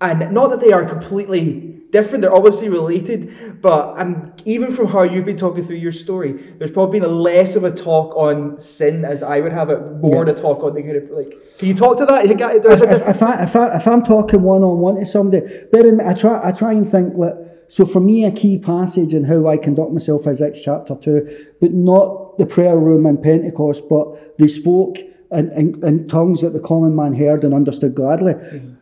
and 0.00 0.32
not 0.32 0.50
that 0.50 0.60
they 0.60 0.72
are 0.72 0.84
completely 0.84 1.66
different 1.92 2.22
they're 2.22 2.34
obviously 2.34 2.68
related 2.68 3.60
but 3.60 3.98
um, 3.98 4.32
even 4.44 4.70
from 4.70 4.86
how 4.86 5.02
you've 5.02 5.24
been 5.24 5.36
talking 5.36 5.62
through 5.64 5.76
your 5.76 5.92
story 5.92 6.32
there's 6.58 6.70
probably 6.70 7.00
been 7.00 7.08
a 7.08 7.12
less 7.12 7.56
of 7.56 7.64
a 7.64 7.70
talk 7.70 8.14
on 8.16 8.58
sin 8.58 9.04
as 9.04 9.22
i 9.22 9.40
would 9.40 9.52
have 9.52 9.70
it 9.70 9.80
more 10.00 10.24
Yeah. 10.26 10.32
to 10.32 10.40
talk 10.40 10.62
on 10.62 10.74
the 10.74 10.82
kind 10.82 10.96
of 10.96 11.10
like 11.10 11.34
can 11.58 11.68
you 11.68 11.74
talk 11.74 11.98
to 11.98 12.06
that 12.06 12.26
there's 12.62 12.80
a 12.80 12.84
if, 12.84 12.90
difference 12.90 13.16
if, 13.16 13.22
I, 13.22 13.42
if, 13.44 13.56
I, 13.56 13.76
if 13.76 13.86
I'm 13.86 14.02
talking 14.02 14.42
one 14.42 14.62
on 14.62 14.78
one 14.78 14.96
to 14.96 15.04
somebody, 15.04 15.46
bear 15.70 15.86
in 15.86 16.00
I 16.00 16.14
try, 16.14 16.40
I 16.42 16.52
try 16.52 16.72
and 16.72 16.88
think 16.88 17.14
that. 17.16 17.66
So 17.68 17.84
for 17.84 18.00
me, 18.00 18.24
a 18.24 18.30
key 18.32 18.56
passage 18.58 19.12
in 19.12 19.24
how 19.24 19.46
I 19.46 19.58
conduct 19.58 19.92
myself 19.92 20.26
is 20.26 20.40
Acts 20.40 20.62
chapter 20.64 20.96
two, 20.96 21.46
but 21.60 21.74
not 21.74 22.38
the 22.38 22.46
prayer 22.46 22.78
room 22.78 23.04
in 23.04 23.18
Pentecost, 23.18 23.90
but 23.90 24.38
they 24.38 24.48
spoke 24.48 24.96
in, 25.32 25.52
in, 25.52 25.84
in 25.86 26.08
tongues 26.08 26.40
that 26.40 26.52
the 26.52 26.60
common 26.60 26.94
man 26.96 27.14
heard 27.14 27.44
and 27.44 27.54
understood 27.54 27.94
gladly. 27.94 28.34
Mm-hmm. 28.34 28.74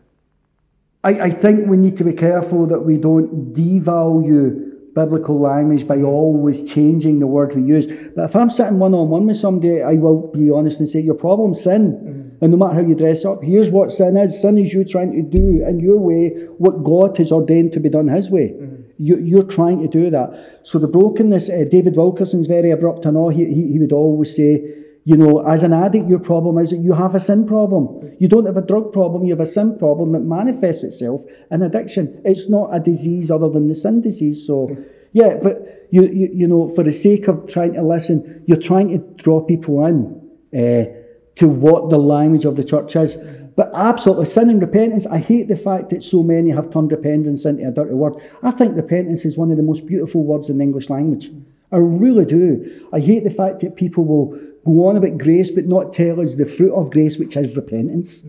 I, 1.05 1.11
I 1.21 1.31
think 1.31 1.67
we 1.67 1.77
need 1.77 1.97
to 1.99 2.05
be 2.05 2.13
careful 2.13 2.67
that 2.67 2.81
we 2.81 2.97
don't 2.97 3.53
devalue 3.55 4.69
biblical 4.95 5.39
language 5.39 5.87
by 5.87 5.97
mm-hmm. 5.97 6.07
always 6.07 6.71
changing 6.71 7.21
the 7.21 7.27
word 7.27 7.55
we 7.55 7.63
use. 7.63 7.87
But 8.15 8.25
if 8.25 8.35
I'm 8.35 8.51
sitting 8.51 8.79
one 8.79 8.95
on 8.95 9.09
one 9.09 9.27
with 9.27 9.37
somebody, 9.37 9.83
I 9.83 9.95
will 9.95 10.29
be 10.33 10.51
honest 10.51 10.81
and 10.81 10.89
say, 10.89 11.01
Your 11.01 11.15
problem's 11.15 11.63
sin. 11.63 11.93
Mm-hmm. 11.93 12.45
And 12.45 12.53
no 12.53 12.57
matter 12.57 12.75
how 12.75 12.89
you 12.89 12.95
dress 12.95 13.25
up, 13.25 13.43
here's 13.43 13.71
what 13.71 13.93
sin 13.93 14.17
is 14.17 14.41
sin 14.41 14.59
is 14.59 14.73
you 14.73 14.85
trying 14.85 15.13
to 15.13 15.23
do 15.23 15.65
in 15.67 15.81
your 15.81 15.99
way 15.99 16.29
what 16.59 16.85
God 16.85 17.17
has 17.19 17.33
ordained 17.33 17.73
to 17.73 17.81
be 17.81 17.89
done 17.89 18.09
His 18.09 18.31
way. 18.31 18.55
You, 18.99 19.19
you're 19.19 19.45
trying 19.45 19.81
to 19.83 19.89
do 19.89 20.11
that. 20.11 20.61
So 20.65 20.79
the 20.79 20.89
brokenness, 20.89 21.49
uh, 21.49 21.65
David 21.71 21.97
Wilkerson's 21.97 22.49
very 22.49 22.73
abrupt 22.73 23.07
and 23.07 23.17
all, 23.17 23.29
he, 23.29 23.45
he, 23.45 23.73
he 23.73 23.79
would 23.79 23.93
always 23.93 24.35
say, 24.35 24.65
you 25.05 25.17
know, 25.17 25.47
as 25.47 25.63
an 25.63 25.73
addict, 25.73 26.09
your 26.09 26.19
problem 26.19 26.59
is 26.59 26.71
that 26.71 26.79
you 26.79 26.93
have 26.93 27.15
a 27.15 27.21
sin 27.21 27.47
problem. 27.47 28.15
You 28.19 28.29
don't 28.29 28.47
have 28.47 28.57
a 28.57 28.63
drug 28.63 28.93
problem, 28.93 29.25
you 29.25 29.31
have 29.31 29.41
a 29.41 29.47
sin 29.47 29.79
problem 29.79 30.13
that 30.13 30.21
manifests 30.21 30.85
itself 30.85 31.25
in 31.51 31.63
addiction. 31.63 32.21
It's 32.25 32.49
not 32.49 32.75
a 32.75 32.81
disease 32.81 33.31
other 33.31 33.49
than 33.49 33.69
the 33.69 33.75
sin 33.75 34.03
disease. 34.03 34.47
So, 34.47 34.77
yeah, 35.13 35.39
but 35.43 35.87
you, 35.91 36.03
you, 36.03 36.31
you 36.35 36.47
know, 36.47 36.69
for 36.69 36.85
the 36.85 36.93
sake 36.93 37.29
of 37.29 37.51
trying 37.51 37.75
to 37.75 37.83
listen, 37.83 38.43
you're 38.47 38.59
trying 38.59 38.91
to 38.91 38.99
draw 39.23 39.41
people 39.41 39.85
in 39.87 40.21
uh, 40.53 40.85
to 41.37 41.49
what 41.49 41.89
the 41.89 41.99
language 41.99 42.45
of 42.45 42.57
the 42.57 42.65
church 42.65 42.97
is. 42.97 43.17
But 43.57 43.71
absolutely, 43.75 44.27
sin 44.27 44.51
and 44.51 44.61
repentance, 44.61 45.07
I 45.07 45.19
hate 45.19 45.49
the 45.49 45.57
fact 45.57 45.91
that 45.91 46.05
so 46.05 46.23
many 46.23 46.51
have 46.51 46.71
turned 46.71 46.93
repentance 46.93 47.45
into 47.45 47.67
a 47.67 47.71
dirty 47.73 47.95
word. 47.95 48.15
I 48.43 48.53
think 48.53 48.77
repentance 48.77 49.25
is 49.25 49.37
one 49.37 49.51
of 49.51 49.57
the 49.57 49.63
most 49.63 49.87
beautiful 49.87 50.23
words 50.23 50.49
in 50.49 50.59
the 50.59 50.65
English 50.65 50.91
language. 50.91 51.31
I 51.73 51.77
really 51.77 52.25
do. 52.25 52.89
I 52.93 53.01
hate 53.01 53.25
the 53.25 53.31
fact 53.31 53.61
that 53.61 53.77
people 53.77 54.05
will 54.05 54.39
go 54.69 54.87
on 54.89 54.97
about 54.97 55.17
grace 55.19 55.51
but 55.51 55.67
not 55.67 55.93
tell 55.93 56.21
us 56.21 56.35
the 56.37 56.47
fruit 56.47 56.75
of 56.75 56.91
grace, 56.91 57.19
which 57.19 57.37
is 57.37 57.57
repentance. 57.57 58.23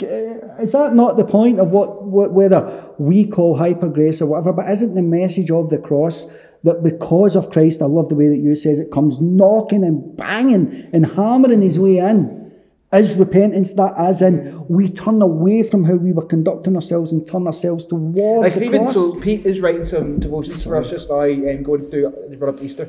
Uh, 0.00 0.62
Is 0.64 0.72
that 0.72 0.94
not 0.94 1.16
the 1.16 1.24
point 1.24 1.58
of 1.60 1.70
what, 1.70 2.04
what 2.04 2.32
whether 2.32 2.60
we 2.98 3.26
call 3.26 3.56
hyper 3.56 3.88
grace 3.88 4.20
or 4.22 4.26
whatever? 4.26 4.52
But 4.52 4.70
isn't 4.70 4.94
the 4.94 5.02
message 5.02 5.50
of 5.50 5.70
the 5.70 5.78
cross 5.78 6.26
that 6.64 6.82
because 6.82 7.34
of 7.36 7.50
Christ, 7.50 7.82
I 7.82 7.86
love 7.86 8.08
the 8.08 8.14
way 8.14 8.28
that 8.28 8.36
you 8.38 8.54
says 8.56 8.78
it 8.78 8.90
comes 8.92 9.20
knocking 9.20 9.84
and 9.84 10.16
banging 10.16 10.88
and 10.92 11.06
hammering 11.06 11.62
his 11.62 11.78
way 11.78 11.98
in, 11.98 12.18
Is 12.92 13.14
repentance 13.14 13.72
that 13.72 13.92
as 13.98 14.22
in 14.22 14.36
we 14.68 14.88
turn 14.88 15.20
away 15.20 15.62
from 15.62 15.84
how 15.84 15.94
we 15.94 16.12
were 16.12 16.24
conducting 16.34 16.74
ourselves 16.76 17.12
and 17.12 17.26
turn 17.26 17.46
ourselves 17.46 17.84
towards 17.84 18.44
Like 18.44 18.54
the 18.54 18.64
even 18.64 18.84
cross? 18.84 18.94
so, 18.94 19.20
Pete 19.20 19.44
is 19.46 19.60
writing 19.60 19.86
some 19.94 20.18
devotions 20.20 20.62
for 20.64 20.76
us 20.76 20.90
just 20.90 21.08
now, 21.10 21.20
and 21.22 21.64
going 21.64 21.82
through 21.82 22.12
the 22.30 22.36
run 22.38 22.54
up 22.54 22.62
Easter, 22.62 22.88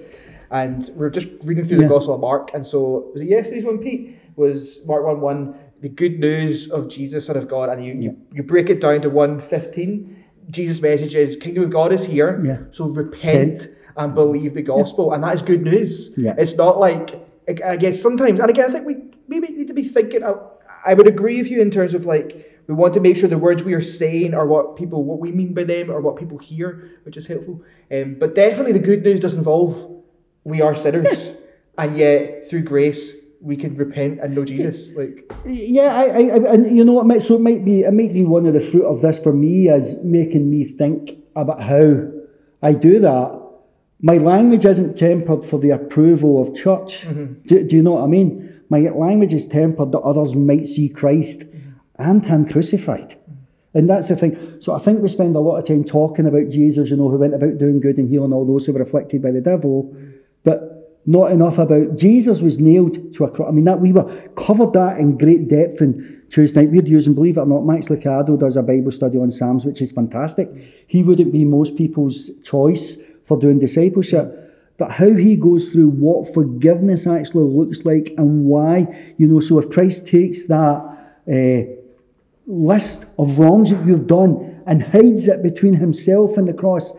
and 0.52 0.90
we're 0.96 1.10
just 1.10 1.28
reading 1.44 1.64
through 1.64 1.78
Yeah. 1.82 1.88
the 1.88 1.94
Gospel 1.94 2.16
of 2.16 2.22
Mark. 2.22 2.52
And 2.54 2.66
so, 2.66 3.12
was 3.14 3.22
it 3.22 3.30
yesterday's 3.30 3.66
one, 3.66 3.78
Pete? 3.80 4.18
Was 4.36 4.80
Mark 4.86 5.06
one 5.06 5.22
one 5.22 5.56
the 5.82 5.90
good 5.90 6.20
news 6.20 6.70
of 6.70 6.90
Jesus, 6.90 7.26
Son 7.28 7.38
of 7.38 7.48
God, 7.48 7.70
and 7.70 7.84
you 7.86 7.94
you, 7.94 8.18
you 8.34 8.44
break 8.44 8.70
it 8.70 8.82
down 8.82 9.02
to 9.02 9.10
one 9.10 9.40
fifteen. 9.40 10.26
Jesus' 10.50 10.82
message 10.82 11.14
is 11.16 11.36
Kingdom 11.36 11.64
of 11.66 11.70
God 11.70 11.92
is 11.94 12.04
here. 12.06 12.44
Yeah. 12.44 12.58
So 12.72 12.86
repent 12.88 13.68
and 13.98 14.16
believe 14.16 14.54
the 14.54 14.62
gospel, 14.62 15.14
and 15.14 15.24
that 15.24 15.36
is 15.36 15.42
good 15.42 15.62
news. 15.62 16.12
Yeah. 16.18 16.36
It's 16.38 16.56
not 16.56 16.80
like 16.80 17.16
I 17.48 17.72
I 17.74 17.76
guess 17.78 18.02
sometimes, 18.02 18.40
and 18.40 18.50
again, 18.50 18.70
I 18.70 18.74
think 18.74 18.86
we 18.86 18.96
maybe 19.28 19.50
need 19.54 19.68
to 19.68 19.74
be 19.74 19.84
thinking. 19.84 20.24
I, 20.24 20.34
I 20.86 20.94
would 20.94 21.08
agree 21.08 21.38
with 21.42 21.52
you 21.52 21.62
in 21.62 21.70
terms 21.72 21.94
of 21.94 22.06
like 22.06 22.62
we 22.68 22.74
want 22.74 22.94
to 22.94 23.00
make 23.00 23.18
sure 23.18 23.28
the 23.28 23.38
words 23.38 23.64
we 23.64 23.74
are 23.74 23.82
saying 23.82 24.34
are 24.34 24.46
what 24.48 24.76
people, 24.78 25.04
what 25.04 25.20
we 25.20 25.32
mean 25.32 25.54
by 25.54 25.66
them, 25.66 25.90
or 25.92 26.00
what 26.02 26.16
people 26.16 26.38
hear, 26.38 26.90
which 27.04 27.18
is 27.18 27.28
helpful. 27.28 27.62
Um, 27.92 28.16
but 28.18 28.34
definitely, 28.36 28.74
the 28.74 28.80
good 28.80 29.04
news 29.04 29.20
does 29.20 29.34
involve 29.34 29.99
we 30.44 30.62
are 30.62 30.76
sinners, 30.76 31.32
and 31.78 31.98
yet 31.98 32.50
through 32.50 32.64
grace 32.64 33.14
we 33.42 33.56
can 33.56 33.76
repent 33.76 34.20
and 34.20 34.36
know 34.36 34.46
Jesus. 34.46 34.92
Like 34.96 35.32
Yeah, 35.46 35.94
I, 35.94 36.04
I, 36.04 36.20
I- 36.20 36.54
and 36.54 36.78
you 36.78 36.84
know 36.84 36.94
what? 36.94 37.06
Might, 37.06 37.24
so 37.24 37.36
it 37.36 37.42
might 37.42 37.64
be, 37.64 37.82
it 37.82 37.94
might 37.94 38.14
be 38.14 38.26
one 38.26 38.46
of 38.46 38.54
the 38.54 38.60
fruit 38.60 38.86
of 38.86 39.02
this 39.02 39.20
for 39.20 39.34
me 39.34 39.70
is 39.70 39.96
making 40.04 40.50
me 40.50 40.66
think 40.66 41.18
about 41.36 41.62
how 41.62 42.12
I 42.62 42.74
do 42.74 43.00
that. 43.00 43.40
My 44.02 44.18
language 44.18 44.66
isn't 44.66 44.96
tempered 44.96 45.46
for 45.46 45.60
the 45.60 45.72
approval 45.72 46.42
of 46.42 46.56
church. 46.56 47.02
Mm-hmm. 47.02 47.42
Do, 47.46 47.68
do 47.68 47.76
you 47.76 47.84
know 47.84 47.92
what 47.92 48.04
I 48.04 48.08
mean? 48.08 48.62
My 48.70 48.80
language 48.80 49.34
is 49.34 49.48
tempered 49.48 49.92
that 49.92 50.00
others 50.00 50.36
might 50.36 50.68
see 50.68 50.90
Christ 50.90 51.42
mm-hmm. 51.42 51.72
and 51.98 52.26
Him 52.26 52.46
crucified. 52.46 53.10
Mm-hmm. 53.10 53.78
And 53.78 53.90
that's 53.90 54.08
the 54.08 54.16
thing. 54.16 54.62
So 54.62 54.74
I 54.74 54.80
think 54.80 55.02
we 55.02 55.10
spend 55.10 55.36
a 55.36 55.40
lot 55.40 55.58
of 55.58 55.68
time 55.68 55.84
talking 55.84 56.28
about 56.28 56.50
Jesus, 56.50 56.90
you 56.90 56.98
know, 56.98 57.10
who 57.10 57.18
went 57.18 57.36
about 57.36 57.58
doing 57.58 57.80
good 57.80 57.98
and 57.98 58.10
healing 58.10 58.34
all 58.34 58.46
those 58.46 58.66
who 58.66 58.74
were 58.74 58.82
afflicted 58.82 59.22
by 59.22 59.32
the 59.32 59.42
devil, 59.42 59.96
but 60.44 61.00
not 61.06 61.32
enough 61.32 61.58
about 61.58 61.98
Jesus 61.98 62.42
was 62.42 62.60
nailed 62.60 63.14
to 63.14 63.24
a 63.26 63.32
cross. 63.32 63.50
I 63.50 63.52
mean, 63.52 63.66
that 63.66 63.80
we 63.80 63.92
were 63.92 64.30
covered 64.36 64.74
that 64.74 65.00
in 65.00 65.18
great 65.18 65.48
depth 65.48 65.82
and 65.82 66.22
Tuesday 66.30 66.62
night 66.62 66.72
we're 66.72 66.86
using, 66.86 67.16
believe 67.16 67.38
it 67.38 67.42
or 67.42 67.46
not, 67.46 67.66
Max 67.66 67.88
Lucado 67.88 68.40
does 68.40 68.56
a 68.56 68.62
Bible 68.62 68.92
study 68.92 69.18
on 69.18 69.32
Psalms, 69.32 69.66
which 69.66 69.82
is 69.82 69.92
fantastic. 69.92 70.50
He 70.88 71.04
wouldn't 71.04 71.32
be 71.32 71.46
most 71.46 71.76
people's 71.76 72.30
choice 72.44 72.98
for 73.26 73.38
doing 73.38 73.58
discipleship. 73.58 74.36
But 74.78 74.92
how 74.92 75.14
he 75.14 75.36
goes 75.36 75.70
through 75.70 75.90
what 75.90 76.34
forgiveness 76.34 77.08
actually 77.08 77.52
looks 77.54 77.84
like 77.84 78.14
and 78.18 78.46
why, 78.46 79.14
you 79.18 79.28
know, 79.28 79.40
so 79.40 79.60
if 79.60 79.70
Christ 79.70 80.08
takes 80.08 80.46
that 80.46 80.98
uh, 81.28 81.80
list 82.50 83.06
of 83.18 83.38
wrongs 83.38 83.70
that 83.70 83.86
you've 83.86 84.08
done 84.08 84.62
and 84.66 84.84
hides 84.84 85.28
it 85.28 85.44
between 85.44 85.76
himself 85.76 86.38
and 86.38 86.48
the 86.48 86.54
cross. 86.54 86.94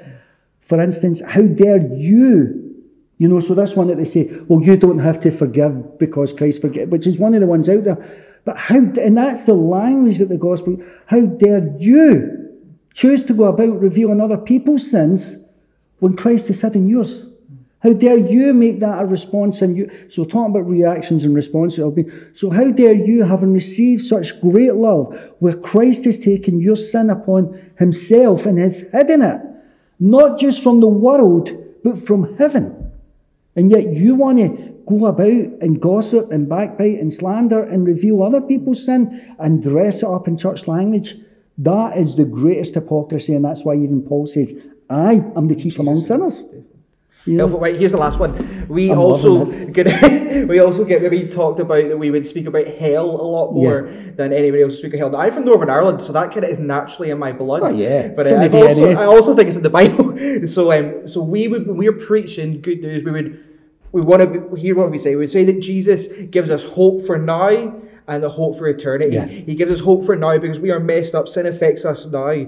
For 0.61 0.81
instance, 0.81 1.21
how 1.21 1.43
dare 1.43 1.81
you? 1.93 2.70
You 3.21 3.29
know, 3.29 3.39
so 3.39 3.53
that's 3.53 3.77
one 3.77 3.89
that 3.89 3.99
they 3.99 4.07
say, 4.07 4.31
well, 4.49 4.63
you 4.63 4.79
don't 4.79 4.99
have 5.01 5.21
to 5.21 5.31
forgive 5.31 5.99
because 5.99 6.33
Christ 6.33 6.63
forgive, 6.63 6.89
which 6.89 7.07
is 7.07 7.19
one 7.19 7.35
of 7.35 7.43
the 7.43 7.47
ones 7.47 7.69
out 7.69 7.85
there. 7.85 7.99
But 8.47 8.57
how, 8.57 8.77
and 8.79 9.19
that's 9.19 9.45
the 9.45 9.53
language 9.53 10.21
that 10.21 10.31
the 10.31 10.39
gospel, 10.39 10.83
how 11.05 11.27
dare 11.27 11.77
you 11.79 12.49
choose 12.95 13.23
to 13.25 13.35
go 13.35 13.45
about 13.45 13.79
revealing 13.79 14.23
other 14.23 14.39
people's 14.39 14.91
sins 14.91 15.37
when 15.99 16.17
Christ 16.17 16.49
has 16.49 16.63
hidden 16.63 16.89
yours? 16.89 17.27
How 17.81 17.93
dare 17.93 18.17
you 18.17 18.55
make 18.55 18.81
that 18.81 19.03
a 19.03 19.05
response? 19.05 19.61
And 19.61 19.77
you, 19.77 19.91
so 20.09 20.23
we're 20.23 20.29
talking 20.31 20.57
about 20.57 20.67
reactions 20.67 21.23
and 21.23 21.35
responses. 21.35 21.85
So 22.33 22.49
how 22.49 22.71
dare 22.71 22.95
you, 22.95 23.25
having 23.25 23.53
received 23.53 24.01
such 24.01 24.41
great 24.41 24.77
love, 24.77 25.35
where 25.41 25.59
Christ 25.59 26.05
has 26.05 26.19
taken 26.19 26.59
your 26.59 26.77
sin 26.77 27.11
upon 27.11 27.71
himself 27.79 28.47
and 28.47 28.59
has 28.59 28.89
hidden 28.93 29.21
it, 29.21 29.43
not 29.99 30.39
just 30.39 30.63
from 30.63 30.81
the 30.81 30.87
world, 30.87 31.51
but 31.85 31.99
from 31.99 32.35
heaven. 32.39 32.80
And 33.61 33.71
yet 33.71 33.93
you 33.93 34.15
want 34.15 34.39
to 34.39 34.49
go 34.87 35.05
about 35.05 35.29
and 35.29 35.79
gossip 35.79 36.33
and 36.33 36.49
backbite 36.49 36.99
and 36.99 37.13
slander 37.13 37.63
and 37.63 37.87
reveal 37.87 38.23
other 38.23 38.41
people's 38.41 38.87
sin 38.87 39.37
and 39.39 39.63
dress 39.63 39.99
it 39.99 40.09
up 40.09 40.27
in 40.27 40.39
church 40.39 40.67
language. 40.67 41.17
That 41.59 41.99
is 41.99 42.17
the 42.17 42.25
greatest 42.25 42.73
hypocrisy, 42.73 43.35
and 43.35 43.45
that's 43.45 43.63
why 43.63 43.75
even 43.75 44.01
Paul 44.01 44.27
says, 44.27 44.55
I 44.89 45.23
am 45.37 45.49
the 45.49 45.55
chief 45.55 45.79
among 45.79 46.01
sinners. 46.01 46.43
Helpful. 47.27 47.61
Right, 47.61 47.77
here's 47.77 47.93
the 47.93 47.99
last 47.99 48.19
one. 48.19 48.67
We 48.67 48.91
I'm 48.91 48.99
also 48.99 49.45
get, 49.45 50.49
we 50.49 50.59
also 50.59 50.85
get 50.85 51.03
maybe 51.03 51.29
talked 51.29 51.61
about 51.61 51.87
that 51.89 51.99
we 51.99 52.11
would 52.11 52.27
speak 52.27 52.47
about 52.47 52.67
hell 52.67 53.11
a 53.11 53.29
lot 53.29 53.53
more 53.53 53.93
than 54.17 54.33
anybody 54.33 54.63
else 54.63 54.79
speak 54.79 54.95
of 54.95 55.01
hell. 55.01 55.11
Now, 55.11 55.19
I'm 55.19 55.33
from 55.35 55.45
Northern 55.45 55.69
Ireland, 55.69 56.03
so 56.03 56.13
that 56.13 56.33
kind 56.33 56.45
of 56.45 56.51
is 56.51 56.59
naturally 56.59 57.11
in 57.11 57.19
my 57.19 57.33
blood. 57.33 57.61
Oh, 57.63 57.69
yeah. 57.69 58.09
but 58.09 58.27
uh, 58.27 58.49
also, 58.57 58.91
I 58.93 59.05
also 59.05 59.37
think 59.37 59.49
it's 59.49 59.59
in 59.59 59.63
the 59.63 59.69
Bible. 59.69 60.17
so 60.47 60.73
um, 60.73 61.07
so 61.07 61.23
we 61.23 61.47
would 61.47 61.67
when 61.67 61.77
we're 61.77 61.93
preaching 61.93 62.63
good 62.63 62.81
news, 62.81 63.05
we 63.05 63.11
would 63.11 63.50
we 63.93 64.01
want 64.01 64.23
to 64.23 64.55
hear 64.55 64.75
what 64.77 64.91
we 64.91 64.99
say. 64.99 65.17
We 65.17 65.27
say 65.27 65.45
that 65.45 65.61
Jesus 65.61 66.07
gives 66.31 66.51
us 66.51 66.63
hope 66.63 67.05
for 67.05 67.19
now 67.19 67.49
and 68.07 68.25
a 68.25 68.29
hope 68.29 68.57
for 68.57 68.69
eternity. 68.69 69.15
Yeah. 69.15 69.27
He 69.27 69.55
gives 69.55 69.71
us 69.73 69.81
hope 69.81 70.05
for 70.05 70.17
now 70.17 70.37
because 70.39 70.61
we 70.61 70.71
are 70.71 70.81
messed 70.81 71.15
up. 71.15 71.29
Sin 71.29 71.47
affects 71.47 71.85
us 71.85 72.07
now. 72.07 72.47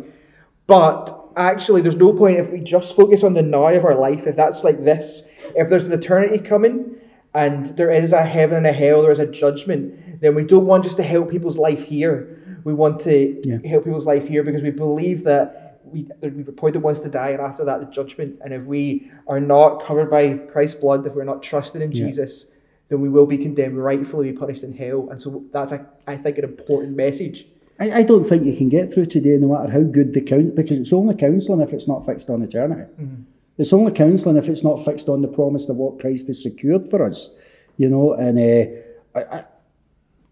But 0.66 1.18
actually, 1.36 1.80
there's 1.80 1.96
no 1.96 2.12
point 2.12 2.38
if 2.38 2.52
we 2.52 2.60
just 2.60 2.94
focus 2.94 3.22
on 3.24 3.34
the 3.34 3.42
now 3.42 3.66
of 3.68 3.84
our 3.84 3.94
life, 3.94 4.26
if 4.26 4.36
that's 4.36 4.62
like 4.64 4.84
this, 4.84 5.22
if 5.56 5.68
there's 5.68 5.84
an 5.84 5.92
eternity 5.92 6.38
coming 6.38 6.96
and 7.34 7.66
there 7.76 7.90
is 7.90 8.12
a 8.12 8.22
heaven 8.24 8.58
and 8.58 8.66
a 8.66 8.72
hell, 8.72 9.02
there 9.02 9.12
is 9.12 9.18
a 9.18 9.26
judgment, 9.26 10.20
then 10.20 10.34
we 10.34 10.44
don't 10.44 10.66
want 10.66 10.84
just 10.84 10.96
to 10.98 11.02
help 11.02 11.30
people's 11.30 11.58
life 11.58 11.84
here. 11.86 12.38
We 12.64 12.72
want 12.74 13.00
to 13.02 13.40
Yeah. 13.44 13.58
help 13.68 13.84
people's 13.84 14.06
life 14.06 14.28
here 14.28 14.44
because 14.44 14.62
we 14.62 14.70
believe 14.70 15.24
that 15.24 15.61
we, 15.92 16.08
we 16.22 16.42
appointed 16.42 16.82
once 16.82 17.00
to 17.00 17.08
die 17.08 17.30
and 17.30 17.40
after 17.40 17.64
that 17.64 17.80
the 17.80 17.86
judgment. 17.86 18.38
And 18.44 18.52
if 18.52 18.64
we 18.64 19.10
are 19.26 19.40
not 19.40 19.82
covered 19.84 20.10
by 20.10 20.34
Christ's 20.34 20.80
blood, 20.80 21.06
if 21.06 21.14
we're 21.14 21.24
not 21.24 21.42
trusted 21.42 21.82
in 21.82 21.92
Yeah. 21.92 22.06
Jesus, 22.06 22.46
then 22.88 23.00
we 23.00 23.08
will 23.08 23.26
be 23.26 23.38
condemned, 23.38 23.78
rightfully 23.78 24.30
be 24.32 24.36
punished 24.36 24.62
in 24.62 24.72
hell. 24.72 25.08
And 25.10 25.20
so 25.20 25.44
that's, 25.52 25.72
a, 25.72 25.86
I 26.06 26.16
think, 26.16 26.38
an 26.38 26.44
important 26.44 26.96
message. 26.96 27.46
I, 27.80 27.90
I 27.92 28.02
don't 28.02 28.24
think 28.24 28.44
you 28.44 28.56
can 28.56 28.68
get 28.68 28.92
through 28.92 29.06
today 29.06 29.36
no 29.38 29.48
matter 29.48 29.70
how 29.70 29.82
good 29.82 30.12
the 30.14 30.20
count 30.20 30.54
because 30.54 30.78
it's 30.78 30.92
only 30.92 31.14
counselling 31.14 31.60
if 31.62 31.72
it's 31.72 31.88
not 31.88 32.04
fixed 32.04 32.28
on 32.28 32.42
eternity. 32.42 32.90
It's 33.58 33.72
only 33.72 33.92
counselling 33.92 34.36
if 34.36 34.48
it's 34.48 34.62
not 34.62 34.84
fixed 34.84 35.08
on 35.08 35.22
the 35.22 35.28
promise 35.28 35.68
of 35.68 35.76
what 35.76 36.00
Christ 36.00 36.26
has 36.28 36.42
secured 36.42 36.88
for 36.88 37.02
us. 37.02 37.30
You 37.76 37.88
know, 37.88 38.12
and 38.12 38.38
uh, 38.38 39.18
I, 39.18 39.44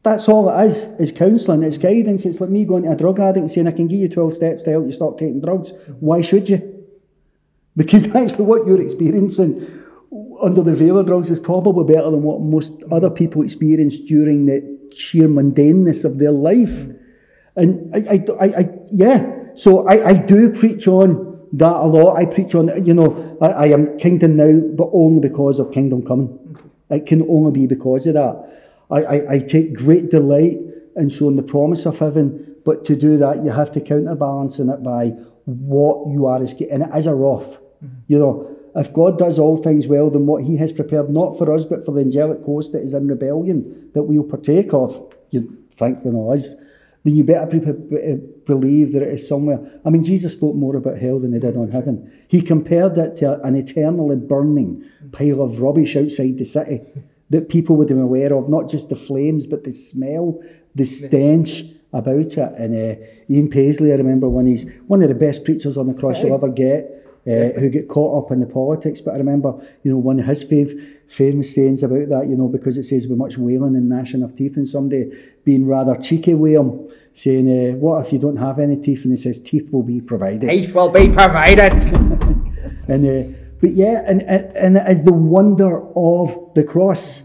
that's 0.02 0.28
all 0.28 0.48
it 0.48 0.66
is, 0.66 0.84
is 0.98 1.12
counselling. 1.12 1.62
It's 1.62 1.78
guidance. 1.78 2.24
It's 2.24 2.40
like 2.40 2.50
me 2.50 2.64
going 2.64 2.84
to 2.84 2.92
a 2.92 2.96
drug 2.96 3.20
addict 3.20 3.38
and 3.38 3.52
saying, 3.52 3.68
I 3.68 3.72
can 3.72 3.86
give 3.86 4.00
you 4.00 4.08
12 4.08 4.34
steps 4.34 4.62
to 4.62 4.70
help 4.70 4.86
you 4.86 4.92
stop 4.92 5.18
taking 5.18 5.40
drugs. 5.40 5.72
Why 6.00 6.20
should 6.20 6.48
you? 6.48 6.76
Because 7.76 8.14
actually 8.16 8.46
what 8.46 8.66
you're 8.66 8.80
experiencing 8.82 9.80
under 10.42 10.60
the 10.60 10.74
veil 10.74 10.98
of 10.98 11.06
drugs 11.06 11.30
is 11.30 11.38
probably 11.38 11.84
better 11.94 12.10
than 12.10 12.22
what 12.22 12.40
most 12.40 12.72
other 12.90 13.08
people 13.08 13.42
experience 13.42 13.98
during 14.00 14.46
the 14.46 14.78
sheer 14.94 15.28
mundaneness 15.28 16.04
of 16.04 16.18
their 16.18 16.32
life. 16.32 16.88
And 17.54 17.94
I, 17.94 17.98
I, 17.98 18.24
I, 18.40 18.46
I 18.58 18.68
yeah, 18.90 19.54
so 19.54 19.86
I, 19.86 20.08
I 20.08 20.12
do 20.14 20.52
preach 20.52 20.88
on 20.88 21.48
that 21.52 21.76
a 21.76 21.86
lot. 21.86 22.16
I 22.16 22.26
preach 22.26 22.54
on, 22.54 22.84
you 22.84 22.92
know, 22.92 23.38
I, 23.40 23.46
I 23.46 23.66
am 23.66 23.98
kingdom 23.98 24.36
now, 24.36 24.60
but 24.74 24.90
only 24.92 25.28
because 25.28 25.58
of 25.58 25.72
kingdom 25.72 26.04
coming. 26.04 26.58
It 26.90 27.06
can 27.06 27.22
only 27.22 27.52
be 27.52 27.66
because 27.66 28.06
of 28.06 28.14
that. 28.14 28.50
I, 28.90 29.02
I, 29.02 29.32
I 29.34 29.38
take 29.38 29.74
great 29.74 30.10
delight 30.10 30.58
in 30.96 31.08
showing 31.08 31.36
the 31.36 31.42
promise 31.42 31.86
of 31.86 31.98
heaven, 31.98 32.56
but 32.64 32.84
to 32.86 32.96
do 32.96 33.16
that, 33.18 33.44
you 33.44 33.50
have 33.50 33.72
to 33.72 33.80
counterbalance 33.80 34.58
in 34.58 34.68
it 34.68 34.82
by 34.82 35.12
what 35.44 36.12
you 36.12 36.26
are, 36.26 36.42
as, 36.42 36.52
and 36.60 36.82
it 36.82 36.96
is 36.96 37.06
a 37.06 37.14
wrath. 37.14 37.58
Mm-hmm. 37.82 37.86
You 38.08 38.18
know, 38.18 38.56
if 38.74 38.92
God 38.92 39.18
does 39.18 39.38
all 39.38 39.56
things 39.56 39.86
well, 39.86 40.10
then 40.10 40.26
what 40.26 40.44
He 40.44 40.56
has 40.58 40.72
prepared, 40.72 41.10
not 41.10 41.38
for 41.38 41.52
us, 41.54 41.64
but 41.64 41.84
for 41.84 41.92
the 41.92 42.00
angelic 42.00 42.42
host 42.44 42.72
that 42.72 42.82
is 42.82 42.94
in 42.94 43.08
rebellion, 43.08 43.90
that 43.94 44.02
we'll 44.02 44.24
partake 44.24 44.72
of, 44.74 45.14
you 45.30 45.56
think 45.76 46.02
than 46.02 46.16
us, 46.32 46.54
then 47.02 47.16
you 47.16 47.24
better 47.24 47.46
pre- 47.46 48.18
believe 48.44 48.92
that 48.92 49.02
it 49.02 49.14
is 49.14 49.26
somewhere. 49.26 49.58
I 49.84 49.90
mean, 49.90 50.04
Jesus 50.04 50.32
spoke 50.32 50.54
more 50.54 50.76
about 50.76 50.98
hell 50.98 51.18
than 51.18 51.32
He 51.32 51.38
did 51.38 51.56
on 51.56 51.70
heaven. 51.70 52.12
He 52.28 52.42
compared 52.42 52.98
it 52.98 53.16
to 53.16 53.40
an 53.42 53.56
eternally 53.56 54.16
burning 54.16 54.84
pile 55.12 55.40
of 55.40 55.60
rubbish 55.60 55.96
outside 55.96 56.38
the 56.38 56.44
city 56.44 56.82
that 57.30 57.48
people 57.48 57.76
would 57.76 57.88
have 57.88 57.96
been 57.96 58.04
aware 58.04 58.32
of, 58.34 58.48
not 58.48 58.68
just 58.68 58.88
the 58.88 58.96
flames, 58.96 59.46
but 59.46 59.64
the 59.64 59.72
smell, 59.72 60.42
the 60.74 60.84
stench 60.84 61.64
about 61.92 62.16
it. 62.16 62.36
And 62.36 62.74
uh, 62.74 63.04
Ian 63.28 63.48
Paisley, 63.48 63.92
I 63.92 63.96
remember 63.96 64.28
when 64.28 64.46
he's 64.46 64.68
one 64.86 65.02
of 65.02 65.08
the 65.08 65.14
best 65.14 65.44
preachers 65.44 65.76
on 65.76 65.86
the 65.86 65.94
cross 65.94 66.22
you'll 66.22 66.34
ever 66.34 66.48
get 66.48 67.00
uh, 67.26 67.58
who 67.58 67.68
get 67.68 67.88
caught 67.88 68.24
up 68.24 68.32
in 68.32 68.40
the 68.40 68.46
politics. 68.46 69.00
But 69.00 69.14
I 69.14 69.18
remember, 69.18 69.54
you 69.82 69.90
know, 69.90 69.98
one 69.98 70.20
of 70.20 70.26
his 70.26 70.44
fav- 70.44 70.96
famous 71.08 71.54
sayings 71.54 71.82
about 71.82 72.08
that, 72.08 72.28
you 72.28 72.36
know, 72.36 72.48
because 72.48 72.78
it 72.78 72.84
says 72.84 73.06
with 73.06 73.18
much 73.18 73.36
wailing 73.36 73.76
and 73.76 73.88
gnashing 73.88 74.22
of 74.22 74.34
teeth, 74.36 74.56
and 74.56 74.68
somebody 74.68 75.10
being 75.44 75.66
rather 75.66 75.96
cheeky 75.96 76.34
with 76.34 76.54
him, 76.54 76.88
saying, 77.14 77.48
uh, 77.48 77.76
"What 77.76 78.06
if 78.06 78.12
you 78.12 78.18
don't 78.18 78.36
have 78.36 78.58
any 78.58 78.76
teeth?" 78.76 79.04
And 79.04 79.12
he 79.12 79.16
says, 79.16 79.40
"Teeth 79.40 79.70
will 79.72 79.82
be 79.82 80.00
provided." 80.00 80.48
Teeth 80.48 80.74
will 80.74 80.90
be 80.90 81.08
provided. 81.08 81.72
And 82.88 83.06
uh, 83.06 83.38
but 83.60 83.72
yeah, 83.72 84.02
and 84.06 84.22
and 84.22 84.56
and 84.56 84.76
it 84.76 84.86
is 84.88 85.04
the 85.04 85.12
wonder 85.12 85.82
of 85.96 86.36
the 86.54 86.64
cross. 86.64 87.22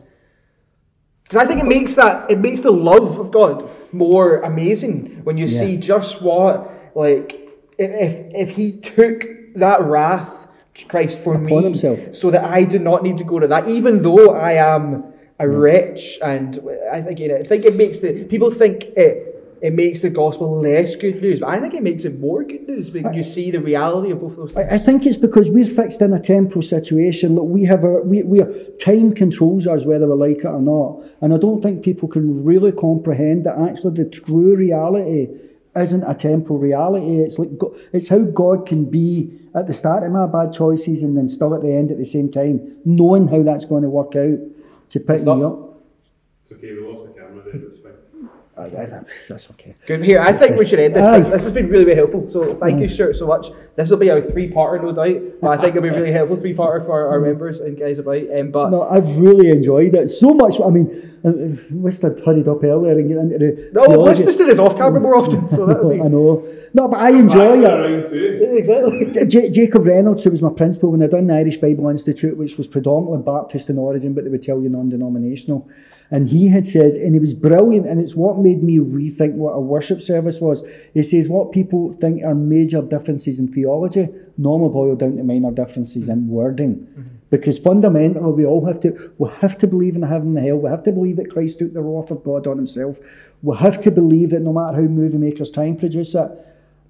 Because 1.23 1.37
I 1.43 1.45
think 1.47 1.59
it 1.59 1.65
makes 1.65 1.95
that 1.95 2.29
it 2.29 2.39
makes 2.39 2.61
the 2.61 2.71
love 2.71 3.19
of 3.19 3.31
God 3.31 3.69
more 3.91 4.37
amazing 4.41 5.21
when 5.23 5.37
you 5.37 5.45
Yeah. 5.47 5.59
see 5.61 5.77
just 5.77 6.21
what 6.21 6.71
like 6.95 7.39
if 7.77 8.13
if- 8.33 8.49
He 8.51 8.71
took 8.71 9.25
that 9.55 9.81
wrath, 9.81 10.47
Christ 10.87 11.17
for 11.19 11.33
Upon 11.33 11.45
me, 11.45 11.63
himself. 11.63 11.99
so 12.15 12.29
that 12.29 12.43
I 12.43 12.63
do 12.63 12.77
not 12.79 13.03
need 13.03 13.17
to 13.17 13.23
go 13.23 13.39
to 13.39 13.47
that, 13.47 13.67
even 13.67 14.03
though 14.03 14.31
I 14.33 14.53
am 14.53 15.05
a 15.39 15.47
wretch. 15.49 16.19
And 16.21 16.59
I 16.91 17.01
think 17.01 17.19
I 17.21 17.43
think 17.43 17.65
it 17.65 17.75
makes 17.75 17.99
the 17.99 18.23
people 18.25 18.51
think 18.51 18.83
it. 18.95 19.24
It 19.61 19.73
makes 19.73 20.01
the 20.01 20.09
gospel 20.09 20.59
less 20.59 20.95
good 20.95 21.21
news, 21.21 21.39
but 21.39 21.49
I 21.49 21.59
think 21.59 21.73
it 21.73 21.83
makes 21.83 22.05
it 22.05 22.19
more 22.19 22.43
good 22.43 22.67
news 22.67 22.91
when 22.91 23.13
you 23.13 23.23
see 23.23 23.51
the 23.51 23.59
reality 23.59 24.11
of 24.11 24.21
both 24.21 24.31
of 24.31 24.37
those 24.37 24.53
things. 24.53 24.67
I, 24.69 24.75
I 24.75 24.77
think 24.77 25.05
it's 25.05 25.17
because 25.17 25.49
we're 25.49 25.65
fixed 25.65 26.01
in 26.01 26.13
a 26.13 26.19
temporal 26.19 26.61
situation. 26.61 27.35
that 27.35 27.43
we 27.43 27.63
have 27.65 27.83
a 27.83 28.01
we, 28.01 28.23
we 28.23 28.41
are, 28.41 28.51
time 28.79 29.13
controls 29.13 29.65
us 29.67 29.85
whether 29.85 30.07
we 30.07 30.29
like 30.29 30.39
it 30.39 30.45
or 30.45 30.61
not. 30.61 31.03
And 31.21 31.33
I 31.33 31.37
don't 31.37 31.61
think 31.61 31.83
people 31.83 32.07
can 32.07 32.43
really 32.43 32.71
comprehend 32.71 33.45
that 33.45 33.57
actually 33.57 34.03
the 34.03 34.09
true 34.09 34.55
reality 34.55 35.27
isn't 35.75 36.03
a 36.03 36.13
temporal 36.13 36.59
reality. 36.59 37.19
It's 37.19 37.37
like 37.39 37.49
it's 37.91 38.07
how 38.07 38.19
God 38.23 38.65
can 38.65 38.85
be 38.85 39.39
at 39.53 39.67
the 39.67 39.73
start 39.73 40.03
of 40.03 40.11
my 40.11 40.27
bad 40.27 40.53
choices 40.53 41.01
and 41.01 41.17
then 41.17 41.29
still 41.29 41.55
at 41.55 41.61
the 41.61 41.73
end 41.73 41.91
at 41.91 41.97
the 41.97 42.05
same 42.05 42.31
time, 42.31 42.77
knowing 42.85 43.27
how 43.27 43.41
that's 43.43 43.65
going 43.65 43.83
to 43.83 43.89
work 43.89 44.15
out 44.15 44.39
to 44.89 44.99
pick 44.99 45.19
Stop. 45.19 45.37
me 45.37 45.43
up. 45.43 45.81
It's 46.43 46.53
okay, 46.53 46.73
we 46.73 46.81
lost 46.81 47.07
the 47.07 47.19
camera 47.19 47.43
there, 47.43 47.55
it's 47.55 47.74
fine. 47.74 47.74
I, 48.57 48.63
I, 48.63 49.01
that's 49.27 49.49
okay. 49.51 49.75
Good. 49.85 50.05
Here, 50.05 50.21
I 50.21 50.31
think 50.31 50.57
we 50.57 50.65
should 50.65 50.79
end 50.79 50.95
this. 50.95 51.05
Aye. 51.05 51.19
This 51.21 51.43
has 51.43 51.51
been 51.51 51.67
really, 51.67 51.83
really 51.83 51.97
helpful. 51.97 52.29
So 52.29 52.55
thank 52.55 52.79
you, 52.79 52.87
Stuart, 52.87 53.15
so 53.17 53.27
much. 53.27 53.47
This 53.75 53.89
will 53.89 53.97
be 53.97 54.07
a 54.07 54.21
three-parter, 54.21 54.81
no 54.81 54.93
doubt. 54.93 55.41
But 55.41 55.49
I 55.49 55.61
think 55.61 55.75
it'll 55.75 55.83
be 55.83 55.89
really 55.89 56.13
helpful 56.13 56.37
three-parter 56.37 56.85
for 56.85 57.07
our 57.09 57.19
members 57.19 57.59
and 57.59 57.77
guys 57.77 57.99
about. 57.99 58.23
Um, 58.33 58.51
but 58.51 58.69
No, 58.69 58.83
I've 58.83 59.17
really 59.17 59.49
enjoyed 59.49 59.93
it 59.95 60.09
so 60.09 60.29
much. 60.33 60.61
I 60.61 60.69
mean, 60.69 61.19
uh, 61.25 61.29
uh, 61.29 61.57
wish 61.71 62.01
I'd 62.01 62.17
hurried 62.21 62.47
up 62.47 62.63
earlier 62.63 62.97
and 62.97 63.09
get 63.09 63.17
into 63.17 63.37
the. 63.39 63.69
no, 63.73 63.83
theology. 63.87 64.03
let's 64.03 64.19
just 64.21 64.37
do 64.37 64.45
this 64.45 64.59
off 64.59 64.77
camera 64.77 65.01
more 65.01 65.17
often. 65.17 65.49
So 65.49 65.65
that 65.65 65.83
would 65.83 65.95
be 65.95 66.01
I 66.05 66.07
know. 66.07 66.47
No, 66.73 66.87
but 66.87 67.01
I 67.01 67.09
enjoy 67.09 67.61
it. 67.61 68.41
exactly. 68.57 69.27
J- 69.27 69.49
Jacob 69.49 69.85
Reynolds, 69.85 70.23
who 70.23 70.31
was 70.31 70.41
my 70.41 70.53
principal 70.53 70.91
when 70.91 71.03
I 71.03 71.07
done 71.07 71.27
the 71.27 71.33
Irish 71.33 71.57
Bible 71.57 71.89
Institute, 71.89 72.37
which 72.37 72.57
was 72.57 72.67
predominantly 72.67 73.21
Baptist 73.21 73.69
in 73.69 73.77
origin, 73.77 74.13
but 74.13 74.23
they 74.23 74.29
would 74.29 74.43
tell 74.43 74.61
you 74.61 74.69
non-denominational. 74.69 75.69
And 76.11 76.29
he 76.29 76.49
had 76.49 76.67
says, 76.67 76.97
and 76.97 77.13
he 77.13 77.19
was 77.19 77.33
brilliant, 77.33 77.87
and 77.87 77.99
it's 77.99 78.15
what 78.15 78.37
made 78.37 78.61
me 78.61 78.77
rethink 78.77 79.33
what 79.33 79.53
a 79.53 79.59
worship 79.59 80.01
service 80.01 80.39
was. 80.39 80.63
He 80.93 81.01
says 81.03 81.27
what 81.27 81.51
people 81.51 81.93
think 81.93 82.23
are 82.23 82.35
major 82.35 82.81
differences 82.81 83.39
in 83.39 83.51
theology 83.51 84.07
normally 84.37 84.71
boil 84.71 84.95
down 84.95 85.17
to 85.17 85.23
minor 85.23 85.51
differences 85.51 86.09
in 86.09 86.27
wording. 86.27 86.75
Mm-hmm. 86.75 87.01
Because 87.29 87.59
fundamentally 87.59 88.31
we 88.31 88.45
all 88.45 88.65
have 88.65 88.79
to 88.81 89.13
we 89.17 89.29
have 89.41 89.57
to 89.57 89.67
believe 89.67 89.95
in 89.95 90.03
heaven 90.03 90.37
and 90.37 90.45
hell. 90.45 90.57
We 90.57 90.69
have 90.69 90.83
to 90.83 90.91
believe 90.91 91.17
that 91.17 91.31
Christ 91.31 91.59
took 91.59 91.73
the 91.73 91.81
wrath 91.81 92.11
of 92.11 92.23
God 92.23 92.47
on 92.47 92.57
himself. 92.57 92.99
We 93.41 93.57
have 93.57 93.79
to 93.81 93.91
believe 93.91 94.29
that 94.29 94.41
no 94.41 94.53
matter 94.53 94.77
how 94.77 94.83
movie 94.83 95.17
makers 95.17 95.51
try 95.51 95.65
and 95.65 95.79
produce 95.79 96.15
it, 96.15 96.29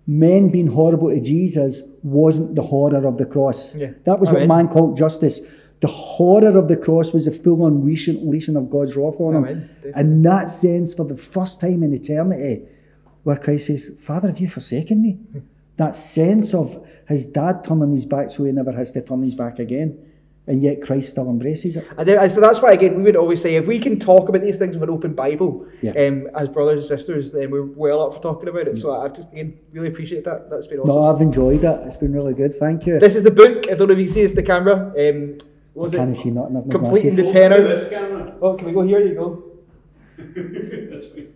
men 0.05 0.49
being 0.49 0.67
horrible 0.67 1.09
to 1.09 1.21
Jesus 1.21 1.81
wasn't 2.03 2.55
the 2.55 2.61
horror 2.61 3.07
of 3.07 3.17
the 3.17 3.25
cross. 3.25 3.75
Yeah. 3.75 3.91
That 4.03 4.19
was 4.19 4.29
what 4.29 4.43
Amen. 4.43 4.65
man 4.65 4.67
called 4.67 4.97
justice. 4.97 5.39
The 5.81 5.87
horror 5.87 6.57
of 6.57 6.67
the 6.67 6.77
cross 6.77 7.11
was 7.13 7.25
the 7.25 7.31
full 7.31 7.65
unleashing 7.67 8.17
unleashing 8.17 8.55
of 8.55 8.69
God's 8.69 8.95
wrath 8.95 9.19
on 9.19 9.45
him. 9.45 9.69
And 9.93 10.25
that 10.25 10.49
sense, 10.49 10.93
for 10.93 11.05
the 11.05 11.17
first 11.17 11.59
time 11.59 11.83
in 11.83 11.93
eternity, 11.93 12.63
where 13.23 13.37
Christ 13.37 13.67
says, 13.67 13.91
Father, 13.99 14.29
have 14.29 14.39
you 14.39 14.47
forsaken 14.47 15.01
me? 15.01 15.17
that 15.77 15.95
sense 15.95 16.53
of 16.53 16.85
his 17.07 17.25
dad 17.25 17.63
turning 17.65 17.91
his 17.91 18.05
back 18.05 18.31
so 18.31 18.45
he 18.45 18.51
never 18.51 18.71
has 18.71 18.93
to 18.93 19.01
turn 19.01 19.21
his 19.23 19.35
back 19.35 19.59
again. 19.59 19.97
And 20.47 20.61
yet 20.61 20.81
Christ 20.83 21.09
still 21.09 21.27
embraces 21.27 21.75
it. 21.75 21.87
And 21.97 22.07
then, 22.07 22.29
so 22.29 22.39
that's 22.39 22.61
why 22.61 22.71
again 22.73 22.95
we 22.97 23.01
would 23.01 23.15
always 23.15 23.41
say 23.41 23.55
if 23.55 23.65
we 23.65 23.79
can 23.79 23.99
talk 23.99 24.29
about 24.29 24.43
these 24.43 24.59
things 24.59 24.75
with 24.75 24.83
an 24.83 24.91
open 24.91 25.15
Bible, 25.15 25.65
Yeah. 25.81 25.91
um, 25.93 26.27
as 26.35 26.49
brothers 26.49 26.89
and 26.89 26.99
sisters, 26.99 27.31
then 27.31 27.49
we're 27.49 27.65
well 27.65 27.99
up 28.05 28.13
for 28.13 28.21
talking 28.21 28.47
about 28.47 28.67
it. 28.67 28.77
So 28.77 28.95
I've 28.95 29.13
just 29.15 29.31
again 29.31 29.57
really 29.71 29.87
appreciate 29.87 30.23
that. 30.25 30.51
That's 30.51 30.67
been 30.67 30.79
awesome. 30.79 30.93
No, 30.93 31.05
I've 31.11 31.19
enjoyed 31.21 31.63
it. 31.63 31.79
It's 31.87 31.95
been 31.97 32.13
really 32.13 32.35
good. 32.35 32.53
Thank 32.53 32.85
you. 32.85 32.99
This 32.99 33.15
is 33.15 33.23
the 33.23 33.31
book. 33.31 33.65
I 33.71 33.73
don't 33.73 33.87
know 33.87 33.93
if 33.93 33.99
you 33.99 34.05
can 34.05 34.13
see 34.13 34.21
it's 34.21 34.35
the 34.35 34.43
camera. 34.43 34.93
Um, 34.97 35.37
was 35.75 35.93
I 35.93 35.97
it? 35.97 35.99
can't 36.05 36.17
see 36.17 36.31
nothing. 36.31 36.57
I've 36.57 36.69
Completing 36.69 37.15
the 37.15 37.31
Tenner. 37.31 38.37
Oh, 38.41 38.55
can 38.55 38.67
we 38.67 38.73
go 38.73 38.81
here? 38.81 38.99
You 39.05 39.13
go. 39.15 39.43
That's 40.89 41.05
fine. 41.07 41.31